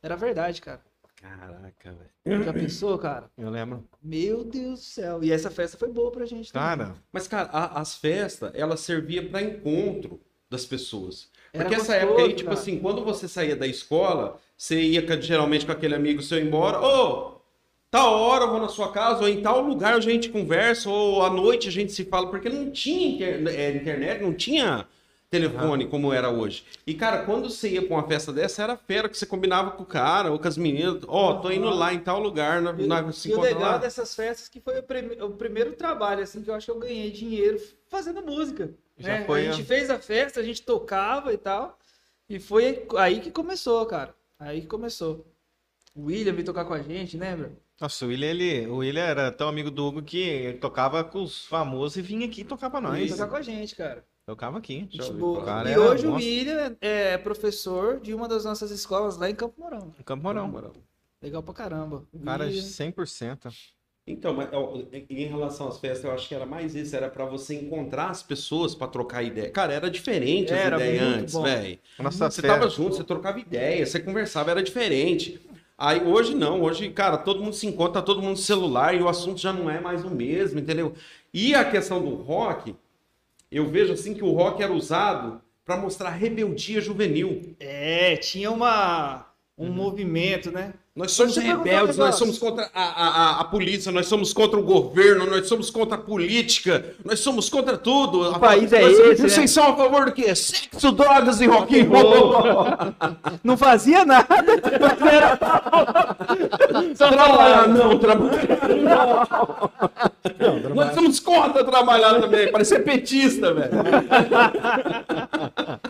era 0.03 0.17
verdade, 0.17 0.61
cara. 0.61 0.81
Caraca, 1.17 1.95
velho. 2.25 2.45
Já 2.45 2.53
pensou, 2.53 2.99
cara? 2.99 3.31
Eu 3.39 3.49
lembro. 3.49 3.85
Meu 4.03 4.45
Deus 4.45 4.81
do 4.81 4.85
céu. 4.85 5.23
E 5.23 5.31
essa 5.33 5.51
festa 5.51 5.79
foi 5.79 5.89
boa 5.89 6.11
pra 6.11 6.27
gente 6.27 6.53
também. 6.53 6.69
Cara, 6.69 6.95
Mas, 7.13 7.29
cara, 7.29 7.49
a- 7.53 7.81
as 7.81 7.95
festas, 7.97 8.51
elas 8.55 8.81
serviam 8.81 9.29
para 9.29 9.41
encontro 9.41 10.21
das 10.51 10.67
pessoas. 10.67 11.29
Era 11.53 11.65
Porque 11.65 11.77
essa 11.81 11.93
gostoso, 11.93 12.07
época 12.13 12.23
aí, 12.23 12.33
tipo 12.35 12.51
cara. 12.51 12.61
assim, 12.61 12.79
quando 12.81 13.05
você 13.05 13.29
saía 13.29 13.55
da 13.55 13.67
escola, 13.67 14.39
você 14.57 14.81
ia 14.83 15.21
geralmente 15.23 15.65
com 15.65 15.73
aquele 15.73 15.95
amigo 15.95 16.21
seu 16.23 16.39
embora, 16.41 16.81
ô, 16.81 17.41
tal 17.93 18.15
hora 18.15 18.45
eu 18.47 18.51
vou 18.51 18.61
na 18.61 18.69
sua 18.69 18.91
casa, 18.91 19.21
ou 19.23 19.29
em 19.29 19.43
tal 19.43 19.61
lugar 19.61 19.95
a 19.95 20.01
gente 20.01 20.31
conversa, 20.31 20.89
ou 20.91 21.23
à 21.23 21.31
noite 21.31 21.69
a 21.69 21.71
gente 21.71 21.93
se 21.93 22.05
fala, 22.07 22.29
porque 22.29 22.49
não 22.49 22.71
tinha 22.73 23.09
inter- 23.15 23.55
é, 23.55 23.77
internet, 23.77 24.23
não 24.23 24.35
tinha 24.35 24.89
telefone 25.31 25.87
como 25.87 26.13
era 26.13 26.29
hoje. 26.29 26.65
E, 26.87 26.95
cara, 26.95 27.25
quando 27.25 27.49
você 27.49 27.69
ia 27.71 27.87
pra 27.87 27.97
uma 27.97 28.07
festa 28.09 28.33
dessa, 28.33 28.63
era 28.63 28.77
fera 28.77 29.09
que 29.09 29.17
você 29.17 29.25
combinava 29.27 29.71
com 29.73 29.83
o 29.83 29.87
cara 29.87 30.31
ou 30.33 30.39
com 30.39 30.49
as 30.49 30.59
meninas, 30.59 31.03
ó, 31.07 31.35
tô 31.35 31.51
indo 31.51 31.71
lá 31.71 31.93
em 31.95 32.01
tal 32.01 32.19
lugar, 32.21 32.61
nós, 32.61 32.79
E, 32.79 32.87
nós 32.87 33.17
se 33.17 33.31
e 33.31 33.35
o 33.35 33.41
legal 33.41 33.61
lá. 33.73 33.79
dessas 33.79 34.15
festas 34.15 34.49
que 34.49 34.61
foi 34.61 34.79
o, 34.81 34.83
prime- 34.83 35.23
o 35.23 35.31
primeiro 35.31 35.73
trabalho, 35.73 36.23
assim, 36.23 36.43
que 36.43 36.51
eu 36.51 36.55
acho 36.55 36.67
que 36.67 36.73
eu 36.73 36.79
ganhei 36.79 37.11
dinheiro 37.11 37.59
fazendo 37.89 38.23
música. 38.23 38.71
Já 38.99 39.19
né? 39.19 39.25
foi, 39.25 39.49
a 39.49 39.53
gente 39.53 39.65
fez 39.65 39.91
a 39.91 39.99
festa, 39.99 40.41
a 40.41 40.43
gente 40.43 40.63
tocava 40.63 41.33
e 41.33 41.39
tal. 41.39 41.79
E 42.29 42.39
foi 42.39 42.87
aí 42.99 43.21
que 43.21 43.31
começou, 43.31 43.85
cara. 43.87 44.15
Aí 44.39 44.61
que 44.63 44.67
começou. 44.67 45.25
O 45.95 46.07
William 46.07 46.33
veio 46.35 46.45
tocar 46.47 46.65
com 46.65 46.75
a 46.75 46.83
gente, 46.83 47.17
lembra? 47.17 47.53
Nossa, 47.81 48.05
o 48.05 48.09
William, 48.09 48.29
ele, 48.31 48.67
o 48.69 48.77
William 48.77 49.03
era 49.03 49.33
tão 49.33 49.49
amigo 49.49 49.71
do 49.71 49.85
Hugo 49.87 50.03
que 50.03 50.19
ele 50.19 50.59
tocava 50.59 51.03
com 51.03 51.23
os 51.23 51.45
famosos 51.47 51.97
e 51.97 52.03
vinha 52.03 52.27
aqui 52.27 52.45
tocar 52.45 52.71
pra 52.71 52.79
Ele 52.79 53.01
nós. 53.09 53.11
tocar 53.11 53.29
com 53.29 53.37
a 53.37 53.43
gente, 53.43 53.75
cara. 53.75 54.05
Tocava 54.25 54.59
aqui. 54.59 54.89
Cara, 55.45 55.71
e 55.73 55.77
hoje 55.77 56.07
o. 56.07 56.15
William 56.15 56.77
é 56.81 57.19
professor 57.19 57.99
de 58.01 58.15
uma 58.15 58.29
das 58.29 58.45
nossas 58.45 58.71
escolas 58.71 59.17
lá 59.17 59.29
em 59.29 59.35
Campo 59.35 59.61
Mourão. 59.61 59.93
Campo 60.05 60.23
Mourão. 60.23 60.73
Legal 61.21 61.43
pra 61.43 61.55
caramba. 61.55 62.05
O 62.13 62.19
Cara, 62.21 62.45
William- 62.45 62.63
100%. 62.63 63.53
Então, 64.07 64.35
mas, 64.35 64.49
em 65.11 65.27
relação 65.27 65.69
às 65.69 65.79
festas, 65.79 66.05
eu 66.05 66.11
acho 66.13 66.27
que 66.29 66.35
era 66.35 66.45
mais 66.45 66.75
isso, 66.75 66.95
era 66.97 67.09
pra 67.09 67.25
você 67.25 67.55
encontrar 67.55 68.11
as 68.11 68.21
pessoas 68.23 68.75
pra 68.75 68.89
trocar 68.89 69.23
ideia. 69.23 69.51
Cara, 69.51 69.73
era 69.73 69.89
diferente 69.89 70.53
as 70.53 70.59
Era 70.59 70.77
ideias 70.77 71.03
muito 71.05 71.19
antes, 71.21 71.35
bom. 71.35 71.43
velho. 71.45 71.79
Nossa, 72.01 72.31
Você 72.31 72.43
festa- 72.43 72.59
tava 72.59 72.69
junto, 72.71 72.97
você 72.97 73.05
trocava 73.05 73.39
ideia, 73.39 73.87
você 73.87 74.01
conversava, 74.01 74.51
era 74.51 74.63
diferente. 74.63 75.41
Aí 75.77 76.03
hoje 76.05 76.35
não, 76.35 76.63
hoje, 76.63 76.91
cara, 76.91 77.17
todo 77.19 77.43
mundo 77.43 77.55
se 77.55 77.67
encontra, 77.67 77.95
tá 77.95 78.03
todo 78.03 78.23
mundo 78.23 78.39
celular 78.39 78.95
e 78.95 79.03
o 79.03 79.09
assunto 79.09 79.41
já 79.41 79.53
não 79.53 79.69
é 79.69 79.81
mais 79.81 80.05
o 80.05 80.11
mesmo, 80.11 80.61
entendeu? 80.61 80.95
E 81.35 81.55
a 81.55 81.65
questão 81.69 82.01
do 82.01 82.15
rock, 82.15 82.75
eu 83.51 83.69
vejo 83.69 83.93
assim 83.93 84.15
que 84.15 84.25
o 84.25 84.33
rock 84.33 84.63
era 84.63 84.73
usado 84.73 85.41
pra 85.65 85.77
mostrar 85.77 86.11
rebeldia 86.11 86.81
juvenil. 86.81 87.57
É, 87.61 88.17
tinha 88.17 88.51
uma, 88.51 89.27
um 89.59 89.67
Uhum. 89.67 89.73
movimento, 89.73 90.51
né? 90.53 90.75
Nós 90.95 91.13
somos 91.13 91.39
rebeldes, 91.39 91.97
nós 91.97 92.17
somos 92.17 92.39
contra 92.39 92.69
a, 92.75 92.83
a, 92.83 93.09
a, 93.09 93.41
a 93.41 93.45
polícia, 93.45 93.91
nós 93.91 94.05
somos 94.07 94.31
contra 94.35 94.61
o 94.61 94.63
governo, 94.63 95.25
nós 95.25 95.49
somos 95.49 95.71
contra 95.71 95.95
a 95.95 95.99
política, 95.99 96.85
nós 97.03 97.19
somos 97.21 97.49
contra 97.49 97.79
tudo. 97.79 98.29
O 98.31 98.39
país 98.39 98.71
é 98.75 98.83
Nós- 98.83 98.99
esse, 98.99 99.23
né? 99.23 99.29
Vocês 99.31 99.51
são 99.51 99.73
a 99.73 99.75
favor 99.77 100.05
do 100.05 100.13
quê? 100.13 100.35
Sexo, 100.35 100.93
drogas 100.93 101.41
e 101.41 101.47
rock 101.47 101.81
and 101.81 101.89
roll. 101.89 102.35
Não 103.43 103.57
fazia 103.57 104.05
nada. 104.05 104.29
era- 105.11 105.39
Só 106.95 107.09
Trabalhar 107.09 107.69
não, 107.69 107.99
trabalhar 107.99 108.69
não. 110.39 110.75
Nós 110.75 110.95
somos 110.95 111.19
contra 111.21 111.65
trabalhar 111.65 112.21
também, 112.21 112.53
parece 112.53 112.69
ser 112.75 112.81
petista, 112.81 113.55
velho. 113.55 113.71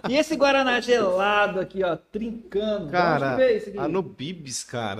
E 0.08 0.16
esse 0.16 0.36
Guaraná 0.36 0.80
gelado 0.80 1.58
aqui, 1.58 1.82
ó, 1.82 1.96
trincando. 2.12 2.88
Cara, 2.88 3.36
a 3.78 3.88
no 3.88 4.00
Bibis, 4.02 4.62
cara. 4.62 4.91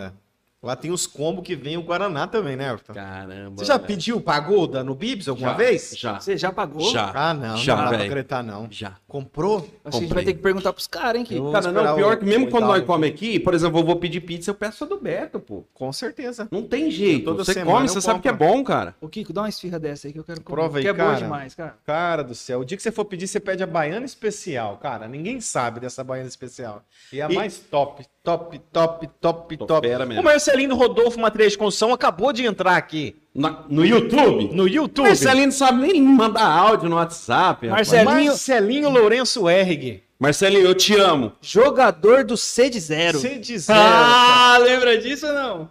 Lá 0.65 0.77
tem 0.77 0.93
os 0.93 1.09
combos 1.09 1.43
que 1.45 1.57
vem 1.57 1.77
o 1.77 1.83
Guaraná 1.83 2.25
também, 2.29 2.55
né, 2.55 2.69
Everton? 2.69 2.93
Caramba. 2.95 3.57
Você 3.57 3.65
já 3.65 3.81
pediu, 3.81 4.21
pagou 4.21 4.69
da 4.69 4.85
no 4.85 4.95
Bibis 4.95 5.27
alguma 5.27 5.49
Já, 5.51 5.55
vez? 5.57 5.95
Já. 5.99 6.21
Você 6.21 6.37
já 6.37 6.53
pagou? 6.53 6.89
Já. 6.93 7.11
Ah, 7.13 7.35
não. 7.35 7.57
Já, 7.57 7.75
não 7.75 7.83
dá 7.91 8.25
pra 8.25 8.43
não. 8.45 8.69
Já. 8.71 8.95
Comprou? 9.09 9.57
Acho 9.57 9.67
que 9.67 9.73
a 9.85 9.91
gente 9.91 9.99
vai 10.03 10.07
Comprei. 10.09 10.25
ter 10.27 10.35
que 10.35 10.39
perguntar 10.41 10.73
pros 10.73 10.87
caras, 10.87 11.21
hein? 11.21 11.27
Eu- 11.33 11.51
Cara, 11.51 11.73
não, 11.73 11.97
pior 11.97 12.15
o- 12.15 12.17
que 12.17 12.25
mesmo 12.25 12.47
o 12.47 12.49
quando 12.49 12.67
nós 12.69 12.85
comemos 12.85 13.13
aqui, 13.13 13.41
por 13.41 13.55
exemplo, 13.55 13.81
eu 13.81 13.85
vou 13.85 13.97
pedir 13.97 14.21
pizza, 14.21 14.53
eu 14.53 14.55
peço 14.55 14.85
a 14.85 14.87
do 14.87 15.01
Beto, 15.01 15.41
pô. 15.41 15.65
Com 15.75 15.93
certeza. 15.93 16.47
Não 16.49 16.63
tem 16.63 16.93
jeito. 16.93 17.25
Toda 17.25 17.45
Você 17.45 17.55
semana 17.55 17.73
come, 17.79 17.89
eu 17.89 17.93
você 17.93 18.01
sabe 18.01 18.21
que 18.21 18.29
é 18.29 18.31
compro. 18.31 18.47
bom, 18.47 18.63
cara. 18.63 18.95
Ô, 19.01 19.09
Kiko, 19.09 19.33
dá 19.33 19.41
uma 19.43 19.49
esfirra 19.49 19.81
dessa 19.81 20.07
aí 20.07 20.13
que 20.13 20.21
eu 20.21 20.25
quero 20.25 20.43
comer. 20.43 20.55
Prova 20.55 20.79
aí, 20.79 20.85
que 20.85 20.89
é 20.89 20.93
boa 20.93 21.09
cara. 21.09 21.21
demais, 21.21 21.57
cara. 21.57 21.75
Cara 21.85 22.23
do 22.23 22.37
céu, 22.37 22.61
o 22.61 22.65
dia 22.65 22.77
que 22.77 22.83
você 22.85 22.93
for 22.93 23.05
pedir, 23.05 23.27
você 23.27 23.41
pede 23.41 23.65
a 23.65 23.67
baiana 23.67 24.07
especial, 24.07 24.77
cara. 24.77 25.09
Ninguém 25.09 25.41
sabe 25.41 25.81
dessa 25.81 26.05
baiana 26.05 26.29
especial. 26.29 26.85
E 27.13 27.21
a 27.21 27.29
E- 27.29 27.35
mais 27.35 27.59
top, 27.59 28.07
top, 28.25 28.59
top, 28.73 29.09
top, 29.21 29.57
top. 29.57 29.67
Topera 29.67 30.07
mesmo. 30.07 30.21
O 30.23 30.25
Marcelinho 30.25 30.75
Rodolfo 30.75 31.19
Matriz 31.19 31.53
de 31.53 31.59
Construção 31.59 31.93
acabou 31.93 32.33
de 32.33 32.45
entrar 32.45 32.77
aqui 32.77 33.17
Na- 33.35 33.65
no 33.69 33.85
YouTube? 33.85 34.55
no 34.55 34.69
YouTube. 34.69 35.07
Marcelinho 35.07 35.47
não 35.47 35.53
sabe 35.53 35.81
nem 35.87 36.03
mandar 36.03 36.45
áudio 36.47 36.89
no 36.89 36.97
WhatsApp. 36.97 37.67
Marcelinho- 37.69 38.27
Marcelinho 38.27 38.89
Lourenço 38.91 39.49
Erg. 39.49 40.03
Marcelinho, 40.19 40.67
eu 40.67 40.75
te 40.75 40.95
amo. 40.95 41.33
Jogador 41.41 42.23
do 42.25 42.37
C 42.37 42.71
de 42.71 42.79
zero. 42.79 43.19
Se 43.19 43.39
dizer. 43.41 43.73
Ah, 43.73 44.57
lembra 44.61 44.97
disso 44.97 45.27
ou 45.27 45.33
não? 45.35 45.69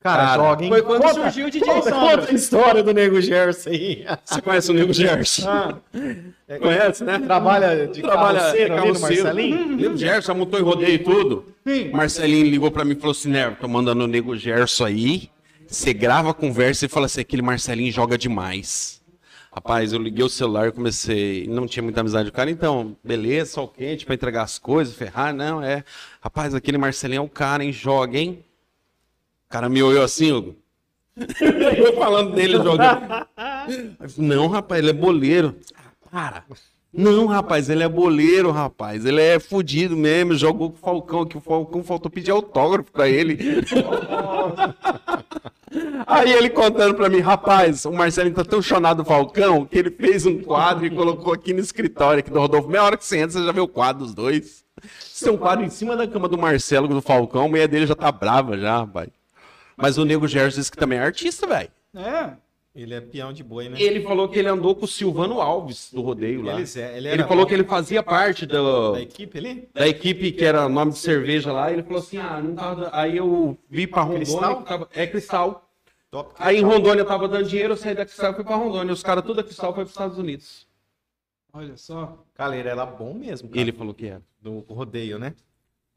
Cara, 0.00 0.24
cara, 0.26 0.36
joga, 0.36 0.64
hein? 0.64 0.70
Foi 0.70 0.82
quando 0.82 1.02
Conta- 1.02 1.14
surgiu 1.14 1.46
o 1.46 1.50
DJ 1.50 1.66
conta, 1.68 1.90
Sombra. 1.90 2.18
conta 2.18 2.30
a 2.30 2.34
história 2.34 2.82
do 2.82 2.92
Nego 2.94 3.20
Gerson 3.20 3.70
aí. 3.70 4.06
Você 4.24 4.40
conhece 4.40 4.70
o 4.70 4.74
Nego 4.74 4.92
Gerson? 4.92 5.80
Conhece, 6.60 7.04
né? 7.04 7.18
Trabalha 7.18 7.86
de 7.88 8.00
Trabalha 8.00 8.38
carroceiro 8.38 8.72
ali 8.74 8.80
no 8.80 8.92
carroceiro. 8.94 9.24
Marcelinho? 9.24 9.76
Nego 9.76 9.96
Gerson, 9.96 10.34
montou 10.34 10.58
em 10.58 10.62
rodeio 10.62 10.94
e 10.94 10.98
tudo. 10.98 11.44
Sim. 11.66 11.90
Marcelinho 11.90 12.46
ligou 12.46 12.70
pra 12.70 12.84
mim 12.84 12.92
e 12.92 12.96
falou 12.96 13.10
assim, 13.12 13.28
né, 13.30 13.50
tô 13.60 13.68
mandando 13.68 14.04
o 14.04 14.06
Nego 14.06 14.36
Gerson 14.36 14.84
aí, 14.86 15.30
você 15.66 15.92
grava 15.92 16.30
a 16.30 16.34
conversa 16.34 16.86
e 16.86 16.88
fala 16.88 17.06
assim, 17.06 17.20
aquele 17.20 17.42
Marcelinho 17.42 17.92
joga 17.92 18.16
demais. 18.16 18.98
Rapaz, 19.52 19.92
eu 19.92 19.98
liguei 20.00 20.24
o 20.24 20.28
celular 20.28 20.68
e 20.68 20.72
comecei, 20.72 21.46
não 21.48 21.66
tinha 21.66 21.82
muita 21.82 22.00
amizade 22.00 22.30
com 22.30 22.34
o 22.34 22.36
cara, 22.36 22.50
então, 22.50 22.96
beleza, 23.02 23.52
sol 23.52 23.66
quente 23.66 24.06
pra 24.06 24.14
entregar 24.14 24.42
as 24.42 24.58
coisas, 24.58 24.94
ferrar, 24.94 25.34
não, 25.34 25.60
é. 25.62 25.82
Rapaz, 26.20 26.54
aquele 26.54 26.78
Marcelinho 26.78 27.18
é 27.20 27.22
o 27.22 27.28
cara, 27.28 27.64
hein, 27.64 27.72
joga, 27.72 28.16
hein. 28.18 28.44
O 29.48 29.50
cara 29.50 29.66
me 29.66 29.82
olhou 29.82 30.04
assim, 30.04 30.30
Hugo. 30.30 30.56
eu 31.76 31.96
falando 31.96 32.34
dele 32.34 32.58
jogando. 32.58 33.26
Eu 33.66 33.94
Não, 34.18 34.46
rapaz, 34.46 34.82
ele 34.82 34.90
é 34.90 34.92
boleiro. 34.92 35.56
Ah, 35.74 36.10
Para. 36.10 36.44
Não, 36.92 37.26
rapaz, 37.26 37.70
ele 37.70 37.82
é 37.82 37.88
boleiro, 37.88 38.50
rapaz. 38.50 39.06
Ele 39.06 39.22
é 39.22 39.38
fudido 39.38 39.96
mesmo. 39.96 40.34
Jogou 40.34 40.70
com 40.70 40.76
o 40.76 40.80
Falcão 40.80 41.22
aqui. 41.22 41.38
O 41.38 41.40
Falcão 41.40 41.82
faltou 41.82 42.10
pedir 42.10 42.30
autógrafo 42.30 42.92
pra 42.92 43.08
ele. 43.08 43.38
Aí 46.06 46.30
ele 46.30 46.50
contando 46.50 46.94
pra 46.94 47.08
mim, 47.08 47.20
rapaz, 47.20 47.86
o 47.86 47.92
Marcelinho 47.92 48.34
tá 48.34 48.44
tão 48.44 48.60
chonado 48.60 48.98
do 48.98 49.04
Falcão 49.04 49.64
que 49.64 49.78
ele 49.78 49.90
fez 49.90 50.26
um 50.26 50.42
quadro 50.42 50.84
e 50.84 50.90
colocou 50.90 51.32
aqui 51.32 51.54
no 51.54 51.60
escritório 51.60 52.20
aqui 52.20 52.30
do 52.30 52.38
Rodolfo. 52.38 52.68
Meia 52.68 52.84
hora 52.84 52.96
que 52.96 53.04
você 53.04 53.18
entra, 53.18 53.32
você 53.32 53.44
já 53.44 53.52
vê 53.52 53.60
o 53.60 53.68
quadro 53.68 54.04
dos 54.04 54.14
dois. 54.14 54.64
Isso 55.00 55.28
é 55.28 55.32
um 55.32 55.36
quadro 55.36 55.64
em 55.64 55.70
cima 55.70 55.96
da 55.96 56.06
cama 56.06 56.28
do 56.28 56.38
Marcelo, 56.38 56.88
do 56.88 57.02
Falcão. 57.02 57.44
A 57.44 57.48
mulher 57.48 57.68
dele 57.68 57.86
já 57.86 57.94
tá 57.94 58.10
brava 58.10 58.56
já, 58.56 58.78
rapaz. 58.78 59.08
Mas 59.80 59.96
o 59.96 60.04
Nego 60.04 60.26
Gerson 60.26 60.58
disse 60.58 60.70
que 60.70 60.76
também 60.76 60.98
é 60.98 61.02
artista, 61.02 61.46
velho. 61.46 61.70
É. 61.94 62.32
Ele 62.74 62.94
é 62.94 63.00
peão 63.00 63.32
de 63.32 63.42
boi, 63.42 63.68
né? 63.68 63.80
Ele 63.80 64.02
falou 64.02 64.28
que 64.28 64.38
ele 64.38 64.46
andou 64.48 64.74
com 64.74 64.84
o 64.84 64.88
Silvano 64.88 65.40
Alves 65.40 65.90
do 65.92 66.00
rodeio 66.00 66.42
lá. 66.42 66.52
É- 66.52 66.62
ele 66.62 66.96
Ele 66.96 67.08
era 67.08 67.26
falou 67.26 67.44
que 67.46 67.52
ele 67.54 67.64
fazia 67.64 68.02
parte 68.02 68.46
do, 68.46 68.92
da 68.92 69.00
equipe 69.00 69.38
ali? 69.38 69.68
da 69.74 69.88
equipe 69.88 70.30
que 70.32 70.44
era 70.44 70.68
nome 70.68 70.92
de 70.92 70.98
cerveja 70.98 71.50
lá. 71.52 71.72
Ele 71.72 71.82
falou 71.82 71.98
assim: 71.98 72.18
ah, 72.18 72.40
não 72.40 72.54
tava. 72.54 72.90
Aí 72.92 73.16
eu 73.16 73.58
vi 73.68 73.86
pra 73.86 74.02
Rondônia. 74.02 74.24
Cristal? 74.26 74.62
tava- 74.62 74.88
É 74.94 75.06
cristal. 75.08 75.68
Top. 76.10 76.34
Aí 76.38 76.58
em 76.58 76.62
Rondônia 76.62 77.04
tava 77.04 77.26
dando 77.26 77.48
dinheiro, 77.48 77.72
eu 77.72 77.76
saí 77.76 77.94
da 77.94 78.04
cristal 78.04 78.30
e 78.32 78.34
fui 78.36 78.44
pra 78.44 78.54
Rondônia. 78.56 78.92
Os 78.92 79.02
caras 79.02 79.22
tudo 79.24 79.36
da 79.36 79.42
cristal 79.42 79.74
foi 79.74 79.82
pros 79.84 79.92
Estados 79.94 80.16
Unidos. 80.18 80.66
Olha 81.52 81.76
só. 81.76 82.24
Cara, 82.34 82.56
ele 82.56 82.68
era 82.68 82.86
bom 82.86 83.12
mesmo, 83.12 83.48
cara. 83.48 83.60
Ele 83.60 83.72
falou 83.72 83.92
que 83.92 84.06
era. 84.06 84.22
Do 84.40 84.60
rodeio, 84.68 85.18
né? 85.18 85.34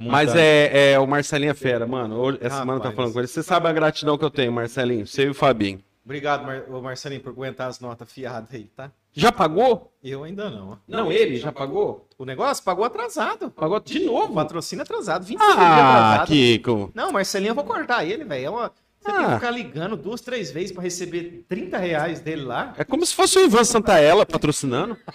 Mas 0.09 0.29
Montando. 0.29 0.39
é, 0.39 0.91
é 0.93 0.99
o 0.99 1.05
Marcelinho 1.05 1.51
é 1.51 1.53
fera, 1.53 1.85
mano. 1.85 2.37
Essa 2.41 2.59
semana 2.59 2.79
tá 2.79 2.91
falando 2.91 3.13
com 3.13 3.19
ele. 3.19 3.27
Você 3.27 3.43
sabe 3.43 3.67
a 3.67 3.73
gratidão 3.73 4.17
que 4.17 4.25
eu 4.25 4.31
tenho, 4.31 4.51
Marcelinho. 4.51 5.05
Você 5.05 5.25
e 5.25 5.29
o 5.29 5.33
Fabinho. 5.33 5.79
Obrigado, 6.03 6.43
Mar... 6.45 6.63
Marcelinho, 6.81 7.21
por 7.21 7.29
aguentar 7.29 7.67
as 7.67 7.79
notas 7.79 8.11
fiadas 8.11 8.49
aí, 8.53 8.63
tá? 8.75 8.89
Já 9.13 9.31
pagou? 9.31 9.91
Eu 10.03 10.23
ainda 10.23 10.49
não. 10.49 10.71
ó. 10.71 10.77
Não, 10.87 11.11
ele 11.11 11.37
já 11.37 11.51
pagou? 11.51 12.07
O 12.17 12.25
negócio 12.25 12.63
pagou 12.63 12.85
atrasado. 12.85 13.51
Pagou 13.51 13.79
de 13.79 13.99
novo. 14.05 14.33
patrocínio 14.33 14.83
atrasado, 14.83 15.25
25 15.25 15.51
dias 15.51 15.57
Ah, 15.67 16.09
atrasado. 16.13 16.27
Kiko. 16.27 16.91
Não, 16.95 17.11
Marcelinho, 17.11 17.51
eu 17.51 17.55
vou 17.55 17.63
cortar 17.65 18.05
ele, 18.05 18.23
velho. 18.23 18.45
É 18.45 18.49
uma... 18.49 18.71
Você 18.99 19.11
tem 19.11 19.15
Ah. 19.15 19.27
que 19.29 19.33
ficar 19.35 19.51
ligando 19.51 19.97
duas, 19.97 20.21
três 20.21 20.51
vezes 20.51 20.71
pra 20.71 20.83
receber 20.83 21.43
30 21.49 21.77
reais 21.77 22.19
dele 22.19 22.43
lá. 22.43 22.73
É 22.77 22.83
como 22.83 23.03
se 23.05 23.13
fosse 23.15 23.37
o 23.39 23.45
Ivan 23.45 23.63
Santaella 23.63 24.25
patrocinando. 24.25 24.95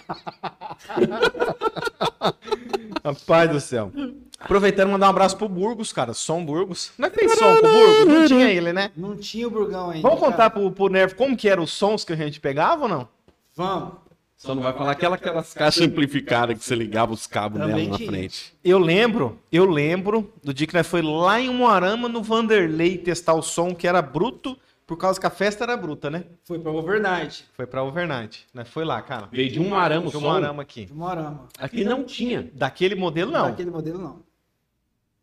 Rapaz 3.03 3.49
do 3.49 3.59
céu. 3.59 3.91
Aproveitando, 4.39 4.89
mandar 4.91 5.07
um 5.07 5.09
abraço 5.09 5.35
pro 5.35 5.49
Burgos, 5.49 5.91
cara. 5.91 6.13
Som 6.13 6.45
Burgos. 6.45 6.91
Não 6.97 7.07
é 7.07 7.09
que 7.09 7.17
tem 7.19 7.29
som 7.29 7.57
com 7.57 7.67
o 7.67 7.71
Burgos? 7.71 8.07
Não 8.07 8.27
tinha 8.27 8.49
ele, 8.49 8.71
né? 8.71 8.91
Não 8.95 9.15
tinha 9.17 9.47
o 9.47 9.51
Burgão 9.51 9.89
ainda. 9.89 10.07
Vamos 10.07 10.19
contar 10.19 10.37
cara. 10.37 10.49
pro, 10.51 10.71
pro 10.71 10.89
Nervo 10.89 11.15
como 11.15 11.35
que 11.35 11.49
eram 11.49 11.63
os 11.63 11.71
sons 11.71 12.03
que 12.03 12.13
a 12.13 12.15
gente 12.15 12.39
pegava 12.39 12.83
ou 12.83 12.89
não? 12.89 13.07
Vamos. 13.55 13.93
Só 14.37 14.53
não 14.53 14.61
vai 14.61 14.71
falar 14.71 14.91
aquela, 14.91 15.15
aquelas 15.15 15.51
caixas 15.55 15.81
amplificadas 15.81 16.59
que 16.59 16.63
você 16.63 16.75
ligava 16.75 17.11
os 17.11 17.25
cabos 17.25 17.59
Também 17.59 17.75
nela 17.85 17.89
na 17.89 17.97
tinha. 17.97 18.07
frente. 18.07 18.53
Eu 18.63 18.77
lembro, 18.77 19.39
eu 19.51 19.65
lembro 19.65 20.31
do 20.43 20.53
dia 20.53 20.67
que 20.67 20.75
nós 20.75 20.85
foi 20.85 21.01
lá 21.01 21.41
em 21.41 21.49
Moarama, 21.49 22.07
no 22.07 22.21
Vanderlei, 22.21 22.99
testar 22.99 23.33
o 23.33 23.41
som 23.41 23.73
que 23.73 23.87
era 23.87 23.99
bruto, 23.99 24.55
por 24.85 24.95
causa 24.95 25.19
que 25.19 25.25
a 25.25 25.31
festa 25.31 25.63
era 25.63 25.75
bruta, 25.75 26.11
né? 26.11 26.23
Foi 26.45 26.59
pra 26.59 26.71
Overnight. 26.71 27.45
Foi 27.53 27.65
pra 27.65 27.83
Overnight, 27.83 28.45
né? 28.53 28.63
Foi 28.63 28.85
lá, 28.85 29.01
cara. 29.01 29.27
Veio 29.31 29.51
de 29.51 29.59
um 29.59 29.75
arame 29.75 30.07
De 30.07 30.17
um 30.17 30.31
arama 30.31 30.61
aqui. 30.61 30.85
De 30.85 30.93
Morama. 30.93 31.47
Aqui 31.59 31.83
não 31.83 32.03
tinha. 32.03 32.49
Daquele 32.53 32.93
modelo, 32.93 33.31
não. 33.31 33.49
Daquele 33.49 33.71
modelo 33.71 33.97
não. 33.97 34.26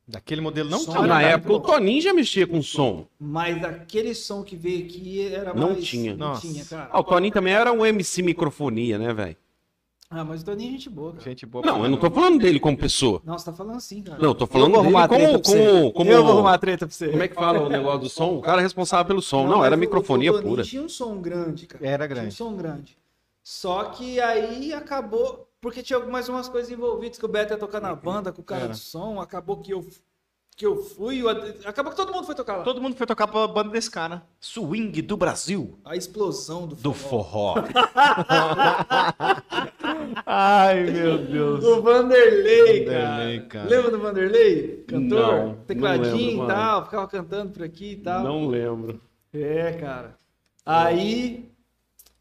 Daquele 0.06 0.40
modelo 0.42 0.68
não 0.68 0.80
Som 0.80 0.92
tinha. 0.92 1.06
na 1.06 1.22
época 1.22 1.52
o. 1.54 1.60
Toninho 1.60 2.02
já 2.02 2.12
mexia 2.12 2.46
com 2.46 2.60
som. 2.62 3.06
Mas 3.18 3.64
aquele 3.64 4.14
som 4.14 4.42
que 4.42 4.54
veio 4.54 4.84
aqui 4.84 5.26
era 5.32 5.54
Não 5.54 5.70
mais... 5.72 5.84
tinha. 5.84 6.14
Não 6.14 6.28
Nossa. 6.28 6.42
tinha, 6.42 6.62
cara. 6.64 6.90
Ah, 6.92 7.00
o 7.00 7.04
Toninho 7.04 7.32
também 7.32 7.54
era 7.54 7.72
um 7.72 7.86
MC 7.86 8.20
microfonia, 8.22 8.98
né, 8.98 9.14
velho? 9.14 9.36
Ah, 10.10 10.22
mas 10.22 10.42
o 10.42 10.44
Toninho 10.44 10.68
é 10.68 10.72
gente 10.72 10.90
boa, 10.90 11.12
cara. 11.12 11.24
Gente 11.24 11.46
boa. 11.46 11.64
Não, 11.64 11.82
eu 11.84 11.90
não 11.90 11.96
tô 11.98 12.10
falando 12.10 12.38
dele 12.38 12.60
como 12.60 12.76
pessoa. 12.76 13.22
Não, 13.24 13.38
você 13.38 13.46
tá 13.46 13.52
falando 13.54 13.76
assim, 13.78 14.02
cara. 14.02 14.18
Não, 14.20 14.28
eu 14.28 14.34
tô 14.34 14.46
falando 14.46 14.72
vou 14.74 14.82
dele 14.82 15.08
como, 15.08 15.42
como, 15.42 15.92
como... 15.92 16.10
Eu 16.12 16.22
vou 16.22 16.32
arrumar 16.34 16.58
treta 16.58 16.86
pra 16.86 16.94
você. 16.94 17.08
Como 17.08 17.22
é 17.22 17.26
que 17.28 17.34
fala 17.34 17.60
o 17.62 17.68
negócio 17.70 18.00
do 18.00 18.08
som? 18.10 18.34
O 18.36 18.42
cara 18.42 18.60
é 18.60 18.62
responsável 18.62 19.06
pelo 19.06 19.22
som. 19.22 19.46
Não, 19.48 19.56
mas 19.58 19.66
era 19.66 19.74
o- 19.74 19.78
microfonia 19.78 20.32
o 20.32 20.42
pura. 20.42 20.62
tinha 20.62 20.82
um 20.82 20.88
som 20.88 21.16
grande, 21.20 21.66
cara. 21.66 21.84
Era 21.84 22.06
Tinha 22.06 22.12
um 22.12 22.20
grande. 22.20 22.34
som 22.34 22.54
grande. 22.54 22.96
Só 23.42 23.84
que 23.84 24.20
aí 24.20 24.72
acabou... 24.74 25.43
Porque 25.64 25.82
tinha 25.82 25.98
mais 26.00 26.28
umas 26.28 26.46
coisas 26.46 26.70
envolvidas, 26.70 27.16
que 27.18 27.24
o 27.24 27.28
Beto 27.28 27.54
ia 27.54 27.58
tocar 27.58 27.80
na 27.80 27.94
banda 27.94 28.30
com 28.30 28.42
o 28.42 28.44
cara 28.44 28.64
Era. 28.64 28.72
do 28.72 28.76
som. 28.76 29.18
Acabou 29.18 29.62
que 29.62 29.72
eu, 29.72 29.82
que 30.54 30.66
eu 30.66 30.76
fui... 30.76 31.26
Ad- 31.26 31.60
Acabou 31.64 31.90
que 31.90 31.96
todo 31.96 32.12
mundo 32.12 32.26
foi 32.26 32.34
tocar 32.34 32.58
lá. 32.58 32.64
Todo 32.64 32.82
mundo 32.82 32.94
foi 32.96 33.06
tocar 33.06 33.26
pra 33.26 33.48
banda 33.48 33.70
desse 33.70 33.90
cara. 33.90 34.22
Swing 34.38 35.00
do 35.00 35.16
Brasil. 35.16 35.78
A 35.82 35.96
explosão 35.96 36.66
do, 36.66 36.76
Do 36.76 36.92
forró. 36.92 37.54
forró. 37.54 37.64
Ai, 40.26 40.84
meu 40.84 41.18
Deus. 41.24 41.64
O 41.64 41.80
Vanderlei, 41.82 42.84
Vanderlei, 42.84 43.38
cara. 43.40 43.48
cara. 43.48 43.68
Lembra 43.70 43.90
do 43.90 43.98
Vanderlei? 43.98 44.84
Cantor? 44.86 45.18
Não, 45.18 45.46
não 45.48 45.54
Tecladinho 45.66 46.30
lembro, 46.42 46.44
e 46.44 46.48
tal, 46.48 46.84
ficava 46.84 47.08
cantando 47.08 47.52
por 47.52 47.62
aqui 47.62 47.92
e 47.92 47.96
tal. 47.96 48.22
Não 48.22 48.46
lembro. 48.48 49.00
É, 49.32 49.72
cara. 49.72 50.18
Aí 50.66 51.50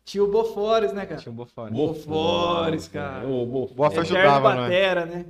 tinha 0.05 0.23
o 0.23 0.27
Bofores, 0.31 0.91
né, 0.93 1.05
cara? 1.05 1.21
Tinha 1.21 1.31
um 1.31 1.35
bofone. 1.35 1.71
Bofores, 1.71 2.87
cara. 2.87 3.27
Ô, 3.27 3.45
Bo- 3.45 3.67
Bofa 3.67 4.01
Eterno 4.01 4.17
ajudava, 4.17 4.55
né? 4.55 4.61
Batera, 4.61 5.05
né? 5.05 5.25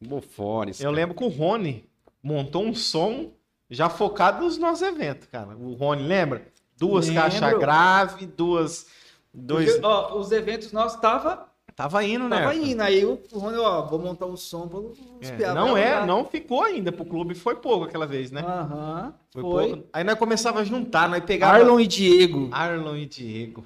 Bofores. 0.00 0.80
Eu 0.80 0.84
cara. 0.86 0.96
lembro 0.96 1.14
que 1.16 1.24
o 1.24 1.28
Rony 1.28 1.84
montou 2.22 2.64
um 2.64 2.74
som 2.74 3.30
já 3.70 3.88
focado 3.88 4.44
nos 4.44 4.58
nossos 4.58 4.82
eventos, 4.82 5.26
cara. 5.28 5.56
O 5.56 5.74
Rony, 5.74 6.02
lembra? 6.02 6.46
Duas 6.76 7.06
Lembro. 7.08 7.22
caixas 7.22 7.58
grave, 7.58 8.26
duas. 8.26 8.86
Dois. 9.32 9.70
Porque, 9.72 9.86
ó, 9.86 10.18
os 10.18 10.30
eventos 10.32 10.72
nossos 10.72 11.00
tava, 11.00 11.46
Tava 11.74 12.04
indo, 12.04 12.28
né? 12.28 12.40
tava 12.40 12.54
indo. 12.54 12.82
Aí 12.82 13.02
o 13.04 13.18
Rony, 13.32 13.56
ó, 13.56 13.86
vou 13.86 13.98
montar 13.98 14.26
um 14.26 14.36
som 14.36 14.68
pra 14.68 14.78
os 14.78 14.98
É, 15.22 15.54
não 15.54 15.74
é, 15.76 16.00
lá. 16.00 16.06
não 16.06 16.24
ficou 16.26 16.62
ainda 16.62 16.92
pro 16.92 17.04
clube, 17.04 17.34
foi 17.34 17.54
pouco 17.56 17.84
aquela 17.86 18.06
vez, 18.06 18.30
né? 18.30 18.42
Aham, 18.42 19.14
Foi 19.30 19.42
foi. 19.42 19.68
pouco. 19.68 19.84
Aí 19.92 20.04
nós 20.04 20.18
começava 20.18 20.60
a 20.60 20.64
juntar, 20.64 21.08
nós 21.08 21.24
pegava 21.24 21.54
Arlon 21.54 21.80
e 21.80 21.86
Diego. 21.86 22.48
Arlon 22.52 22.96
e 22.96 23.06
Diego. 23.06 23.64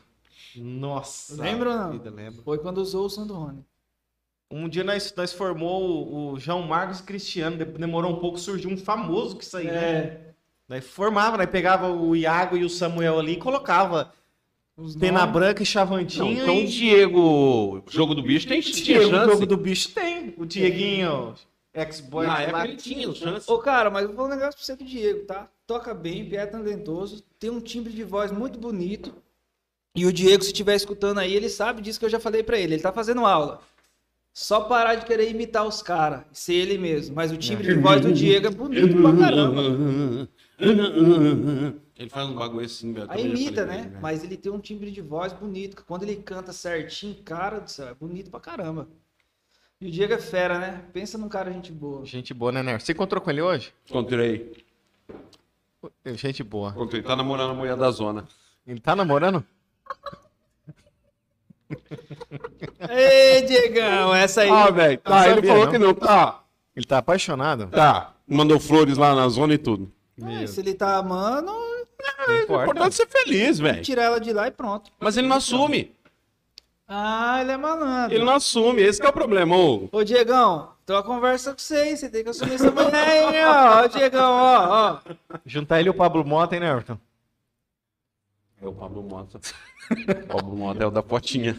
Nossa. 0.62 1.40
Lembra 1.42 1.70
ou 1.70 1.76
não? 1.76 1.90
vida, 1.92 2.10
lembro. 2.10 2.42
Foi 2.42 2.58
quando 2.58 2.78
usou 2.78 3.06
o 3.06 3.10
som 3.10 3.26
do 3.26 3.34
Rony. 3.34 3.64
Um 4.50 4.68
dia 4.68 4.84
nós, 4.84 5.12
nós 5.16 5.32
formou 5.32 5.82
o, 5.82 6.32
o 6.34 6.38
João 6.38 6.62
Marcos 6.62 7.00
Cristiano, 7.00 7.56
de- 7.56 7.64
demorou 7.64 8.12
um 8.12 8.20
pouco, 8.20 8.38
surgiu 8.38 8.70
um 8.70 8.76
famoso 8.76 9.36
que 9.36 9.44
saiu, 9.44 9.72
né? 9.72 9.84
É. 9.98 10.20
Nós 10.68 10.84
formava, 10.86 11.36
nós 11.36 11.50
pegava 11.50 11.90
o 11.90 12.14
Iago 12.14 12.56
e 12.56 12.64
o 12.64 12.70
Samuel 12.70 13.18
ali 13.18 13.32
e 13.32 13.36
colocava 13.38 14.12
Os 14.76 14.94
Pena 14.96 15.20
nomes. 15.20 15.32
Branca 15.32 15.62
e 15.62 15.64
Não, 15.64 15.66
Chavantinho 15.66 16.32
então 16.42 16.56
o 16.56 16.60
e 16.60 16.66
Diego, 16.66 17.82
jogo 17.88 18.14
do 18.14 18.22
bicho, 18.22 18.46
tem 18.46 18.60
tinha 18.60 18.84
Diego, 18.84 19.04
o 19.06 19.10
chance. 19.10 19.32
jogo 19.32 19.46
do 19.46 19.56
bicho 19.56 19.88
tem. 19.92 20.34
O 20.36 20.44
Dieguinho, 20.46 21.34
ex-boy. 21.74 22.26
Na 22.26 22.36
sei 22.36 22.44
época 22.46 22.64
ele 22.68 22.76
tinha 22.76 23.14
chance. 23.14 23.50
Ô, 23.50 23.58
cara, 23.58 23.90
mas 23.90 24.02
eu 24.02 24.08
vou 24.08 24.16
falar 24.16 24.28
um 24.28 24.30
negócio 24.38 24.54
pra 24.56 24.64
você 24.64 24.76
do 24.76 24.84
Diego, 24.84 25.24
tá? 25.24 25.48
Toca 25.66 25.92
bem, 25.92 26.28
é 26.36 26.46
talentoso, 26.46 27.24
tem 27.40 27.50
um 27.50 27.60
timbre 27.60 27.92
de 27.92 28.04
voz 28.04 28.30
muito 28.30 28.58
bonito. 28.58 29.12
E 29.96 30.04
o 30.04 30.12
Diego, 30.12 30.42
se 30.42 30.50
estiver 30.50 30.76
escutando 30.76 31.18
aí, 31.18 31.34
ele 31.34 31.48
sabe 31.48 31.80
disso 31.80 31.98
que 31.98 32.04
eu 32.04 32.10
já 32.10 32.20
falei 32.20 32.42
pra 32.42 32.58
ele. 32.58 32.74
Ele 32.74 32.82
tá 32.82 32.92
fazendo 32.92 33.24
aula. 33.24 33.62
Só 34.32 34.60
parar 34.60 34.96
de 34.96 35.06
querer 35.06 35.30
imitar 35.30 35.66
os 35.66 35.80
caras, 35.80 36.24
ser 36.30 36.52
ele 36.52 36.76
mesmo. 36.76 37.16
Mas 37.16 37.32
o 37.32 37.38
timbre 37.38 37.66
de 37.66 37.80
voz 37.80 38.02
do 38.02 38.12
Diego 38.12 38.48
é 38.48 38.50
bonito 38.50 39.00
pra 39.00 39.16
caramba. 39.16 39.62
Ele 41.96 42.10
faz 42.10 42.28
um 42.28 42.34
bagulho 42.34 42.66
assim, 42.66 42.92
velho. 42.92 43.06
Aí 43.08 43.26
imita, 43.26 43.64
né? 43.64 43.90
Mas 44.02 44.22
ele 44.22 44.36
tem 44.36 44.52
um 44.52 44.60
timbre 44.60 44.90
de 44.90 45.00
voz 45.00 45.32
bonito. 45.32 45.82
Quando 45.86 46.02
ele 46.02 46.16
canta 46.16 46.52
certinho, 46.52 47.16
cara 47.24 47.60
do 47.60 47.70
céu, 47.70 47.88
é 47.88 47.94
bonito 47.94 48.30
pra 48.30 48.38
caramba. 48.38 48.86
E 49.80 49.86
o 49.86 49.90
Diego 49.90 50.12
é 50.12 50.18
fera, 50.18 50.58
né? 50.58 50.84
Pensa 50.92 51.16
num 51.16 51.30
cara 51.30 51.50
gente 51.50 51.72
boa. 51.72 52.04
Gente 52.04 52.34
boa, 52.34 52.52
né, 52.52 52.62
Ner? 52.62 52.82
Você 52.82 52.92
encontrou 52.92 53.22
com 53.22 53.30
ele 53.30 53.40
hoje? 53.40 53.72
Encontrei. 53.88 54.52
Gente 56.04 56.42
boa. 56.42 56.70
Encontrei. 56.72 57.00
Tá 57.00 57.16
namorando 57.16 57.52
a 57.52 57.54
mulher 57.54 57.76
da 57.76 57.90
zona. 57.90 58.28
Ele 58.66 58.80
tá 58.80 58.94
namorando? 58.94 59.42
Ei, 62.88 63.42
Diegão, 63.42 64.14
essa 64.14 64.42
aí. 64.42 64.50
Ah, 64.50 64.70
velho. 64.70 64.98
Tá, 64.98 65.28
ele 65.28 65.46
falou 65.46 65.64
não. 65.64 65.72
que 65.72 65.78
não. 65.78 65.94
Tá. 65.94 66.40
Ele 66.74 66.86
tá 66.86 66.98
apaixonado? 66.98 67.66
Tá. 67.68 68.12
Mandou 68.28 68.60
flores 68.60 68.96
lá 68.98 69.14
na 69.14 69.28
zona 69.28 69.54
e 69.54 69.58
tudo. 69.58 69.90
Ah, 70.22 70.46
se 70.46 70.60
ele 70.60 70.74
tá 70.74 70.96
amando, 70.96 71.50
O 71.52 72.32
importa. 72.32 72.62
importante 72.64 72.88
é 72.94 72.96
ser 72.96 73.06
feliz, 73.06 73.58
velho. 73.58 73.82
tirar 73.82 74.04
ela 74.04 74.20
de 74.20 74.32
lá 74.32 74.46
e 74.48 74.50
pronto. 74.50 74.90
Mas 74.98 75.16
ele 75.16 75.26
não 75.26 75.36
assume. 75.36 75.92
Ah, 76.88 77.38
ele 77.40 77.52
é 77.52 77.56
malandro. 77.56 78.14
Ele 78.14 78.24
não 78.24 78.34
assume. 78.34 78.80
Esse 78.82 79.00
que 79.00 79.06
é 79.06 79.10
o 79.10 79.12
problema, 79.12 79.56
ô. 79.56 79.88
Ô, 79.90 80.04
Diegão, 80.04 80.70
tô 80.86 80.94
a 80.96 81.02
conversa 81.02 81.52
com 81.52 81.58
você, 81.58 81.88
hein? 81.88 81.96
Você 81.96 82.08
tem 82.08 82.22
que 82.22 82.30
assumir 82.30 82.54
essa 82.54 82.70
mulher 82.70 82.94
aí, 82.94 83.44
ó. 83.44 83.82
Ó, 83.82 83.86
Diegão, 83.88 84.32
ó, 84.32 84.68
ó. 84.70 84.98
Juntar 85.44 85.80
ele 85.80 85.88
e 85.88 85.90
o 85.90 85.94
Pablo 85.94 86.24
Mota, 86.24 86.54
hein, 86.54 86.60
né, 86.60 86.70
Everton? 86.70 86.96
É 88.60 88.66
o 88.66 88.72
Pablo 88.72 89.02
Mota. 89.02 89.38
o 89.38 90.26
Pablo 90.26 90.56
Mota 90.56 90.82
é 90.82 90.86
o 90.86 90.90
da 90.90 91.02
fotinha. 91.02 91.54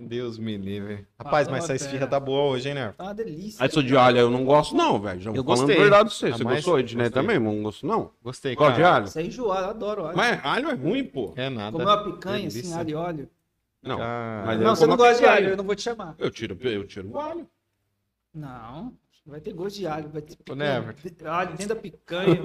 Deus 0.00 0.38
me 0.38 0.56
livre. 0.56 1.06
Rapaz, 1.18 1.46
mas 1.48 1.64
essa 1.64 1.74
esfirra 1.74 2.04
é. 2.04 2.06
tá 2.06 2.18
boa 2.18 2.50
hoje, 2.50 2.68
hein, 2.70 2.74
né? 2.74 2.94
Tá 2.96 3.04
uma 3.04 3.14
delícia. 3.14 3.62
Aí 3.62 3.70
sou 3.70 3.82
de 3.82 3.94
alho, 3.96 4.18
eu 4.18 4.30
não 4.30 4.44
gosto 4.44 4.74
não, 4.74 4.98
velho. 4.98 5.20
Já 5.20 5.30
Eu 5.30 5.44
falando 5.44 5.46
gostei. 5.46 5.76
a 5.76 5.80
verdade 5.80 6.14
você. 6.14 6.26
Ah, 6.28 6.32
Você 6.32 6.44
gostou, 6.44 6.78
Ednei 6.80 7.04
gostei. 7.08 7.22
também? 7.22 7.38
Mas 7.38 7.54
não 7.54 7.62
gosto 7.62 7.86
não. 7.86 8.10
Gostei, 8.22 8.54
Gosta 8.56 8.72
de 8.74 8.80
cara. 8.80 8.94
alho? 8.96 9.04
Isso 9.06 9.18
é 9.18 9.22
enjoado, 9.22 9.64
eu 9.64 9.70
adoro 9.70 10.02
óleo. 10.04 10.16
Mas 10.16 10.40
alho 10.44 10.70
é 10.70 10.74
ruim, 10.74 11.04
pô. 11.04 11.32
É 11.36 11.50
nada. 11.50 11.72
Comer 11.72 11.84
uma 11.84 12.04
picanha, 12.04 12.48
assim, 12.48 12.56
Delícia. 12.62 12.78
alho 12.78 12.90
e 12.90 12.94
óleo. 12.94 13.30
Não. 13.82 13.98
Ah, 14.00 14.42
Mas 14.46 14.60
Não, 14.60 14.74
você 14.76 14.86
não 14.86 14.96
gosta 14.96 15.12
de 15.14 15.18
picanha. 15.20 15.36
alho, 15.36 15.48
eu 15.50 15.56
não 15.58 15.64
vou 15.64 15.74
te 15.74 15.82
chamar. 15.82 16.14
Eu 16.18 16.30
tiro, 16.30 16.56
eu 16.62 16.86
tiro 16.86 17.10
o 17.10 17.18
alho. 17.20 17.46
Não, 18.34 18.92
vai 19.30 19.40
ter 19.40 19.52
gosto 19.52 19.76
de 19.76 19.86
alho, 19.86 20.08
vai 20.08 20.22
ter 20.22 20.34
Ô, 20.34 20.36
picanha. 20.36 20.56
Never. 20.80 20.96
Alho 21.24 21.50
dentro 21.50 21.68
da 21.68 21.76
picanha. 21.76 22.40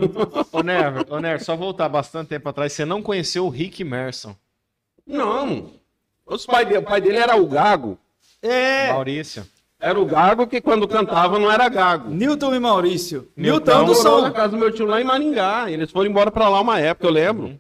Ô, 0.51 0.61
Never, 0.63 1.05
ô, 1.09 1.19
Never, 1.19 1.43
só 1.43 1.55
voltar 1.55 1.89
bastante 1.89 2.29
tempo 2.29 2.47
atrás, 2.47 2.71
você 2.73 2.85
não 2.85 3.01
conheceu 3.01 3.45
o 3.45 3.49
Rick 3.49 3.83
Merson. 3.83 4.35
Não. 5.05 5.71
Os 6.25 6.45
pai 6.45 6.65
dele, 6.65 6.79
o 6.79 6.83
pai 6.83 7.01
dele 7.01 7.17
era 7.17 7.35
o 7.35 7.45
gago. 7.45 7.97
é, 8.41 8.91
Maurício. 8.91 9.45
Era 9.79 9.99
o 9.99 10.05
gago 10.05 10.47
que 10.47 10.61
quando 10.61 10.87
cantava 10.87 11.37
não 11.37 11.51
era 11.51 11.67
gago. 11.69 12.09
Newton 12.09 12.55
e 12.55 12.59
Maurício. 12.59 13.29
Newton 13.35 13.71
Newton 13.71 13.85
do 13.85 13.95
som. 13.95 14.21
na 14.21 14.31
casa 14.31 14.49
do 14.49 14.57
meu 14.57 14.71
tio 14.71 14.85
lá 14.85 14.99
em 15.01 15.03
Maringá. 15.03 15.69
Eles 15.69 15.91
foram 15.91 16.09
embora 16.09 16.31
pra 16.31 16.47
lá 16.49 16.61
uma 16.61 16.79
época, 16.79 17.05
eu 17.05 17.11
lembro. 17.11 17.59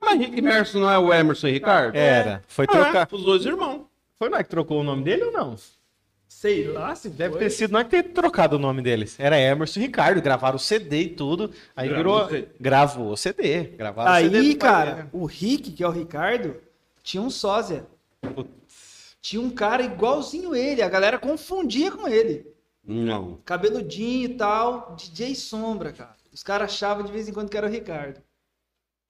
Mas 0.00 0.18
Rick 0.18 0.38
Emerson 0.38 0.80
não 0.80 0.90
é 0.90 0.98
o 0.98 1.12
Emerson 1.14 1.46
e 1.48 1.52
Ricardo? 1.52 1.94
Era. 1.96 2.42
Foi 2.48 2.66
trocar. 2.66 3.08
É, 3.10 3.14
os 3.14 3.22
dois 3.24 3.46
irmãos. 3.46 3.82
Foi 4.18 4.28
nós 4.28 4.42
que 4.42 4.48
trocou 4.50 4.80
o 4.80 4.84
nome 4.84 5.04
dele 5.04 5.24
ou 5.24 5.32
não? 5.32 5.56
Sei 6.36 6.68
lá 6.68 6.94
se 6.94 7.08
Deve 7.08 7.30
foi. 7.32 7.44
ter 7.44 7.50
sido 7.50 7.70
nós 7.70 7.84
que 7.84 7.88
ter 7.88 8.02
trocado 8.12 8.56
o 8.56 8.58
nome 8.58 8.82
deles. 8.82 9.18
Era 9.18 9.40
Emerson 9.40 9.80
e 9.80 9.84
Ricardo, 9.84 10.20
gravaram 10.20 10.56
o 10.56 10.58
CD 10.58 11.04
e 11.04 11.08
tudo. 11.08 11.50
Aí 11.74 11.88
Gravou 11.88 12.26
virou. 12.26 12.28
CD. 12.28 12.48
Gravou 12.60 13.10
o 13.10 13.16
CD. 13.16 13.62
Gravaram 13.68 14.12
o 14.12 14.16
CD 14.16 14.36
Aí, 14.36 14.54
pai 14.54 14.68
cara, 14.68 15.08
o 15.14 15.24
Rick, 15.24 15.72
que 15.72 15.82
é 15.82 15.88
o 15.88 15.90
Ricardo, 15.90 16.56
tinha 17.02 17.22
um 17.22 17.30
sósia. 17.30 17.86
Tinha 19.22 19.40
um 19.40 19.48
cara 19.48 19.82
igualzinho 19.82 20.54
ele. 20.54 20.82
A 20.82 20.90
galera 20.90 21.18
confundia 21.18 21.90
com 21.90 22.06
ele. 22.06 22.46
Não. 22.84 23.38
Cabeludinho 23.42 24.26
e 24.26 24.34
tal. 24.34 24.94
DJ 24.94 25.34
Sombra, 25.34 25.90
cara. 25.90 26.16
Os 26.30 26.42
caras 26.42 26.70
achavam 26.70 27.02
de 27.02 27.12
vez 27.12 27.26
em 27.26 27.32
quando 27.32 27.48
que 27.48 27.56
era 27.56 27.66
o 27.66 27.70
Ricardo. 27.70 28.20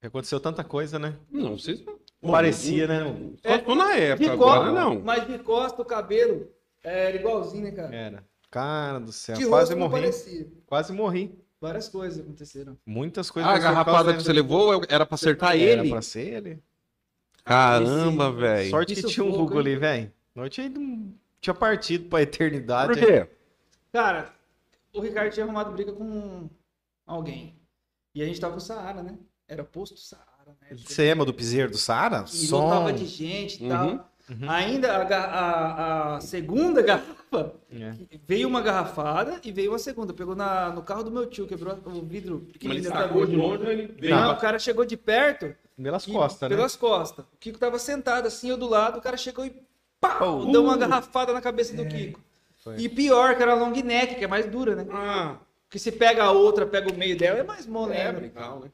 Aconteceu 0.01 0.39
tanta 0.39 0.63
coisa, 0.63 0.97
né? 0.97 1.17
Não, 1.29 1.59
vocês. 1.59 1.85
Parecia, 2.23 2.87
né? 2.87 3.17
Só 3.45 3.59
tô 3.59 3.75
na 3.75 3.97
época, 3.97 4.33
agora 4.33 4.71
costa, 4.71 4.81
não. 4.81 5.01
Mas 5.01 5.27
de 5.27 5.39
costa, 5.41 5.83
o 5.83 5.85
cabelo 5.85 6.55
era 6.91 7.17
igualzinho, 7.17 7.65
né, 7.65 7.71
cara? 7.73 7.95
Era. 7.95 8.25
Cara 8.51 8.99
do 9.01 9.13
céu, 9.13 9.37
de 9.37 9.45
É, 9.45 9.49
quase 9.49 9.75
morri. 9.75 9.93
parecia. 9.93 10.49
Quase 10.67 10.93
morri. 10.93 11.39
Várias 11.61 11.89
coisas 11.89 12.21
aconteceram. 12.21 12.77
Muitas 12.87 13.31
coisas. 13.31 13.51
Ah, 13.51 13.55
a 13.55 13.59
garrafada 13.59 14.05
dele. 14.05 14.19
que 14.19 14.23
você 14.25 14.33
levou 14.33 14.83
era 14.89 15.05
pra 15.07 15.15
acertar 15.15 15.57
Era 15.57 15.81
ele? 15.83 15.91
pra 15.91 16.03
ser 16.03 16.35
ele. 16.35 16.63
Caramba, 17.45 18.31
velho. 18.33 18.71
Sorte 18.71 18.95
que 18.95 19.01
Isso 19.01 19.09
tinha 19.09 19.25
um 19.25 19.31
pouco, 19.31 19.45
Hugo 19.45 19.55
hein? 19.55 19.61
ali, 19.61 19.77
velho. 19.77 20.13
Noite 20.35 20.61
aí 20.61 20.69
não 20.69 21.15
tinha 21.41 21.55
partido 21.55 22.09
pra 22.09 22.23
eternidade. 22.23 22.93
Por 22.93 22.99
quê? 22.99 23.29
Cara, 23.93 24.33
o 24.93 25.01
Ricardo 25.01 25.33
tinha 25.33 25.45
arrumado 25.45 25.73
briga 25.73 25.93
com 25.93 26.49
alguém. 27.07 27.57
E 28.15 28.23
a 28.23 28.27
gente 28.27 28.41
tava 28.41 28.55
no 28.55 28.61
Saara, 28.61 29.03
né? 29.03 29.17
Era 29.49 29.63
posto 29.65 29.97
Saara, 29.97 30.57
né? 30.61 30.77
Você 30.77 31.03
lembra 31.03 31.25
do 31.25 31.33
piseiro 31.33 31.71
do 31.71 31.79
Saara? 31.79 32.25
E 32.27 32.29
Som. 32.47 32.65
lotava 32.65 32.93
de 32.93 33.07
gente 33.07 33.65
e 33.65 33.69
tal. 33.69 34.11
Uhum. 34.29 34.51
Ainda 34.51 34.93
a, 34.97 35.03
a- 35.05 36.17
a 36.17 36.21
segunda 36.21 36.83
garrafa, 36.83 37.55
É. 37.71 37.95
veio 38.27 38.49
uma 38.49 38.61
garrafada 38.61 39.41
e 39.45 39.53
veio 39.53 39.71
uma 39.71 39.79
segunda. 39.79 40.13
Pegou 40.13 40.35
na, 40.35 40.71
no 40.71 40.83
carro 40.83 41.05
do 41.05 41.11
meu 41.13 41.27
tio, 41.27 41.47
quebrou 41.47 41.79
o 41.87 42.03
vidro 42.03 42.43
Mas 42.45 42.53
pequenininho. 42.55 42.87
ele 42.89 42.93
sacou 42.93 43.25
de 43.27 43.37
longe, 43.37 43.65
ele 43.67 43.87
veio. 43.87 44.15
Não, 44.17 44.33
o 44.33 44.37
cara 44.37 44.59
chegou 44.59 44.85
de 44.85 44.97
perto. 44.97 45.55
Pelas 45.81 46.07
costas, 46.07 46.49
né? 46.51 46.57
Pelas 46.57 46.75
costas. 46.75 47.25
O 47.33 47.37
Kiko 47.39 47.59
tava 47.59 47.79
sentado 47.79 48.27
assim, 48.27 48.49
eu 48.51 48.57
do 48.57 48.69
lado, 48.69 48.99
o 48.99 49.01
cara 49.03 49.17
chegou 49.17 49.45
e 49.45 49.55
pau, 50.01 50.47
deu 50.51 50.65
uma 50.65 50.77
garrafada 50.77 51.33
na 51.33 51.41
cabeça 51.41 51.77
do 51.77 51.87
Kiko. 51.87 52.19
Foi. 52.65 52.77
E 52.79 52.89
pior, 52.89 53.37
que 53.37 53.43
era 53.43 53.53
a 53.53 53.55
long 53.55 53.71
neck, 53.71 54.17
que 54.17 54.25
é 54.25 54.27
mais 54.29 54.47
dura, 54.47 54.75
né? 54.75 54.87
Ah, 54.91 55.37
Porque 55.69 55.79
se 55.79 55.93
pega 55.93 56.25
a 56.25 56.33
outra, 56.33 56.67
pega 56.67 56.91
o 56.93 56.97
meio 56.97 57.17
dela, 57.17 57.39
é 57.39 57.43
mais 57.45 57.65
mole 57.67 57.93
é, 57.93 58.07
ainda. 58.09 58.19
legal, 58.21 58.59
né? 58.61 58.71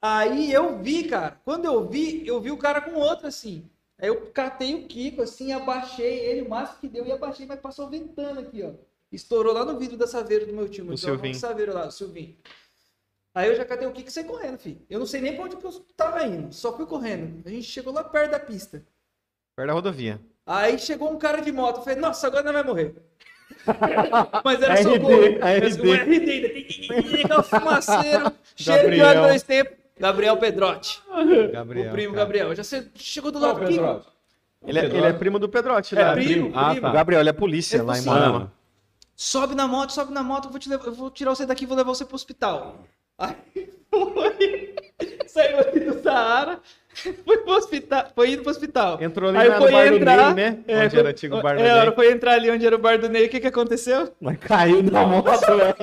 Aí 0.00 0.52
eu 0.52 0.78
vi, 0.78 1.04
cara. 1.04 1.40
Quando 1.44 1.64
eu 1.64 1.88
vi, 1.88 2.26
eu 2.26 2.40
vi 2.40 2.50
o 2.50 2.56
cara 2.58 2.80
com 2.80 2.94
outro 2.94 3.26
assim. 3.26 3.64
Aí 4.00 4.08
eu 4.08 4.30
catei 4.32 4.74
o 4.74 4.86
Kiko 4.86 5.22
assim, 5.22 5.52
abaixei 5.52 6.20
ele 6.20 6.42
o 6.42 6.48
máximo 6.48 6.78
que 6.78 6.88
deu 6.88 7.04
e 7.04 7.12
abaixei, 7.12 7.46
mas 7.46 7.58
passou 7.60 7.88
ventando 7.88 8.40
aqui, 8.40 8.62
ó. 8.62 8.70
Estourou 9.10 9.52
lá 9.52 9.64
no 9.64 9.78
vidro 9.78 9.96
da 9.96 10.06
saveira 10.06 10.46
do 10.46 10.52
meu 10.52 10.66
Do 10.66 10.70
tio 10.70 10.82
arrumou 10.82 10.96
Silvinho. 10.96 11.34
saveiro 11.34 11.74
lá, 11.74 11.86
do 11.86 11.92
Silvinho. 11.92 12.36
Aí 13.34 13.48
eu 13.48 13.56
já 13.56 13.64
catei 13.64 13.86
o 13.88 13.92
Kiko 13.92 14.08
e 14.08 14.12
saí 14.12 14.24
correndo, 14.24 14.58
filho. 14.58 14.80
Eu 14.88 14.98
não 14.98 15.06
sei 15.06 15.20
nem 15.20 15.34
pra 15.34 15.44
onde 15.44 15.56
que 15.56 15.64
eu 15.64 15.72
tava 15.96 16.24
indo, 16.24 16.52
só 16.52 16.76
fui 16.76 16.86
correndo. 16.86 17.42
A 17.46 17.50
gente 17.50 17.64
chegou 17.64 17.92
lá 17.92 18.04
perto 18.04 18.32
da 18.32 18.40
pista. 18.40 18.84
Perto 19.56 19.68
da 19.68 19.72
rodovia. 19.72 20.20
Aí 20.46 20.78
chegou 20.78 21.12
um 21.12 21.18
cara 21.18 21.40
de 21.40 21.50
moto. 21.52 21.78
Eu 21.78 21.82
falei, 21.82 21.98
nossa, 21.98 22.26
agora 22.26 22.44
não 22.44 22.52
vai 22.52 22.62
morrer. 22.62 22.94
Mas 24.44 24.62
era 24.62 24.74
RD, 24.74 24.82
socorro. 24.82 25.22
RD. 25.22 25.88
O 25.88 25.94
RD 25.94 26.30
ainda 26.30 26.48
tem 26.48 27.42
fumaceiro, 27.42 28.32
cheiro 28.56 28.90
de 28.90 29.00
óleo 29.00 29.22
dois 29.22 29.42
tempos. 29.42 29.77
Gabriel 29.98 30.36
Pedrotti. 30.36 31.00
Gabriel. 31.52 31.88
o 31.88 31.92
primo 31.92 32.14
cara. 32.14 32.24
Gabriel. 32.24 32.54
Já 32.54 32.62
chegou 32.94 33.30
do 33.30 33.38
lado 33.38 33.60
do. 33.60 33.66
Pedrote? 33.66 34.06
Ele, 34.66 34.78
é- 34.78 34.84
ele 34.86 35.06
é 35.06 35.12
primo 35.12 35.38
do 35.38 35.48
Pedrotti 35.48 35.96
É 35.96 36.02
lá. 36.04 36.12
primo, 36.14 36.52
Ah, 36.54 36.70
primo. 36.70 36.80
tá. 36.82 36.90
O 36.90 36.92
Gabriel, 36.92 37.20
ele 37.20 37.28
é 37.30 37.32
polícia 37.32 37.78
É 37.78 37.82
lá 37.82 37.98
em. 37.98 38.02
Moarama. 38.02 38.52
Sobe 39.14 39.54
na 39.54 39.66
moto, 39.66 39.90
sobe 39.92 40.12
na 40.12 40.22
moto, 40.22 40.44
eu 40.46 40.50
vou, 40.50 40.60
te 40.60 40.68
levar- 40.68 40.86
eu 40.86 40.92
vou 40.92 41.10
tirar 41.10 41.30
você 41.34 41.44
daqui 41.44 41.64
e 41.64 41.66
vou 41.66 41.76
levar 41.76 41.92
você 41.92 42.04
pro 42.04 42.14
hospital. 42.14 42.76
Aí 43.18 43.34
foi, 43.90 44.74
saiu 45.26 45.58
aqui 45.58 45.80
do 45.80 46.00
Saara, 46.00 46.60
foi 47.24 47.38
pro 47.38 47.52
hospital, 47.54 48.06
foi 48.14 48.30
indo 48.32 48.42
pro 48.42 48.50
hospital. 48.52 48.98
Entrou 49.02 49.30
ali 49.30 49.38
Aí 49.38 49.48
na, 49.48 49.54
no 49.56 49.62
foi 49.62 49.72
bar 49.72 49.88
do 49.90 49.96
entrar, 49.96 50.34
Ney, 50.34 50.50
né? 50.50 50.58
É, 50.68 50.84
onde 50.84 50.98
era 50.98 51.06
o 51.06 51.10
antigo 51.10 51.42
bar 51.42 51.56
do 51.56 51.62
é, 51.62 51.82
Ney. 51.84 51.92
foi 51.96 52.12
entrar 52.12 52.32
ali 52.34 52.48
onde 52.50 52.64
era 52.64 52.76
o 52.76 52.78
bar 52.78 52.96
do 52.98 53.08
Ney, 53.08 53.26
o 53.26 53.28
que 53.28 53.40
que 53.40 53.46
aconteceu? 53.48 54.12
Mas 54.20 54.38
caiu 54.38 54.82
na 54.84 55.04
moto, 55.04 55.40
velho. 55.46 55.74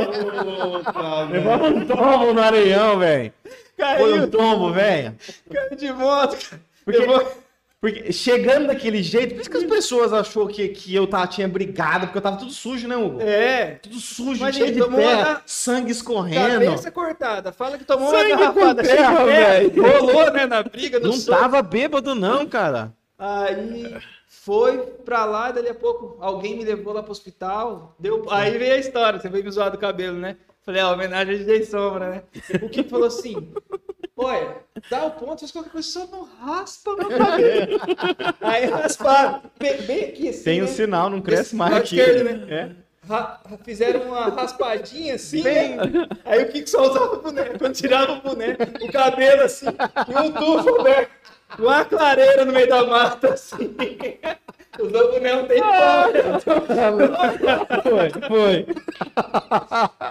Um 1.77 1.85
tombo 1.87 2.33
no 2.33 2.41
areião, 2.41 2.99
velho. 2.99 3.33
Foi 3.77 4.13
um 4.13 4.17
Caiu, 4.17 4.31
tombo, 4.31 4.71
velho. 4.71 5.15
caiu 5.51 5.75
de 5.75 5.91
moto, 5.93 6.37
cara. 6.49 6.61
Porque- 6.83 6.99
Levou- 6.99 7.45
Porque 7.81 8.11
chegando 8.11 8.65
daquele 8.65 9.03
jeito, 9.03 9.35
por 9.35 9.41
isso 9.41 9.49
que 9.51 9.57
as 9.57 9.63
pessoas 9.63 10.11
achou 10.11 10.47
que, 10.47 10.69
que 10.69 10.95
eu 10.95 11.05
tava, 11.05 11.27
tinha 11.27 11.47
brigado, 11.47 12.07
porque 12.07 12.17
eu 12.17 12.21
tava 12.21 12.37
tudo 12.37 12.49
sujo, 12.51 12.87
né, 12.87 12.95
Hugo? 12.97 13.21
É, 13.21 13.75
Tudo 13.83 13.99
sujo, 13.99 14.37
Imagina, 14.39 14.65
cheio 14.65 14.75
de 14.75 14.81
tomou 14.83 14.99
uma 14.99 15.07
terra, 15.07 15.33
ga- 15.35 15.41
sangue 15.45 15.91
escorrendo. 15.91 16.65
cabeça 16.65 16.89
cortada. 16.89 17.51
Fala 17.51 17.77
que 17.77 17.83
tomou 17.83 18.09
Sangue 18.09 18.31
uma 18.33 18.39
garrafada 18.39 18.83
cheia 18.83 18.95
terra, 18.97 19.11
de 19.11 19.25
terra, 19.25 19.59
velho. 19.59 19.99
rolou, 19.99 20.31
né, 20.33 20.45
na 20.47 20.63
briga 20.63 20.99
Não 20.99 21.11
soco. 21.13 21.37
tava 21.39 21.61
bêbado, 21.61 22.15
não, 22.15 22.47
cara. 22.47 22.91
Aí 23.19 23.95
foi 24.27 24.77
pra 25.05 25.25
lá, 25.25 25.51
dali 25.51 25.69
a 25.69 25.75
pouco 25.75 26.17
alguém 26.21 26.57
me 26.57 26.63
levou 26.65 26.91
lá 26.91 27.03
pro 27.03 27.11
hospital. 27.11 27.95
Deu... 27.99 28.25
Aí 28.31 28.57
veio 28.57 28.73
a 28.73 28.77
história, 28.77 29.19
você 29.19 29.29
veio 29.29 29.43
me 29.43 29.51
zoar 29.51 29.69
do 29.69 29.77
cabelo, 29.77 30.17
né? 30.17 30.37
Falei, 30.65 30.81
ó, 30.81 30.93
homenagem 30.93 31.35
a 31.35 31.37
DJ 31.37 31.63
Sombra, 31.65 32.09
né? 32.09 32.23
O 32.61 32.69
que 32.69 32.83
falou 32.83 33.05
assim? 33.07 33.53
Olha, 34.17 34.57
dá 34.89 35.05
o 35.05 35.11
ponto, 35.11 35.39
faz 35.41 35.51
qualquer 35.51 35.71
coisa, 35.71 35.87
só 35.87 36.07
não 36.07 36.23
raspa 36.23 36.95
meu 36.95 37.09
cabelo. 37.09 37.79
Aí 38.41 38.65
rasparam, 38.65 39.41
bem, 39.59 39.81
bem 39.83 40.05
aqui 40.05 40.29
assim. 40.29 40.43
Tem 40.43 40.61
o 40.61 40.65
né? 40.65 40.71
sinal, 40.71 41.09
não 41.09 41.21
cresce 41.21 41.43
Desse 41.43 41.55
mais 41.55 41.75
aqui. 41.75 41.99
esquerdo, 41.99 42.23
né? 42.23 42.45
É. 42.49 42.85
Ra- 43.07 43.41
fizeram 43.63 44.01
uma 44.07 44.29
raspadinha 44.29 45.15
assim, 45.15 45.43
né? 45.43 45.77
Aí 46.25 46.43
o 46.43 46.51
Kiko 46.51 46.67
só 46.69 46.89
usava 46.89 47.13
o 47.17 47.21
boné. 47.21 47.43
Quando 47.59 47.73
tirava 47.75 48.13
o 48.13 48.21
boné, 48.21 48.57
o 48.81 48.91
cabelo 48.91 49.43
assim, 49.43 49.67
e 49.67 50.15
um 50.17 50.31
tufo 50.31 50.79
aberto. 50.79 51.11
Uma 51.59 51.85
clareira 51.85 52.43
no 52.43 52.51
meio 52.51 52.67
da 52.67 52.83
mata, 52.85 53.33
assim. 53.35 53.75
O 54.79 54.87
boné 54.87 55.35
um 55.35 55.45
tempo. 55.47 55.65
Foi, 57.83 58.09
foi. 58.27 58.65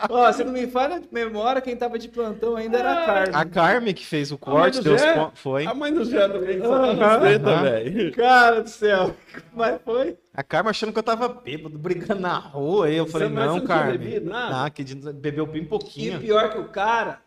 Ó, 0.08 0.32
se 0.32 0.44
não 0.44 0.52
me 0.52 0.66
falha 0.66 1.00
de 1.00 1.08
memória, 1.12 1.60
quem 1.60 1.76
tava 1.76 1.98
de 1.98 2.08
plantão 2.08 2.56
ainda 2.56 2.78
era 2.78 2.92
a 3.02 3.06
Carmen. 3.06 3.34
A 3.34 3.44
Carmen 3.44 3.94
que 3.94 4.06
fez 4.06 4.32
o 4.32 4.38
corte, 4.38 4.82
deu 4.82 4.94
os 4.94 5.00
Zé? 5.00 5.14
pon- 5.14 5.30
Foi. 5.34 5.66
A 5.66 5.74
mãe 5.74 5.92
do 5.92 6.04
Zé 6.04 6.28
também, 6.28 6.58
velho. 6.60 8.12
Cara 8.12 8.62
do 8.62 8.68
céu. 8.70 9.14
Mas 9.52 9.78
foi. 9.84 10.16
A 10.34 10.42
Carmen 10.42 10.70
achando 10.70 10.92
que 10.92 10.98
eu 10.98 11.02
tava 11.02 11.28
bêbado, 11.28 11.78
brigando 11.78 12.20
na 12.20 12.38
rua. 12.38 12.86
Aí 12.86 12.96
eu 12.96 13.06
falei, 13.06 13.28
não, 13.28 13.46
não 13.46 13.54
tinha 13.56 13.66
Carmen. 13.68 13.98
bebido 13.98 14.30
nada? 14.30 14.64
Ah, 14.64 14.70
que 14.70 14.82
de- 14.82 14.94
bebeu 15.12 15.46
bem 15.46 15.62
E 15.62 15.66
pouquinho. 15.66 16.18
pior 16.20 16.50
que 16.50 16.58
o 16.58 16.64
cara 16.68 17.18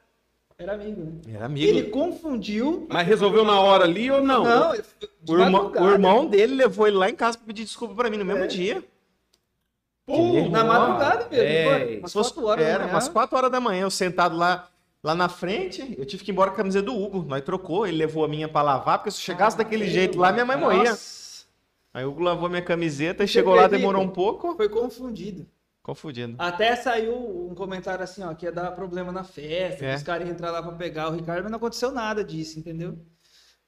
era 0.59 0.73
amigo, 0.73 1.01
né? 1.03 1.11
Era 1.35 1.45
amigo. 1.45 1.67
Ele 1.67 1.83
confundiu. 1.89 2.87
Mas 2.89 3.07
resolveu 3.07 3.45
na 3.45 3.59
hora 3.59 3.83
ali 3.83 4.09
ou 4.09 4.23
não? 4.23 4.43
Não, 4.43 4.73
de 4.73 4.81
O 5.31 5.39
irmão, 5.39 5.71
o 5.71 5.89
irmão 5.89 6.25
dele 6.25 6.55
levou 6.55 6.87
ele 6.87 6.97
lá 6.97 7.09
em 7.09 7.15
casa 7.15 7.37
pra 7.37 7.45
pedir 7.45 7.63
desculpa 7.63 7.93
pra 7.93 8.09
mim 8.09 8.17
no 8.17 8.25
mesmo 8.25 8.43
É. 8.43 8.47
dia. 8.47 8.83
Pô, 10.05 10.49
Na 10.49 10.63
madrugada 10.63 11.27
mesmo. 11.29 11.43
É. 11.45 11.97
Umas 11.99 12.13
fosse- 12.13 12.33
quatro 12.33 12.47
horas 12.47 12.65
da 12.65 12.71
era 12.71 12.79
manhã. 12.83 12.93
umas 12.93 13.07
4 13.09 13.37
horas 13.37 13.51
da 13.51 13.59
manhã, 13.59 13.81
eu 13.83 13.91
sentado 13.91 14.35
lá, 14.37 14.67
lá 15.03 15.13
na 15.13 15.29
frente, 15.29 15.95
eu 15.97 16.05
tive 16.05 16.23
que 16.23 16.31
ir 16.31 16.33
embora 16.33 16.49
com 16.49 16.55
a 16.55 16.57
camisa 16.57 16.81
do 16.81 16.95
Hugo. 16.95 17.23
Nós 17.27 17.41
trocou, 17.43 17.85
ele 17.85 17.97
levou 17.97 18.23
a 18.23 18.27
minha 18.27 18.47
pra 18.47 18.61
lavar, 18.61 18.97
porque 18.99 19.11
se 19.11 19.17
eu 19.17 19.21
chegasse 19.25 19.57
daquele 19.57 19.87
jeito 19.87 20.17
lá, 20.17 20.31
minha 20.31 20.45
mãe 20.45 20.57
morria. 20.57 20.91
Nossa, 20.91 21.27
Aí 21.93 22.05
o 22.05 22.09
Hugo 22.09 22.21
lavou 22.21 22.47
minha 22.49 22.61
camiseta 22.61 23.23
e 23.23 23.27
chegou 23.27 23.53
lá, 23.55 23.67
demorou 23.67 24.01
um 24.01 24.07
pouco. 24.09 24.55
Foi 24.55 24.69
confundido. 24.69 25.45
Confundindo. 25.87 26.35
Até 26.37 26.75
saiu 26.75 27.15
um 27.49 27.55
comentário 27.55 28.03
assim, 28.03 28.21
ó, 28.21 28.33
que 28.33 28.45
ia 28.45 28.51
dar 28.51 28.71
problema 28.71 29.09
na 29.09 29.23
festa, 29.23 29.85
É. 29.85 29.91
que 29.91 29.95
os 29.95 30.03
caras 30.03 30.27
iam 30.27 30.33
entrar 30.33 30.51
lá 30.51 30.61
pra 30.61 30.73
pegar 30.73 31.07
o 31.09 31.15
Ricardo, 31.15 31.43
mas 31.43 31.49
não 31.51 31.55
aconteceu 31.57 31.93
nada 31.93 32.25
disso, 32.25 32.59
entendeu? 32.59 32.99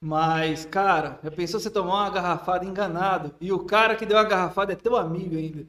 Mas, 0.01 0.65
cara, 0.65 1.17
já 1.23 1.31
pensou 1.31 1.61
você 1.61 1.69
tomar 1.69 1.93
uma 2.03 2.09
garrafada 2.09 2.65
enganado 2.65 3.33
e 3.39 3.53
o 3.53 3.59
cara 3.59 3.95
que 3.95 4.05
deu 4.05 4.17
a 4.17 4.25
garrafada 4.25 4.73
é 4.73 4.75
teu 4.75 4.97
amigo 4.97 5.37
ainda? 5.37 5.65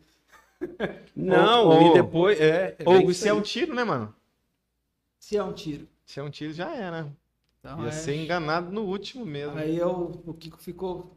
Não, 1.14 1.68
ô, 1.68 1.90
e 1.90 1.94
depois. 1.94 2.40
É, 2.40 2.74
é 2.80 2.84
isso 2.98 3.10
isso 3.12 3.28
é 3.28 3.30
aí. 3.30 3.36
um 3.36 3.40
tiro, 3.42 3.72
né, 3.72 3.84
mano? 3.84 4.12
Se 5.20 5.36
é 5.36 5.42
um 5.44 5.52
tiro. 5.52 5.86
Se 6.04 6.18
é 6.18 6.22
um 6.22 6.30
tiro, 6.30 6.52
já 6.52 6.74
era. 6.74 7.06
Então, 7.60 7.80
Ia 7.82 7.88
é. 7.90 7.92
ser 7.92 8.16
enganado 8.16 8.72
no 8.72 8.82
último 8.82 9.24
mesmo. 9.24 9.56
Aí 9.56 9.76
eu, 9.76 10.20
o 10.26 10.34
Kiko 10.34 10.58
ficou 10.58 11.16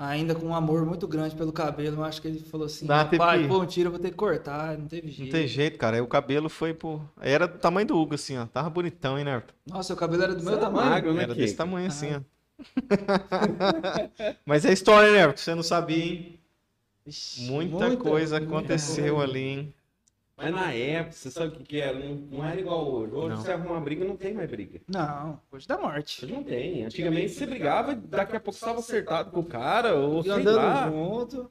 ainda 0.00 0.34
com 0.34 0.46
um 0.46 0.54
amor 0.54 0.84
muito 0.86 1.06
grande 1.06 1.34
pelo 1.36 1.52
cabelo. 1.52 1.96
Eu 1.98 2.04
acho 2.04 2.20
que 2.22 2.28
ele 2.28 2.38
falou 2.40 2.66
assim: 2.66 2.86
Dá, 2.86 3.04
teve 3.04 3.18
pai, 3.18 3.42
que- 3.42 3.48
pô, 3.48 3.60
um 3.60 3.66
tiro 3.66 3.88
eu 3.88 3.92
vou 3.92 4.00
ter 4.00 4.10
que 4.10 4.16
cortar. 4.16 4.76
Não 4.78 4.86
teve 4.86 5.08
jeito. 5.08 5.24
Não 5.32 5.38
tem 5.40 5.46
jeito, 5.46 5.78
cara. 5.78 5.96
Aí 5.96 6.02
o 6.02 6.06
cabelo 6.06 6.48
foi. 6.48 6.76
Aí 7.18 7.30
Era 7.30 7.46
do 7.46 7.58
tamanho 7.58 7.86
do 7.86 7.98
Hugo, 7.98 8.14
assim, 8.14 8.36
ó. 8.38 8.46
Tava 8.46 8.70
bonitão, 8.70 9.18
hein, 9.18 9.24
né? 9.24 9.34
Arthur? 9.34 9.54
Nossa, 9.66 9.92
o 9.92 9.96
cabelo 9.96 10.22
era 10.22 10.34
do 10.34 10.42
meu 10.42 10.54
Você 10.54 10.60
tamanho. 10.60 10.90
magro, 10.90 11.14
né, 11.14 11.22
Era 11.24 11.34
desse 11.34 11.54
tamanho, 11.54 11.86
assim, 11.88 12.14
ó. 12.16 12.20
Mas 14.44 14.64
é 14.64 14.72
história, 14.72 15.12
né, 15.12 15.22
Arthur? 15.24 15.38
Você 15.38 15.54
não 15.54 15.62
sabia, 15.62 16.04
hein? 16.04 16.40
Ixi, 17.06 17.42
Muita, 17.50 17.96
coisa 17.96 18.36
aconteceu 18.36 19.16
coisa. 19.16 19.30
ali, 19.30 19.40
hein? 19.40 19.74
Mas 20.42 20.54
na 20.54 20.72
época, 20.72 21.12
você 21.12 21.30
sabe 21.30 21.48
o 21.48 21.50
que, 21.52 21.64
que 21.64 21.80
era? 21.80 21.98
Não, 21.98 22.14
não 22.14 22.44
era 22.44 22.58
igual 22.60 22.90
hoje. 22.90 23.12
Hoje 23.12 23.28
Não. 23.28 23.36
você 23.36 23.52
arruma 23.52 23.72
uma 23.72 23.80
briga, 23.80 24.04
não 24.04 24.16
tem 24.16 24.32
mais 24.32 24.50
briga. 24.50 24.80
Não, 24.88 25.38
hoje 25.52 25.68
da 25.68 25.76
morte. 25.76 26.24
Hoje 26.24 26.32
não 26.34 26.42
tem. 26.42 26.84
Antigamente 26.84 27.30
você 27.30 27.46
brigava, 27.46 27.94
daqui 27.94 28.36
a 28.36 28.40
pouco 28.40 28.58
você 28.58 28.64
estava 28.64 28.78
acertado 28.78 29.30
com 29.30 29.40
o 29.40 29.44
cara, 29.44 29.94
ou 29.94 30.20
E 30.20 30.22
sei 30.24 30.32
andando 30.32 30.56
lá. 30.56 30.88
junto. 30.90 31.50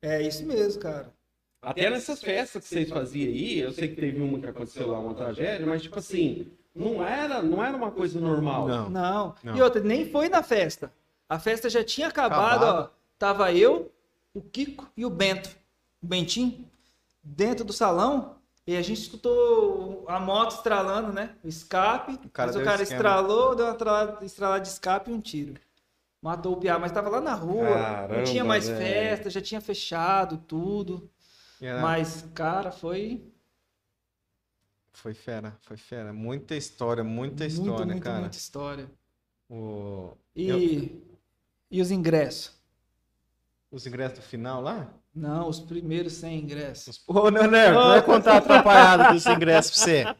É 0.00 0.22
isso 0.22 0.46
mesmo, 0.46 0.80
cara. 0.80 1.12
Até 1.60 1.88
nessas 1.90 2.22
festas 2.22 2.62
que 2.62 2.68
vocês 2.68 2.88
faziam 2.90 3.28
aí, 3.32 3.58
eu 3.58 3.72
sei 3.72 3.88
que 3.88 3.96
teve 3.96 4.20
uma 4.20 4.38
que 4.38 4.46
aconteceu 4.46 4.88
lá, 4.90 4.98
uma 4.98 5.14
tragédia, 5.14 5.66
mas 5.66 5.80
tipo 5.82 5.98
assim, 5.98 6.46
não 6.74 7.02
era, 7.06 7.42
não 7.42 7.64
era 7.64 7.74
uma 7.76 7.90
coisa 7.90 8.20
normal. 8.20 8.68
Não. 8.68 8.90
Não. 8.90 9.34
Não. 9.42 9.56
E 9.56 9.62
outra, 9.62 9.82
nem 9.82 10.10
foi 10.10 10.28
na 10.28 10.42
festa. 10.42 10.92
A 11.28 11.38
festa 11.38 11.70
já 11.70 11.82
tinha 11.82 12.08
acabado, 12.08 12.64
Acabado. 12.64 12.90
ó. 12.92 12.94
Tava 13.18 13.52
eu, 13.52 13.90
o 14.34 14.42
Kiko 14.42 14.86
e 14.96 15.06
o 15.06 15.10
Bento. 15.10 15.50
O 16.02 16.06
Bentinho, 16.06 16.66
dentro 17.24 17.64
do 17.64 17.72
salão. 17.72 18.36
E 18.66 18.76
a 18.76 18.82
gente 18.82 19.00
escutou 19.02 20.04
a 20.08 20.18
moto 20.18 20.52
estralando, 20.56 21.12
né? 21.12 21.36
O 21.44 21.48
escape. 21.48 22.14
O 22.24 22.30
cara 22.30 22.46
mas 22.52 22.56
o 22.56 22.64
cara 22.64 22.82
esquema. 22.82 22.98
estralou, 23.00 23.54
deu 23.54 23.66
uma 23.66 23.72
estralada, 23.72 24.24
estralada 24.24 24.60
de 24.62 24.68
escape 24.68 25.10
e 25.10 25.14
um 25.14 25.20
tiro. 25.20 25.60
Matou 26.22 26.54
o 26.54 26.56
Piá, 26.56 26.78
mas 26.78 26.90
tava 26.90 27.10
lá 27.10 27.20
na 27.20 27.34
rua. 27.34 27.64
não 27.64 27.74
Caramba, 27.74 28.22
tinha 28.24 28.42
mais 28.44 28.66
velho. 28.66 28.78
festa, 28.80 29.28
já 29.28 29.42
tinha 29.42 29.60
fechado 29.60 30.38
tudo. 30.38 31.10
Era- 31.60 31.82
Mas, 31.82 32.26
cara, 32.34 32.70
foi 32.72 33.30
Foi 34.92 35.12
fera, 35.12 35.56
foi 35.60 35.76
fera. 35.76 36.12
Muita 36.12 36.54
história, 36.56 37.02
muita 37.04 37.44
história, 37.44 37.70
muita, 37.72 37.86
muita, 37.86 38.00
cara. 38.00 38.20
muita 38.20 38.36
história. 38.38 38.90
O- 39.50 40.16
E, 40.34 40.48
Eu- 40.48 41.02
e 41.70 41.82
os 41.82 41.90
ingressos? 41.90 42.52
Os 43.70 43.86
ingressos 43.86 44.20
do 44.20 44.24
final 44.24 44.62
lá? 44.62 44.88
Não, 45.14 45.48
os 45.48 45.60
primeiros 45.60 46.14
100 46.14 46.38
ingressos. 46.40 47.00
Ô, 47.06 47.30
Nené, 47.30 47.70
não 47.72 47.88
vai 47.88 48.02
contar 48.02 48.34
a 48.34 48.36
atrapalhada 48.38 49.12
dos 49.12 49.24
ingressos 49.26 49.70
pra 49.70 49.80
você. 49.84 50.14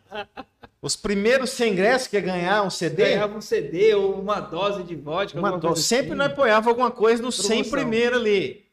Os 0.81 0.95
primeiros 0.95 1.51
100 1.51 1.73
ingressos 1.73 2.07
que 2.09 2.16
ia 2.16 2.23
ganhar 2.23 2.62
um 2.62 2.71
CD, 2.71 3.05
Ganhava 3.15 3.37
um 3.37 3.41
CD 3.41 3.95
ou 3.95 4.21
uma 4.21 4.39
dose 4.39 4.83
de 4.85 4.95
vodka. 4.95 5.39
uma 5.39 5.59
coisa 5.59 5.81
sempre 5.83 6.09
assim. 6.09 6.15
nós 6.15 6.31
apoiava 6.31 6.69
alguma 6.69 6.91
coisa 6.91 7.23
100 7.31 7.47
Promoção. 7.49 7.71
primeiros 7.71 8.19
ali. 8.21 8.65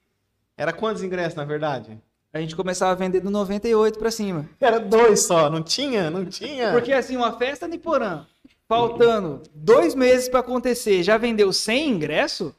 Era 0.57 0.71
quantos 0.73 1.01
ingressos, 1.01 1.35
na 1.35 1.45
verdade? 1.45 1.97
A 2.33 2.39
gente 2.39 2.55
começava 2.55 2.91
a 2.91 2.95
vender 2.95 3.19
do 3.21 3.29
98 3.31 3.97
pra 3.97 4.11
cima. 4.11 4.47
Era 4.59 4.79
dois 4.79 5.21
só, 5.23 5.49
não 5.49 5.63
tinha? 5.63 6.09
Não 6.11 6.23
tinha? 6.25 6.71
Porque 6.71 6.93
assim, 6.93 7.17
uma 7.17 7.37
festa 7.37 7.67
de 7.67 7.77
Porã, 7.77 8.25
faltando 8.67 9.41
dois 9.55 9.95
meses 9.95 10.29
pra 10.29 10.41
acontecer, 10.41 11.01
já 11.03 11.17
vendeu 11.17 11.51
100 11.51 11.89
ingressos? 11.89 12.53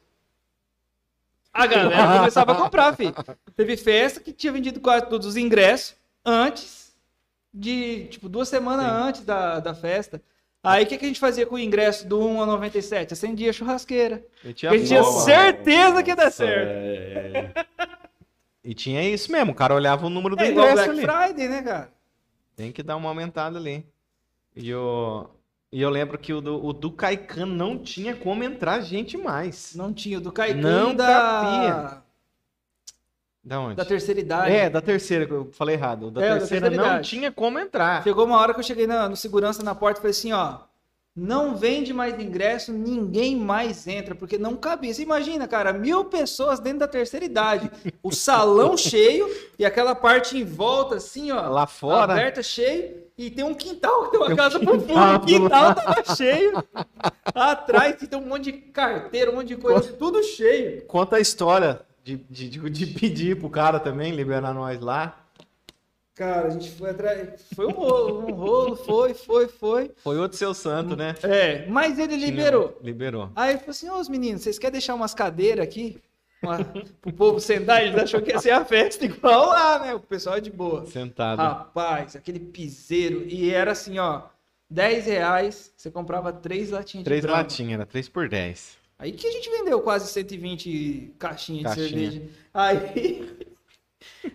A 1.53 1.67
galera 1.67 2.17
começava 2.19 2.51
a 2.51 2.55
comprar, 2.55 2.95
filho. 2.95 3.13
Teve 3.55 3.77
festa 3.77 4.19
que 4.19 4.33
tinha 4.33 4.51
vendido 4.51 4.79
quase 4.79 5.05
todos 5.07 5.27
os 5.27 5.37
ingressos 5.37 5.95
antes 6.25 6.93
de, 7.53 8.05
tipo, 8.07 8.27
duas 8.27 8.47
semanas 8.49 8.85
Sim. 8.85 8.91
antes 9.09 9.21
da, 9.25 9.59
da 9.59 9.75
festa. 9.75 10.21
Aí 10.63 10.85
o 10.85 10.87
que, 10.87 10.97
que 10.97 11.05
a 11.05 11.07
gente 11.09 11.19
fazia 11.19 11.45
com 11.45 11.55
o 11.55 11.59
ingresso 11.59 12.07
do 12.07 12.19
1 12.25 12.41
a 12.41 12.45
97? 12.45 13.13
Acendia 13.13 13.49
a 13.49 13.53
churrasqueira. 13.53 14.25
E 14.43 14.53
tinha, 14.53 14.71
a 14.71 14.77
gente 14.77 14.87
tinha 14.87 15.03
certeza 15.03 16.01
que 16.01 16.09
ia 16.09 16.15
dar 16.15 16.31
certo. 16.31 16.69
É, 16.71 17.65
E 18.63 18.73
tinha 18.73 19.03
isso 19.07 19.29
mesmo, 19.29 19.51
o 19.51 19.55
cara 19.55 19.75
olhava 19.75 20.05
o 20.05 20.09
número 20.09 20.37
do 20.37 20.41
É 20.43 20.49
igual 20.49 20.69
ingresso 20.71 20.93
Black 20.93 21.09
ali. 21.09 21.27
Friday, 21.27 21.49
né, 21.49 21.61
cara? 21.61 21.91
Tem 22.55 22.71
que 22.71 22.81
dar 22.81 22.95
uma 22.95 23.09
aumentada 23.09 23.59
ali. 23.59 23.85
E 24.55 24.69
eu, 24.69 25.29
e 25.73 25.81
eu 25.81 25.89
lembro 25.89 26.17
que 26.17 26.31
o 26.31 26.39
do, 26.39 26.63
o 26.63 26.71
do 26.71 26.91
Caican 26.91 27.45
não 27.47 27.77
tinha 27.79 28.15
como 28.15 28.43
entrar 28.43 28.79
gente 28.81 29.17
mais. 29.17 29.73
Não 29.75 29.91
tinha 29.93 30.19
o 30.19 30.21
do 30.21 30.31
Caicã 30.31 30.59
Não 30.61 30.95
da, 30.95 31.07
cabia. 31.07 32.03
Da 33.43 33.59
onde? 33.59 33.75
da 33.75 33.83
terceira 33.83 34.19
idade. 34.19 34.51
É, 34.55 34.69
da 34.69 34.81
terceira, 34.81 35.25
que 35.25 35.33
eu 35.33 35.51
falei 35.51 35.75
errado. 35.75 36.09
Da 36.11 36.21
É, 36.23 36.29
da 36.29 36.37
terceira 36.37 36.61
terceira 36.67 36.83
não 36.87 36.93
idade. 36.95 37.09
tinha 37.09 37.31
como 37.31 37.59
entrar. 37.59 38.03
Chegou 38.03 38.25
uma 38.25 38.37
hora 38.39 38.53
que 38.53 38.59
eu 38.59 38.63
cheguei 38.63 38.87
na- 38.87 39.09
no 39.09 39.15
segurança 39.17 39.61
na 39.63 39.75
porta 39.75 39.99
e 39.99 40.01
falei 40.01 40.11
assim, 40.11 40.31
ó, 40.31 40.59
não 41.15 41.55
vende 41.55 41.93
mais 41.93 42.19
ingresso, 42.19 42.73
ninguém 42.73 43.35
mais 43.35 43.87
entra, 43.87 44.15
porque 44.15 44.37
não 44.37 44.55
cabia. 44.55 44.93
Você 44.93 45.03
imagina, 45.03 45.47
cara, 45.47 45.71
mil 45.71 46.05
pessoas 46.05 46.59
dentro 46.59 46.79
da 46.79 46.87
terceira 46.87 47.25
idade, 47.25 47.69
o 48.01 48.11
salão 48.13 48.75
cheio 48.75 49.29
e 49.57 49.65
aquela 49.65 49.93
parte 49.93 50.37
em 50.37 50.43
volta, 50.43 50.95
assim, 50.95 51.31
ó, 51.31 51.49
Lá 51.49 51.67
fora. 51.67 52.13
aberta, 52.13 52.41
cheio, 52.41 53.03
e 53.15 53.29
tem 53.29 53.45
um 53.45 53.53
quintal, 53.53 54.07
tem 54.07 54.19
uma 54.19 54.25
Tem 54.25 54.33
um 54.33 54.37
casa 54.37 54.59
pro 54.59 54.79
fundo, 54.79 54.85
quintal 54.87 55.15
o 55.15 55.19
quintal 55.25 55.75
tava 55.75 56.15
cheio, 56.15 56.63
atrás 57.33 57.95
tem 57.95 58.19
um 58.19 58.25
monte 58.25 58.51
de 58.51 58.53
carteira, 58.53 59.29
um 59.29 59.35
monte 59.35 59.49
de 59.49 59.57
coisa, 59.57 59.93
tudo 59.93 60.23
cheio. 60.23 60.83
Conta 60.87 61.17
a 61.17 61.19
história 61.19 61.81
de, 62.03 62.17
de, 62.29 62.49
de, 62.49 62.69
de 62.69 62.87
pedir 62.87 63.37
pro 63.39 63.51
cara 63.51 63.79
também 63.79 64.11
liberar 64.15 64.51
nós 64.53 64.79
lá. 64.79 65.22
Cara, 66.15 66.47
a 66.47 66.49
gente 66.51 66.69
foi 66.71 66.91
atrás, 66.91 67.41
foi 67.55 67.65
um 67.65 67.71
rolo, 67.71 68.27
um 68.27 68.33
rolo, 68.33 68.75
foi, 68.75 69.15
foi, 69.15 69.47
foi. 69.47 69.91
Foi 69.97 70.17
outro 70.19 70.37
seu 70.37 70.53
santo, 70.53 70.95
né? 70.95 71.15
É, 71.23 71.65
mas 71.67 71.97
ele 71.97 72.15
liberou. 72.15 72.77
Liberou. 72.83 73.31
Aí 73.35 73.51
ele 73.51 73.59
falou 73.59 73.71
assim, 73.71 73.89
ô 73.89 73.97
os 73.99 74.07
meninos, 74.07 74.43
vocês 74.43 74.59
querem 74.59 74.73
deixar 74.73 74.93
umas 74.93 75.15
cadeiras 75.15 75.63
aqui? 75.65 75.97
Uma, 76.43 76.63
pro 77.01 77.13
povo 77.13 77.39
sentar? 77.39 77.83
Eles 77.83 77.97
achou 77.97 78.21
que 78.21 78.29
ia 78.31 78.37
ser 78.39 78.51
a 78.51 78.63
festa 78.63 79.05
igual 79.05 79.47
lá, 79.47 79.79
né? 79.79 79.93
O 79.95 79.99
pessoal 79.99 80.35
é 80.37 80.41
de 80.41 80.51
boa. 80.51 80.85
Sentado. 80.85 81.39
Rapaz, 81.39 82.15
aquele 82.15 82.39
piseiro. 82.39 83.23
E 83.27 83.49
era 83.51 83.71
assim, 83.71 83.97
ó, 83.97 84.23
10 84.69 85.05
reais, 85.07 85.73
você 85.75 85.89
comprava 85.89 86.31
três 86.31 86.69
latinhas 86.69 87.05
Três 87.05 87.21
de 87.21 87.27
brama. 87.27 87.41
latinhas, 87.41 87.73
era 87.73 87.85
3 87.87 88.07
por 88.09 88.29
10. 88.29 88.77
Aí 88.99 89.11
que 89.13 89.25
a 89.25 89.31
gente 89.31 89.49
vendeu 89.49 89.81
quase 89.81 90.07
120 90.11 91.15
caixinhas 91.17 91.63
Caixinha. 91.75 91.87
de 91.87 92.11
cerveja. 92.17 92.21
Aí 92.53 93.42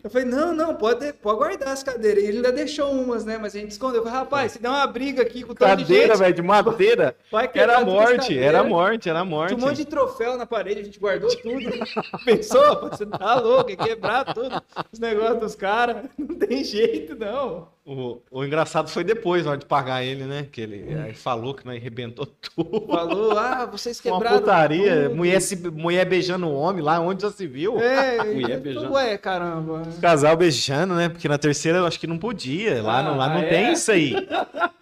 eu 0.03 0.11
falei, 0.11 0.27
não, 0.27 0.53
não, 0.53 0.75
pode, 0.75 1.13
pode 1.15 1.39
guardar 1.39 1.69
as 1.69 1.83
cadeiras. 1.83 2.23
E 2.23 2.27
ele 2.27 2.37
ainda 2.39 2.53
deixou 2.53 2.91
umas, 2.93 3.25
né? 3.25 3.39
Mas 3.39 3.55
a 3.55 3.59
gente 3.59 3.71
escondeu. 3.71 4.01
Eu 4.01 4.05
falei, 4.05 4.19
rapaz, 4.19 4.53
se 4.53 4.59
der 4.61 4.69
uma 4.69 4.87
briga 4.87 5.23
aqui 5.23 5.43
com 5.43 5.53
de 5.53 5.59
Cadeira, 5.59 6.09
gente, 6.09 6.19
velho, 6.19 6.35
de 6.35 6.43
madeira. 6.43 7.17
vai 7.31 7.51
Era 7.55 7.85
morte, 7.85 8.39
era 8.39 8.65
morte, 8.65 9.09
era 9.09 9.25
morte. 9.25 9.55
Tinha 9.55 9.65
um 9.65 9.69
monte 9.69 9.79
de 9.79 9.87
troféu 9.87 10.37
na 10.37 10.47
parede, 10.47 10.81
a 10.81 10.85
gente 10.85 10.99
guardou 10.99 11.31
tudo. 11.37 11.71
Pensou? 12.25 12.89
Você 12.91 13.07
tá 13.07 13.41
louco, 13.41 13.71
ia 13.71 13.77
quebrar 13.77 14.33
tudo. 14.33 14.63
Os 14.93 14.99
negócios 14.99 15.41
dos 15.41 15.55
caras. 15.55 16.09
Não 16.19 16.35
tem 16.35 16.63
jeito, 16.65 17.17
não. 17.17 17.69
O, 17.91 18.21
o 18.31 18.45
engraçado 18.45 18.91
foi 18.91 19.03
depois, 19.03 19.47
na 19.47 19.53
hora 19.53 19.61
de 19.61 19.65
pagar 19.65 20.05
ele, 20.05 20.25
né? 20.25 20.47
Que 20.53 20.61
ele 20.61 20.95
aí 21.01 21.15
falou 21.15 21.55
que 21.55 21.65
nós 21.65 21.77
arrebentou 21.79 22.27
tudo. 22.55 22.87
Falou, 22.87 23.39
ah, 23.39 23.65
vocês 23.65 23.99
Uma 24.05 24.13
quebraram. 24.19 24.39
putaria, 24.41 25.05
tudo. 25.05 25.17
mulher, 25.17 25.41
se, 25.41 25.57
mulher 25.71 26.05
beijando 26.05 26.47
o 26.49 26.53
homem 26.55 26.83
lá 26.83 27.01
onde 27.01 27.23
já 27.23 27.31
se 27.31 27.47
viu. 27.47 27.81
É, 27.81 28.23
Mulher 28.31 28.57
eu- 28.59 28.61
beijando. 28.61 28.93
Ué, 28.93 29.17
caramba. 29.17 29.83
Casal 30.03 30.37
beijando, 30.37 30.95
né? 30.97 31.09
Porque 31.09 31.27
na 31.29 31.39
terceira 31.39 31.79
eu 31.79 31.87
acho 31.87 31.99
que 31.99 32.07
não 32.07 32.19
podia. 32.19 32.83
Lá, 32.83 33.03
não, 33.03 33.17
lá 33.17 33.27
não 33.31 33.37
Ah, 33.39 33.45
é? 33.45 33.49
tem 33.49 33.73
isso 33.73 33.91
aí. 33.91 34.13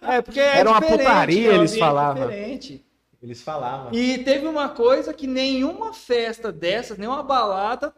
É, 0.09 0.21
porque 0.21 0.39
é 0.39 0.59
Era 0.59 0.69
uma 0.69 0.81
putaria, 0.81 1.51
é 1.51 1.55
eles 1.55 1.77
falavam. 1.77 2.27
Diferente. 2.29 2.85
Eles 3.21 3.41
falavam. 3.41 3.93
E 3.93 4.17
teve 4.19 4.47
uma 4.47 4.69
coisa 4.69 5.13
que 5.13 5.27
nenhuma 5.27 5.91
festa 5.93 6.49
dessas, 6.49 6.97
nenhuma 6.97 7.21
balada 7.23 7.93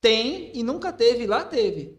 tem 0.00 0.50
e 0.54 0.62
nunca 0.62 0.92
teve. 0.92 1.26
Lá 1.26 1.44
teve. 1.44 1.98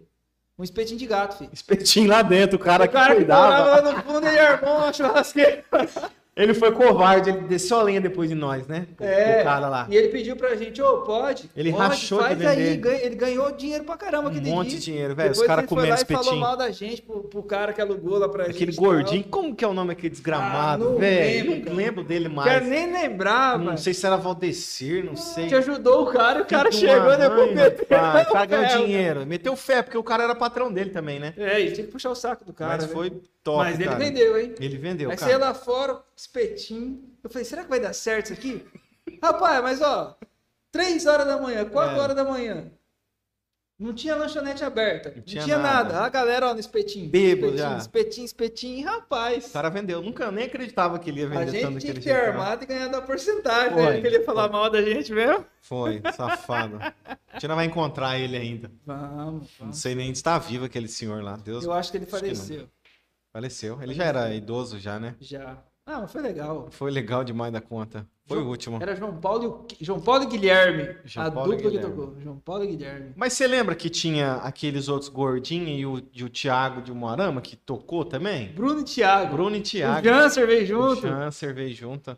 Um 0.58 0.64
espetinho 0.64 0.98
de 0.98 1.06
gato, 1.06 1.38
filho. 1.38 1.50
Espetinho 1.52 2.10
lá 2.10 2.22
dentro, 2.22 2.56
o 2.56 2.60
cara 2.60 2.86
o 2.86 2.88
que 2.88 2.94
cara 2.94 3.10
que 3.10 3.16
cuidava. 3.18 3.42
morava 3.44 3.82
lá 3.82 3.92
no 3.92 4.04
fundo, 4.04 4.28
ele 4.28 4.40
armou 4.40 4.78
uma 4.78 4.94
churrasqueira. 4.94 5.66
Ele 6.36 6.54
foi 6.54 6.70
covarde, 6.74 7.30
ele 7.30 7.40
desceu 7.48 7.80
a 7.80 7.84
lenha 7.84 8.02
depois 8.02 8.28
de 8.28 8.36
nós, 8.36 8.68
né? 8.68 8.88
O, 9.00 9.04
É, 9.06 9.40
o 9.40 9.44
cara 9.46 9.70
lá. 9.70 9.88
E 9.90 9.96
ele 9.96 10.10
pediu 10.10 10.36
pra 10.36 10.54
gente, 10.56 10.82
ô, 10.82 10.98
pode? 10.98 11.50
Ele 11.56 11.72
pode, 11.72 11.84
rachou 11.88 12.18
de 12.18 12.26
faz 12.26 12.46
aí. 12.46 12.56
vender. 12.58 12.78
Ganha- 12.78 13.02
Ele 13.06 13.16
ganhou 13.16 13.52
dinheiro 13.54 13.86
pra 13.86 13.96
caramba 13.96 14.28
Um 14.28 14.32
aquele 14.32 14.50
monte 14.52 14.72
dia. 14.72 14.80
de 14.80 14.84
dinheiro, 14.86 15.16
velho. 15.16 15.32
Os 15.32 15.42
caras 15.44 15.66
comendo 15.66 15.88
lá 15.88 15.96
e 15.96 16.06
falou 16.06 16.22
espetinho. 16.22 16.42
mal 16.42 16.58
da 16.58 16.70
gente 16.72 17.02
pro, 17.02 17.24
pro 17.24 17.42
cara 17.42 17.72
que 17.72 17.80
alugou 17.80 18.18
lá 18.18 18.28
pra 18.28 18.44
Aquele 18.48 18.72
gente. 18.74 18.76
gordinho, 18.76 19.24
como 19.24 19.56
que 19.56 19.64
é 19.64 19.68
o 19.68 19.74
nome 19.74 19.90
daquele 19.96 20.08
Ah, 20.08 20.12
desgramado, 20.12 20.84
não 20.90 20.98
velho? 20.98 21.26
lembro, 21.52 21.56
Não 21.56 21.62
cara. 21.64 21.76
lembro 21.78 22.04
dele 22.04 22.28
mais. 22.28 22.52
quero 22.52 22.66
nem 22.66 22.92
lembrar, 22.92 23.58
Não 23.58 23.66
mano. 23.68 23.78
sei 23.78 23.94
se 23.94 24.06
era 24.06 24.18
Valdecir, 24.18 25.06
não 25.06 25.16
sei. 25.16 25.48
Te 25.48 25.56
ajudou 25.56 26.04
o 26.04 26.08
cara 26.12 26.40
e 26.40 26.42
o 26.42 26.46
cara 26.46 26.68
de 26.70 26.76
chegou 26.78 27.18
meteu. 27.18 27.98
rapaz, 27.98 28.28
o 28.28 28.34
ganhando 28.48 28.68
pé, 28.72 28.78
dinheiro. 28.78 29.26
Meteu 29.26 29.56
fé, 29.56 29.82
porque 29.82 29.98
o 29.98 30.04
cara 30.04 30.24
era 30.26 30.36
patrão 30.36 30.70
dele 30.70 30.90
também, 30.90 31.18
né? 31.18 31.34
É, 31.38 31.62
e 31.62 31.72
tinha 31.72 31.86
que 31.86 31.94
puxar 31.94 32.10
o 32.10 32.16
saco 32.16 32.44
do 32.44 32.52
cara. 32.52 32.74
Mas 32.76 32.88
né? 32.88 32.92
foi 32.94 33.14
top, 33.46 33.58
Mas 33.60 33.76
ele 33.80 33.86
cara. 33.86 34.00
vendeu, 34.00 34.38
hein? 34.38 34.56
Ele 34.60 34.78
vendeu, 34.78 35.10
Aí 35.12 35.16
cara. 35.18 35.38
lá 35.38 35.54
fora, 35.54 36.02
espetinho. 36.18 37.02
Eu 37.24 37.30
falei, 37.30 37.46
será 37.46 37.64
que 37.64 37.70
vai 37.70 37.80
dar 37.80 37.94
certo 37.94 38.26
isso 38.26 38.34
aqui? 38.34 38.66
Rapaz, 39.24 39.62
mas 39.62 39.82
ó, 39.82 40.18
3 40.72 41.06
horas 41.06 41.28
da 41.28 41.38
manhã, 41.38 41.64
4 41.64 41.96
É. 41.96 42.00
horas 42.02 42.16
da 42.16 42.24
manhã. 42.26 42.72
Não 43.78 43.94
tinha 43.94 44.16
lanchonete 44.16 44.64
aberta. 44.64 45.12
Não 45.14 45.22
tinha 45.22 45.44
tinha, 45.44 45.58
nada. 45.58 45.94
nada. 45.94 46.06
A 46.06 46.10
galera, 46.10 46.48
ó, 46.50 46.54
no 46.54 46.60
espetinho. 46.62 47.10
Bêbado 47.10 47.48
espetinho, 47.56 47.58
já. 47.72 47.78
espetinho, 47.78 48.26
espetinho. 48.26 48.86
Rapaz, 48.88 49.48
O 49.48 49.52
cara 49.52 49.70
vendeu. 49.70 50.02
Nunca 50.02 50.32
nem 50.32 50.46
acreditava 50.46 50.98
que 50.98 51.10
ele 51.10 51.20
ia 51.20 51.26
a 51.26 51.30
vender 51.30 51.60
tanto 51.60 51.74
gente 51.74 51.82
tinha 51.82 51.94
que 51.94 52.00
ter 52.00 52.14
não. 52.14 52.22
armado 52.42 52.64
e 52.64 52.68
ganhado 52.68 52.96
a 52.96 53.02
porcentagem. 53.02 53.74
Foi. 53.74 53.84
Né? 53.96 54.00
Que 54.02 54.08
ele 54.08 54.16
ia 54.20 54.24
falar 54.24 54.48
mal 54.48 54.70
da 54.70 54.82
gente 54.82 55.12
mesmo. 55.12 55.46
Foi, 55.60 56.02
safado. 56.16 56.80
A 57.06 57.34
gente 57.34 57.48
não 57.50 57.56
vai 57.58 57.66
encontrar 57.66 58.18
ele 58.18 58.38
ainda. 58.38 58.72
Vamos, 58.86 59.10
Não 59.18 59.48
vamos. 59.60 59.78
sei 59.78 59.94
nem 59.94 60.06
se 60.08 60.20
está 60.20 60.38
vivo 60.40 60.64
aquele 60.64 60.88
senhor 60.88 61.22
lá. 61.22 61.36
Deus 61.36 61.66
Eu 61.66 61.74
acho 61.74 61.92
que 61.92 61.98
ele 61.98 62.06
não. 62.06 62.12
faleceu. 62.18 62.70
Faleceu. 63.36 63.82
Ele 63.82 63.94
já 63.94 64.06
era 64.06 64.34
idoso 64.34 64.80
já, 64.80 64.98
né? 64.98 65.16
Já. 65.20 65.58
Ah, 65.86 66.00
mas 66.02 66.12
foi 66.12 66.22
legal. 66.22 66.68
Foi 66.72 66.90
legal 66.90 67.24
demais 67.24 67.52
da 67.52 67.60
conta. 67.62 68.08
Foi 68.26 68.40
o 68.42 68.48
último. 68.48 68.82
Era 68.82 68.96
João 68.96 69.18
Paulo 69.20 69.44
e, 69.44 69.48
o... 69.48 69.66
João 69.82 70.00
Paulo 70.02 70.24
e 70.24 70.28
Guilherme. 70.28 70.96
João 71.04 71.28
a 71.28 71.32
Paulo 71.32 71.52
dupla 71.52 71.62
que 71.64 71.70
Guilherme. 71.78 71.96
tocou. 71.96 72.16
João 72.22 72.40
Paulo 72.40 72.64
e 72.64 72.68
Guilherme. 72.68 73.14
Mas 73.16 73.34
você 73.34 73.46
lembra 73.46 73.76
que 73.76 73.88
tinha 73.90 74.36
aqueles 74.38 74.88
outros 74.88 75.10
gordinhos 75.10 75.80
e 75.80 75.86
o, 75.86 76.02
e 76.12 76.24
o 76.24 76.30
Thiago 76.30 76.82
de 76.82 76.92
Moarama 76.92 77.40
que 77.42 77.56
tocou 77.56 78.04
também? 78.04 78.52
Bruno 78.54 78.80
e 78.80 78.84
Thiago. 78.84 79.34
Bruno 79.34 79.56
e 79.58 79.60
O 79.60 79.64
Thiago. 79.64 80.04
Janser 80.08 80.48
veio 80.48 80.64
O 80.64 80.66
junto. 80.66 81.02
Janser 81.02 81.54
veio 81.54 81.76
junto. 81.76 82.18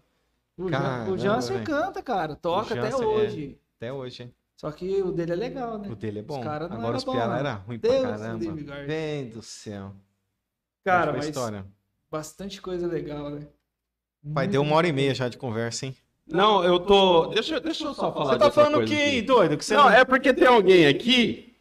O, 0.55 0.69
Caramba, 0.69 1.11
o 1.11 1.17
Janser 1.17 1.63
canta, 1.63 2.01
cara. 2.01 2.35
Toca 2.35 2.73
O 2.73 2.79
até 2.79 2.89
Janser, 2.91 3.03
é. 3.03 3.07
hoje. 3.07 3.59
Até 3.75 3.91
hoje, 3.91 4.23
hein? 4.23 4.33
Só 4.55 4.71
que 4.71 5.01
o 5.01 5.11
dele 5.11 5.33
é 5.33 5.35
legal, 5.35 5.77
né? 5.77 5.89
O 5.89 5.95
dele 5.95 6.19
é 6.19 6.23
bom. 6.23 6.39
Os 6.39 6.43
cara 6.43 6.67
não 6.69 6.77
Agora 6.77 6.87
era 6.89 6.97
os 6.97 7.03
piadas 7.03 7.27
não. 7.27 7.35
era 7.37 7.53
ruim 7.55 7.77
Deus 7.79 7.95
pra 7.95 8.17
caramba. 8.17 8.85
Bem 8.87 9.29
do 9.29 9.41
céu. 9.43 9.93
Cara, 10.87 11.13
mas 11.13 11.27
história. 11.27 11.65
bastante 12.09 12.61
coisa 12.61 12.87
legal, 12.87 13.29
né? 13.29 13.41
Pai, 14.33 14.47
deu 14.47 14.61
uma 14.61 14.75
hora 14.75 14.87
e 14.87 14.91
meia 14.93 15.13
já 15.13 15.27
de 15.29 15.37
conversa, 15.37 15.85
hein? 15.85 15.95
Não, 16.29 16.63
eu 16.63 16.79
tô. 16.79 17.27
Deixa, 17.27 17.55
eu- 17.55 17.61
deixa 17.61 17.83
eu 17.85 17.93
só 17.93 18.11
falar 18.11 18.33
Você 18.33 18.39
tá 18.39 18.51
falando 18.51 18.75
coisa 18.75 18.93
que, 18.93 19.01
aqui. 19.01 19.21
doido, 19.21 19.57
que 19.57 19.63
você 19.65 19.75
Não, 19.75 19.89
é 19.89 20.03
porque 20.03 20.33
tem 20.33 20.47
alguém 20.47 20.85
aqui 20.87 21.55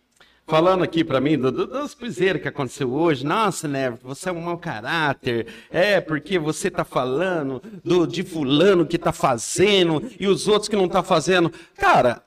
falando 0.48 0.82
aqui 0.84 1.02
pra 1.04 1.20
mim 1.20 1.36
do, 1.38 1.50
do, 1.52 1.66
das 1.66 1.94
piseiras 1.94 2.40
que 2.42 2.48
aconteceu 2.48 2.92
hoje. 2.92 3.24
Nossa, 3.24 3.66
Neves, 3.68 4.00
você 4.02 4.28
é 4.28 4.32
um 4.32 4.40
mau 4.40 4.58
caráter. 4.58 5.46
É, 5.70 6.00
porque 6.00 6.38
você 6.38 6.70
tá 6.70 6.84
falando 6.84 7.60
do, 7.84 8.06
de 8.06 8.22
fulano 8.24 8.86
que 8.86 8.98
tá 8.98 9.12
fazendo 9.12 10.02
e 10.18 10.26
os 10.26 10.48
outros 10.48 10.68
que 10.68 10.76
não 10.76 10.88
tá 10.88 11.02
fazendo. 11.02 11.52
Cara, 11.76 12.22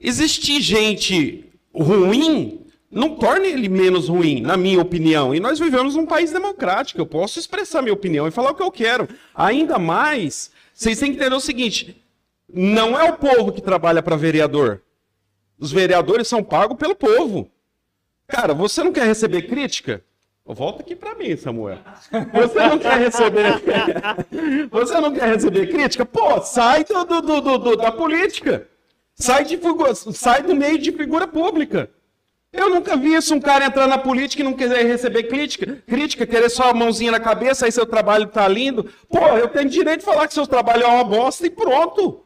existir 0.00 0.60
gente 0.62 1.50
ruim 1.74 2.63
não 2.94 3.16
torna 3.16 3.46
ele 3.46 3.68
menos 3.68 4.08
ruim, 4.08 4.40
na 4.40 4.56
minha 4.56 4.80
opinião. 4.80 5.34
E 5.34 5.40
nós 5.40 5.58
vivemos 5.58 5.96
num 5.96 6.06
país 6.06 6.30
democrático. 6.32 7.00
Eu 7.00 7.06
posso 7.06 7.38
expressar 7.38 7.82
minha 7.82 7.92
opinião 7.92 8.26
e 8.26 8.30
falar 8.30 8.52
o 8.52 8.54
que 8.54 8.62
eu 8.62 8.70
quero. 8.70 9.08
Ainda 9.34 9.78
mais, 9.78 10.50
vocês 10.72 10.98
têm 10.98 11.10
que 11.12 11.18
entender 11.18 11.34
o 11.34 11.40
seguinte: 11.40 12.00
não 12.52 12.98
é 12.98 13.04
o 13.10 13.16
povo 13.16 13.52
que 13.52 13.60
trabalha 13.60 14.02
para 14.02 14.16
vereador. 14.16 14.80
Os 15.58 15.72
vereadores 15.72 16.28
são 16.28 16.42
pagos 16.42 16.76
pelo 16.78 16.94
povo. 16.94 17.50
Cara, 18.26 18.54
você 18.54 18.82
não 18.82 18.92
quer 18.92 19.06
receber 19.06 19.42
crítica? 19.42 20.02
Volta 20.46 20.82
aqui 20.82 20.94
para 20.94 21.14
mim, 21.14 21.34
Samuel. 21.36 21.78
Você 22.34 22.58
não 22.68 22.78
quer 22.78 22.98
receber. 22.98 23.62
Você 24.70 25.00
não 25.00 25.12
quer 25.12 25.28
receber 25.32 25.68
crítica? 25.68 26.04
Pô, 26.04 26.40
sai 26.42 26.84
do, 26.84 27.02
do- 27.04 27.40
do- 27.40 27.58
do- 27.58 27.76
da 27.76 27.90
política. 27.90 28.68
Sai, 29.14 29.44
de 29.44 29.58
sai 30.12 30.42
do 30.42 30.54
meio 30.54 30.76
de 30.78 30.92
figura 30.92 31.26
pública. 31.26 31.88
Eu 32.54 32.70
nunca 32.70 32.96
vi 32.96 33.14
isso, 33.14 33.34
um 33.34 33.40
cara 33.40 33.66
entrar 33.66 33.88
na 33.88 33.98
política 33.98 34.40
e 34.40 34.44
não 34.44 34.52
quiser 34.52 34.86
receber 34.86 35.24
crítica. 35.24 35.82
Crítica, 35.86 36.24
querer 36.24 36.48
só 36.48 36.70
a 36.70 36.74
mãozinha 36.74 37.10
na 37.10 37.18
cabeça, 37.18 37.66
aí 37.66 37.72
seu 37.72 37.84
trabalho 37.84 38.28
tá 38.28 38.46
lindo. 38.46 38.88
Pô, 39.08 39.26
eu 39.36 39.48
tenho 39.48 39.68
direito 39.68 40.00
de 40.00 40.04
falar 40.04 40.28
que 40.28 40.34
seu 40.34 40.46
trabalho 40.46 40.84
é 40.84 40.86
uma 40.86 41.02
bosta 41.02 41.44
e 41.44 41.50
pronto. 41.50 42.22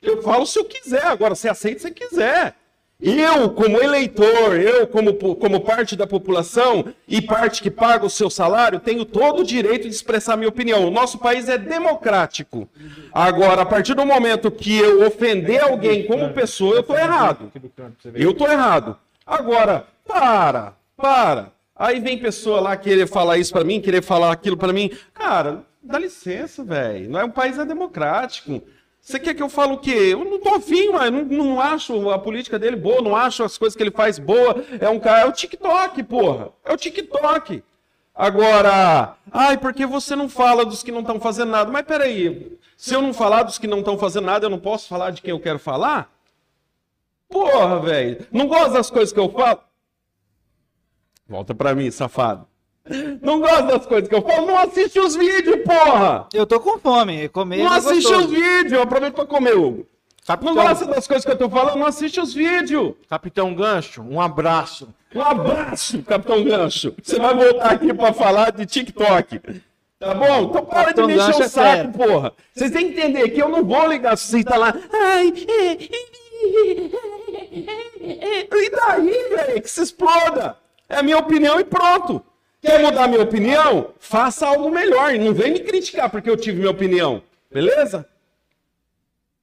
Eu 0.00 0.22
falo 0.22 0.46
se 0.46 0.58
eu 0.58 0.64
quiser, 0.64 1.04
agora 1.04 1.34
você 1.34 1.50
aceita 1.50 1.80
se 1.82 1.90
quiser. 1.90 2.54
Eu, 3.00 3.50
como 3.50 3.80
eleitor, 3.80 4.58
eu, 4.58 4.86
como, 4.86 5.14
como 5.14 5.60
parte 5.60 5.94
da 5.94 6.04
população 6.04 6.92
e 7.06 7.22
parte 7.22 7.62
que 7.62 7.70
paga 7.70 8.04
o 8.04 8.10
seu 8.10 8.28
salário, 8.28 8.80
tenho 8.80 9.04
todo 9.04 9.40
o 9.40 9.44
direito 9.44 9.82
de 9.82 9.94
expressar 9.94 10.36
minha 10.36 10.48
opinião. 10.48 10.84
O 10.84 10.90
nosso 10.90 11.18
país 11.18 11.48
é 11.48 11.56
democrático. 11.56 12.68
Agora, 13.12 13.62
a 13.62 13.66
partir 13.66 13.94
do 13.94 14.04
momento 14.04 14.50
que 14.50 14.76
eu 14.76 15.06
ofender 15.06 15.62
alguém 15.62 16.06
como 16.06 16.32
pessoa, 16.32 16.74
eu 16.74 16.80
estou 16.80 16.96
errado. 16.96 17.52
Eu 18.14 18.34
tô 18.34 18.48
errado. 18.48 18.96
Agora, 19.28 19.86
para, 20.06 20.72
para. 20.96 21.52
Aí 21.76 22.00
vem 22.00 22.16
pessoa 22.16 22.60
lá 22.60 22.74
querer 22.78 23.06
falar 23.06 23.36
isso 23.36 23.52
pra 23.52 23.62
mim, 23.62 23.78
querer 23.78 24.02
falar 24.02 24.32
aquilo 24.32 24.56
pra 24.56 24.72
mim. 24.72 24.90
Cara, 25.12 25.66
dá 25.82 25.98
licença, 25.98 26.64
velho. 26.64 27.10
Não 27.10 27.20
é 27.20 27.24
um 27.24 27.30
país 27.30 27.58
é 27.58 27.64
democrático. 27.66 28.62
Você 28.98 29.18
quer 29.18 29.34
que 29.34 29.42
eu 29.42 29.50
fale 29.50 29.74
o 29.74 29.78
quê? 29.78 30.08
Eu 30.12 30.24
não 30.24 30.40
tô 30.40 30.54
afim, 30.54 30.88
mas 30.88 31.12
não, 31.12 31.24
não 31.26 31.60
acho 31.60 32.08
a 32.08 32.18
política 32.18 32.58
dele 32.58 32.74
boa, 32.74 33.02
não 33.02 33.14
acho 33.14 33.44
as 33.44 33.58
coisas 33.58 33.76
que 33.76 33.82
ele 33.82 33.90
faz 33.90 34.18
boa. 34.18 34.64
É 34.80 34.88
um 34.88 34.98
cara, 34.98 35.20
é 35.20 35.26
o 35.26 35.32
TikTok, 35.32 36.02
porra. 36.04 36.48
É 36.64 36.72
o 36.72 36.76
TikTok. 36.76 37.62
Agora, 38.14 39.14
ai, 39.30 39.58
porque 39.58 39.84
você 39.84 40.16
não 40.16 40.28
fala 40.28 40.64
dos 40.64 40.82
que 40.82 40.90
não 40.90 41.00
estão 41.00 41.20
fazendo 41.20 41.50
nada? 41.50 41.70
Mas 41.70 41.84
peraí, 41.86 42.58
se 42.78 42.94
eu 42.94 43.02
não 43.02 43.12
falar 43.12 43.42
dos 43.42 43.58
que 43.58 43.66
não 43.66 43.80
estão 43.80 43.98
fazendo 43.98 44.24
nada, 44.24 44.46
eu 44.46 44.50
não 44.50 44.58
posso 44.58 44.88
falar 44.88 45.10
de 45.10 45.20
quem 45.20 45.32
eu 45.32 45.40
quero 45.40 45.58
falar? 45.58 46.17
Porra, 47.28 47.80
velho. 47.80 48.26
Não 48.32 48.46
gosta 48.46 48.70
das 48.70 48.90
coisas 48.90 49.12
que 49.12 49.20
eu 49.20 49.30
falo? 49.30 49.60
Volta 51.28 51.54
pra 51.54 51.74
mim, 51.74 51.90
safado. 51.90 52.46
Não 53.20 53.38
gosta 53.40 53.62
das 53.64 53.84
coisas 53.86 54.08
que 54.08 54.14
eu 54.14 54.22
falo? 54.22 54.46
Não 54.46 54.56
assiste 54.56 54.98
os 54.98 55.14
vídeos, 55.14 55.56
porra! 55.62 56.26
Eu 56.32 56.46
tô 56.46 56.58
com 56.58 56.78
fome. 56.78 57.28
Comer 57.28 57.58
Não 57.58 57.74
é 57.74 57.76
assiste 57.76 58.04
gostoso. 58.04 58.26
os 58.26 58.30
vídeos, 58.30 58.80
aproveita 58.80 59.14
pra 59.16 59.26
comer, 59.26 59.54
Hugo. 59.56 59.86
Não 60.26 60.36
Capitão, 60.36 60.54
gosta 60.54 60.86
das 60.86 61.06
coisas 61.06 61.24
que 61.24 61.30
eu 61.32 61.38
tô 61.38 61.48
falando? 61.50 61.76
Não 61.78 61.86
assiste 61.86 62.18
os 62.20 62.32
vídeos. 62.34 62.94
Capitão 63.08 63.54
Gancho, 63.54 64.02
um 64.02 64.20
abraço. 64.20 64.88
Um 65.14 65.22
abraço, 65.22 66.02
Capitão 66.02 66.42
Gancho. 66.44 66.94
Você 67.02 67.18
vai 67.18 67.34
voltar 67.34 67.72
aqui 67.72 67.92
pra 67.94 68.12
falar 68.12 68.52
de 68.52 68.64
TikTok. 68.66 69.40
Tá 69.98 70.14
bom? 70.14 70.42
Então 70.44 70.64
para 70.64 70.80
Capitão 70.84 71.06
de 71.06 71.14
mexer 71.14 71.26
Gancho 71.26 71.40
o 71.40 71.42
é 71.42 71.48
saco, 71.48 71.76
sério. 71.76 71.92
porra. 71.92 72.32
Vocês 72.54 72.70
têm 72.70 72.92
que 72.92 72.98
entender 73.00 73.28
que 73.30 73.42
eu 73.42 73.48
não 73.48 73.64
vou 73.64 73.86
ligar 73.86 74.16
se 74.16 74.28
você 74.30 74.44
tá 74.44 74.56
lá. 74.56 74.74
Ai, 74.92 75.32
e 78.00 78.70
daí, 78.70 79.28
velho? 79.28 79.62
Que 79.62 79.70
se 79.70 79.82
exploda. 79.82 80.56
É 80.88 80.96
a 80.96 81.02
minha 81.02 81.18
opinião 81.18 81.60
e 81.60 81.64
pronto. 81.64 82.24
Quer 82.60 82.80
mudar 82.82 83.06
minha 83.08 83.22
opinião? 83.22 83.90
Faça 83.98 84.46
algo 84.46 84.70
melhor. 84.70 85.12
Não 85.14 85.32
vem 85.32 85.52
me 85.52 85.60
criticar 85.60 86.10
porque 86.10 86.28
eu 86.28 86.36
tive 86.36 86.58
minha 86.58 86.70
opinião. 86.70 87.22
Beleza? 87.50 88.08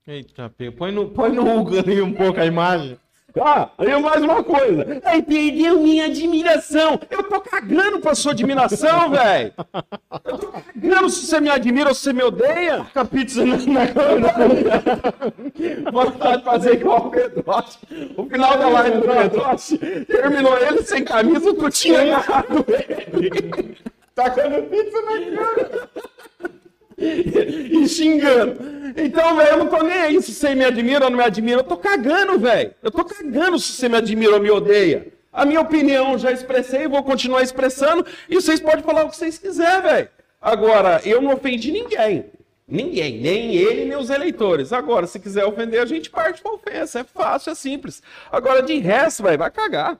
Eita. 0.07 0.53
Põe 0.77 0.91
no, 0.91 1.09
põe 1.09 1.31
no 1.31 1.57
Hugo 1.57 1.79
ali 1.79 2.01
um 2.01 2.13
pouco 2.13 2.39
a 2.39 2.45
imagem. 2.45 2.99
Ah, 3.39 3.69
aí 3.77 4.01
mais 4.01 4.23
uma 4.23 4.43
coisa. 4.43 5.01
Aí 5.03 5.21
perdeu 5.21 5.79
minha 5.79 6.05
admiração. 6.05 6.99
Eu 7.09 7.23
tô 7.23 7.41
cagando 7.41 7.99
pra 7.99 8.15
sua 8.15 8.31
admiração, 8.31 9.09
velho. 9.11 9.53
Eu 10.23 10.37
tô 10.37 10.47
cagando 10.47 11.09
se 11.09 11.25
você 11.25 11.41
me 11.41 11.49
admira 11.49 11.89
ou 11.89 11.95
se 11.95 12.01
você 12.01 12.13
me 12.13 12.23
odeia. 12.23 12.85
Fica 12.85 13.03
pizza 13.05 13.45
na, 13.45 13.57
na 13.57 13.65
Vontade 15.91 16.37
de 16.37 16.43
fazer 16.43 16.73
igual 16.75 17.07
o 17.07 17.11
Pedroche. 17.11 17.77
O 18.15 18.25
final 18.25 18.57
da 18.57 18.69
live 18.69 18.97
do 18.99 19.07
Pedroche 19.07 19.77
terminou 20.05 20.57
ele 20.57 20.81
sem 20.83 21.03
camisa, 21.03 21.53
tu 21.53 21.69
tinha 21.69 22.01
agarrado 22.01 22.65
ele. 22.67 23.77
Tacando 24.15 24.63
pizza 24.69 25.01
na 25.01 25.19
cara. 25.35 25.89
E 26.97 27.87
xingando. 27.87 28.57
Então, 28.95 29.35
velho, 29.35 29.49
eu 29.51 29.57
não 29.57 29.67
tô 29.67 29.83
nem 29.83 29.93
aí 29.93 30.21
se 30.21 30.33
você 30.33 30.55
me 30.55 30.63
admira 30.63 31.05
ou 31.05 31.11
não 31.11 31.17
me 31.17 31.23
admira. 31.23 31.59
Eu 31.59 31.63
tô 31.63 31.77
cagando, 31.77 32.39
velho. 32.39 32.73
Eu 32.81 32.91
tô 32.91 33.03
cagando 33.03 33.59
se 33.59 33.73
você 33.73 33.89
me 33.89 33.97
admira 33.97 34.33
ou 34.33 34.39
me 34.39 34.49
odeia. 34.49 35.07
A 35.31 35.45
minha 35.45 35.59
opinião 35.59 36.17
já 36.17 36.31
expressei, 36.31 36.87
vou 36.87 37.03
continuar 37.03 37.41
expressando. 37.41 38.05
E 38.29 38.35
vocês 38.35 38.59
podem 38.59 38.83
falar 38.83 39.03
o 39.03 39.09
que 39.09 39.17
vocês 39.17 39.37
quiserem, 39.37 39.81
velho. 39.81 40.09
Agora, 40.41 41.01
eu 41.03 41.21
não 41.21 41.33
ofendi 41.33 41.71
ninguém. 41.71 42.25
Ninguém, 42.67 43.19
nem 43.19 43.55
ele, 43.55 43.85
nem 43.85 43.97
os 43.97 44.09
eleitores. 44.09 44.71
Agora, 44.71 45.05
se 45.05 45.19
quiser 45.19 45.45
ofender, 45.45 45.81
a 45.81 45.85
gente 45.85 46.09
parte 46.09 46.41
pra 46.41 46.53
ofensa. 46.53 47.01
É 47.01 47.03
fácil, 47.03 47.51
é 47.51 47.55
simples. 47.55 48.01
Agora, 48.31 48.63
de 48.63 48.77
resto, 48.79 49.23
velho, 49.23 49.37
vai 49.37 49.51
cagar. 49.51 49.99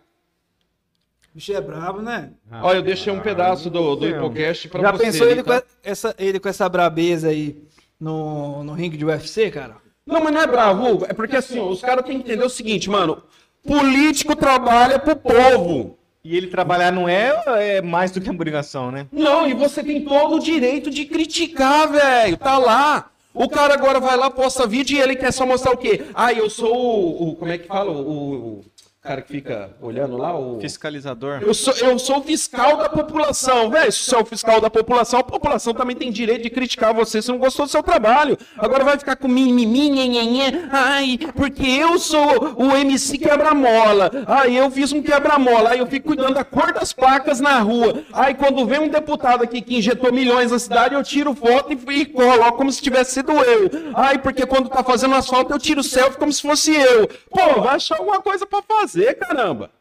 O 1.36 1.38
bicho 1.38 1.52
é 1.54 1.60
brabo, 1.60 2.02
né? 2.02 2.30
Olha, 2.62 2.78
eu 2.78 2.82
deixei 2.82 3.12
um 3.12 3.20
pedaço 3.20 3.70
do, 3.70 3.94
do 3.98 4.08
Hipocast 4.08 4.70
pra 4.70 4.82
Já 4.82 4.92
você. 4.94 5.04
pensou 5.04 5.28
ele, 5.28 5.44
tá? 5.44 5.60
com 5.60 5.68
essa, 5.84 6.16
ele 6.18 6.40
com 6.40 6.48
essa 6.48 6.70
brabeza 6.70 7.28
aí 7.28 7.58
no, 8.00 8.64
no 8.64 8.72
ringue 8.72 8.96
de 8.96 9.04
UFC, 9.04 9.52
cara? 9.52 9.76
Não, 10.08 10.24
mas 10.24 10.34
não 10.34 10.42
é 10.42 10.48
bravo. 10.48 11.06
É 11.10 11.14
porque 11.14 11.36
assim, 11.36 11.60
ó, 11.60 11.68
os 11.68 11.82
caras 11.82 12.06
têm 12.06 12.22
que 12.22 12.24
entender 12.32 12.46
o 12.46 12.50
seguinte, 12.50 12.90
mano. 12.90 13.22
Político 13.68 14.34
trabalha 14.34 14.98
pro 14.98 15.14
povo. 15.18 15.98
E 16.24 16.38
ele 16.38 16.48
trabalhar 16.48 16.90
não 16.94 17.10
é, 17.10 17.34
é 17.48 17.82
mais 17.82 18.12
do 18.12 18.22
que 18.22 18.30
uma 18.30 18.36
obrigação, 18.36 18.90
né? 18.90 19.06
Não, 19.12 19.46
e 19.46 19.54
você 19.54 19.84
tem 19.84 20.06
todo 20.06 20.38
o 20.38 20.40
direito 20.40 20.90
de 20.90 21.04
criticar, 21.04 21.92
velho. 21.92 22.38
Tá 22.38 22.58
lá. 22.58 23.12
O 23.34 23.50
cara 23.50 23.74
agora 23.74 24.00
vai 24.00 24.16
lá, 24.16 24.30
posta 24.32 24.66
vídeo 24.66 24.98
e 24.98 25.02
ele 25.02 25.18
quer 25.18 25.34
só 25.34 25.46
mostrar 25.46 25.74
o 25.74 25.78
quê? 25.78 26.06
Ah, 26.14 26.32
eu 26.32 26.50
sou 26.50 26.74
o. 26.74 27.30
o- 27.32 27.36
como 27.36 27.52
é 27.52 27.58
que 27.58 27.68
fala? 27.68 27.92
O, 27.92 28.60
o 28.62 28.66
cara 29.06 29.22
que 29.22 29.32
fica 29.32 29.70
olhando 29.82 30.18
lá? 30.18 30.38
O... 30.38 30.60
Fiscalizador. 30.60 31.40
Eu 31.42 31.54
sou, 31.54 31.74
eu 31.76 31.98
sou 32.00 32.18
o 32.20 32.24
fiscal 32.24 32.78
da 32.78 32.90
população, 32.90 33.70
velho. 33.70 33.92
Se 33.92 34.04
você 34.04 34.16
é 34.16 34.20
o 34.20 34.26
fiscal 34.26 34.60
da 34.60 34.70
população, 34.70 35.20
a 35.20 35.24
população 35.24 35.74
também 35.74 35.96
tem 35.96 36.12
direito 36.12 36.44
de 36.44 36.50
criticar 36.50 36.94
você 36.94 37.22
se 37.22 37.30
não 37.30 37.38
gostou 37.38 37.66
do 37.66 37.72
seu 37.72 37.84
trabalho. 37.84 38.38
Agora 38.58 38.84
vai 38.84 38.98
ficar 38.98 39.16
com 39.16 39.28
mimimi, 39.28 39.90
nhenhenhé. 39.90 40.68
Ai, 40.72 41.20
porque 41.36 41.68
eu 41.68 42.00
sou 42.00 42.56
o 42.58 42.76
MC 42.76 43.18
quebra-mola. 43.18 44.12
Ai, 44.28 44.58
eu 44.58 44.70
fiz 44.72 44.92
um 44.92 45.02
quebra-mola. 45.02 45.70
Ai, 45.70 45.80
eu 45.80 45.88
fico 45.88 46.08
cuidando 46.08 46.34
da 46.34 46.44
cor 46.44 46.74
das 46.74 46.92
placas 46.92 47.40
na 47.40 47.60
rua. 47.60 48.04
Ai, 48.12 48.34
quando 48.34 48.66
vem 48.66 48.80
um 48.80 48.90
deputado 48.90 49.44
aqui 49.44 49.62
que 49.62 49.78
injetou 49.78 50.12
milhões 50.12 50.52
na 50.52 50.60
cidade, 50.60 50.96
eu 50.96 51.04
tiro 51.04 51.34
foto 51.36 51.72
e, 51.72 52.02
e 52.02 52.06
coloco 52.06 52.58
como 52.58 52.72
se 52.72 52.82
tivesse 52.82 53.14
sido 53.14 53.32
eu. 53.32 53.70
Ai, 53.94 54.18
porque 54.18 54.46
quando 54.46 54.70
tá 54.70 54.84
fazendo 54.84 55.16
asfalto, 55.16 55.54
eu 55.54 55.60
tiro 55.60 55.84
selfie 55.84 56.18
como 56.18 56.32
se 56.32 56.42
fosse 56.42 56.74
eu. 56.74 57.08
Pô, 57.30 57.62
vai 57.62 57.76
achar 57.76 57.98
alguma 57.98 58.22
coisa 58.22 58.46
pra 58.46 58.62
fazer, 58.62 58.95
caramba. 59.16 59.72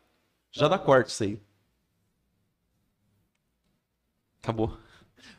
Já 0.51 0.69
dá 0.69 0.79
corte 0.79 1.11
isso 1.11 1.23
aí. 1.23 1.41
Acabou. 4.43 4.77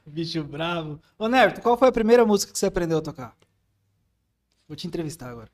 Bicho 0.06 0.44
bravo. 0.44 1.00
Ô, 1.18 1.28
Nerto, 1.28 1.62
qual 1.62 1.78
foi 1.78 1.88
a 1.88 1.92
primeira 1.92 2.26
música 2.26 2.52
que 2.52 2.60
você 2.60 2.66
aprendeu 2.68 2.98
a 2.98 3.02
tocar? 3.02 3.36
Vou 4.68 4.76
te 4.76 4.88
entrevistar 4.88 5.30
agora. 5.30 5.50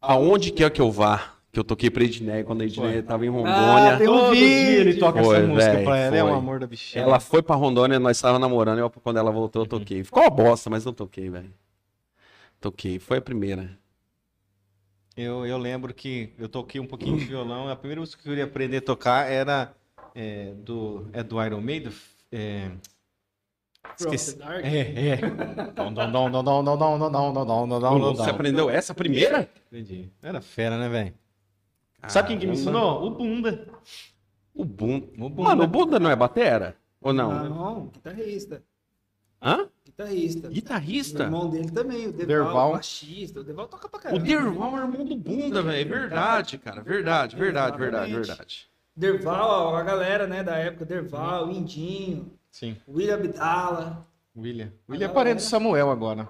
Aonde 0.00 0.52
quer 0.52 0.70
que 0.70 0.80
eu 0.80 0.90
vá? 0.90 1.34
Que 1.50 1.60
eu 1.60 1.64
toquei 1.64 1.88
pra 1.90 2.04
Edneia 2.04 2.44
quando 2.44 2.62
a 2.62 2.64
Edneia 2.64 3.02
tava 3.02 3.24
em 3.24 3.28
Rondônia. 3.28 3.94
Ah, 3.94 3.96
tem 3.96 4.08
um 4.08 4.12
Todo 4.12 4.30
vídeo. 4.32 4.80
ele 4.80 4.94
toca 4.98 5.22
Foi, 5.22 5.36
essa 5.36 5.46
música 5.46 5.72
véi, 5.72 5.84
pra 5.84 5.96
ela. 5.98 6.16
É 6.16 6.24
um 6.24 6.28
foi. 6.28 6.36
amor 6.36 6.58
da 6.58 6.66
bichela. 6.66 7.06
Ela 7.06 7.20
foi 7.20 7.42
pra 7.42 7.54
Rondônia, 7.54 7.98
nós 7.98 8.16
estávamos 8.16 8.40
namorando, 8.40 8.78
eu, 8.78 8.90
quando 8.90 9.18
ela 9.18 9.30
voltou 9.30 9.62
eu 9.62 9.66
toquei. 9.66 10.02
Ficou 10.02 10.22
uma 10.22 10.30
bosta, 10.30 10.68
mas 10.68 10.84
não 10.84 10.92
toquei, 10.92 11.30
velho. 11.30 11.52
Toquei, 12.60 12.98
foi 12.98 13.18
a 13.18 13.22
primeira. 13.22 13.78
Eu, 15.16 15.46
eu 15.46 15.56
lembro 15.58 15.94
que 15.94 16.32
eu 16.38 16.48
toquei 16.48 16.80
um 16.80 16.86
pouquinho 16.86 17.16
de 17.16 17.24
violão. 17.24 17.68
A 17.68 17.76
primeira 17.76 18.00
música 18.00 18.20
que 18.20 18.28
eu 18.28 18.32
queria 18.32 18.44
aprender 18.44 18.78
a 18.78 18.82
tocar 18.82 19.30
era 19.30 19.72
é, 20.14 20.52
do, 20.56 21.06
é 21.12 21.22
do 21.22 21.42
Iron 21.44 21.60
Maiden. 21.60 21.92
É, 22.32 22.70
esqueci. 23.98 24.36
É, 24.62 25.10
é. 25.10 25.16
Você 28.16 28.30
aprendeu 28.30 28.68
essa 28.68 28.92
primeira? 28.92 29.48
Entendi. 29.70 30.10
Era 30.20 30.40
fera, 30.40 30.76
né, 30.78 30.88
velho? 30.88 31.14
Sabe 32.08 32.28
quem 32.28 32.38
que 32.38 32.46
me 32.46 32.52
ensinou? 32.52 33.06
O 33.06 33.10
Bunda. 33.10 33.68
O 34.52 34.64
Bunda. 34.64 35.06
O 35.18 35.28
Bunda. 35.28 35.42
Mano, 35.42 35.64
o 35.64 35.66
Bunda 35.68 35.98
não 35.98 36.10
é 36.10 36.16
batera? 36.16 36.76
Ou 37.00 37.12
não? 37.12 37.48
Não, 37.48 37.86
guitarrista. 37.86 38.62
Hã? 39.44 39.68
Guitarrista. 39.84 40.48
O 40.48 40.50
Guitarrista? 40.50 41.22
irmão 41.24 41.50
dele 41.50 41.70
também, 41.70 42.06
o 42.08 42.12
Deval, 42.12 42.26
Derval. 42.26 42.72
baixista. 42.72 43.40
O 43.40 43.44
Deval 43.44 43.68
toca 43.68 43.88
pra 43.88 43.98
O 43.98 44.02
caramba. 44.02 44.24
Derval 44.24 44.76
é 44.76 44.80
irmão 44.80 45.04
do 45.04 45.16
Bunda, 45.16 45.62
velho. 45.62 45.94
É 45.94 45.98
verdade, 45.98 46.58
cara. 46.58 46.82
Verdade, 46.82 47.36
verdade, 47.36 47.76
verdade, 47.76 48.12
verdade. 48.12 48.68
Derval, 48.96 49.76
a 49.76 49.82
galera, 49.82 50.26
né, 50.26 50.42
da 50.42 50.56
época, 50.56 50.84
Derval, 50.84 51.50
Indinho, 51.50 52.32
Sim, 52.50 52.76
William 52.88 53.14
Abdala. 53.16 54.06
William. 54.36 54.72
William 54.88 55.06
é 55.08 55.12
parente 55.12 55.36
do 55.36 55.42
Samuel 55.42 55.90
agora. 55.90 56.28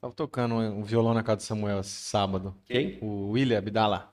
Tava 0.00 0.12
tocando 0.12 0.56
um 0.56 0.82
violão 0.82 1.14
na 1.14 1.22
casa 1.22 1.36
do 1.38 1.42
Samuel 1.44 1.80
esse 1.80 1.90
sábado. 1.90 2.54
Quem? 2.66 2.98
O 3.00 3.30
William 3.30 3.58
Abdala. 3.58 4.12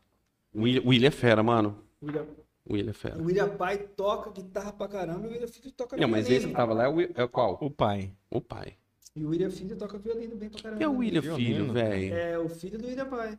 O 0.54 0.62
William, 0.62 0.82
o 0.84 0.88
William 0.90 1.08
é 1.08 1.12
fera, 1.12 1.42
mano. 1.44 1.78
William, 2.02 2.26
O 2.70 2.74
William 2.74 2.94
fera. 2.94 3.18
o 3.18 3.26
William 3.26 3.50
pai 3.50 3.80
toca 3.80 4.30
guitarra 4.30 4.72
pra 4.72 4.88
caramba 4.88 5.26
e 5.26 5.30
o 5.30 5.34
William 5.34 5.48
Filho 5.48 5.72
toca 5.72 5.98
Não, 5.98 6.08
mas 6.08 6.28
violino. 6.28 6.38
esse 6.38 6.48
que 6.48 6.56
tava 6.56 6.74
lá 6.74 6.84
é 6.84 6.88
o, 6.88 7.02
é 7.02 7.28
qual? 7.28 7.58
O 7.60 7.72
pai. 7.72 8.14
O 8.30 8.40
pai. 8.40 8.76
E 9.16 9.26
o 9.26 9.30
William 9.30 9.50
Filho 9.50 9.76
toca 9.76 9.98
violino 9.98 10.36
bem 10.36 10.50
pra 10.50 10.62
caramba. 10.62 10.78
Que 10.78 10.84
é 10.84 10.88
o. 10.88 10.98
William 10.98 11.22
Violino, 11.22 11.60
Filho, 11.62 11.74
velho. 11.74 12.14
É 12.14 12.38
o 12.38 12.48
filho 12.48 12.78
do 12.78 12.86
William 12.88 13.08
pai. 13.08 13.38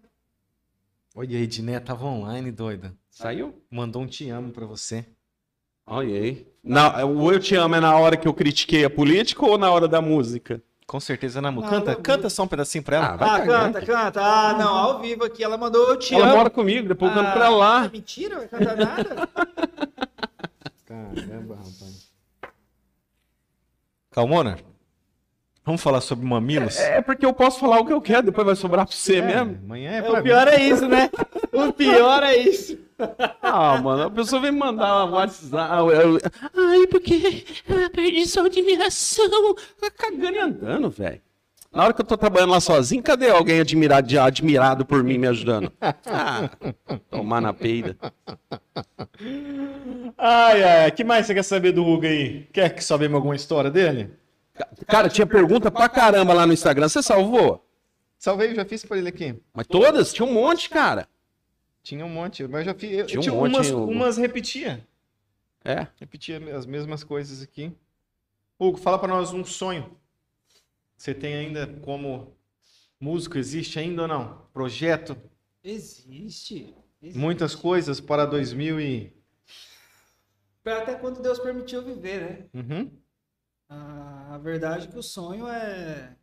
Olha 1.15 1.39
aí, 1.39 1.47
Diné 1.47 1.78
tava 1.81 2.07
online, 2.07 2.51
doida. 2.51 2.93
Saiu? 3.09 3.55
Mandou 3.70 4.02
um 4.02 4.07
te 4.07 4.28
amo 4.28 4.51
pra 4.52 4.66
você. 4.66 5.07
Olha 5.86 6.15
aí. 6.15 6.47
Na, 6.62 7.05
o 7.05 7.32
Eu 7.32 7.40
Te 7.40 7.55
Amo 7.57 7.74
é 7.74 7.81
na 7.81 7.97
hora 7.97 8.16
que 8.16 8.28
eu 8.28 8.35
critiquei 8.35 8.85
a 8.85 8.90
política 8.90 9.44
ou 9.44 9.57
na 9.59 9.70
hora 9.73 9.89
da 9.89 10.01
música? 10.01 10.62
Com 10.91 10.99
certeza 10.99 11.41
na 11.41 11.53
música. 11.53 11.77
Canta, 11.77 11.95
canta 11.95 12.29
só 12.29 12.43
um 12.43 12.49
pedacinho 12.49 12.83
pra 12.83 12.97
ela. 12.97 13.07
Ah, 13.11 13.17
vai 13.17 13.29
ah, 13.29 13.39
cagar, 13.39 13.61
canta, 13.73 13.87
canta. 13.87 14.21
Ah, 14.21 14.55
não, 14.55 14.77
ao 14.77 14.99
vivo 15.01 15.23
aqui. 15.23 15.45
Ela 15.45 15.57
mandou 15.57 15.89
eu 15.89 15.97
te 15.97 16.12
Ela 16.17 16.27
amo. 16.27 16.37
mora 16.39 16.51
comigo, 16.51 16.89
depois 16.89 17.12
eu 17.12 17.17
canto 17.17 17.29
Ah, 17.29 17.33
pra 17.33 17.49
lá. 17.49 17.85
é 17.85 17.89
Mentira, 17.91 18.39
vai 18.39 18.49
cantar 18.49 18.77
nada. 18.77 19.29
Caramba, 20.85 21.55
rapaz. 21.55 22.11
Calmona, 24.11 24.59
vamos 25.65 25.81
falar 25.82 26.01
sobre 26.01 26.27
mamilos? 26.27 26.78
É 26.78 27.01
porque 27.01 27.24
eu 27.24 27.32
posso 27.32 27.61
falar 27.61 27.81
o 27.81 27.87
que 27.87 27.93
eu 27.93 28.01
quero, 28.01 28.23
depois 28.27 28.47
vai 28.47 28.57
sobrar 28.57 28.87
pra 28.87 28.95
você 28.95 29.16
É, 29.16 29.23
mesmo. 29.23 29.59
Amanhã 29.65 29.91
é, 29.93 29.97
É, 29.99 30.03
pra 30.03 30.20
o 30.20 30.23
pior 30.23 30.49
é 30.49 30.61
isso, 30.62 30.89
né? 30.89 31.11
O 31.53 31.73
pior 31.73 32.23
é 32.23 32.37
isso. 32.37 32.78
Ah, 33.43 33.81
mano, 33.81 34.03
a 34.05 34.11
pessoa 34.11 34.43
vem 34.43 34.51
mandar 34.53 35.05
uma 35.07 35.16
WhatsApp. 35.20 35.73
eu- 35.78 35.91
eu- 35.91 36.19
Ai, 36.57 36.87
porque 36.87 37.45
ah, 37.69 37.91
perdi 37.95 38.27
sua 38.27 38.47
admiração. 38.47 39.55
Tá 39.81 39.91
cagando 39.91 40.37
e 40.37 40.39
andando, 40.39 40.91
velho. 40.91 41.20
Na 41.73 41.85
hora 41.85 41.93
que 41.95 42.01
eu 42.01 42.05
tô 42.05 42.16
trabalhando 42.19 42.51
lá 42.51 42.61
sozinho, 42.61 43.01
cadê 43.01 43.31
alguém 43.31 43.61
admirado, 43.61 44.19
admirado 44.20 44.85
por 44.85 45.05
mim 45.05 45.19
me 45.19 45.28
ajudando? 45.28 45.73
Ah, 45.81 46.51
tomar 47.09 47.41
na 47.41 47.53
peida. 47.55 47.97
Ai, 50.19 50.62
ai, 50.62 50.91
que 50.91 51.05
mais 51.05 51.27
você 51.27 51.35
quer 51.35 51.45
saber 51.45 51.73
do 51.73 51.87
Hugo 51.87 52.07
aí? 52.07 52.49
Quer 52.53 52.74
que 52.74 52.82
saber 52.85 53.12
alguma 53.15 53.37
história 53.37 53.70
dele? 53.70 54.11
Cara, 54.87 55.09
tinha 55.09 55.27
pergunta 55.27 55.70
pra 55.70 55.89
caramba 55.89 56.32
lá 56.35 56.47
no 56.47 56.53
Instagram. 56.53 56.89
Você 56.89 57.03
salvou? 57.03 57.66
Salvei, 58.19 58.55
já 58.55 58.65
fiz 58.65 58.85
pra 58.85 58.99
ele 58.99 59.09
aqui. 59.09 59.41
Mas 59.53 59.66
todas? 59.66 60.12
Tinha 60.12 60.27
um 60.27 60.32
monte, 60.32 60.69
cara. 60.69 61.09
Tinha 61.82 62.05
um 62.05 62.09
monte, 62.09 62.47
mas 62.47 62.66
já 62.66 62.74
fiz. 62.74 62.91
Eu, 62.91 63.07
Tinha 63.07 63.20
um 63.20 63.23
tinha 63.23 63.35
monte, 63.35 63.55
umas, 63.55 63.70
umas 63.70 64.16
repetia. 64.19 64.87
É. 65.65 65.87
Repetia 65.99 66.39
as 66.57 66.66
mesmas 66.66 67.03
coisas 67.03 67.43
aqui. 67.43 67.73
Hugo, 68.59 68.77
fala 68.77 68.99
pra 68.99 69.09
nós 69.09 69.32
um 69.32 69.45
sonho. 69.45 69.97
Você 70.97 71.15
tem 71.15 71.35
ainda 71.35 71.66
como 71.81 72.37
músico? 73.01 73.39
Existe 73.39 73.78
ainda 73.78 74.03
ou 74.03 74.09
não? 74.09 74.43
Projeto? 74.53 75.16
Existe. 75.65 76.74
existe. 77.03 77.19
Muitas 77.19 77.55
coisas 77.55 78.01
para 78.01 78.27
2000 78.27 78.81
e... 78.81 79.12
Até 80.62 80.95
quando 80.95 81.23
Deus 81.23 81.39
permitiu 81.39 81.82
viver, 81.82 82.20
né? 82.20 82.45
Uhum. 82.53 82.91
A, 83.71 84.35
a 84.35 84.39
verdade 84.39 84.89
é 84.89 84.91
que 84.91 84.99
o 84.99 85.03
sonho 85.03 85.47
é 85.49 86.17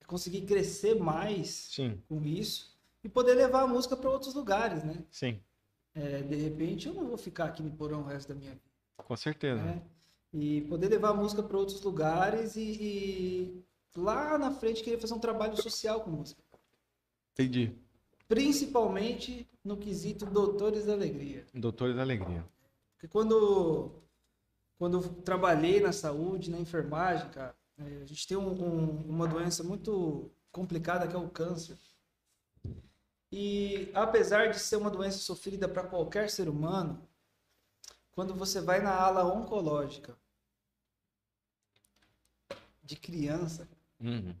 é 0.00 0.04
conseguir 0.06 0.42
crescer 0.42 0.94
mais 0.94 1.48
Sim, 1.70 2.02
com 2.08 2.24
isso 2.24 2.78
e 3.02 3.08
poder 3.08 3.34
levar 3.34 3.62
a 3.62 3.66
música 3.66 3.96
para 3.96 4.10
outros 4.10 4.34
lugares, 4.34 4.84
né? 4.84 5.04
sim, 5.10 5.40
É, 5.94 6.22
de 6.22 6.36
repente 6.36 6.88
eu 6.88 6.94
não 6.94 7.06
vou 7.06 7.16
ficar 7.18 7.46
aqui 7.46 7.62
no 7.62 7.72
porão 7.72 8.02
o 8.02 8.04
resto 8.04 8.28
da 8.28 8.34
minha 8.34 8.50
vida, 8.52 8.62
com 8.96 9.16
certeza. 9.16 9.62
né? 9.62 9.82
E 10.32 10.62
poder 10.62 10.88
levar 10.88 11.10
a 11.10 11.14
música 11.14 11.42
para 11.42 11.56
outros 11.58 11.80
lugares 11.82 12.56
e, 12.56 12.62
e 12.62 13.64
lá 13.96 14.36
na 14.38 14.50
frente 14.50 14.82
querer 14.82 14.98
fazer 15.00 15.14
um 15.14 15.20
trabalho 15.20 15.56
social 15.56 16.00
com 16.02 16.10
música. 16.10 16.42
Entendi. 17.32 17.72
Principalmente 18.28 19.48
no 19.64 19.76
quesito 19.76 20.26
Doutores 20.26 20.86
da 20.86 20.92
Alegria. 20.92 21.46
Doutores 21.54 21.94
da 21.96 22.02
Alegria. 22.02 22.44
Porque 22.94 23.08
quando, 23.08 24.02
quando 24.78 24.98
eu 25.00 25.08
trabalhei 25.22 25.80
na 25.80 25.92
saúde, 25.92 26.50
na 26.50 26.58
enfermagem, 26.58 27.30
cara, 27.30 27.56
é, 27.78 28.02
a 28.02 28.04
gente 28.04 28.26
tem 28.26 28.36
um- 28.36 28.50
um- 28.62 29.08
uma 29.08 29.26
doença 29.26 29.62
muito 29.62 30.30
complicada 30.52 31.08
que 31.08 31.14
é 31.14 31.18
o 31.18 31.28
câncer. 31.30 31.78
E 33.32 33.90
apesar 33.94 34.48
de 34.50 34.58
ser 34.58 34.76
uma 34.76 34.90
doença 34.90 35.18
sofrida 35.18 35.68
para 35.68 35.82
qualquer 35.86 36.30
ser 36.30 36.48
humano, 36.48 37.06
quando 38.12 38.34
você 38.34 38.60
vai 38.60 38.80
na 38.80 38.94
ala 38.94 39.24
oncológica 39.24 40.16
de 42.82 42.96
criança, 42.96 43.68
Uhum. 44.00 44.34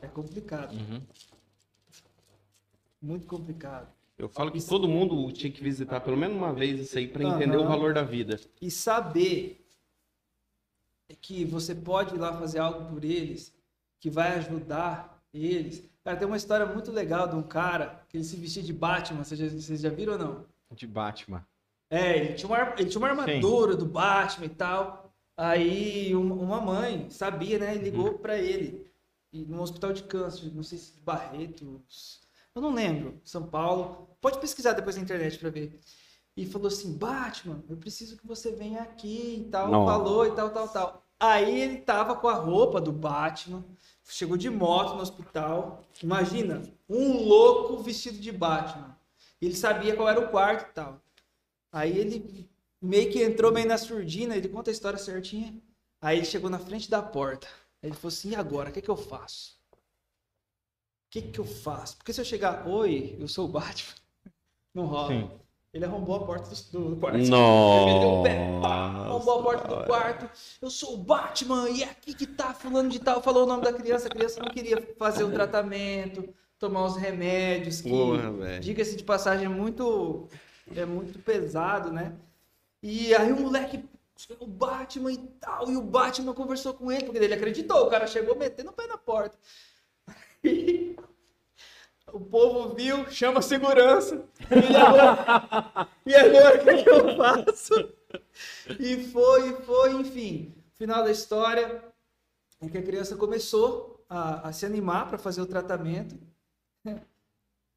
é 0.00 0.06
complicado, 0.08 0.72
Uhum. 0.74 1.00
muito 3.00 3.26
complicado. 3.26 3.90
Eu 4.16 4.28
falo 4.28 4.52
que 4.52 4.64
todo 4.64 4.88
mundo 4.88 5.30
tinha 5.32 5.50
que 5.52 5.62
visitar 5.62 6.00
pelo 6.00 6.16
menos 6.16 6.36
uma 6.36 6.52
vez 6.52 6.80
isso 6.80 6.96
aí 6.96 7.08
pra 7.08 7.24
entender 7.24 7.56
o 7.56 7.60
Aham. 7.60 7.68
valor 7.68 7.94
da 7.94 8.02
vida. 8.02 8.38
e 8.60 8.70
saber 8.70 9.60
que 11.20 11.44
você 11.44 11.74
pode 11.74 12.14
ir 12.14 12.18
lá 12.18 12.32
fazer 12.38 12.58
algo 12.58 12.92
por 12.92 13.04
eles, 13.04 13.52
que 14.00 14.10
vai 14.10 14.34
ajudar 14.36 15.22
eles. 15.32 15.82
Cara, 16.02 16.16
tem 16.16 16.26
uma 16.26 16.36
história 16.36 16.66
muito 16.66 16.90
legal 16.92 17.26
de 17.28 17.34
um 17.34 17.42
cara 17.42 18.04
que 18.08 18.16
ele 18.16 18.24
se 18.24 18.36
vestia 18.36 18.62
de 18.62 18.72
Batman, 18.72 19.24
vocês 19.24 19.38
já, 19.40 19.48
vocês 19.48 19.80
já 19.80 19.88
viram 19.90 20.12
ou 20.14 20.18
não? 20.18 20.46
De 20.72 20.86
Batman. 20.86 21.46
É, 21.90 22.18
ele 22.18 22.34
tinha 22.34 22.48
uma, 22.48 22.74
ele 22.78 22.88
tinha 22.88 22.98
uma 23.00 23.08
armadura 23.10 23.76
do 23.76 23.86
Batman 23.86 24.46
e 24.46 24.50
tal. 24.50 25.12
Aí 25.36 26.14
um- 26.14 26.32
uma 26.42 26.60
mãe 26.60 27.08
sabia, 27.10 27.58
né? 27.58 27.74
E 27.76 27.78
ligou 27.78 28.18
pra 28.18 28.36
ele. 28.38 28.86
E 29.32 29.44
num 29.44 29.60
hospital 29.60 29.92
de 29.92 30.02
câncer, 30.04 30.52
não 30.54 30.62
sei 30.62 30.78
se 30.78 31.00
Barretos. 31.00 32.20
Eu 32.54 32.62
não 32.62 32.72
lembro. 32.72 33.20
São 33.24 33.46
Paulo. 33.46 34.08
Pode 34.20 34.38
pesquisar 34.38 34.72
depois 34.72 34.96
na 34.96 35.02
internet 35.02 35.38
pra 35.38 35.50
ver. 35.50 35.80
E 36.36 36.46
falou 36.46 36.68
assim: 36.68 36.96
Batman, 36.96 37.62
eu 37.68 37.76
preciso 37.76 38.16
que 38.16 38.26
você 38.26 38.52
venha 38.52 38.82
aqui 38.82 39.44
e 39.46 39.50
tal. 39.50 39.68
Nossa. 39.68 39.92
Falou 39.92 40.26
e 40.26 40.32
tal, 40.32 40.50
tal, 40.50 40.68
tal. 40.68 41.04
Aí 41.18 41.60
ele 41.60 41.78
tava 41.78 42.16
com 42.16 42.28
a 42.28 42.34
roupa 42.34 42.80
do 42.80 42.92
Batman. 42.92 43.64
Chegou 44.06 44.36
de 44.36 44.50
moto 44.50 44.94
no 44.94 45.02
hospital. 45.02 45.82
Imagina, 46.02 46.62
um 46.88 47.24
louco 47.24 47.82
vestido 47.82 48.18
de 48.18 48.30
Batman. 48.30 48.96
Ele 49.40 49.56
sabia 49.56 49.96
qual 49.96 50.08
era 50.08 50.20
o 50.20 50.28
quarto 50.28 50.70
e 50.70 50.72
tal. 50.74 51.00
Aí 51.72 51.98
ele 51.98 52.48
meio 52.80 53.10
que 53.10 53.22
entrou 53.22 53.50
meio 53.50 53.66
na 53.66 53.78
surdina, 53.78 54.36
ele 54.36 54.48
conta 54.48 54.70
a 54.70 54.72
história 54.72 54.98
certinha. 54.98 55.60
Aí 56.00 56.18
ele 56.18 56.26
chegou 56.26 56.50
na 56.50 56.58
frente 56.58 56.90
da 56.90 57.02
porta. 57.02 57.48
Aí 57.82 57.88
ele 57.88 57.96
falou 57.96 58.08
assim: 58.08 58.30
e 58.30 58.36
agora? 58.36 58.70
O 58.70 58.72
que, 58.72 58.82
que 58.82 58.90
eu 58.90 58.96
faço? 58.96 59.58
O 61.14 61.16
que, 61.16 61.22
que 61.22 61.38
eu 61.38 61.44
faço? 61.44 61.96
Porque 61.96 62.12
se 62.12 62.20
eu 62.20 62.24
chegar, 62.24 62.66
oi, 62.66 63.16
eu 63.20 63.28
sou 63.28 63.44
o 63.44 63.48
Batman. 63.48 63.94
Não 64.74 64.86
rola. 64.86 65.08
Sim. 65.08 65.30
Ele 65.72 65.84
arrombou 65.84 66.16
a 66.16 66.26
porta 66.26 66.50
do, 66.72 66.90
do 66.90 66.96
quarto. 66.96 67.18
Ele 67.22 67.24
meteu 67.24 68.08
o 68.08 68.22
pé, 68.24 68.60
pá, 68.60 68.88
Nossa. 68.88 69.10
arrombou 69.10 69.38
a 69.38 69.42
porta 69.44 69.68
do 69.68 69.84
quarto. 69.86 70.30
Eu 70.60 70.70
sou 70.70 70.94
o 70.94 70.96
Batman 70.96 71.70
e 71.70 71.84
é 71.84 71.90
aqui 71.90 72.14
que 72.14 72.26
tá 72.26 72.52
fulano 72.52 72.88
de 72.88 72.98
tal. 72.98 73.22
Falou 73.22 73.44
o 73.44 73.46
nome 73.46 73.62
da 73.62 73.72
criança. 73.72 74.08
A 74.08 74.10
criança 74.10 74.40
não 74.40 74.50
queria 74.50 74.80
fazer 74.98 75.22
o 75.22 75.30
tratamento, 75.30 76.28
tomar 76.58 76.84
os 76.84 76.96
remédios. 76.96 77.80
Que, 77.80 77.90
diga-se 78.60 78.96
de 78.96 79.04
passagem, 79.04 79.46
é 79.46 79.48
muito, 79.48 80.28
é 80.74 80.84
muito 80.84 81.20
pesado, 81.20 81.92
né? 81.92 82.12
E 82.82 83.14
aí 83.14 83.32
o 83.32 83.40
moleque, 83.40 83.84
o 84.40 84.48
Batman 84.48 85.12
e 85.12 85.18
tal, 85.40 85.70
e 85.70 85.76
o 85.76 85.82
Batman 85.82 86.34
conversou 86.34 86.74
com 86.74 86.90
ele, 86.90 87.04
porque 87.04 87.18
ele 87.18 87.34
acreditou, 87.34 87.86
o 87.86 87.90
cara 87.90 88.08
chegou 88.08 88.34
metendo 88.36 88.70
o 88.70 88.72
pé 88.72 88.88
na 88.88 88.98
porta. 88.98 89.38
O 92.12 92.20
povo 92.20 92.74
viu, 92.76 93.10
chama 93.10 93.40
a 93.40 93.42
segurança. 93.42 94.24
E 94.48 94.76
agora, 94.76 95.88
e 96.06 96.14
agora 96.14 96.62
o 96.62 96.64
que 96.64 96.82
que 96.84 96.88
eu 96.88 97.16
faço? 97.16 97.92
E 98.78 99.04
foi, 99.08 99.52
foi, 99.62 99.92
enfim. 99.94 100.54
Final 100.74 101.02
da 101.02 101.10
história 101.10 101.82
é 102.60 102.68
que 102.68 102.78
a 102.78 102.82
criança 102.82 103.16
começou 103.16 104.04
a, 104.08 104.48
a 104.48 104.52
se 104.52 104.64
animar 104.64 105.08
para 105.08 105.18
fazer 105.18 105.40
o 105.40 105.46
tratamento. 105.46 106.16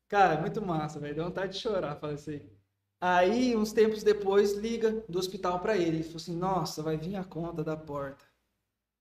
Cara, 0.07 0.39
muito 0.39 0.61
massa, 0.61 0.99
velho. 0.99 1.15
Deu 1.15 1.26
vontade 1.26 1.53
de 1.53 1.60
chorar, 1.60 1.95
falei 1.95 2.15
assim. 2.15 2.41
Aí, 3.02 3.56
uns 3.56 3.73
tempos 3.73 4.03
depois, 4.03 4.53
liga 4.53 5.03
do 5.10 5.19
hospital 5.19 5.60
para 5.60 5.76
ele. 5.76 5.98
Ele 5.98 6.03
falou 6.03 6.18
assim: 6.18 6.35
Nossa, 6.35 6.81
vai 6.81 6.98
vir 6.98 7.15
a 7.15 7.23
conta 7.23 7.64
da 7.64 7.76
porta. 7.76 8.26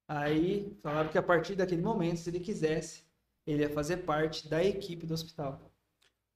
Aí, 0.09 0.77
falaram 0.83 1.09
que 1.11 1.19
a 1.19 1.23
partir 1.23 1.55
daquele 1.55 1.83
momento, 1.83 2.19
se 2.19 2.31
ele 2.31 2.41
quisesse, 2.41 3.06
ele 3.47 3.63
ia 3.63 3.71
fazer 3.71 3.99
parte 3.99 4.49
da 4.49 4.63
equipe 4.65 5.07
do 5.07 5.15
hospital. 5.15 5.61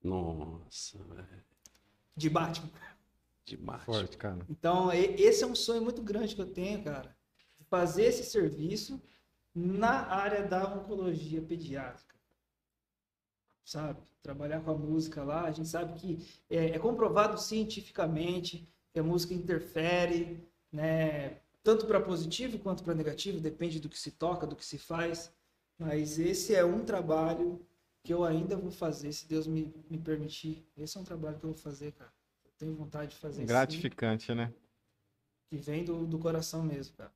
Nossa, 0.03 0.99
velho. 1.05 1.45
De 2.17 2.31
Batman. 2.31 2.71
Demais. 3.45 3.83
Forte, 3.83 4.17
cara. 4.17 4.47
Então, 4.49 4.93
esse 4.93 5.43
é 5.43 5.47
um 5.47 5.57
sonho 5.57 5.83
muito 5.83 6.03
grande 6.03 6.35
que 6.35 6.41
eu 6.41 6.53
tenho, 6.53 6.85
cara. 6.85 7.17
de 7.59 7.65
Fazer 7.65 8.05
esse 8.05 8.25
serviço 8.25 9.03
na 9.55 10.07
área 10.07 10.47
da 10.47 10.73
oncologia 10.73 11.43
pediátrica. 11.43 12.15
Sabe? 13.65 14.01
Trabalhar 14.23 14.61
com 14.61 14.71
a 14.71 14.79
música 14.79 15.25
lá, 15.25 15.45
a 15.45 15.51
gente 15.51 15.69
sabe 15.69 15.99
que 15.99 16.27
é, 16.49 16.71
é 16.71 16.79
comprovado 16.79 17.41
cientificamente 17.41 18.69
que 18.93 19.01
a 19.01 19.03
música 19.03 19.35
interfere, 19.35 20.47
né? 20.73 21.39
Tanto 21.63 21.87
para 21.87 22.01
positivo 22.01 22.59
quanto 22.59 22.83
para 22.83 22.95
negativo, 22.95 23.41
depende 23.41 23.81
do 23.81 23.89
que 23.89 23.99
se 23.99 24.13
toca, 24.13 24.47
do 24.47 24.57
que 24.57 24.65
se 24.65 24.79
faz. 24.79 25.33
Mas 25.81 26.19
esse 26.19 26.55
é 26.55 26.63
um 26.65 26.85
trabalho 26.85 27.59
que 28.05 28.13
eu 28.13 28.23
ainda 28.23 28.55
vou 28.57 28.71
fazer, 28.71 29.13
se 29.13 29.27
Deus 29.27 29.47
me, 29.47 29.73
me 29.89 29.99
permitir. 29.99 30.63
Esse 30.77 30.99
é 30.99 31.01
um 31.01 31.05
trabalho 31.05 31.39
que 31.39 31.45
eu 31.45 31.51
vou 31.51 31.59
fazer, 31.59 31.93
cara. 31.93 32.13
Eu 32.45 32.53
tenho 32.59 32.75
vontade 32.75 33.13
de 33.13 33.17
fazer 33.17 33.41
sim 33.41 33.47
Gratificante, 33.47 34.35
né? 34.35 34.53
que 35.49 35.57
vem 35.57 35.85
do, 35.85 36.07
do 36.07 36.19
coração 36.19 36.63
mesmo, 36.63 36.97
cara. 36.97 37.13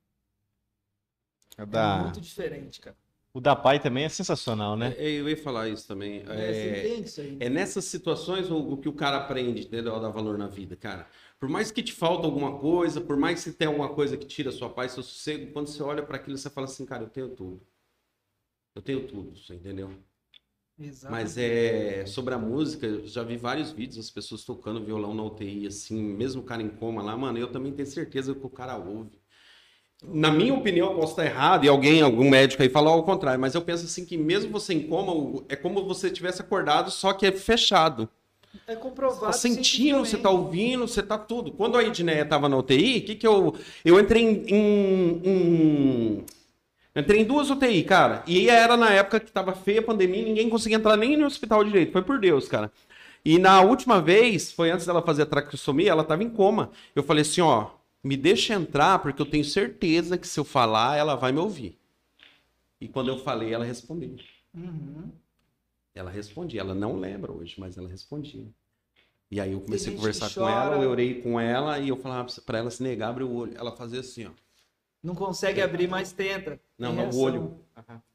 O 1.58 1.62
É 1.62 1.66
da, 1.66 2.00
muito 2.02 2.20
diferente, 2.20 2.80
cara. 2.80 2.96
o 3.34 3.40
da 3.40 3.54
pai 3.54 3.80
também 3.80 4.04
é 4.04 4.08
sensacional, 4.08 4.76
né? 4.76 4.94
É, 4.96 5.10
eu 5.10 5.28
ia 5.28 5.36
falar 5.36 5.68
isso 5.68 5.86
também. 5.86 6.24
É, 6.26 6.50
É, 6.50 6.54
você 6.54 6.88
entende 6.88 7.08
isso 7.08 7.20
aí? 7.20 7.32
né? 7.36 7.46
É 7.46 7.48
nessas 7.50 7.84
situações 7.84 8.50
o, 8.50 8.56
o 8.56 8.76
que 8.76 8.88
o 8.88 8.92
cara 8.92 9.18
aprende, 9.18 9.66
entendeu? 9.66 9.94
A 9.94 9.98
dar 9.98 10.08
valor 10.08 10.38
na 10.38 10.48
vida, 10.48 10.74
cara. 10.74 11.06
Por 11.38 11.48
mais 11.48 11.70
que 11.70 11.82
te 11.82 11.92
falta 11.92 12.26
alguma 12.26 12.58
coisa, 12.58 13.00
por 13.00 13.16
mais 13.16 13.44
que 13.44 13.52
tenha 13.52 13.68
alguma 13.68 13.90
coisa 13.94 14.16
que 14.16 14.26
tira 14.26 14.48
a 14.48 14.52
sua 14.52 14.70
paz, 14.70 14.92
seu 14.92 15.02
sossego, 15.02 15.52
quando 15.52 15.66
você 15.68 15.82
olha 15.82 16.02
para 16.02 16.16
aquilo, 16.16 16.38
você 16.38 16.48
fala 16.48 16.66
assim, 16.66 16.86
cara, 16.86 17.02
eu 17.04 17.10
tenho 17.10 17.28
tudo. 17.28 17.60
Eu 18.74 18.82
tenho 18.82 19.06
tudo, 19.06 19.36
você 19.38 19.54
entendeu? 19.54 19.90
Exato. 20.78 21.12
Mas 21.12 21.38
é 21.38 22.04
sobre 22.06 22.34
a 22.34 22.38
música, 22.38 22.86
eu 22.86 23.06
já 23.06 23.22
vi 23.22 23.36
vários 23.36 23.70
vídeos, 23.70 23.98
as 23.98 24.10
pessoas 24.10 24.42
tocando 24.44 24.84
violão 24.84 25.14
na 25.14 25.22
UTI, 25.22 25.66
assim, 25.68 26.02
mesmo 26.02 26.42
o 26.42 26.44
cara 26.44 26.62
em 26.62 26.68
coma 26.68 27.02
lá, 27.02 27.16
mano, 27.16 27.38
eu 27.38 27.52
também 27.52 27.72
tenho 27.72 27.86
certeza 27.86 28.34
que 28.34 28.44
o 28.44 28.50
cara 28.50 28.76
ouve. 28.76 29.18
Na 30.02 30.30
minha 30.30 30.52
opinião, 30.52 30.90
eu 30.92 30.98
posso 30.98 31.12
estar 31.12 31.24
errado, 31.24 31.64
e 31.64 31.68
alguém, 31.68 32.02
algum 32.02 32.28
médico 32.28 32.62
aí 32.62 32.68
falou 32.68 32.92
ao 32.94 33.04
contrário, 33.04 33.40
mas 33.40 33.54
eu 33.54 33.62
penso 33.62 33.84
assim 33.84 34.04
que 34.04 34.18
mesmo 34.18 34.50
você 34.52 34.74
em 34.74 34.86
coma, 34.88 35.44
é 35.48 35.56
como 35.56 35.84
você 35.84 36.10
tivesse 36.10 36.42
acordado, 36.42 36.90
só 36.90 37.12
que 37.12 37.26
é 37.26 37.32
fechado. 37.32 38.08
É 38.66 38.74
Você 38.74 38.80
comprovado. 38.80 39.26
tá 39.26 39.32
sentindo, 39.32 39.98
você 40.00 40.16
tá 40.16 40.30
ouvindo, 40.30 40.86
você 40.86 41.02
tá 41.02 41.18
tudo. 41.18 41.52
Quando 41.52 41.76
a 41.76 41.82
Edneia 41.84 42.24
tava 42.24 42.48
na 42.48 42.56
UTI, 42.56 42.98
o 42.98 43.04
que 43.04 43.14
que 43.16 43.26
eu... 43.26 43.54
Eu 43.84 43.98
entrei 44.00 44.22
em, 44.22 44.44
em- 44.48 45.20
em- 45.24 46.24
Entrei 46.94 47.22
em 47.22 47.24
duas 47.24 47.50
UTI, 47.50 47.82
cara. 47.82 48.22
E 48.26 48.48
era 48.48 48.76
na 48.76 48.90
época 48.92 49.18
que 49.18 49.32
tava 49.32 49.52
feia 49.52 49.80
a 49.80 49.82
pandemia, 49.82 50.24
ninguém 50.24 50.48
conseguia 50.48 50.76
entrar 50.76 50.96
nem 50.96 51.16
no 51.16 51.26
hospital 51.26 51.64
direito. 51.64 51.92
Foi 51.92 52.02
por 52.02 52.20
Deus, 52.20 52.46
cara. 52.46 52.70
E 53.24 53.38
na 53.38 53.62
última 53.62 54.00
vez, 54.00 54.52
foi 54.52 54.70
antes 54.70 54.86
dela 54.86 55.02
fazer 55.02 55.22
a 55.22 55.26
traqueostomia, 55.26 55.90
ela 55.90 56.04
tava 56.04 56.22
em 56.22 56.30
coma. 56.30 56.70
Eu 56.94 57.02
falei 57.02 57.22
assim, 57.22 57.40
ó, 57.40 57.70
me 58.02 58.16
deixa 58.16 58.54
entrar, 58.54 58.98
porque 58.98 59.20
eu 59.20 59.26
tenho 59.26 59.44
certeza 59.44 60.18
que 60.18 60.28
se 60.28 60.38
eu 60.38 60.44
falar, 60.44 60.96
ela 60.96 61.14
vai 61.14 61.32
me 61.32 61.38
ouvir. 61.38 61.78
E 62.80 62.86
quando 62.86 63.08
eu 63.08 63.18
falei, 63.18 63.52
ela 63.52 63.64
respondeu. 63.64 64.14
Uhum. 64.54 65.10
Ela 65.94 66.10
respondia, 66.10 66.60
ela 66.60 66.74
não 66.74 66.96
lembra 66.96 67.32
hoje, 67.32 67.54
mas 67.58 67.78
ela 67.78 67.88
respondia. 67.88 68.46
E 69.30 69.40
aí 69.40 69.52
eu 69.52 69.60
comecei 69.60 69.94
a 69.94 69.96
conversar 69.96 70.32
com 70.32 70.48
ela, 70.48 70.76
eu 70.76 70.90
orei 70.90 71.22
com 71.22 71.40
ela 71.40 71.78
e 71.78 71.88
eu 71.88 71.96
falava 71.96 72.28
pra 72.44 72.58
ela 72.58 72.70
se 72.70 72.82
negar, 72.82 73.08
abrir 73.08 73.24
o 73.24 73.32
olho. 73.32 73.54
Ela 73.56 73.72
fazia 73.74 74.00
assim, 74.00 74.26
ó. 74.26 74.30
Não 75.02 75.14
consegue 75.14 75.60
abrir, 75.62 75.88
mas 75.88 76.12
tenta. 76.12 76.60
Não, 76.78 76.94
Tem 76.94 77.06
não, 77.06 77.12
o 77.12 77.20
olho. 77.20 77.60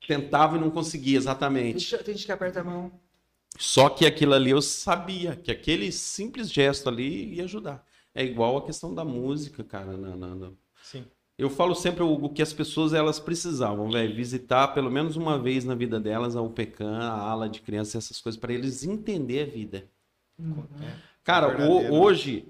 Tentava 0.07 0.57
e 0.57 0.59
não 0.59 0.69
conseguia, 0.71 1.17
exatamente. 1.17 1.73
Deixa- 1.73 1.97
Tem 1.99 2.13
gente 2.15 2.25
que 2.25 2.31
aperta 2.31 2.61
a 2.61 2.63
mão. 2.63 2.91
Só 3.57 3.89
que 3.89 4.05
aquilo 4.05 4.33
ali 4.33 4.51
eu 4.51 4.61
sabia 4.61 5.35
que 5.35 5.51
aquele 5.51 5.91
simples 5.91 6.51
gesto 6.51 6.87
ali 6.89 7.33
ia 7.35 7.43
ajudar. 7.43 7.85
É 8.13 8.23
igual 8.23 8.57
a 8.57 8.65
questão 8.65 8.93
da 8.93 9.03
música, 9.05 9.63
cara. 9.63 9.95
na- 9.97 10.15
na- 10.15 10.35
na- 10.35 10.51
Sim. 10.83 11.05
Eu 11.37 11.49
falo 11.49 11.73
sempre 11.73 12.03
o 12.03 12.11
o 12.11 12.29
que 12.29 12.41
as 12.41 12.51
pessoas 12.51 12.93
elas 12.93 13.17
precisavam, 13.19 13.89
velho, 13.89 14.13
visitar 14.15 14.69
pelo 14.69 14.91
menos 14.91 15.15
uma 15.15 15.39
vez 15.39 15.63
na 15.63 15.73
vida 15.75 15.99
delas 15.99 16.35
a 16.35 16.41
UPECAM, 16.41 16.97
a 16.99 17.11
ala 17.17 17.47
de 17.47 17.61
crianças, 17.61 18.03
essas 18.03 18.19
coisas, 18.19 18.39
para 18.39 18.53
eles 18.53 18.83
entenderem 18.83 19.43
a 19.49 19.55
vida. 19.55 19.89
Uhum. 20.37 20.65
Cara, 21.23 21.47
o- 21.47 21.57
Verdadeiro, 21.57 21.83
né? 21.93 21.99
hoje, 21.99 22.47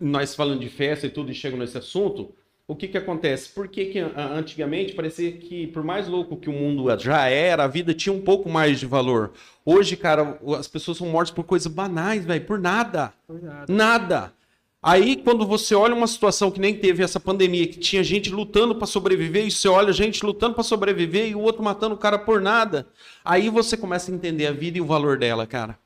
nós 0.00 0.34
falando 0.34 0.60
de 0.60 0.68
festa 0.68 1.06
e 1.06 1.10
tudo 1.10 1.30
e 1.30 1.34
chegam 1.34 1.58
nesse 1.58 1.78
assunto, 1.78 2.34
o 2.72 2.76
que 2.76 2.88
que 2.88 2.98
acontece? 2.98 3.50
Por 3.50 3.68
que 3.68 3.86
que 3.86 3.98
antigamente 3.98 4.94
parecia 4.94 5.30
que, 5.32 5.66
por 5.68 5.84
mais 5.84 6.08
louco 6.08 6.36
que 6.36 6.48
o 6.48 6.52
mundo 6.52 6.86
já 6.98 7.28
era, 7.28 7.64
a 7.64 7.68
vida 7.68 7.94
tinha 7.94 8.12
um 8.12 8.20
pouco 8.20 8.48
mais 8.48 8.80
de 8.80 8.86
valor. 8.86 9.32
Hoje, 9.64 9.96
cara, 9.96 10.38
as 10.58 10.66
pessoas 10.66 10.98
são 10.98 11.06
mortas 11.06 11.30
por 11.30 11.44
coisas 11.44 11.72
banais, 11.72 12.24
velho, 12.24 12.44
por 12.44 12.58
nada. 12.58 13.12
Cuidado. 13.26 13.72
Nada. 13.72 14.32
Aí, 14.82 15.16
quando 15.16 15.46
você 15.46 15.76
olha 15.76 15.94
uma 15.94 16.08
situação 16.08 16.50
que 16.50 16.58
nem 16.58 16.76
teve 16.76 17.04
essa 17.04 17.20
pandemia, 17.20 17.68
que 17.68 17.78
tinha 17.78 18.02
gente 18.02 18.30
lutando 18.30 18.74
para 18.74 18.86
sobreviver, 18.86 19.46
e 19.46 19.50
você 19.50 19.68
olha 19.68 19.92
gente 19.92 20.26
lutando 20.26 20.54
para 20.54 20.64
sobreviver 20.64 21.28
e 21.28 21.34
o 21.36 21.40
outro 21.40 21.62
matando 21.62 21.94
o 21.94 21.98
cara 21.98 22.18
por 22.18 22.40
nada, 22.40 22.88
aí 23.24 23.48
você 23.48 23.76
começa 23.76 24.10
a 24.10 24.14
entender 24.14 24.46
a 24.46 24.52
vida 24.52 24.78
e 24.78 24.80
o 24.80 24.86
valor 24.86 25.16
dela, 25.16 25.46
cara. 25.46 25.78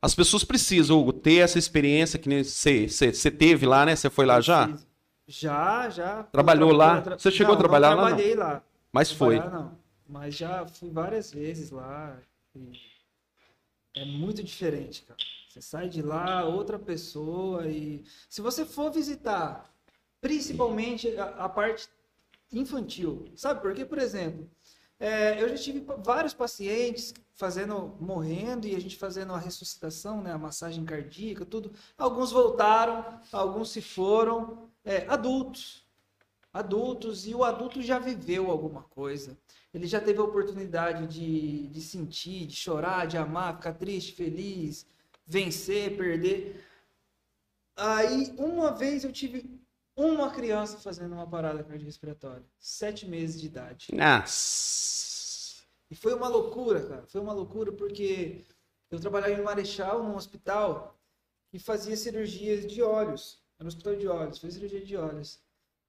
As 0.00 0.12
pessoas 0.12 0.42
precisam, 0.42 0.98
Hugo, 0.98 1.12
ter 1.12 1.36
essa 1.36 1.58
experiência 1.58 2.18
que 2.18 2.42
você 2.42 3.30
teve 3.30 3.64
lá, 3.64 3.86
né? 3.86 3.94
Você 3.94 4.10
foi 4.10 4.26
lá 4.26 4.40
já? 4.40 4.66
Preciso. 4.66 4.91
Já, 5.26 5.88
já. 5.88 6.22
Trabalhou 6.24 6.70
Eu 6.70 6.76
lá? 6.76 7.00
tra- 7.00 7.18
Você 7.18 7.30
chegou 7.30 7.52
a 7.52 7.56
Não, 7.56 7.60
trabalhar 7.62 7.88
lá, 7.90 7.94
Não 7.96 8.02
não? 8.02 8.08
trabalhei 8.08 8.34
lá. 8.34 8.62
Mas 8.92 9.10
foi. 9.12 9.38
Trabalhar, 9.38 9.62
não. 9.62 9.78
Mas 10.08 10.34
já 10.34 10.66
fui 10.66 10.90
várias 10.90 11.32
vezes 11.32 11.70
lá. 11.70 12.18
e 12.54 12.72
É 13.94 14.04
muito 14.04 14.42
diferente, 14.42 15.02
cara. 15.02 15.18
Você 15.48 15.60
sai 15.60 15.88
de 15.88 16.00
lá, 16.00 16.44
outra 16.44 16.78
pessoa 16.78 17.66
e 17.68 18.04
se 18.28 18.40
você 18.40 18.64
for 18.64 18.90
visitar, 18.90 19.70
principalmente 20.20 21.14
a, 21.18 21.44
a 21.44 21.48
parte 21.48 21.88
infantil, 22.50 23.30
sabe 23.36 23.60
por 23.60 23.74
quê? 23.74 23.84
Por 23.84 23.98
exemplo, 23.98 24.48
é, 24.98 25.42
eu 25.42 25.48
já 25.50 25.56
tive 25.56 25.84
vários 25.98 26.32
pacientes 26.32 27.12
fazendo, 27.34 27.96
morrendo 28.00 28.66
e 28.66 28.74
a 28.74 28.80
gente 28.80 28.96
fazendo 28.96 29.34
a 29.34 29.38
ressuscitação, 29.38 30.22
né, 30.22 30.32
a 30.32 30.38
massagem 30.38 30.84
cardíaca, 30.86 31.44
tudo. 31.44 31.72
Alguns 31.98 32.32
voltaram, 32.32 33.20
alguns 33.30 33.70
se 33.70 33.82
foram, 33.82 34.70
é, 34.84 35.06
adultos, 35.08 35.86
adultos 36.52 37.26
e 37.26 37.34
o 37.34 37.44
adulto 37.44 37.80
já 37.82 37.98
viveu 37.98 38.50
alguma 38.50 38.82
coisa. 38.82 39.38
Ele 39.72 39.86
já 39.86 40.00
teve 40.00 40.18
a 40.18 40.24
oportunidade 40.24 41.06
de, 41.06 41.66
de 41.68 41.80
sentir, 41.80 42.46
de 42.46 42.56
chorar, 42.56 43.06
de 43.06 43.16
amar, 43.16 43.56
ficar 43.56 43.72
triste, 43.72 44.12
feliz, 44.12 44.86
vencer, 45.26 45.96
perder. 45.96 46.64
Aí, 47.74 48.34
uma 48.36 48.70
vez 48.70 49.02
eu 49.02 49.12
tive 49.12 49.58
uma 49.96 50.30
criança 50.30 50.78
fazendo 50.78 51.14
uma 51.14 51.26
parada 51.26 51.62
cardiorrespiratória, 51.64 52.44
sete 52.58 53.06
meses 53.06 53.40
de 53.40 53.46
idade. 53.46 53.88
Nossa. 53.92 55.62
E 55.90 55.94
foi 55.94 56.14
uma 56.14 56.28
loucura, 56.28 56.86
cara. 56.86 57.06
Foi 57.06 57.20
uma 57.20 57.32
loucura 57.32 57.72
porque 57.72 58.44
eu 58.90 59.00
trabalhava 59.00 59.32
em 59.32 59.42
Marechal, 59.42 60.02
num 60.02 60.16
hospital 60.16 60.98
que 61.50 61.58
fazia 61.58 61.96
cirurgias 61.96 62.66
de 62.66 62.82
olhos. 62.82 63.41
Era 63.58 63.64
um 63.64 63.68
hospital 63.68 63.96
de 63.96 64.08
olhos, 64.08 64.38
fazia 64.38 64.58
cirurgia 64.58 64.84
de 64.84 64.96
olhos. 64.96 65.40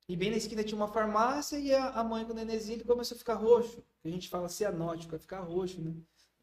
E 0.07 0.15
bem 0.17 0.31
na 0.31 0.37
esquina 0.37 0.63
tinha 0.63 0.75
uma 0.75 0.87
farmácia 0.87 1.57
e 1.57 1.73
a, 1.73 1.89
a 1.91 2.03
mãe 2.03 2.25
com 2.25 2.33
o 2.33 2.35
nenenzinho 2.35 2.77
ele 2.77 2.83
começou 2.83 3.15
a 3.15 3.19
ficar 3.19 3.35
roxo. 3.35 3.83
A 4.03 4.09
gente 4.09 4.29
fala 4.29 4.49
cianótico, 4.49 5.11
vai 5.11 5.19
ficar 5.19 5.39
roxo, 5.41 5.81
né? 5.81 5.93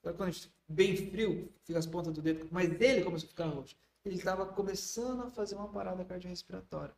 Quando 0.02 0.22
a 0.22 0.30
gente, 0.30 0.50
bem 0.66 0.96
frio, 0.96 1.52
fica 1.64 1.78
as 1.78 1.86
pontas 1.86 2.12
do 2.14 2.22
dedo. 2.22 2.48
Mas 2.50 2.70
dele 2.78 3.04
começou 3.04 3.26
a 3.26 3.30
ficar 3.30 3.46
roxo. 3.46 3.76
Ele 4.04 4.16
estava 4.16 4.46
começando 4.46 5.22
a 5.22 5.30
fazer 5.30 5.56
uma 5.56 5.68
parada 5.68 6.04
cardiorrespiratória. 6.04 6.94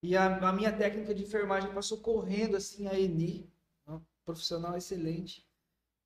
E 0.00 0.16
a, 0.16 0.48
a 0.48 0.52
minha 0.52 0.70
técnica 0.70 1.14
de 1.14 1.24
enfermagem 1.24 1.72
passou 1.72 1.98
correndo 1.98 2.56
assim, 2.56 2.86
a 2.86 2.98
Eni, 2.98 3.50
uma 3.86 4.00
profissional 4.24 4.76
excelente, 4.76 5.44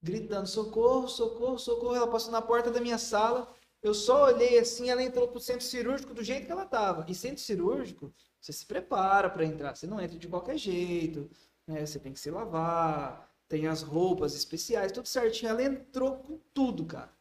gritando: 0.02 0.46
socorro, 0.46 1.06
socorro, 1.06 1.58
socorro. 1.58 1.94
Ela 1.96 2.08
passou 2.08 2.32
na 2.32 2.40
porta 2.40 2.70
da 2.70 2.80
minha 2.80 2.96
sala, 2.96 3.52
Eu 3.82 3.94
só 3.94 4.24
olhei 4.24 4.58
assim, 4.58 4.90
ela 4.90 5.02
entrou 5.02 5.28
pro 5.28 5.40
centro 5.40 5.64
cirúrgico 5.64 6.12
do 6.12 6.22
jeito 6.24 6.46
que 6.46 6.52
ela 6.52 6.66
tava. 6.66 7.04
E 7.08 7.14
centro 7.14 7.40
cirúrgico, 7.40 8.12
você 8.40 8.52
se 8.52 8.66
prepara 8.66 9.30
para 9.30 9.44
entrar. 9.44 9.74
Você 9.76 9.86
não 9.86 10.00
entra 10.00 10.18
de 10.18 10.28
qualquer 10.28 10.58
jeito, 10.58 11.30
né? 11.66 11.86
Você 11.86 11.98
tem 11.98 12.12
que 12.12 12.20
se 12.20 12.30
lavar, 12.30 13.32
tem 13.48 13.66
as 13.66 13.82
roupas 13.82 14.34
especiais, 14.34 14.92
tudo 14.92 15.06
certinho. 15.06 15.50
Ela 15.50 15.62
entrou 15.62 16.16
com 16.18 16.38
tudo, 16.52 16.84
cara. 16.84 17.16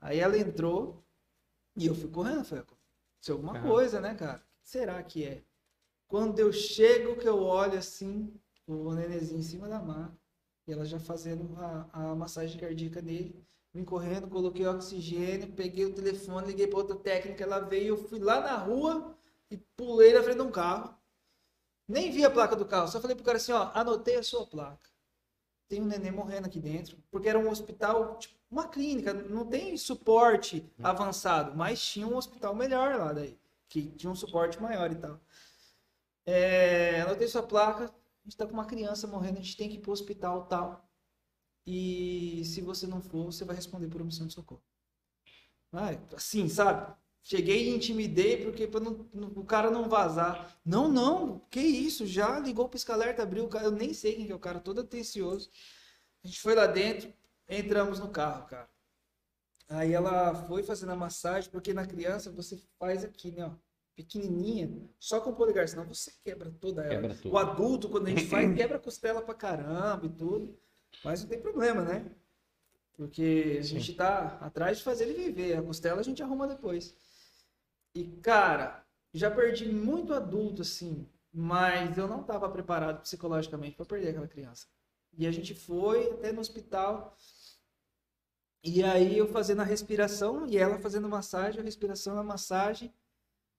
Aí 0.00 0.18
ela 0.18 0.36
entrou 0.36 1.04
e 1.76 1.86
eu 1.86 1.94
fui 1.94 2.10
correndo, 2.10 2.44
falei, 2.44 2.64
se 3.20 3.30
alguma 3.30 3.56
Aham. 3.56 3.68
coisa, 3.68 4.00
né, 4.00 4.14
cara? 4.14 4.38
O 4.38 4.62
que 4.62 4.68
será 4.70 5.02
que 5.02 5.24
é? 5.24 5.42
Quando 6.08 6.38
eu 6.38 6.52
chego, 6.52 7.16
que 7.16 7.28
eu 7.28 7.38
olho 7.42 7.78
assim, 7.78 8.34
o 8.66 8.92
nenenzinho 8.92 9.40
em 9.40 9.42
cima 9.42 9.68
da 9.68 9.80
maca, 9.80 10.16
e 10.66 10.72
ela 10.72 10.84
já 10.84 10.98
fazendo 11.00 11.56
a, 11.56 11.88
a 11.92 12.14
massagem 12.14 12.60
cardíaca 12.60 13.00
nele, 13.00 13.42
vim 13.72 13.84
correndo, 13.84 14.28
coloquei 14.28 14.66
oxigênio, 14.66 15.52
peguei 15.52 15.86
o 15.86 15.94
telefone, 15.94 16.48
liguei 16.48 16.66
para 16.66 16.78
outra 16.78 16.96
técnica, 16.96 17.44
ela 17.44 17.60
veio, 17.60 17.94
eu 17.94 18.08
fui 18.08 18.18
lá 18.18 18.40
na 18.40 18.56
rua 18.56 19.16
e 19.50 19.56
pulei 19.76 20.12
na 20.12 20.22
frente 20.22 20.36
de 20.36 20.42
um 20.42 20.50
carro. 20.50 20.94
Nem 21.88 22.10
vi 22.10 22.24
a 22.24 22.30
placa 22.30 22.54
do 22.54 22.66
carro, 22.66 22.88
só 22.88 23.00
falei 23.00 23.16
pro 23.16 23.24
cara 23.24 23.38
assim, 23.38 23.52
ó, 23.52 23.70
anotei 23.74 24.16
a 24.16 24.22
sua 24.22 24.46
placa. 24.46 24.90
Tem 25.68 25.80
um 25.80 25.86
neném 25.86 26.12
morrendo 26.12 26.46
aqui 26.46 26.60
dentro, 26.60 26.98
porque 27.10 27.28
era 27.28 27.38
um 27.38 27.50
hospital, 27.50 28.18
tipo, 28.18 28.34
uma 28.50 28.68
clínica, 28.68 29.14
não 29.14 29.46
tem 29.46 29.76
suporte 29.78 30.70
avançado, 30.82 31.56
mas 31.56 31.82
tinha 31.82 32.06
um 32.06 32.16
hospital 32.16 32.54
melhor 32.54 32.96
lá 32.96 33.12
daí, 33.12 33.38
que 33.68 33.90
tinha 33.92 34.10
um 34.10 34.14
suporte 34.14 34.60
maior 34.60 34.92
e 34.92 34.96
tal. 34.96 35.18
É, 36.26 37.00
anotei 37.00 37.26
sua 37.26 37.42
placa, 37.42 37.84
a 37.84 38.24
gente 38.24 38.36
tá 38.36 38.46
com 38.46 38.52
uma 38.52 38.66
criança 38.66 39.06
morrendo, 39.06 39.38
a 39.38 39.42
gente 39.42 39.56
tem 39.56 39.68
que 39.68 39.76
ir 39.76 39.80
pro 39.80 39.92
hospital 39.92 40.44
tal. 40.46 40.86
E 41.66 42.42
se 42.44 42.60
você 42.60 42.86
não 42.86 43.00
for, 43.00 43.26
você 43.26 43.44
vai 43.44 43.54
responder 43.54 43.88
por 43.88 44.00
omissão 44.02 44.26
de 44.26 44.34
socorro. 44.34 44.62
Ah, 45.72 45.90
assim, 46.14 46.48
sabe? 46.48 46.94
Cheguei 47.22 47.68
e 47.70 47.74
intimidei 47.76 48.42
porque 48.44 48.66
para 48.66 48.80
não, 48.80 49.08
não- 49.14 49.28
o 49.28 49.44
cara 49.44 49.70
não 49.70 49.88
vazar. 49.88 50.58
Não, 50.64 50.88
não, 50.88 51.38
que 51.50 51.60
isso? 51.60 52.04
Já 52.06 52.38
ligou 52.40 52.66
o 52.66 52.68
pisca-alerta, 52.68 53.22
abriu 53.22 53.44
o 53.44 53.48
cara. 53.48 53.66
Eu 53.66 53.70
nem 53.70 53.94
sei 53.94 54.16
quem 54.16 54.26
que 54.26 54.32
é 54.32 54.34
o 54.34 54.40
cara, 54.40 54.60
todo 54.60 54.80
atencioso. 54.80 55.48
A 56.24 56.26
gente 56.26 56.40
foi 56.40 56.54
lá 56.54 56.66
dentro, 56.66 57.12
entramos 57.48 58.00
no 58.00 58.08
carro, 58.10 58.46
cara. 58.48 58.68
Aí 59.68 59.92
ela 59.92 60.34
foi 60.46 60.62
fazendo 60.62 60.92
a 60.92 60.96
massagem, 60.96 61.50
porque 61.50 61.72
na 61.72 61.86
criança 61.86 62.30
você 62.30 62.60
faz 62.78 63.04
aqui, 63.04 63.30
né, 63.30 63.46
ó, 63.46 63.52
pequenininha, 63.96 64.70
só 64.98 65.20
com 65.20 65.30
o 65.30 65.34
polegar, 65.36 65.66
senão 65.68 65.86
você 65.86 66.12
quebra 66.24 66.50
toda 66.60 66.82
ela. 66.82 67.14
Quebra. 67.14 67.32
O 67.32 67.38
adulto, 67.38 67.88
quando 67.88 68.08
a 68.08 68.10
gente 68.10 68.26
faz, 68.26 68.52
quebra 68.54 68.76
a 68.76 68.80
costela 68.80 69.22
pra 69.22 69.34
caramba 69.34 70.04
e 70.06 70.10
tudo. 70.10 70.58
Mas 71.04 71.22
não 71.22 71.28
tem 71.28 71.40
problema, 71.40 71.82
né? 71.82 72.10
Porque 72.94 73.56
a 73.58 73.62
Sim. 73.62 73.78
gente 73.78 73.94
tá 73.94 74.38
atrás 74.40 74.78
de 74.78 74.84
fazer 74.84 75.04
ele 75.04 75.14
viver. 75.14 75.56
A 75.56 75.62
costela 75.62 76.00
a 76.00 76.04
gente 76.04 76.22
arruma 76.22 76.46
depois. 76.46 76.94
E, 77.94 78.04
cara, 78.22 78.84
já 79.12 79.30
perdi 79.30 79.66
muito 79.70 80.14
adulto, 80.14 80.62
assim, 80.62 81.06
mas 81.32 81.98
eu 81.98 82.06
não 82.06 82.22
tava 82.22 82.48
preparado 82.48 83.02
psicologicamente 83.02 83.76
para 83.76 83.86
perder 83.86 84.10
aquela 84.10 84.28
criança. 84.28 84.66
E 85.16 85.26
a 85.26 85.32
gente 85.32 85.54
foi 85.54 86.10
até 86.12 86.32
no 86.32 86.40
hospital. 86.40 87.16
E 88.64 88.82
aí 88.82 89.18
eu 89.18 89.26
fazendo 89.26 89.60
a 89.60 89.64
respiração 89.64 90.46
e 90.46 90.56
ela 90.56 90.78
fazendo 90.78 91.08
massagem, 91.08 91.60
a 91.60 91.64
respiração, 91.64 92.16
a 92.18 92.22
massagem. 92.22 92.92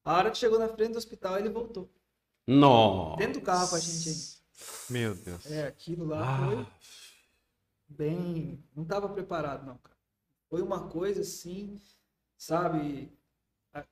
A 0.05 0.15
hora 0.15 0.31
que 0.31 0.37
chegou 0.37 0.57
na 0.59 0.67
frente 0.69 0.93
do 0.93 0.97
hospital, 0.97 1.37
ele 1.37 1.49
voltou. 1.49 1.89
Nossa. 2.47 3.17
Dentro 3.17 3.39
do 3.39 3.45
carro 3.45 3.69
com 3.69 3.75
a 3.75 3.79
gente 3.79 4.09
ainda. 4.09 4.21
Meu 4.89 5.15
Deus. 5.15 5.45
É, 5.45 5.67
aquilo 5.67 6.05
lá 6.05 6.21
Ah, 6.21 6.47
foi 6.47 6.67
bem. 7.87 8.63
Não 8.75 8.83
estava 8.83 9.09
preparado, 9.09 9.65
não, 9.65 9.77
cara. 9.77 9.97
Foi 10.49 10.61
uma 10.61 10.87
coisa 10.87 11.21
assim, 11.21 11.79
sabe? 12.37 13.11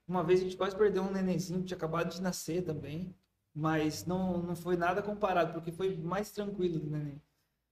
Uma 0.07 0.23
vez 0.23 0.39
a 0.39 0.43
gente 0.43 0.57
quase 0.57 0.75
perdeu 0.75 1.03
um 1.03 1.11
nenenzinho 1.11 1.61
que 1.61 1.67
tinha 1.67 1.77
acabado 1.77 2.11
de 2.11 2.21
nascer 2.21 2.63
também, 2.63 3.15
mas 3.53 4.05
não, 4.05 4.41
não 4.41 4.55
foi 4.55 4.77
nada 4.77 5.01
comparado, 5.01 5.53
porque 5.53 5.71
foi 5.71 5.97
mais 5.97 6.31
tranquilo 6.31 6.79
do 6.79 6.89
neném. 6.89 7.21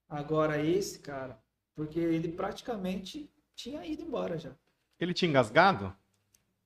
Agora 0.07 0.63
esse, 0.63 0.99
cara, 0.99 1.39
porque 1.75 1.99
ele 1.99 2.29
praticamente 2.31 3.31
tinha 3.55 3.85
ido 3.85 4.03
embora 4.03 4.37
já. 4.37 4.55
Ele 4.99 5.13
tinha 5.13 5.29
engasgado? 5.29 5.95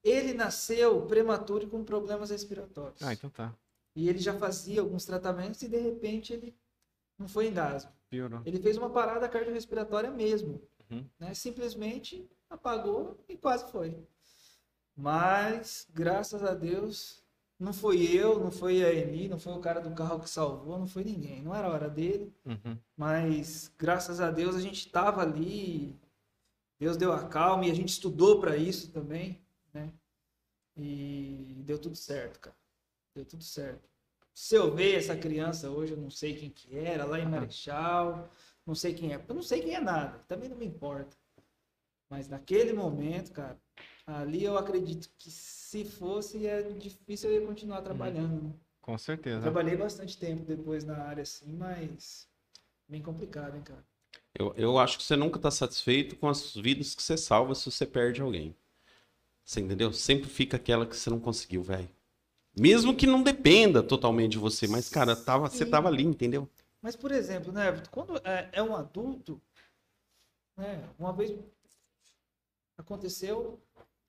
Ele 0.03 0.33
nasceu 0.33 1.05
prematuro 1.05 1.65
e 1.65 1.67
com 1.67 1.83
problemas 1.83 2.29
respiratórios. 2.29 3.01
Ah, 3.01 3.13
então 3.13 3.29
tá. 3.29 3.53
E 3.95 4.09
ele 4.09 4.19
já 4.19 4.33
fazia 4.33 4.81
alguns 4.81 5.05
tratamentos 5.05 5.61
e 5.61 5.67
de 5.67 5.77
repente 5.77 6.33
ele 6.33 6.55
não 7.17 7.27
foi 7.27 7.47
engasgo. 7.47 7.91
Piorou. 8.13 8.43
Ele 8.45 8.59
fez 8.59 8.77
uma 8.77 8.91
parada 8.91 9.27
cardiorrespiratória 9.27 10.11
mesmo. 10.11 10.61
Uhum. 10.91 11.03
Né? 11.19 11.33
Simplesmente 11.33 12.29
apagou 12.47 13.17
e 13.27 13.35
quase 13.35 13.71
foi. 13.71 13.97
Mas, 14.95 15.87
graças 15.91 16.43
a 16.43 16.53
Deus, 16.53 17.23
não 17.59 17.73
foi 17.73 18.03
eu, 18.03 18.39
não 18.39 18.51
foi 18.51 18.85
a 18.85 18.93
Eni, 18.93 19.27
não 19.27 19.39
foi 19.39 19.53
o 19.53 19.59
cara 19.59 19.81
do 19.81 19.95
carro 19.95 20.19
que 20.19 20.29
salvou, 20.29 20.77
não 20.77 20.85
foi 20.85 21.03
ninguém. 21.03 21.41
Não 21.41 21.55
era 21.55 21.67
a 21.67 21.71
hora 21.71 21.89
dele. 21.89 22.31
Uhum. 22.45 22.77
Mas, 22.95 23.73
graças 23.79 24.21
a 24.21 24.29
Deus, 24.29 24.55
a 24.55 24.61
gente 24.61 24.85
estava 24.85 25.23
ali. 25.23 25.99
Deus 26.79 26.95
deu 26.95 27.11
a 27.11 27.27
calma 27.27 27.65
e 27.65 27.71
a 27.71 27.75
gente 27.75 27.89
estudou 27.89 28.39
para 28.39 28.55
isso 28.55 28.91
também. 28.91 29.41
Né? 29.73 29.91
E 30.77 31.63
deu 31.65 31.79
tudo 31.79 31.95
certo, 31.95 32.39
cara. 32.39 32.55
Deu 33.15 33.25
tudo 33.25 33.43
certo. 33.43 33.89
Se 34.33 34.55
eu 34.55 34.73
ver 34.73 34.95
essa 34.95 35.15
criança 35.15 35.69
hoje, 35.69 35.93
eu 35.93 35.97
não 35.97 36.09
sei 36.09 36.35
quem 36.35 36.49
que 36.49 36.75
era, 36.77 37.05
lá 37.05 37.19
em 37.19 37.25
Marechal, 37.25 38.29
não 38.65 38.73
sei 38.73 38.93
quem 38.93 39.13
é, 39.13 39.23
eu 39.27 39.35
não 39.35 39.43
sei 39.43 39.61
quem 39.61 39.75
é 39.75 39.79
nada, 39.79 40.19
também 40.27 40.49
não 40.49 40.57
me 40.57 40.65
importa. 40.65 41.15
Mas 42.09 42.27
naquele 42.27 42.73
momento, 42.73 43.31
cara, 43.31 43.59
ali 44.05 44.43
eu 44.43 44.57
acredito 44.57 45.09
que 45.17 45.29
se 45.31 45.85
fosse, 45.85 46.45
é 46.47 46.61
difícil 46.73 47.29
eu 47.31 47.41
ia 47.41 47.47
continuar 47.47 47.81
trabalhando. 47.81 48.43
né? 48.43 48.53
Com 48.81 48.97
certeza. 48.97 49.41
Trabalhei 49.41 49.75
bastante 49.75 50.17
tempo 50.17 50.43
depois 50.43 50.83
na 50.83 50.97
área 50.97 51.23
assim, 51.23 51.51
mas 51.53 52.27
bem 52.87 53.01
complicado, 53.01 53.55
hein, 53.55 53.63
cara. 53.63 53.83
Eu, 54.35 54.53
eu 54.55 54.77
acho 54.79 54.97
que 54.97 55.03
você 55.03 55.15
nunca 55.15 55.39
tá 55.39 55.51
satisfeito 55.51 56.15
com 56.15 56.27
as 56.27 56.55
vidas 56.55 56.95
que 56.95 57.03
você 57.03 57.17
salva 57.17 57.55
se 57.55 57.69
você 57.69 57.85
perde 57.85 58.21
alguém. 58.21 58.55
Você 59.43 59.59
entendeu? 59.61 59.91
Sempre 59.93 60.29
fica 60.29 60.57
aquela 60.57 60.85
que 60.85 60.95
você 60.95 61.09
não 61.09 61.19
conseguiu, 61.19 61.61
velho. 61.61 61.89
Mesmo 62.55 62.95
que 62.95 63.07
não 63.07 63.23
dependa 63.23 63.81
totalmente 63.81 64.33
de 64.33 64.37
você, 64.37 64.67
mas, 64.67 64.87
cara, 64.87 65.15
tava, 65.15 65.49
você 65.49 65.65
tava 65.65 65.87
ali, 65.87 66.03
entendeu? 66.03 66.47
Mas, 66.81 66.95
por 66.95 67.11
exemplo, 67.11 67.51
né, 67.51 67.81
quando 67.89 68.17
é, 68.17 68.49
é 68.51 68.61
um 68.61 68.75
adulto, 68.75 69.41
né, 70.55 70.87
uma 70.99 71.11
vez 71.13 71.33
aconteceu 72.77 73.59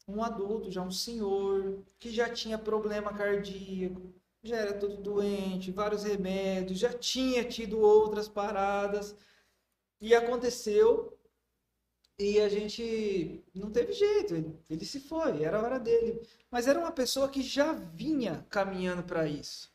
um 0.06 0.22
adulto, 0.22 0.70
já 0.70 0.82
um 0.82 0.90
senhor, 0.90 1.78
que 1.98 2.10
já 2.10 2.28
tinha 2.28 2.58
problema 2.58 3.12
cardíaco, 3.14 4.02
já 4.42 4.56
era 4.56 4.74
todo 4.74 4.96
doente, 4.96 5.70
vários 5.70 6.04
remédios, 6.04 6.78
já 6.78 6.92
tinha 6.92 7.42
tido 7.44 7.80
outras 7.80 8.28
paradas, 8.28 9.16
e 10.00 10.14
aconteceu, 10.14 11.13
e 12.18 12.40
a 12.40 12.48
gente 12.48 13.44
não 13.54 13.70
teve 13.70 13.92
jeito, 13.92 14.34
ele, 14.34 14.58
ele 14.70 14.84
se 14.84 15.00
foi, 15.00 15.42
era 15.42 15.58
a 15.58 15.62
hora 15.62 15.80
dele. 15.80 16.20
Mas 16.50 16.66
era 16.68 16.78
uma 16.78 16.92
pessoa 16.92 17.28
que 17.28 17.42
já 17.42 17.72
vinha 17.72 18.46
caminhando 18.50 19.02
para 19.02 19.26
isso. 19.26 19.72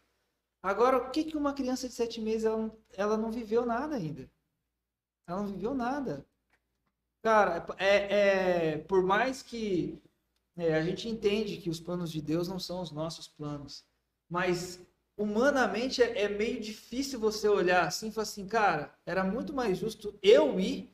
Agora, 0.64 0.98
o 0.98 1.11
que 1.11 1.24
que 1.26 1.38
uma 1.38 1.53
criança 1.53 1.88
de 1.90 1.95
sete 1.95 2.22
meses, 2.22 2.45
ela, 2.45 2.57
não- 2.57 2.78
ela 2.95 3.18
não 3.18 3.32
viveu 3.32 3.66
nada 3.66 3.95
ainda. 3.98 4.30
Ela 5.28 5.41
não 5.44 5.48
viveu 5.49 5.74
nada. 5.74 6.26
Cara, 7.22 7.66
é, 7.78 8.74
é- 8.74 8.78
por 8.80 9.03
mais 9.03 9.41
que 9.41 10.02
é, 10.57 10.76
a 10.76 10.84
gente 10.84 11.10
entende 11.10 11.57
que 11.57 11.70
os 11.70 11.80
planos 11.80 12.11
de 12.11 12.22
Deus 12.22 12.48
não 12.48 12.60
são 12.60 12.82
os 12.82 12.91
nossos 12.91 13.28
planos, 13.28 13.86
mas 14.30 14.80
humanamente 15.18 16.02
é, 16.03 16.24
é 16.24 16.30
meio 16.30 16.60
difícil 16.61 17.20
você 17.20 17.48
olhar 17.49 17.86
assim 17.88 18.10
e 18.10 18.11
falar 18.11 18.24
assim, 18.24 18.48
cara, 18.48 18.94
era 19.06 19.24
muito 19.24 19.53
mais 19.53 19.78
justo 19.80 20.18
eu 20.24 20.60
ir 20.60 20.91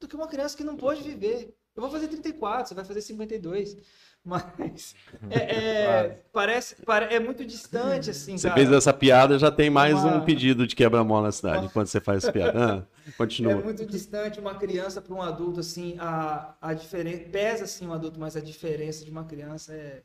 do 0.00 0.08
que 0.08 0.16
uma 0.16 0.26
criança 0.26 0.56
que 0.56 0.64
não 0.64 0.76
pôde 0.76 1.02
viver. 1.02 1.54
Eu 1.76 1.82
vou 1.82 1.90
fazer 1.90 2.08
34, 2.08 2.68
você 2.68 2.74
vai 2.74 2.84
fazer 2.84 3.00
52. 3.02 3.76
Mas 4.22 4.94
é, 5.30 5.38
é, 5.38 6.22
parece, 6.30 6.76
pare- 6.84 7.14
é 7.14 7.18
muito 7.18 7.42
distante, 7.42 8.10
assim, 8.10 8.36
Você 8.36 8.48
cara. 8.48 8.60
fez 8.60 8.70
essa 8.70 8.92
piada, 8.92 9.38
já 9.38 9.50
tem 9.50 9.70
mais 9.70 9.94
Uma- 9.94 10.16
um 10.16 10.24
pedido 10.24 10.66
de 10.66 10.76
quebra-mola 10.76 11.22
na 11.28 11.32
cidade, 11.32 11.64
Uma- 11.64 11.70
quando 11.70 11.86
você 11.86 12.00
faz 12.02 12.18
essa 12.24 12.30
piada. 12.32 12.86
Ah, 12.86 12.86
É 13.08 13.12
continua. 13.12 13.54
muito 13.62 13.86
distante 13.86 14.38
uma 14.38 14.54
criança 14.56 15.00
para 15.00 15.14
um 15.14 15.22
adulto, 15.22 15.60
assim, 15.60 15.96
a, 15.98 16.54
a 16.60 16.74
diferença, 16.74 17.30
pesa 17.30 17.64
assim 17.64 17.86
um 17.86 17.94
adulto, 17.94 18.20
mas 18.20 18.36
a 18.36 18.40
diferença 18.42 19.04
de 19.06 19.10
uma 19.10 19.24
criança 19.24 19.72
é, 19.72 20.02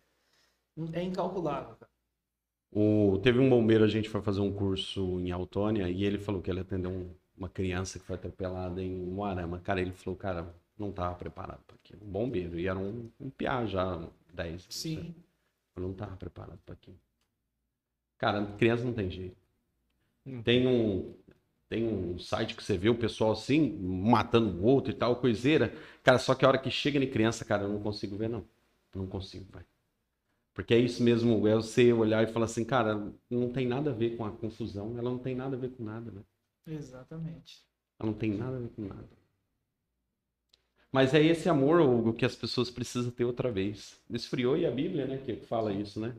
é 0.93 1.03
incalculável. 1.03 1.75
cara. 1.75 1.91
O, 2.71 3.19
teve 3.21 3.39
um 3.39 3.49
bombeiro, 3.49 3.83
a 3.83 3.87
gente 3.87 4.07
foi 4.09 4.21
fazer 4.21 4.39
um 4.39 4.51
curso 4.53 5.19
em 5.19 5.31
Autônia 5.31 5.89
e 5.89 6.03
ele 6.05 6.17
falou 6.19 6.41
que 6.41 6.49
ele 6.49 6.61
atendeu 6.61 6.91
um- 6.91 7.13
uma 7.37 7.49
criança 7.49 7.99
que 7.99 8.05
foi 8.05 8.15
atropelada 8.15 8.81
em 8.81 8.95
Moarama. 8.95 9.59
Cara, 9.59 9.81
ele 9.81 9.91
falou, 9.91 10.17
cara, 10.17 10.53
não 10.77 10.91
tava 10.91 11.15
preparado 11.15 11.61
para 11.65 11.75
aquilo. 11.75 12.03
Um 12.03 12.11
bombeiro, 12.11 12.59
e 12.59 12.67
era 12.67 12.77
um, 12.77 13.09
um 13.19 13.29
piá 13.29 13.65
já, 13.65 14.07
10. 14.33 14.67
Sim. 14.69 15.15
Eu 15.75 15.83
não 15.83 15.93
tava 15.93 16.15
preparado 16.15 16.59
para 16.65 16.73
aquilo. 16.73 16.97
Cara, 18.17 18.45
criança 18.57 18.83
não 18.83 18.93
tem 18.93 19.09
jeito. 19.09 19.37
Tem 20.43 20.65
um. 20.67 21.13
Tem 21.67 21.83
um 21.83 22.17
site 22.19 22.55
que 22.55 22.63
você 22.63 22.77
vê 22.77 22.89
o 22.89 22.97
pessoal 22.97 23.31
assim, 23.31 23.75
matando 23.79 24.61
o 24.61 24.65
outro 24.65 24.91
e 24.91 24.95
tal, 24.95 25.15
coiseira. 25.15 25.73
Cara, 26.03 26.19
só 26.19 26.35
que 26.35 26.45
a 26.45 26.47
hora 26.47 26.59
que 26.59 26.69
chega 26.69 27.03
em 27.03 27.09
criança, 27.09 27.43
cara, 27.43 27.63
eu 27.63 27.69
não 27.69 27.81
consigo 27.81 28.15
ver, 28.15 28.29
não. 28.29 28.45
Não 28.93 29.07
consigo, 29.07 29.45
vai. 29.51 29.65
Porque 30.53 30.73
é 30.73 30.79
isso 30.79 31.03
mesmo, 31.03 31.45
é 31.47 31.55
você 31.55 31.91
olhar 31.91 32.23
e 32.23 32.31
falar 32.31 32.45
assim, 32.45 32.63
cara, 32.63 33.11
não 33.29 33.51
tem 33.51 33.67
nada 33.67 33.89
a 33.91 33.93
ver 33.93 34.15
com 34.15 34.23
a 34.23 34.31
confusão, 34.31 34.97
ela 34.97 35.09
não 35.09 35.17
tem 35.17 35.35
nada 35.35 35.57
a 35.57 35.59
ver 35.59 35.71
com 35.71 35.83
nada, 35.83 36.11
né? 36.11 36.21
Exatamente. 36.67 37.63
Ela 37.99 38.11
não 38.11 38.17
tem 38.17 38.31
nada 38.31 38.57
a 38.57 38.59
ver 38.59 38.69
com 38.69 38.81
nada. 38.83 39.09
Mas 40.91 41.13
é 41.13 41.21
esse 41.21 41.49
amor, 41.49 41.81
Hugo, 41.81 42.13
que 42.13 42.25
as 42.25 42.35
pessoas 42.35 42.71
precisam 42.71 43.11
ter 43.11 43.25
outra 43.25 43.51
vez. 43.51 44.01
Esfriou 44.09 44.57
e 44.57 44.65
a 44.65 44.71
Bíblia, 44.71 45.05
né, 45.05 45.17
que 45.17 45.35
fala 45.35 45.73
isso, 45.73 45.99
né? 45.99 46.15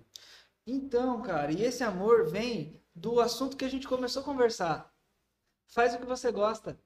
Então, 0.66 1.23
cara, 1.23 1.51
e 1.51 1.62
esse 1.62 1.82
amor 1.82 2.28
vem 2.28 2.81
do 2.94 3.20
assunto 3.20 3.56
que 3.56 3.64
a 3.64 3.70
gente 3.70 3.89
começou 3.89 4.23
a 4.23 4.24
conversar. 4.24 4.93
Faz 5.66 5.94
o 5.94 5.98
que 5.98 6.05
você 6.05 6.31
gosta. 6.31 6.78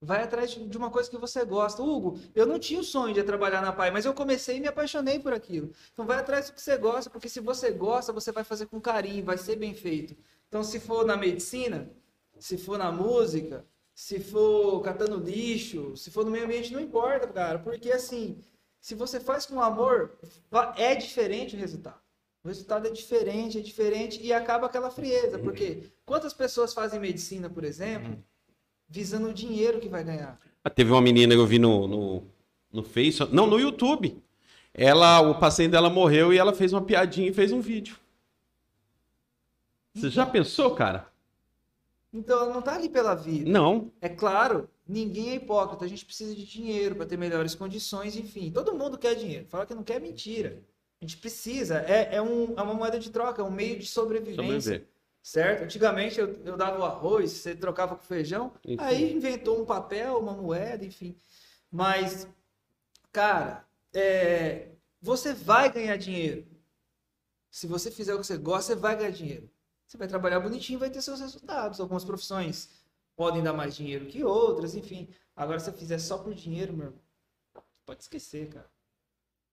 Vai 0.00 0.22
atrás 0.22 0.50
de 0.50 0.76
uma 0.76 0.90
coisa 0.90 1.08
que 1.08 1.16
você 1.16 1.44
gosta. 1.44 1.82
Hugo, 1.82 2.18
eu 2.34 2.44
não 2.44 2.58
tinha 2.58 2.80
o 2.80 2.84
sonho 2.84 3.14
de 3.14 3.22
trabalhar 3.22 3.62
na 3.62 3.72
PAI, 3.72 3.90
mas 3.90 4.04
eu 4.04 4.12
comecei 4.12 4.56
e 4.56 4.60
me 4.60 4.66
apaixonei 4.66 5.18
por 5.18 5.32
aquilo. 5.32 5.72
Então 5.92 6.04
vai 6.04 6.18
atrás 6.18 6.48
do 6.50 6.54
que 6.54 6.60
você 6.60 6.76
gosta, 6.76 7.08
porque 7.08 7.28
se 7.28 7.40
você 7.40 7.70
gosta, 7.70 8.12
você 8.12 8.32
vai 8.32 8.42
fazer 8.42 8.66
com 8.66 8.80
carinho, 8.80 9.24
vai 9.24 9.38
ser 9.38 9.56
bem 9.56 9.74
feito. 9.74 10.16
Então 10.48 10.64
se 10.64 10.80
for 10.80 11.06
na 11.06 11.16
medicina, 11.16 11.88
se 12.42 12.58
for 12.58 12.76
na 12.76 12.90
música, 12.90 13.64
se 13.94 14.18
for 14.18 14.80
catando 14.82 15.16
lixo, 15.16 15.96
se 15.96 16.10
for 16.10 16.24
no 16.24 16.30
meio 16.30 16.44
ambiente, 16.44 16.72
não 16.72 16.80
importa, 16.80 17.28
cara. 17.28 17.60
Porque 17.60 17.92
assim, 17.92 18.36
se 18.80 18.96
você 18.96 19.20
faz 19.20 19.46
com 19.46 19.62
amor, 19.62 20.18
é 20.76 20.96
diferente 20.96 21.54
o 21.54 21.58
resultado. 21.58 22.00
O 22.42 22.48
resultado 22.48 22.88
é 22.88 22.90
diferente, 22.90 23.58
é 23.58 23.60
diferente 23.60 24.20
e 24.20 24.32
acaba 24.32 24.66
aquela 24.66 24.90
frieza. 24.90 25.38
Porque 25.38 25.84
quantas 26.04 26.34
pessoas 26.34 26.74
fazem 26.74 26.98
medicina, 26.98 27.48
por 27.48 27.62
exemplo, 27.62 28.18
visando 28.88 29.28
o 29.28 29.34
dinheiro 29.34 29.78
que 29.78 29.88
vai 29.88 30.02
ganhar? 30.02 30.36
Ah, 30.64 30.70
Teve 30.70 30.90
uma 30.90 31.00
menina 31.00 31.34
que 31.34 31.40
eu 31.40 31.46
vi 31.46 31.60
no, 31.60 31.86
no, 31.86 32.22
no 32.72 32.84
não, 33.30 33.46
no 33.46 33.60
YouTube. 33.60 34.20
Ela, 34.74 35.20
o 35.20 35.38
paciente 35.38 35.70
dela 35.70 35.88
morreu 35.88 36.32
e 36.32 36.38
ela 36.38 36.52
fez 36.52 36.72
uma 36.72 36.82
piadinha 36.82 37.30
e 37.30 37.32
fez 37.32 37.52
um 37.52 37.60
vídeo. 37.60 37.96
Você 39.94 40.10
já 40.10 40.26
pensou, 40.26 40.74
cara? 40.74 41.11
Então 42.12 42.40
ela 42.40 42.52
não 42.52 42.60
tá 42.60 42.74
ali 42.74 42.88
pela 42.88 43.14
vida. 43.14 43.50
Não. 43.50 43.90
É 44.00 44.08
claro, 44.08 44.68
ninguém 44.86 45.30
é 45.30 45.34
hipócrita. 45.36 45.84
A 45.84 45.88
gente 45.88 46.04
precisa 46.04 46.34
de 46.34 46.44
dinheiro 46.44 46.94
para 46.94 47.06
ter 47.06 47.16
melhores 47.16 47.54
condições, 47.54 48.16
enfim. 48.16 48.50
Todo 48.50 48.74
mundo 48.74 48.98
quer 48.98 49.14
dinheiro. 49.14 49.46
Fala 49.48 49.64
que 49.64 49.74
não 49.74 49.82
quer 49.82 50.00
mentira. 50.00 50.62
A 51.00 51.04
gente 51.04 51.16
precisa. 51.16 51.78
É, 51.80 52.16
é, 52.16 52.22
um, 52.22 52.54
é 52.56 52.62
uma 52.62 52.74
moeda 52.74 52.98
de 52.98 53.10
troca, 53.10 53.40
é 53.40 53.44
um 53.44 53.50
meio 53.50 53.78
de 53.78 53.86
sobrevivência. 53.86 54.42
Sobreviver. 54.42 54.88
Certo? 55.22 55.62
Antigamente 55.62 56.18
eu, 56.18 56.40
eu 56.44 56.56
dava 56.56 56.80
o 56.80 56.84
arroz, 56.84 57.30
você 57.30 57.54
trocava 57.54 57.94
com 57.94 58.02
feijão, 58.02 58.52
Enfim. 58.64 58.82
aí 58.82 59.12
inventou 59.12 59.60
um 59.62 59.64
papel, 59.64 60.18
uma 60.18 60.32
moeda, 60.32 60.84
enfim. 60.84 61.16
Mas, 61.70 62.26
cara, 63.12 63.64
é, 63.94 64.70
você 65.00 65.32
vai 65.32 65.70
ganhar 65.72 65.96
dinheiro. 65.96 66.44
Se 67.50 67.68
você 67.68 67.90
fizer 67.90 68.14
o 68.14 68.18
que 68.18 68.26
você 68.26 68.36
gosta, 68.36 68.74
você 68.74 68.80
vai 68.80 68.96
ganhar 68.96 69.10
dinheiro. 69.10 69.48
Você 69.92 69.98
vai 69.98 70.08
trabalhar 70.08 70.40
bonitinho, 70.40 70.78
vai 70.78 70.88
ter 70.88 71.02
seus 71.02 71.20
resultados. 71.20 71.78
Algumas 71.78 72.02
profissões 72.02 72.70
podem 73.14 73.42
dar 73.42 73.52
mais 73.52 73.76
dinheiro 73.76 74.06
que 74.06 74.24
outras, 74.24 74.74
enfim. 74.74 75.06
Agora, 75.36 75.60
se 75.60 75.66
você 75.66 75.72
fizer 75.72 75.98
só 75.98 76.16
por 76.16 76.32
dinheiro, 76.32 76.72
meu 76.72 76.86
irmão, 76.86 77.00
pode 77.84 78.00
esquecer, 78.00 78.48
cara. 78.48 78.70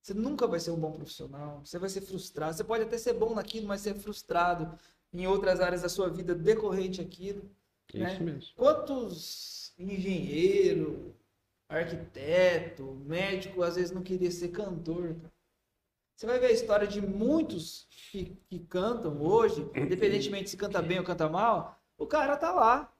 Você 0.01 0.13
nunca 0.13 0.47
vai 0.47 0.61
ser 0.61 0.71
um 0.71 0.79
bom 0.79 0.93
profissional. 0.93 1.59
Você 1.65 1.77
vai 1.77 1.89
ser 1.89 1.99
frustrado. 1.99 2.55
Você 2.55 2.63
pode 2.63 2.83
até 2.83 2.97
ser 2.97 3.15
bom 3.15 3.35
naquilo, 3.35 3.67
mas 3.67 3.81
ser 3.81 3.95
frustrado 3.95 4.79
em 5.11 5.27
outras 5.27 5.59
áreas 5.59 5.81
da 5.81 5.89
sua 5.89 6.07
vida 6.09 6.33
decorrente 6.33 7.01
àquilo. 7.01 7.43
É 7.93 7.99
né? 7.99 8.13
isso 8.13 8.23
mesmo. 8.23 8.55
Quantos 8.55 9.73
engenheiro, 9.77 11.13
arquiteto, 11.67 12.93
médico, 13.05 13.61
às 13.61 13.75
vezes 13.75 13.91
não 13.91 14.01
queria 14.01 14.31
ser 14.31 14.47
cantor, 14.51 15.15
cara? 15.15 15.33
Você 16.19 16.25
vai 16.25 16.37
ver 16.37 16.47
a 16.47 16.51
história 16.51 16.85
de 16.85 16.99
muitos 16.99 17.87
que, 18.11 18.37
que 18.49 18.59
cantam 18.59 19.21
hoje, 19.21 19.65
independentemente 19.73 20.49
se 20.49 20.57
canta 20.57 20.81
bem 20.81 20.99
ou 20.99 21.05
canta 21.05 21.29
mal, 21.29 21.79
o 21.97 22.05
cara 22.05 22.35
tá 22.35 22.51
lá. 22.51 22.91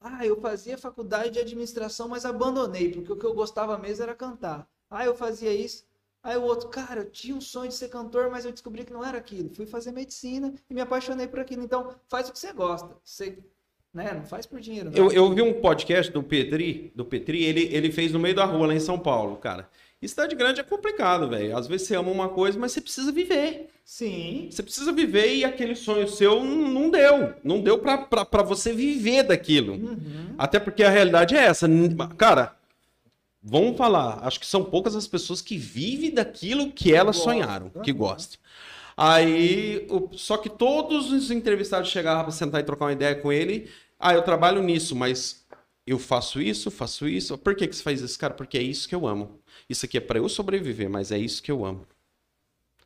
Ah, 0.00 0.26
eu 0.26 0.40
fazia 0.40 0.76
faculdade 0.76 1.30
de 1.30 1.38
administração, 1.38 2.08
mas 2.08 2.24
abandonei, 2.24 2.90
porque 2.90 3.12
o 3.12 3.16
que 3.16 3.24
eu 3.24 3.34
gostava 3.34 3.78
mesmo 3.78 4.02
era 4.02 4.16
cantar. 4.16 4.68
Ah, 4.90 5.06
eu 5.06 5.14
fazia 5.14 5.52
isso. 5.52 5.86
Aí 6.24 6.36
o 6.36 6.42
outro, 6.42 6.68
cara, 6.68 7.02
eu 7.02 7.10
tinha 7.10 7.36
um 7.36 7.40
sonho 7.40 7.68
de 7.68 7.76
ser 7.76 7.88
cantor, 7.88 8.30
mas 8.30 8.44
eu 8.44 8.50
descobri 8.50 8.84
que 8.84 8.92
não 8.92 9.04
era 9.04 9.18
aquilo. 9.18 9.48
Fui 9.54 9.64
fazer 9.64 9.92
medicina 9.92 10.52
e 10.68 10.74
me 10.74 10.80
apaixonei 10.80 11.28
por 11.28 11.38
aquilo. 11.38 11.62
Então, 11.62 11.94
faz 12.08 12.28
o 12.28 12.32
que 12.32 12.38
você 12.38 12.52
gosta. 12.52 12.96
Você, 13.04 13.38
né, 13.94 14.12
não 14.12 14.26
faz 14.26 14.44
por 14.44 14.58
dinheiro. 14.58 14.90
Não. 14.90 14.96
Eu, 14.96 15.12
eu 15.12 15.32
vi 15.32 15.40
um 15.40 15.60
podcast 15.60 16.10
do 16.10 16.20
Petri, 16.20 16.92
do 16.96 17.04
Petri, 17.04 17.44
ele, 17.44 17.72
ele 17.72 17.92
fez 17.92 18.10
no 18.10 18.18
meio 18.18 18.34
da 18.34 18.44
rua 18.44 18.66
lá 18.66 18.74
em 18.74 18.80
São 18.80 18.98
Paulo, 18.98 19.36
cara. 19.36 19.70
E 20.00 20.08
cidade 20.08 20.34
grande 20.36 20.60
é 20.60 20.62
complicado, 20.64 21.28
velho. 21.28 21.56
Às 21.56 21.66
vezes 21.66 21.86
você 21.86 21.96
ama 21.96 22.10
uma 22.10 22.28
coisa, 22.28 22.58
mas 22.58 22.72
você 22.72 22.80
precisa 22.80 23.10
viver. 23.10 23.70
Sim. 23.84 24.48
Você 24.50 24.62
precisa 24.62 24.92
viver 24.92 25.34
e 25.34 25.44
aquele 25.44 25.74
sonho 25.74 26.06
seu 26.08 26.44
não 26.44 26.90
deu. 26.90 27.34
Não 27.42 27.60
deu 27.60 27.78
pra 27.78 28.42
você 28.42 28.72
viver 28.72 29.22
daquilo. 29.22 29.74
Uhum. 29.74 30.34
Até 30.36 30.58
porque 30.58 30.82
a 30.82 30.90
realidade 30.90 31.34
é 31.34 31.44
essa. 31.44 31.66
Cara, 32.18 32.54
vamos 33.42 33.76
falar. 33.76 34.18
Acho 34.22 34.38
que 34.40 34.46
são 34.46 34.64
poucas 34.64 34.94
as 34.94 35.06
pessoas 35.06 35.40
que 35.40 35.56
vivem 35.56 36.10
daquilo 36.10 36.70
que 36.72 36.92
elas 36.92 37.16
sonharam, 37.16 37.70
que 37.82 37.92
Uhum. 37.92 37.98
gostam. 37.98 38.38
Aí, 38.96 39.86
o- 39.90 40.08
só 40.16 40.36
que 40.36 40.48
todos 40.48 41.12
os 41.12 41.30
entrevistados 41.30 41.90
chegavam 41.90 42.24
pra 42.24 42.32
sentar 42.32 42.60
e 42.60 42.64
trocar 42.64 42.86
uma 42.86 42.92
ideia 42.92 43.14
com 43.14 43.32
ele. 43.32 43.70
Ah, 43.98 44.14
eu 44.14 44.22
trabalho 44.22 44.62
nisso, 44.62 44.96
mas 44.96 45.44
eu 45.86 45.98
faço 45.98 46.40
isso, 46.40 46.70
faço 46.70 47.06
isso. 47.06 47.36
Por 47.38 47.54
que, 47.54 47.66
que 47.66 47.76
você 47.76 47.82
faz 47.82 48.00
isso, 48.00 48.18
cara? 48.18 48.34
Porque 48.34 48.58
é 48.58 48.62
isso 48.62 48.88
que 48.88 48.94
eu 48.94 49.06
amo. 49.06 49.38
Isso 49.68 49.84
aqui 49.84 49.98
é 49.98 50.00
pra 50.00 50.18
eu 50.18 50.28
sobreviver, 50.28 50.88
mas 50.88 51.10
é 51.10 51.18
isso 51.18 51.42
que 51.42 51.50
eu 51.50 51.64
amo. 51.64 51.86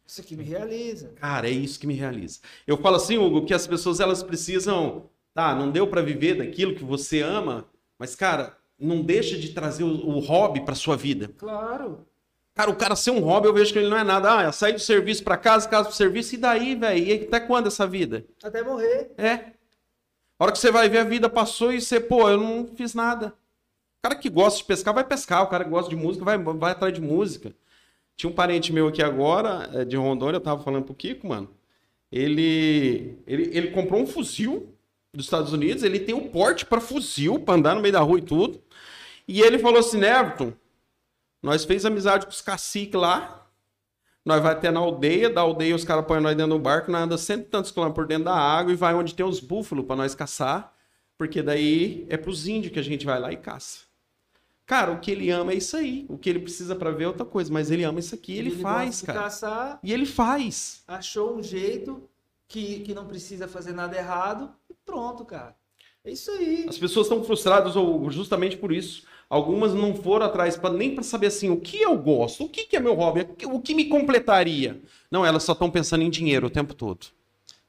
Isso 0.06 0.20
aqui 0.20 0.36
me 0.36 0.42
realiza. 0.42 1.10
Cara, 1.16 1.48
é 1.48 1.52
isso 1.52 1.78
que 1.78 1.86
me 1.86 1.94
realiza. 1.94 2.40
Eu 2.66 2.76
falo 2.76 2.96
assim, 2.96 3.16
Hugo, 3.16 3.44
que 3.44 3.54
as 3.54 3.66
pessoas 3.66 4.00
elas 4.00 4.22
precisam, 4.22 5.08
tá, 5.32 5.54
não 5.54 5.70
deu 5.70 5.86
pra 5.86 6.02
viver 6.02 6.34
daquilo 6.34 6.74
que 6.74 6.82
você 6.82 7.20
ama, 7.20 7.68
mas 7.98 8.16
cara, 8.16 8.56
não 8.78 9.02
deixa 9.02 9.38
de 9.38 9.50
trazer 9.50 9.84
o, 9.84 10.08
o 10.08 10.18
hobby 10.18 10.64
pra 10.64 10.74
sua 10.74 10.96
vida. 10.96 11.28
Claro. 11.36 12.06
Cara, 12.54 12.70
o 12.70 12.76
cara 12.76 12.96
ser 12.96 13.10
um 13.10 13.20
hobby, 13.20 13.46
eu 13.46 13.54
vejo 13.54 13.72
que 13.72 13.78
ele 13.78 13.88
não 13.88 13.96
é 13.96 14.04
nada. 14.04 14.38
Ah, 14.38 14.42
é 14.42 14.52
sair 14.52 14.72
do 14.72 14.80
serviço 14.80 15.22
pra 15.22 15.36
casa, 15.36 15.68
casa 15.68 15.88
pro 15.88 15.96
serviço, 15.96 16.34
e 16.34 16.38
daí, 16.38 16.74
velho? 16.74 17.04
E 17.04 17.24
até 17.24 17.40
quando 17.40 17.68
essa 17.68 17.86
vida? 17.86 18.24
Até 18.42 18.62
morrer. 18.62 19.12
É. 19.16 19.52
A 20.38 20.44
hora 20.44 20.52
que 20.52 20.58
você 20.58 20.70
vai 20.72 20.88
ver 20.88 20.98
a 20.98 21.04
vida 21.04 21.28
passou 21.28 21.72
e 21.72 21.80
você, 21.80 22.00
pô, 22.00 22.28
eu 22.28 22.38
não 22.38 22.66
fiz 22.66 22.94
nada. 22.94 23.32
Cara 24.02 24.14
que 24.14 24.30
gosta 24.30 24.58
de 24.58 24.64
pescar 24.64 24.94
vai 24.94 25.04
pescar, 25.04 25.42
o 25.42 25.48
cara 25.48 25.64
que 25.64 25.70
gosta 25.70 25.90
de 25.90 25.96
música 25.96 26.24
vai, 26.24 26.38
vai 26.38 26.72
atrás 26.72 26.92
de 26.92 27.00
música. 27.00 27.54
Tinha 28.16 28.30
um 28.30 28.34
parente 28.34 28.72
meu 28.72 28.88
aqui 28.88 29.02
agora, 29.02 29.68
é, 29.72 29.84
de 29.84 29.96
Rondônia, 29.96 30.36
eu 30.36 30.40
tava 30.40 30.62
falando 30.62 30.84
pro 30.84 30.94
Kiko, 30.94 31.26
mano. 31.28 31.50
Ele, 32.10 33.18
ele, 33.26 33.56
ele 33.56 33.70
comprou 33.70 34.00
um 34.00 34.06
fuzil 34.06 34.74
dos 35.12 35.26
Estados 35.26 35.52
Unidos, 35.52 35.82
ele 35.82 36.00
tem 36.00 36.14
o 36.14 36.28
porte 36.28 36.64
pra 36.64 36.80
fuzil, 36.80 37.38
pra 37.40 37.54
andar 37.54 37.74
no 37.74 37.80
meio 37.80 37.92
da 37.92 38.00
rua 38.00 38.18
e 38.18 38.22
tudo. 38.22 38.62
E 39.28 39.40
ele 39.42 39.58
falou 39.58 39.80
assim, 39.80 39.98
né, 39.98 40.18
Everton, 40.18 40.52
nós 41.42 41.64
fez 41.64 41.84
amizade 41.84 42.26
com 42.26 42.32
os 42.32 42.40
caciques 42.40 43.00
lá, 43.00 43.46
nós 44.24 44.42
vai 44.42 44.52
até 44.52 44.70
na 44.70 44.80
aldeia, 44.80 45.30
da 45.30 45.40
aldeia 45.40 45.74
os 45.74 45.84
caras 45.84 46.04
põem 46.04 46.20
nós 46.20 46.36
dentro 46.36 46.52
do 46.52 46.58
barco, 46.58 46.90
nós 46.90 47.02
anda 47.02 47.18
cento 47.18 47.42
e 47.42 47.48
tantos 47.48 47.70
quilômetros 47.70 48.02
por 48.02 48.08
dentro 48.08 48.24
da 48.24 48.34
água 48.34 48.72
e 48.72 48.76
vai 48.76 48.94
onde 48.94 49.14
tem 49.14 49.24
os 49.24 49.40
búfalos 49.40 49.86
pra 49.86 49.96
nós 49.96 50.14
caçar, 50.14 50.74
porque 51.16 51.42
daí 51.42 52.06
é 52.08 52.16
pros 52.16 52.46
índios 52.46 52.72
que 52.72 52.78
a 52.78 52.82
gente 52.82 53.06
vai 53.06 53.18
lá 53.18 53.32
e 53.32 53.36
caça. 53.36 53.89
Cara, 54.70 54.92
o 54.92 55.00
que 55.00 55.10
ele 55.10 55.28
ama 55.30 55.50
é 55.50 55.56
isso 55.56 55.76
aí. 55.76 56.06
O 56.08 56.16
que 56.16 56.30
ele 56.30 56.38
precisa 56.38 56.76
pra 56.76 56.92
ver 56.92 57.02
é 57.02 57.08
outra 57.08 57.24
coisa, 57.26 57.52
mas 57.52 57.72
ele 57.72 57.82
ama 57.82 57.98
isso 57.98 58.14
aqui, 58.14 58.38
ele, 58.38 58.52
faz, 58.52 58.86
gosta 58.90 59.00
de 59.00 59.06
cara. 59.06 59.18
caçar, 59.24 59.80
E 59.82 59.92
ele 59.92 60.06
faz. 60.06 60.84
achou 60.86 61.36
um 61.36 61.42
jeito 61.42 62.08
que, 62.46 62.78
que 62.78 62.94
não 62.94 63.04
precisa 63.04 63.48
fazer 63.48 63.72
nada 63.72 63.96
errado 63.96 64.52
e 64.70 64.74
pronto, 64.86 65.24
cara. 65.24 65.56
É 66.04 66.12
isso 66.12 66.30
aí. 66.30 66.66
As 66.68 66.78
pessoas 66.78 67.06
estão 67.08 67.24
frustradas 67.24 67.74
ou 67.74 68.08
justamente 68.12 68.56
por 68.56 68.70
isso. 68.70 69.02
Algumas 69.28 69.74
não 69.74 69.92
foram 69.92 70.26
atrás 70.26 70.56
pra, 70.56 70.70
nem 70.70 70.94
para 70.94 71.02
saber 71.02 71.26
assim 71.26 71.50
o 71.50 71.60
que 71.60 71.82
eu 71.82 71.98
gosto, 71.98 72.44
o 72.44 72.48
que, 72.48 72.66
que 72.66 72.76
é 72.76 72.80
meu 72.80 72.94
hobby, 72.94 73.26
o 73.46 73.60
que 73.60 73.74
me 73.74 73.86
completaria. 73.86 74.80
Não, 75.10 75.26
elas 75.26 75.42
só 75.42 75.50
estão 75.52 75.68
pensando 75.68 76.04
em 76.04 76.10
dinheiro 76.10 76.46
o 76.46 76.50
tempo 76.50 76.74
todo. 76.74 77.08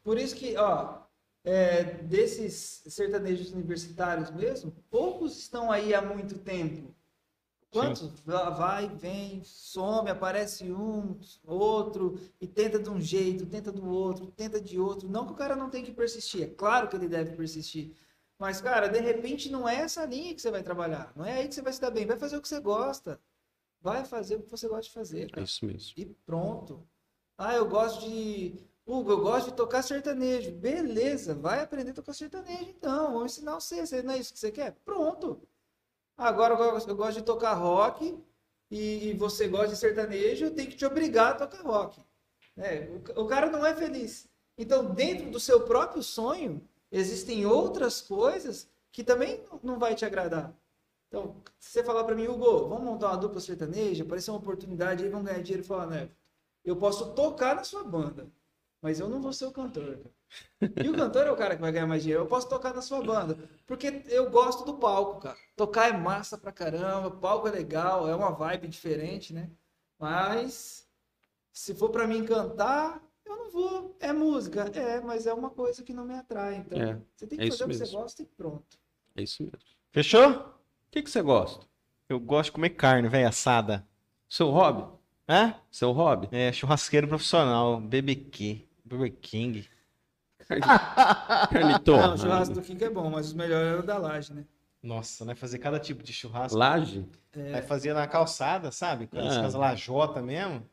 Por 0.03 0.19
isso 0.19 0.35
que, 0.35 0.55
ó, 0.55 1.00
é, 1.43 1.83
desses 2.03 2.83
sertanejos 2.87 3.51
universitários 3.51 4.31
mesmo, 4.31 4.71
poucos 4.89 5.37
estão 5.37 5.71
aí 5.71 5.93
há 5.93 6.01
muito 6.01 6.37
tempo. 6.39 6.93
Quantos? 7.71 8.19
Va- 8.21 8.49
Vai, 8.49 8.89
vem, 8.89 9.41
some, 9.43 10.09
aparece 10.09 10.71
um, 10.71 11.17
outro, 11.45 12.19
e 12.39 12.45
tenta 12.47 12.77
de 12.77 12.89
um 12.89 12.99
jeito, 12.99 13.45
tenta 13.45 13.71
do 13.71 13.87
outro, 13.89 14.27
tenta 14.31 14.59
de 14.59 14.77
outro. 14.79 15.07
Não 15.09 15.25
que 15.25 15.31
o 15.33 15.35
cara 15.35 15.55
não 15.55 15.69
tem 15.69 15.83
que 15.83 15.91
persistir, 15.93 16.43
é 16.43 16.47
claro 16.47 16.89
que 16.89 16.95
ele 16.97 17.07
deve 17.07 17.35
persistir. 17.35 17.95
Mas, 18.37 18.59
cara, 18.59 18.87
de 18.87 18.99
repente 18.99 19.49
não 19.49 19.69
é 19.69 19.75
essa 19.75 20.03
linha 20.05 20.33
que 20.35 20.41
você 20.41 20.51
vai 20.51 20.63
trabalhar. 20.63 21.13
Não 21.15 21.23
é 21.25 21.39
aí 21.39 21.47
que 21.47 21.55
você 21.55 21.61
vai 21.61 21.71
se 21.71 21.79
dar 21.79 21.91
bem. 21.91 22.05
Vai 22.07 22.17
fazer 22.17 22.37
o 22.37 22.41
que 22.41 22.47
você 22.47 22.59
gosta. 22.59 23.19
Vai 23.81 24.03
fazer 24.05 24.35
o 24.35 24.43
que 24.43 24.49
você 24.49 24.67
gosta 24.67 24.83
de 24.83 24.91
fazer, 24.91 25.25
É 25.25 25.27
cara. 25.29 25.43
isso 25.43 25.65
mesmo. 25.65 25.93
E 25.97 26.05
pronto. 26.05 26.87
Ah, 27.37 27.55
eu 27.55 27.67
gosto 27.67 28.01
de 28.01 28.55
Hugo, 28.85 29.11
eu 29.11 29.21
gosto 29.21 29.49
de 29.51 29.55
tocar 29.55 29.81
sertanejo. 29.81 30.51
Beleza, 30.51 31.33
vai 31.35 31.61
aprender 31.61 31.91
a 31.91 31.93
tocar 31.93 32.13
sertanejo 32.13 32.69
então. 32.69 33.13
Vamos 33.13 33.33
ensinar 33.33 33.53
você. 33.55 33.85
Você- 33.85 34.01
Não 34.03 34.13
é 34.13 34.17
isso 34.19 34.33
que 34.33 34.39
você 34.39 34.51
quer? 34.51 34.73
Pronto. 34.85 35.41
Agora 36.17 36.53
eu 36.55 36.95
gosto- 36.95 37.13
de 37.15 37.23
tocar 37.23 37.53
rock 37.55 38.17
e, 38.71 39.09
e 39.09 39.13
você 39.13 39.47
gosta 39.47 39.69
de 39.69 39.77
sertanejo, 39.77 40.45
eu 40.45 40.55
tenho 40.55 40.69
que 40.69 40.77
te 40.77 40.85
obrigar 40.85 41.33
a 41.33 41.35
tocar 41.47 41.61
rock. 41.63 42.01
É, 42.57 42.89
o, 42.95 43.01
ca- 43.01 43.21
o 43.21 43.27
cara 43.27 43.49
não 43.49 43.65
é 43.65 43.75
feliz. 43.75 44.27
Então, 44.57 44.85
dentro 44.93 45.29
do 45.31 45.39
seu 45.39 45.61
próprio 45.65 46.03
sonho, 46.03 46.61
existem 46.91 47.45
outras 47.45 48.01
coisas 48.01 48.69
que 48.91 49.03
também 49.03 49.43
não- 49.63 49.79
vai 49.79 49.95
te 49.95 50.05
agradar. 50.05 50.53
Então, 51.07 51.35
se 51.59 51.71
você 51.71 51.83
falar 51.83 52.03
para 52.05 52.15
mim, 52.15 52.27
Hugo, 52.27 52.67
vamos 52.69 52.83
montar 52.85 53.09
uma 53.09 53.17
dupla 53.17 53.39
sertaneja, 53.41 54.03
aparecer 54.03 54.31
uma 54.31 54.39
oportunidade 54.39 55.03
aí, 55.03 55.09
vamos 55.09 55.27
ganhar 55.27 55.41
dinheiro, 55.43 55.63
falar, 55.65 55.87
né? 55.87 56.09
Eu 56.63 56.75
posso 56.77 57.13
tocar 57.13 57.55
na 57.55 57.63
sua 57.63 57.83
banda, 57.83 58.27
mas 58.81 58.99
eu 58.99 59.09
não 59.09 59.21
vou 59.21 59.33
ser 59.33 59.45
o 59.45 59.51
cantor. 59.51 59.97
cara. 59.97 60.15
E 60.83 60.89
o 60.89 60.93
cantor 60.95 61.27
é 61.27 61.31
o 61.31 61.35
cara 61.35 61.55
que 61.55 61.61
vai 61.61 61.71
ganhar 61.71 61.87
mais 61.87 62.01
dinheiro. 62.03 62.23
Eu 62.23 62.27
posso 62.27 62.47
tocar 62.49 62.73
na 62.73 62.81
sua 62.81 63.01
banda, 63.03 63.37
porque 63.67 64.03
eu 64.07 64.29
gosto 64.29 64.63
do 64.65 64.75
palco, 64.75 65.19
cara. 65.21 65.37
Tocar 65.55 65.89
é 65.89 65.97
massa 65.97 66.37
pra 66.37 66.51
caramba, 66.51 67.11
palco 67.11 67.47
é 67.47 67.51
legal, 67.51 68.07
é 68.09 68.15
uma 68.15 68.31
vibe 68.31 68.67
diferente, 68.67 69.33
né? 69.33 69.49
Mas 69.99 70.87
se 71.53 71.75
for 71.75 71.89
pra 71.89 72.07
mim 72.07 72.25
cantar, 72.25 73.01
eu 73.25 73.35
não 73.35 73.51
vou. 73.51 73.95
É 73.99 74.11
música, 74.13 74.63
é, 74.73 74.99
mas 75.01 75.27
é 75.27 75.33
uma 75.33 75.49
coisa 75.49 75.83
que 75.83 75.93
não 75.93 76.05
me 76.05 76.15
atrai. 76.15 76.55
Então, 76.55 76.79
É, 76.81 76.97
você 77.15 77.27
tem 77.27 77.39
é 77.39 77.41
que 77.43 77.47
isso 77.49 77.57
fazer 77.59 77.63
o 77.65 77.67
que 77.67 77.73
você 77.75 77.83
mesmo. 77.83 77.99
gosta 77.99 78.21
e 78.21 78.25
pronto. 78.25 78.79
É 79.15 79.21
isso 79.23 79.43
mesmo. 79.43 79.59
Fechou? 79.91 80.29
O 80.31 80.53
que, 80.91 81.01
que 81.03 81.09
você 81.11 81.21
gosta? 81.21 81.65
Eu 82.09 82.19
gosto 82.19 82.45
de 82.49 82.51
comer 82.53 82.71
carne, 82.71 83.07
velho, 83.07 83.27
assada. 83.27 83.87
Seu 84.29 84.49
hobby? 84.49 84.85
Hã? 85.27 85.55
Seu 85.69 85.91
hobby? 85.91 86.27
É, 86.31 86.51
churrasqueiro 86.51 87.07
profissional, 87.07 87.79
BBQ, 87.79 88.67
Burger 88.91 89.13
King. 89.21 89.67
Carne 90.47 90.61
Não, 91.85 92.13
o 92.13 92.17
churrasco 92.17 92.53
do 92.55 92.61
Kiko 92.61 92.83
é 92.83 92.89
bom, 92.89 93.09
mas 93.09 93.27
os 93.27 93.33
melhores 93.33 93.67
eram 93.73 93.85
da 93.85 93.97
laje, 93.97 94.33
né? 94.33 94.43
Nossa, 94.83 95.23
né? 95.23 95.35
Fazer 95.35 95.59
cada 95.59 95.79
tipo 95.79 96.03
de 96.03 96.11
churrasco. 96.11 96.57
Laje? 96.57 97.05
Aí 97.53 97.61
fazia 97.61 97.93
na 97.93 98.07
calçada, 98.07 98.71
sabe? 98.71 99.07
Com 99.07 99.19
as 99.19 99.37
Ah. 99.37 99.41
casas 99.41 99.53
lajota 99.53 100.21
mesmo. 100.21 100.63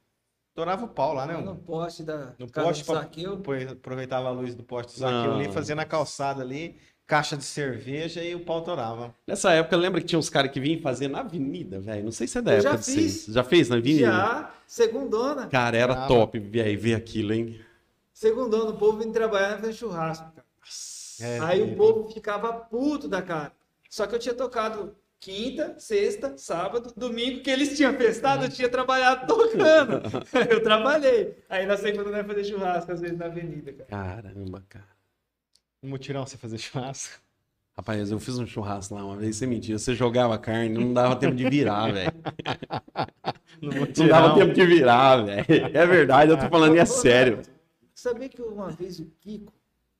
Estourava 0.50 0.86
o 0.86 0.88
pau 0.88 1.12
lá, 1.14 1.26
né? 1.26 1.36
No 1.36 1.54
poste 1.54 2.02
da 2.02 2.32
No 2.38 2.50
poste 2.50 2.84
do 2.84 2.94
Zaqueu. 2.94 3.42
Aproveitava 3.70 4.28
a 4.28 4.30
luz 4.32 4.54
do 4.54 4.64
poste 4.64 4.94
do 4.94 4.98
Zaqueu 4.98 5.34
ali, 5.34 5.52
fazia 5.52 5.74
na 5.76 5.84
calçada 5.84 6.42
ali, 6.42 6.76
caixa 7.06 7.36
de 7.36 7.44
cerveja 7.44 8.24
e 8.24 8.34
o 8.34 8.40
pau 8.40 8.62
torava. 8.62 9.14
Nessa 9.26 9.52
época, 9.52 9.76
lembra 9.76 10.00
que 10.00 10.06
tinha 10.08 10.18
uns 10.18 10.28
caras 10.30 10.50
que 10.50 10.58
vinham 10.58 10.80
fazer 10.80 11.06
na 11.06 11.20
avenida, 11.20 11.78
velho? 11.78 12.02
Não 12.04 12.10
sei 12.10 12.26
se 12.26 12.38
é 12.38 12.42
da 12.42 12.52
Eu 12.52 12.58
época 12.58 12.70
já 12.72 12.76
de 12.78 12.84
fiz. 12.86 12.94
vocês. 12.94 13.34
Já 13.34 13.44
fez 13.44 13.68
na 13.68 13.76
avenida? 13.76 14.06
Já, 14.06 14.54
segundona. 14.66 15.46
Cara, 15.46 15.76
era 15.76 15.92
Brava. 15.92 16.08
top, 16.08 16.38
velho, 16.40 16.80
ver 16.80 16.94
aquilo, 16.94 17.32
hein? 17.34 17.60
Segundona, 18.22 18.70
o 18.70 18.76
povo 18.76 18.98
vindo 18.98 19.12
trabalhar 19.12 19.60
fazer 19.60 19.72
churrasco, 19.74 20.24
cara. 20.34 20.44
É, 21.20 21.38
Aí 21.38 21.60
e- 21.60 21.72
o 21.72 21.76
povo 21.76 22.08
ficava 22.12 22.52
puto 22.52 23.06
da 23.06 23.22
cara. 23.22 23.52
Só 23.88 24.08
que 24.08 24.14
eu 24.16 24.18
tinha 24.18 24.34
tocado 24.34 24.96
quinta, 25.20 25.76
sexta, 25.78 26.36
sábado, 26.36 26.92
domingo, 26.96 27.42
que 27.44 27.48
eles 27.50 27.76
tinham 27.76 27.94
festado, 27.94 28.46
eu 28.46 28.50
tinha 28.50 28.68
trabalhado 28.68 29.24
tocando. 29.28 30.02
eu 30.50 30.60
trabalhei. 30.60 31.36
Aí 31.48 31.64
na 31.64 31.76
segunda 31.76 32.10
nós 32.10 32.26
fazer 32.26 32.42
churrasco, 32.42 32.90
às 32.90 33.00
vezes 33.00 33.16
na 33.16 33.26
avenida, 33.26 33.72
cara. 33.72 33.88
Caramba, 33.88 34.64
cara. 34.68 34.88
No 35.80 35.90
mutirão 35.90 36.26
você 36.26 36.36
fazer 36.36 36.58
churrasco. 36.58 37.20
Rapaz, 37.76 38.10
eu 38.10 38.18
fiz 38.18 38.36
um 38.36 38.46
churrasco 38.48 38.96
lá 38.96 39.04
uma 39.04 39.16
vez, 39.16 39.36
você 39.36 39.46
mentia. 39.46 39.78
Você 39.78 39.94
jogava 39.94 40.36
carne, 40.38 40.70
não 40.70 40.92
dava 40.92 41.14
tempo 41.14 41.36
de 41.36 41.48
virar, 41.48 41.86
velho. 41.94 42.12
Não 43.62 43.72
mutirão. 43.78 44.08
dava 44.08 44.34
tempo 44.34 44.52
de 44.54 44.66
virar, 44.66 45.18
velho. 45.24 45.46
É 45.72 45.86
verdade, 45.86 46.32
eu 46.32 46.36
tô 46.36 46.48
falando 46.48 46.74
e 46.74 46.80
é 46.80 46.84
sério. 46.84 47.42
Sabia 47.98 48.28
que 48.28 48.40
uma 48.40 48.68
vez 48.70 49.00
o 49.00 49.10
Kiko 49.20 49.52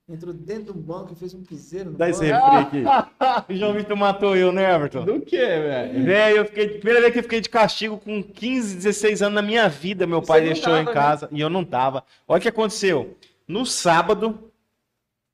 entrou 0.09 0.33
dentro 0.33 0.73
de 0.73 0.79
um 0.79 0.81
banco 0.81 1.13
e 1.13 1.17
fez 1.17 1.35
um 1.35 1.43
piseiro 1.43 1.91
no 1.91 1.99
Dá 1.99 2.07
banco? 2.07 2.23
esse 2.23 2.33
refri 2.33 2.57
aqui. 2.57 3.53
O 3.53 3.57
João 3.59 3.75
Vitor 3.75 3.97
matou 3.97 4.37
eu, 4.37 4.53
né, 4.53 4.73
Everton? 4.73 5.05
Do 5.05 5.21
que, 5.21 5.37
velho? 5.37 6.05
Velho, 6.05 6.37
eu 6.37 6.45
fiquei. 6.45 6.69
Primeira 6.69 7.01
vez 7.01 7.13
que 7.13 7.19
eu 7.19 7.23
fiquei 7.25 7.41
de 7.41 7.49
castigo 7.49 7.99
com 7.99 8.23
15, 8.23 8.77
16 8.77 9.21
anos 9.23 9.35
na 9.35 9.43
minha 9.43 9.69
vida, 9.69 10.07
meu 10.07 10.21
Você 10.21 10.29
pai 10.29 10.43
deixou 10.43 10.67
tava, 10.75 10.81
em 10.81 10.85
né? 10.85 10.93
casa 10.93 11.29
e 11.33 11.41
eu 11.41 11.51
não 11.51 11.65
tava. 11.65 12.05
Olha 12.29 12.39
o 12.39 12.41
que 12.41 12.47
aconteceu. 12.47 13.17
No 13.49 13.67
sábado, 13.67 14.49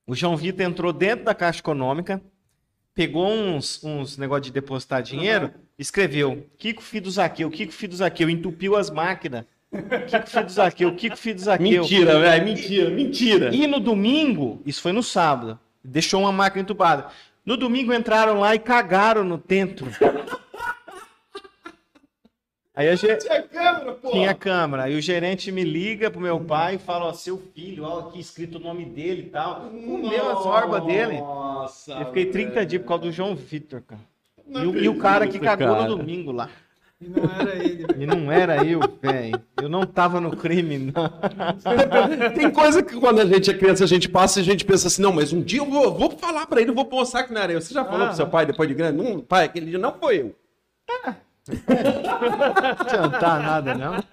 o 0.07 0.15
João 0.15 0.35
Vitor 0.35 0.65
entrou 0.65 0.91
dentro 0.91 1.23
da 1.23 1.35
Caixa 1.35 1.59
Econômica, 1.59 2.19
pegou 2.95 3.27
uns, 3.27 3.83
uns 3.83 4.17
negócio 4.17 4.45
de 4.45 4.51
depositar 4.51 5.03
dinheiro, 5.03 5.53
escreveu 5.77 6.47
Kiko 6.57 6.81
Filho 6.81 7.03
do 7.03 7.11
Zaqueu, 7.11 7.51
Kiko 7.51 7.71
Filho 7.71 7.91
do 7.91 7.97
Zaqueu, 7.97 8.27
entupiu 8.27 8.75
as 8.75 8.89
máquinas. 8.89 9.45
Kiko 10.07 10.27
Filho 10.29 10.45
do 10.45 10.51
Zaqueu, 10.51 10.95
Kiko 10.95 11.17
Filho 11.17 11.35
do 11.35 11.41
Zaqueu. 11.41 11.81
Mentira, 11.81 12.19
velho, 12.19 12.45
mentira, 12.45 12.89
mentira. 12.89 13.55
E 13.55 13.67
no 13.67 13.79
domingo, 13.79 14.61
isso 14.65 14.81
foi 14.81 14.91
no 14.91 15.03
sábado, 15.03 15.59
deixou 15.83 16.21
uma 16.21 16.31
máquina 16.31 16.61
entubada. 16.61 17.07
No 17.45 17.55
domingo 17.55 17.93
entraram 17.93 18.39
lá 18.39 18.55
e 18.55 18.59
cagaram 18.59 19.23
no 19.23 19.37
dentro. 19.37 19.87
Aí 22.75 22.89
a 22.89 22.95
gente 22.95 23.19
Tinha 23.19 23.41
câmera, 23.43 23.93
pô. 23.93 24.11
tinha 24.11 24.33
câmera. 24.33 24.83
Aí 24.83 24.97
o 24.97 25.01
gerente 25.01 25.49
me 25.49 25.63
liga 25.63 26.11
pro 26.11 26.19
meu 26.19 26.39
pai 26.41 26.75
e 26.75 26.77
fala: 26.77 27.05
Ó, 27.05 27.13
seu 27.13 27.41
filho, 27.53 27.85
ó, 27.85 27.99
aqui 27.99 28.19
escrito 28.19 28.57
o 28.57 28.59
nome 28.59 28.83
dele 28.83 29.21
e 29.21 29.29
tal. 29.29 29.69
Comeu 29.69 30.29
as 30.29 30.45
orbas 30.45 30.83
dele. 30.83 31.19
Nossa. 31.19 31.93
Eu 31.93 32.05
fiquei 32.07 32.25
30 32.25 32.51
velho. 32.51 32.65
dias 32.65 32.81
por 32.81 32.87
causa 32.89 33.03
do 33.03 33.11
João 33.13 33.33
Vitor, 33.33 33.81
cara. 33.81 34.01
E 34.47 34.57
o, 34.57 34.77
e 34.77 34.89
o 34.89 34.97
cara 34.97 35.25
que 35.25 35.39
cagou 35.39 35.73
cara. 35.73 35.87
no 35.87 35.95
domingo 35.97 36.33
lá. 36.33 36.49
E 37.01 37.07
não 37.09 37.23
era 37.29 37.55
ele, 37.55 37.85
velho. 37.85 38.01
E 38.01 38.05
não 38.05 38.31
era 38.31 38.65
eu, 38.65 38.79
velho. 39.01 39.41
Eu 39.61 39.67
não 39.69 39.85
tava 39.85 40.21
no 40.21 40.35
crime, 40.35 40.77
não. 40.77 41.09
Tem 42.33 42.49
coisa 42.49 42.81
que 42.81 42.95
quando 42.99 43.19
a 43.19 43.25
gente 43.25 43.51
é 43.51 43.53
criança, 43.53 43.83
a 43.83 43.87
gente 43.87 44.07
passa 44.07 44.39
e 44.39 44.41
a 44.41 44.45
gente 44.45 44.63
pensa 44.63 44.87
assim, 44.87 45.01
não, 45.01 45.11
mas 45.11 45.33
um 45.33 45.41
dia 45.41 45.59
eu 45.59 45.65
vou, 45.69 45.93
vou 45.93 46.11
falar 46.11 46.47
pra 46.47 46.61
ele, 46.61 46.69
eu 46.71 46.75
vou 46.75 46.87
mostrar 46.89 47.23
que 47.23 47.33
não 47.33 47.41
era 47.41 47.51
eu. 47.51 47.61
Você 47.61 47.73
já 47.73 47.83
falou 47.83 48.03
Ah. 48.03 48.07
pro 48.07 48.15
seu 48.15 48.27
pai 48.27 48.45
depois 48.45 48.69
de 48.69 48.75
grande? 48.75 48.97
Não, 49.03 49.19
pai, 49.19 49.45
aquele 49.45 49.65
dia 49.71 49.79
não 49.79 49.93
foi 49.93 50.21
eu. 50.21 50.35
Não 51.47 52.75
adiantar 52.79 53.41
nada, 53.41 53.75
não. 53.75 54.03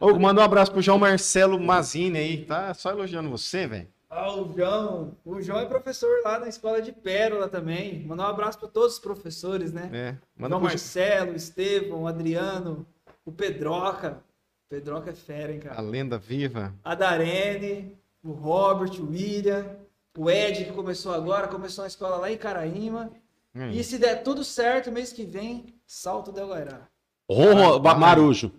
Ô, 0.00 0.18
manda 0.18 0.40
um 0.40 0.44
abraço 0.44 0.72
pro 0.72 0.82
João 0.82 0.98
Marcelo 0.98 1.58
Mazini 1.60 2.18
aí. 2.18 2.36
Tá 2.44 2.74
só 2.74 2.90
elogiando 2.90 3.30
você, 3.30 3.66
velho. 3.66 3.88
Ah, 4.14 4.30
o 4.30 4.52
João. 4.54 5.16
O 5.24 5.40
João 5.40 5.60
é 5.60 5.64
professor 5.64 6.20
lá 6.22 6.38
na 6.38 6.46
escola 6.46 6.82
de 6.82 6.92
Pérola 6.92 7.48
também. 7.48 8.04
Mandar 8.04 8.26
um 8.26 8.30
abraço 8.30 8.58
para 8.58 8.68
todos 8.68 8.94
os 8.94 8.98
professores, 8.98 9.72
né? 9.72 9.88
É. 9.90 10.16
Manda 10.36 10.50
João 10.50 10.60
pro... 10.60 10.68
Marcelo, 10.68 11.32
o 11.32 11.36
Estevão, 11.36 12.02
o 12.02 12.06
Adriano, 12.06 12.86
o 13.24 13.32
Pedroca. 13.32 14.22
O 14.66 14.68
Pedroca 14.68 15.10
é 15.10 15.14
fera, 15.14 15.50
hein, 15.50 15.60
A 15.64 15.68
cara? 15.68 15.80
lenda 15.80 16.18
viva. 16.18 16.74
A 16.84 16.94
Darene, 16.94 17.96
o 18.22 18.32
Robert, 18.32 19.00
o 19.00 19.08
William, 19.08 19.78
o 20.16 20.30
Ed, 20.30 20.66
que 20.66 20.72
começou 20.72 21.14
agora, 21.14 21.48
começou 21.48 21.82
na 21.82 21.88
escola 21.88 22.16
lá 22.16 22.30
em 22.30 22.36
Caraíma. 22.36 23.10
Hum. 23.54 23.70
E 23.70 23.82
se 23.82 23.96
der 23.96 24.22
tudo 24.22 24.44
certo, 24.44 24.92
mês 24.92 25.10
que 25.10 25.24
vem, 25.24 25.74
Salto 25.86 26.30
del 26.30 26.48
Guairá. 26.48 26.86
Oh, 27.26 27.78
Marujo. 27.94 28.52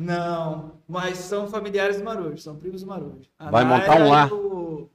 Não, 0.00 0.80
mas 0.86 1.18
são 1.18 1.48
familiares 1.48 1.98
do 1.98 2.04
Marujo, 2.04 2.38
são 2.38 2.56
primos 2.56 2.82
do 2.82 2.86
Marujo. 2.86 3.28
A 3.36 3.50
Vai 3.50 3.64
Nara 3.64 3.80
montar 3.80 4.00
um 4.00 4.08
lá. 4.10 4.28
e 4.28 4.32
o- 4.32 4.90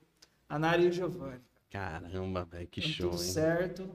A 0.48 0.58
Nara 0.58 0.82
e 0.82 0.88
o 0.88 0.92
Giovanni. 0.94 1.42
Caramba, 1.70 2.46
velho, 2.46 2.68
que 2.70 2.80
Então, 2.80 2.92
show, 2.92 3.10
tudo 3.12 3.22
hein? 3.24 3.30
certo. 3.30 3.90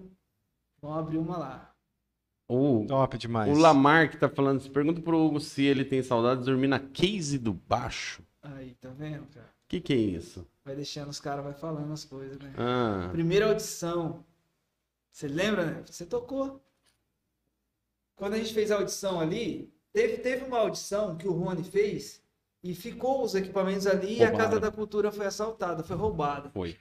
Vamos 0.82 0.98
abrir 0.98 1.16
uma 1.16 1.38
lá. 1.38 1.74
O, 2.46 2.84
Top 2.86 3.16
demais. 3.16 3.50
o 3.56 3.58
Lamar 3.58 4.10
que 4.10 4.18
tá 4.18 4.28
falando, 4.28 4.60
isso, 4.60 4.70
pergunta 4.70 5.00
pro 5.00 5.18
Hugo 5.18 5.40
se 5.40 5.62
ele 5.64 5.82
tem 5.84 6.02
saudade 6.02 6.40
de 6.40 6.46
dormir 6.46 6.66
na 6.68 6.78
case 6.78 7.38
do 7.38 7.54
baixo. 7.54 8.22
Aí, 8.42 8.74
tá 8.74 8.90
vendo, 8.90 9.26
cara? 9.28 9.46
O 9.46 9.68
que 9.68 9.80
que 9.80 9.92
é 9.94 9.96
isso? 9.96 10.46
Vai 10.64 10.74
deixando 10.76 11.08
os 11.08 11.20
caras, 11.20 11.42
vai 11.44 11.54
falando 11.54 11.90
as 11.92 12.04
coisas, 12.04 12.38
né? 12.38 12.52
Ah, 12.58 13.08
Primeira 13.12 13.46
audição. 13.46 14.24
Você 15.10 15.26
lembra, 15.26 15.64
né? 15.64 15.82
Você 15.86 16.04
tocou. 16.04 16.62
Quando 18.14 18.34
a 18.34 18.38
gente 18.38 18.52
fez 18.52 18.70
a 18.70 18.76
audição 18.76 19.20
ali, 19.20 19.72
teve, 19.98 20.18
teve 20.18 20.44
uma 20.44 20.58
audição 20.58 21.16
que 21.16 21.26
o 21.26 21.32
Rony 21.32 21.64
fez 21.64 22.20
e 22.62 22.72
ficou 22.74 23.24
os 23.24 23.34
equipamentos 23.34 23.86
ali 23.86 24.18
e 24.18 24.22
a 24.22 24.28
Roubaram. 24.28 24.48
Casa 24.50 24.60
da 24.60 24.70
Cultura 24.70 25.10
foi 25.10 25.26
assaltada, 25.26 25.82
foi 25.82 25.96
roubada. 25.96 26.50
foi. 26.50 26.76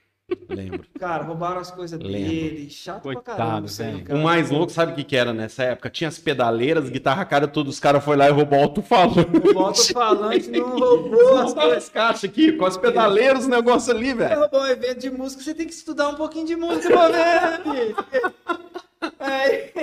Lembro. 0.50 0.86
Cara, 1.00 1.24
roubaram 1.24 1.62
as 1.62 1.72
coisas 1.72 1.98
dele. 1.98 2.70
Chato 2.70 3.04
Coitado, 3.04 3.24
pra 3.26 3.36
caramba. 3.36 4.04
cara. 4.04 4.20
O 4.20 4.24
mais 4.24 4.52
louco, 4.52 4.72
sabe 4.74 4.92
o 4.92 4.96
que 4.96 5.04
que 5.06 5.16
era 5.16 5.32
nessa 5.34 5.64
época? 5.64 5.90
Tinha 5.90 6.10
as 6.10 6.20
pedaleiras, 6.20 6.90
guitarra 6.90 7.24
cara, 7.24 7.48
todos 7.48 7.76
os 7.76 7.80
caras 7.80 8.04
foram 8.04 8.20
lá 8.20 8.28
e 8.28 8.32
roubou 8.32 8.60
o 8.60 8.62
alto-falante. 8.64 9.56
O 9.56 9.60
alto-falante 9.60 10.50
não 10.52 10.78
roubou 10.78 11.38
as 11.38 11.56
Olha 11.56 11.78
as 11.78 11.90
caixas 11.90 12.26
aqui, 12.26 12.52
com 12.52 12.66
as 12.66 12.76
pedaleiras, 12.78 13.46
o 13.46 13.50
negócio 13.50 13.94
ali, 13.94 14.14
velho. 14.14 14.42
roubar 14.42 14.64
um 14.64 14.68
evento 14.68 15.00
de 15.00 15.10
música, 15.10 15.42
você 15.42 15.54
tem 15.56 15.66
que 15.66 15.74
estudar 15.74 16.10
um 16.10 16.16
pouquinho 16.16 16.46
de 16.46 16.58
música 16.58 16.90
pra 16.90 17.08
ver, 17.08 17.96
Aí, 19.20 19.74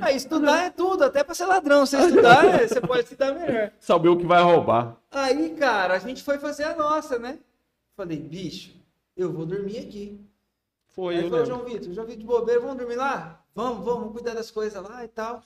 aí, 0.00 0.16
estudar 0.16 0.64
é 0.64 0.70
tudo, 0.70 1.04
até 1.04 1.24
pra 1.24 1.34
ser 1.34 1.46
ladrão. 1.46 1.84
Você 1.84 1.96
estudar, 1.98 2.44
é, 2.44 2.66
você 2.68 2.80
pode 2.80 3.08
se 3.08 3.16
dar 3.16 3.34
melhor. 3.34 3.72
Saber 3.80 4.08
o 4.08 4.16
que 4.16 4.26
vai 4.26 4.42
roubar. 4.42 4.96
Aí, 5.10 5.50
cara, 5.50 5.94
a 5.94 5.98
gente 5.98 6.22
foi 6.22 6.38
fazer 6.38 6.64
a 6.64 6.76
nossa, 6.76 7.18
né? 7.18 7.38
Falei, 7.96 8.18
bicho, 8.18 8.74
eu 9.16 9.32
vou 9.32 9.44
dormir 9.44 9.78
aqui. 9.78 10.20
Foi, 10.88 11.16
Aí 11.16 11.24
eu 11.24 11.30
falou. 11.30 11.46
João 11.46 11.64
Vitor, 11.64 11.92
João 11.92 12.06
Vitor 12.06 12.20
de 12.20 12.26
bobeira, 12.26 12.60
vamos 12.60 12.76
dormir 12.76 12.96
lá? 12.96 13.40
Vamos, 13.54 13.84
vamos, 13.84 14.00
vamos 14.00 14.12
cuidar 14.12 14.34
das 14.34 14.50
coisas 14.50 14.82
lá 14.82 15.04
e 15.04 15.08
tal. 15.08 15.42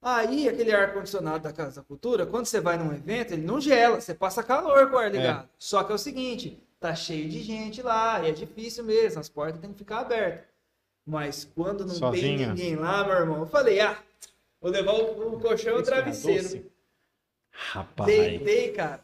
Aí, 0.00 0.48
aquele 0.48 0.72
ar-condicionado 0.72 1.42
da 1.42 1.52
Casa 1.52 1.80
da 1.80 1.86
Cultura, 1.86 2.24
quando 2.24 2.46
você 2.46 2.60
vai 2.60 2.78
num 2.78 2.92
evento, 2.92 3.32
ele 3.32 3.44
não 3.44 3.60
gela, 3.60 4.00
você 4.00 4.14
passa 4.14 4.42
calor 4.42 4.88
com 4.88 4.96
o 4.96 4.98
ar 4.98 5.10
ligado. 5.10 5.48
Só 5.58 5.82
que 5.82 5.90
é 5.90 5.94
o 5.94 5.98
seguinte, 5.98 6.62
tá 6.78 6.94
cheio 6.94 7.28
de 7.28 7.42
gente 7.42 7.82
lá, 7.82 8.22
e 8.22 8.28
é 8.28 8.32
difícil 8.32 8.84
mesmo, 8.84 9.20
as 9.20 9.28
portas 9.28 9.60
têm 9.60 9.72
que 9.72 9.78
ficar 9.78 10.00
abertas. 10.00 10.46
Mas 11.08 11.50
quando 11.54 11.86
não 11.86 11.88
tem 11.88 11.98
Sozinha. 11.98 12.48
ninguém 12.48 12.76
lá, 12.76 13.02
meu 13.02 13.14
irmão, 13.14 13.38
eu 13.38 13.46
falei, 13.46 13.80
ah, 13.80 13.98
vou 14.60 14.70
levar 14.70 14.92
o, 14.92 15.36
o 15.36 15.40
colchão 15.40 15.78
e 15.78 15.80
o 15.80 15.82
travesseiro. 15.82 16.70
Rapaz. 17.50 18.06
Deitei, 18.06 18.72
cara. 18.72 19.02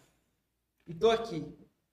E 0.86 0.92
tô 0.92 1.10
aqui. 1.10 1.46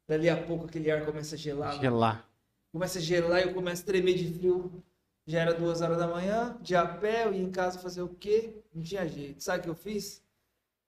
Dali 0.06 0.28
a 0.28 0.36
pouco 0.36 0.66
aquele 0.66 0.92
ar 0.92 1.06
começa 1.06 1.36
a 1.36 1.38
gelar. 1.38 1.80
Gelar. 1.80 2.28
Começa 2.74 3.00
a 3.00 3.02
gelar 3.02 3.40
e 3.40 3.44
eu 3.44 3.54
começo 3.54 3.84
a 3.84 3.86
tremer 3.86 4.14
de 4.16 4.34
frio. 4.34 4.84
Já 5.26 5.40
era 5.40 5.54
duas 5.54 5.80
horas 5.80 5.98
da 5.98 6.08
manhã, 6.08 6.58
de 6.60 6.76
a 6.76 6.86
pé, 6.86 7.24
eu 7.24 7.34
ia 7.34 7.42
em 7.42 7.50
casa 7.50 7.80
fazer 7.80 8.02
o 8.02 8.10
quê? 8.10 8.50
Não 8.76 8.84
tinha 8.84 9.08
jeito. 9.08 9.42
Sabe 9.42 9.60
o 9.60 9.64
que 9.64 9.70
eu 9.70 9.76
fiz? 9.76 10.22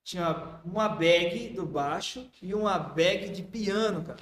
Tinha 0.03 0.59
uma 0.65 0.89
bag 0.89 1.47
do 1.49 1.65
baixo 1.65 2.29
e 2.41 2.53
uma 2.53 2.77
bag 2.77 3.29
de 3.29 3.41
piano, 3.41 4.03
cara. 4.03 4.19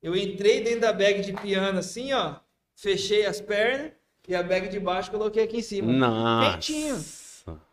Eu 0.00 0.14
entrei 0.14 0.62
dentro 0.62 0.82
da 0.82 0.92
bag 0.92 1.22
de 1.22 1.32
piano 1.32 1.80
assim, 1.80 2.12
ó. 2.12 2.36
Fechei 2.76 3.26
as 3.26 3.40
pernas 3.40 3.97
e 4.28 4.34
a 4.34 4.42
bag 4.42 4.68
de 4.68 4.78
baixo 4.78 5.10
coloquei 5.10 5.42
aqui 5.44 5.56
em 5.58 5.62
cima. 5.62 5.90
Nossa. 5.92 6.52
Quentinho. 6.52 6.96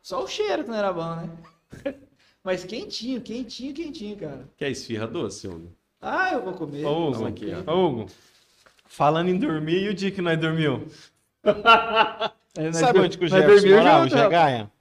Só 0.02 0.24
o 0.24 0.28
cheiro 0.28 0.64
que 0.64 0.70
não 0.70 0.78
era 0.78 0.94
bom, 0.94 1.16
né? 1.16 1.30
Mas 2.44 2.64
quentinho, 2.64 3.20
quentinho, 3.22 3.74
quentinho, 3.74 4.16
cara. 4.18 4.48
Quer 4.58 4.70
esfirra 4.72 5.06
doce, 5.08 5.48
Hugo? 5.48 5.72
Ah, 6.02 6.32
eu 6.34 6.44
vou 6.44 6.54
comer. 6.54 6.86
Ô, 6.86 7.10
Hugo. 7.10 7.26
aqui, 7.28 7.52
ó. 7.68 7.74
Hugo. 7.88 8.06
Falando 8.86 9.30
em 9.30 9.38
dormir, 9.38 9.84
e 9.84 9.90
o 9.90 9.94
dia 9.94 10.12
que 10.12 10.22
nós 10.22 10.40
dormiu? 10.40 10.88
Nós 12.58 12.78
Sabe 12.78 13.00
onde 13.00 13.18
que 13.18 13.26
o 13.26 13.28
Jefferson 13.28 13.68
morava, 13.68 14.06
o 14.06 14.10
rapaz. 14.10 14.12
Gegaia? 14.14 14.72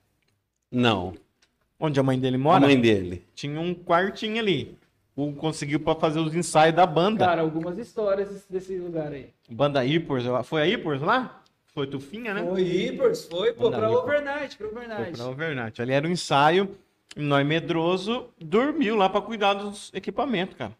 Não. 0.71 1.15
Onde 1.81 1.99
a 1.99 2.03
mãe 2.03 2.19
dele 2.19 2.37
A 2.37 2.39
mora? 2.39 2.61
mãe 2.61 2.81
dele. 2.81 3.25
Tinha 3.35 3.59
um 3.61 3.75
quartinho 3.75 4.39
ali. 4.39 4.79
O 5.17 5.25
Hugo 5.25 5.37
conseguiu 5.39 5.81
pra 5.81 5.95
fazer 5.95 6.21
os 6.21 6.35
ensaios 6.35 6.75
da 6.77 6.87
banda. 6.87 7.25
Cara, 7.27 7.43
algumas 7.43 7.77
histórias 7.79 8.29
desse- 8.29 8.53
desse 8.53 8.79
lugar 8.79 9.13
aí. 9.13 9.31
Banda 9.51 9.85
Ipors. 9.85 10.25
Foi 10.45 10.63
a 10.63 10.67
Ipors 10.69 11.01
lá? 11.03 11.43
Foi 11.75 11.87
Tufinha, 11.89 12.33
né? 12.33 12.45
Foi 12.45 12.63
Ipers, 12.63 13.25
foi, 13.25 13.53
pô, 13.53 13.65
Manda 13.65 13.79
pra 13.79 13.91
overnight, 13.91 14.57
pra 14.57 14.69
Foi 14.69 14.79
overnight. 14.85 15.13
pra 15.19 15.27
Overnight. 15.27 15.83
Ali 15.83 15.93
era 15.93 16.07
um 16.07 16.11
ensaio. 16.11 16.71
E 17.17 17.21
nós, 17.21 17.45
medroso, 17.47 18.27
dormiu 18.41 18.95
lá 18.97 19.09
pra 19.09 19.21
cuidar 19.21 19.55
dos 19.55 19.91
equipamentos, 19.93 20.57
cara. 20.57 20.73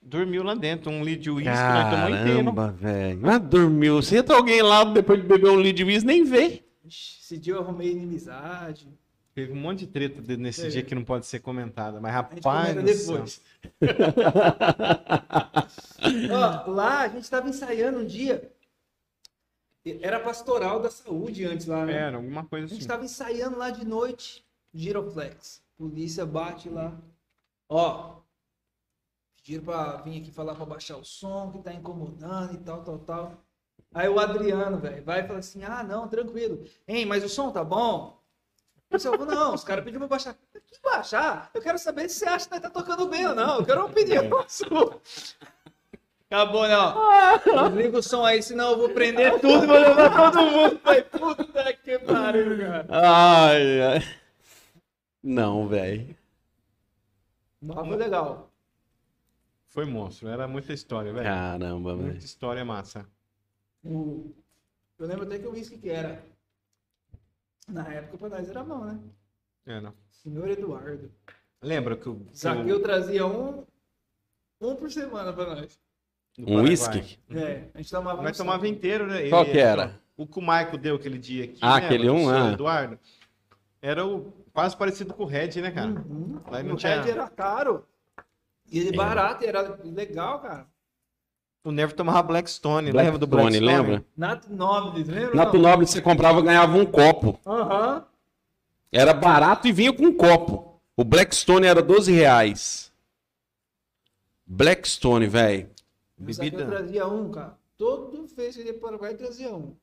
Dormiu 0.00 0.42
lá 0.42 0.54
dentro. 0.54 0.90
Um 0.90 1.02
lead 1.02 1.30
whisky, 1.30 1.48
nós 1.50 1.90
tomamos 1.90 2.18
inteiro. 2.20 2.38
Caramba, 2.38 2.72
velho. 2.72 3.18
Mas 3.22 3.40
dormiu. 3.40 4.02
Se 4.02 4.16
entra 4.16 4.36
alguém 4.36 4.62
lá 4.62 4.84
depois 4.84 5.20
de 5.20 5.26
beber 5.26 5.50
um 5.50 5.56
lead 5.56 5.84
whisky, 5.84 6.06
nem 6.06 6.24
vê. 6.24 6.62
Ixi, 6.84 7.20
Esse 7.22 7.38
dia 7.38 7.54
eu 7.54 7.60
arrumei 7.60 7.90
inimizade. 7.92 8.88
Teve 9.34 9.52
um 9.52 9.56
monte 9.56 9.80
de 9.80 9.86
treta 9.86 10.20
de- 10.20 10.36
nesse 10.36 10.66
É. 10.66 10.68
dia 10.68 10.82
que 10.82 10.94
não 10.94 11.04
pode 11.04 11.24
ser 11.26 11.38
comentada. 11.40 12.00
Mas, 12.00 12.14
A 12.14 12.18
gente 12.22 12.44
rapaz. 12.44 12.68
comenta 12.74 12.82
do 12.82 12.98
céu. 12.98 13.12
depois. 13.14 13.40
Ó, 16.30 16.70
lá 16.70 17.00
a 17.02 17.08
gente 17.08 17.30
tava 17.30 17.48
ensaiando 17.48 17.98
um 18.00 18.04
dia. 18.04 18.50
Era 19.84 20.20
pastoral 20.20 20.80
da 20.80 20.90
saúde 20.90 21.44
antes 21.44 21.66
lá, 21.66 21.84
né? 21.84 21.92
Era, 21.92 22.16
alguma 22.16 22.44
coisa 22.44 22.66
A 22.66 22.68
gente 22.68 22.78
assim. 22.80 22.88
tava 22.88 23.04
ensaiando 23.04 23.58
lá 23.58 23.70
de 23.70 23.84
noite, 23.84 24.44
Giroflex. 24.72 25.60
Polícia 25.76 26.24
bate 26.24 26.68
lá. 26.68 26.96
Ó, 27.68 28.20
pediram 29.36 29.64
pra 29.64 29.96
vir 30.02 30.20
aqui 30.20 30.30
falar 30.30 30.54
pra 30.54 30.64
baixar 30.64 30.96
o 30.98 31.04
som, 31.04 31.50
que 31.50 31.58
tá 31.58 31.72
incomodando 31.72 32.54
e 32.54 32.58
tal, 32.58 32.84
tal, 32.84 32.98
tal. 33.00 33.44
Aí 33.92 34.08
o 34.08 34.20
Adriano, 34.20 34.78
velho, 34.78 35.04
vai 35.04 35.20
e 35.20 35.26
fala 35.26 35.40
assim: 35.40 35.64
ah, 35.64 35.82
não, 35.82 36.06
tranquilo. 36.08 36.64
Hein, 36.86 37.04
mas 37.04 37.24
o 37.24 37.28
som 37.28 37.50
tá 37.50 37.64
bom? 37.64 38.22
Disse, 38.90 39.08
"Eu, 39.08 39.16
não, 39.24 39.54
os 39.54 39.64
caras 39.64 39.82
pediram 39.84 40.00
pra 40.06 40.08
baixar. 40.16 40.34
Que 40.34 40.80
baixar? 40.82 41.50
Eu 41.54 41.60
quero 41.62 41.78
saber 41.78 42.08
se 42.08 42.20
você 42.20 42.26
acha 42.26 42.48
que 42.48 42.60
tá 42.60 42.70
tocando 42.70 43.08
bem 43.08 43.26
ou 43.26 43.34
não. 43.34 43.58
Eu 43.58 43.64
quero 43.64 43.80
uma 43.80 43.88
opinião 43.90 44.22
sua. 44.48 45.00
Acabou, 46.32 46.66
não. 46.66 47.68
Desliga 47.68 47.98
o 47.98 48.02
som 48.02 48.24
aí, 48.24 48.42
senão 48.42 48.70
eu 48.70 48.78
vou 48.78 48.88
prender 48.88 49.38
tudo 49.38 49.64
e 49.64 49.66
vou 49.66 49.78
levar 49.78 50.32
todo 50.32 50.50
mundo. 50.50 50.80
Vai, 50.82 51.02
puta 51.02 51.72
que 51.74 51.98
pariu, 51.98 52.58
cara. 52.58 52.86
Ai, 52.88 53.80
ai. 53.82 53.98
Não, 55.22 55.68
velho. 55.68 56.16
Mas 57.60 57.86
foi 57.86 57.96
legal. 57.96 58.50
Foi 59.68 59.84
monstro. 59.84 60.28
Era 60.28 60.48
muita 60.48 60.72
história, 60.72 61.12
velho. 61.12 61.24
Caramba, 61.26 61.94
velho. 61.94 62.06
Muita 62.08 62.24
história 62.24 62.64
massa. 62.64 63.06
O- 63.84 64.32
Eu 64.98 65.06
lembro 65.06 65.24
até 65.24 65.38
que 65.38 65.46
o 65.46 65.52
uísque 65.52 65.76
que 65.76 65.90
era. 65.90 66.24
Na 67.68 67.86
época, 67.92 68.16
pra 68.18 68.28
nós 68.38 68.48
era 68.48 68.62
bom, 68.64 68.84
né? 68.84 68.98
Era. 69.66 69.92
Senhor 70.10 70.48
Eduardo. 70.48 71.10
Lembra 71.60 71.94
que 71.96 72.08
o. 72.08 72.16
que 72.16 72.38
Zaqueu 72.38 72.76
o- 72.76 72.80
trazia 72.82 73.26
um, 73.26 73.64
um 74.60 74.76
por 74.76 74.90
semana 74.90 75.32
pra 75.32 75.54
nós. 75.54 75.78
Do 76.38 76.50
Um 76.52 76.62
whisky? 76.62 77.18
É, 77.30 77.64
a 77.74 77.78
gente 77.78 77.90
tomava 77.90 78.22
Nós 78.22 78.36
tomava 78.36 78.60
só. 78.60 78.66
inteiro, 78.66 79.06
né? 79.06 79.28
Qual 79.28 79.42
Ele- 79.42 79.52
que 79.52 79.58
era? 79.58 80.00
O 80.16 80.26
que 80.26 80.38
o 80.38 80.42
Maico 80.42 80.76
deu 80.78 80.96
aquele 80.96 81.18
dia 81.18 81.44
aqui. 81.44 81.58
Ah, 81.60 81.74
lembra? 81.74 81.86
aquele 81.86 82.06
Do 82.06 82.14
um, 82.14 82.28
ah. 82.28 82.52
Eduardo. 82.52 82.98
Era 83.80 84.06
o 84.06 84.32
quase 84.52 84.76
parecido 84.76 85.12
com 85.14 85.24
o 85.24 85.26
Red, 85.26 85.60
né, 85.60 85.70
cara? 85.70 85.88
Uhum. 85.90 86.40
Lá 86.50 86.62
não 86.62 86.74
o 86.74 86.76
tinha- 86.76 87.00
Red 87.02 87.10
era 87.10 87.28
caro. 87.28 87.84
E 88.70 88.78
ele 88.78 88.90
É. 88.90 88.92
barato, 88.96 89.44
era 89.44 89.78
legal, 89.84 90.38
cara. 90.40 90.66
O 91.64 91.70
Nevo 91.70 91.94
tomava 91.94 92.22
Blackstone. 92.22 92.90
lembra 92.90 93.18
do 93.18 93.26
Blackstone, 93.26 93.60
Blackstone? 93.60 93.88
lembra? 93.92 94.06
Nato 94.16 94.52
Nobre, 94.52 95.04
lembra? 95.04 95.34
Na 95.34 95.44
não? 95.44 95.52
Tunobre 95.52 95.86
você 95.86 96.00
comprava 96.02 96.40
ganhava 96.42 96.76
um 96.76 96.84
copo. 96.86 97.38
Aham. 97.46 98.04
Era 98.90 99.14
barato 99.14 99.66
e 99.68 99.72
vinha 99.72 99.92
com 99.92 100.04
um 100.04 100.16
copo. 100.16 100.80
O 100.96 101.04
Blackstone 101.04 101.66
era 101.66 101.80
12 101.80 102.12
reais. 102.12 102.92
Blackstone, 104.46 105.26
velho. 105.26 105.70
O 106.26 106.32
Zaqueu 106.32 106.50
Bebida. 106.50 106.66
trazia 106.66 107.06
um, 107.06 107.30
cara. 107.30 107.58
Todo 107.76 108.26
vez 108.26 108.54
que 108.54 108.60
ele 108.60 108.68
ia 108.70 108.74
para 108.74 108.78
o 108.78 108.82
Paraguai, 108.98 109.14
trazia 109.14 109.52
um. 109.54 109.74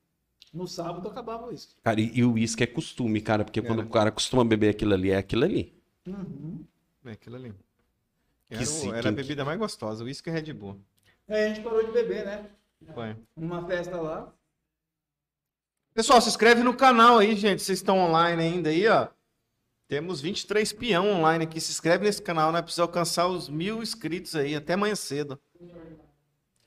No 0.54 0.68
sábado 0.68 1.08
acabava 1.08 1.46
o 1.46 1.50
uísque. 1.50 1.76
Cara, 1.84 2.00
e, 2.02 2.12
e 2.18 2.24
o 2.24 2.34
uísque 2.34 2.64
é 2.64 2.68
costume, 2.68 3.22
cara, 3.22 3.44
porque 3.44 3.62
quando 3.62 3.80
Era. 3.80 3.88
o 3.88 3.92
cara 3.92 4.12
costuma 4.12 4.44
beber 4.44 4.70
aquilo 4.70 4.94
ali, 4.94 5.12
é 5.12 5.18
aquilo 5.18 5.44
ali. 5.44 5.74
Uhum. 6.08 6.64
É 7.06 7.12
aquilo 7.12 7.36
ali. 7.36 7.54
Era, 8.50 8.64
o- 8.64 8.94
era 8.96 9.10
a 9.10 9.12
bebida 9.12 9.46
mais 9.46 9.60
gostosa. 9.60 10.04
O 10.04 10.08
uísque 10.08 10.30
e 10.30 10.34
Red 10.34 10.54
Bull. 10.54 10.80
Aí 11.28 11.46
a 11.46 11.48
gente 11.50 11.62
parou 11.64 11.86
de 11.86 11.92
beber, 11.92 12.26
né? 12.26 12.50
Foi. 12.94 13.16
Numa 13.36 13.64
festa 13.68 14.00
lá. 14.02 14.34
Pessoal, 15.94 16.22
se 16.22 16.30
inscreve 16.30 16.64
no 16.64 16.74
canal 16.76 17.18
aí, 17.20 17.36
gente. 17.36 17.62
Vocês 17.62 17.78
estão 17.80 17.98
online 18.00 18.42
ainda 18.42 18.70
aí, 18.70 18.88
ó. 18.88 19.08
Temos 19.88 20.22
23 20.22 20.72
peão 20.74 21.08
online 21.12 21.44
aqui. 21.44 21.60
Se 21.60 21.72
inscreve 21.72 22.06
nesse 22.06 22.22
canal, 22.22 22.52
né? 22.52 22.62
Precisa 22.62 22.84
alcançar 22.84 23.28
os 23.28 23.50
mil 23.50 23.84
inscritos 23.84 24.36
aí, 24.36 24.56
até 24.56 24.74
amanhã 24.74 24.96
cedo. 24.96 25.40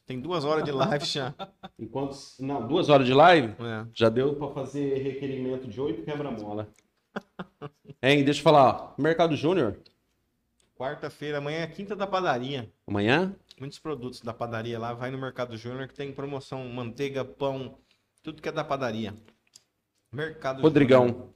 Tem 0.06 0.20
duas 0.20 0.44
horas 0.44 0.64
de 0.64 0.72
live 0.72 1.04
já. 1.04 1.34
Enquanto. 1.78 2.16
Não, 2.40 2.66
duas 2.66 2.88
horas 2.88 3.06
de 3.06 3.14
live? 3.14 3.54
É. 3.60 3.86
Já 3.92 4.08
deu 4.08 4.34
pra 4.36 4.48
fazer 4.48 4.98
requerimento 5.02 5.66
de 5.68 5.80
oito 5.80 6.02
quebra-mola. 6.02 6.68
Hein, 8.04 8.24
deixa 8.24 8.40
eu 8.40 8.44
falar, 8.44 8.94
ó, 8.98 9.00
Mercado 9.00 9.36
Júnior, 9.36 9.78
Quarta-feira, 10.76 11.38
amanhã 11.38 11.60
é 11.60 11.66
quinta 11.68 11.94
da 11.94 12.08
padaria. 12.08 12.68
amanhã? 12.84 13.36
Muitos 13.60 13.78
produtos 13.78 14.20
da 14.20 14.34
padaria 14.34 14.76
lá. 14.76 14.92
Vai 14.92 15.12
no 15.12 15.18
Mercado 15.18 15.56
Júnior 15.56 15.86
que 15.86 15.94
tem 15.94 16.10
promoção. 16.10 16.68
Manteiga, 16.68 17.24
pão, 17.24 17.78
tudo 18.20 18.42
que 18.42 18.48
é 18.48 18.52
da 18.52 18.64
padaria. 18.64 19.14
Mercado 20.10 20.60
Rodrigão, 20.60 21.06
Júnior. 21.06 21.28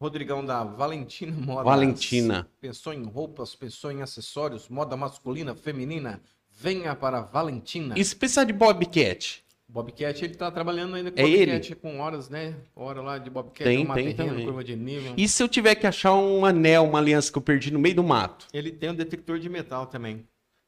Rodrigão 0.00 0.44
da 0.44 0.64
Valentina 0.64 1.30
Modas. 1.30 1.64
Valentina. 1.64 2.50
Pensou 2.60 2.92
em 2.92 3.04
roupas, 3.04 3.54
pensou 3.54 3.92
em 3.92 4.02
acessórios, 4.02 4.68
moda 4.68 4.96
masculina, 4.96 5.54
feminina? 5.54 6.20
Venha 6.60 6.92
para 6.96 7.20
Valentina. 7.20 7.94
E 7.96 8.04
se 8.04 8.16
precisar 8.16 8.42
de 8.42 8.52
Bobcat? 8.52 9.44
Bobcat, 9.68 10.24
ele 10.24 10.34
tá 10.34 10.50
trabalhando 10.50 10.96
ainda 10.96 11.12
com 11.12 11.20
É 11.20 11.22
Bobcat, 11.22 11.74
com 11.76 12.00
horas, 12.00 12.28
né? 12.28 12.56
Hora 12.74 13.00
lá 13.00 13.16
de 13.16 13.30
Bobcat, 13.30 13.62
Tem, 13.62 13.84
uma 13.84 13.94
tem 13.94 14.12
terreno, 14.12 14.42
curva 14.44 14.64
de 14.64 14.74
nível. 14.74 15.14
E 15.16 15.28
se 15.28 15.40
eu 15.40 15.48
tiver 15.48 15.76
que 15.76 15.86
achar 15.86 16.14
um 16.14 16.44
anel, 16.44 16.84
uma 16.84 16.98
aliança 16.98 17.30
que 17.30 17.38
eu 17.38 17.42
perdi 17.42 17.70
no 17.70 17.78
meio 17.78 17.94
do 17.94 18.02
mato? 18.02 18.48
Ele 18.52 18.72
tem 18.72 18.90
um 18.90 18.94
detector 18.94 19.38
de 19.38 19.48
metal 19.48 19.86
também. 19.86 20.26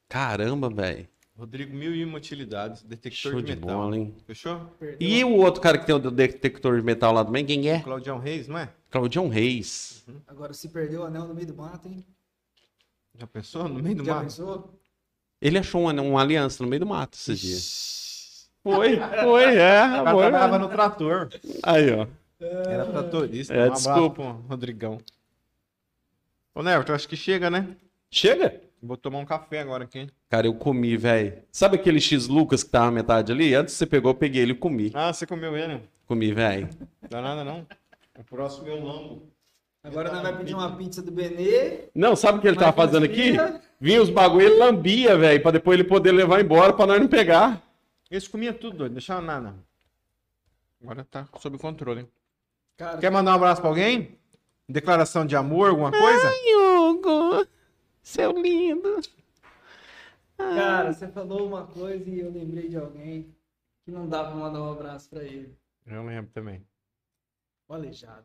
Caramba, 0.09 0.69
velho. 0.71 1.09
Rodrigo, 1.37 1.75
mil 1.75 1.93
e 1.93 2.05
uma 2.05 2.19
utilidades, 2.19 2.83
detector 2.85 3.33
Show 3.33 3.41
de 3.41 3.55
de 3.55 3.61
metal. 3.61 3.79
bola, 3.79 3.97
hein? 3.97 4.15
Fechou? 4.27 4.61
Perdeu. 4.79 5.09
E 5.09 5.25
o 5.25 5.35
outro 5.39 5.61
cara 5.61 5.77
que 5.79 5.87
tem 5.87 5.95
o 5.95 5.99
detector 5.99 6.77
de 6.79 6.85
metal 6.85 7.12
lá 7.12 7.25
também, 7.25 7.45
quem 7.45 7.69
é? 7.69 7.81
Claudião 7.81 8.19
Reis, 8.19 8.47
não 8.47 8.59
é? 8.59 8.69
Claudião 8.91 9.29
Reis. 9.29 10.05
Agora 10.29 10.53
se 10.53 10.69
perdeu 10.69 11.01
o 11.01 11.05
anel 11.05 11.27
no 11.27 11.35
meio 11.35 11.49
do 11.49 11.55
mato, 11.57 11.89
hein? 11.89 12.05
Já 13.19 13.27
pensou? 13.27 13.67
No 13.69 13.83
meio 13.83 13.97
do 13.97 14.05
Já 14.05 14.15
mato? 14.17 14.25
pensou? 14.25 14.80
Ele 15.41 15.59
achou 15.59 15.83
um 15.83 15.89
anel- 15.89 16.05
uma 16.05 16.21
aliança 16.21 16.62
no 16.62 16.69
meio 16.69 16.81
do 16.81 16.87
mato 16.87 17.15
esses 17.17 17.39
dias. 17.39 18.51
Foi, 18.62 18.97
foi, 18.97 19.45
é. 19.57 19.85
O 19.85 19.89
cara 19.91 20.11
foi. 20.11 20.23
trabalhava 20.23 20.59
no 20.59 20.69
trator. 20.69 21.29
Aí, 21.62 21.91
ó. 21.93 22.07
Era 22.41 22.87
tratorista. 22.87 23.53
É, 23.55 23.69
um 23.69 23.73
desculpa. 23.73 24.23
Rodrigão. 24.49 24.99
Ô, 26.55 26.62
Neverton, 26.62 26.93
acho 26.95 27.09
que 27.09 27.17
chega, 27.17 27.49
né? 27.51 27.69
Chega? 28.11 28.61
Vou 28.83 28.97
tomar 28.97 29.19
um 29.19 29.25
café 29.27 29.61
agora 29.61 29.85
aqui. 29.85 30.09
Cara, 30.29 30.47
eu 30.47 30.55
comi, 30.55 30.97
velho. 30.97 31.35
Sabe 31.53 31.77
aquele 31.77 32.01
X 32.01 32.27
Lucas 32.29 32.62
que 32.65 32.71
tava 32.71 32.87
na 32.87 32.93
metade 32.93 33.31
ali? 33.31 33.55
Antes 33.55 33.75
você 33.75 33.85
pegou, 33.87 34.11
eu 34.11 34.15
peguei 34.15 34.43
ele 34.43 34.53
e 34.53 34.57
comi. 34.57 34.91
Ah, 34.95 35.12
você 35.12 35.27
comeu 35.27 35.57
ele? 35.57 35.81
Comi, 36.07 36.33
velho. 36.33 36.69
Dá 37.09 37.21
nada 37.21 37.45
não. 37.45 37.67
O 38.19 38.25
próximo 38.25 38.69
é 38.69 38.73
o 38.73 38.83
lambo. 38.85 39.23
Agora 39.82 40.12
nós 40.12 40.23
vamos 40.23 40.39
pedir 40.39 40.55
uma 40.55 40.77
pizza 40.77 41.01
do 41.01 41.11
Benê. 41.11 41.89
Não, 41.94 42.15
sabe 42.15 42.39
o 42.39 42.40
que 42.40 42.48
ele 42.48 42.57
tava 42.57 42.73
fazendo 42.73 43.05
aqui? 43.05 43.32
Vinha 43.81 44.02
os 44.02 44.11
bagulho, 44.11 44.47
ele 44.47 44.59
lambia, 44.59 45.16
velho, 45.16 45.40
pra 45.43 45.51
depois 45.51 45.78
ele 45.78 45.89
poder 45.89 46.12
levar 46.12 46.40
embora 46.40 46.73
pra 46.73 46.86
nós 46.86 47.01
não 47.01 47.09
pegar. 47.09 47.62
Eles 48.11 48.28
comiam 48.28 48.52
tudo, 48.52 48.77
doido, 48.78 48.93
deixava 48.93 49.23
nada. 49.23 49.55
Agora 50.82 51.05
tá 51.05 51.27
sob 51.39 51.57
controle. 51.59 52.07
Cara, 52.77 52.98
Quer 52.98 53.11
mandar 53.11 53.32
um 53.32 53.35
abraço 53.36 53.61
pra 53.61 53.70
alguém? 53.70 54.19
Declaração 54.69 55.24
de 55.24 55.35
amor, 55.35 55.70
alguma 55.70 55.90
coisa? 55.90 56.31
Hugo, 56.57 57.47
seu 58.02 58.32
lindo. 58.32 59.01
cara, 60.36 60.93
você 60.93 61.09
falou 61.09 61.47
uma 61.47 61.66
coisa 61.66 62.09
e 62.09 62.20
eu 62.20 62.31
lembrei 62.31 62.69
de 62.69 62.77
alguém 62.77 63.35
que 63.85 63.90
não 63.90 64.09
dá 64.09 64.24
pra 64.24 64.35
mandar 64.35 64.62
um 64.62 64.73
abraço 64.73 65.09
pra 65.09 65.23
ele. 65.23 65.57
Eu 65.86 66.05
lembro 66.05 66.31
também. 66.32 66.62
O 67.69 67.74
aleijado. 67.74 68.24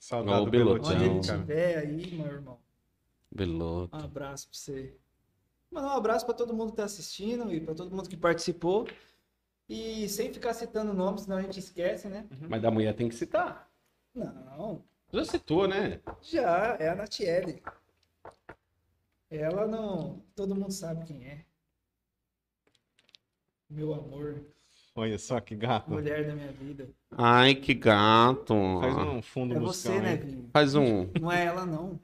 Saudade 0.00 0.46
do 0.46 0.50
Belotão. 0.50 0.90
Onde 0.92 1.04
ele 1.04 1.18
estiver 1.20 1.76
aí, 1.78 2.14
meu 2.16 2.26
irmão. 2.26 2.58
Beloto. 3.30 3.94
Um 3.94 4.00
abraço 4.00 4.48
pra 4.48 4.58
você. 4.58 4.96
Mandar 5.70 5.88
um 5.94 5.98
abraço 5.98 6.24
pra 6.24 6.34
todo 6.34 6.54
mundo 6.54 6.70
que 6.70 6.78
tá 6.78 6.84
assistindo 6.84 7.52
e 7.52 7.60
pra 7.60 7.74
todo 7.74 7.94
mundo 7.94 8.08
que 8.08 8.16
participou. 8.16 8.88
E 9.68 10.08
sem 10.08 10.32
ficar 10.32 10.54
citando 10.54 10.92
nomes, 10.94 11.22
senão 11.22 11.36
a 11.36 11.42
gente 11.42 11.60
esquece, 11.60 12.08
né? 12.08 12.26
Mas 12.48 12.60
da 12.62 12.70
mulher 12.70 12.94
tem 12.96 13.08
que 13.08 13.14
citar. 13.14 13.70
Não, 14.14 14.82
Já 15.12 15.24
citou, 15.24 15.68
né? 15.68 16.00
já 16.22 16.76
é 16.80 16.88
a 16.88 16.94
Natiele. 16.96 17.62
Ela 19.30 19.66
não. 19.68 20.24
Todo 20.34 20.56
mundo 20.56 20.72
sabe 20.72 21.04
quem 21.04 21.24
é. 21.26 21.44
Meu 23.68 23.94
amor, 23.94 24.44
Olha 24.96 25.16
só 25.18 25.38
que 25.40 25.54
gato. 25.54 25.88
mulher 25.90 26.26
da 26.26 26.34
minha 26.34 26.50
vida. 26.50 26.90
Ai, 27.16 27.54
que 27.54 27.74
gato. 27.74 28.54
Faz 28.80 28.94
um 28.96 29.22
fundo 29.22 29.54
É 29.54 29.58
musical. 29.58 29.94
você, 29.94 30.00
né? 30.00 30.16
Vinho? 30.16 30.48
Faz 30.52 30.74
um. 30.74 31.08
Não 31.20 31.30
é 31.30 31.44
ela, 31.46 31.66
não. 31.66 31.98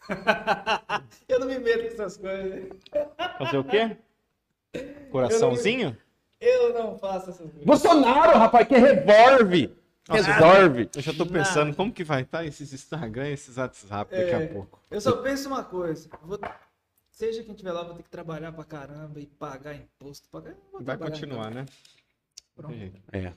eu 1.28 1.40
não 1.40 1.46
me 1.46 1.58
meto 1.58 1.96
com 1.96 2.02
essas 2.02 2.16
coisas. 2.16 2.68
Fazer 3.38 3.56
o 3.58 3.64
quê? 3.64 3.96
Coraçãozinho? 5.10 5.96
Eu 6.40 6.74
não 6.74 6.98
faço 6.98 7.30
essas 7.30 7.46
coisas. 7.50 7.64
Bolsonaro, 7.64 8.38
rapaz, 8.38 8.68
que 8.68 8.76
revolve. 8.76 9.74
Resolve. 10.10 10.90
Eu 10.94 11.00
já 11.00 11.14
tô 11.14 11.24
pensando 11.24 11.74
como 11.74 11.90
que 11.90 12.04
vai 12.04 12.20
estar 12.22 12.44
esses 12.44 12.72
Instagram 12.74 13.30
e 13.30 13.32
esses 13.32 13.56
WhatsApp 13.56 14.14
daqui 14.14 14.30
É. 14.30 14.44
a 14.44 14.48
pouco. 14.52 14.78
Eu 14.90 15.00
só 15.00 15.12
penso 15.22 15.48
uma 15.48 15.64
coisa. 15.64 16.08
vou- 16.22 16.38
Seja 17.10 17.42
quem 17.44 17.52
estiver 17.52 17.72
lá, 17.72 17.84
vou 17.84 17.94
ter 17.94 18.02
que 18.02 18.10
trabalhar 18.10 18.52
pra 18.52 18.64
caramba 18.64 19.20
e 19.20 19.26
pagar 19.26 19.74
imposto. 19.74 20.28
Pagar, 20.28 20.50
eu 20.72 20.84
Vai 20.84 20.98
continuar, 20.98 21.50
né? 21.50 21.64
então. 22.58 22.68
Tem 22.70 22.78
jeito. 22.78 23.00
É. 23.12 23.32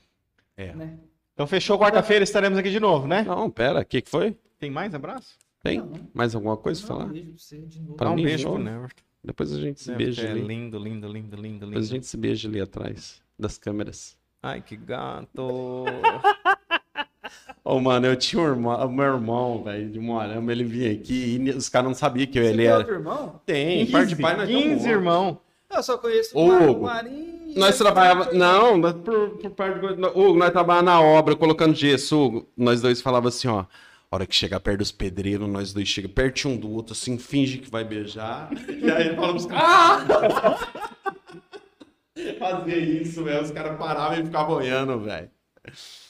Pronto, 0.66 0.78
né? 0.78 0.98
Então 1.34 1.46
fechou 1.46 1.78
quarta-feira, 1.78 2.24
estaremos 2.24 2.58
aqui 2.58 2.70
de 2.70 2.80
novo, 2.80 3.06
né? 3.06 3.22
Não, 3.22 3.48
pera, 3.50 3.80
o 3.80 3.84
que, 3.84 4.00
que 4.02 4.10
foi? 4.10 4.36
Tem 4.58 4.70
mais 4.70 4.92
abraço? 4.94 5.36
Tem? 5.62 5.78
Não. 5.78 5.92
Mais 6.12 6.34
alguma 6.34 6.56
coisa 6.56 6.80
pra 6.80 6.88
falar? 6.88 7.04
um 7.06 7.12
beijo 7.12 7.26
pra 7.30 7.38
você 7.38 7.58
de 7.58 7.80
novo. 7.80 7.94
Pra 7.94 8.06
Dá 8.06 8.12
um 8.12 8.16
mim, 8.16 8.24
beijo 8.24 8.44
pro 8.48 8.58
novo? 8.58 8.64
Never. 8.70 8.90
Depois 9.24 9.52
a 9.52 9.60
gente 9.60 9.80
se 9.80 9.92
beija 9.94 10.26
é 10.26 10.30
ali. 10.30 10.40
lindo, 10.42 10.78
lindo, 10.78 11.06
lindo, 11.08 11.36
lindo, 11.36 11.66
Depois 11.66 11.74
a 11.76 11.78
lindo. 11.80 11.86
gente 11.86 12.06
se 12.06 12.16
beija 12.16 12.48
ali 12.48 12.60
atrás 12.60 13.20
das 13.38 13.58
câmeras. 13.58 14.16
Ai, 14.42 14.60
que 14.62 14.76
gato. 14.76 15.84
Ô, 17.64 17.78
mano, 17.80 18.06
eu 18.06 18.16
tinha 18.16 18.40
um 18.42 18.46
irmão, 18.46 18.86
o 18.86 18.90
meu 18.92 19.04
irmão, 19.04 19.62
velho, 19.62 19.90
de 19.90 19.98
Moarama, 20.00 20.50
ele 20.50 20.64
vinha 20.64 20.92
aqui 20.92 21.36
e 21.36 21.50
os 21.50 21.68
caras 21.68 21.88
não 21.88 21.94
sabiam 21.94 22.26
que 22.26 22.40
Você 22.40 22.46
ele 22.48 22.56
tem 22.58 22.66
era. 22.66 22.78
outro 22.78 22.94
irmão? 22.94 23.40
Tem, 23.44 23.86
par 23.90 24.06
de 24.06 24.16
pai 24.16 24.36
nós 24.36 24.46
temos 24.48 24.62
um 24.64 24.68
15 24.68 24.76
monte. 24.78 24.88
irmão. 24.90 25.40
Eu 25.70 25.82
só 25.82 25.98
conheço 25.98 26.38
o 26.38 26.48
Hugo, 26.48 26.78
o 26.80 26.82
Marinho. 26.82 27.37
Nós 27.56 27.78
trabalhava, 27.78 28.32
não, 28.32 28.76
nós 28.76 28.94
por, 28.94 29.30
por 29.30 29.50
parte 29.50 29.80
de... 29.80 29.86
Hugo, 29.86 30.34
nós 30.34 30.50
trabalhávamos 30.50 30.92
na 30.92 31.00
obra, 31.00 31.36
colocando 31.36 31.74
gesso, 31.74 32.18
Hugo. 32.18 32.48
Nós 32.56 32.80
dois 32.80 33.00
falava 33.00 33.28
assim, 33.28 33.48
ó, 33.48 33.60
a 33.60 33.66
hora 34.10 34.26
que 34.26 34.34
chegar 34.34 34.60
perto 34.60 34.78
dos 34.78 34.92
pedreiros, 34.92 35.48
nós 35.48 35.72
dois 35.72 35.88
chega 35.88 36.08
pertinho 36.08 36.54
um 36.54 36.56
do 36.56 36.70
outro, 36.70 36.92
assim, 36.92 37.18
finge 37.18 37.58
que 37.58 37.70
vai 37.70 37.84
beijar. 37.84 38.50
E 38.68 38.90
aí 38.90 39.14
falamos, 39.14 39.46
ah! 39.50 40.58
Fazia 42.38 42.76
isso, 42.76 43.22
velho, 43.22 43.42
os 43.42 43.50
caras 43.50 43.78
paravam 43.78 44.18
e 44.18 44.24
ficavam 44.24 44.56
olhando, 44.56 44.98
velho. 45.00 45.30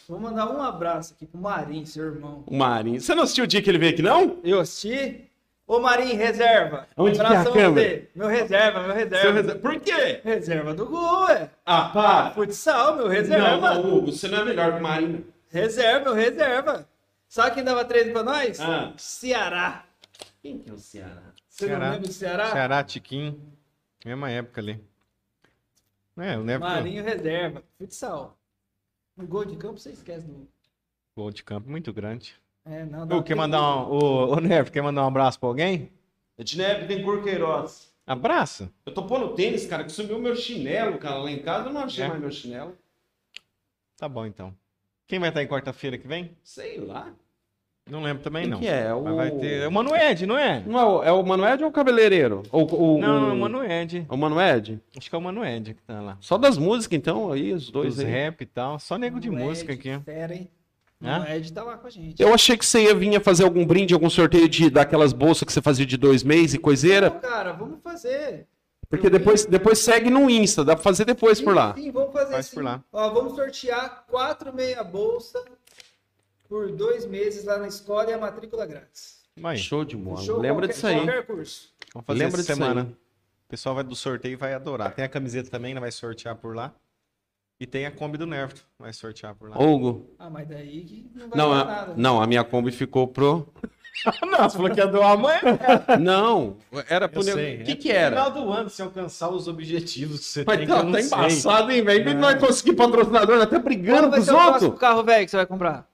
Vou 0.08 0.18
mandar 0.18 0.50
um 0.50 0.62
abraço 0.62 1.12
aqui 1.14 1.26
pro 1.26 1.40
Marinho, 1.40 1.86
seu 1.86 2.06
irmão. 2.06 2.42
O 2.46 2.56
Marinho. 2.56 3.00
Você 3.00 3.14
não 3.14 3.24
assistiu 3.24 3.44
o 3.44 3.46
dia 3.46 3.60
que 3.60 3.68
ele 3.68 3.78
veio 3.78 3.92
aqui, 3.92 4.02
não? 4.02 4.38
Eu 4.42 4.60
assisti. 4.60 5.27
Ô 5.68 5.78
Marinho, 5.80 6.16
reserva. 6.16 6.88
Onde 6.96 7.16
que 7.18 7.20
é 7.20 7.24
a 7.24 7.28
Abração 7.28 7.52
câmera? 7.52 7.88
você. 7.90 8.10
Meu 8.14 8.26
reserva, 8.26 8.82
meu 8.84 8.94
reserva. 8.94 9.32
Reserva- 9.32 9.60
Por 9.60 9.80
quê? 9.80 10.20
Reserva 10.24 10.74
do 10.74 10.86
gol, 10.86 11.24
ué. 11.26 11.50
Ah, 11.66 11.90
para. 11.90 12.30
Futsal, 12.30 12.96
meu 12.96 13.06
reserva. 13.06 13.48
Não, 13.74 13.82
não, 13.82 13.94
Hugo, 13.98 14.10
você 14.10 14.28
não 14.28 14.38
é 14.38 14.44
melhor 14.46 14.72
que 14.72 14.78
o 14.78 14.82
Marinho. 14.82 15.26
Reserva, 15.50 16.04
meu 16.06 16.14
reserva. 16.14 16.88
Sabe 17.28 17.54
quem 17.56 17.64
dava 17.64 17.84
treino 17.84 18.12
pra 18.12 18.22
nós? 18.22 18.58
Ah. 18.60 18.94
Ceará. 18.96 19.84
Quem 20.40 20.58
que 20.58 20.70
é 20.70 20.72
o 20.72 20.78
Ceará? 20.78 21.22
Você 21.46 21.66
Ceará. 21.66 21.84
não 21.84 21.92
lembra 21.92 22.08
do 22.08 22.14
Ceará? 22.14 22.50
Ceará, 22.50 22.82
Tiquinho. 22.84 23.38
Mesma 24.06 24.30
época 24.30 24.62
ali. 24.62 24.82
É, 26.16 26.34
eu 26.34 26.42
lembro. 26.42 26.66
que 26.66 26.74
Marinho 26.74 27.04
reserva. 27.04 27.62
Futsal. 27.78 28.38
No 29.14 29.26
gol 29.26 29.44
de 29.44 29.56
campo 29.56 29.78
você 29.78 29.90
esquece 29.90 30.26
do. 30.26 30.32
o 30.32 30.48
Gol 31.14 31.30
de 31.30 31.44
campo 31.44 31.68
muito 31.70 31.92
grande. 31.92 32.34
É, 32.70 32.84
não. 32.84 33.18
Ô, 33.18 33.22
quer 33.22 33.34
mandar 33.34 33.60
um. 33.62 33.90
Ô, 33.90 34.32
ô 34.34 34.40
Neves, 34.40 34.70
quer 34.70 34.82
mandar 34.82 35.04
um 35.04 35.08
abraço 35.08 35.38
pra 35.40 35.48
alguém? 35.48 35.90
Edneb 36.38 36.86
tem 36.86 37.02
Queiroz. 37.22 37.88
Abraço. 38.06 38.70
Eu 38.86 38.92
tô 38.94 39.02
pondo 39.04 39.34
tênis, 39.34 39.66
cara, 39.66 39.84
que 39.84 39.92
sumiu 39.92 40.18
meu 40.18 40.34
chinelo, 40.36 40.98
cara. 40.98 41.18
Lá 41.18 41.30
em 41.30 41.38
casa 41.40 41.68
eu 41.68 41.72
não 41.72 41.82
achei 41.82 42.04
É? 42.04 42.08
mais 42.08 42.20
meu 42.20 42.30
chinelo. 42.30 42.76
Tá 43.96 44.08
bom 44.08 44.24
então. 44.24 44.54
Quem 45.06 45.18
vai 45.18 45.28
estar 45.30 45.42
em 45.42 45.46
quarta-feira 45.46 45.98
que 45.98 46.06
vem? 46.06 46.30
Sei 46.42 46.78
lá. 46.78 47.10
Não 47.90 48.02
lembro 48.02 48.22
também, 48.22 48.42
Quem 48.42 48.50
não. 48.50 48.58
que 48.60 48.68
é? 48.68 48.92
O... 48.92 49.02
Mas 49.02 49.16
vai 49.16 49.30
ter. 49.30 49.62
É 49.62 49.68
o 49.68 49.72
Manued, 49.72 50.26
não 50.26 50.36
é? 50.38 50.60
Não 50.60 50.78
é 50.78 50.84
o, 50.84 51.02
é 51.04 51.12
o 51.12 51.22
Manoed 51.24 51.62
ou 51.64 51.70
o 51.70 51.72
cabeleireiro? 51.72 52.42
Ou, 52.52 52.96
o, 52.96 53.00
Não, 53.00 53.28
é 53.28 53.30
o... 53.30 53.34
o 53.34 53.36
Manued. 53.36 54.06
É 54.08 54.12
o 54.14 54.16
Manoed? 54.16 54.78
Acho 54.96 55.08
que 55.08 55.16
é 55.16 55.18
o 55.18 55.22
Manued 55.22 55.72
que 55.74 55.82
tá 55.82 56.00
lá. 56.02 56.18
Só 56.20 56.36
das 56.36 56.58
músicas, 56.58 56.98
então, 56.98 57.32
aí, 57.32 57.50
os 57.52 57.70
dois 57.70 57.96
Dos 57.96 58.04
aí. 58.04 58.10
rap 58.10 58.42
e 58.42 58.46
tal. 58.46 58.78
Só 58.78 58.98
nego 58.98 59.18
de 59.18 59.30
O 59.30 59.32
música 59.32 59.72
aqui. 59.72 59.90
ó. 59.94 60.00
Fera, 60.00 60.34
hein? 60.34 60.50
Hã? 61.02 61.20
O 61.24 61.28
Ed 61.28 61.52
tá 61.52 61.62
lá 61.62 61.76
com 61.76 61.86
a 61.86 61.90
gente. 61.90 62.20
Eu 62.20 62.34
achei 62.34 62.56
que 62.56 62.66
você 62.66 62.82
ia 62.84 62.94
vir 62.94 63.14
a 63.16 63.20
fazer 63.20 63.44
algum 63.44 63.64
brinde, 63.64 63.94
algum 63.94 64.10
sorteio 64.10 64.48
de, 64.48 64.68
daquelas 64.68 65.12
bolsas 65.12 65.44
que 65.44 65.52
você 65.52 65.62
fazia 65.62 65.86
de 65.86 65.96
dois 65.96 66.22
meses 66.24 66.54
e 66.54 66.58
coiseira. 66.58 67.08
Não, 67.10 67.20
cara, 67.20 67.52
vamos 67.52 67.80
fazer. 67.82 68.46
Porque 68.88 69.06
Eu 69.06 69.10
depois, 69.10 69.44
vi. 69.44 69.50
depois 69.50 69.78
segue 69.78 70.10
no 70.10 70.28
Insta, 70.30 70.64
dá 70.64 70.74
pra 70.74 70.82
fazer 70.82 71.04
depois 71.04 71.40
por 71.40 71.54
lá. 71.54 71.74
Sim, 71.74 71.82
sim, 71.84 71.90
vamos 71.92 72.12
fazer 72.12 72.32
Faz 72.32 72.46
sim. 72.46 72.54
por 72.54 72.64
lá. 72.64 72.82
Ó, 72.92 73.10
vamos 73.10 73.34
sortear 73.36 74.04
quatro 74.08 74.52
meia 74.52 74.82
bolsa 74.82 75.40
por 76.48 76.72
dois 76.72 77.04
meses 77.06 77.44
lá 77.44 77.58
na 77.58 77.68
escola 77.68 78.10
e 78.10 78.14
a 78.14 78.18
matrícula 78.18 78.66
grátis. 78.66 79.18
Aí, 79.44 79.56
Show 79.58 79.84
de 79.84 79.96
bola. 79.96 80.18
Fechou? 80.18 80.40
Lembra 80.40 80.66
Qualquer- 80.66 80.72
disso 80.74 80.86
aí. 80.86 80.96
Qualquer 80.96 81.26
curso. 81.26 81.68
vamos 81.94 82.06
fazer 82.06 82.18
Lembra 82.18 82.40
essa 82.40 82.52
disso 82.54 82.62
aí. 82.64 82.68
semana. 82.68 82.90
O 83.46 83.48
pessoal 83.50 83.74
vai 83.74 83.84
do 83.84 83.94
sorteio 83.94 84.32
e 84.32 84.36
vai 84.36 84.52
adorar. 84.52 84.92
Tem 84.94 85.04
a 85.04 85.08
camiseta 85.08 85.48
também, 85.48 85.74
né? 85.74 85.80
vai 85.80 85.92
sortear 85.92 86.34
por 86.34 86.56
lá. 86.56 86.74
E 87.60 87.66
tem 87.66 87.86
a 87.86 87.90
Kombi 87.90 88.16
do 88.16 88.26
Nerf, 88.26 88.54
vai 88.78 88.92
sortear 88.92 89.34
por 89.34 89.50
lá. 89.50 89.58
Hugo. 89.60 90.08
Ah, 90.18 90.30
mas 90.30 90.46
daí 90.48 90.84
que 90.84 91.10
não 91.14 91.28
vai 91.28 91.38
Não, 91.38 91.50
dar 91.50 91.60
a, 91.60 91.64
nada. 91.64 91.94
não, 91.96 92.22
a 92.22 92.26
minha 92.26 92.44
Kombi 92.44 92.70
ficou 92.70 93.08
pro. 93.08 93.48
não, 94.22 94.48
você 94.48 94.56
falou 94.56 94.70
que 94.70 94.78
ia 94.78 94.86
doar 94.86 95.12
amanhã. 95.12 95.40
Não, 96.00 96.56
era 96.88 97.08
pro. 97.08 97.20
O 97.20 97.24
que 97.24 97.30
é 97.32 97.74
que 97.74 97.88
no 97.88 97.94
era? 97.98 98.16
final 98.24 98.30
do 98.44 98.52
ano, 98.52 98.70
se 98.70 98.80
alcançar 98.80 99.28
os 99.30 99.48
objetivos 99.48 100.20
que 100.20 100.24
você 100.26 100.44
Mas 100.46 100.58
tem, 100.58 100.68
tá, 100.68 100.82
não 100.84 100.92
tá 100.92 100.98
sei. 101.02 101.06
embaçado, 101.08 101.72
hein, 101.72 101.82
velho? 101.82 102.14
Não 102.14 102.20
vai 102.20 102.38
conseguir 102.38 102.74
patrocinador, 102.76 103.44
tá 103.46 103.58
brigando 103.58 104.08
Qual 104.08 104.12
com 104.12 104.18
os 104.20 104.28
outros. 104.28 104.78
carro 104.78 105.02
velho 105.02 105.24
que 105.24 105.30
você 105.32 105.36
vai 105.38 105.46
comprar? 105.46 105.88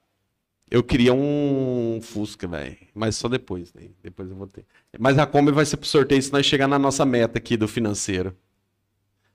Eu 0.70 0.82
queria 0.82 1.14
um 1.14 1.98
Fusca, 2.02 2.46
velho. 2.46 2.76
Mas 2.94 3.16
só 3.16 3.26
depois, 3.28 3.72
né? 3.72 3.88
Depois 4.02 4.28
eu 4.28 4.36
vou 4.36 4.46
ter. 4.46 4.66
Mas 4.98 5.18
a 5.18 5.24
Kombi 5.24 5.50
vai 5.52 5.64
ser 5.64 5.76
pro 5.78 5.86
sorteio 5.88 6.20
se 6.20 6.32
nós 6.32 6.44
chegar 6.44 6.66
na 6.68 6.78
nossa 6.78 7.06
meta 7.06 7.38
aqui 7.38 7.56
do 7.56 7.66
financeiro. 7.68 8.36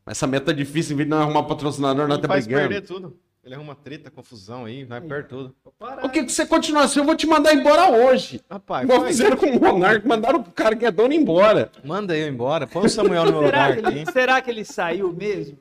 Mas 0.05 0.17
essa 0.17 0.27
meta 0.27 0.51
é 0.51 0.53
difícil, 0.53 0.93
em 0.93 0.97
vez 0.97 1.07
de 1.07 1.11
nós 1.11 1.21
arrumar 1.21 1.43
patrocinador, 1.43 2.07
nós 2.07 2.17
Ele 2.17 2.21
tá 2.21 2.27
faz 2.27 2.45
brigando. 2.47 2.69
perder 2.69 2.87
tudo. 2.87 3.17
Ele 3.43 3.55
arruma 3.55 3.73
treta, 3.73 4.11
confusão 4.11 4.65
aí, 4.65 4.83
vai 4.83 4.99
perder 5.01 5.27
tudo. 5.27 5.55
O 6.03 6.09
que 6.09 6.23
que 6.25 6.31
você 6.31 6.45
continuar 6.45 6.83
assim? 6.83 6.99
Eu 6.99 7.05
vou 7.05 7.15
te 7.15 7.25
mandar 7.25 7.53
embora 7.53 7.89
hoje. 7.89 8.41
Rapaz, 8.49 8.83
Igual 8.83 9.05
fizeram 9.05 9.37
com 9.37 9.45
o 9.47 9.59
Monark, 9.59 10.05
mandaram 10.07 10.39
o 10.39 10.43
cara 10.43 10.75
que 10.75 10.85
é 10.85 10.91
dono 10.91 11.13
embora. 11.13 11.71
manda 11.83 12.15
eu 12.17 12.27
embora. 12.27 12.67
Põe 12.67 12.85
o 12.85 12.89
Samuel 12.89 13.25
no 13.25 13.31
meu 13.31 13.41
Será 13.49 13.67
lugar 13.69 13.77
que, 13.81 13.87
ele, 13.99 14.11
será 14.11 14.41
que 14.41 14.49
ele 14.51 14.65
saiu 14.65 15.13
mesmo? 15.13 15.57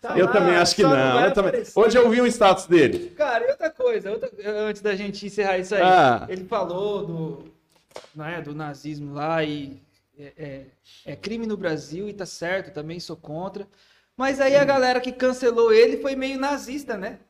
Tá 0.00 0.18
eu 0.18 0.26
lá, 0.26 0.32
também 0.32 0.56
acho 0.56 0.74
que 0.76 0.82
não. 0.82 0.90
vai 0.90 1.26
eu 1.28 1.32
também-. 1.32 1.62
Hoje 1.74 1.96
eu 1.96 2.10
vi 2.10 2.20
um 2.20 2.26
status 2.26 2.66
dele. 2.66 3.10
Cara, 3.16 3.44
e 3.46 3.50
outra 3.50 3.70
coisa, 3.70 4.10
outra- 4.10 4.30
antes 4.68 4.82
da 4.82 4.94
gente 4.94 5.24
encerrar 5.26 5.58
isso 5.58 5.74
aí, 5.74 5.80
Ah. 5.82 6.26
ele 6.28 6.44
falou 6.44 7.06
do, 7.06 7.44
né, 8.14 8.42
do 8.42 8.54
nazismo 8.54 9.14
lá 9.14 9.42
e 9.42 9.80
é, 10.22 10.32
é- 10.36 11.12
é 11.12 11.16
crime 11.16 11.46
no 11.46 11.56
Brasil 11.56 12.08
e 12.08 12.12
tá 12.14 12.26
certo, 12.26 12.72
também 12.72 13.00
sou 13.00 13.16
contra. 13.16 13.68
Mas 14.16 14.40
aí 14.40 14.56
a 14.56 14.64
galera 14.64 15.00
que 15.00 15.12
cancelou 15.12 15.72
ele 15.72 15.96
foi 15.98 16.14
meio 16.14 16.38
nazista, 16.38 16.96
né? 16.96 17.20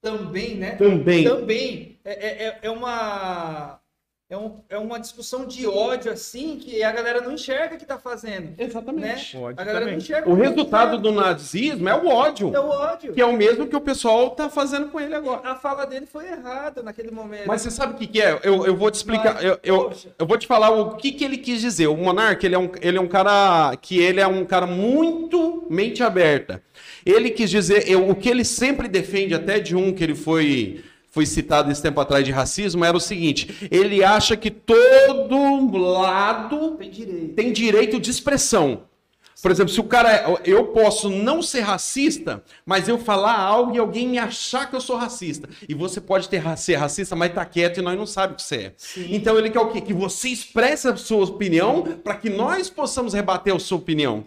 Também, 0.00 0.56
né? 0.56 0.76
Também. 0.76 1.24
Também. 1.24 2.00
É, 2.04 2.12
é- 2.12 2.48
é- 2.48 2.58
é 2.62 2.70
uma. 2.70 3.80
É, 4.28 4.36
um, 4.36 4.56
é 4.68 4.76
uma 4.76 4.98
discussão 4.98 5.46
de 5.46 5.68
ódio, 5.68 6.10
assim, 6.10 6.56
que 6.56 6.82
a 6.82 6.90
galera 6.90 7.20
não 7.20 7.32
enxerga 7.32 7.76
que 7.76 7.86
tá 7.86 7.96
fazendo. 7.96 8.46
Né? 8.46 8.54
Exatamente. 8.58 9.36
Ódio 9.36 9.48
A 9.50 9.52
galera 9.64 9.72
não 9.78 9.84
também. 9.86 9.98
enxerga 9.98 10.28
O 10.28 10.34
resultado 10.34 10.90
tá 10.90 10.96
do 10.96 11.12
nazismo 11.12 11.88
é 11.88 11.94
o 11.94 12.08
ódio, 12.08 12.52
É 12.52 12.58
o 12.58 12.68
ódio. 12.68 13.12
que 13.12 13.20
é 13.20 13.24
o 13.24 13.32
mesmo 13.32 13.68
que 13.68 13.76
o 13.76 13.80
pessoal 13.80 14.30
tá 14.30 14.50
fazendo 14.50 14.88
com 14.88 14.98
ele 14.98 15.14
agora. 15.14 15.48
A 15.48 15.54
fala 15.54 15.84
dele 15.86 16.06
foi 16.06 16.26
errada 16.26 16.82
naquele 16.82 17.12
momento. 17.12 17.46
Mas 17.46 17.62
você 17.62 17.70
sabe 17.70 17.94
o 17.94 17.96
que, 17.96 18.06
que 18.08 18.20
é? 18.20 18.40
Eu, 18.42 18.66
eu 18.66 18.76
vou 18.76 18.90
te 18.90 18.96
explicar. 18.96 19.34
Mas, 19.34 19.44
eu, 19.44 19.58
eu, 19.62 19.92
eu 20.18 20.26
vou 20.26 20.36
te 20.36 20.46
falar 20.48 20.70
o 20.70 20.96
que, 20.96 21.12
que 21.12 21.24
ele 21.24 21.36
quis 21.36 21.60
dizer. 21.60 21.86
O 21.86 21.96
Monark, 21.96 22.44
ele 22.44 22.56
é, 22.56 22.58
um, 22.58 22.70
ele 22.82 22.98
é 22.98 23.00
um 23.00 23.06
cara 23.08 23.76
que 23.76 23.98
ele 24.00 24.20
é 24.20 24.26
um 24.26 24.44
cara 24.44 24.66
muito 24.66 25.66
mente 25.70 26.02
aberta. 26.02 26.60
Ele 27.04 27.30
quis 27.30 27.48
dizer, 27.48 27.88
eu- 27.88 28.08
o 28.10 28.14
que 28.16 28.28
ele 28.28 28.44
sempre 28.44 28.88
defende, 28.88 29.34
até 29.34 29.60
de 29.60 29.76
um 29.76 29.92
que 29.92 30.02
ele 30.02 30.16
foi, 30.16 30.82
foi 31.16 31.24
citado 31.24 31.72
esse 31.72 31.80
tempo 31.80 31.98
atrás 31.98 32.22
de 32.26 32.30
racismo, 32.30 32.84
era 32.84 32.94
o 32.94 33.00
seguinte: 33.00 33.66
ele 33.70 34.04
acha 34.04 34.36
que 34.36 34.50
todo 34.50 35.78
lado 35.78 36.72
Tem 36.72 36.90
direito. 36.90 37.34
tem 37.34 37.52
direito 37.52 37.98
de 37.98 38.10
expressão. 38.10 38.82
Por 39.40 39.50
exemplo, 39.50 39.72
se 39.72 39.80
o 39.80 39.84
cara. 39.84 40.10
é- 40.12 40.40
Eu 40.44 40.64
posso 40.66 41.08
não 41.08 41.40
ser 41.40 41.60
racista, 41.60 42.42
mas 42.66 42.86
eu 42.86 42.98
falar 42.98 43.38
algo 43.38 43.74
e 43.74 43.78
alguém 43.78 44.06
me 44.08 44.18
achar 44.18 44.68
que 44.68 44.76
eu 44.76 44.80
sou 44.80 44.96
racista. 44.96 45.48
E 45.66 45.72
você 45.74 46.00
pode 46.02 46.28
ter, 46.28 46.42
ser 46.58 46.74
racista, 46.76 47.16
mas 47.16 47.32
tá 47.32 47.44
quieto 47.46 47.78
e 47.78 47.82
nós 47.82 47.96
não 47.96 48.06
sabemos 48.06 48.42
o 48.42 48.44
que 48.44 48.48
você 48.48 48.56
é. 48.56 48.72
Sim. 48.76 49.06
Então 49.14 49.38
ele 49.38 49.48
quer 49.50 49.60
o 49.60 49.68
quê? 49.68 49.80
Que 49.80 49.94
você 49.94 50.28
expresse 50.28 50.86
a 50.86 50.96
sua 50.96 51.24
opinião 51.24 51.82
para 52.04 52.14
que 52.16 52.28
nós 52.28 52.68
possamos 52.68 53.14
rebater 53.14 53.54
a 53.54 53.58
sua 53.58 53.78
opinião. 53.78 54.24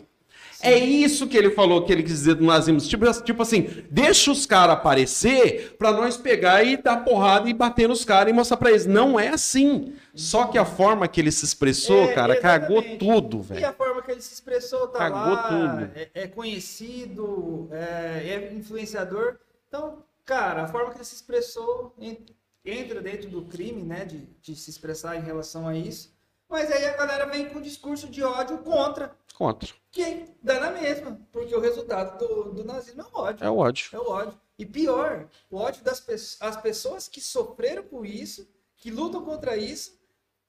É 0.62 0.78
isso 0.78 1.28
que 1.28 1.38
ele 1.38 1.52
falou 1.52 1.86
que 1.86 1.92
ele 1.92 2.04
quis 2.04 2.12
dizer 2.14 2.36
do 2.36 2.44
nazismo. 2.46 2.80
Tipo, 2.82 3.06
tipo 3.24 3.42
assim, 3.42 3.84
deixa 3.90 4.32
os 4.32 4.46
caras 4.46 4.76
aparecer 4.76 5.76
para 5.78 5.92
nós 5.92 6.18
pegar 6.18 6.64
e 6.64 6.76
dar 6.78 6.98
porrada 7.04 7.50
e 7.50 7.54
bater 7.54 7.88
nos 7.88 8.04
caras 8.04 8.32
e 8.32 8.34
mostrar 8.36 8.58
para 8.58 8.70
eles. 8.72 8.86
Não 8.86 9.20
é 9.20 9.30
assim. 9.30 9.94
Só 10.14 10.46
que 10.48 10.58
a 10.58 10.66
forma 10.66 11.08
que 11.08 11.22
ele 11.22 11.32
se 11.32 11.46
expressou, 11.46 12.04
É, 12.10 12.14
cara, 12.14 12.36
cagou 12.42 12.78
exatamente. 12.80 13.00
tudo, 13.00 13.38
E 13.40 13.54
velho. 13.54 13.68
a 13.70 13.74
forma 13.74 14.02
que 14.02 14.12
ele 14.12 14.22
se 14.22 14.34
expressou 14.34 14.88
tá 14.90 15.00
Cagou 15.00 15.34
lá, 15.34 15.44
tudo. 15.48 15.92
É, 15.96 16.10
é 16.14 16.28
conhecido, 16.28 17.70
é, 17.72 18.50
é 18.50 18.54
influenciador. 18.54 19.38
Então, 19.68 20.04
cara, 20.26 20.64
a 20.64 20.68
forma 20.68 20.92
que 20.92 20.98
ele 20.98 21.06
se 21.06 21.16
expressou 21.16 21.94
en- 22.00 22.18
entra 22.66 23.02
dentro 23.02 23.30
do 23.30 23.44
crime, 23.44 23.82
né, 23.84 24.06
de, 24.06 24.28
de 24.42 24.56
se 24.56 24.70
expressar 24.70 25.16
em 25.16 25.22
relação 25.22 25.68
a 25.68 25.76
isso. 25.76 26.12
Mas 26.50 26.72
aí 26.72 26.86
a 26.86 26.98
galera 26.98 27.26
vem 27.28 27.46
com 27.48 27.60
um 27.60 27.62
discurso 27.62 28.08
de 28.08 28.24
ódio 28.24 28.58
contra, 28.60 29.12
Contra. 29.40 29.70
que 29.90 30.26
dá 30.44 30.60
na 30.60 30.72
mesma, 30.72 31.18
porque 31.32 31.56
o 31.56 31.62
resultado 31.62 32.20
do, 32.20 32.52
do 32.52 32.64
nazismo 32.66 33.02
é 33.02 33.06
o 33.06 33.20
ódio. 33.22 33.46
É 33.46 33.50
o 33.50 33.58
ódio. 33.58 33.90
É 33.94 33.98
o 33.98 34.10
ódio. 34.10 34.34
E 34.60 34.66
pior, 34.66 35.26
o 35.50 35.58
ódio 35.58 35.82
das 35.84 36.02
pe 36.02 36.14
as 36.14 36.58
pessoas 36.62 37.08
que 37.08 37.22
sofreram 37.22 37.82
com 37.84 38.04
isso, 38.06 38.46
que 38.76 38.92
lutam 38.92 39.24
contra 39.24 39.56
isso, 39.56 39.98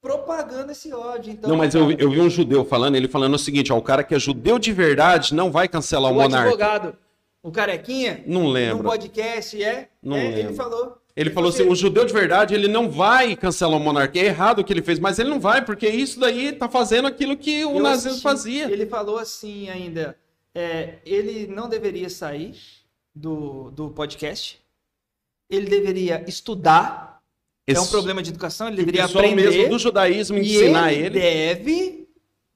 propagando 0.02 0.72
esse 0.72 0.92
ódio. 0.92 1.32
Então, 1.32 1.48
Não, 1.50 1.56
mas 1.56 1.72
eu, 1.74 1.90
eu 1.92 2.10
vi 2.10 2.20
um 2.20 2.28
judeu 2.28 2.64
falando, 2.64 2.96
ele 2.96 3.06
falando 3.06 3.34
o 3.34 3.38
seguinte, 3.38 3.72
ó, 3.72 3.78
o 3.78 3.82
cara 3.82 4.02
que 4.02 4.14
é 4.14 4.18
judeu 4.18 4.58
de 4.58 4.72
verdade 4.72 5.34
não 5.34 5.52
vai 5.52 5.68
cancelar 5.68 6.10
o, 6.10 6.14
o 6.14 6.18
monarca. 6.18 6.48
advogado, 6.48 6.96
o 7.42 7.52
carequinha, 7.52 8.24
Não 8.26 8.42
no 8.42 8.48
lembro. 8.50 8.82
podcast, 8.88 9.62
é, 9.62 9.88
Não 10.02 10.16
é, 10.16 10.26
ele 10.26 10.36
lembro. 10.36 10.54
falou. 10.54 10.99
Ele 11.20 11.30
falou 11.30 11.50
assim, 11.50 11.68
o 11.68 11.74
judeu 11.74 12.04
de 12.06 12.12
verdade, 12.14 12.54
ele 12.54 12.66
não 12.66 12.90
vai 12.90 13.36
cancelar 13.36 13.76
o 13.76 13.80
monarca. 13.80 14.18
É 14.18 14.24
errado 14.24 14.60
o 14.60 14.64
que 14.64 14.72
ele 14.72 14.80
fez, 14.80 14.98
mas 14.98 15.18
ele 15.18 15.28
não 15.28 15.38
vai, 15.38 15.62
porque 15.64 15.86
isso 15.86 16.18
daí 16.18 16.50
tá 16.52 16.66
fazendo 16.68 17.06
aquilo 17.06 17.36
que 17.36 17.62
o 17.64 17.76
Eu 17.76 17.82
nazismo 17.82 18.10
assisti, 18.12 18.22
fazia. 18.22 18.70
Ele 18.72 18.86
falou 18.86 19.18
assim 19.18 19.68
ainda, 19.68 20.16
é, 20.54 20.94
ele 21.04 21.46
não 21.46 21.68
deveria 21.68 22.08
sair 22.08 22.54
do, 23.14 23.70
do 23.72 23.90
podcast, 23.90 24.58
ele 25.50 25.66
deveria 25.66 26.24
estudar, 26.26 27.20
é 27.66 27.78
um 27.78 27.82
Esse- 27.82 27.90
problema 27.90 28.22
de 28.22 28.30
educação, 28.30 28.68
ele 28.68 28.76
deveria 28.78 29.04
aprender. 29.04 29.50
mesmo 29.50 29.68
do 29.68 29.78
judaísmo 29.78 30.38
E 30.38 30.40
ensinar 30.40 30.92
ele, 30.92 31.04
ele. 31.06 31.20
deve 31.20 32.08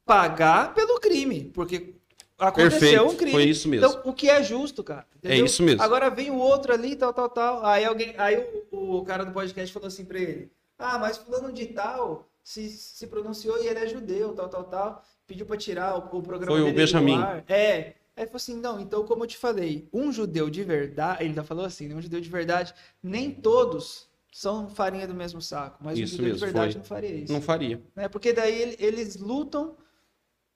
pagar 0.06 0.72
pelo 0.74 0.98
crime, 1.00 1.50
porque 1.52 1.94
aconteceu 2.38 2.78
Perfeito, 2.80 3.04
um 3.04 3.16
crime. 3.16 3.32
foi 3.32 3.44
isso 3.44 3.68
mesmo. 3.68 3.86
Então, 3.86 4.02
o 4.04 4.12
que 4.12 4.28
é 4.28 4.42
justo, 4.42 4.82
cara? 4.82 5.06
entendeu? 5.16 5.44
isso 5.46 5.62
mesmo. 5.62 5.82
Agora 5.82 6.10
vem 6.10 6.30
o 6.30 6.36
outro 6.38 6.72
ali, 6.72 6.96
tal, 6.96 7.12
tal, 7.12 7.28
tal. 7.28 7.64
Aí 7.64 7.84
alguém, 7.84 8.14
aí 8.18 8.36
o, 8.70 8.96
o 8.98 9.04
cara 9.04 9.24
do 9.24 9.32
podcast 9.32 9.72
falou 9.72 9.88
assim 9.88 10.04
pra 10.04 10.18
ele: 10.18 10.50
"Ah, 10.78 10.98
mas 10.98 11.16
fulano 11.16 11.52
de 11.52 11.66
tal 11.66 12.28
se, 12.42 12.68
se 12.68 13.06
pronunciou 13.06 13.62
e 13.62 13.66
ele 13.68 13.78
é 13.78 13.86
judeu, 13.88 14.32
tal, 14.34 14.48
tal, 14.48 14.64
tal. 14.64 15.04
Pediu 15.26 15.46
pra 15.46 15.56
tirar 15.56 15.94
o, 15.96 16.18
o 16.18 16.22
programa 16.22 16.56
Foi 16.58 16.70
o 16.70 16.74
Benjamin. 16.74 17.16
ar." 17.18 17.44
É. 17.48 17.94
Aí 18.16 18.26
falou 18.26 18.36
assim, 18.36 18.54
não, 18.60 18.78
então 18.78 19.04
como 19.04 19.24
eu 19.24 19.26
te 19.26 19.36
falei, 19.36 19.88
um 19.92 20.12
judeu 20.12 20.48
de 20.48 20.62
verdade, 20.62 21.24
ele 21.24 21.34
já 21.34 21.42
falou 21.42 21.64
assim, 21.64 21.88
né, 21.88 21.96
um 21.96 22.00
judeu 22.00 22.20
de 22.20 22.28
verdade, 22.30 22.72
nem 23.02 23.28
todos 23.28 24.08
são 24.32 24.68
farinha 24.68 25.04
do 25.04 25.12
mesmo 25.14 25.42
saco, 25.42 25.78
mas 25.80 25.98
Isso 25.98 26.14
um 26.14 26.18
judeu 26.18 26.24
mesmo, 26.34 26.38
de 26.38 26.44
verdade 26.52 26.72
foi. 26.74 26.78
não 26.78 26.84
faria 26.86 27.10
isso 27.16 27.32
Não 27.32 27.42
faria. 27.42 27.82
né? 27.96 28.06
Porque 28.08 28.32
daí 28.32 28.54
ele- 28.62 28.76
eles 28.78 29.16
lutam 29.16 29.76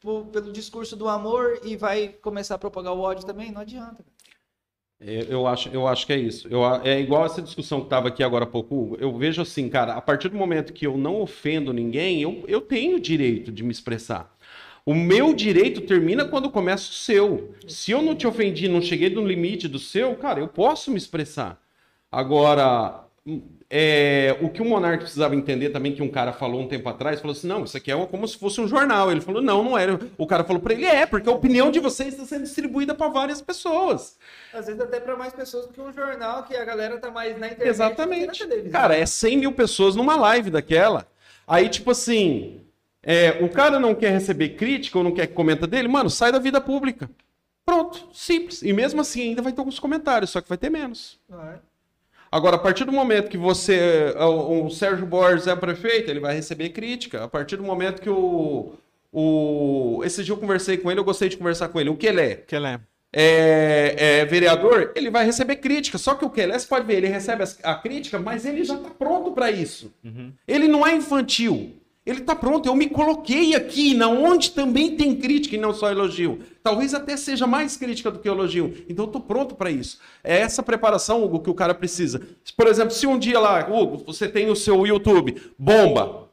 po- 0.01 0.27
pelo 0.27 0.53
discurso 0.53 0.97
do 0.97 1.09
amor 1.09 1.61
e 1.65 1.77
vai 1.77 2.09
começar 2.09 2.55
a 2.57 2.59
propagar 2.59 2.93
o 2.95 3.01
ódio 3.01 3.27
também, 3.27 3.51
não 3.53 3.61
adianta. 3.61 4.05
É, 5.01 5.27
Eu 5.29 5.47
acho, 5.47 5.69
eu 5.69 5.87
acho 5.87 6.07
que 6.07 6.13
é 6.13 6.17
isso. 6.19 6.49
Eu, 6.49 6.65
é 6.85 7.01
igual 7.01 7.25
essa 7.25 7.41
discussão 7.41 7.81
que 7.81 7.87
estava 7.87 8.09
aqui 8.09 8.23
agora 8.23 8.45
há 8.45 8.49
pouco. 8.49 8.75
Hugo. 8.75 8.97
Eu 8.99 9.17
vejo 9.17 9.41
assim, 9.41 9.69
cara, 9.69 9.95
a 9.95 10.01
partir 10.01 10.29
do 10.29 10.37
momento 10.37 10.73
que 10.73 10.87
eu 10.87 10.97
não 10.97 11.21
ofendo 11.21 11.73
ninguém, 11.73 12.21
eu, 12.23 12.45
eu 12.49 12.61
tenho 12.61 12.97
o 12.97 13.01
direito 13.01 13.53
de 13.53 13.63
me 13.63 13.71
expressar. 13.71 14.37
O 14.85 14.95
meu 14.95 15.35
direito 15.35 15.83
termina 15.83 16.25
quando 16.25 16.51
começa 16.51 16.91
o 16.91 16.95
seu. 16.95 17.55
Se 17.69 17.91
eu 17.93 18.01
não 18.03 18.17
te 18.17 18.27
ofendi, 18.27 18.67
não 18.69 18.81
cheguei 18.81 19.11
no 19.11 19.25
limite 19.27 19.69
do 19.69 19.79
seu, 19.79 20.17
cara, 20.17 20.41
eu 20.41 20.49
posso 20.49 20.91
me 20.91 20.97
expressar. 20.97 21.61
Agora, 22.11 23.05
é, 23.71 24.37
o 24.41 24.49
que 24.49 24.63
o 24.63 24.65
Monark 24.65 25.03
precisava 25.03 25.37
entender 25.37 25.71
também, 25.71 25.95
que 25.95 26.03
um 26.03 26.11
cara 26.11 26.33
falou 26.33 26.63
um 26.63 26.69
tempo 26.69 26.89
atrás, 26.89 27.21
falou 27.21 27.37
assim, 27.37 27.47
não, 27.47 27.65
isso 27.65 27.77
aqui 27.77 27.93
é 27.93 28.07
como 28.07 28.27
se 28.27 28.39
fosse 28.39 28.61
um 28.61 28.67
jornal. 28.67 29.11
Ele 29.11 29.21
falou, 29.21 29.43
não, 29.43 29.63
não 29.63 29.77
era. 29.77 29.99
O 30.17 30.27
cara 30.27 30.43
falou 30.43 30.63
para 30.63 30.73
ele, 30.73 30.87
é, 30.87 31.05
porque 31.05 31.29
a 31.29 31.33
opinião 31.33 31.71
de 31.71 31.79
vocês 31.79 32.15
está 32.15 32.25
sendo 32.25 32.45
distribuída 32.45 32.95
para 32.95 33.09
várias 33.09 33.43
pessoas. 33.43 34.17
Às 34.55 34.67
vezes 34.67 34.81
até 34.81 34.99
para 34.99 35.17
mais 35.17 35.35
pessoas 35.35 35.67
do 35.67 35.73
que 35.73 35.81
um 35.81 35.93
jornal, 35.93 36.45
que 36.45 36.57
a 36.57 36.65
galera 36.65 36.99
tá 36.99 37.11
mais 37.11 37.39
na 37.39 37.49
internet 37.49 37.69
Exatamente. 37.69 38.47
na. 38.47 38.71
Cara, 38.71 38.97
é 38.97 39.05
100 39.05 39.37
mil 39.37 39.53
pessoas 39.53 39.95
numa 39.95 40.17
live 40.17 40.51
daquela. 40.51 41.07
Aí, 41.47 41.69
tipo 41.69 41.91
assim, 41.91 42.61
é, 43.03 43.39
o 43.43 43.51
cara 43.51 43.79
não 43.79 43.95
quer 43.95 44.11
receber 44.11 44.51
crítica 44.51 44.97
ou 44.97 45.05
não 45.05 45.13
quer 45.13 45.27
que 45.27 45.35
comenta 45.35 45.67
dele, 45.67 45.89
mano, 45.89 46.09
sai 46.09 46.33
da 46.33 46.39
vida 46.39 46.61
pública. 46.61 47.11
Pronto, 47.67 48.09
simples. 48.15 48.63
E 48.63 48.73
mesmo 48.73 49.03
assim 49.03 49.29
ainda 49.29 49.43
vai 49.43 49.53
ter 49.53 49.61
alguns 49.61 49.79
comentários, 49.79 50.31
só 50.31 50.41
que 50.41 50.49
vai 50.49 50.57
ter 50.57 50.71
menos. 50.71 51.21
Vai. 51.29 51.61
Agora, 52.31 52.57
a 52.57 52.59
partir 52.59 52.85
do 52.85 52.93
momento 52.93 53.31
que 53.31 53.39
você. 53.39 54.15
O, 54.19 54.67
o 54.67 54.71
Sérgio 54.71 55.07
Borges 55.07 55.47
é 55.47 55.57
prefeito, 55.57 56.11
ele 56.11 56.21
vai 56.21 56.35
receber 56.35 56.71
crítica. 56.71 57.25
A 57.25 57.29
partir 57.29 57.57
do 57.57 57.63
momento 57.63 58.03
que 58.03 58.11
o. 58.11 58.73
o 59.13 60.03
esse 60.05 60.23
dia 60.23 60.35
eu 60.35 60.39
conversei 60.39 60.77
com 60.77 60.91
ele, 60.91 61.01
eu 61.01 61.05
gostei 61.05 61.29
de 61.29 61.37
conversar 61.37 61.69
com 61.69 61.81
ele. 61.81 61.91
O 61.91 61.97
que 61.97 62.07
ele 62.07 62.21
é? 62.21 62.37
Que 62.37 62.57
ele 62.57 62.67
é. 62.67 62.81
vereador, 64.27 64.93
ele 64.95 65.11
vai 65.11 65.25
receber 65.25 65.57
crítica. 65.57 65.97
Só 65.97 66.15
que 66.15 66.25
o 66.25 66.31
Kelly, 66.31 66.53
você 66.53 66.67
pode 66.67 66.87
ver, 66.87 66.97
ele 66.97 67.09
recebe 67.09 67.43
a 67.63 67.75
crítica, 67.75 68.19
mas 68.19 68.45
ele 68.45 68.65
já 68.65 68.75
está 68.75 68.91
pronto 68.91 69.33
para 69.33 69.51
isso. 69.51 69.93
Ele 70.47 70.69
não 70.69 70.87
é 70.87 70.95
infantil. 70.95 71.78
Ele 72.09 72.21
está 72.21 72.35
pronto. 72.35 72.67
Eu 72.67 72.75
me 72.75 72.89
coloquei 72.89 73.55
aqui, 73.55 73.93
na 73.95 74.09
onde 74.09 74.51
também 74.53 74.97
tem 74.97 75.15
crítica 75.15 75.55
e 75.57 75.59
não 75.59 75.75
só 75.75 75.91
elogio. 75.91 76.39
Talvez 76.63 76.95
até 76.95 77.17
seja 77.17 77.47
mais 77.47 77.77
crítica 77.77 78.11
do 78.11 78.19
que 78.19 78.29
elogio. 78.29 78.85
Então 78.89 79.05
eu 79.05 79.09
estou 79.09 79.21
pronto 79.21 79.55
para 79.55 79.71
isso. 79.71 79.99
É 80.25 80.39
essa 80.39 80.63
preparação, 80.63 81.23
Hugo, 81.23 81.41
que 81.41 81.51
o 81.51 81.55
cara 81.55 81.75
precisa. 81.75 82.23
Por 82.57 82.67
exemplo, 82.67 82.93
se 82.93 83.07
um 83.07 83.19
dia 83.19 83.39
lá, 83.39 83.69
Hugo, 83.71 84.05
você 84.07 84.27
tem 84.27 84.49
o 84.51 84.57
seu 84.57 84.87
YouTube, 84.87 85.37
bomba. 85.59 86.29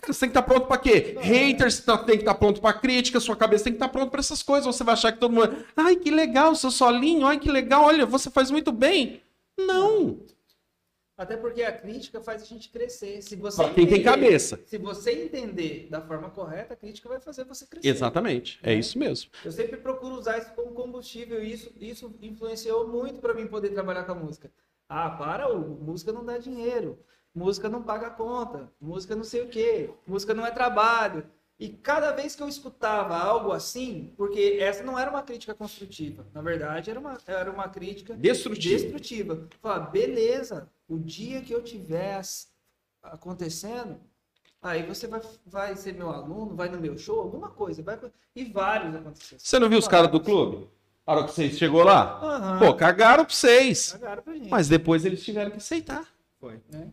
Cara, 0.00 0.12
você 0.14 0.20
tem 0.20 0.30
que 0.30 0.38
estar 0.38 0.42
pronto 0.42 0.66
para 0.66 0.78
quê? 0.78 1.16
Haters 1.20 1.80
tá- 1.80 1.98
tem 1.98 2.16
que 2.16 2.22
estar 2.22 2.34
pronto 2.34 2.58
para 2.60 2.72
crítica, 2.72 3.20
sua 3.20 3.36
cabeça 3.36 3.64
tem 3.64 3.74
que 3.74 3.76
estar 3.76 3.88
pronto 3.90 4.10
para 4.10 4.20
essas 4.20 4.42
coisas. 4.42 4.74
Você 4.74 4.82
vai 4.82 4.94
achar 4.94 5.12
que 5.12 5.18
todo 5.18 5.34
mundo. 5.34 5.54
Ai, 5.76 5.96
que 5.96 6.10
legal, 6.10 6.54
seu 6.54 6.70
solinho, 6.70 7.26
ai, 7.26 7.38
que 7.38 7.50
legal, 7.50 7.84
olha, 7.84 8.06
você 8.06 8.30
faz 8.30 8.50
muito 8.50 8.72
bem. 8.72 9.20
Não. 9.58 10.16
Até 11.20 11.36
porque 11.36 11.62
a 11.62 11.70
crítica 11.70 12.18
faz 12.22 12.40
a 12.40 12.46
gente 12.46 12.70
crescer. 12.70 13.20
Se 13.20 13.36
você 13.36 13.62
Pra 13.62 13.74
quem 13.74 13.86
tem 13.86 14.00
entender- 14.00 14.04
cabeça. 14.04 14.58
Se 14.64 14.78
você 14.78 15.12
entender 15.24 15.86
da 15.90 16.00
forma 16.00 16.30
correta, 16.30 16.72
a 16.72 16.76
crítica 16.78 17.10
vai 17.10 17.20
fazer 17.20 17.44
você 17.44 17.66
crescer. 17.66 17.86
Exatamente. 17.86 18.58
É 18.62 18.68
Né? 18.68 18.76
isso 18.76 18.98
mesmo. 18.98 19.30
Eu 19.44 19.52
sempre 19.52 19.76
procuro 19.76 20.14
usar 20.14 20.38
isso 20.38 20.50
como 20.54 20.72
combustível 20.72 21.44
e 21.44 21.52
isso, 21.52 21.70
isso 21.78 22.14
influenciou 22.22 22.88
muito 22.88 23.20
para 23.20 23.34
mim 23.34 23.46
poder 23.46 23.68
trabalhar 23.68 24.04
com 24.04 24.12
a 24.12 24.14
música. 24.14 24.50
Ah, 24.88 25.10
para, 25.10 25.46
Hugo, 25.46 25.84
música 25.84 26.10
não 26.10 26.24
dá 26.24 26.38
dinheiro, 26.38 26.98
música 27.34 27.68
não 27.68 27.82
paga 27.82 28.08
conta, 28.08 28.72
música 28.80 29.14
não 29.14 29.22
sei 29.22 29.42
o 29.42 29.48
quê, 29.48 29.90
música 30.06 30.32
não 30.32 30.46
é 30.46 30.50
trabalho. 30.50 31.26
E 31.58 31.68
cada 31.68 32.12
vez 32.12 32.34
que 32.34 32.42
eu 32.42 32.48
escutava 32.48 33.14
algo 33.14 33.52
assim, 33.52 34.14
porque 34.16 34.56
essa 34.58 34.82
não 34.82 34.98
era 34.98 35.10
uma 35.10 35.22
crítica 35.22 35.52
construtiva, 35.54 36.26
na 36.32 36.40
verdade 36.40 36.88
era 36.90 36.98
uma, 36.98 37.18
era 37.26 37.50
uma 37.52 37.68
crítica 37.68 38.14
destrutiva. 38.14 39.34
Eu 39.34 39.48
Falava, 39.60 39.90
beleza, 39.90 40.66
o 40.90 40.98
dia 40.98 41.40
que 41.40 41.54
eu 41.54 41.62
tiver 41.62 42.20
acontecendo, 43.02 43.96
aí 44.60 44.82
você 44.82 45.06
vai, 45.06 45.20
vai 45.46 45.76
ser 45.76 45.94
meu 45.94 46.10
aluno, 46.10 46.56
vai 46.56 46.68
no 46.68 46.80
meu 46.80 46.98
show, 46.98 47.20
alguma 47.20 47.48
coisa. 47.48 47.82
Vai... 47.82 47.98
E 48.34 48.44
vários 48.44 48.94
aconteceram. 48.94 49.40
Você 49.40 49.58
não 49.58 49.68
viu 49.68 49.78
os 49.78 49.88
caras 49.88 50.10
do 50.10 50.20
clube? 50.20 50.68
A 51.06 51.14
hora 51.14 51.24
que 51.24 51.32
vocês 51.32 51.56
chegou 51.56 51.82
lá? 51.82 52.20
Aham. 52.20 52.58
Pô, 52.58 52.74
cagaram 52.74 53.24
pra 53.24 53.34
vocês. 53.34 53.92
Cagaram 53.92 54.22
pra 54.22 54.34
gente. 54.34 54.50
Mas 54.50 54.68
depois 54.68 55.04
eles 55.04 55.24
tiveram 55.24 55.50
que 55.50 55.56
aceitar. 55.58 56.04
Foi. 56.40 56.60
né? 56.70 56.88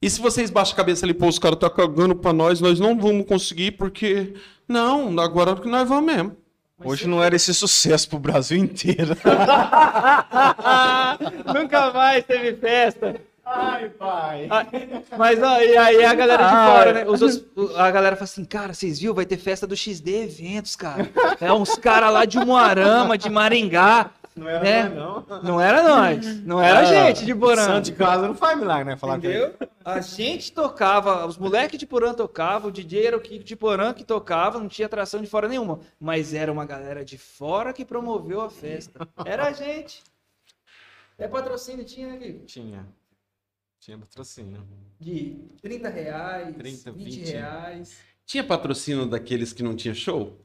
E 0.00 0.08
se 0.08 0.20
vocês 0.20 0.48
baixam 0.50 0.74
a 0.74 0.76
cabeça 0.76 1.04
ali, 1.04 1.12
pô, 1.12 1.26
os 1.26 1.38
caras 1.38 1.58
tá 1.58 1.68
cagando 1.68 2.14
pra 2.16 2.32
nós, 2.32 2.60
nós 2.60 2.80
não 2.80 2.98
vamos 2.98 3.26
conseguir, 3.26 3.72
porque. 3.72 4.34
Não, 4.66 5.18
agora 5.18 5.56
que 5.56 5.68
nós 5.68 5.88
vamos 5.88 6.12
mesmo. 6.12 6.36
Hoje 6.84 7.08
não 7.08 7.22
era 7.22 7.34
esse 7.34 7.52
sucesso 7.52 8.08
pro 8.08 8.18
Brasil 8.18 8.58
inteiro. 8.58 9.16
Nunca 11.54 11.92
mais 11.92 12.24
teve 12.24 12.54
festa. 12.56 13.16
Ai, 13.44 13.88
pai. 13.88 14.46
Ah, 14.50 14.66
Mas 15.16 15.42
ó, 15.42 15.60
e 15.60 15.76
aí 15.76 16.04
a 16.04 16.14
galera 16.14 16.44
de 16.44 16.50
fora, 16.50 16.92
né? 16.92 17.04
Os 17.06 17.44
a 17.76 17.90
galera 17.90 18.14
fala 18.14 18.24
assim, 18.24 18.44
cara, 18.44 18.74
vocês 18.74 18.98
viram? 18.98 19.14
Vai 19.14 19.24
ter 19.24 19.38
festa 19.38 19.66
do 19.66 19.74
XD 19.74 20.24
Eventos, 20.24 20.76
cara. 20.76 21.08
É 21.40 21.50
uns 21.52 21.74
caras 21.76 22.12
lá 22.12 22.24
de 22.26 22.38
Moarama, 22.38 23.16
de 23.16 23.30
Maringá. 23.30 24.10
Não 24.38 24.48
era 24.48 24.68
É. 24.68 24.88
nós, 24.88 25.26
não. 25.28 25.42
Não 25.42 25.60
era 25.60 25.82
nós. 25.82 26.44
Não 26.44 26.62
era 26.62 26.80
a 26.80 26.84
gente 26.84 27.24
de 27.24 27.34
Porã. 27.34 27.64
Santo 27.64 27.84
de 27.86 27.92
casa 27.92 28.26
não 28.26 28.34
faz 28.34 28.58
milagre, 28.58 28.84
né? 28.84 28.96
Falar 28.96 29.18
Entendeu? 29.18 29.54
A 29.84 30.00
gente 30.00 30.52
tocava, 30.52 31.26
os 31.26 31.36
moleques 31.36 31.78
de 31.78 31.86
Porã 31.86 32.14
tocavam, 32.14 32.68
o 32.68 32.72
DJ 32.72 33.06
era 33.06 33.16
o 33.16 33.20
Kiko 33.20 33.44
de 33.44 33.56
Porã 33.56 33.92
que 33.92 34.04
tocava, 34.04 34.58
não 34.58 34.68
tinha 34.68 34.86
atração 34.86 35.20
de 35.20 35.26
fora 35.26 35.48
nenhuma. 35.48 35.80
Mas 36.00 36.32
era 36.34 36.52
uma 36.52 36.64
galera 36.64 37.04
de 37.04 37.18
fora 37.18 37.72
que 37.72 37.84
promoveu 37.84 38.40
a 38.40 38.48
festa. 38.50 39.06
Era 39.24 39.46
a 39.48 39.52
gente. 39.52 40.02
É 41.18 41.26
patrocínio, 41.26 41.84
tinha, 41.84 42.08
né, 42.08 42.18
Kiko? 42.18 42.44
tinha. 42.46 42.86
Tinha 43.80 43.98
patrocínio. 43.98 44.62
De 45.00 45.36
30 45.62 45.88
reais, 45.88 46.56
30, 46.56 46.92
20, 46.92 47.04
20. 47.16 47.30
reais. 47.32 47.96
Tinha 48.26 48.44
patrocínio 48.44 49.06
daqueles 49.06 49.52
que 49.52 49.62
não 49.62 49.74
tinha 49.74 49.94
show? 49.94 50.36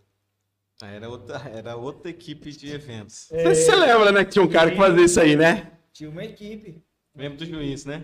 Ah, 0.82 0.88
Era 0.92 1.10
outra, 1.10 1.38
era 1.54 1.76
outra 1.76 2.10
equipe 2.10 2.52
de 2.52 2.72
eventos. 2.72 3.30
Você 3.30 3.76
lembra, 3.76 4.12
né, 4.12 4.26
que 4.26 4.32
tinha 4.32 4.44
um 4.44 4.50
cara 4.50 4.72
que 4.72 4.78
fazia 4.78 5.06
isso 5.06 5.20
aí, 5.20 5.36
né? 5.36 5.72
Tinha 5.94 6.10
uma 6.10 6.24
equipe. 6.24 6.84
Mesmo 7.16 7.38
do 7.38 7.46
juiz, 7.46 7.86
né? 7.86 8.04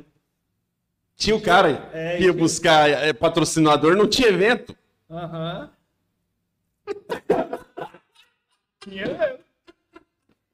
Tinha 1.15 1.35
o 1.35 1.41
cara 1.41 1.89
É, 1.91 2.17
que 2.17 2.23
ia 2.23 2.31
tinha. 2.31 2.33
buscar 2.33 2.89
é, 2.89 3.11
patrocinador, 3.11 3.95
não 3.95 4.07
tinha 4.07 4.29
evento. 4.29 4.75
Aham. 5.09 5.71
tinha 8.79 9.05
mesmo. 9.05 9.39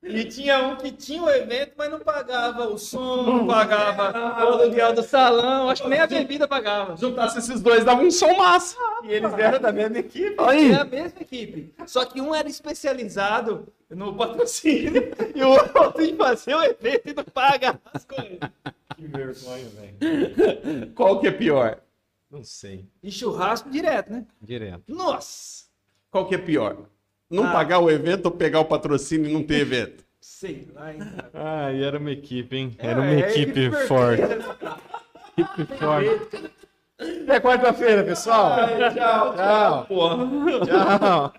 E 0.07 0.23
tinha 0.25 0.59
um 0.67 0.75
que 0.75 0.91
tinha 0.91 1.23
o 1.23 1.29
evento, 1.29 1.73
mas 1.75 1.89
não 1.89 1.99
pagava 1.99 2.67
o 2.67 2.77
som, 2.77 3.23
não 3.23 3.47
pagava 3.47 4.45
o 4.45 4.53
aluguel 4.53 4.93
do 4.93 5.01
salão, 5.01 5.69
acho 5.69 5.81
que 5.81 5.89
nem 5.89 5.99
a 5.99 6.05
bebida 6.05 6.47
pagava. 6.47 6.95
Juntasse 6.95 7.39
esses 7.39 7.59
dois, 7.59 7.83
dava 7.83 8.01
um 8.01 8.11
som 8.11 8.35
massa. 8.35 8.77
E 9.03 9.11
eles 9.11 9.33
eram 9.33 9.59
da 9.59 9.71
mesma 9.71 9.97
equipe. 9.97 10.35
Aí. 10.37 10.71
É 10.71 10.75
a 10.75 10.85
mesma 10.85 11.21
equipe. 11.21 11.73
Só 11.87 12.05
que 12.05 12.21
um 12.21 12.35
era 12.35 12.47
especializado 12.47 13.67
no 13.89 14.15
patrocínio 14.15 15.11
e 15.33 15.43
o 15.43 15.49
outro 15.49 16.03
em 16.03 16.15
fazer 16.15 16.53
o 16.53 16.63
evento 16.63 17.09
e 17.09 17.13
não 17.13 17.23
pagar 17.23 17.79
as 17.91 18.05
coisas. 18.05 18.39
Que 18.95 19.07
vergonha, 19.07 19.65
velho. 19.69 20.91
Qual 20.93 21.19
que 21.19 21.27
é 21.27 21.31
pior? 21.31 21.79
Não 22.29 22.43
sei. 22.43 22.85
E 23.01 23.11
churrasco 23.11 23.69
direto, 23.69 24.11
né? 24.11 24.25
Direto. 24.41 24.83
Nossa! 24.87 25.65
Qual 26.11 26.27
que 26.27 26.35
é 26.35 26.37
pior? 26.37 26.77
Não 27.29 27.45
Ah. 27.47 27.51
pagar 27.51 27.79
o 27.79 27.89
evento 27.89 28.25
ou 28.27 28.31
pegar 28.31 28.59
o 28.59 28.65
patrocínio 28.65 29.29
e 29.29 29.33
não 29.33 29.43
ter 29.43 29.59
evento? 29.61 30.03
Sei 30.21 30.67
lá, 30.73 30.93
hein, 30.93 30.99
cara. 30.99 31.29
Ah, 31.33 31.71
e 31.71 31.83
era 31.83 31.97
uma 31.99 32.11
equipe, 32.11 32.55
hein? 32.55 32.75
Era 32.79 32.99
É, 32.99 33.03
uma 33.03 33.13
é 33.13 33.19
equipe 33.19 33.53
perfeita. 33.69 33.87
forte. 33.87 34.21
Equipe 35.37 35.75
forte. 35.77 36.45
Até 37.23 37.39
quarta-feira, 37.41 38.03
pessoal. 38.03 38.55
Tchau, 38.93 39.35
Tchau. 39.35 39.85
Porra. 39.85 40.17
Tchau. 40.65 41.33